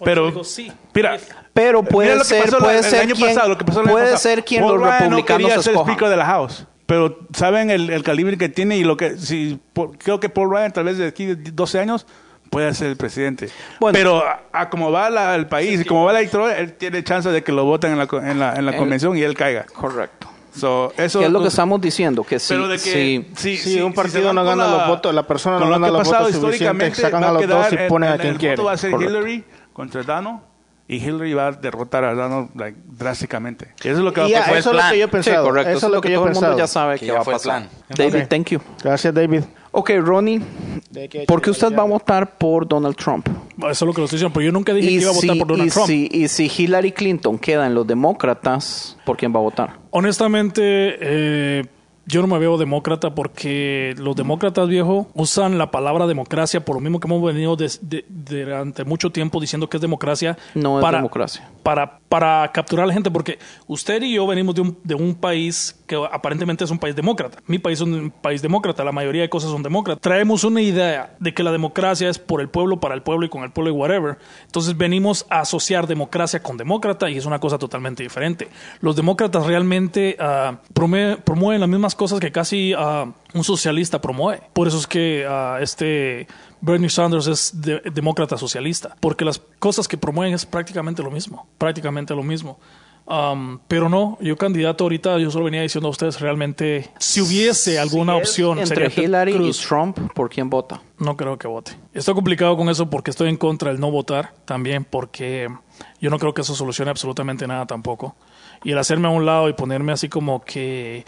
pero 0.03 0.43
sí. 0.43 0.71
mira 0.95 1.19
Pero 1.53 1.83
puede 1.83 2.13
lo 2.15 2.19
que 2.21 2.25
ser, 2.27 2.51
la- 2.51 2.57
puede 2.59 2.77
el 2.79 2.83
ser 2.83 3.01
año 3.01 3.15
quien, 3.15 3.27
pasado, 3.27 3.49
lo 3.49 3.57
que 3.57 3.65
pasó 3.65 3.81
el 3.81 3.85
año 3.87 3.93
puede 3.93 4.05
pasado. 4.11 4.21
ser 4.35 4.43
quien 4.43 4.61
Paul 4.63 4.73
los 4.79 4.81
Ryan 4.81 4.93
no 5.09 5.15
republicanos 5.17 5.47
quería 5.49 5.61
ser. 5.61 5.75
Speaker 5.75 6.09
de 6.09 6.17
la 6.17 6.25
House. 6.25 6.65
Pero 6.85 7.19
saben 7.33 7.69
el, 7.69 7.89
el 7.91 8.03
calibre 8.03 8.37
que 8.37 8.49
tiene 8.49 8.75
y 8.77 8.83
lo 8.83 8.97
que 8.97 9.17
si 9.17 9.59
por- 9.73 9.97
creo 9.97 10.19
que 10.19 10.29
Paul 10.29 10.49
Ryan 10.51 10.71
tal 10.73 10.85
vez 10.85 10.97
de 10.97 11.07
aquí 11.07 11.27
12 11.35 11.79
años 11.79 12.05
puede 12.49 12.73
ser 12.73 12.87
el 12.87 12.97
presidente. 12.97 13.49
Bueno. 13.79 13.93
Pero 13.97 14.23
a, 14.27 14.41
a 14.51 14.69
como 14.69 14.91
va 14.91 15.09
la- 15.09 15.35
el 15.35 15.47
país 15.47 15.81
y 15.81 15.85
como 15.85 16.05
va 16.05 16.13
la 16.13 16.21
historia, 16.23 16.57
él 16.57 16.73
tiene 16.73 17.03
chance 17.03 17.29
de 17.29 17.43
que 17.43 17.51
lo 17.51 17.65
voten 17.65 17.91
en 17.93 17.97
la, 17.99 18.07
co- 18.07 18.19
en 18.21 18.39
la, 18.39 18.55
en 18.55 18.65
la 18.65 18.75
convención 18.75 19.15
y 19.17 19.21
él 19.21 19.33
caiga. 19.35 19.65
Correcto. 19.73 20.27
So, 20.55 20.93
eso 20.97 21.19
¿Qué 21.19 21.25
es 21.25 21.31
lo 21.31 21.41
que 21.41 21.47
estamos 21.47 21.81
diciendo? 21.81 22.23
Que 22.23 22.35
de 22.35 22.39
que 22.73 22.77
sí. 22.77 23.27
sí, 23.35 23.57
Sí, 23.57 23.57
sí, 23.57 23.81
un 23.81 23.91
si 23.91 23.95
partido 23.95 24.25
van 24.27 24.35
no 24.35 24.43
gana 24.43 24.67
los 24.67 24.87
votos, 24.87 25.13
la 25.15 25.25
persona 25.25 25.57
no 25.57 25.65
lo 25.65 25.71
gana 25.71 25.87
que 25.87 25.89
ha 25.89 25.97
los 25.97 26.07
pasado 26.07 26.23
votos 26.25 26.35
históricamente, 26.35 27.01
sacan 27.01 27.23
va 27.23 27.29
a 27.29 27.31
los 27.31 27.41
quedar 27.41 27.63
dos 27.63 27.73
y 27.73 27.75
en- 27.83 27.87
ponen 27.87 28.09
a 28.09 28.13
en 28.15 28.19
quien 28.19 28.33
el 28.33 28.37
quiere. 28.39 28.55
voto 28.57 28.65
va 28.67 28.71
a 28.73 28.77
ser 28.77 28.91
Correcto. 28.91 29.13
Hillary 29.15 29.43
contra 29.73 30.03
Donald 30.03 30.39
y 30.87 30.97
Hillary 30.97 31.33
va 31.33 31.47
a 31.47 31.51
derrotar 31.53 32.03
a 32.03 32.13
Donald 32.13 32.49
like, 32.55 32.77
drásticamente. 32.85 33.69
Eso 33.79 33.91
es 33.91 33.97
lo 33.99 34.11
que 34.13 34.21
va 34.21 34.27
a 34.27 34.29
Y 34.29 34.33
pasar. 34.33 34.53
a- 34.53 34.57
eso 34.59 34.69
es 34.71 34.75
lo 34.75 34.81
que 34.91 34.97
yo 34.97 35.03
he 35.03 35.07
Sí, 35.07 35.11
pensado. 35.11 35.45
correcto. 35.45 35.69
Eso 35.77 35.87
es 35.87 35.93
lo 35.93 36.01
que 36.01 36.09
yo 36.09 36.13
he 36.13 36.17
todo 36.17 36.27
el 36.27 36.33
mundo 36.33 36.39
pensado. 36.47 36.57
ya 36.57 36.67
sabe 36.67 36.93
Que 36.95 36.99
que, 37.01 37.05
ya 37.07 37.13
va 37.13 37.19
a 37.19 37.23
fue 37.23 37.33
el 37.33 37.39
pasar. 37.39 37.67
plan. 37.69 37.69
David, 37.97 38.23
Ok. 38.23 38.29
thank 38.29 38.47
you. 38.49 38.59
Gracias, 38.83 39.13
David. 39.13 39.43
Ok, 39.75 39.89
Ronnie, 40.03 40.39
que- 41.09 41.25
¿por 41.27 41.41
qué 41.41 41.49
usted 41.49 41.73
va 41.75 41.81
a 41.81 41.85
votar 41.85 42.37
por 42.37 42.67
Donald 42.67 42.95
Trump? 42.95 43.27
Eso 43.57 43.69
es 43.69 43.81
lo 43.81 43.93
que 43.93 44.01
lo 44.01 44.05
estoy 44.05 44.17
diciendo, 44.17 44.33
pero 44.33 44.45
yo 44.45 44.51
nunca 44.51 44.71
dije 44.73 44.87
que 44.87 44.93
iba 44.95 45.09
a 45.09 45.13
votar 45.13 45.29
si, 45.31 45.39
por 45.39 45.47
Donald 45.47 45.67
y, 45.67 45.71
Trump. 45.71 45.87
si, 45.87 46.09
y 46.11 46.27
si 46.27 46.51
Hillary 46.57 46.91
Clinton 46.91 47.39
queda 47.39 47.65
en 47.65 47.73
los 47.73 47.87
demócratas, 47.87 48.97
¿por 49.05 49.17
quién 49.17 49.33
va 49.33 49.39
a 49.39 49.43
votar? 49.43 49.77
Honestamente, 49.89 50.61
eh, 50.99 51.65
yo 52.05 52.21
no 52.21 52.27
me 52.27 52.37
veo 52.39 52.57
demócrata 52.57 53.15
porque 53.15 53.95
los 53.97 54.15
demócratas, 54.15 54.67
viejo, 54.67 55.07
usan 55.13 55.57
la 55.57 55.71
palabra 55.71 56.05
democracia 56.07 56.63
por 56.65 56.75
lo 56.75 56.81
mismo 56.81 56.99
que 56.99 57.07
hemos 57.07 57.23
venido 57.23 57.55
de- 57.55 58.05
durante 58.09 58.83
mucho 58.83 59.11
tiempo 59.11 59.39
diciendo 59.39 59.69
que 59.69 59.77
es 59.77 59.81
democracia. 59.81 60.37
No 60.55 60.79
es 60.79 60.81
para, 60.83 60.97
democracia. 60.97 61.49
Para, 61.63 61.99
para 62.09 62.51
capturar 62.51 62.83
a 62.83 62.87
la 62.87 62.93
gente, 62.93 63.09
porque 63.09 63.39
usted 63.67 64.01
y 64.03 64.13
yo 64.15 64.27
venimos 64.27 64.53
de 64.55 64.61
un, 64.61 64.77
de 64.83 64.95
un 64.95 65.15
país 65.15 65.79
que 65.87 65.95
aparentemente 66.11 66.63
es 66.63 66.71
un 66.71 66.79
país 66.79 66.95
demócrata. 66.95 67.37
Mi 67.47 67.57
país 67.59 67.79
es 67.79 67.81
un 67.87 68.11
país 68.21 68.41
demócrata, 68.41 68.83
la 68.83 68.91
mayoría 68.91 69.21
de 69.21 69.29
cosas 69.29 69.51
son 69.51 69.63
demócratas. 69.63 70.01
Traemos 70.01 70.43
una 70.43 70.61
idea 70.61 71.15
de 71.19 71.33
que 71.33 71.43
la 71.43 71.51
democracia 71.51 72.09
es 72.09 72.19
por 72.19 72.41
el 72.41 72.49
pueblo, 72.49 72.79
para 72.79 72.95
el 72.95 73.01
pueblo 73.01 73.25
y 73.25 73.29
con 73.29 73.43
el 73.43 73.51
pueblo 73.51 73.71
y 73.71 73.73
whatever. 73.73 74.17
Entonces 74.45 74.77
venimos 74.77 75.25
a 75.29 75.39
asociar 75.41 75.87
democracia 75.87 76.41
con 76.43 76.57
demócrata 76.57 77.09
y 77.09 77.17
es 77.17 77.25
una 77.25 77.39
cosa 77.39 77.57
totalmente 77.57 78.03
diferente. 78.03 78.49
Los 78.81 78.95
demócratas 78.95 79.45
realmente 79.45 80.17
promue- 80.73 81.17
promueven 81.23 81.61
las 81.61 81.69
mismas 81.69 81.92
cosas 81.95 82.19
que 82.19 82.31
casi 82.31 82.73
ah, 82.77 83.05
un 83.33 83.43
socialista 83.43 83.99
promueve. 84.01 84.41
Por 84.53 84.67
eso 84.67 84.77
es 84.77 84.87
que 84.87 85.25
ah, 85.27 85.57
este 85.61 86.27
Bernie 86.61 86.89
Sanders 86.89 87.27
es 87.27 87.61
de- 87.61 87.81
demócrata 87.93 88.37
socialista, 88.37 88.95
porque 88.99 89.25
las 89.25 89.39
cosas 89.59 89.87
que 89.87 89.97
promueven 89.97 90.33
es 90.33 90.45
prácticamente 90.45 91.01
lo 91.03 91.11
mismo, 91.11 91.47
prácticamente 91.57 92.13
lo 92.15 92.23
mismo. 92.23 92.59
Um, 93.05 93.59
pero 93.67 93.89
no, 93.89 94.17
yo 94.21 94.37
candidato 94.37 94.85
ahorita, 94.85 95.17
yo 95.19 95.29
solo 95.29 95.43
venía 95.43 95.61
diciendo 95.61 95.89
a 95.89 95.91
ustedes 95.91 96.21
realmente, 96.21 96.89
si 96.99 97.19
hubiese 97.19 97.77
alguna 97.77 98.13
Si 98.13 98.19
opción, 98.21 98.59
entre 98.59 98.89
sería 98.89 99.03
Hillary 99.03 99.33
Cruz. 99.33 99.61
y 99.61 99.67
Trump, 99.67 99.97
¿por 100.13 100.29
quién 100.29 100.49
vota? 100.49 100.79
No 100.99 101.17
creo 101.17 101.37
que 101.37 101.49
vote. 101.49 101.73
Estoy 101.93 102.13
complicado 102.13 102.55
con 102.55 102.69
eso 102.69 102.89
porque 102.89 103.11
estoy 103.11 103.27
en 103.27 103.35
contra 103.35 103.71
del 103.71 103.81
no 103.81 103.91
votar 103.91 104.33
también 104.45 104.85
porque 104.85 105.49
yo 105.99 106.09
no 106.09 106.17
creo 106.17 106.33
que 106.33 106.43
eso 106.43 106.55
solucione 106.55 106.91
absolutamente 106.91 107.45
nada 107.45 107.65
tampoco. 107.65 108.15
Y 108.63 108.71
el 108.71 108.77
hacerme 108.77 109.09
a 109.09 109.11
un 109.11 109.25
lado 109.25 109.49
y 109.49 109.53
ponerme 109.53 109.91
así 109.91 110.07
como 110.07 110.41
que 110.41 111.03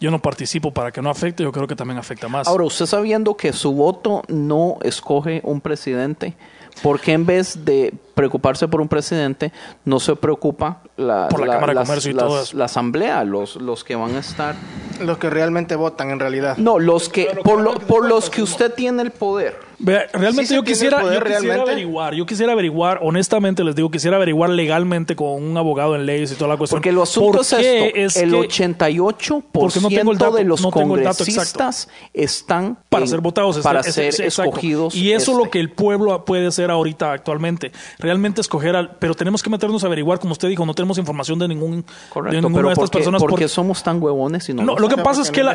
yo 0.00 0.10
no 0.10 0.20
participo 0.20 0.72
para 0.72 0.90
que 0.92 1.02
no 1.02 1.10
afecte, 1.10 1.42
yo 1.42 1.52
creo 1.52 1.66
que 1.66 1.74
también 1.76 1.98
afecta 1.98 2.28
más. 2.28 2.46
Ahora, 2.46 2.64
usted 2.64 2.86
sabiendo 2.86 3.36
que 3.36 3.52
su 3.52 3.72
voto 3.72 4.22
no 4.28 4.78
escoge 4.82 5.40
un 5.44 5.60
presidente, 5.60 6.34
¿por 6.82 7.00
qué 7.00 7.12
en 7.12 7.26
vez 7.26 7.64
de 7.64 7.92
preocuparse 8.14 8.68
por 8.68 8.80
un 8.80 8.88
presidente, 8.88 9.52
no 9.84 9.98
se 10.00 10.14
preocupa 10.16 10.82
la, 10.96 11.28
Por 11.28 11.40
la 11.40 11.54
Cámara 11.54 11.72
de 11.72 11.74
las- 11.76 11.88
Comercio 11.88 12.10
y 12.10 12.14
las- 12.14 12.24
todo 12.24 12.42
eso. 12.42 12.56
la 12.56 12.64
asamblea, 12.66 13.24
los, 13.24 13.56
los 13.56 13.82
que 13.84 13.96
van 13.96 14.14
a 14.16 14.20
estar? 14.20 14.54
Los 15.00 15.18
que 15.18 15.30
realmente 15.30 15.74
votan, 15.76 16.10
en 16.10 16.20
realidad. 16.20 16.56
No, 16.56 16.78
los 16.78 17.08
que, 17.08 17.26
por, 17.44 17.60
lo- 17.60 17.74
por 17.74 18.06
los 18.06 18.30
que 18.30 18.42
usted 18.42 18.72
tiene 18.74 19.02
el 19.02 19.10
poder. 19.10 19.67
Realmente 19.80 20.46
Sí 20.46 20.54
yo 20.54 20.64
quisiera, 20.64 21.00
poder 21.00 21.18
yo 21.20 21.24
quisiera 21.24 21.40
realmente. 21.40 21.70
averiguar, 21.72 22.14
yo 22.14 22.26
quisiera 22.26 22.52
averiguar, 22.52 22.98
honestamente 23.02 23.62
les 23.62 23.76
digo, 23.76 23.90
quisiera 23.90 24.16
averiguar 24.16 24.50
legalmente 24.50 25.14
con 25.14 25.42
un 25.42 25.56
abogado 25.56 25.94
en 25.94 26.04
leyes 26.04 26.32
y 26.32 26.34
toda 26.34 26.48
la 26.48 26.56
cuestión. 26.56 26.78
Porque 26.78 26.88
el 26.88 27.00
asunto 27.00 27.32
¿Por 27.32 27.40
es 27.42 27.52
esto, 27.52 27.96
es 27.96 28.16
el 28.16 28.30
que 28.32 28.36
88% 28.48 29.42
Porque 29.52 29.80
no 29.80 29.88
tengo 29.88 30.12
el 30.12 30.18
dato- 30.18 30.34
de 30.36 30.44
los 30.44 30.60
no 30.62 30.70
congresistas 30.70 31.88
están 32.12 32.78
para 32.88 33.04
en- 33.04 33.08
ser 33.08 33.20
votados, 33.20 33.58
para 33.58 33.82
ser 33.84 34.06
exacto. 34.06 34.50
escogidos. 34.50 34.94
Y 34.94 35.12
eso 35.12 35.16
es 35.16 35.28
este. 35.28 35.44
lo 35.44 35.50
que 35.50 35.60
el 35.60 35.70
pueblo 35.70 36.24
puede 36.24 36.46
hacer 36.48 36.70
ahorita 36.70 37.12
actualmente. 37.12 37.70
Realmente 37.98 38.40
escoger 38.40 38.74
al, 38.74 38.96
pero 38.98 39.14
tenemos 39.14 39.42
que 39.42 39.50
meternos 39.50 39.84
a 39.84 39.86
averiguar, 39.86 40.18
como 40.18 40.32
usted 40.32 40.48
dijo, 40.48 40.66
no 40.66 40.74
tenemos 40.74 40.98
información 40.98 41.38
de 41.38 41.48
ningún 41.48 41.84
de 41.84 42.40
ninguna 42.40 42.68
de 42.68 42.72
estas 42.72 42.76
¿por 42.78 42.90
qué, 42.90 42.98
personas 42.98 43.20
por 43.20 43.30
por- 43.30 43.38
qué 43.38 43.48
somos 43.48 43.82
tan 43.82 44.02
huevones 44.02 44.48
y 44.48 44.54
no, 44.54 44.62
No, 44.64 44.74
lo 44.74 44.80
lo 44.80 44.88
que 44.88 44.96
pasa 45.02 45.22
es 45.22 45.28
porque 45.28 45.40
que, 45.40 45.44
la, 45.44 45.54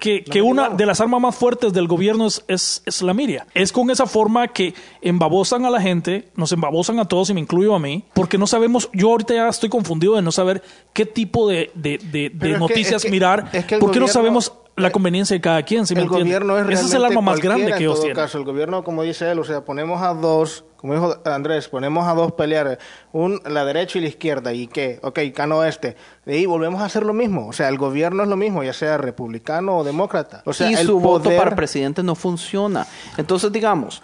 que, 0.00 0.24
que, 0.30 0.42
una 0.42 0.70
de 0.70 0.86
las 0.86 1.00
armas 1.00 1.20
más 1.20 1.34
fuertes 1.36 1.72
del 1.72 1.86
gobierno 1.86 2.26
es, 2.26 2.44
es, 2.48 2.82
es 2.84 3.00
la 3.02 3.14
miria. 3.14 3.43
Es 3.52 3.72
con 3.72 3.90
esa 3.90 4.06
forma 4.06 4.48
que 4.48 4.74
embabosan 5.02 5.64
a 5.64 5.70
la 5.70 5.80
gente, 5.80 6.28
nos 6.36 6.52
embabosan 6.52 6.98
a 6.98 7.04
todos 7.06 7.30
y 7.30 7.34
me 7.34 7.40
incluyo 7.40 7.74
a 7.74 7.78
mí, 7.78 8.04
porque 8.14 8.38
no 8.38 8.46
sabemos, 8.46 8.88
yo 8.92 9.10
ahorita 9.10 9.34
ya 9.34 9.48
estoy 9.48 9.68
confundido 9.68 10.14
de 10.16 10.22
no 10.22 10.32
saber 10.32 10.62
qué 10.92 11.06
tipo 11.06 11.48
de, 11.48 11.70
de, 11.74 11.98
de- 11.98 12.30
de 12.30 12.30
Pero 12.30 12.46
es 12.46 12.54
que- 12.54 12.58
noticias 12.60 12.94
es 12.96 13.02
que- 13.04 13.10
mirar, 13.10 13.50
es 13.52 13.64
que 13.66 13.74
el 13.76 13.80
porque 13.80 14.00
no 14.00 14.08
sabemos 14.08 14.52
la 14.76 14.90
conveniencia 14.90 15.34
de 15.34 15.40
cada 15.40 15.62
quien. 15.62 15.86
¿sí 15.86 15.94
me 15.94 16.02
el 16.02 16.08
gobierno 16.08 16.58
es 16.58 16.68
Ese 16.68 16.86
es 16.86 16.94
el 16.94 17.04
arma 17.04 17.20
más 17.20 17.40
grande 17.40 17.66
que 17.66 17.72
en 17.72 17.78
ellos 17.78 17.94
todo 17.94 18.02
tienen. 18.02 18.16
caso. 18.16 18.38
El 18.38 18.44
gobierno, 18.44 18.82
como 18.84 19.02
dice 19.02 19.30
él, 19.30 19.38
o 19.38 19.44
sea, 19.44 19.64
ponemos 19.64 20.02
a 20.02 20.14
dos, 20.14 20.64
como 20.76 20.94
dijo 20.94 21.16
Andrés, 21.24 21.68
ponemos 21.68 22.06
a 22.06 22.14
dos 22.14 22.32
pelear, 22.32 22.78
un, 23.12 23.40
la 23.46 23.64
derecha 23.64 23.98
y 23.98 24.02
la 24.02 24.08
izquierda, 24.08 24.52
¿y 24.52 24.66
qué? 24.66 24.98
Ok, 25.02 25.20
ganó 25.34 25.64
este. 25.64 25.96
Y 26.26 26.46
volvemos 26.46 26.80
a 26.80 26.86
hacer 26.86 27.04
lo 27.04 27.12
mismo. 27.12 27.46
O 27.46 27.52
sea, 27.52 27.68
el 27.68 27.78
gobierno 27.78 28.22
es 28.22 28.28
lo 28.28 28.36
mismo, 28.36 28.64
ya 28.64 28.72
sea 28.72 28.98
republicano 28.98 29.78
o 29.78 29.84
demócrata. 29.84 30.42
O 30.44 30.52
sea, 30.52 30.70
y 30.70 30.74
el 30.74 30.86
su 30.86 30.98
voto 30.98 31.30
para 31.36 31.54
presidente 31.54 32.02
no 32.02 32.14
funciona. 32.14 32.86
Entonces, 33.16 33.52
digamos, 33.52 34.02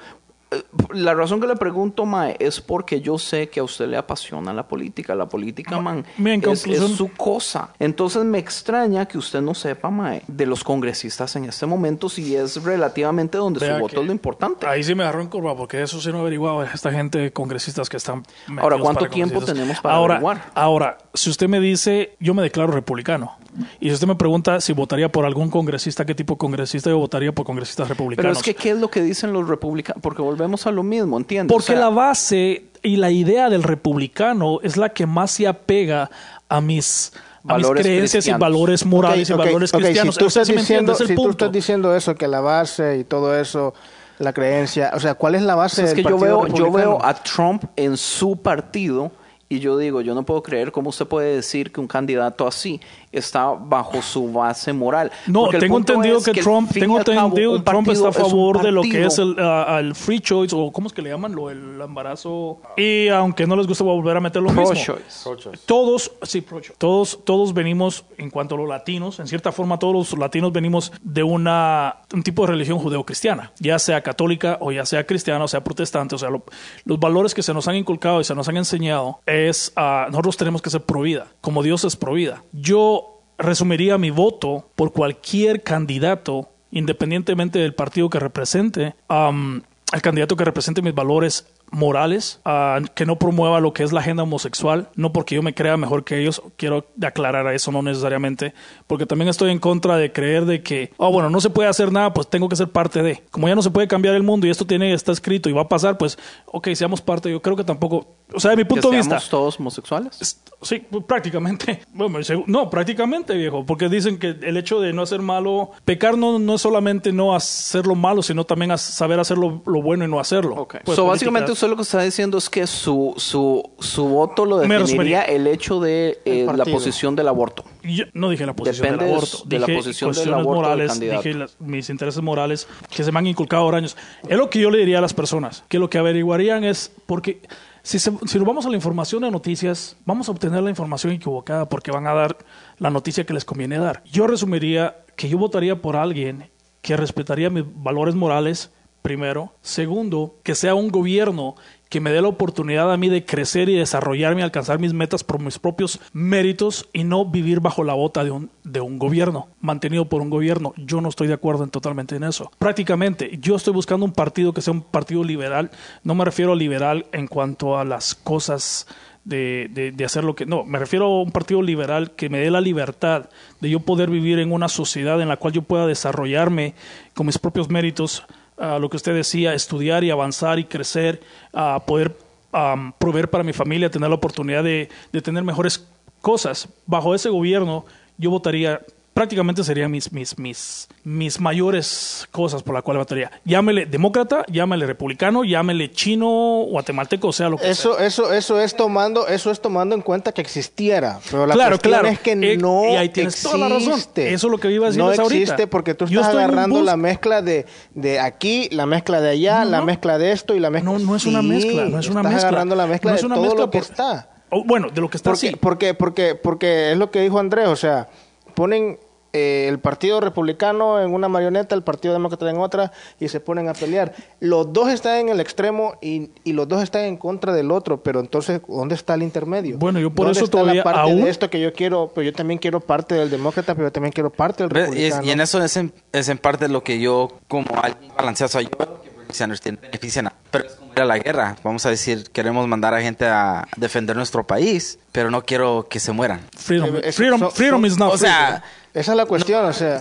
la 0.93 1.15
razón 1.15 1.41
que 1.41 1.47
le 1.47 1.57
pregunto, 1.57 2.07
Mae, 2.07 2.37
es 2.41 2.61
porque 2.61 3.01
yo 3.01 3.19
sé 3.19 3.49
que 3.49 3.61
a 3.61 3.63
usted 3.63 3.87
le 3.87 3.97
apasiona 3.97 4.53
la 4.53 4.67
política. 4.67 5.15
La 5.15 5.29
política, 5.29 5.81
man, 5.81 6.05
mira, 6.19 6.35
en 6.35 6.51
es, 6.51 6.67
es 6.67 6.81
su 6.97 7.13
cosa. 7.13 7.73
Entonces, 7.79 8.25
me 8.25 8.39
extraña 8.39 9.07
que 9.07 9.19
usted 9.19 9.41
no 9.41 9.55
sepa, 9.55 9.91
Mae, 9.91 10.23
de 10.27 10.47
los 10.47 10.65
congresistas 10.65 11.37
en 11.37 11.45
este 11.45 11.67
momento, 11.67 12.09
si 12.09 12.35
es 12.35 12.63
relativamente 12.63 13.39
donde 13.39 13.61
Vea 13.61 13.77
su 13.77 13.83
voto 13.83 14.01
es 14.01 14.07
lo 14.07 14.13
importante. 14.13 14.67
Ahí 14.67 14.83
sí 14.83 14.95
me 14.95 15.05
agarró 15.05 15.23
en 15.23 15.29
curva 15.29 15.57
porque 15.57 15.83
eso 15.83 16.01
sí 16.01 16.11
no 16.11 16.21
averiguaba 16.21 16.65
esta 16.65 16.91
gente 16.91 17.33
congresistas 17.33 17.89
que 17.89 17.97
están. 17.97 18.25
Ahora, 18.59 18.79
¿cuánto 18.79 19.09
tiempo 19.09 19.41
tenemos 19.43 19.81
para 19.81 19.95
ahora, 19.95 20.15
averiguar? 20.15 20.51
Ahora, 20.55 20.99
si 21.15 21.31
usted 21.31 21.49
me 21.49 21.61
dice, 21.61 22.17
yo 22.19 22.35
me 22.35 22.43
declaro 22.43 22.73
republicano. 22.73 23.37
Y 23.81 23.89
si 23.89 23.95
usted 23.95 24.07
me 24.07 24.15
pregunta 24.15 24.61
si 24.61 24.73
votaría 24.73 25.11
por 25.11 25.25
algún 25.25 25.51
congresista, 25.51 26.05
qué 26.05 26.15
tipo 26.15 26.35
de 26.35 26.39
congresista, 26.39 26.91
yo 26.91 26.99
votaría 26.99 27.33
por 27.33 27.45
congresistas 27.45 27.89
Pero 27.89 27.95
republicanos. 27.95 28.37
es 28.39 28.43
que, 28.43 28.55
¿qué 28.55 28.71
es 28.71 28.79
lo 28.79 28.89
que 28.89 29.03
dicen 29.03 29.33
los 29.33 29.49
republicanos? 29.49 30.03
Porque 30.03 30.23
volvemos 30.23 30.67
a 30.67 30.71
lo 30.71 30.83
mismo, 30.83 31.17
¿entiendes? 31.19 31.53
Porque 31.53 31.73
O 31.73 31.77
sea, 31.77 31.81
la 31.81 31.91
base 31.91 32.65
y 32.83 32.97
la 32.97 33.11
idea 33.11 33.51
del 33.51 33.63
republicano 33.63 34.61
es 34.63 34.77
la 34.77 34.91
que 34.91 35.07
más 35.07 35.33
se 35.33 35.47
apega 35.49 36.11
a 36.49 36.61
mis, 36.61 37.13
a 37.45 37.57
mis 37.57 37.63
Valores 37.63 37.87
creencias 37.87 38.27
y 38.27 38.33
valores 38.33 38.87
morales 38.87 39.31
Ok, 39.31 39.37
y 39.37 39.41
ok, 39.41 39.47
valores 39.47 39.75
ok, 39.75 39.81
cristianos. 39.81 40.15
Si 40.15 40.19
tú, 40.19 40.27
O 40.27 40.31
sea, 40.31 40.43
estás 40.43 40.47
¿sí 40.49 40.55
me 40.55 40.61
diciendo, 40.61 40.95
si 40.95 41.15
tú 41.15 41.31
estás 41.31 41.53
diciendo 41.53 41.97
eso, 41.97 42.15
que 42.15 42.29
la 42.29 42.41
base 42.41 42.99
y 42.99 43.05
todo 43.05 43.39
eso, 43.39 43.75
la 44.19 44.33
creencia, 44.33 44.93
o 44.95 45.01
sea, 45.01 45.15
¿cuál 45.15 45.35
es 45.35 45.43
la 45.43 45.55
base 45.55 45.83
es 45.83 45.95
del 45.95 46.05
que 46.05 46.11
yo 46.11 46.19
veo, 46.19 46.47
yo 46.49 46.71
veo 46.71 47.05
a 47.05 47.15
Trump 47.15 47.65
en 47.77 47.97
su 47.97 48.37
partido 48.37 49.11
y 49.49 49.59
yo 49.59 49.77
digo, 49.77 50.01
yo 50.01 50.15
no 50.15 50.23
puedo 50.25 50.43
creer 50.43 50.71
cómo 50.71 50.91
usted 50.91 51.07
puede 51.07 51.35
decir 51.35 51.73
que 51.73 51.81
un 51.81 51.89
candidato 51.89 52.47
así 52.47 52.81
está 53.13 53.47
bajo 53.51 54.01
su 54.03 54.33
base 54.33 54.73
moral. 54.73 55.11
No, 55.27 55.49
tengo 55.49 55.79
entendido 55.79 56.19
es 56.19 56.25
que 56.25 56.41
Trump, 56.43 56.71
tengo 56.73 56.97
cabo, 57.05 57.11
entendido 57.29 57.57
que 57.57 57.63
Trump 57.71 57.89
está 57.89 58.07
a 58.09 58.11
es 58.11 58.17
favor 58.17 58.63
de 58.63 58.71
lo 58.73 58.83
que 58.83 59.05
es 59.05 59.19
el, 59.19 59.35
ah, 59.39 59.79
el 59.81 59.95
free 59.95 60.21
choice 60.21 60.55
o 60.57 60.71
cómo 60.71 60.87
es 60.87 60.93
que 60.93 61.03
le 61.03 61.11
llaman 61.11 61.35
lo 61.35 61.51
el 61.51 61.81
embarazo 61.81 62.61
y 62.77 63.09
aunque 63.09 63.47
no 63.47 63.57
les 63.57 63.67
gusta 63.67 63.83
voy 63.85 63.93
a 63.93 63.97
volver 63.97 64.17
a 64.17 64.21
meter 64.21 64.41
lo 64.43 64.51
mismo. 64.51 64.65
Pro-choice. 64.71 65.61
Todos, 65.67 66.13
sí, 66.23 66.41
pro-choice. 66.41 66.75
todos, 66.79 67.19
todos 67.25 67.53
venimos 67.53 68.05
en 68.19 68.31
cuanto 68.31 68.55
a 68.55 68.59
los 68.59 68.69
latinos, 68.69 69.19
en 69.21 69.27
cierta 69.27 69.51
forma 69.53 69.79
todos 69.79 69.95
los 70.13 70.19
latinos 70.19 70.53
venimos 70.53 70.93
de 71.03 71.23
una 71.23 71.97
un 72.13 72.23
tipo 72.23 72.43
de 72.43 72.53
religión 72.53 72.79
judeocristiana, 72.79 73.53
ya 73.59 73.79
sea 73.79 74.03
católica 74.03 74.59
o 74.61 74.73
ya 74.73 74.85
sea 74.87 75.05
cristiana 75.07 75.45
o 75.45 75.49
sea 75.49 75.63
protestante, 75.65 76.15
o 76.15 76.19
sea 76.19 76.31
lo- 76.31 76.45
los 76.85 76.99
valores 77.01 77.35
que 77.35 77.43
se 77.43 77.53
nos 77.55 77.67
han 77.69 77.77
inculcado 77.77 78.21
y 78.21 78.25
se 78.25 78.35
nos 78.35 78.49
han 78.49 78.57
enseñado 78.57 79.21
es 79.27 79.73
ah, 79.77 80.07
nosotros 80.11 80.37
tenemos 80.37 80.63
que 80.63 80.71
ser 80.71 80.83
pro 80.83 81.01
vida, 81.03 81.27
como 81.41 81.63
Dios 81.63 81.85
es 81.85 81.97
pro 81.97 82.13
vida. 82.15 82.43
Yo 82.53 83.00
resumiría 83.41 83.99
mi 83.99 84.11
voto 84.11 84.69
por 84.77 84.93
cualquier 84.93 85.63
candidato, 85.63 86.51
independientemente 86.71 87.59
del 87.59 87.75
partido 87.75 88.11
que 88.11 88.21
represente, 88.21 88.95
am, 89.09 89.63
el 89.93 90.03
candidato 90.03 90.37
que 90.37 90.45
represente 90.45 90.83
mis 90.83 90.95
valores 90.95 91.47
morales, 91.71 92.41
ah, 92.45 92.81
que 92.95 93.07
no 93.07 93.17
promueva 93.17 93.61
lo 93.61 93.73
que 93.73 93.83
es 93.83 93.93
la 93.93 94.01
agenda 94.01 94.23
homosexual, 94.23 94.89
no 94.97 95.13
porque 95.13 95.35
yo 95.35 95.43
me 95.43 95.55
crea 95.55 95.77
mejor 95.77 96.05
que 96.05 96.21
ellos, 96.21 96.43
quiero 96.57 96.87
aclarar 97.03 97.47
a 97.47 97.55
eso 97.55 97.73
no 97.73 97.83
necesariamente, 97.83 98.55
porque 98.87 99.07
también 99.07 99.29
estoy 99.29 99.51
en 99.51 99.59
contra 99.59 99.97
de 99.97 100.13
creer 100.13 100.45
de 100.47 100.63
que, 100.63 100.93
oh, 100.97 101.11
bueno, 101.13 101.31
no 101.31 101.41
se 101.41 101.51
puede 101.51 101.69
hacer 101.69 101.93
nada, 101.93 102.13
pues 102.13 102.29
tengo 102.29 102.49
que 102.49 102.57
ser 102.57 102.69
parte 102.69 103.03
de. 103.03 103.23
Como 103.31 103.49
ya 103.49 103.55
no 103.55 103.63
se 103.63 103.71
puede 103.71 103.89
cambiar 103.89 104.15
el 104.15 104.23
mundo 104.23 104.47
y 104.47 104.51
esto 104.51 104.67
tiene 104.67 104.93
está 104.93 105.13
escrito 105.13 105.49
y 105.49 105.53
va 105.53 105.63
a 105.63 105.69
pasar, 105.69 105.97
pues, 105.99 106.19
ok, 106.47 106.69
seamos 106.75 107.01
parte. 107.01 107.31
Yo 107.31 107.41
creo 107.43 107.57
que 107.57 107.65
tampoco, 107.65 108.07
o 108.33 108.41
sea, 108.41 108.51
de 108.51 108.57
mi 108.57 108.63
que 108.65 108.69
punto 108.69 108.91
de 108.91 108.97
vista, 108.99 109.19
todos 109.31 109.59
homosexuales. 109.61 110.21
es- 110.21 110.41
Sí, 110.63 110.85
pues, 110.91 111.05
prácticamente. 111.05 111.81
Bueno, 111.95 112.19
no, 112.47 112.71
prácticamente, 112.71 113.35
viejo. 113.35 113.65
Porque 113.67 113.89
dicen 113.89 114.19
que 114.19 114.29
el 114.43 114.57
hecho 114.57 114.81
de 114.81 114.93
no 114.93 115.03
hacer 115.03 115.21
malo, 115.21 115.71
pecar 115.85 116.17
no, 116.17 116.39
no 116.39 116.55
es 116.55 116.61
solamente 116.63 117.13
no 117.13 117.35
hacer 117.35 117.87
lo 117.87 117.95
malo, 117.95 118.23
sino 118.23 118.45
también 118.45 118.77
saber 118.79 119.21
hacer 119.21 119.37
lo, 119.39 119.63
lo 119.67 119.83
bueno 119.83 120.05
y 120.05 120.09
no 120.09 120.19
hacerlo. 120.21 120.55
Ok. 120.57 120.77
Pues, 120.85 120.97
so, 120.97 121.07
básicamente 121.07 121.55
usted 121.61 121.69
lo 121.71 121.77
que 121.77 121.83
está 121.83 122.03
diciendo 122.03 122.39
es 122.39 122.49
que 122.51 122.67
su, 122.67 123.15
su, 123.17 123.71
su 123.79 124.05
voto 124.09 124.45
lo 124.47 124.59
definiría 124.59 125.23
el 125.23 125.47
hecho 125.47 125.81
de 125.81 126.19
eh, 126.25 126.47
El 126.49 126.57
la 126.57 126.65
posición 126.65 127.15
del 127.17 127.29
aborto. 127.29 127.65
Yo 127.83 128.05
no 128.15 128.31
dije 128.31 128.47
la 128.47 128.55
posición 128.55 128.83
Depende 128.99 129.05
del 129.05 129.13
de 129.13 129.17
aborto. 129.17 129.43
de 129.47 129.59
la 129.59 129.67
dije 129.67 129.79
posición 129.79 130.13
del 130.13 130.35
aborto 130.35 130.51
morales, 130.63 131.01
dije 131.01 131.35
las- 131.35 131.61
mis 131.61 131.91
intereses 131.91 132.23
morales 132.23 132.67
que 132.91 133.05
se 133.05 133.13
me 133.13 133.19
han 133.19 133.27
inculcado 133.27 133.65
por 133.65 133.75
años. 133.75 133.97
Es 134.29 134.37
lo 134.39 134.49
que 134.51 134.59
yo 134.61 134.71
le 134.71 134.79
diría 134.79 134.99
a 134.99 135.01
las 135.01 135.15
personas, 135.15 135.65
que 135.69 135.79
lo 135.79 135.91
que 135.91 135.99
averiguarían 135.99 136.65
es 136.65 136.93
porque 137.07 137.41
si, 137.83 137.99
se- 137.99 138.13
si 138.27 138.39
nos 138.39 138.47
vamos 138.47 138.67
a 138.67 138.71
la 138.71 138.77
información 138.77 139.23
de 139.23 139.31
noticias, 139.31 139.97
vamos 140.07 140.29
a 140.29 140.33
obtener 140.33 140.63
la 140.63 140.71
información 140.71 141.13
equivocada 141.13 141.69
porque 141.69 141.91
van 141.91 142.07
a 142.07 142.15
dar 142.15 142.37
la 142.79 142.91
noticia 142.91 143.25
que 143.25 143.33
les 143.35 143.45
conviene 143.45 143.79
dar. 143.79 144.03
Yo 144.11 144.27
resumiría 144.27 144.97
que 145.17 145.29
yo 145.29 145.39
votaría 145.39 145.81
por 145.81 145.97
alguien 145.97 146.51
que 146.83 146.97
respetaría 146.97 147.51
mis 147.51 147.65
valores 147.83 148.15
morales, 148.15 148.71
primero. 149.03 149.53
Segundo, 149.63 150.37
que 150.43 150.55
sea 150.55 150.75
un 150.75 150.89
gobierno 150.89 151.55
que 151.89 152.01
me 152.01 152.13
dé 152.13 152.23
la 152.23 152.29
oportunidad 152.29 152.93
a 152.93 152.97
mí 152.97 153.09
de 153.09 153.25
crecer 153.25 153.69
y 153.69 153.75
desarrollarme 153.75 154.43
y 154.43 154.45
alcanzar 154.45 154.79
mis 154.79 154.93
metas 154.93 155.25
por 155.25 155.41
mis 155.41 155.59
propios 155.59 155.99
méritos 156.13 156.89
y 156.93 157.03
no 157.03 157.25
vivir 157.25 157.59
bajo 157.59 157.83
la 157.83 157.95
bota 157.95 158.23
de 158.23 158.31
un, 158.31 158.49
de 158.63 158.81
un 158.81 158.99
gobierno, 159.01 159.49
mantenido 159.61 160.05
por 160.09 160.23
un 160.23 160.31
gobierno. 160.31 160.73
Yo 160.77 161.01
no 161.01 161.09
estoy 161.09 161.27
de 161.27 161.35
acuerdo 161.35 161.65
en 161.65 161.71
totalmente 161.71 162.15
en 162.15 162.23
eso. 162.23 162.53
Prácticamente, 162.59 163.39
yo 163.43 163.57
estoy 163.57 163.73
buscando 163.75 164.07
un 164.07 164.13
partido 164.13 164.53
que 164.53 164.61
sea 164.63 164.73
un 164.73 164.83
partido 164.83 165.25
liberal. 165.25 165.73
No 166.05 166.15
me 166.15 166.25
refiero 166.25 166.53
a 166.53 166.57
liberal 166.57 167.07
en 167.11 167.27
cuanto 167.27 167.77
a 167.77 167.85
las 167.85 168.15
cosas 168.15 168.87
de, 169.25 169.69
de- 169.73 169.91
de 169.91 170.05
hacer 170.05 170.23
lo 170.23 170.37
que... 170.37 170.47
No, 170.47 170.65
me 170.65 170.79
refiero 170.79 171.07
a 171.07 171.23
un 171.23 171.33
partido 171.33 171.61
liberal 171.61 172.13
que 172.13 172.29
me 172.29 172.39
dé 172.39 172.53
la 172.53 172.61
libertad 172.61 173.29
de 173.61 173.69
yo 173.69 173.81
poder 173.81 174.11
vivir 174.11 174.39
en 174.39 174.53
una 174.53 174.69
sociedad 174.69 175.21
en 175.21 175.27
la 175.29 175.39
cual 175.39 175.55
yo 175.55 175.63
pueda 175.63 175.89
desarrollarme 175.89 176.75
con 177.15 177.27
mis 177.27 177.39
propios 177.39 177.69
méritos, 177.69 178.25
a 178.61 178.79
lo 178.79 178.91
que 178.91 178.97
usted 178.97 179.15
decía, 179.15 179.55
estudiar 179.55 180.05
y 180.05 180.11
avanzar 180.11 180.59
y 180.59 180.65
crecer, 180.65 181.21
a 181.53 181.83
poder 181.87 182.17
am, 182.53 182.93
proveer 182.93 183.29
para 183.31 183.43
mi 183.43 183.53
familia, 183.53 183.91
tener 183.91 184.09
la 184.09 184.15
oportunidad 184.15 184.63
de, 184.63 184.89
de 185.13 185.23
tener 185.23 185.43
mejores 185.43 185.87
cosas. 186.21 186.69
Bajo 186.87 187.15
ese 187.15 187.31
gobierno 187.31 187.87
yo 188.19 188.31
votaría 188.31 188.81
prácticamente 189.15 189.65
serían 189.65 189.91
mis, 189.91 190.13
mis, 190.13 190.39
mis, 190.39 190.89
mis 191.05 191.41
mayores 191.41 192.27
cosas 192.31 192.63
por 192.63 192.75
la 192.75 192.83
cual 192.83 192.97
votaría. 192.99 193.31
Llámele 193.45 193.85
demócrata, 193.87 194.45
llámele 194.51 194.87
republicano, 194.87 195.45
llámele 195.45 195.91
chino, 195.91 196.65
guatemalteco, 196.69 197.33
sea 197.33 197.49
lo 197.49 197.57
que 197.59 197.69
Eso, 197.71 197.97
sea. 197.97 198.07
eso, 198.07 198.33
eso 198.33 198.61
es 198.61 198.75
tomando, 198.77 199.27
eso 199.27 199.51
es 199.51 199.61
tomando 199.61 199.95
en 199.95 200.01
cuenta 200.03 200.33
que 200.33 200.41
existiera. 200.41 201.19
Pero 201.31 201.47
la 201.47 201.55
Claro, 201.55 201.71
cuestión 201.73 201.93
claro. 201.93 202.09
es 202.09 202.21
que 202.21 202.33
Eh, 202.33 202.57
no 202.57 202.85
y 202.93 202.97
ahí 202.97 203.09
tienes 203.11 203.35
existe. 203.35 203.57
toda 203.57 203.69
la 203.69 203.75
razón. 203.75 204.01
Eso 204.17 204.47
es 204.47 204.51
lo 204.51 204.59
que 204.59 204.71
iba 204.71 204.87
a 204.87 204.91
No 204.91 205.09
decirles 205.09 205.19
ahorita. 205.19 205.43
existe 205.43 205.67
porque 205.67 205.95
tú 205.95 206.05
estás 206.07 206.29
agarrando 206.29 206.81
la 206.83 206.97
mezcla 206.97 207.43
de, 207.43 207.67
de 207.95 208.21
aquí, 208.21 208.69
la 208.71 208.87
mezcla 208.87 209.21
de 209.21 209.31
allá, 209.31 209.65
No, 209.65 209.71
la 209.73 209.79
no. 209.81 209.85
mezcla 209.87 210.19
de 210.19 210.33
esto 210.33 210.55
y 210.55 210.61
la 210.61 210.71
mezcla. 210.71 210.93
No, 210.93 210.99
no 210.99 211.17
es 211.17 211.27
una 211.27 211.41
Sí, 211.43 211.47
mezcla, 211.49 211.85
no 211.87 211.99
es 211.99 212.09
una 212.09 212.21
estás 212.21 212.33
mezcla. 212.33 212.49
agarrando 212.49 212.77
la 212.77 212.87
mezcla 212.87 213.11
No 213.11 213.15
es 213.17 213.21
de 213.23 213.27
una 213.27 213.35
todo 213.35 213.45
mezcla 213.45 213.61
lo 213.65 213.71
que 213.71 213.79
por- 213.79 213.87
está. 213.91 214.31
Oh, 214.51 214.65
bueno, 214.65 214.89
de 214.93 215.01
lo 215.01 215.09
que 215.11 215.17
está 215.17 215.31
Porque, 215.31 215.49
así. 215.49 215.57
porque, 215.57 215.95
porque, 215.95 216.35
porque 216.35 216.93
es 216.93 216.99
lo 216.99 217.11
que 217.11 217.21
dijo 217.21 217.39
Andrés, 217.39 217.69
o 217.69 217.77
sea, 217.77 218.09
ponen 218.51 218.99
eh, 219.33 219.67
el 219.69 219.79
partido 219.79 220.21
republicano 220.21 221.01
en 221.01 221.15
una 221.15 221.29
marioneta, 221.29 221.77
el 221.77 221.85
partido 221.85 222.13
demócrata 222.15 222.51
en 222.51 222.59
otra, 222.59 222.91
y 223.21 223.29
se 223.29 223.39
ponen 223.39 223.69
a 223.69 223.75
pelear. 223.75 224.13
Los 224.41 224.73
dos 224.73 224.89
están 224.89 225.19
en 225.19 225.29
el 225.29 225.39
extremo 225.39 225.95
y, 226.01 226.31
y 226.43 226.53
los 226.53 226.67
dos 226.67 226.83
están 226.83 227.03
en 227.05 227.17
contra 227.17 227.53
del 227.53 227.71
otro, 227.71 228.03
pero 228.03 228.19
entonces, 228.19 228.61
¿dónde 228.67 228.97
está 228.97 229.15
el 229.15 229.23
intermedio? 229.23 229.79
Bueno, 229.79 230.01
yo 230.01 230.11
por 230.11 230.27
¿Dónde 230.27 230.39
eso 230.39 230.47
está 230.47 230.59
todavía 230.59 230.81
la 230.81 230.83
parte 230.85 231.01
aún- 231.13 231.23
de 231.23 231.31
esto 231.31 231.49
que 231.49 231.61
yo 231.61 231.73
quiero, 231.73 232.11
pero 232.13 232.25
yo 232.25 232.33
también 232.33 232.59
quiero 232.59 232.81
parte 232.81 233.15
del 233.15 233.31
demócrata, 233.31 233.77
pero 233.77 233.87
yo 233.87 233.93
también 233.93 234.11
quiero 234.13 234.31
parte 234.31 234.65
del 234.65 234.73
¿Ves? 234.73 234.89
Y, 234.89 234.89
es- 234.89 234.95
republicano. 235.15 235.27
y 235.29 235.31
en 235.31 235.41
eso 235.41 235.63
es 235.63 235.77
en, 235.77 235.93
es 236.13 236.29
en 236.29 236.39
parte 236.39 236.67
lo 236.69 236.83
que 236.83 236.99
yo, 236.99 237.29
como 237.47 237.67
alguien 237.81 238.11
balanceado, 238.17 238.49
o 238.49 238.51
sea, 238.51 238.63
yo 238.63 239.00
veo 239.31 239.33
que 239.33 239.39
Bernie 239.39 239.39
Sanders 239.39 239.61
tiene 239.61 239.79
beneficia, 239.81 240.23
nada, 240.23 240.37
pero 240.51 240.67
es 240.67 240.73
como 240.75 240.93
ir 240.93 241.01
a 241.01 241.05
la 241.05 241.19
guerra. 241.19 241.57
Vamos 241.63 241.87
a 241.87 241.91
decir, 241.91 242.31
queremos 242.33 242.67
mandar 242.67 242.95
a 242.95 243.01
gente 243.01 243.27
a 243.27 243.67
defender 243.77 244.17
nuestro 244.17 244.47
país, 244.47 244.99
pero 245.13 245.31
no 245.31 245.43
quiero 245.45 245.87
que 245.89 246.01
se 246.01 246.13
mueran. 246.13 246.41
Freedom, 246.57 246.97
Eh, 247.03 247.13
freedom, 247.13 247.41
so- 247.41 247.51
freedom 247.51 247.81
so- 247.83 247.87
is 247.87 247.99
not 247.99 248.15
o 248.15 248.19
sea, 248.19 248.63
Esa 248.93 249.13
es 249.13 249.17
la 249.17 249.27
cuestión, 249.27 249.65
o 249.65 249.73
sea, 249.73 249.97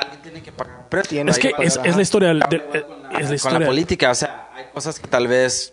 alguien 0.00 0.22
tiene 0.22 0.40
que 0.42 0.52
pagar 0.52 0.88
precio. 0.88 1.10
Tiene 1.10 1.30
Es 1.32 1.38
que 1.40 1.52
es, 1.58 1.78
es 1.82 1.96
la 1.96 2.02
historia 2.02 2.28
del- 2.28 2.38
de- 2.48 2.56
eh, 2.56 2.62
con 2.62 2.72
es 2.72 2.82
la, 2.82 3.18
la 3.20 3.26
con 3.26 3.34
historia 3.34 3.58
la 3.60 3.66
política, 3.66 4.10
o 4.10 4.14
sea, 4.14 4.48
hay 4.54 4.64
cosas 4.72 5.00
que 5.00 5.08
tal 5.08 5.26
vez 5.26 5.72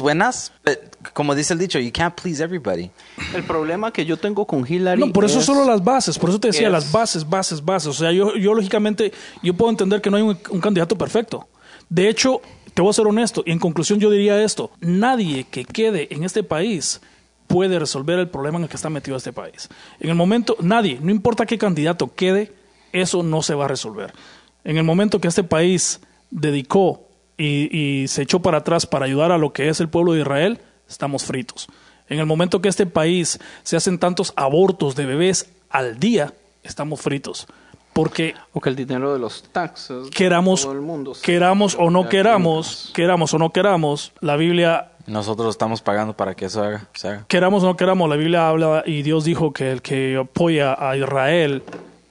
buenas, 0.00 0.52
pero 0.64 0.80
como 1.12 1.34
dice 1.36 1.52
el 1.52 1.60
dicho, 1.60 1.78
you 1.78 1.92
can't 1.92 2.14
please 2.20 2.42
everybody. 2.42 2.90
El 3.34 3.44
problema 3.44 3.92
que 3.92 4.04
yo 4.04 4.16
tengo 4.16 4.44
con 4.46 4.66
Hillary. 4.66 4.98
No, 5.00 5.12
por 5.12 5.24
eso 5.24 5.38
es- 5.38 5.44
solo 5.46 5.64
las 5.64 5.84
bases, 5.84 6.18
por 6.18 6.30
eso 6.30 6.40
te 6.40 6.48
decía, 6.48 6.66
es- 6.66 6.72
las 6.72 6.90
bases, 6.90 7.28
bases, 7.28 7.64
bases. 7.64 7.86
O 7.88 7.92
sea, 7.92 8.10
yo, 8.10 8.34
yo 8.34 8.52
lógicamente, 8.54 9.12
yo 9.42 9.54
puedo 9.54 9.70
entender 9.70 10.00
que 10.00 10.10
no 10.10 10.16
hay 10.16 10.24
un, 10.24 10.36
un 10.50 10.60
candidato 10.60 10.96
perfecto. 10.98 11.46
De 11.90 12.08
hecho, 12.08 12.40
te 12.72 12.82
voy 12.82 12.90
a 12.90 12.94
ser 12.94 13.06
honesto, 13.06 13.42
y 13.44 13.50
en 13.50 13.58
conclusión 13.58 13.98
yo 13.98 14.10
diría 14.10 14.42
esto, 14.42 14.70
nadie 14.80 15.44
que 15.44 15.64
quede 15.64 16.08
en 16.14 16.24
este 16.24 16.42
país 16.42 17.00
puede 17.48 17.80
resolver 17.80 18.18
el 18.20 18.28
problema 18.28 18.58
en 18.58 18.64
el 18.64 18.70
que 18.70 18.76
está 18.76 18.90
metido 18.90 19.16
este 19.16 19.32
país. 19.32 19.68
En 19.98 20.08
el 20.08 20.14
momento, 20.14 20.56
nadie, 20.60 20.98
no 21.02 21.10
importa 21.10 21.46
qué 21.46 21.58
candidato 21.58 22.14
quede, 22.14 22.52
eso 22.92 23.24
no 23.24 23.42
se 23.42 23.54
va 23.54 23.64
a 23.64 23.68
resolver. 23.68 24.12
En 24.62 24.76
el 24.76 24.84
momento 24.84 25.20
que 25.20 25.26
este 25.26 25.42
país 25.42 26.00
dedicó 26.30 27.08
y, 27.36 28.06
se 28.06 28.22
echó 28.22 28.40
para 28.40 28.58
atrás 28.58 28.86
para 28.86 29.06
ayudar 29.06 29.32
a 29.32 29.38
lo 29.38 29.52
que 29.52 29.68
es 29.68 29.80
el 29.80 29.88
pueblo 29.88 30.12
de 30.12 30.20
Israel, 30.20 30.60
estamos 30.88 31.24
fritos. 31.24 31.66
En 32.08 32.20
el 32.20 32.26
momento 32.26 32.60
que 32.60 32.68
este 32.68 32.86
país 32.86 33.40
se 33.64 33.76
hacen 33.76 33.98
tantos 33.98 34.32
abortos 34.36 34.94
de 34.94 35.06
bebés 35.06 35.50
al 35.70 35.98
día, 35.98 36.34
estamos 36.62 37.00
fritos. 37.00 37.48
Porque 38.00 38.34
O 38.52 38.60
que 38.60 38.68
el 38.70 38.76
dinero 38.76 39.12
de 39.12 39.18
los 39.18 39.42
taxes. 39.52 40.08
queramos, 40.10 40.62
todo 40.62 40.72
el 40.72 40.80
mundo 40.80 41.12
queramos 41.22 41.76
o 41.78 41.90
no 41.90 42.08
queramos, 42.08 42.90
queramos 42.94 43.34
o 43.34 43.38
no 43.38 43.50
queramos, 43.50 44.12
la 44.20 44.36
Biblia 44.36 44.92
Nosotros 45.06 45.50
estamos 45.50 45.82
pagando 45.82 46.14
para 46.14 46.34
que 46.34 46.46
eso 46.46 46.62
haga, 46.62 46.88
se 46.94 47.08
haga. 47.08 47.24
queramos 47.28 47.62
o 47.62 47.66
no 47.66 47.76
queramos, 47.76 48.08
la 48.08 48.16
Biblia 48.16 48.48
habla 48.48 48.82
y 48.86 49.02
Dios 49.02 49.24
dijo 49.24 49.52
que 49.52 49.70
el 49.72 49.82
que 49.82 50.16
apoya 50.16 50.76
a 50.78 50.96
Israel, 50.96 51.62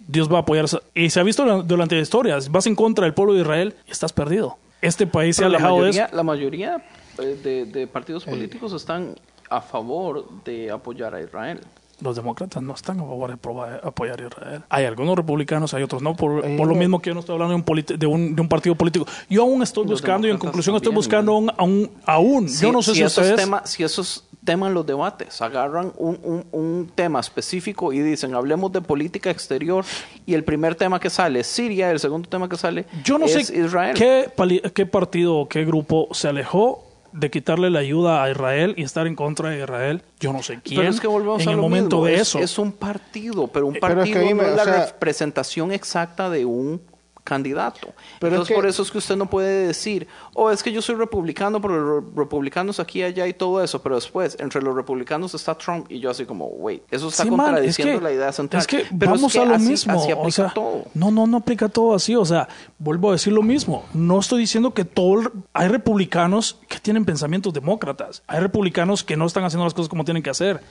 Dios 0.07 0.32
va 0.32 0.38
a 0.38 0.41
apoyar. 0.41 0.66
Y 0.94 1.10
se 1.10 1.20
ha 1.20 1.24
visto 1.24 1.64
durante- 1.64 1.95
la 1.95 2.02
historia, 2.02 2.38
vas 2.49 2.66
en 2.68 2.76
contra 2.76 3.06
del 3.06 3.14
pueblo 3.14 3.34
de 3.34 3.41
Israel 3.41 3.76
y 3.88 3.91
estás 3.91 4.11
perdido. 4.14 4.57
Este 4.82 5.06
país 5.07 5.36
se 5.36 5.44
ha 5.44 5.48
alejado 5.48 5.84
de 5.84 5.90
eso. 5.91 6.03
la 6.11 6.24
mayoría 6.24 6.84
eh, 7.20 7.38
de, 7.44 7.66
de 7.66 7.88
partidos 7.88 8.24
políticos 8.26 8.74
están 8.74 9.16
a 9.49 9.61
favor 9.61 10.26
de 10.45 10.72
apoyar 10.72 11.14
a 11.16 11.22
Israel. 11.22 11.60
Los 12.01 12.15
demócratas 12.15 12.63
no 12.63 12.73
están 12.73 12.99
a 12.99 13.03
favor 13.03 13.30
de 13.30 13.80
apoyar 13.84 14.21
a 14.21 14.27
Israel. 14.27 14.61
Hay 14.69 14.85
algunos 14.85 15.17
republicanos, 15.17 15.73
hay 15.73 15.84
otros 15.84 16.01
no, 16.01 16.15
por, 16.15 16.45
lo 16.45 16.76
mismo 16.76 17.01
que 17.01 17.09
yo 17.09 17.13
no 17.13 17.19
estoy 17.19 17.34
hablando 17.34 17.53
de 17.57 17.63
un, 17.71 17.99
de 17.99 18.07
un, 18.07 18.35
de 18.35 18.41
un 18.41 18.47
partido 18.47 18.76
político. 18.76 19.05
Yo 19.30 19.41
aún 19.41 19.61
estoy 19.63 19.84
Los 19.84 19.91
buscando 20.01 20.27
y 20.27 20.31
en 20.31 20.38
conclusión 20.38 20.76
estoy 20.76 20.93
buscando 20.93 21.34
aún, 21.57 21.91
aún. 22.05 22.47
Si, 22.49 22.63
yo 22.63 22.71
no 22.71 22.81
sé 22.81 22.93
si, 22.95 23.01
esos 23.03 23.17
ustedes... 23.17 23.35
temas, 23.35 23.69
si 23.69 23.84
esos 23.84 24.26
temas 24.45 24.71
los 24.71 24.85
debates, 24.85 25.41
agarran 25.41 25.91
un, 25.97 26.17
un- 26.23 26.45
un 26.51 26.91
tema 26.95 27.19
específico 27.19 27.91
y 27.91 27.99
dicen, 27.99 28.34
hablemos 28.34 28.71
de 28.71 28.80
política 28.81 29.30
exterior, 29.30 29.84
y 30.26 30.34
el 30.34 30.43
primer 30.45 30.76
tema 30.76 30.99
que 30.99 31.09
sale 31.09 31.41
es 31.41 31.47
Siria, 31.47 31.91
el 31.91 31.99
segundo 31.99 32.30
tema 32.30 32.47
que 32.47 32.55
sale 32.57 32.85
Yo 33.03 33.17
no 33.17 33.26
es 33.26 33.47
sé 33.47 33.57
Israel. 33.59 33.95
qué, 33.95 34.31
qué 34.73 34.85
partido 34.85 35.35
o 35.35 35.49
qué 35.49 35.65
grupo 35.65 36.07
se 36.13 36.30
alejó 36.30 36.85
de 37.11 37.30
quitarle 37.31 37.69
la 37.69 37.80
ayuda 37.80 38.23
a 38.23 38.30
Israel 38.31 38.73
y 38.77 38.84
estar 38.84 39.07
en 39.07 39.15
contra 39.15 39.49
de 39.49 39.60
Israel. 39.61 40.02
Yo 40.19 40.31
no 40.34 40.44
sé 40.44 40.60
quién 40.64 40.80
Pero 40.81 40.90
es 40.91 40.99
que 41.02 41.07
volvemos 41.07 41.41
en 41.41 41.48
a 41.49 41.52
el 41.52 41.57
lo 41.57 41.64
momento 41.64 41.98
mismo. 41.98 42.06
de 42.07 42.15
es, 42.15 42.22
eso. 42.22 42.40
es 42.40 42.57
un 42.60 42.72
partido, 42.72 43.48
pero 43.48 43.68
un 43.68 43.73
Pero 43.73 43.88
es 43.88 43.95
partido 43.95 44.19
que 44.22 44.36
me- 44.36 44.44
no 44.44 44.49
es 44.49 44.56
la 44.56 44.64
sea- 44.64 44.86
representación 44.88 45.72
exacta 45.72 46.30
de 46.30 46.45
un 46.45 46.81
candidato. 47.30 47.93
Pero 48.19 48.34
Entonces 48.34 48.41
es 48.41 48.47
que- 48.49 48.53
por 48.56 48.65
eso 48.65 48.81
es 48.84 48.91
que 48.91 48.97
usted 48.97 49.15
no 49.15 49.30
puede 49.30 49.68
decir, 49.68 50.07
oh, 50.34 50.49
es 50.51 50.61
que 50.64 50.72
yo 50.72 50.81
soy 50.81 50.95
republicano, 50.95 51.61
pero 51.61 51.80
los 52.01 52.15
republicanos 52.15 52.80
aquí, 52.80 53.03
allá 53.03 53.27
y 53.27 53.34
todo 53.34 53.64
eso, 53.64 53.81
pero 53.81 53.95
después 53.95 54.35
entre 54.39 54.61
los 54.61 54.76
republicanos 54.76 55.34
está 55.35 55.56
Trump 55.56 55.85
y 55.89 55.99
yo 55.99 56.10
así 56.10 56.26
como, 56.26 56.47
wait, 56.47 56.81
eso 56.91 57.07
está 57.10 57.23
Sí, 57.23 57.30
man, 57.31 57.45
contradiciendo 57.45 57.93
es 57.93 57.99
que- 57.99 58.03
la 58.03 58.11
idea 58.11 58.31
central. 58.34 58.60
Es 58.61 58.68
que 58.68 58.85
Pero 58.97 59.11
vamos 59.11 59.31
que 59.31 59.39
a 59.39 59.45
lo 59.45 59.56
así- 59.56 59.68
mismo. 59.69 59.93
así 59.93 60.11
o 60.11 60.15
aplica 60.19 60.31
sea, 60.35 60.53
todo. 60.53 60.85
No, 60.95 61.11
no, 61.11 61.27
no 61.27 61.38
aplica 61.38 61.69
todo 61.69 61.93
así. 61.93 62.15
O 62.15 62.26
sea, 62.26 62.49
vuelvo 62.80 63.10
a 63.10 63.11
decir 63.14 63.31
lo 63.31 63.43
mismo. 63.43 63.85
No 63.93 64.19
estoy 64.19 64.41
diciendo 64.41 64.73
que 64.73 64.84
todo. 64.85 65.22
el- 65.22 65.30
Hay 65.53 65.68
republicanos 65.68 66.57
que 66.68 66.80
tienen 66.80 67.06
pensamientos 67.06 67.53
demócratas. 67.53 68.23
Hay 68.27 68.39
republicanos 68.39 69.03
que 69.03 69.15
no 69.18 69.26
están 69.26 69.43
haciendo 69.43 69.64
las 69.65 69.73
cosas 69.73 69.89
como 69.89 70.03
tienen 70.03 70.23
que 70.23 70.30
hacer. 70.31 70.61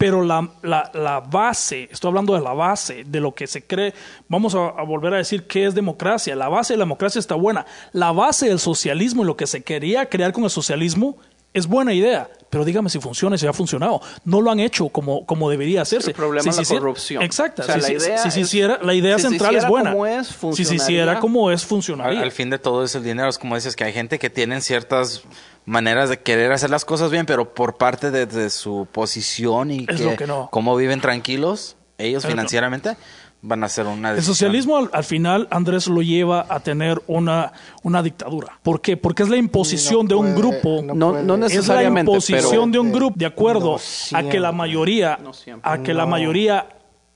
Pero 0.00 0.24
la, 0.24 0.48
la, 0.62 0.90
la 0.94 1.20
base, 1.20 1.86
estoy 1.92 2.08
hablando 2.08 2.32
de 2.32 2.40
la 2.40 2.54
base, 2.54 3.04
de 3.04 3.20
lo 3.20 3.34
que 3.34 3.46
se 3.46 3.66
cree. 3.66 3.92
Vamos 4.28 4.54
a, 4.54 4.68
a 4.68 4.82
volver 4.82 5.12
a 5.12 5.18
decir 5.18 5.46
qué 5.46 5.66
es 5.66 5.74
democracia. 5.74 6.34
La 6.34 6.48
base 6.48 6.72
de 6.72 6.78
la 6.78 6.84
democracia 6.86 7.18
está 7.18 7.34
buena. 7.34 7.66
La 7.92 8.10
base 8.10 8.48
del 8.48 8.60
socialismo 8.60 9.24
y 9.24 9.26
lo 9.26 9.36
que 9.36 9.46
se 9.46 9.62
quería 9.62 10.08
crear 10.08 10.32
con 10.32 10.44
el 10.44 10.48
socialismo 10.48 11.18
es 11.54 11.66
buena 11.66 11.92
idea. 11.94 12.28
Pero 12.50 12.64
dígame 12.64 12.90
si 12.90 12.98
funciona 12.98 13.36
y 13.36 13.38
si 13.38 13.46
ha 13.46 13.52
funcionado. 13.52 14.00
No 14.24 14.40
lo 14.40 14.50
han 14.50 14.58
hecho 14.58 14.88
como, 14.88 15.24
como 15.24 15.48
debería 15.48 15.82
hacerse. 15.82 16.10
El 16.10 16.16
problema 16.16 16.42
Si 16.42 16.48
es 16.48 16.54
se 16.56 16.58
la 16.58 16.62
hiciera- 16.62 16.80
corrupción. 16.80 17.22
Exacto. 17.22 17.62
O 17.62 17.64
sea, 17.64 17.76
si, 17.76 17.80
la 17.80 17.86
si- 17.86 17.92
idea 18.06 18.18
si 18.18 18.30
se 18.32 18.40
es- 18.40 18.46
hiciera, 18.48 18.78
la 18.82 18.92
idea 18.92 19.16
si 19.18 19.22
se 19.22 19.28
central 19.28 19.54
es 19.54 19.68
buena. 19.68 19.92
como 19.92 20.04
es, 20.06 20.36
si 20.54 20.64
se 20.64 20.74
hiciera 20.74 21.20
como 21.20 21.52
es, 21.52 21.62
Al, 21.62 21.68
funcionaría. 21.68 22.20
al 22.22 22.32
fin 22.32 22.50
de 22.50 22.58
todo 22.58 22.82
es 22.82 22.92
el 22.96 23.04
dinero. 23.04 23.28
Es 23.28 23.38
como 23.38 23.54
dices 23.54 23.76
que 23.76 23.84
hay 23.84 23.92
gente 23.92 24.18
que 24.18 24.30
tienen 24.30 24.62
ciertas 24.62 25.22
maneras 25.64 26.08
de 26.08 26.18
querer 26.18 26.50
hacer 26.50 26.70
las 26.70 26.84
cosas 26.84 27.12
bien, 27.12 27.24
pero 27.24 27.54
por 27.54 27.76
parte 27.76 28.10
de, 28.10 28.26
de 28.26 28.50
su 28.50 28.88
posición 28.90 29.70
y 29.70 29.86
Es 29.88 29.98
que, 29.98 30.04
lo 30.04 30.16
que 30.16 30.26
no. 30.26 30.48
cómo 30.50 30.74
viven 30.74 31.00
tranquilos 31.00 31.76
ellos 31.98 32.24
financieramente, 32.26 32.96
van 33.42 33.62
a 33.62 33.66
hacer 33.66 33.86
una 33.86 34.10
El 34.10 34.16
decisión. 34.16 34.34
socialismo 34.34 34.76
al, 34.76 34.90
al 34.92 35.04
final, 35.04 35.48
Andrés, 35.50 35.86
lo 35.86 36.02
lleva 36.02 36.46
a 36.48 36.60
tener 36.60 37.00
una, 37.06 37.52
una 37.82 38.02
dictadura. 38.02 38.58
¿Por 38.62 38.80
qué? 38.80 38.96
Porque 38.96 39.22
es 39.22 39.28
la 39.28 39.36
imposición 39.36 40.02
No 40.06 40.08
de 40.08 40.14
un 40.16 40.34
grupo. 40.34 40.82
no 40.84 40.94
No, 40.94 41.12
no 41.12 41.18
es 41.20 41.26
la 41.26 41.36
necesariamente, 41.38 42.10
imposición 42.10 42.70
pero 42.70 42.72
de 42.72 42.78
un 42.78 42.92
grupo 42.92 43.14
de 43.18 43.26
acuerdo 43.26 43.78
No 44.12 44.18
a 44.18 44.22
que 44.24 44.40
la 44.40 44.52
mayoría 44.52 45.18
a 45.62 45.78
que 45.78 45.94
la 45.94 46.06
mayoría 46.06 46.68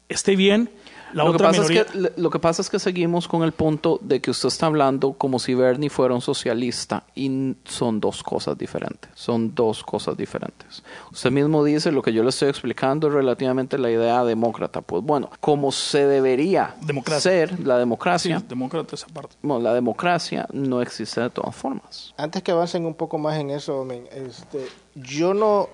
esté 0.09 0.37
bien 0.37 0.71
la 1.15 1.25
lo, 1.25 1.31
que 1.31 1.37
otra 1.37 1.49
pasa 1.49 1.63
minoría 1.63 1.83
es 1.83 1.93
que, 1.93 2.13
lo 2.17 2.31
que 2.31 2.39
pasa 2.41 2.63
es 2.63 2.69
que 2.69 2.79
seguimos 2.79 3.29
con 3.29 3.43
el 3.45 3.53
punto 3.53 4.01
de 4.03 4.21
que 4.21 4.33
usted 4.33 4.49
está 4.49 4.67
hablando 4.67 5.13
como 5.13 5.39
si 5.39 5.55
Bernie 5.55 5.89
fuera 5.89 6.13
un 6.13 6.21
socialista 6.21 7.05
y 7.15 7.55
son 7.65 8.01
dos 8.01 8.23
cosas 8.23 8.59
diferentes. 8.59 9.11
Son 9.15 9.55
dos 9.55 9.85
cosas 9.85 10.17
diferentes. 10.17 10.83
Usted 11.13 11.31
mismo 11.31 11.63
dice 11.63 11.93
lo 11.93 12.03
que 12.03 12.13
yo 12.13 12.25
le 12.25 12.31
estoy 12.31 12.49
explicando 12.49 13.07
es 13.07 13.15
relativamente 13.15 13.79
la 13.79 13.91
idea 13.91 14.25
demócrata. 14.25 14.81
Pues 14.81 15.05
bueno, 15.05 15.31
como 15.41 15.71
se 15.71 16.07
debería 16.07 16.75
Democracia. 16.81 17.31
ser 17.31 17.61
la 17.61 17.75
sí, 17.75 17.79
democracia, 17.79 18.43
demócrata 18.49 18.97
esa 18.97 19.07
parte 19.07 19.37
bueno, 19.43 19.63
la 19.63 19.73
democracia 19.73 20.47
no 20.53 20.83
existe 20.83 21.21
de 21.21 21.31
todas 21.31 21.55
formas. 21.55 22.13
Antes 22.17 22.43
que 22.43 22.51
avancen 22.51 22.87
un 22.87 22.95
poco 22.95 23.19
más 23.19 23.39
en 23.39 23.51
eso, 23.51 23.85
men, 23.85 24.09
este, 24.13 24.67
yo 24.95 25.33
no... 25.33 25.69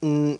mm, 0.00 0.34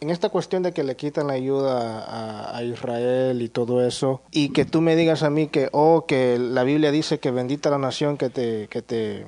en 0.00 0.10
esta 0.10 0.28
cuestión 0.28 0.62
de 0.62 0.72
que 0.72 0.84
le 0.84 0.96
quitan 0.96 1.28
la 1.28 1.34
ayuda 1.34 2.56
a, 2.56 2.62
Israel 2.62 3.42
y 3.42 3.48
todo 3.48 3.84
eso, 3.86 4.20
y 4.30 4.50
que 4.50 4.64
tú 4.64 4.80
me 4.80 4.96
digas 4.96 5.22
a 5.22 5.30
mí 5.30 5.48
que, 5.48 5.68
oh, 5.72 6.04
que 6.06 6.38
la 6.38 6.64
Biblia 6.64 6.90
dice 6.90 7.18
que 7.18 7.30
bendita 7.30 7.70
la 7.70 7.78
nación 7.78 8.16
que 8.16 8.30
te, 8.30 8.68
que 8.68 8.82
te, 8.82 9.26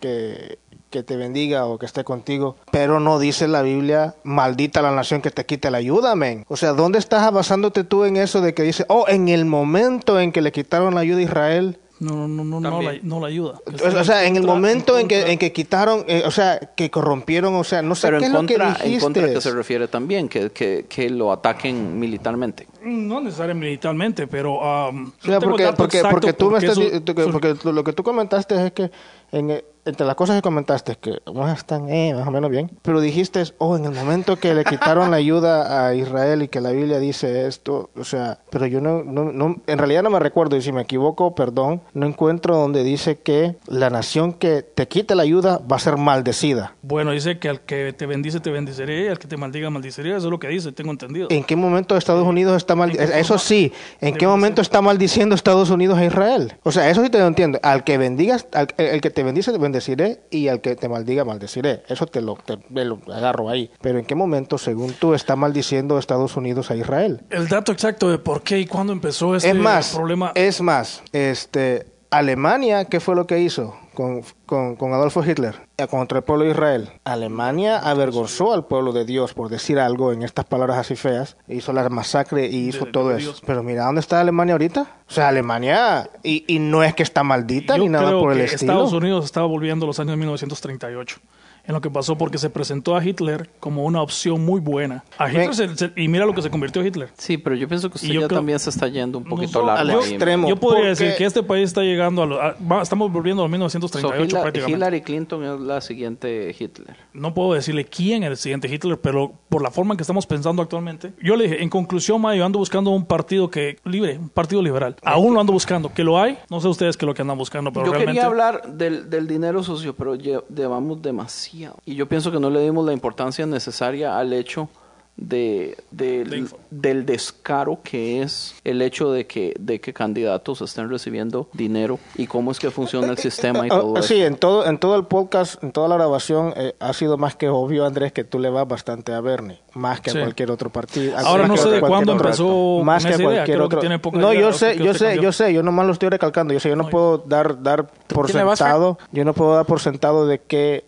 que, 0.00 0.58
te 0.90 1.16
bendiga 1.16 1.66
o 1.66 1.78
que 1.78 1.86
esté 1.86 2.04
contigo, 2.04 2.56
pero 2.72 3.00
no 3.00 3.18
dice 3.18 3.46
la 3.48 3.62
Biblia, 3.62 4.14
maldita 4.24 4.82
la 4.82 4.90
nación 4.90 5.22
que 5.22 5.30
te 5.30 5.46
quite 5.46 5.70
la 5.70 5.78
ayuda, 5.78 6.14
men. 6.14 6.44
O 6.48 6.56
sea, 6.56 6.72
¿dónde 6.72 6.98
estás 6.98 7.30
basándote 7.32 7.84
tú 7.84 8.04
en 8.04 8.16
eso 8.16 8.40
de 8.40 8.54
que 8.54 8.62
dice, 8.62 8.84
oh, 8.88 9.06
en 9.08 9.28
el 9.28 9.44
momento 9.44 10.18
en 10.18 10.32
que 10.32 10.42
le 10.42 10.52
quitaron 10.52 10.94
la 10.94 11.02
ayuda 11.02 11.18
a 11.18 11.22
Israel, 11.22 11.78
no 12.00 12.26
no 12.26 12.44
no 12.44 12.60
no, 12.60 12.70
no, 12.70 12.82
la, 12.82 12.94
no 13.02 13.20
la 13.20 13.26
ayuda 13.28 13.60
o 13.66 14.04
sea, 14.04 14.24
en 14.24 14.36
el 14.36 14.42
Contra- 14.42 14.54
momento 14.54 14.98
en 14.98 15.06
que, 15.06 15.32
en 15.32 15.38
que 15.38 15.52
quitaron, 15.52 16.04
eh, 16.08 16.22
o 16.26 16.30
sea, 16.30 16.58
que 16.58 16.90
corrompieron, 16.90 17.54
o 17.54 17.62
sea, 17.64 17.82
no 17.82 17.94
sé 17.94 18.08
Pero 18.08 18.18
qué 18.18 18.24
en 18.24 18.30
es 18.30 18.32
lo 18.32 18.38
contra, 18.38 18.74
que 18.74 18.94
en 18.94 19.00
contra 19.00 19.22
que 19.22 19.28
dijiste. 19.28 19.50
se 19.50 19.54
refiere 19.56 19.86
también, 19.88 20.28
que, 20.28 20.50
que, 20.50 20.86
que 20.88 21.10
lo 21.10 21.30
ataquen 21.30 21.98
militarmente. 21.98 22.66
no 22.82 23.20
necesariamente 23.20 23.66
militarmente 23.68 24.26
pero 24.26 24.54
um, 24.88 25.08
O 25.22 25.24
sea, 25.26 25.40
porque, 25.40 25.72
porque, 25.76 25.98
exacto 25.98 26.10
porque 26.20 26.32
tú 26.32 26.46
me 26.46 26.50
porque 26.52 26.66
estás, 26.66 26.78
eso- 26.78 27.30
porque 27.32 27.54
lo 27.70 27.84
que 27.84 27.92
tú 27.92 28.02
comentaste 28.02 28.66
es 28.66 28.72
que 28.72 28.90
en, 29.32 29.62
entre 29.84 30.06
las 30.06 30.14
cosas 30.14 30.36
que 30.36 30.42
comentaste 30.42 30.96
que 30.96 31.18
unas 31.26 31.58
están 31.58 31.88
eh, 31.88 32.12
más 32.14 32.26
o 32.26 32.30
menos 32.30 32.50
bien, 32.50 32.70
pero 32.82 33.00
dijiste, 33.00 33.42
oh, 33.58 33.76
en 33.76 33.84
el 33.84 33.92
momento 33.92 34.36
que 34.36 34.54
le 34.54 34.64
quitaron 34.64 35.10
la 35.10 35.16
ayuda 35.16 35.86
a 35.86 35.94
Israel 35.94 36.42
y 36.42 36.48
que 36.48 36.60
la 36.60 36.70
Biblia 36.70 36.98
dice 36.98 37.46
esto, 37.46 37.90
o 37.96 38.04
sea, 38.04 38.38
pero 38.50 38.66
yo 38.66 38.80
no, 38.80 39.02
no, 39.02 39.32
no 39.32 39.56
en 39.66 39.78
realidad 39.78 40.02
no 40.02 40.10
me 40.10 40.18
recuerdo 40.18 40.56
y 40.56 40.62
si 40.62 40.72
me 40.72 40.82
equivoco, 40.82 41.34
perdón, 41.34 41.82
no 41.94 42.06
encuentro 42.06 42.56
donde 42.56 42.84
dice 42.84 43.16
que 43.16 43.56
la 43.66 43.90
nación 43.90 44.32
que 44.32 44.62
te 44.62 44.88
quite 44.88 45.14
la 45.14 45.22
ayuda 45.22 45.60
va 45.70 45.76
a 45.76 45.80
ser 45.80 45.96
maldecida. 45.96 46.74
bueno 46.82 47.12
dice 47.12 47.38
que 47.38 47.48
al 47.48 47.60
que 47.60 47.92
te 47.92 48.06
bendice 48.06 48.40
te 48.40 48.50
bendiciré 48.50 49.04
y 49.04 49.08
al 49.08 49.18
que 49.18 49.28
te 49.28 49.36
maldiga 49.36 49.70
maldiceré 49.70 50.10
eso 50.10 50.26
es 50.26 50.30
lo 50.30 50.38
que 50.38 50.48
dice 50.48 50.72
tengo 50.72 50.90
entendido 50.90 51.20
¿En 51.30 51.44
qué 51.44 51.56
momento 51.56 51.96
Estados 51.96 52.26
Unidos 52.26 52.56
está 52.56 52.74
mal? 52.74 52.90
¿En 52.90 52.96
qué 52.96 53.20
Eso 53.20 53.38
sí, 53.38 53.72
¿en 54.00 54.16
qué 54.16 54.26
momento 54.26 54.62
está 54.62 54.80
maldiciendo 54.80 55.34
Estados 55.34 55.70
Unidos 55.70 55.98
a 55.98 56.04
Israel? 56.04 56.54
O 56.62 56.72
sea, 56.72 56.90
eso 56.90 57.02
sí 57.02 57.10
te 57.10 57.18
lo 57.18 57.26
entiendo. 57.26 57.58
Al 57.62 57.84
que 57.84 57.98
bendigas, 57.98 58.46
al, 58.52 58.68
el, 58.76 59.00
que 59.00 59.10
te 59.10 59.22
bendice, 59.22 59.52
te 59.52 59.58
bendeciré, 59.70 60.20
y 60.30 60.48
al 60.48 60.60
que 60.60 60.74
te 60.74 60.88
maldiga, 60.88 61.24
maldeciré. 61.24 61.82
Eso 61.88 62.06
te 62.06 62.20
lo, 62.20 62.34
te- 62.44 62.58
me 62.68 62.84
lo 62.84 62.98
agarro 63.12 63.48
ahí. 63.48 63.70
Pero 63.80 63.98
¿en 63.98 64.04
qué 64.04 64.14
momento, 64.14 64.58
según 64.58 64.92
tú, 64.94 65.14
está 65.14 65.36
maldiciendo 65.36 65.98
Estados 65.98 66.36
Unidos 66.36 66.70
a 66.70 66.76
Israel? 66.76 67.22
el 67.30 67.48
dato 67.48 67.70
exacto 67.72 68.10
de 68.10 68.18
por 68.18 68.42
qué 68.42 68.58
y 68.58 68.66
cuándo 68.66 68.92
empezó 68.92 69.36
este 69.36 69.48
es 69.50 69.54
más, 69.54 69.94
problema 69.94 70.32
es 70.34 70.60
más, 70.60 71.02
este, 71.12 71.86
Alemania, 72.10 72.84
¿qué 72.86 72.98
fue 73.00 73.14
lo 73.14 73.26
que 73.26 73.38
hizo 73.38 73.76
con, 73.94 74.22
con, 74.46 74.76
con 74.76 74.92
Adolfo 74.92 75.24
Hitler 75.24 75.54
eh, 75.76 75.86
contra 75.86 76.18
el 76.18 76.24
pueblo 76.24 76.44
de 76.44 76.50
Israel? 76.52 76.90
Alemania 77.04 77.78
avergonzó 77.78 78.52
al 78.52 78.66
pueblo 78.66 78.92
de 78.92 79.04
Dios, 79.04 79.34
por 79.34 79.48
decir 79.48 79.78
algo 79.78 80.12
en 80.12 80.22
estas 80.22 80.44
palabras 80.44 80.78
así 80.78 80.96
feas, 80.96 81.36
hizo 81.48 81.72
la 81.72 81.88
masacre 81.88 82.46
y 82.46 82.68
hizo 82.68 82.86
De- 82.86 82.92
todo 82.92 83.08
de 83.10 83.18
eso. 83.20 83.34
Pero 83.46 83.62
mira, 83.62 83.84
¿dónde 83.84 84.00
está 84.00 84.20
Alemania 84.20 84.54
ahorita? 84.54 84.82
O 85.08 85.12
sea, 85.12 85.28
Alemania, 85.28 86.08
y, 86.22 86.44
y 86.46 86.58
no 86.58 86.82
es 86.84 86.94
que 86.94 87.02
está 87.02 87.22
maldita 87.24 87.76
Yo 87.76 87.82
ni 87.82 87.88
nada 87.88 88.06
creo 88.06 88.20
por 88.20 88.32
el 88.32 88.38
que 88.38 88.44
estilo. 88.44 88.72
Estados 88.72 88.92
Unidos 88.92 89.24
estaba 89.24 89.46
volviendo 89.46 89.86
los 89.86 89.98
años 90.00 90.16
1938 90.16 91.18
en 91.66 91.74
lo 91.74 91.80
que 91.80 91.90
pasó 91.90 92.16
porque 92.16 92.38
se 92.38 92.50
presentó 92.50 92.96
a 92.96 93.04
Hitler 93.04 93.50
como 93.60 93.84
una 93.84 94.02
opción 94.02 94.44
muy 94.44 94.60
buena. 94.60 95.04
A 95.18 95.28
Hitler 95.30 95.54
se- 95.54 95.76
se- 95.76 95.92
y 95.96 96.08
mira 96.08 96.24
lo 96.26 96.34
que 96.34 96.42
se 96.42 96.50
convirtió 96.50 96.84
Hitler. 96.84 97.10
Sí, 97.16 97.36
pero 97.38 97.56
yo 97.56 97.68
pienso 97.68 97.88
que 97.90 97.96
usted 97.96 98.08
ya 98.08 98.14
creo- 98.26 98.28
también 98.28 98.58
se 98.58 98.70
está 98.70 98.88
yendo 98.88 99.18
un 99.18 99.24
poquito 99.24 99.60
No, 99.60 99.66
largo. 99.66 99.80
al 99.80 99.90
ahí. 99.90 100.10
extremo. 100.14 100.48
Yo 100.48 100.56
podría 100.56 100.90
porque- 100.90 101.04
decir 101.04 101.14
que 101.18 101.24
este 101.24 101.42
país 101.42 101.64
está 101.64 101.82
llegando 101.82 102.22
a, 102.22 102.26
lo- 102.26 102.40
a- 102.40 102.56
estamos 102.82 103.12
volviendo 103.12 103.42
a 103.42 103.48
los 103.48 103.50
So, 103.50 103.52
1938 103.58 104.24
Hillary, 104.24 104.42
prácticamente. 104.42 104.76
Hillary 104.76 105.00
Clinton 105.02 105.44
es 105.44 105.60
la 105.60 105.80
siguiente 105.80 106.54
Hitler. 106.58 106.96
No 107.12 107.34
puedo 107.34 107.52
decirle 107.54 107.84
quién 107.84 108.22
es 108.24 108.30
el 108.30 108.36
siguiente 108.36 108.68
Hitler, 108.68 108.98
pero 109.00 109.32
por 109.48 109.62
la 109.62 109.70
forma 109.70 109.94
en 109.94 109.96
que 109.98 110.02
estamos 110.02 110.26
pensando 110.26 110.62
actualmente. 110.62 111.12
Yo 111.22 111.36
le 111.36 111.44
dije, 111.44 111.62
en 111.62 111.68
conclusión, 111.68 112.20
ma, 112.20 112.34
yo 112.34 112.44
ando 112.44 112.58
buscando 112.58 112.90
un 112.90 113.04
partido 113.04 113.50
que 113.50 113.78
libre, 113.84 114.18
un 114.18 114.28
partido 114.28 114.62
liberal. 114.62 114.96
Aún 115.04 115.34
lo 115.34 115.40
ando 115.40 115.52
buscando. 115.52 115.92
Que 115.92 116.04
lo 116.04 116.20
hay, 116.20 116.38
no 116.48 116.60
sé 116.60 116.68
ustedes 116.68 116.96
qué 116.96 117.04
es 117.04 117.06
lo 117.08 117.14
que 117.14 117.22
andan 117.22 117.38
buscando, 117.38 117.72
pero 117.72 117.86
Yo 117.86 117.92
realmente... 117.92 118.12
quería 118.20 118.26
hablar 118.26 118.62
del, 118.74 119.10
del 119.10 119.26
dinero 119.26 119.62
socio, 119.62 119.94
pero 119.94 120.14
lle- 120.16 120.42
llevamos 120.54 121.00
demasiado. 121.02 121.49
Y 121.84 121.94
yo 121.94 122.08
pienso 122.08 122.30
que 122.32 122.40
no 122.40 122.50
le 122.50 122.60
dimos 122.62 122.84
la 122.86 122.92
importancia 122.92 123.46
necesaria 123.46 124.18
al 124.18 124.32
hecho 124.32 124.68
de, 125.16 125.76
de- 125.90 126.24
De 126.24 126.38
info. 126.38 126.58
del 126.70 127.04
descaro 127.04 127.80
que 127.82 128.22
es 128.22 128.54
el 128.64 128.80
hecho 128.80 129.12
de 129.12 129.26
que, 129.26 129.54
de 129.58 129.78
que 129.80 129.92
candidatos 129.92 130.62
estén 130.62 130.88
recibiendo 130.88 131.48
dinero 131.52 131.98
y 132.16 132.26
cómo 132.26 132.50
es 132.52 132.58
que 132.58 132.70
funciona 132.70 133.08
el 133.08 133.18
sistema 133.18 133.66
y 133.66 133.70
Ah, 133.70 133.80
todo 133.80 133.98
eso. 133.98 134.08
Sí, 134.08 134.22
en 134.22 134.36
todo, 134.36 134.64
en 134.66 134.78
todo 134.78 134.96
el 134.96 135.04
podcast, 135.04 135.62
en 135.62 135.72
toda 135.72 135.88
la 135.88 135.96
grabación, 135.96 136.54
eh, 136.56 136.74
ha 136.80 136.92
sido 136.94 137.18
más 137.18 137.36
que 137.36 137.48
obvio, 137.50 137.84
Andrés, 137.84 138.12
que 138.12 138.24
tú 138.24 138.38
le 138.38 138.48
vas 138.48 138.66
bastante 138.66 139.12
a 139.12 139.20
Bernie, 139.20 139.60
más 139.74 140.00
que 140.00 140.10
Sí. 140.10 140.18
a 140.18 140.22
cualquier 140.22 140.50
otro 140.50 140.70
partido. 140.70 141.16
a 141.16 141.20
Ahora 141.20 141.42
no 141.46 141.54
cualquier- 141.54 141.68
sé 141.68 141.74
de 141.74 141.80
cuándo 141.80 142.12
otro- 142.14 142.26
empezó 142.26 142.80
más 142.84 143.04
que 143.04 143.14
idea, 143.14 143.22
cualquier 143.24 143.60
otro. 143.62 143.80
no, 144.12 144.32
yo 144.32 144.52
sé, 144.52 144.76
yo 144.78 144.94
sé, 144.94 145.04
cambió. 145.06 145.22
yo 145.22 145.32
sé, 145.32 145.52
yo 145.52 145.62
nomás 145.62 145.86
lo 145.86 145.92
estoy 145.92 146.08
recalcando. 146.08 146.52
Yo 146.54 146.60
sé, 146.60 146.68
yo 146.68 146.76
no 146.76 146.84
No, 146.84 146.88
puedo 146.90 147.18
dar, 147.18 147.62
dar 147.62 147.86
por 148.08 148.30
sentado, 148.30 148.98
yo 149.12 149.24
no 149.24 149.32
puedo 149.34 149.54
dar 149.54 149.66
por 149.66 149.80
sentado 149.80 150.26
de 150.26 150.40
que 150.40 150.84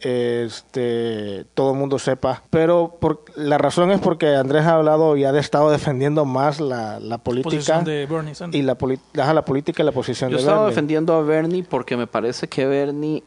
este 0.56 1.44
todo 1.54 1.72
el 1.72 1.78
mundo 1.78 1.98
sepa, 1.98 2.42
pero 2.50 2.96
por, 3.00 3.24
la 3.36 3.58
razón 3.58 3.90
es 3.90 4.00
porque 4.00 4.34
Andrés 4.34 4.64
ha 4.66 4.74
hablado 4.74 5.16
y 5.16 5.24
ha 5.24 5.38
estado 5.38 5.70
defendiendo 5.70 6.24
más 6.24 6.60
la, 6.60 6.98
la 7.00 7.18
política 7.18 7.50
Posición 7.56 7.84
de 7.84 8.06
Bernie 8.06 8.34
Sanders. 8.34 8.58
y 8.62 8.62
la, 8.64 8.74
poli- 8.76 8.98
ajá, 9.18 9.34
la 9.34 9.44
política 9.44 9.82
y 9.82 9.86
la 9.86 9.92
posición 9.92 10.30
Yo 10.30 10.36
de 10.36 10.42
estaba 10.42 10.58
Bernie. 10.60 10.70
defendiendo 10.74 11.14
a 11.14 11.22
Bernie 11.22 11.62
porque 11.68 11.96
me 11.96 12.06
parece 12.06 12.48
que 12.48 12.66
Bernie 12.66 13.22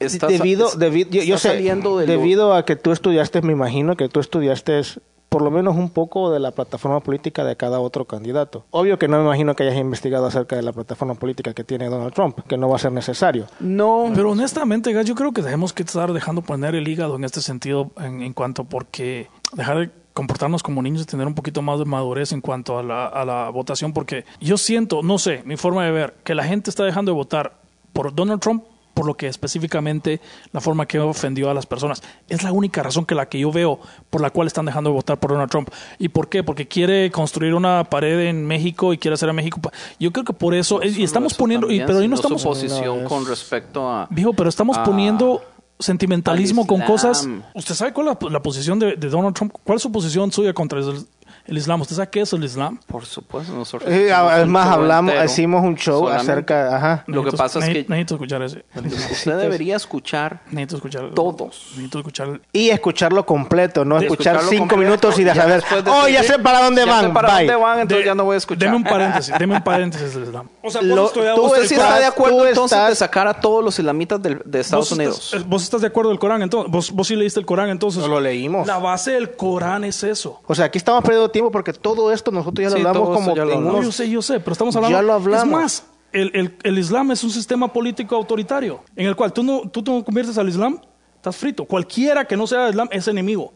está, 0.00 0.26
debido, 0.28 0.68
es- 0.68 0.78
debi- 0.78 1.08
yo, 1.10 1.38
sé, 1.38 1.48
saliendo 1.48 1.98
de 1.98 2.06
lo- 2.06 2.12
debido 2.12 2.54
a 2.54 2.64
que 2.64 2.76
tú 2.76 2.92
estudiaste, 2.92 3.42
me 3.42 3.52
imagino 3.52 3.96
que 3.96 4.08
tú 4.08 4.20
estudiaste 4.20 4.80
por 5.28 5.42
lo 5.42 5.50
menos 5.50 5.76
un 5.76 5.90
poco 5.90 6.30
de 6.30 6.40
la 6.40 6.52
plataforma 6.52 7.00
política 7.00 7.44
de 7.44 7.54
cada 7.54 7.80
otro 7.80 8.06
candidato. 8.06 8.64
Obvio 8.70 8.98
que 8.98 9.08
no 9.08 9.18
me 9.18 9.24
imagino 9.24 9.54
que 9.54 9.62
hayas 9.64 9.76
investigado 9.76 10.24
acerca 10.24 10.56
de 10.56 10.62
la 10.62 10.72
plataforma 10.72 11.16
política 11.16 11.52
que 11.52 11.64
tiene 11.64 11.90
Donald 11.90 12.14
Trump, 12.14 12.38
que 12.48 12.56
no 12.56 12.68
va 12.70 12.76
a 12.76 12.78
ser 12.78 12.92
necesario. 12.92 13.44
No, 13.60 14.10
Pero 14.14 14.30
honestamente, 14.30 14.90
Gas, 14.94 15.04
yo 15.04 15.14
creo 15.14 15.32
que 15.32 15.42
dejemos 15.42 15.74
que 15.74 15.82
estar 15.82 16.14
dejando 16.14 16.40
poner 16.40 16.74
el 16.74 16.88
hígado 16.88 17.16
en 17.16 17.24
este 17.24 17.42
sentido 17.42 17.90
en, 18.00 18.22
en 18.22 18.32
cuanto 18.32 18.64
porque 18.64 19.28
dejar 19.52 19.78
de 19.80 19.90
comportarnos 20.14 20.62
como 20.62 20.80
niños 20.82 21.02
y 21.02 21.04
tener 21.04 21.26
un 21.26 21.34
poquito 21.34 21.60
más 21.60 21.78
de 21.78 21.84
madurez 21.84 22.32
en 22.32 22.40
cuanto 22.40 22.78
a 22.78 22.82
la, 22.82 23.06
a 23.06 23.24
la 23.26 23.50
votación 23.50 23.92
porque 23.92 24.24
yo 24.40 24.56
siento, 24.56 25.02
no 25.02 25.18
sé, 25.18 25.42
mi 25.44 25.56
forma 25.58 25.84
de 25.84 25.92
ver, 25.92 26.14
que 26.24 26.34
la 26.34 26.44
gente 26.44 26.70
está 26.70 26.84
dejando 26.84 27.12
de 27.12 27.16
votar 27.16 27.52
por 27.92 28.14
Donald 28.14 28.40
Trump 28.40 28.64
por 28.98 29.06
lo 29.06 29.14
que 29.14 29.28
específicamente 29.28 30.20
la 30.52 30.60
forma 30.60 30.86
que 30.86 30.98
ofendió 30.98 31.50
a 31.50 31.54
las 31.54 31.66
personas. 31.66 32.02
Es 32.28 32.42
la 32.42 32.50
única 32.50 32.82
razón 32.82 33.06
que 33.06 33.14
la 33.14 33.28
que 33.28 33.38
yo 33.38 33.52
veo 33.52 33.78
por 34.10 34.20
la 34.20 34.30
cual 34.30 34.48
están 34.48 34.64
dejando 34.66 34.90
de 34.90 34.94
votar 34.94 35.20
por 35.20 35.30
Donald 35.30 35.48
Trump. 35.48 35.68
¿Y 36.00 36.08
por 36.08 36.28
qué? 36.28 36.42
Porque 36.42 36.66
quiere 36.66 37.08
construir 37.12 37.54
una 37.54 37.84
pared 37.84 38.18
en 38.26 38.44
México 38.44 38.92
y 38.92 38.98
quiere 38.98 39.14
hacer 39.14 39.28
a 39.28 39.32
México. 39.32 39.60
Yo 40.00 40.10
creo 40.10 40.24
que 40.24 40.32
por 40.32 40.52
eso, 40.52 40.80
y 40.82 41.04
estamos 41.04 41.34
Eso 41.34 41.38
poniendo, 41.38 41.70
y, 41.70 41.78
pero 41.78 41.98
ahí 42.00 42.08
no 42.08 42.16
estamos 42.16 42.42
su 42.42 42.48
posición 42.48 42.84
No, 42.96 43.02
es- 43.02 43.08
con 43.08 43.24
respecto 43.24 43.88
a 43.88 44.08
Viejo, 44.10 44.32
pero 44.32 44.48
estamos 44.48 44.76
poniendo 44.78 45.42
sentimentalismo 45.78 46.62
al 46.62 46.66
con 46.66 46.80
cosas. 46.82 47.28
¿Usted 47.54 47.74
sabe 47.76 47.92
cuál 47.92 48.08
es 48.08 48.16
la, 48.20 48.30
la 48.30 48.42
posición 48.42 48.80
de, 48.80 48.96
de 48.96 49.08
Donald 49.08 49.34
Trump? 49.36 49.52
¿Cuál 49.62 49.76
es 49.76 49.82
su 49.82 49.92
posición 49.92 50.32
suya 50.32 50.52
contra 50.52 50.80
el, 50.80 51.06
el 51.48 51.58
Islam? 51.58 51.80
¿Usted 51.80 51.96
sabe 51.96 52.08
qué 52.10 52.20
es 52.20 52.32
el 52.32 52.44
Islam? 52.44 52.78
Por 52.86 53.04
supuesto, 53.06 53.52
nosotros. 53.52 53.90
Un 53.90 54.10
además 54.12 54.66
hablamos, 54.68 55.12
entero 55.12 55.30
hicimos 55.30 55.64
un 55.64 55.74
show 55.76 56.00
solamente. 56.04 56.32
acerca, 56.32 56.76
ajá. 56.76 57.04
Lo 57.06 57.24
que 57.24 57.32
pasa 57.32 57.58
es 57.60 57.64
que 57.66 57.86
Necesito 57.88 58.14
escuchar 58.14 58.42
ese. 58.42 58.64
usted 59.12 59.38
debería 59.38 59.76
escuchar 59.76 60.40
Necesito 60.50 60.76
escuchar. 60.76 61.10
todos. 61.14 61.68
Necesito 61.72 61.98
escuchar. 61.98 62.40
Y 62.52 62.70
escucharlo 62.70 63.24
completo, 63.26 63.84
no 63.84 63.98
De 63.98 64.06
escuchar 64.06 64.40
cinco 64.42 64.68
completo, 64.68 64.76
minutos 64.78 65.18
y 65.18 65.24
de 65.24 65.34
saber, 65.34 65.60
después 65.62 65.84
de 65.84 65.90
oh, 65.90 66.08
ya 66.08 66.22
sé 66.22 66.38
para 66.38 66.62
dónde 66.62 66.84
ya 66.86 66.98
sé 67.00 67.02
van, 67.06 67.12
para 67.14 67.28
bye". 67.36 67.46
dónde 67.46 67.62
van, 67.62 67.80
entonces 67.80 68.04
De- 68.04 68.08
ya 68.10 68.14
no 68.14 68.24
voy 68.24 68.34
a 68.34 68.38
escuchar. 68.38 68.58
Deme 68.64 68.76
un 68.76 68.84
paréntesis, 68.84 69.34
deme 69.38 69.54
un 69.56 69.62
paréntesis 69.64 70.14
del 70.14 70.24
Islam. 70.24 70.48
O 70.62 70.70
sea, 70.70 70.80
vos 70.82 70.90
Lo- 70.90 71.06
estudiaste- 71.06 71.34
tú 71.34 71.40
vos 71.42 71.50
¿Usted 71.52 71.62
el 71.62 71.68
sí 71.68 71.74
Corán- 71.76 71.88
está 71.88 72.00
de 72.00 72.06
acuerdo 72.06 72.36
tú 72.38 72.44
entonces 72.44 72.76
estás- 72.78 72.90
de 72.90 72.94
sacar 72.96 73.26
a 73.28 73.34
todos 73.40 73.64
los 73.64 73.78
islamitas 73.78 74.20
del- 74.22 74.42
de 74.44 74.60
Estados 74.60 74.90
vos 74.90 74.98
Unidos? 74.98 75.24
Estás, 75.32 75.48
vos 75.48 75.62
estás 75.62 75.80
de 75.80 75.86
acuerdo 75.86 76.10
del 76.10 76.18
Corán, 76.18 76.42
entonces. 76.42 76.70
Vos, 76.70 76.90
vos 76.90 77.06
sí 77.06 77.16
leíste 77.16 77.40
el 77.40 77.46
Corán, 77.46 77.70
entonces. 77.70 78.02
No 78.02 78.08
lo 78.08 78.20
leímos. 78.20 78.66
La 78.66 78.78
base 78.78 79.12
del 79.12 79.34
Corán 79.36 79.84
es 79.84 80.02
eso. 80.02 80.40
O 80.46 80.54
sea, 80.54 80.66
aquí 80.66 80.76
estamos 80.78 81.02
perdiendo 81.02 81.30
tiempo 81.30 81.37
porque 81.50 81.72
todo 81.72 82.12
esto 82.12 82.30
nosotros 82.30 82.62
ya 82.64 82.70
lo 82.70 82.76
Sí, 82.80 82.86
hablamos 82.86 83.08
como 83.10 83.34
ya 83.34 83.44
lo 83.44 83.52
hablamos. 83.54 83.64
No, 83.64 83.72
unos 83.78 83.84
yo 83.86 83.92
sé, 83.92 84.10
yo 84.10 84.22
sé, 84.22 84.40
pero 84.40 84.52
estamos 84.52 84.74
hablando. 84.76 84.96
Ya 84.98 85.02
lo 85.02 85.12
hablamos. 85.14 85.44
Es 85.44 85.50
más, 85.50 85.86
el, 86.12 86.30
el- 86.34 86.56
el 86.62 86.78
Islam 86.78 87.10
es 87.12 87.22
un 87.24 87.30
sistema 87.30 87.72
político 87.72 88.16
autoritario 88.16 88.80
en 88.96 89.06
el 89.06 89.16
cual 89.16 89.32
tú 89.32 89.42
no, 89.42 89.62
tú 89.70 89.82
no 89.86 90.04
conviertes 90.04 90.36
al 90.38 90.48
Islam, 90.48 90.80
estás 91.16 91.36
frito. 91.36 91.64
Cualquiera 91.64 92.24
que 92.26 92.36
no 92.36 92.46
sea 92.46 92.68
Islam 92.68 92.88
es 92.92 93.06
enemigo. 93.08 93.52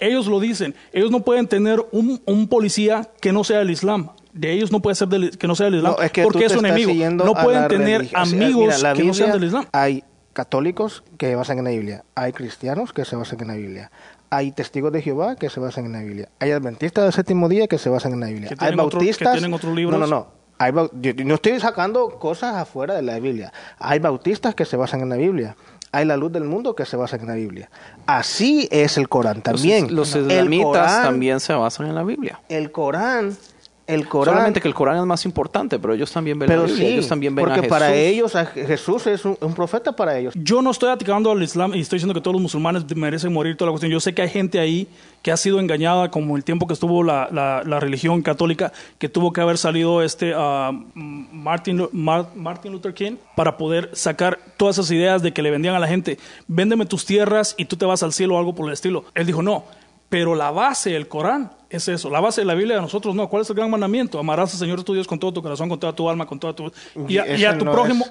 Ellos 0.00 0.26
lo 0.26 0.40
dicen. 0.40 0.74
Ellos 0.92 1.10
no 1.10 1.20
pueden 1.20 1.46
tener 1.46 1.84
un, 1.92 2.20
un 2.26 2.48
policía 2.48 3.08
que 3.20 3.32
no 3.32 3.44
sea 3.44 3.60
el 3.60 3.70
Islam. 3.70 4.10
De 4.32 4.50
ellos 4.52 4.72
no 4.72 4.80
puede 4.80 4.94
ser 4.96 5.08
del- 5.08 5.36
que 5.36 5.46
no 5.46 5.54
sea 5.54 5.66
del 5.66 5.76
Islam 5.76 5.94
No, 5.98 6.02
es 6.02 6.10
que 6.10 6.22
porque 6.22 6.46
es 6.46 6.56
un 6.56 6.64
enemigo. 6.66 6.92
No 7.24 7.34
pueden 7.34 7.68
tener 7.68 7.98
religión. 7.98 8.22
O 8.22 8.26
sea, 8.26 8.36
amigos 8.38 8.76
mira, 8.78 8.92
que 8.94 9.04
no 9.04 9.14
sean 9.14 9.32
del 9.32 9.44
Islam. 9.44 9.66
Hay 9.72 10.04
católicos 10.32 11.04
que 11.18 11.26
se 11.28 11.34
basan 11.36 11.58
en 11.58 11.64
la 11.64 11.70
Biblia, 11.72 12.04
hay 12.14 12.32
cristianos 12.32 12.94
que 12.94 13.04
se 13.04 13.14
basan 13.16 13.38
en 13.42 13.48
la 13.48 13.54
Biblia, 13.54 13.90
hay 14.34 14.50
testigos 14.50 14.90
de 14.92 15.02
Jehová 15.02 15.36
que 15.36 15.50
se 15.50 15.60
basan 15.60 15.84
en 15.84 15.92
la 15.92 16.00
Biblia, 16.00 16.28
hay 16.40 16.52
adventistas 16.52 17.04
del 17.04 17.12
séptimo 17.12 17.50
día 17.50 17.66
que 17.68 17.76
se 17.76 17.90
basan 17.90 18.14
en 18.14 18.20
la 18.20 18.28
Biblia, 18.28 18.48
hay 18.52 18.56
tienen 18.56 18.80
otro- 18.80 18.98
que 18.98 19.04
bautistas. 19.04 19.32
tienen 19.32 19.52
otros 19.52 19.74
libros. 19.76 20.00
No, 20.00 20.06
no, 20.06 20.16
no. 20.16 20.26
Hay 20.58 20.72
yo, 20.72 21.10
yo 21.10 21.24
no 21.24 21.34
estoy 21.34 21.60
sacando 21.60 22.08
cosas 22.18 22.54
afuera 22.56 22.94
de 22.94 23.02
la 23.02 23.18
Biblia. 23.18 23.52
Hay 23.78 23.98
bautistas 23.98 24.54
que 24.54 24.64
se 24.64 24.76
basan 24.78 25.00
en 25.02 25.08
la 25.10 25.16
Biblia. 25.16 25.56
Hay 25.90 26.06
la 26.06 26.16
luz 26.16 26.32
del 26.32 26.44
mundo 26.44 26.74
que 26.74 26.86
se 26.86 26.96
basa 26.96 27.16
en 27.16 27.26
la 27.26 27.34
Biblia. 27.34 27.68
Así 28.06 28.68
es 28.70 28.96
el 28.96 29.08
Corán 29.10 29.42
también. 29.42 29.94
Los, 29.94 30.14
El 30.14 30.30
islamitas 30.30 30.66
Corán- 30.92 31.02
también 31.02 31.40
se 31.40 31.52
basan 31.52 31.86
en 31.88 31.94
la 31.94 32.02
Biblia. 32.04 32.40
El 32.48 32.70
Corán, 32.72 33.36
el 33.92 34.08
Corán. 34.08 34.34
Solamente 34.34 34.60
que 34.60 34.68
el 34.68 34.74
Corán 34.74 34.96
es 34.98 35.04
más 35.04 35.24
importante, 35.24 35.78
pero 35.78 35.94
ellos 35.94 36.10
también 36.10 36.38
ven 36.38 36.48
pero 36.48 36.62
la 36.62 36.66
Biblia, 36.68 36.86
sí, 36.86 36.92
ellos 36.94 37.08
también 37.08 37.34
ven 37.34 37.44
a 37.44 37.48
porque 37.48 37.60
Jesús. 37.62 37.70
para 37.70 37.94
ellos 37.94 38.36
a 38.36 38.46
Jesús 38.46 39.06
es 39.06 39.24
un, 39.24 39.36
un 39.40 39.54
profeta 39.54 39.92
para 39.92 40.18
ellos. 40.18 40.34
Yo 40.36 40.62
no 40.62 40.70
estoy 40.70 40.90
atacando 40.90 41.30
al 41.30 41.42
Islam 41.42 41.74
y 41.74 41.80
estoy 41.80 41.96
diciendo 41.98 42.14
que 42.14 42.20
todos 42.20 42.34
los 42.34 42.42
musulmanes 42.42 42.84
merecen 42.96 43.32
morir 43.32 43.56
toda 43.56 43.68
la 43.68 43.72
cuestión. 43.72 43.92
Yo 43.92 44.00
sé 44.00 44.14
que 44.14 44.22
hay 44.22 44.28
gente 44.28 44.58
ahí 44.58 44.88
que 45.22 45.30
ha 45.30 45.36
sido 45.36 45.60
engañada 45.60 46.10
como 46.10 46.36
el 46.36 46.42
tiempo 46.44 46.66
que 46.66 46.74
estuvo 46.74 47.02
la, 47.04 47.28
la- 47.30 47.62
la 47.64 47.78
religión 47.80 48.22
católica, 48.22 48.72
que 48.98 49.08
tuvo 49.08 49.32
que 49.32 49.40
haber 49.40 49.56
salido 49.58 50.02
este 50.02 50.32
ah, 50.36 50.72
Martin, 50.94 51.88
Martin 51.92 52.72
Luther 52.72 52.94
King 52.94 53.12
para 53.36 53.56
poder 53.56 53.90
sacar 53.92 54.38
todas 54.56 54.78
esas 54.78 54.90
ideas 54.90 55.22
de 55.22 55.32
que 55.32 55.42
le 55.42 55.50
vendían 55.50 55.74
a 55.74 55.78
la 55.78 55.86
gente, 55.88 56.18
véndeme 56.48 56.86
tus 56.86 57.04
tierras 57.04 57.54
y 57.56 57.66
tú 57.66 57.76
te 57.76 57.84
vas 57.86 58.02
al 58.02 58.12
cielo 58.12 58.34
o 58.34 58.38
algo 58.38 58.54
por 58.54 58.66
el 58.66 58.72
estilo. 58.72 59.04
Él 59.14 59.26
dijo, 59.26 59.42
no, 59.42 59.64
pero 60.12 60.34
la 60.34 60.50
base 60.50 60.90
del 60.90 61.08
Corán 61.08 61.52
es 61.70 61.88
eso, 61.88 62.10
la 62.10 62.20
base 62.20 62.42
de 62.42 62.44
la 62.44 62.52
Biblia 62.52 62.76
de 62.76 62.82
nosotros 62.82 63.14
no. 63.14 63.30
¿Cuál 63.30 63.40
es 63.44 63.48
el 63.48 63.56
gran 63.56 63.70
mandamiento? 63.70 64.18
Amarás 64.18 64.52
al 64.52 64.58
Señor 64.58 64.84
tu 64.84 64.92
Dios 64.92 65.06
con 65.06 65.18
todo 65.18 65.32
tu 65.32 65.42
corazón, 65.42 65.70
con 65.70 65.80
toda 65.80 65.94
tu 65.94 66.06
alma, 66.06 66.26
con 66.26 66.38
toda 66.38 66.54
tu... 66.54 66.70
Y 67.08 67.16
a, 67.16 67.26
y 67.34 67.46
a 67.46 67.52
Eso 67.52 67.58
tu 67.60 67.64
no 67.64 67.72
prójimo... 67.72 68.04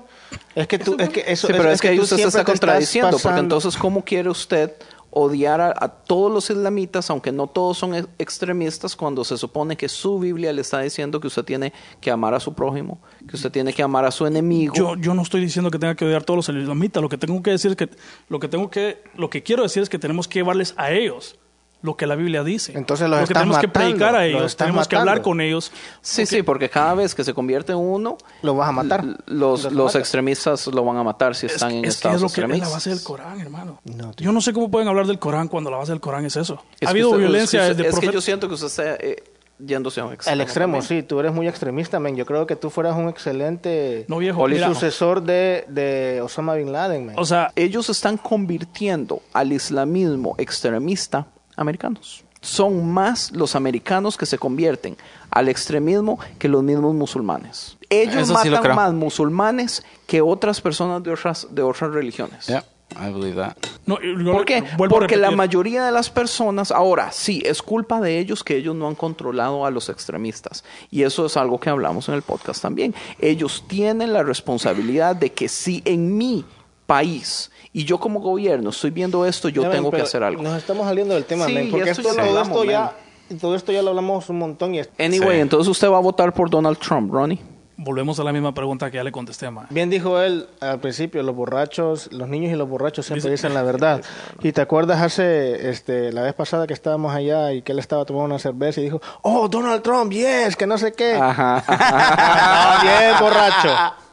Es, 0.56 0.64
es 0.64 0.68
que 0.68 0.80
tú, 0.80 0.96
es 0.98 1.10
que 1.10 1.24
eso, 1.28 1.46
Sí, 1.46 1.54
pero 1.56 1.70
es, 1.72 1.80
que, 1.80 1.96
tú 1.96 2.02
usted 2.02 2.18
se 2.18 2.24
está 2.24 2.44
contradiciendo, 2.44 3.20
porque 3.22 3.40
entonces, 3.40 3.78
¿cómo 3.78 4.04
quiere 4.04 4.32
usted 4.32 4.74
odiar 5.12 5.62
a, 5.62 5.76
a 5.78 5.90
todos 5.90 6.32
los 6.32 6.50
islamitas, 6.50 7.12
aunque 7.12 7.32
no 7.32 7.46
todos 7.46 7.78
son 7.78 7.94
ex- 7.94 8.08
extremistas, 8.18 8.96
cuando 8.96 9.24
se 9.24 9.38
supone 9.38 9.76
que 9.78 9.88
su 9.88 10.18
Biblia 10.18 10.52
le 10.54 10.62
está 10.62 10.80
diciendo 10.80 11.20
que 11.20 11.28
usted 11.28 11.44
tiene 11.44 11.72
que 12.00 12.10
amar 12.10 12.34
a 12.34 12.40
su 12.40 12.56
prójimo, 12.56 13.00
que 13.30 13.36
usted 13.36 13.52
tiene 13.52 13.74
que 13.74 13.84
amar 13.84 14.06
a 14.06 14.12
su 14.12 14.26
enemigo? 14.26 14.74
Yo, 14.74 14.96
yo 14.96 15.14
no 15.14 15.22
estoy 15.22 15.42
diciendo 15.42 15.70
que 15.70 15.78
tenga 15.78 15.94
que 15.94 16.06
odiar 16.06 16.24
a 16.24 16.26
todos 16.26 16.48
los 16.48 16.58
islamitas. 16.58 17.04
Lo 17.04 17.10
que 17.10 17.18
tengo 17.20 17.44
que 17.44 17.52
decir 17.52 17.70
es 17.72 17.78
que 17.78 17.90
lo 18.28 18.40
que 18.40 18.48
tengo 18.48 18.72
que 18.72 19.04
lo 19.16 19.30
que 19.30 19.44
quiero 19.44 19.62
decir 19.62 19.84
es 19.84 19.90
que 19.90 20.00
tenemos 20.00 20.28
que 20.28 20.40
llevarles 20.40 20.74
a 20.78 20.90
ellos 20.92 21.36
lo 21.84 21.98
que 21.98 22.06
la 22.08 22.16
Biblia 22.16 22.44
dice. 22.44 22.74
Entonces 22.78 23.10
los 23.10 23.22
lo 23.22 23.28
que 23.28 23.34
tenemos 23.34 23.58
que 23.58 23.68
predicar 23.68 24.16
a 24.16 24.20
los 24.26 24.36
ellos, 24.42 24.56
tenemos 24.56 24.88
que 24.88 24.96
hablar 24.96 25.22
con 25.22 25.42
ellos. 25.42 25.72
sí, 26.02 26.26
sí, 26.26 26.44
porque 26.44 26.70
cada 26.70 26.94
vez 26.94 27.16
que 27.16 27.24
se 27.24 27.34
convierte 27.34 27.72
en 27.72 27.80
uno, 27.80 28.18
Lo 28.44 28.56
vas 28.56 28.70
a 28.70 28.72
matar. 28.72 29.04
los, 29.04 29.18
Los 29.26 29.64
los 29.66 29.74
matas. 29.86 29.96
extremistas 29.96 30.68
lo 30.68 30.86
van 30.86 30.98
a 30.98 31.04
matar 31.04 31.36
si 31.36 31.48
Es, 31.48 31.54
están 31.54 31.72
en 31.72 31.78
es 31.78 31.82
que 31.82 31.88
estados 31.90 32.16
es 32.18 32.22
lo 32.22 32.28
que 32.28 32.32
es 32.34 32.38
la 32.38 32.44
extremistas. 32.56 32.74
base 32.74 32.90
del 32.92 33.04
Corán, 33.04 33.40
hermano. 33.42 33.80
No, 33.84 34.12
yo 34.18 34.32
no 34.32 34.42
sé 34.42 34.54
cómo 34.54 34.70
pueden 34.70 34.88
hablar 34.88 35.08
del 35.08 35.20
Corán 35.20 35.48
cuando 35.48 35.72
la 35.72 35.78
base 35.78 35.92
del 35.92 36.02
Corán 36.02 36.26
es 36.26 36.36
eso. 36.36 36.64
Es 36.80 36.88
ha 36.88 36.92
habido 36.92 37.10
usted- 37.10 37.20
violencia 37.20 37.62
es 37.62 37.68
que, 37.70 37.74
desde 37.76 37.90
es 37.90 37.96
que 37.96 38.02
profeta- 38.02 38.14
yo 38.14 38.22
siento 38.22 38.48
que 38.48 38.54
usted 38.54 38.68
está 38.68 38.96
eh, 38.96 39.24
yéndose 39.64 40.02
a 40.02 40.06
un 40.06 40.14
extremo. 40.14 40.34
El 40.34 40.42
extremo, 40.42 40.78
también. 40.80 41.02
sí, 41.04 41.08
tú 41.08 41.20
eres 41.20 41.32
muy 41.34 41.48
extremista, 41.48 42.00
men. 42.00 42.16
Yo 42.16 42.26
creo 42.26 42.48
que 42.48 42.56
tú 42.56 42.70
fueras 42.70 42.96
un 42.96 43.10
excelente 43.10 44.06
No, 44.08 44.18
viejo, 44.18 44.48
mira, 44.48 44.68
sucesor 44.68 45.22
de, 45.22 45.66
de 45.68 46.20
Osama 46.24 46.56
Bin 46.56 46.72
Laden, 46.72 47.06
men. 47.08 47.16
o 47.18 47.26
sea, 47.26 47.52
ellos 47.56 47.90
están 47.90 48.18
convirtiendo 48.18 49.22
al 49.34 49.54
islamismo 49.54 50.36
extremista 50.40 51.28
americanos. 51.62 52.24
Son 52.42 52.92
más 52.92 53.32
los 53.32 53.56
americanos 53.56 54.18
que 54.18 54.26
se 54.26 54.38
convierten 54.38 54.98
al 55.30 55.48
extremismo 55.48 56.20
que 56.40 56.48
los 56.48 56.64
mismos 56.64 56.96
musulmanes. 56.96 57.78
Ellos 57.90 58.30
Eso 58.30 58.34
matan 58.34 58.76
más 58.76 58.94
musulmanes 58.94 59.86
que 60.08 60.22
otras 60.22 60.60
personas 60.60 61.04
de 61.04 61.12
otras, 61.12 61.48
de 61.52 61.62
otras 61.62 61.92
religiones. 61.92 62.48
Ya. 62.48 62.64
I 63.00 63.12
believe 63.12 63.36
that. 63.36 63.56
No, 63.86 64.00
yo 64.02 64.32
¿Por 64.32 64.46
qué? 64.46 64.64
Porque 64.78 65.16
la 65.16 65.32
mayoría 65.32 65.86
de 65.86 65.92
las 65.92 66.10
personas, 66.10 66.72
ahora 66.72 67.12
sí, 67.12 67.42
es 67.46 67.62
culpa 67.62 68.02
de 68.02 68.20
ellos 68.20 68.44
que 68.44 68.56
ellos 68.56 68.76
no 68.76 68.88
han 68.88 68.96
controlado 68.96 69.66
a 69.66 69.72
los 69.72 69.90
extremistas. 69.90 70.64
Y 70.90 71.04
eso 71.04 71.26
es 71.26 71.38
algo 71.38 71.60
que 71.60 71.70
hablamos 71.70 72.10
en 72.10 72.16
el 72.16 72.22
podcast 72.22 72.62
también. 72.62 72.94
Ellos 73.20 73.64
tienen 73.68 74.14
la 74.14 74.24
responsabilidad 74.24 75.16
de 75.16 75.32
que 75.32 75.48
si 75.48 75.82
en 75.86 76.18
mi 76.18 76.46
país 76.86 77.51
y 77.74 77.86
yo 77.86 78.00
como 78.00 78.20
gobierno 78.20 78.70
estoy 78.72 78.92
viendo 78.92 79.26
esto, 79.26 79.50
yo 79.50 79.62
Ya 79.64 79.70
ven, 79.70 79.78
tengo 79.78 79.92
que 79.92 80.02
hacer 80.02 80.24
algo. 80.24 80.42
Nos 80.42 80.58
estamos 80.58 80.86
saliendo 80.86 81.14
del 81.14 81.26
tema, 81.26 81.46
Sí, 81.46 81.54
men, 81.54 81.72
porque 81.72 81.90
esto 81.90 82.02
esto, 82.02 82.16
ya 82.16 82.22
hablamos, 82.24 82.48
esto 82.50 82.64
ya, 82.66 82.94
todo 83.40 83.56
esto 83.56 83.72
ya 83.72 83.82
lo 83.82 83.90
hablamos 83.90 84.30
un 84.30 84.40
montón 84.40 84.76
y 84.76 84.80
es- 84.80 84.90
Anyway, 85.00 85.36
Sí. 85.38 85.42
entonces 85.42 85.68
usted 85.70 85.90
va 85.90 85.98
a 85.98 86.02
votar 86.02 86.34
por 86.34 86.50
Donald 86.50 86.78
Trump, 86.80 87.12
Ronnie. 87.14 87.40
Volvemos 87.84 88.20
a 88.20 88.24
la 88.24 88.32
misma 88.32 88.54
pregunta 88.54 88.92
que 88.92 88.98
ya 88.98 89.04
le 89.04 89.12
contesté, 89.12 89.50
ma. 89.50 89.66
Bien 89.72 89.90
dijo 89.90 90.20
él 90.22 90.46
al 90.60 90.80
principio, 90.80 91.24
los 91.24 91.36
borrachos, 91.36 92.12
los 92.12 92.28
niños 92.30 92.52
y 92.52 92.56
los 92.56 92.70
borrachos 92.70 93.08
siempre 93.08 93.32
dicen 93.32 93.56
la 93.56 93.64
verdad. 93.64 94.02
Y 94.44 94.52
te 94.52 94.62
acuerdas 94.62 95.02
hace, 95.02 95.68
este, 95.72 96.12
la 96.12 96.22
vez 96.22 96.36
pasada 96.36 96.68
que 96.68 96.74
estábamos 96.74 97.16
allá 97.16 97.54
y 97.54 97.64
que 97.64 97.72
él 97.72 97.80
estaba 97.80 98.06
tomando 98.06 98.26
una 98.26 98.38
cerveza 98.40 98.82
y 98.82 98.84
dijo, 98.84 99.02
oh, 99.24 99.48
Donald 99.48 99.82
Trump, 99.82 100.12
yes, 100.12 100.56
que 100.56 100.68
no 100.68 100.78
sé 100.78 100.92
qué. 100.94 101.14
Ajá. 101.16 101.64
Bien, 102.84 103.14
borracho. 103.20 103.70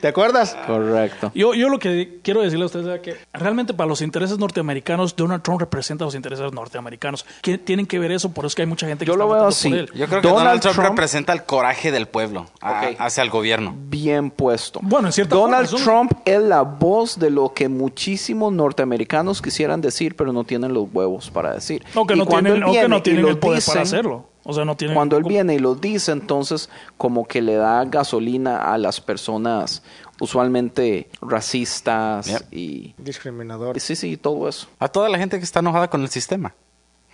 ¿Te 0.00 0.08
acuerdas? 0.08 0.56
Correcto. 0.66 1.30
Yo, 1.34 1.54
yo 1.54 1.68
lo 1.68 1.78
que 1.78 2.20
quiero 2.22 2.40
decirle 2.42 2.62
a 2.64 2.66
ustedes 2.66 2.86
es 2.86 3.00
que 3.00 3.16
realmente 3.32 3.74
para 3.74 3.88
los 3.88 4.00
intereses 4.02 4.38
norteamericanos, 4.38 5.14
Donald 5.16 5.42
Trump 5.42 5.60
representa 5.60 6.04
los 6.04 6.14
intereses 6.14 6.52
norteamericanos. 6.52 7.26
Que 7.42 7.58
tienen 7.58 7.86
que 7.86 7.98
ver 7.98 8.12
eso, 8.12 8.32
por 8.32 8.42
eso 8.44 8.48
es 8.48 8.54
que 8.54 8.62
hay 8.62 8.66
mucha 8.68 8.86
gente 8.86 9.04
que 9.04 9.08
Yo 9.08 9.12
está 9.14 9.24
lo 9.24 9.28
veo 9.30 9.36
votando 9.44 9.48
así. 9.54 9.68
por 9.68 9.78
él. 9.78 9.86
Yo 9.94 10.06
creo 10.06 10.20
que 10.22 10.28
Donald 10.28 10.44
Donald, 10.46 10.60
Trump, 10.62 10.74
Trump- 10.76 10.88
representa 10.90 11.32
el 11.32 11.44
coraje 11.44 11.92
del 11.92 12.06
pueblo 12.08 12.46
a- 12.60 12.86
hacia 12.98 13.22
el 13.22 13.30
gobierno. 13.30 13.74
Bien 13.76 14.30
puesto. 14.30 14.80
Bueno, 14.82 15.08
en 15.08 15.12
cierta 15.12 15.34
Donald 15.36 15.68
forma, 15.68 15.84
son- 15.84 16.08
Trump 16.08 16.12
es 16.26 16.40
la 16.40 16.62
voz 16.62 17.18
de 17.18 17.30
lo 17.30 17.52
que 17.52 17.68
muchísimos 17.68 18.52
norteamericanos 18.52 19.42
quisieran 19.42 19.80
decir, 19.80 20.16
pero 20.16 20.32
no 20.32 20.44
tienen 20.44 20.72
los 20.72 20.86
huevos 20.92 21.30
para 21.30 21.52
decir. 21.52 21.84
O 21.94 22.06
que 22.06 22.14
Y 22.14 22.18
no 22.18 22.24
cuando 22.26 22.50
tienen, 22.50 22.68
o 22.68 22.72
que 22.72 22.88
no 22.88 23.02
tienen 23.02 23.22
lo 23.22 23.28
el 23.28 23.38
poder 23.38 23.62
para 23.64 23.80
dicen, 23.80 23.98
hacerlo. 23.98 24.26
O 24.44 24.52
sea, 24.54 24.64
no 24.64 24.76
tienen. 24.76 24.94
Cuando 24.94 25.16
él 25.16 25.24
viene 25.24 25.54
y 25.54 25.58
lo 25.58 25.74
dice, 25.74 26.12
entonces 26.12 26.70
como 26.96 27.26
que 27.26 27.42
le 27.42 27.56
da 27.56 27.84
gasolina 27.84 28.72
a 28.72 28.78
las 28.78 29.00
personas 29.00 29.82
usualmente 30.18 31.08
racistas 31.20 32.26
Yep. 32.26 32.52
y, 32.52 32.94
Discriminador. 32.98 33.76
y 33.76 33.80
sí, 33.80 33.96
sí, 33.96 34.16
todo 34.16 34.48
eso. 34.48 34.66
A 34.78 34.88
toda 34.88 35.08
la 35.08 35.18
gente 35.18 35.38
que 35.38 35.44
está 35.44 35.60
enojada 35.60 35.88
con 35.88 36.02
el 36.02 36.08
sistema. 36.08 36.54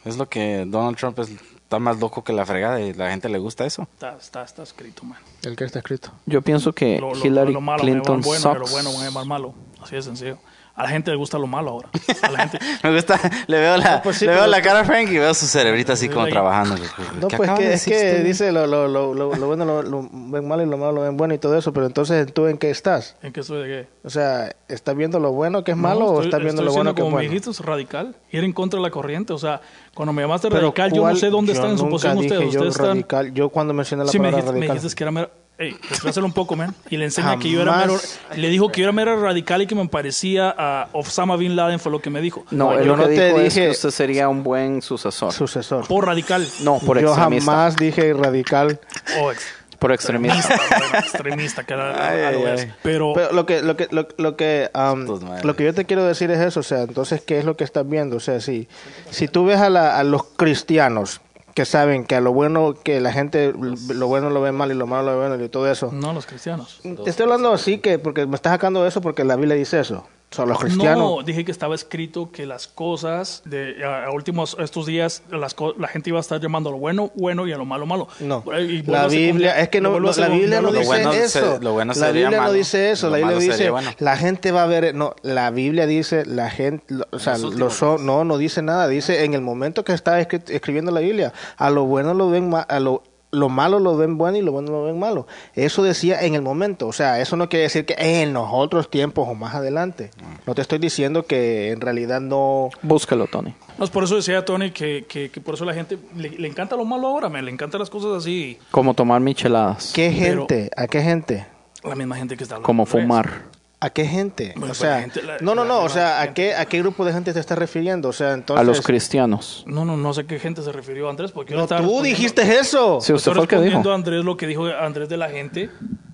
Es 0.05 0.17
lo 0.17 0.29
que 0.29 0.65
Donald 0.67 0.97
Trump 0.97 1.19
es, 1.19 1.31
está 1.31 1.79
más 1.81 1.99
loco 1.99 2.23
que 2.23 2.33
la 2.33 2.47
fregada 2.47 2.81
y 2.81 2.93
la 2.95 3.11
gente 3.11 3.29
le 3.29 3.39
gusta 3.39 3.67
eso. 3.67 3.89
Está, 3.95 4.17
está, 4.17 4.43
está 4.45 4.63
escrito, 4.63 5.03
man. 5.05 5.19
El 5.43 5.57
que 5.57 5.65
está 5.65 5.81
escrito. 5.81 6.11
Yo 6.27 6.43
pienso 6.43 6.73
que 6.73 7.01
Lo, 7.01 7.13
lo- 7.15 7.25
Hillary 7.27 7.53
lo 7.53 7.61
malo 7.61 7.81
Clinton 7.83 8.21
me 8.21 8.23
va 8.23 8.27
bueno, 8.29 8.55
sucks. 8.59 8.71
bueno 8.71 8.91
me 8.99 9.09
va 9.11 9.25
malo. 9.25 9.55
Así 9.83 9.97
de 9.97 10.03
sencillo. 10.03 10.39
A 10.77 10.83
la 10.83 10.91
gente 10.91 11.11
le 11.11 11.17
gusta 11.17 11.39
lo 11.39 11.47
malo 11.47 11.71
ahora. 11.71 11.89
A 12.23 12.31
la 12.31 12.39
gente. 12.49 12.59
Me 12.83 12.95
gusta, 12.95 13.19
le 13.47 13.59
veo 13.59 13.77
la, 13.79 13.97
No, 13.97 14.03
pues 14.03 14.19
sí, 14.19 14.27
le 14.27 14.33
veo 14.33 14.47
la 14.47 14.61
cara 14.61 14.81
a 14.81 14.85
Frank 14.85 15.09
y 15.11 15.17
veo 15.17 15.33
su 15.33 15.47
cerebrito 15.47 15.95
así 15.95 16.09
como 16.11 16.27
Ahí. 16.27 16.33
trabajando. 16.33 16.77
No, 17.21 17.29
¿Qué 17.29 17.37
pues 17.39 17.51
que, 17.53 17.63
de 17.65 17.75
es 17.75 17.85
que 17.87 17.95
usted? 17.95 18.25
dice 18.25 18.53
lo, 18.53 18.67
lo, 18.67 18.87
lo, 18.87 19.15
lo, 19.15 19.35
lo 19.35 19.47
bueno 19.47 19.65
lo, 19.65 19.83
lo 19.83 20.07
ven 20.13 20.47
malo 20.47 20.63
y 20.63 20.67
lo 20.67 20.77
malo 20.77 20.93
lo 20.93 21.01
ven 21.01 21.17
bueno 21.17 21.33
y 21.33 21.39
todo 21.39 21.57
eso, 21.57 21.73
pero 21.73 21.87
entonces 21.87 22.31
tú 22.33 22.47
en 22.47 22.59
qué 22.59 22.71
estás? 22.71 23.17
¿En 23.23 23.33
qué 23.33 23.41
estoy 23.41 23.63
de 23.63 23.67
qué? 23.67 23.89
O 24.05 24.11
sea, 24.11 24.55
¿estás 24.69 24.95
viendo 24.95 25.19
lo 25.19 25.33
bueno 25.33 25.65
que 25.65 25.71
es 25.71 25.77
No, 25.79 25.83
malo 25.85 26.07
o 26.07 26.21
estás 26.23 26.41
viendo 26.41 26.61
estoy 26.61 26.67
lo 26.67 26.73
bueno 26.75 26.95
que 26.95 27.01
es 27.01 27.05
como 27.05 27.17
me 27.17 27.23
bueno? 27.23 27.31
dijiste, 27.31 27.51
es 27.51 27.61
radical. 27.61 28.15
Ir 28.31 28.45
en 28.45 28.53
contra 28.53 28.79
de 28.79 28.83
la 28.83 28.91
corriente. 28.91 29.33
O 29.33 29.39
sea, 29.39 29.63
cuando 29.95 30.13
me 30.13 30.21
llamaste 30.23 30.49
Pero 30.51 30.61
radical, 30.61 30.93
yo 30.93 31.09
no 31.09 31.17
sé 31.17 31.31
dónde 31.31 31.53
están 31.55 31.71
en 31.71 31.79
su 31.79 31.89
posición 31.89 32.19
dije 32.21 32.35
ustedes. 32.35 32.53
Yo, 32.53 32.61
Ustedes 32.61 32.75
están. 32.75 32.87
radical. 32.89 33.33
yo 33.33 33.49
cuando 33.49 33.73
mencioné 33.73 34.05
la 34.05 34.11
Sí, 34.13 34.19
me 34.19 34.31
palabra 34.31 34.53
dijiste, 34.53 34.61
me 34.61 34.67
radical. 34.67 34.75
pues, 34.77 34.83
dijiste 34.83 34.99
que 34.99 35.05
era 35.05 35.31
mero. 35.59 35.71
Ey, 35.77 35.77
exprésalo 35.91 36.27
un 36.27 36.33
poco, 36.33 36.55
man. 36.57 36.75
Y 36.91 36.97
le 36.97 37.05
enseña 37.07 37.39
que 37.39 37.51
yo 37.51 37.63
era 37.63 37.77
mero. 37.79 37.95
Jamás. 37.97 38.21
Le 38.37 38.49
dijo 38.49 38.71
que 38.71 38.81
yo 38.81 38.87
era 38.87 38.93
mero 38.93 39.21
radical 39.21 39.63
y 39.63 39.67
que 39.67 39.75
me 39.75 39.87
parecía 39.89 40.55
a 40.57 40.89
Osama 40.93 41.37
Bin 41.37 41.57
Laden, 41.57 41.79
fue 41.81 41.91
lo 41.93 42.01
que 42.01 42.11
me 42.11 42.21
dijo. 42.21 42.45
No, 42.51 42.73
No, 42.75 42.83
yo 42.83 42.97
no 42.97 43.05
te 43.05 43.11
dijo 43.13 43.41
es 43.41 43.55
dije- 43.55 43.65
que 43.67 43.71
usted 43.71 43.91
sería 43.91 44.29
un 44.29 44.43
buen 44.43 44.83
sucesor. 44.83 45.33
Sucesor. 45.33 45.87
Por 45.87 46.07
radical. 46.07 46.47
No, 46.63 46.79
por 46.79 47.01
yo 47.01 47.09
extremista. 47.09 47.51
jamás 47.53 47.77
dije 47.77 48.13
radical. 48.15 48.79
O 49.21 49.33
ex- 49.33 49.47
Por 49.79 49.93
extremista. 49.93 50.55
extremista, 50.99 51.65
que 51.65 51.75
era 51.75 52.09
Ay, 52.11 52.23
algo 52.23 52.45
ay. 52.47 52.73
Pero, 52.83 53.13
Pero 53.15 53.33
lo 53.33 53.45
que 53.47 53.61
lo 53.63 53.77
que 53.77 53.89
lo, 53.91 54.09
lo 54.17 54.35
que 54.37 54.71
um, 54.75 55.05
lo 55.43 55.55
que 55.57 55.65
yo 55.65 55.75
te 55.75 55.85
quiero 55.85 56.03
decir 56.05 56.31
es 56.31 56.41
eso, 56.41 56.61
o 56.61 56.63
sea, 56.63 56.83
entonces 56.83 57.21
qué 57.21 57.39
es 57.39 57.45
lo 57.45 57.57
que 57.59 57.65
estás 57.65 57.87
viendo, 57.89 58.17
o 58.17 58.21
sea, 58.21 58.41
si 58.41 58.69
si 59.11 59.29
tú 59.29 59.45
ves 59.45 59.61
a, 59.61 59.69
la- 59.69 59.99
a 59.99 60.03
los 60.05 60.25
cristianos 60.25 61.21
que 61.57 61.65
saben 61.65 62.05
que 62.05 62.15
a 62.15 62.21
lo 62.21 62.35
bueno 62.35 62.75
que 62.75 63.01
la 63.01 63.13
gente 63.13 63.55
lo 63.55 64.07
bueno 64.09 64.29
lo 64.29 64.43
ve 64.43 64.53
mal 64.53 64.71
y 64.71 64.75
lo 64.75 64.87
malo 64.87 65.05
lo 65.07 65.19
ve 65.19 65.29
bueno 65.29 65.43
y 65.43 65.49
todo 65.49 65.73
eso. 65.73 65.91
no 65.91 66.13
los 66.13 66.27
cristianos. 66.27 66.81
Te 66.83 67.09
estoy 67.09 67.25
hablando 67.25 67.51
así 67.51 67.79
que 67.79 67.99
porque 67.99 68.27
me 68.27 68.35
estás 68.35 68.53
sacando 68.53 68.87
eso 68.87 69.01
porque 69.01 69.25
la 69.25 69.37
Biblia 69.37 69.57
dice 69.57 69.81
eso. 69.81 70.07
Los 70.37 70.59
cristianos. 70.59 70.99
No, 70.99 71.23
dije 71.23 71.45
que 71.47 71.53
estaba 71.53 71.75
escrito 71.75 72.31
que 72.31 72.45
las 72.47 72.67
cosas 72.67 73.43
de 73.47 73.83
a, 73.85 74.07
a 74.07 74.11
últimos 74.11 74.57
estos 74.61 74.85
días 74.85 75.23
las 75.31 75.55
co- 75.55 75.75
la 75.79 75.89
gente 75.89 76.11
iba 76.11 76.19
a 76.19 76.21
estar 76.21 76.41
llamando 76.41 76.69
a 76.69 76.73
lo 76.73 76.79
bueno 76.79 77.11
bueno 77.15 77.47
y 77.47 77.53
a 77.53 77.57
lo 77.57 77.65
malo 77.65 77.87
malo. 77.87 78.09
No, 78.21 78.43
Y 78.61 78.83
la 78.83 79.07
Biblia, 79.07 79.59
es 79.61 79.69
que 79.71 79.81
no, 79.81 79.99
la 79.99 80.29
Biblia 80.29 80.61
no 80.61 80.73
dice 80.73 81.29
se- 81.29 81.39
eso. 81.39 81.59
lo 81.63 81.73
bueno 81.73 81.93
la 81.97 82.11
Biblia 82.11 82.41
no 82.41 82.53
dice 82.53 82.91
eso, 82.91 83.07
lo 83.07 83.13
la 83.13 83.19
Biblia 83.19 83.39
dice, 83.39 83.71
bueno. 83.71 83.91
la 83.99 84.17
gente 84.17 84.53
va 84.53 84.65
a 84.65 84.67
ver, 84.67 84.95
no, 84.95 85.15
la 85.23 85.51
Biblia 85.51 85.87
dice, 85.87 86.27
la 86.27 86.51
gente, 86.51 86.85
lo- 86.93 87.07
o 87.13 87.19
sea, 87.19 87.39
Los 87.39 87.81
no, 88.01 88.25
no 88.25 88.37
dice 88.37 88.61
nada, 88.63 88.89
dice 88.89 89.25
en 89.25 89.33
el 89.33 89.41
momento 89.41 89.85
que 89.85 89.93
está 89.93 90.21
escri- 90.21 90.51
escribiendo 90.51 90.91
la 90.91 91.01
Biblia, 91.01 91.33
a 91.57 91.71
lo 91.71 91.85
bueno 91.85 92.13
lo 92.15 92.29
ven, 92.29 92.51
a 92.69 92.81
lo 92.81 93.03
lo 93.33 93.49
malo 93.49 93.81
lo 93.81 93.97
ven 93.97 94.17
bueno 94.17 94.39
y 94.39 94.43
lo 94.43 94.53
bueno 94.53 94.71
lo 94.73 94.85
ven 94.85 94.99
malo. 94.99 95.27
Eso 95.55 95.83
decía 95.83 96.23
en 96.23 96.35
el 96.35 96.43
momento. 96.43 96.87
O 96.87 96.93
sea, 96.93 97.21
eso 97.21 97.37
no 97.37 97.49
quiere 97.49 97.65
decir 97.65 97.85
que 97.85 97.95
en 98.23 98.33
los 98.33 98.49
otros 98.51 98.89
tiempos 98.89 99.29
o 99.29 99.35
más 99.35 99.55
adelante. 99.55 100.11
No 100.47 100.55
te 100.55 100.63
estoy 100.63 100.79
diciendo 100.79 101.25
que 101.25 101.71
en 101.73 101.81
realidad 101.81 102.21
no... 102.21 102.71
Búscalo, 102.83 103.27
Tony. 103.27 103.55
No, 103.79 103.85
es 103.85 103.91
por 103.91 104.05
eso 104.05 104.17
decía 104.17 104.45
Tony 104.45 104.71
que, 104.71 105.05
que, 105.09 105.31
que 105.31 105.41
por 105.41 105.55
eso 105.55 105.65
la 105.65 105.75
gente 105.75 105.99
le, 106.17 106.31
le 106.31 106.49
encanta 106.49 106.77
lo 106.77 106.85
malo 106.85 107.09
ahora, 107.09 107.29
me 107.29 107.43
le 107.43 107.51
encantan 107.51 107.81
las 107.81 107.91
cosas 107.91 108.13
así. 108.17 108.59
Como 108.71 108.95
tomar 108.95 109.21
micheladas. 109.21 109.93
¿Qué 109.95 110.15
Pero- 110.19 110.47
gente? 110.47 110.71
¿A 110.77 110.87
qué 110.87 111.03
gente? 111.03 111.47
La 111.85 111.95
misma 111.95 112.17
gente 112.17 112.37
que 112.37 112.43
está 112.45 112.55
hablando. 112.57 112.67
Como 112.67 112.83
inglés. 112.85 113.03
fumar. 113.03 113.43
¿A 113.87 113.91
qué 113.91 114.05
gente? 114.05 114.53
Bueno, 114.57 114.65
o 114.65 114.69
pues 114.69 114.79
sea, 114.79 114.91
la 114.97 115.01
gente- 115.03 115.23
la- 115.23 115.37
no, 115.39 115.55
no, 115.55 115.65
no, 115.65 115.81
o 115.85 115.89
sea, 115.89 116.21
¿a 116.21 116.35
qué, 116.35 116.55
¿a 116.57 116.67
qué 116.67 116.81
grupo 116.81 117.05
de 117.05 117.13
gente 117.13 117.33
te 117.33 117.39
estás 117.39 117.57
refiriendo? 117.57 118.09
O 118.09 118.13
sea, 118.13 118.33
entonces... 118.33 118.61
A 118.61 118.65
los 118.65 118.81
cristianos. 118.81 119.63
No, 119.67 119.85
no, 119.85 119.97
no 119.97 120.13
sé 120.13 120.27
qué 120.27 120.41
gente 120.41 120.61
se 120.63 120.73
refirió 120.73 121.07
a 121.07 121.11
Andrés, 121.11 121.31
porque 121.31 121.55
yo 121.55 121.61
No, 121.61 121.67
tú 121.69 122.03
dijiste 122.03 122.43
eso. 122.59 123.01
Sí, 123.01 123.13
usted 123.13 123.31
Estoy 123.31 123.35
fue 123.35 123.43
el 123.45 123.49
que 123.49 123.55
respondiendo 123.57 123.79
dijo. 123.79 123.91
a 123.93 123.95
Andrés 123.95 124.25
lo 124.25 124.37
que 124.37 124.47
dijo 124.49 124.67
Andrés 124.67 125.09
de 125.09 125.17
la 125.17 125.29
gente 125.29 125.71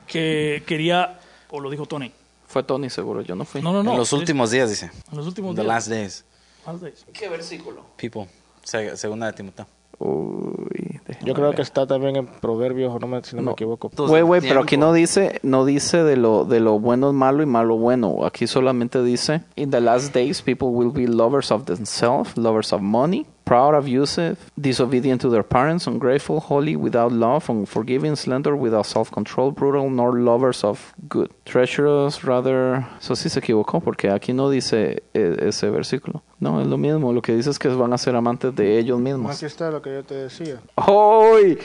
que 0.07 0.63
quería, 0.67 1.19
o 1.51 1.61
lo 1.61 1.71
dijo 1.71 1.87
Tony. 1.87 2.13
Fue 2.47 2.63
Tony, 2.63 2.91
seguro. 2.91 3.23
Yo 3.23 3.35
no 3.35 3.47
fui. 3.47 3.63
No, 3.63 3.73
no, 3.73 3.83
no. 3.83 3.93
en 3.93 3.97
los 3.99 4.13
últimos 4.13 4.51
días, 4.51 4.69
dice. 4.69 4.91
En 5.11 5.17
los 5.17 5.27
últimos 5.27 5.55
The 5.55 5.63
días. 5.63 5.75
last 5.75 5.89
days. 5.89 6.25
Last 6.67 6.83
days. 6.83 7.07
¿Qué 7.15 7.29
versículo? 7.31 7.87
People. 7.97 8.29
Se- 8.65 8.97
Segunda 8.99 9.27
de 9.29 9.33
Timoteo. 9.33 9.67
Uy, 10.05 11.01
Yo 11.25 11.35
creo 11.35 11.49
ver. 11.49 11.57
que 11.57 11.63
está 11.63 11.87
también 11.87 12.17
en 12.17 12.27
Proverbios, 12.27 13.01
no 13.01 13.07
me, 13.07 13.23
si 13.23 13.37
no, 13.37 13.43
me 13.43 13.53
equivoco. 13.53 13.91
Güey, 13.97 14.23
güey, 14.23 14.41
pero 14.41 14.63
aquí 14.63 14.77
no 14.77 14.93
dice, 14.93 15.39
no 15.43 15.65
dice 15.65 16.03
de 16.03 16.17
lo, 16.17 16.45
de 16.45 16.59
lo 16.61 16.81
bueno 16.81 17.09
es 17.11 17.15
malo 17.15 17.43
y 17.43 17.47
malo 17.47 17.77
bueno. 17.77 18.25
Aquí 18.25 18.47
solamente 18.47 19.03
dice, 19.05 19.43
in 19.57 19.71
the 19.71 19.81
last 19.81 20.13
days 20.13 20.43
people 20.43 20.69
will 20.69 20.91
be 20.91 21.07
lovers 21.07 21.53
of 21.53 21.65
themselves, 21.67 22.37
lovers 22.37 22.73
of 22.73 22.81
money, 22.83 23.27
proud, 23.45 23.75
abusive, 23.75 24.37
disobedient 24.61 25.21
to 25.21 25.31
their 25.31 25.43
parents, 25.43 25.87
ungrateful, 25.87 26.41
holy, 26.41 26.77
without 26.77 27.13
love, 27.13 27.49
unforgiving, 27.49 28.17
slender, 28.17 28.55
without 28.55 28.87
self-control, 28.87 29.53
brutal, 29.53 29.91
nor 29.91 30.19
lovers 30.19 30.65
of 30.65 30.95
good. 31.09 31.31
Treacherous, 31.45 32.25
rather... 32.25 32.85
Eso 33.01 33.15
sí 33.15 33.29
se 33.29 33.41
equivocó 33.41 33.81
porque 33.81 34.11
aquí 34.11 34.33
no 34.33 34.51
dice 34.51 35.03
eh, 35.15 35.37
ese 35.41 35.71
versículo. 35.71 36.23
No, 36.43 36.61
es 36.61 36.67
lo 36.67 36.77
mismo. 36.77 37.13
Lo 37.13 37.23
que 37.23 37.37
dice 37.37 37.51
es 37.51 37.59
que 37.59 37.69
van 37.69 37.93
a 37.93 37.99
ser 37.99 38.17
amantes 38.17 38.53
de 38.57 38.77
ellos 38.77 38.99
mismos. 38.99 39.37
Aquí 39.37 39.47
está 39.47 39.71
lo 39.71 39.81
que 39.81 39.95
yo 39.95 40.03
te 40.03 40.15
decía. 40.15 40.61
¡Ay! 40.75 41.57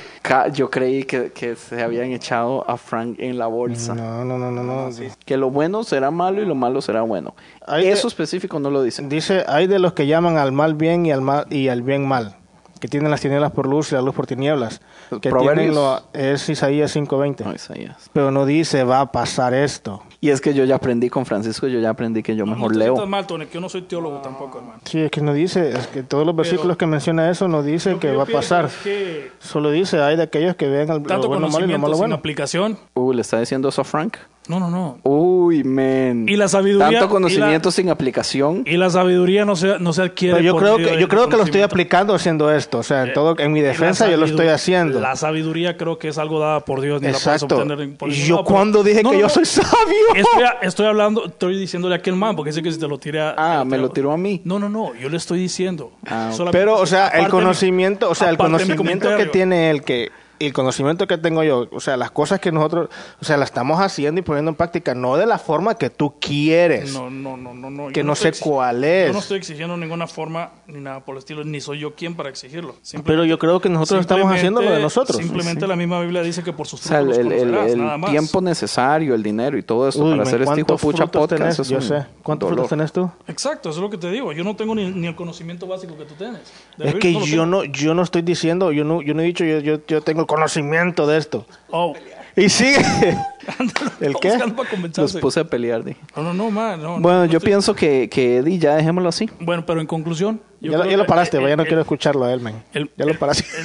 Yo 0.54 0.70
creí 0.70 1.04
que, 1.04 1.32
que 1.32 1.56
se 1.56 1.82
habían 1.82 2.12
echado 2.12 2.64
a 2.70 2.78
Frank 2.78 3.16
en 3.18 3.40
la 3.40 3.48
bolsa. 3.48 3.96
No, 3.96 4.24
no, 4.24 4.38
no, 4.38 4.52
no, 4.52 4.64
no. 4.64 4.90
Que 5.26 5.36
lo 5.36 5.50
bueno 5.50 5.84
será 5.84 6.12
malo 6.12 6.44
y 6.44 6.46
lo 6.46 6.54
malo 6.54 6.82
será 6.82 7.02
bueno. 7.02 7.34
Ahí 7.68 7.88
Eso 7.88 8.04
te- 8.04 8.08
específico 8.08 8.60
no 8.60 8.70
lo 8.70 8.82
dice. 8.82 9.02
Dice, 9.08 9.44
hay 9.48 9.68
de 9.68 9.80
los 9.80 9.94
que 9.94 10.08
llaman 10.08 10.38
al 10.38 10.52
mal 10.52 10.74
bien 10.76 11.06
y 11.06 11.12
al 11.12 11.22
mal 11.22 11.46
y 11.50 11.68
al 11.68 11.82
bien 11.82 12.08
mal, 12.08 12.36
que 12.80 12.88
tienen 12.88 13.12
las 13.12 13.22
tinieblas 13.22 13.52
por 13.52 13.68
luz 13.68 13.92
y 13.92 13.96
la 13.96 14.02
luz 14.02 14.16
por 14.16 14.26
tinieblas. 14.28 14.82
Que 15.22 15.30
Proverbios. 15.30 15.56
tienen 15.56 15.76
lo, 15.76 16.02
es 16.14 16.50
Isaías 16.50 16.94
5:20. 16.96 17.46
No, 17.46 17.54
Isaías. 17.54 18.10
Pero 18.14 18.30
no 18.32 18.46
dice 18.46 18.84
va 18.84 19.00
a 19.02 19.12
pasar 19.12 19.54
esto. 19.54 20.04
Y 20.20 20.32
es 20.32 20.42
que 20.42 20.54
yo 20.54 20.64
ya 20.66 20.76
aprendí 20.76 21.10
con 21.10 21.26
Francisco, 21.26 21.68
yo 21.68 21.80
ya 21.80 21.92
aprendí 21.92 22.24
que 22.24 22.36
yo 22.36 22.46
mejor 22.46 22.74
no 22.74 22.78
leo. 22.80 23.06
mal, 23.08 23.26
Tony, 23.28 23.46
que 23.46 23.54
yo 23.54 23.62
no 23.62 23.70
soy 23.70 23.84
teólogo 23.84 24.18
tampoco, 24.18 24.58
hermano. 24.58 24.80
Sí, 24.84 25.00
es 25.00 25.12
que 25.12 25.22
no 25.22 25.34
dice, 25.34 25.70
es 25.78 25.88
que 25.88 26.04
todos 26.04 26.26
los 26.26 26.36
versículos 26.36 26.76
que 26.76 26.86
menciona 26.88 27.30
eso 27.30 27.48
no 27.48 27.64
dice 27.64 27.92
Lo 27.92 28.00
que 28.00 28.08
yo 28.12 28.18
va 28.18 28.24
a 28.24 28.26
pasar. 28.26 28.66
es 28.66 28.76
que 28.84 29.32
Solo 29.40 29.72
dice, 29.72 30.02
hay 30.02 30.18
de 30.18 30.24
aquellos 30.24 30.56
que 30.56 30.68
vean 30.68 30.90
al- 30.92 30.98
lo 31.02 31.08
tanto 31.08 31.28
bueno 31.28 31.48
malo 31.50 31.66
y 31.66 31.72
lo 31.72 31.80
malo 31.80 31.94
sin 31.94 32.00
bueno. 32.02 32.16
aplicación, 32.16 32.78
Uh, 32.96 33.14
¿le 33.14 33.22
está 33.22 33.40
diciendo 33.40 33.70
eso 33.70 33.82
a 33.82 33.86
Frank? 33.86 34.18
No, 34.48 34.60
no, 34.60 34.70
no. 34.70 34.98
Uy, 35.04 35.64
men. 35.64 36.28
Y 36.30 36.36
la 36.38 36.48
sabiduría- 36.48 37.00
Tanto 37.00 37.10
conocimiento 37.10 37.68
la- 37.70 37.72
sin 37.74 37.90
aplicación. 37.90 38.64
Y 38.66 38.78
la 38.78 38.90
sabiduría 38.90 39.44
no 39.46 39.56
se, 39.56 39.80
no 39.80 39.92
se 39.94 40.04
adquiere. 40.04 40.36
Pero 40.36 40.46
yo 40.46 40.52
por 40.54 40.62
creo 40.62 40.78
que 40.78 41.00
yo 41.02 41.08
creo 41.08 41.28
que 41.30 41.38
lo 41.38 41.44
estoy 41.44 41.62
aplicando 41.62 42.14
haciendo 42.16 42.52
esto, 42.52 42.80
o 42.80 42.84
sea, 42.84 43.04
en 43.04 43.14
todo 43.14 43.36
en 43.38 43.52
mi 43.52 43.62
defensa 43.62 44.10
yo 44.10 44.18
lo 44.18 44.26
estoy 44.26 44.48
haciendo. 44.48 45.00
La 45.00 45.16
sabiduría 45.16 45.76
creo 45.78 46.00
que 46.00 46.08
es 46.10 46.18
algo 46.18 46.40
dada 46.40 46.62
por 46.62 46.82
Dios. 46.82 47.02
Ni 47.02 47.08
Exacto. 47.10 47.46
La 47.60 47.66
puedes 47.66 47.72
obtener 47.72 47.98
por 47.98 48.10
yo 48.10 48.44
cuando 48.44 48.84
dije 48.84 49.04
No, 49.04 49.12
que 49.12 49.16
no, 49.18 49.22
yo 49.22 49.28
no. 49.28 49.34
soy 49.34 49.46
sabio. 49.46 49.68
Estoy, 50.16 50.44
estoy 50.62 50.86
hablando, 50.86 51.26
estoy 51.26 51.58
diciéndole 51.60 51.96
a 51.96 51.98
aquel 51.98 52.16
man, 52.16 52.36
porque 52.36 52.52
dice 52.52 52.62
que 52.64 52.72
si 52.72 52.80
te 52.80 52.88
lo 52.88 52.98
tira. 52.98 53.36
Ah, 53.38 53.64
me 53.66 53.78
lo 53.78 53.90
tiró 53.90 54.12
a 54.12 54.18
mí. 54.18 54.42
No, 54.46 54.60
no, 54.60 54.70
no, 54.70 54.96
yo 54.96 55.10
le 55.10 55.18
estoy 55.18 55.40
diciendo. 55.40 55.92
Ah, 56.06 56.32
Pero, 56.52 56.78
o 56.80 56.86
sea, 56.86 57.10
el 57.10 57.28
conocimiento, 57.28 58.10
o 58.10 58.16
sea, 58.16 58.30
el 58.30 58.38
conocimiento 58.38 59.16
que 59.18 59.26
tiene 59.26 59.70
él, 59.72 59.84
que 59.84 60.10
el 60.40 60.54
conocimiento 60.54 61.08
que 61.08 61.18
tengo 61.18 61.44
yo, 61.44 61.68
o 61.72 61.80
sea, 61.80 61.98
las 61.98 62.12
cosas 62.12 62.40
que 62.40 62.52
nosotros, 62.52 62.90
o 63.22 63.26
sea, 63.26 63.38
las 63.38 63.50
estamos 63.50 63.80
haciendo 63.80 64.20
y 64.20 64.24
poniendo 64.24 64.50
en 64.50 64.56
práctica, 64.56 64.94
no 64.96 65.18
de 65.18 65.26
la 65.26 65.38
forma 65.40 65.76
que 65.76 65.90
tú 65.90 66.16
quieres, 66.20 66.94
No, 66.94 67.10
no, 67.10 67.38
no, 67.38 67.54
no. 67.54 67.70
no. 67.70 67.88
que 67.88 68.02
yo 68.02 68.04
no, 68.04 68.16
sé 68.16 68.32
cuál 68.40 68.84
es. 68.84 69.08
Yo 69.08 69.14
no 69.14 69.20
estoy 69.20 69.38
exigiendo 69.38 69.76
ninguna 69.78 70.08
forma 70.08 70.52
ni 70.68 70.80
nada 70.80 71.00
por 71.02 71.16
el 71.16 71.20
estilo, 71.20 71.44
ni 71.44 71.60
soy 71.62 71.80
yo 71.80 71.96
quien 71.96 72.16
para 72.16 72.30
exigirlo. 72.30 72.76
Pero 73.06 73.26
yo 73.26 73.40
creo 73.40 73.60
que 73.60 73.70
nosotros 73.70 74.02
estamos 74.02 74.32
haciendo 74.32 74.62
lo 74.62 74.72
de 74.72 74.80
nosotros. 74.82 75.18
Simplemente 75.18 75.66
la 75.68 75.76
misma 75.76 76.00
Biblia 76.02 76.22
dice 76.22 76.44
que 76.44 76.54
por 76.54 76.68
sus 76.68 76.86
O 76.86 76.88
sea, 76.88 77.00
el, 77.00 77.14
frutos 77.14 77.32
el- 77.34 77.54
el- 77.56 77.78
nada 77.78 77.98
más. 77.98 78.12
tiempo 78.12 78.42
necesario, 78.42 79.16
el 79.16 79.24
dinero 79.24 79.58
y 79.58 79.64
todo 79.64 79.88
eso 79.88 80.04
Uy, 80.04 80.12
para 80.12 80.24
hacer 80.24 80.42
este 80.42 80.46
¿cuántos 80.46 80.82
pucha 80.82 80.98
frutos 81.08 81.22
podcast 81.30 81.60
es 81.60 81.70
Yo 81.70 81.82
sé. 81.82 82.06
¿Cuántos 82.22 82.50
dolor. 82.50 82.68
frutos 82.68 82.70
tenés 82.70 82.92
tú? 82.92 83.10
Exacto, 83.28 83.70
eso 83.70 83.80
es 83.80 83.84
lo 83.84 83.90
que 83.90 83.98
te 83.98 84.12
digo. 84.12 84.32
Yo 84.34 84.44
no 84.44 84.56
tengo 84.56 84.76
ni, 84.76 84.90
ni 84.92 85.08
el 85.08 85.16
conocimiento 85.16 85.66
básico 85.66 85.98
que 85.98 86.06
tú 86.06 86.14
tienes. 86.16 86.42
De 86.78 86.90
Es 86.90 86.96
que 86.96 87.14
yo 87.14 87.20
tengo. 87.26 87.46
no, 87.48 87.64
yo 87.64 87.94
no 87.94 88.04
estoy 88.04 88.22
diciendo, 88.22 88.72
yo 88.72 88.84
no, 88.84 89.02
yo 89.02 89.14
no 89.14 89.22
he 89.22 89.26
dicho, 89.26 89.44
yo, 89.44 89.60
yo, 89.60 89.80
yo 89.88 90.02
tengo 90.02 90.27
conocimiento 90.28 91.08
de 91.08 91.18
esto. 91.18 91.48
Oh, 91.72 91.96
Y 92.36 92.50
sigue. 92.50 92.78
¿El 94.00 94.14
qué? 94.22 94.38
Los 94.96 95.16
puse 95.16 95.40
a 95.40 95.44
pelear, 95.46 95.84
di. 95.84 95.96
No, 96.16 96.22
no, 96.22 96.34
no, 96.34 96.52
man, 96.52 96.82
no, 96.82 97.00
Bueno, 97.00 97.20
no 97.20 97.26
yo 97.26 97.38
estoy- 97.38 97.48
pienso 97.50 97.74
que, 97.76 98.10
que 98.10 98.38
Eddie, 98.38 98.60
ya 98.60 98.76
dejémoslo 98.76 99.10
así. 99.10 99.30
Bueno, 99.40 99.66
pero 99.66 99.82
en 99.82 99.88
conclusión. 99.88 100.40
Yo 100.60 100.72
Ya, 100.72 100.78
lo- 100.78 100.86
ya 100.90 101.06
paraste, 101.06 101.38
güey, 101.38 101.50
ya 101.52 101.56
no 101.58 101.66
quiero 101.66 101.82
escucharlo 101.82 102.26
a 102.26 102.34
él, 102.34 102.40
man. 102.42 102.64
el- 102.74 102.90
ya 102.98 103.06
lo 103.06 103.12
el- 103.12 103.18
paraste. 103.18 103.46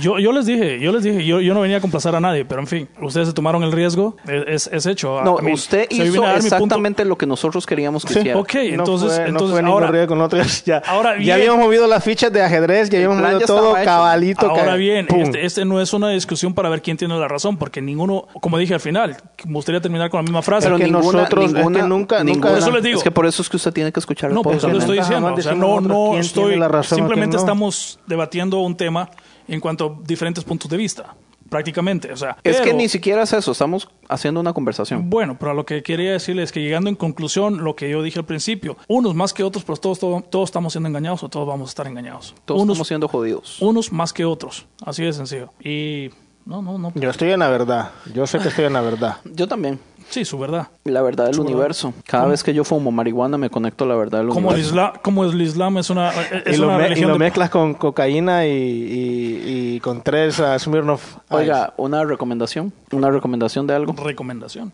Yo, 0.00 0.18
yo 0.18 0.32
les 0.32 0.46
dije, 0.46 0.80
yo 0.80 0.92
les 0.92 1.02
dije, 1.02 1.24
yo, 1.26 1.40
yo 1.40 1.52
no 1.52 1.60
venía 1.60 1.76
a 1.76 1.80
complacer 1.80 2.14
a 2.14 2.20
nadie, 2.20 2.44
pero 2.46 2.60
en 2.60 2.66
fin, 2.66 2.88
ustedes 3.02 3.28
se 3.28 3.34
tomaron 3.34 3.62
el 3.62 3.72
riesgo, 3.72 4.16
es, 4.26 4.66
es 4.72 4.86
hecho. 4.86 5.20
No, 5.22 5.38
a 5.38 5.42
mí, 5.42 5.52
usted 5.52 5.86
hizo 5.90 6.26
exactamente 6.30 7.04
lo 7.04 7.18
que 7.18 7.26
nosotros 7.26 7.66
queríamos 7.66 8.04
que 8.06 8.18
hiciera. 8.18 8.38
Ok, 8.38 8.54
entonces, 8.54 9.08
no 9.10 9.14
fue, 9.14 9.22
no 9.24 9.28
entonces 9.30 9.60
fue 9.60 9.68
ahora, 9.68 9.88
riesgo, 9.88 10.14
nosotros 10.14 10.64
ya, 10.64 10.78
ahora 10.86 11.12
ya 11.14 11.18
bien. 11.18 11.32
habíamos 11.34 11.58
movido 11.60 11.86
las 11.86 12.02
fichas 12.02 12.32
de 12.32 12.42
ajedrez, 12.42 12.88
ya 12.88 12.98
habíamos 12.98 13.18
movido 13.18 13.40
ya 13.40 13.46
todo 13.46 13.74
cabalito. 13.84 14.46
ahora 14.48 14.76
bien, 14.76 15.06
este, 15.10 15.44
este 15.44 15.64
no 15.66 15.80
es 15.80 15.92
una 15.92 16.08
discusión 16.10 16.54
para 16.54 16.68
ver 16.70 16.80
quién 16.80 16.96
tiene 16.96 17.18
la 17.18 17.28
razón, 17.28 17.58
porque 17.58 17.82
ninguno, 17.82 18.26
como 18.40 18.56
dije 18.56 18.74
al 18.74 18.80
final, 18.80 19.16
me 19.44 19.52
gustaría 19.52 19.80
terminar 19.82 20.08
con 20.08 20.18
la 20.18 20.22
misma 20.22 20.40
frase. 20.42 20.66
Pero 20.66 20.78
que 20.78 20.88
nosotros- 20.88 21.46
es 21.46 21.52
que 21.54 21.82
nunca- 21.82 22.24
nunca- 22.24 22.48
Por 22.48 22.58
eso 22.58 22.70
les 22.70 22.82
digo. 22.82 22.98
Es 22.98 23.04
que 23.04 23.10
por 23.10 23.26
eso 23.26 23.42
es 23.42 23.50
que 23.50 23.56
usted 23.56 23.72
tiene 23.72 23.92
que 23.92 24.00
escuchar 24.00 24.30
el 24.30 24.34
No, 24.34 24.42
por 24.42 24.54
eso 24.54 24.68
estoy 24.92 24.98
diciendo. 24.98 25.34
O 25.34 25.40
sea, 25.40 25.54
no, 25.54 25.80
no 25.80 26.18
estoy. 26.18 26.56
la 26.56 26.68
razón 26.68 26.98
simplemente 26.98 27.36
no. 27.36 27.40
estamos 27.40 27.98
debatiendo 28.06 28.58
un 28.60 28.76
tema 28.76 29.10
en 29.48 29.60
cuanto 29.60 29.98
a 30.00 30.06
diferentes 30.06 30.44
puntos 30.44 30.70
de 30.70 30.76
vista, 30.76 31.14
prácticamente. 31.48 32.12
O 32.12 32.16
sea, 32.16 32.36
Es 32.44 32.60
que 32.60 32.72
ni 32.72 32.88
siquiera 32.88 33.22
es 33.22 33.32
eso, 33.32 33.52
estamos 33.52 33.88
haciendo 34.08 34.40
una 34.40 34.52
conversación. 34.52 35.10
Bueno, 35.10 35.36
pero 35.38 35.54
lo 35.54 35.66
que 35.66 35.82
quería 35.82 36.12
decirles 36.12 36.44
es 36.44 36.52
que 36.52 36.60
llegando 36.62 36.88
en 36.88 36.96
conclusión, 36.96 37.64
lo 37.64 37.74
que 37.74 37.90
yo 37.90 38.02
dije 38.02 38.18
al 38.18 38.26
principio, 38.26 38.76
unos 38.88 39.14
más 39.14 39.32
que 39.32 39.42
otros, 39.42 39.64
pero 39.64 39.76
todos, 39.76 39.98
todos, 39.98 40.30
todos 40.30 40.48
estamos 40.48 40.72
siendo 40.72 40.88
engañados 40.88 41.22
o 41.22 41.28
todos 41.28 41.46
vamos 41.46 41.68
a 41.68 41.70
estar 41.70 41.86
engañados. 41.86 42.34
Todos 42.44 42.62
unos, 42.62 42.74
estamos 42.74 42.88
siendo 42.88 43.08
jodidos. 43.08 43.60
unos 43.60 43.92
más 43.92 44.12
que 44.12 44.24
otros, 44.24 44.66
así 44.84 45.02
de 45.02 45.12
sencillo. 45.12 45.52
Y 45.62 46.10
no, 46.46 46.62
no, 46.62 46.78
no. 46.78 46.92
Yo 46.94 47.10
estoy 47.10 47.30
en 47.30 47.40
la 47.40 47.48
verdad. 47.48 47.90
Yo 48.14 48.26
sé 48.26 48.38
que 48.38 48.48
estoy 48.48 48.64
en 48.64 48.72
la 48.72 48.80
verdad. 48.80 49.16
Yo 49.24 49.46
también. 49.46 49.78
Sí, 50.10 50.24
su 50.24 50.38
verdad. 50.38 50.68
La 50.84 51.02
verdad 51.02 51.26
del 51.26 51.38
universo. 51.40 51.94
Cada 52.04 52.26
vez 52.26 52.42
que 52.42 52.52
yo 52.52 52.64
fumo 52.64 52.90
marihuana 52.90 53.38
me 53.38 53.48
conecto 53.48 53.84
a 53.84 53.86
la 53.86 53.94
verdad 53.94 54.18
del 54.18 54.28
Como 54.28 54.50
el, 54.50 54.56
universo. 54.56 54.70
islam, 54.70 54.92
como 55.02 55.24
el 55.24 55.40
Islam 55.40 55.78
es 55.78 55.88
una, 55.88 56.10
es 56.44 56.56
y, 56.56 56.60
lo 56.60 56.66
una 56.66 56.76
me- 56.78 56.82
y 56.82 56.86
religión 56.88 57.08
lo 57.08 57.14
de- 57.14 57.18
mezclas 57.20 57.48
con 57.50 57.74
cocaína 57.74 58.44
y, 58.46 58.50
y- 58.50 59.74
y 59.76 59.80
con 59.80 60.02
tres 60.02 60.38
uh, 60.40 60.58
Smirnoff. 60.58 61.16
Oiga, 61.30 61.74
una 61.76 62.04
recomendación. 62.04 62.72
Una 62.92 63.08
recomendación 63.10 63.66
de 63.66 63.74
algo. 63.74 63.92
recomendación. 63.92 64.72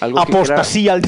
Algo 0.00 0.18
que 0.24 0.32
quiera- 0.32 0.40
Apostasía 0.54 0.92
al 0.94 1.02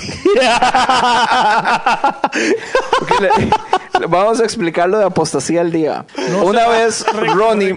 le- 3.20 4.06
Vamos 4.08 4.40
a 4.40 4.44
explicar 4.44 4.88
lo 4.88 4.98
de 4.98 5.04
apostasía 5.04 5.60
al 5.60 5.70
día. 5.70 6.04
No, 6.30 6.46
Una 6.46 6.66
vez 6.68 7.06
Ronnie. 7.12 7.76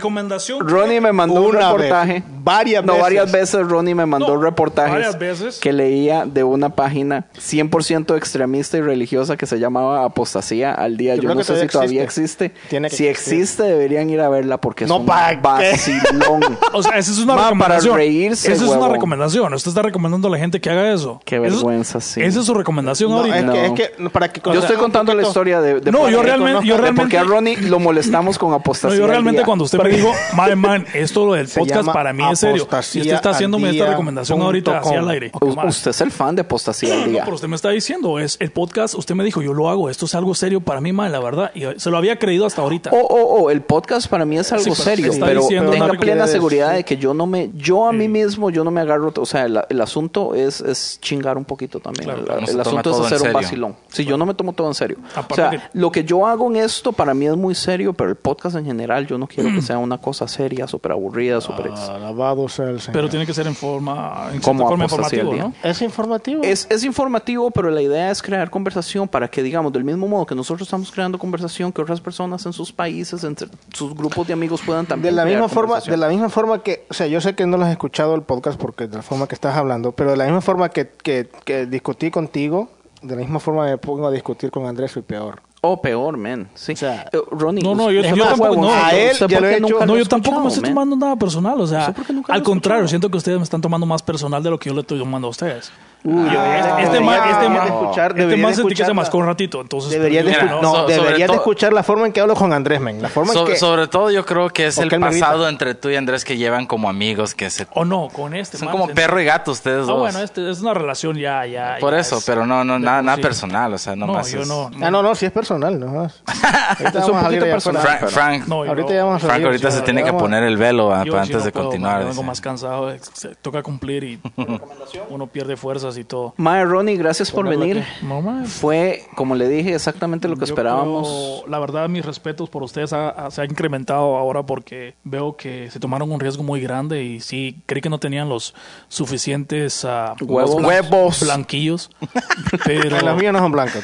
Ronnie 0.60 1.00
me 1.00 1.12
mandó 1.14 1.42
un 1.44 1.56
Una 1.56 1.72
vez, 1.74 1.84
reportaje. 1.84 2.24
varias 2.44 2.84
no, 2.84 2.94
veces. 2.94 3.04
varias 3.04 3.32
veces 3.32 3.68
Ronnie 3.68 3.94
me 3.94 4.06
mandó 4.08 4.36
No, 4.36 4.42
reportajes 4.42 5.18
veces. 5.20 5.60
que 5.60 5.72
leía 5.72 6.26
de 6.26 6.44
una 6.44 6.70
página 6.70 7.28
100% 7.38 8.18
extremista 8.18 8.78
y 8.78 8.82
religiosa 8.82 9.38
que 9.38 9.46
se 9.46 9.60
llamaba 9.60 10.04
Apostasía 10.06 10.74
al 10.74 10.98
día. 10.98 11.16
Yo 11.16 11.34
no 11.36 11.44
sé 11.44 11.54
si 11.62 11.68
todavía 11.68 11.70
todavía 11.70 12.04
existe. 12.04 12.46
existe. 12.46 12.68
Tiene 12.70 12.90
que 12.90 12.96
si 12.96 13.08
existir. 13.08 13.34
existe, 13.42 13.64
deberían 13.64 14.10
ir 14.10 14.20
a 14.22 14.28
verla 14.30 14.60
porque 14.60 14.86
es 14.86 14.90
No, 14.90 14.98
un 14.98 15.06
¿pa' 15.06 15.30
qué? 15.30 15.38
vacilón. 15.42 16.58
O 16.74 16.82
sea, 16.84 16.98
esa 16.98 17.12
es 17.12 17.20
una 17.20 17.36
Ma, 17.36 17.42
para 17.42 17.50
recomendación. 17.52 17.96
reírse, 17.96 18.52
esa 18.52 18.66
es 18.66 18.72
una 18.72 18.88
recomendación. 18.90 19.54
Usted 19.54 19.70
está 19.70 19.82
recomendando 19.84 20.28
a 20.28 20.32
la 20.32 20.38
gente 20.40 20.60
que 20.60 20.70
haga 20.70 20.77
eso. 20.86 21.20
Qué 21.26 21.36
Eso 21.36 21.42
vergüenza, 21.44 22.00
sí. 22.02 22.22
Esa 22.22 22.40
es 22.40 22.46
su 22.46 22.54
recomendación 22.54 23.12
No, 23.12 23.18
ahorita. 23.18 23.38
es, 23.40 23.46
No. 23.46 23.54
que, 23.54 23.66
es 23.66 23.72
que 23.74 23.92
no, 24.02 24.10
para 24.10 24.32
que 24.32 24.42
Yo 24.44 24.60
estoy 24.60 24.78
contando 24.78 25.14
la 25.14 25.24
historia 25.24 25.62
de, 25.62 25.80
de 25.80 25.92
No, 25.92 26.10
yo 26.10 26.22
realmente- 26.22 26.66
yo 26.66 26.76
de 26.76 26.82
realmente- 26.82 27.02
por 27.04 27.10
qué 27.12 27.18
a 27.18 27.24
Ronnie 27.24 27.58
lo 27.58 27.80
molestamos 27.80 28.38
con 28.38 28.50
No, 28.52 28.56
apostasía. 28.58 28.98
yo 28.98 29.06
al 29.06 29.10
realmente 29.12 29.44
cuando 29.44 29.64
usted 29.66 29.80
me 29.82 29.90
dijo, 29.90 30.12
man, 30.36 30.58
man, 30.60 30.86
esto 30.94 31.34
del 31.34 31.48
Se 31.48 31.60
podcast 31.60 31.90
para 31.92 32.14
mí 32.14 32.24
es 32.32 32.40
serio. 32.40 32.68
Y 32.94 33.00
usted 33.02 33.14
está 33.14 33.32
haciéndome 33.32 33.70
esta 33.70 33.88
recomendación 33.88 34.42
ahorita 34.42 34.80
hacia 34.80 35.00
el 35.00 35.10
aire. 35.10 35.32
Usted 35.42 35.92
es 35.92 36.02
el 36.02 36.12
fan 36.12 36.36
de 36.36 36.42
apostasía 36.42 36.94
al 36.94 37.02
No, 37.02 37.08
día. 37.08 37.22
pero 37.24 37.36
usted 37.36 37.48
me 37.48 37.56
está 37.56 37.70
diciendo, 37.70 38.20
es 38.20 38.38
el 38.40 38.52
podcast, 38.52 38.96
usted 38.96 39.16
me 39.16 39.24
dijo, 39.24 39.42
yo 39.42 39.54
lo 39.54 39.70
hago, 39.70 39.90
esto 39.90 40.06
es 40.06 40.16
algo 40.16 40.34
serio 40.36 40.60
para 40.62 40.82
mí, 40.82 40.92
man, 40.94 41.12
la 41.12 41.20
verdad. 41.20 41.52
Y 41.54 41.64
se 41.78 41.90
lo 41.90 41.98
había 41.98 42.18
creído 42.20 42.46
hasta 42.46 42.62
ahorita. 42.62 42.92
Oh, 42.94 42.98
oh, 43.10 43.42
oh, 43.44 43.50
el 43.52 43.62
podcast 43.62 44.08
para 44.08 44.26
mí 44.26 44.38
es 44.38 44.52
algo 44.52 44.64
Sí, 44.76 44.82
serio, 44.82 45.12
está 45.12 45.26
pero 45.26 45.42
diciendo 45.42 45.72
tenga 45.72 45.88
plena 45.94 46.28
seguridad 46.28 46.74
de 46.74 46.84
que 46.84 46.98
yo 46.98 47.14
no 47.14 47.26
me, 47.26 47.50
yo 47.56 47.88
a 47.88 47.94
mí 47.94 48.08
mismo, 48.08 48.50
yo 48.50 48.64
no 48.64 48.72
me 48.72 48.82
agarro, 48.82 49.14
o 49.16 49.26
sea, 49.26 49.46
el, 49.46 49.60
el 49.70 49.82
asunto 49.82 50.36
es, 50.36 50.62
es 50.72 51.00
chingar 51.02 51.38
un 51.38 51.46
poquito 51.46 51.80
también. 51.80 52.06
Claro, 52.06 52.40
el 52.40 52.60
asunto 52.60 52.92
es 53.06 53.12
hacer 53.14 53.28
un 53.28 53.34
vacilón. 53.34 53.76
Si 53.90 54.06
yo 54.06 54.18
no 54.18 54.26
me 54.26 54.34
tomo 54.34 54.54
todo 54.54 54.68
en 54.68 54.74
serio. 54.74 54.98
Aparte 55.16 55.34
o 55.34 55.36
sea, 55.36 55.50
que- 55.52 55.62
lo 55.74 55.92
que 55.92 56.04
yo 56.04 56.26
hago 56.28 56.48
en 56.50 56.58
esto 56.58 56.92
para 56.92 57.14
mí 57.14 57.26
es 57.28 57.36
muy 57.36 57.56
serio, 57.56 57.94
pero 57.94 58.10
el 58.10 58.16
podcast 58.16 58.56
en 58.58 58.66
general 58.66 59.08
yo 59.08 59.18
no 59.18 59.28
quiero 59.28 59.50
que 59.52 59.62
sea 59.62 59.78
una 59.78 59.98
cosa 60.00 60.28
seria, 60.28 60.68
súper 60.68 60.92
aburrida, 60.92 61.42
súper... 61.42 61.68
ex- 61.68 61.80
Alabado 61.90 62.48
sea 62.50 62.70
el 62.70 62.80
Señor. 62.80 62.94
Pero 62.94 63.10
tiene 63.10 63.26
que 63.26 63.34
ser 63.34 63.48
en 63.48 63.56
forma, 63.56 64.30
en 64.34 64.42
Como 64.42 64.68
forma 64.68 64.84
informativo. 64.86 65.34
¿no? 65.34 65.54
es 65.64 65.82
informativo. 65.82 66.44
Es, 66.44 66.68
es 66.70 66.84
informativo, 66.84 67.52
pero 67.52 67.70
la 67.70 67.82
idea 67.82 68.12
es 68.12 68.22
crear 68.22 68.50
conversación 68.50 69.08
para 69.08 69.28
que, 69.28 69.42
digamos, 69.44 69.72
del 69.74 69.84
mismo 69.84 70.08
modo 70.08 70.26
que 70.26 70.36
nosotros 70.36 70.68
estamos 70.68 70.92
creando 70.92 71.18
conversación, 71.20 71.72
que 71.72 71.82
otras 71.82 72.02
personas 72.02 72.46
en 72.46 72.54
sus 72.54 72.72
países, 72.72 73.24
entre 73.24 73.48
sus 73.74 73.94
grupos 73.96 74.28
de 74.28 74.34
amigos 74.34 74.62
puedan 74.66 74.86
de 74.86 74.90
también 74.90 75.16
la 75.16 75.24
crear 75.24 75.38
misma 75.38 75.50
forma 75.50 75.80
de 75.80 75.98
la 75.98 76.08
misma 76.10 76.30
forma 76.30 76.62
que 76.64 76.86
o 76.90 76.94
sea 76.94 77.08
yo 77.08 77.22
sé 77.22 77.36
que 77.36 77.46
no 77.46 77.58
lo 77.58 77.66
has 77.66 77.72
escuchado 77.72 78.16
el 78.16 78.22
podcast 78.22 78.60
porque 78.60 78.88
de 78.88 78.98
la 78.98 79.02
forma 79.02 79.28
que 79.28 79.36
estás 79.36 79.56
hablando 79.56 79.92
pero 79.92 80.12
de 80.12 80.18
la 80.18 80.26
misma 80.26 80.42
forma 80.48 80.70
que, 80.70 80.88
que, 81.04 81.30
que 81.46 81.66
discutí 81.66 82.10
contigo 82.10 82.70
de 83.02 83.16
la 83.16 83.22
misma 83.22 83.40
forma 83.40 83.66
me 83.66 83.78
pongo 83.78 84.08
a 84.08 84.12
discutir 84.12 84.50
con 84.50 84.66
Andrés 84.66 84.96
y 84.98 85.02
peor 85.02 85.42
O 85.62 85.82
peor, 85.82 86.16
man. 86.18 86.48
Sí. 86.56 86.76
sea, 86.76 87.10
Eh, 87.12 87.18
Ronnie, 87.32 87.62
No, 87.64 87.76
no, 87.76 87.92
yo- 87.92 88.02
yo 88.02 88.24
tampoco- 88.24 88.56
no, 88.56 88.68
¿usted 88.68 88.82
a 88.84 88.92
él 88.96 89.18
por 89.20 89.30
ya 89.30 89.40
lo 89.42 89.48
he 89.50 89.60
nunca 89.60 89.76
hecho. 89.76 89.86
No, 89.86 89.98
yo 89.98 90.06
tampoco 90.06 90.40
me 90.42 90.48
estoy 90.48 90.62
man? 90.64 90.72
tomando 90.72 90.96
nada 90.96 91.16
personal. 91.18 91.60
O 91.60 91.68
sea, 91.68 91.80
¿Usted 91.82 91.94
por 91.96 92.06
qué 92.06 92.14
nunca 92.14 92.32
lo 92.32 92.36
al 92.38 92.44
contrario, 92.44 92.78
escuchado? 92.84 92.90
siento 92.90 93.10
que 93.12 93.18
ustedes 93.18 93.38
me 93.38 93.44
están 93.44 93.62
tomando 93.62 93.86
más 93.86 94.02
personal 94.02 94.42
de 94.42 94.50
lo 94.50 94.58
que 94.58 94.70
yo 94.70 94.74
le 94.76 94.82
estoy 94.82 94.98
tomando 95.00 95.28
a 95.28 95.32
ustedes. 95.32 95.72
Uy, 96.04 96.14
debería- 96.24 96.58
este, 96.60 96.70
este 96.84 96.84
debería- 96.94 97.02
man, 97.02 97.30
este 97.30 97.50
man, 97.50 97.62
de 97.66 97.70
escuchar- 97.70 98.12
este 98.20 98.38
man 98.38 98.52
de 98.52 98.56
sentí 98.56 98.70
que 98.70 98.76
se 98.78 98.82
escuchar 98.84 98.94
mascó 98.94 99.18
la- 99.18 99.24
un 99.24 99.28
ratito. 99.30 99.62
Entonces, 99.62 99.92
deberías 99.92 100.24
de, 100.26 100.32
Mira, 100.32 100.44
escu- 100.44 100.62
no, 100.62 100.72
so- 100.72 100.76
sobre 100.84 100.94
deberías 100.96 101.20
de 101.20 101.26
todo- 101.28 101.36
escuchar 101.38 101.74
la 101.74 101.84
forma 101.84 102.06
en 102.06 102.14
que 102.14 102.22
hablo 102.22 102.36
con 102.36 102.54
Andrés 102.54 102.80
men 102.80 103.02
la 103.02 103.10
forma 103.10 103.34
en 103.34 103.40
So- 103.40 103.46
que 103.46 103.58
sobre 103.58 103.88
todo 103.88 104.10
yo 104.12 104.26
creo 104.26 104.50
que 104.50 104.68
es 104.68 104.78
el 104.78 104.90
pasado 105.00 105.50
entre 105.50 105.74
tú 105.76 105.90
y 105.90 105.96
Andrés 105.96 106.24
que 106.24 106.38
llevan 106.38 106.66
como 106.66 106.88
amigos 106.90 107.34
que 107.36 107.50
se... 107.50 107.68
O 107.74 107.84
no, 107.84 108.08
con 108.10 108.36
este. 108.36 108.58
Son 108.58 108.68
man, 108.68 108.78
como 108.78 108.94
perro 108.94 109.20
y 109.20 109.26
gato 109.26 109.52
ustedes 109.52 109.84
Ah, 109.84 109.92
dos. 109.92 110.00
bueno, 110.00 110.20
este 110.20 110.50
es 110.50 110.62
una 110.62 110.74
relación 110.74 111.18
ya, 111.18 111.46
ya. 111.46 111.78
Por 111.80 111.94
ya 111.94 112.00
eso, 112.00 112.18
es- 112.18 112.26
pero 112.26 112.46
no, 112.46 112.64
no, 112.64 112.74
de 112.74 112.80
nada, 112.80 113.02
nada 113.02 113.16
sí. 113.18 113.22
personal, 113.24 113.74
o 113.74 113.78
sea, 113.78 113.96
no, 113.96 114.06
No, 114.08 114.14
más 114.14 114.32
yo 114.32 114.42
es- 114.42 114.48
no. 114.48 114.70
ah 114.82 114.92
no 114.92 115.02
no 115.04 115.14
si 115.16 115.26
es 115.26 115.32
personal 115.32 115.78
no. 115.80 115.88
Ahorita 116.28 117.00
Es 117.00 117.08
un 117.10 117.20
poquito 117.22 117.46
personal. 117.46 117.82
Frank, 117.82 118.08
Frank, 118.10 118.48
No, 118.48 118.56
ahorita 118.64 118.90
no. 118.90 118.94
ya 118.96 119.04
vamos 119.04 119.16
a 119.18 119.20
Frank 119.26 119.32
salir, 119.34 119.46
ahorita 119.48 119.72
sí, 119.72 119.78
se 119.78 119.84
tiene 119.84 120.04
que 120.04 120.14
poner 120.14 120.44
el 120.44 120.58
velo 120.58 120.94
ah, 120.94 121.04
sí 121.04 121.10
antes 121.14 121.38
no 121.38 121.42
de 121.44 121.52
continuar. 121.52 122.06
vengo 122.06 122.24
más 122.24 122.40
cansado, 122.40 122.94
toca 123.42 123.62
cumplir 123.64 124.04
y 124.04 124.20
uno 125.10 125.28
pierde 125.28 125.58
fuerzas 125.58 125.97
y 125.98 126.04
todo. 126.04 126.34
Mae, 126.38 126.64
Ronnie, 126.66 126.96
gracias 126.98 127.32
por 127.32 127.48
venir. 127.48 127.84
No. 128.02 128.46
Fue, 128.46 129.04
como 129.16 129.36
le 129.36 129.48
dije, 129.50 129.74
exactamente 129.74 130.28
lo 130.28 130.36
que 130.36 130.42
Yo 130.46 130.54
esperábamos. 130.54 131.08
creo, 131.42 131.48
la 131.50 131.60
verdad, 131.60 131.90
mis 131.90 132.06
respetos 132.06 132.50
por 132.50 132.64
ustedes 132.64 132.94
ha- 132.94 133.10
ha- 133.10 133.32
se 133.32 133.42
ha 133.42 133.46
incrementado 133.46 134.16
ahora 134.18 134.44
porque 134.44 134.96
veo 135.04 135.36
que 135.36 135.70
se 135.72 135.80
tomaron 135.80 136.12
un 136.12 136.20
riesgo 136.20 136.44
muy 136.44 136.62
grande 136.62 137.04
y 137.04 137.20
sí, 137.20 137.62
creí 137.66 137.82
que 137.82 137.90
no 137.90 138.00
tenían 138.00 138.30
los 138.30 138.54
suficientes 138.88 139.86
ah, 139.86 140.16
Huevos. 140.22 140.56
blan- 140.58 140.66
Huevos. 140.68 141.20
blanquillos. 141.24 141.90
pero, 142.66 143.00
Las 143.02 143.16
mías 143.18 143.34
no 143.34 143.40
son 143.40 143.52
blancas 143.52 143.84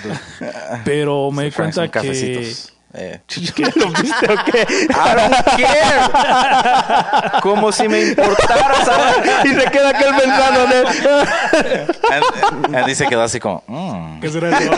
pero 0.83 1.31
me 1.31 1.45
di 1.45 1.51
cuenta 1.51 1.89
que 1.89 2.53
Eh, 2.95 3.19
¿Lo 3.75 3.89
viste 3.89 4.31
o 4.31 4.35
qué? 4.45 4.67
I 4.69 5.15
don't 5.15 5.35
care. 5.57 7.41
Como 7.41 7.71
si 7.71 7.87
me 7.87 8.01
importara 8.03 8.85
saber. 8.85 9.45
y 9.45 9.49
se 9.49 9.65
queda 9.71 9.89
aquel 9.89 10.15
pensando 10.21 10.63
en 10.65 10.71
él. 10.71 10.85
And- 12.11 12.75
and 12.75 12.85
dice 12.85 13.07
quedó 13.07 13.23
así 13.23 13.39
como, 13.39 13.63
mm, 13.67 14.19
¿Qué 14.19 14.29
será 14.29 14.59
eso? 14.59 14.71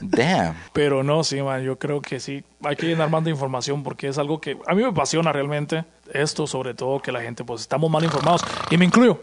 damn. 0.00 0.56
Pero 0.72 1.02
no, 1.04 1.22
sí, 1.22 1.40
man, 1.40 1.62
yo 1.62 1.78
creo 1.78 2.02
que 2.02 2.18
sí. 2.18 2.42
Hay 2.64 2.74
que 2.76 2.86
llenar 2.86 3.10
más 3.10 3.22
de 3.24 3.30
información 3.30 3.82
porque 3.84 4.08
es 4.08 4.18
algo 4.18 4.40
que 4.40 4.58
a 4.66 4.74
mí 4.74 4.82
me 4.82 4.88
apasiona 4.88 5.32
realmente. 5.32 5.84
Esto, 6.12 6.48
sobre 6.48 6.74
todo, 6.74 7.00
que 7.00 7.12
la 7.12 7.20
gente, 7.20 7.44
pues, 7.44 7.60
estamos 7.60 7.88
mal 7.90 8.02
informados. 8.02 8.42
Y 8.70 8.76
me 8.76 8.84
incluyo. 8.84 9.22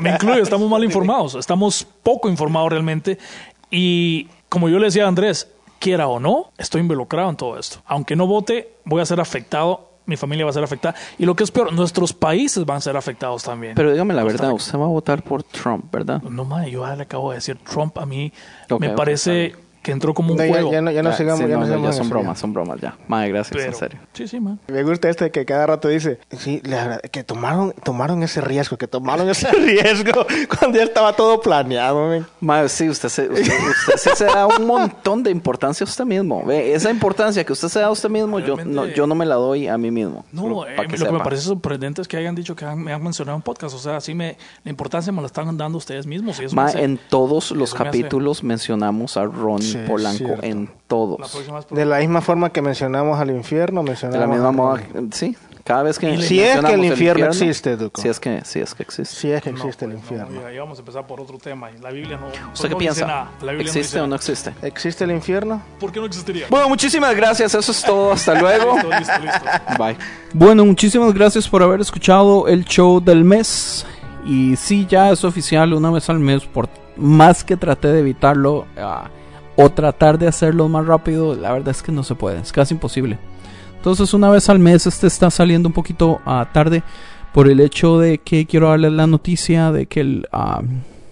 Me 0.00 0.10
incluyo, 0.10 0.42
estamos 0.42 0.70
mal 0.70 0.84
informados. 0.84 1.34
Estamos 1.34 1.84
poco 2.02 2.28
informados 2.28 2.70
realmente. 2.70 3.18
Y 3.70 4.28
como 4.50 4.68
yo 4.68 4.78
le 4.78 4.86
decía 4.86 5.06
a 5.06 5.08
Andrés, 5.08 5.48
quiera 5.78 6.06
o 6.08 6.20
no, 6.20 6.52
estoy 6.58 6.82
involucrado 6.82 7.30
en 7.30 7.36
todo 7.36 7.58
esto. 7.58 7.78
Aunque 7.86 8.14
no 8.14 8.26
vote, 8.26 8.74
voy 8.84 9.00
a 9.00 9.06
ser 9.06 9.18
afectado. 9.20 9.88
Mi 10.06 10.16
familia 10.16 10.44
va 10.44 10.50
a 10.50 10.54
ser 10.54 10.64
afectada. 10.64 10.94
Y 11.18 11.24
lo 11.24 11.36
que 11.36 11.44
es 11.44 11.52
peor, 11.52 11.72
nuestros 11.72 12.12
países 12.12 12.66
van 12.66 12.78
a 12.78 12.80
ser 12.80 12.96
afectados 12.96 13.44
también. 13.44 13.74
Pero 13.76 13.92
dígame 13.92 14.12
la 14.12 14.24
verdad, 14.24 14.52
usted 14.52 14.76
va 14.76 14.84
a 14.84 14.88
votar 14.88 15.22
por 15.22 15.44
Trump, 15.44 15.92
¿verdad? 15.92 16.20
No, 16.22 16.44
madre, 16.44 16.70
yo 16.70 16.84
ya 16.84 16.96
le 16.96 17.04
acabo 17.04 17.30
de 17.30 17.36
decir, 17.36 17.58
Trump 17.58 17.96
a 17.96 18.06
mí 18.06 18.32
me 18.78 18.90
parece 18.90 19.54
que 19.82 19.92
entró 19.92 20.12
como 20.14 20.32
un 20.32 20.36
No, 20.38 20.44
ya, 20.44 20.50
juego. 20.50 20.72
ya 20.72 20.80
no, 20.82 20.90
ya 20.90 21.02
no 21.02 21.10
Ya, 21.10 21.16
sigamos, 21.16 21.40
sí, 21.40 21.48
ya 21.48 21.54
no 21.54 21.60
no, 21.60 21.66
sigamos 21.66 21.86
ya 21.88 21.92
son 21.92 22.06
eso, 22.06 22.14
bromas, 22.14 22.38
son 22.38 22.52
bromas 22.52 22.80
ya. 22.80 22.96
Madre, 23.08 23.28
gracias, 23.30 23.56
Pero- 23.56 23.72
en 23.72 23.74
serio. 23.74 24.00
Sí, 24.12 24.28
sí, 24.28 24.38
man. 24.40 24.58
Me 24.68 24.82
gusta 24.82 25.08
este 25.08 25.30
que 25.30 25.44
cada 25.46 25.66
rato 25.66 25.88
dice, 25.88 26.18
sí, 26.36 26.60
la 26.64 26.86
verdad, 26.86 27.00
que 27.10 27.24
tomaron, 27.24 27.72
tomaron 27.82 28.22
ese 28.22 28.40
riesgo, 28.42 28.76
que 28.76 28.86
tomaron 28.86 29.28
ese 29.30 29.50
riesgo 29.52 30.26
cuando 30.58 30.76
ya 30.78 30.84
estaba 30.84 31.14
todo 31.14 31.40
planeado. 31.40 32.08
men. 32.08 32.26
Madre, 32.40 32.68
sí, 32.68 32.88
usted 32.88 33.08
se, 33.08 33.28
usted, 33.28 33.40
usted 33.42 33.92
sí 33.96 34.10
se 34.16 34.24
da 34.26 34.46
un 34.46 34.66
montón 34.66 35.22
de 35.22 35.30
importancia 35.30 35.84
a 35.84 35.88
usted 35.88 36.04
mismo. 36.04 36.44
Ve, 36.44 36.74
esa 36.74 36.90
importancia 36.90 37.42
que 37.44 37.52
usted 37.52 37.68
se 37.68 37.80
da 37.80 37.86
a 37.86 37.90
usted 37.90 38.10
mismo, 38.10 38.38
yo 38.40 38.56
no, 38.56 38.86
yo 38.86 39.06
no 39.06 39.14
me 39.14 39.24
la 39.24 39.36
doy 39.36 39.66
a 39.66 39.78
mí 39.78 39.90
mismo. 39.90 40.24
No, 40.32 40.66
eh, 40.66 40.76
pa' 40.76 40.82
lo 40.82 40.88
que 41.06 41.12
me 41.12 41.20
parece 41.20 41.42
sorprendente 41.44 42.02
es 42.02 42.08
que 42.08 42.16
hayan 42.18 42.34
dicho 42.34 42.54
que 42.54 42.64
han- 42.66 42.82
me 42.82 42.92
han 42.92 43.02
mencionado 43.02 43.36
en 43.36 43.42
podcast. 43.42 43.74
O 43.74 43.78
sea, 43.78 43.96
así 43.96 44.14
me, 44.14 44.36
la 44.64 44.70
importancia 44.70 45.10
me 45.12 45.20
la 45.22 45.26
están 45.26 45.56
dando 45.56 45.78
ustedes 45.78 46.06
mismos. 46.06 46.38
Y 46.40 46.44
eso 46.44 46.54
me 46.54 46.62
Ma, 46.62 46.68
hace- 46.68 46.82
en 46.84 46.98
todos 47.08 47.50
los 47.52 47.70
eso 47.70 47.78
me 47.82 47.88
hace- 47.88 47.98
capítulos 48.00 48.42
mencionamos 48.44 49.16
a 49.16 49.24
Ronnie 49.24 49.69
Sí, 49.72 49.78
Polanco, 49.86 50.24
cierto. 50.24 50.44
en 50.44 50.70
todos. 50.86 51.18
De 51.70 51.84
la 51.84 51.98
misma 51.98 52.20
forma 52.20 52.50
que 52.50 52.62
mencionamos 52.62 53.18
al 53.18 53.30
infierno, 53.30 53.82
De 53.82 53.88
mencionamos 53.90 54.20
la 54.28 54.34
misma 54.34 54.52
moda, 54.52 54.82
sí. 55.12 55.36
Cada 55.62 55.82
vez 55.84 55.98
que 55.98 56.16
Si 56.22 56.40
es 56.40 56.52
que 56.52 56.72
el 56.72 56.80
mencionamos 56.80 56.86
infierno 56.86 57.26
existe, 57.26 57.76
Duco. 57.76 58.00
Si 58.00 58.08
es 58.08 58.18
que, 58.18 58.40
si 58.44 58.60
es 58.60 58.74
que 58.74 58.82
existe. 58.82 59.14
Si 59.14 59.30
es 59.30 59.42
que 59.42 59.52
No, 59.52 59.58
existe 59.58 59.84
el 59.84 59.92
pues, 59.92 60.10
no, 60.10 60.16
infierno. 60.16 60.42
ya, 60.42 60.52
ya 60.52 60.60
vamos 60.62 60.78
a 60.78 60.80
empezar 60.80 61.06
por 61.06 61.20
otro 61.20 61.38
tema. 61.38 61.70
Y 61.70 61.78
la 61.78 61.90
Biblia 61.90 62.16
no. 62.16 62.26
pues 62.28 62.38
¿Usted 62.54 62.68
qué 62.68 62.74
no 62.74 62.78
piensa? 62.78 63.00
Dice 63.00 63.06
nada. 63.06 63.30
La 63.42 63.52
Biblia 63.52 63.68
¿Existe 63.70 63.98
no 63.98 64.04
o 64.04 64.06
no 64.08 64.16
dice 64.16 64.32
existe? 64.32 64.66
¿Existe 64.66 65.04
el 65.04 65.10
infierno? 65.12 65.62
¿Por 65.78 65.92
qué 65.92 66.00
no 66.00 66.06
existiría? 66.06 66.46
Bueno, 66.48 66.68
muchísimas 66.68 67.14
gracias. 67.14 67.54
Eso 67.54 67.70
es 67.72 67.82
todo. 67.82 68.10
Hasta 68.12 68.34
luego. 68.40 68.74
Listo, 68.74 68.90
listo, 68.96 69.20
listo. 69.22 69.46
Bye. 69.78 69.96
Bueno, 70.32 70.64
muchísimas 70.64 71.12
gracias 71.14 71.46
por 71.48 71.62
haber 71.62 71.80
escuchado 71.80 72.48
el 72.48 72.64
show 72.64 73.00
del 73.00 73.22
mes. 73.22 73.86
Y 74.24 74.56
sí, 74.56 74.86
ya 74.88 75.10
es 75.10 75.24
oficial 75.24 75.72
una 75.74 75.90
vez 75.90 76.08
al 76.08 76.18
mes. 76.20 76.44
Por 76.46 76.68
más 76.96 77.44
que 77.44 77.56
traté 77.56 77.88
de 77.88 78.00
evitarlo 78.00 78.66
ah, 78.76 79.08
o 79.56 79.70
tratar 79.70 80.18
de 80.18 80.28
hacerlo 80.28 80.68
más 80.68 80.86
rápido, 80.86 81.34
la 81.34 81.52
verdad 81.52 81.70
es 81.70 81.82
que 81.82 81.92
no 81.92 82.02
se 82.02 82.14
puede. 82.14 82.40
Es 82.40 82.52
casi 82.52 82.74
imposible. 82.74 83.18
Entonces, 83.76 84.12
una 84.12 84.28
vez 84.30 84.48
al 84.48 84.58
mes, 84.58 84.86
este 84.86 85.06
está 85.06 85.30
saliendo 85.30 85.68
un 85.68 85.72
poquito 85.72 86.20
ah, 86.26 86.48
tarde 86.52 86.82
por 87.32 87.48
el 87.48 87.60
hecho 87.60 87.98
de 87.98 88.18
que 88.18 88.46
quiero 88.46 88.68
darles 88.68 88.92
la 88.92 89.06
noticia 89.06 89.72
de 89.72 89.86
que 89.86 90.00
el, 90.00 90.26
ah, 90.32 90.62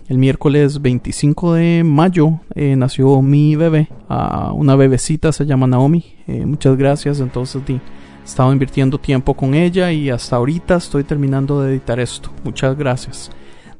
el 0.08 0.18
miércoles 0.18 0.80
25 0.82 1.54
de 1.54 1.82
mayo 1.84 2.40
eh, 2.54 2.76
nació 2.76 3.22
mi 3.22 3.56
bebé. 3.56 3.88
Ah, 4.08 4.52
una 4.54 4.76
bebecita 4.76 5.32
se 5.32 5.46
llama 5.46 5.66
Naomi. 5.66 6.04
Eh, 6.26 6.44
muchas 6.44 6.76
gracias. 6.76 7.20
Entonces, 7.20 7.64
di, 7.64 7.74
he 7.74 8.24
estado 8.24 8.52
invirtiendo 8.52 8.98
tiempo 8.98 9.34
con 9.34 9.54
ella 9.54 9.90
y 9.92 10.10
hasta 10.10 10.36
ahorita 10.36 10.76
estoy 10.76 11.04
terminando 11.04 11.62
de 11.62 11.72
editar 11.72 11.98
esto. 12.00 12.30
Muchas 12.44 12.76
gracias. 12.76 13.30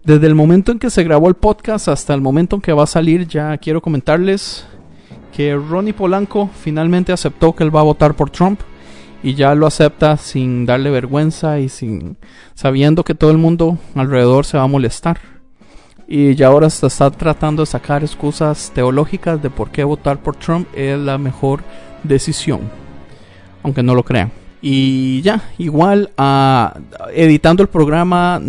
Desde 0.09 0.27
el 0.27 0.35
momento 0.35 0.73
en 0.73 0.79
que 0.79 0.89
se 0.89 1.05
grabó 1.05 1.29
el 1.29 1.35
podcast 1.35 1.87
hasta 1.87 2.15
el 2.15 2.23
momento 2.23 2.57
en 2.57 2.63
que 2.63 2.73
va 2.73 2.85
a 2.85 2.87
salir, 2.87 3.29
ya 3.29 3.55
quiero 3.59 3.83
comentarles 3.83 4.65
que 5.37 5.55
Ronnie 5.55 5.93
Polanco 5.93 6.49
finalmente 6.63 7.13
aceptó 7.13 7.55
que 7.55 7.63
él 7.63 7.77
va 7.77 7.81
a 7.81 7.83
votar 7.83 8.15
por 8.15 8.31
Trump 8.31 8.59
y 9.23 9.35
ya 9.35 9.55
lo 9.55 9.67
acepta 9.67 10.17
sin 10.17 10.65
darle 10.65 10.89
vergüenza 10.89 11.61
y 11.61 11.69
sin 11.69 12.17
sabiendo 12.55 13.05
que 13.05 13.15
todo 13.15 13.31
el 13.31 13.37
mundo 13.37 13.77
alrededor 13.95 14.47
se 14.47 14.57
va 14.57 14.63
a 14.63 14.67
molestar. 14.67 15.19
Y 16.07 16.35
ya 16.37 16.47
ahora 16.47 16.71
se 16.71 16.87
está 16.87 17.11
tratando 17.11 17.61
de 17.61 17.67
sacar 17.67 18.03
excusas 18.03 18.73
teológicas 18.75 19.43
de 19.43 19.51
por 19.51 19.71
qué 19.71 19.85
votar 19.85 20.23
por 20.23 20.37
Trump 20.37 20.69
es 20.75 20.99
la 20.99 21.19
mejor 21.19 21.61
decisión. 22.03 22.61
Aunque 23.63 23.83
no 23.83 23.95
lo 23.95 24.03
crean. 24.05 24.33
Y 24.63 25.21
ya, 25.21 25.43
igual 25.59 26.13
ah, 26.17 26.79
editando 27.13 27.63
el 27.63 27.69
programa 27.69 28.41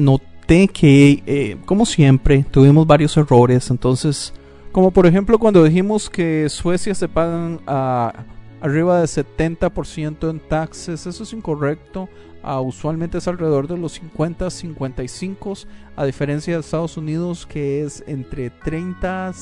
que, 0.50 1.22
eh, 1.28 1.58
como 1.66 1.86
siempre, 1.86 2.44
tuvimos 2.50 2.88
varios 2.88 3.16
errores. 3.18 3.70
Entonces, 3.70 4.34
como 4.72 4.92
por 4.92 5.06
ejemplo 5.06 5.38
cuando 5.38 5.64
dijimos 5.64 6.10
que 6.10 6.50
Suecia 6.50 6.96
se 6.96 7.08
pagan 7.08 7.60
a 7.68 8.26
arriba 8.62 9.00
de 9.00 9.06
70% 9.08 10.30
en 10.30 10.40
taxes, 10.40 11.06
eso 11.06 11.24
es 11.24 11.34
incorrecto. 11.34 12.10
Ah, 12.42 12.62
usualmente 12.62 13.20
es 13.20 13.28
alrededor 13.28 13.68
de 13.68 13.78
los 13.78 13.94
50, 13.94 14.50
55, 14.50 15.54
a 15.96 16.06
diferencia 16.06 16.56
de 16.56 16.62
Estados 16.62 16.98
Unidos 16.98 17.46
que 17.46 17.84
es 17.84 18.04
entre 18.08 18.50
30, 18.50 19.34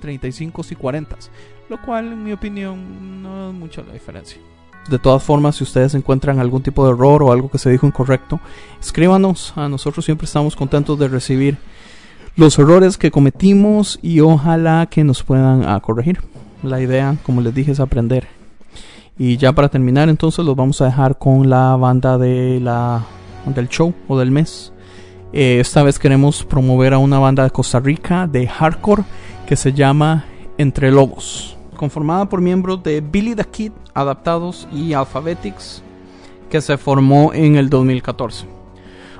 35 0.00 0.62
y 0.70 0.74
40, 0.74 1.16
lo 1.68 1.80
cual 1.80 2.12
en 2.12 2.22
mi 2.22 2.32
opinión 2.32 3.22
no 3.22 3.48
es 3.48 3.54
mucha 3.54 3.82
la 3.82 3.94
diferencia. 3.94 4.40
De 4.88 4.98
todas 4.98 5.22
formas, 5.22 5.56
si 5.56 5.64
ustedes 5.64 5.94
encuentran 5.94 6.40
algún 6.40 6.62
tipo 6.62 6.84
de 6.84 6.92
error 6.92 7.22
o 7.22 7.32
algo 7.32 7.50
que 7.50 7.58
se 7.58 7.70
dijo 7.70 7.86
incorrecto, 7.86 8.40
escríbanos. 8.80 9.52
A 9.56 9.68
nosotros 9.68 10.04
siempre 10.04 10.24
estamos 10.24 10.56
contentos 10.56 10.98
de 10.98 11.08
recibir 11.08 11.58
los 12.36 12.58
errores 12.58 12.96
que 12.96 13.10
cometimos 13.10 13.98
y 14.02 14.20
ojalá 14.20 14.86
que 14.86 15.04
nos 15.04 15.22
puedan 15.22 15.64
ah, 15.68 15.80
corregir. 15.80 16.20
La 16.62 16.80
idea, 16.80 17.16
como 17.22 17.40
les 17.40 17.54
dije, 17.54 17.72
es 17.72 17.80
aprender. 17.80 18.26
Y 19.18 19.36
ya 19.36 19.52
para 19.52 19.68
terminar, 19.68 20.08
entonces 20.08 20.44
los 20.44 20.56
vamos 20.56 20.80
a 20.80 20.86
dejar 20.86 21.18
con 21.18 21.50
la 21.50 21.76
banda 21.76 22.16
de 22.16 22.58
la 22.60 23.04
del 23.46 23.68
show 23.68 23.92
o 24.08 24.18
del 24.18 24.30
mes. 24.30 24.72
Eh, 25.32 25.58
esta 25.60 25.82
vez 25.82 25.98
queremos 25.98 26.44
promover 26.44 26.94
a 26.94 26.98
una 26.98 27.18
banda 27.18 27.44
de 27.44 27.50
Costa 27.50 27.80
Rica 27.80 28.26
de 28.26 28.48
hardcore 28.48 29.04
que 29.46 29.56
se 29.56 29.72
llama 29.72 30.24
Entre 30.58 30.90
Lobos, 30.90 31.56
conformada 31.80 32.28
por 32.28 32.40
miembros 32.42 32.82
de 32.82 33.00
Billy 33.00 33.34
the 33.34 33.42
Kid, 33.42 33.72
Adaptados 33.94 34.68
y 34.70 34.92
Alphabetics, 34.92 35.82
que 36.50 36.60
se 36.60 36.76
formó 36.76 37.32
en 37.32 37.56
el 37.56 37.70
2014. 37.70 38.44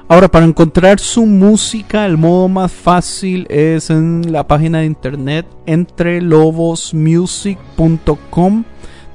Ahora, 0.09 0.29
para 0.29 0.45
encontrar 0.45 1.01
su 1.01 1.25
música, 1.25 2.05
el 2.05 2.19
modo 2.19 2.49
más 2.49 2.71
fácil 2.71 3.47
es 3.49 3.89
en 3.89 4.31
la 4.31 4.47
página 4.47 4.81
de 4.81 4.85
internet 4.85 5.47
entrelobosmusic.com. 5.65 8.65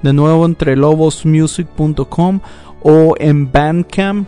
De 0.01 0.11
nuevo, 0.11 0.47
entrelobosmusic.com 0.47 2.39
o 2.81 3.13
en 3.19 3.51
Bandcamp 3.51 4.27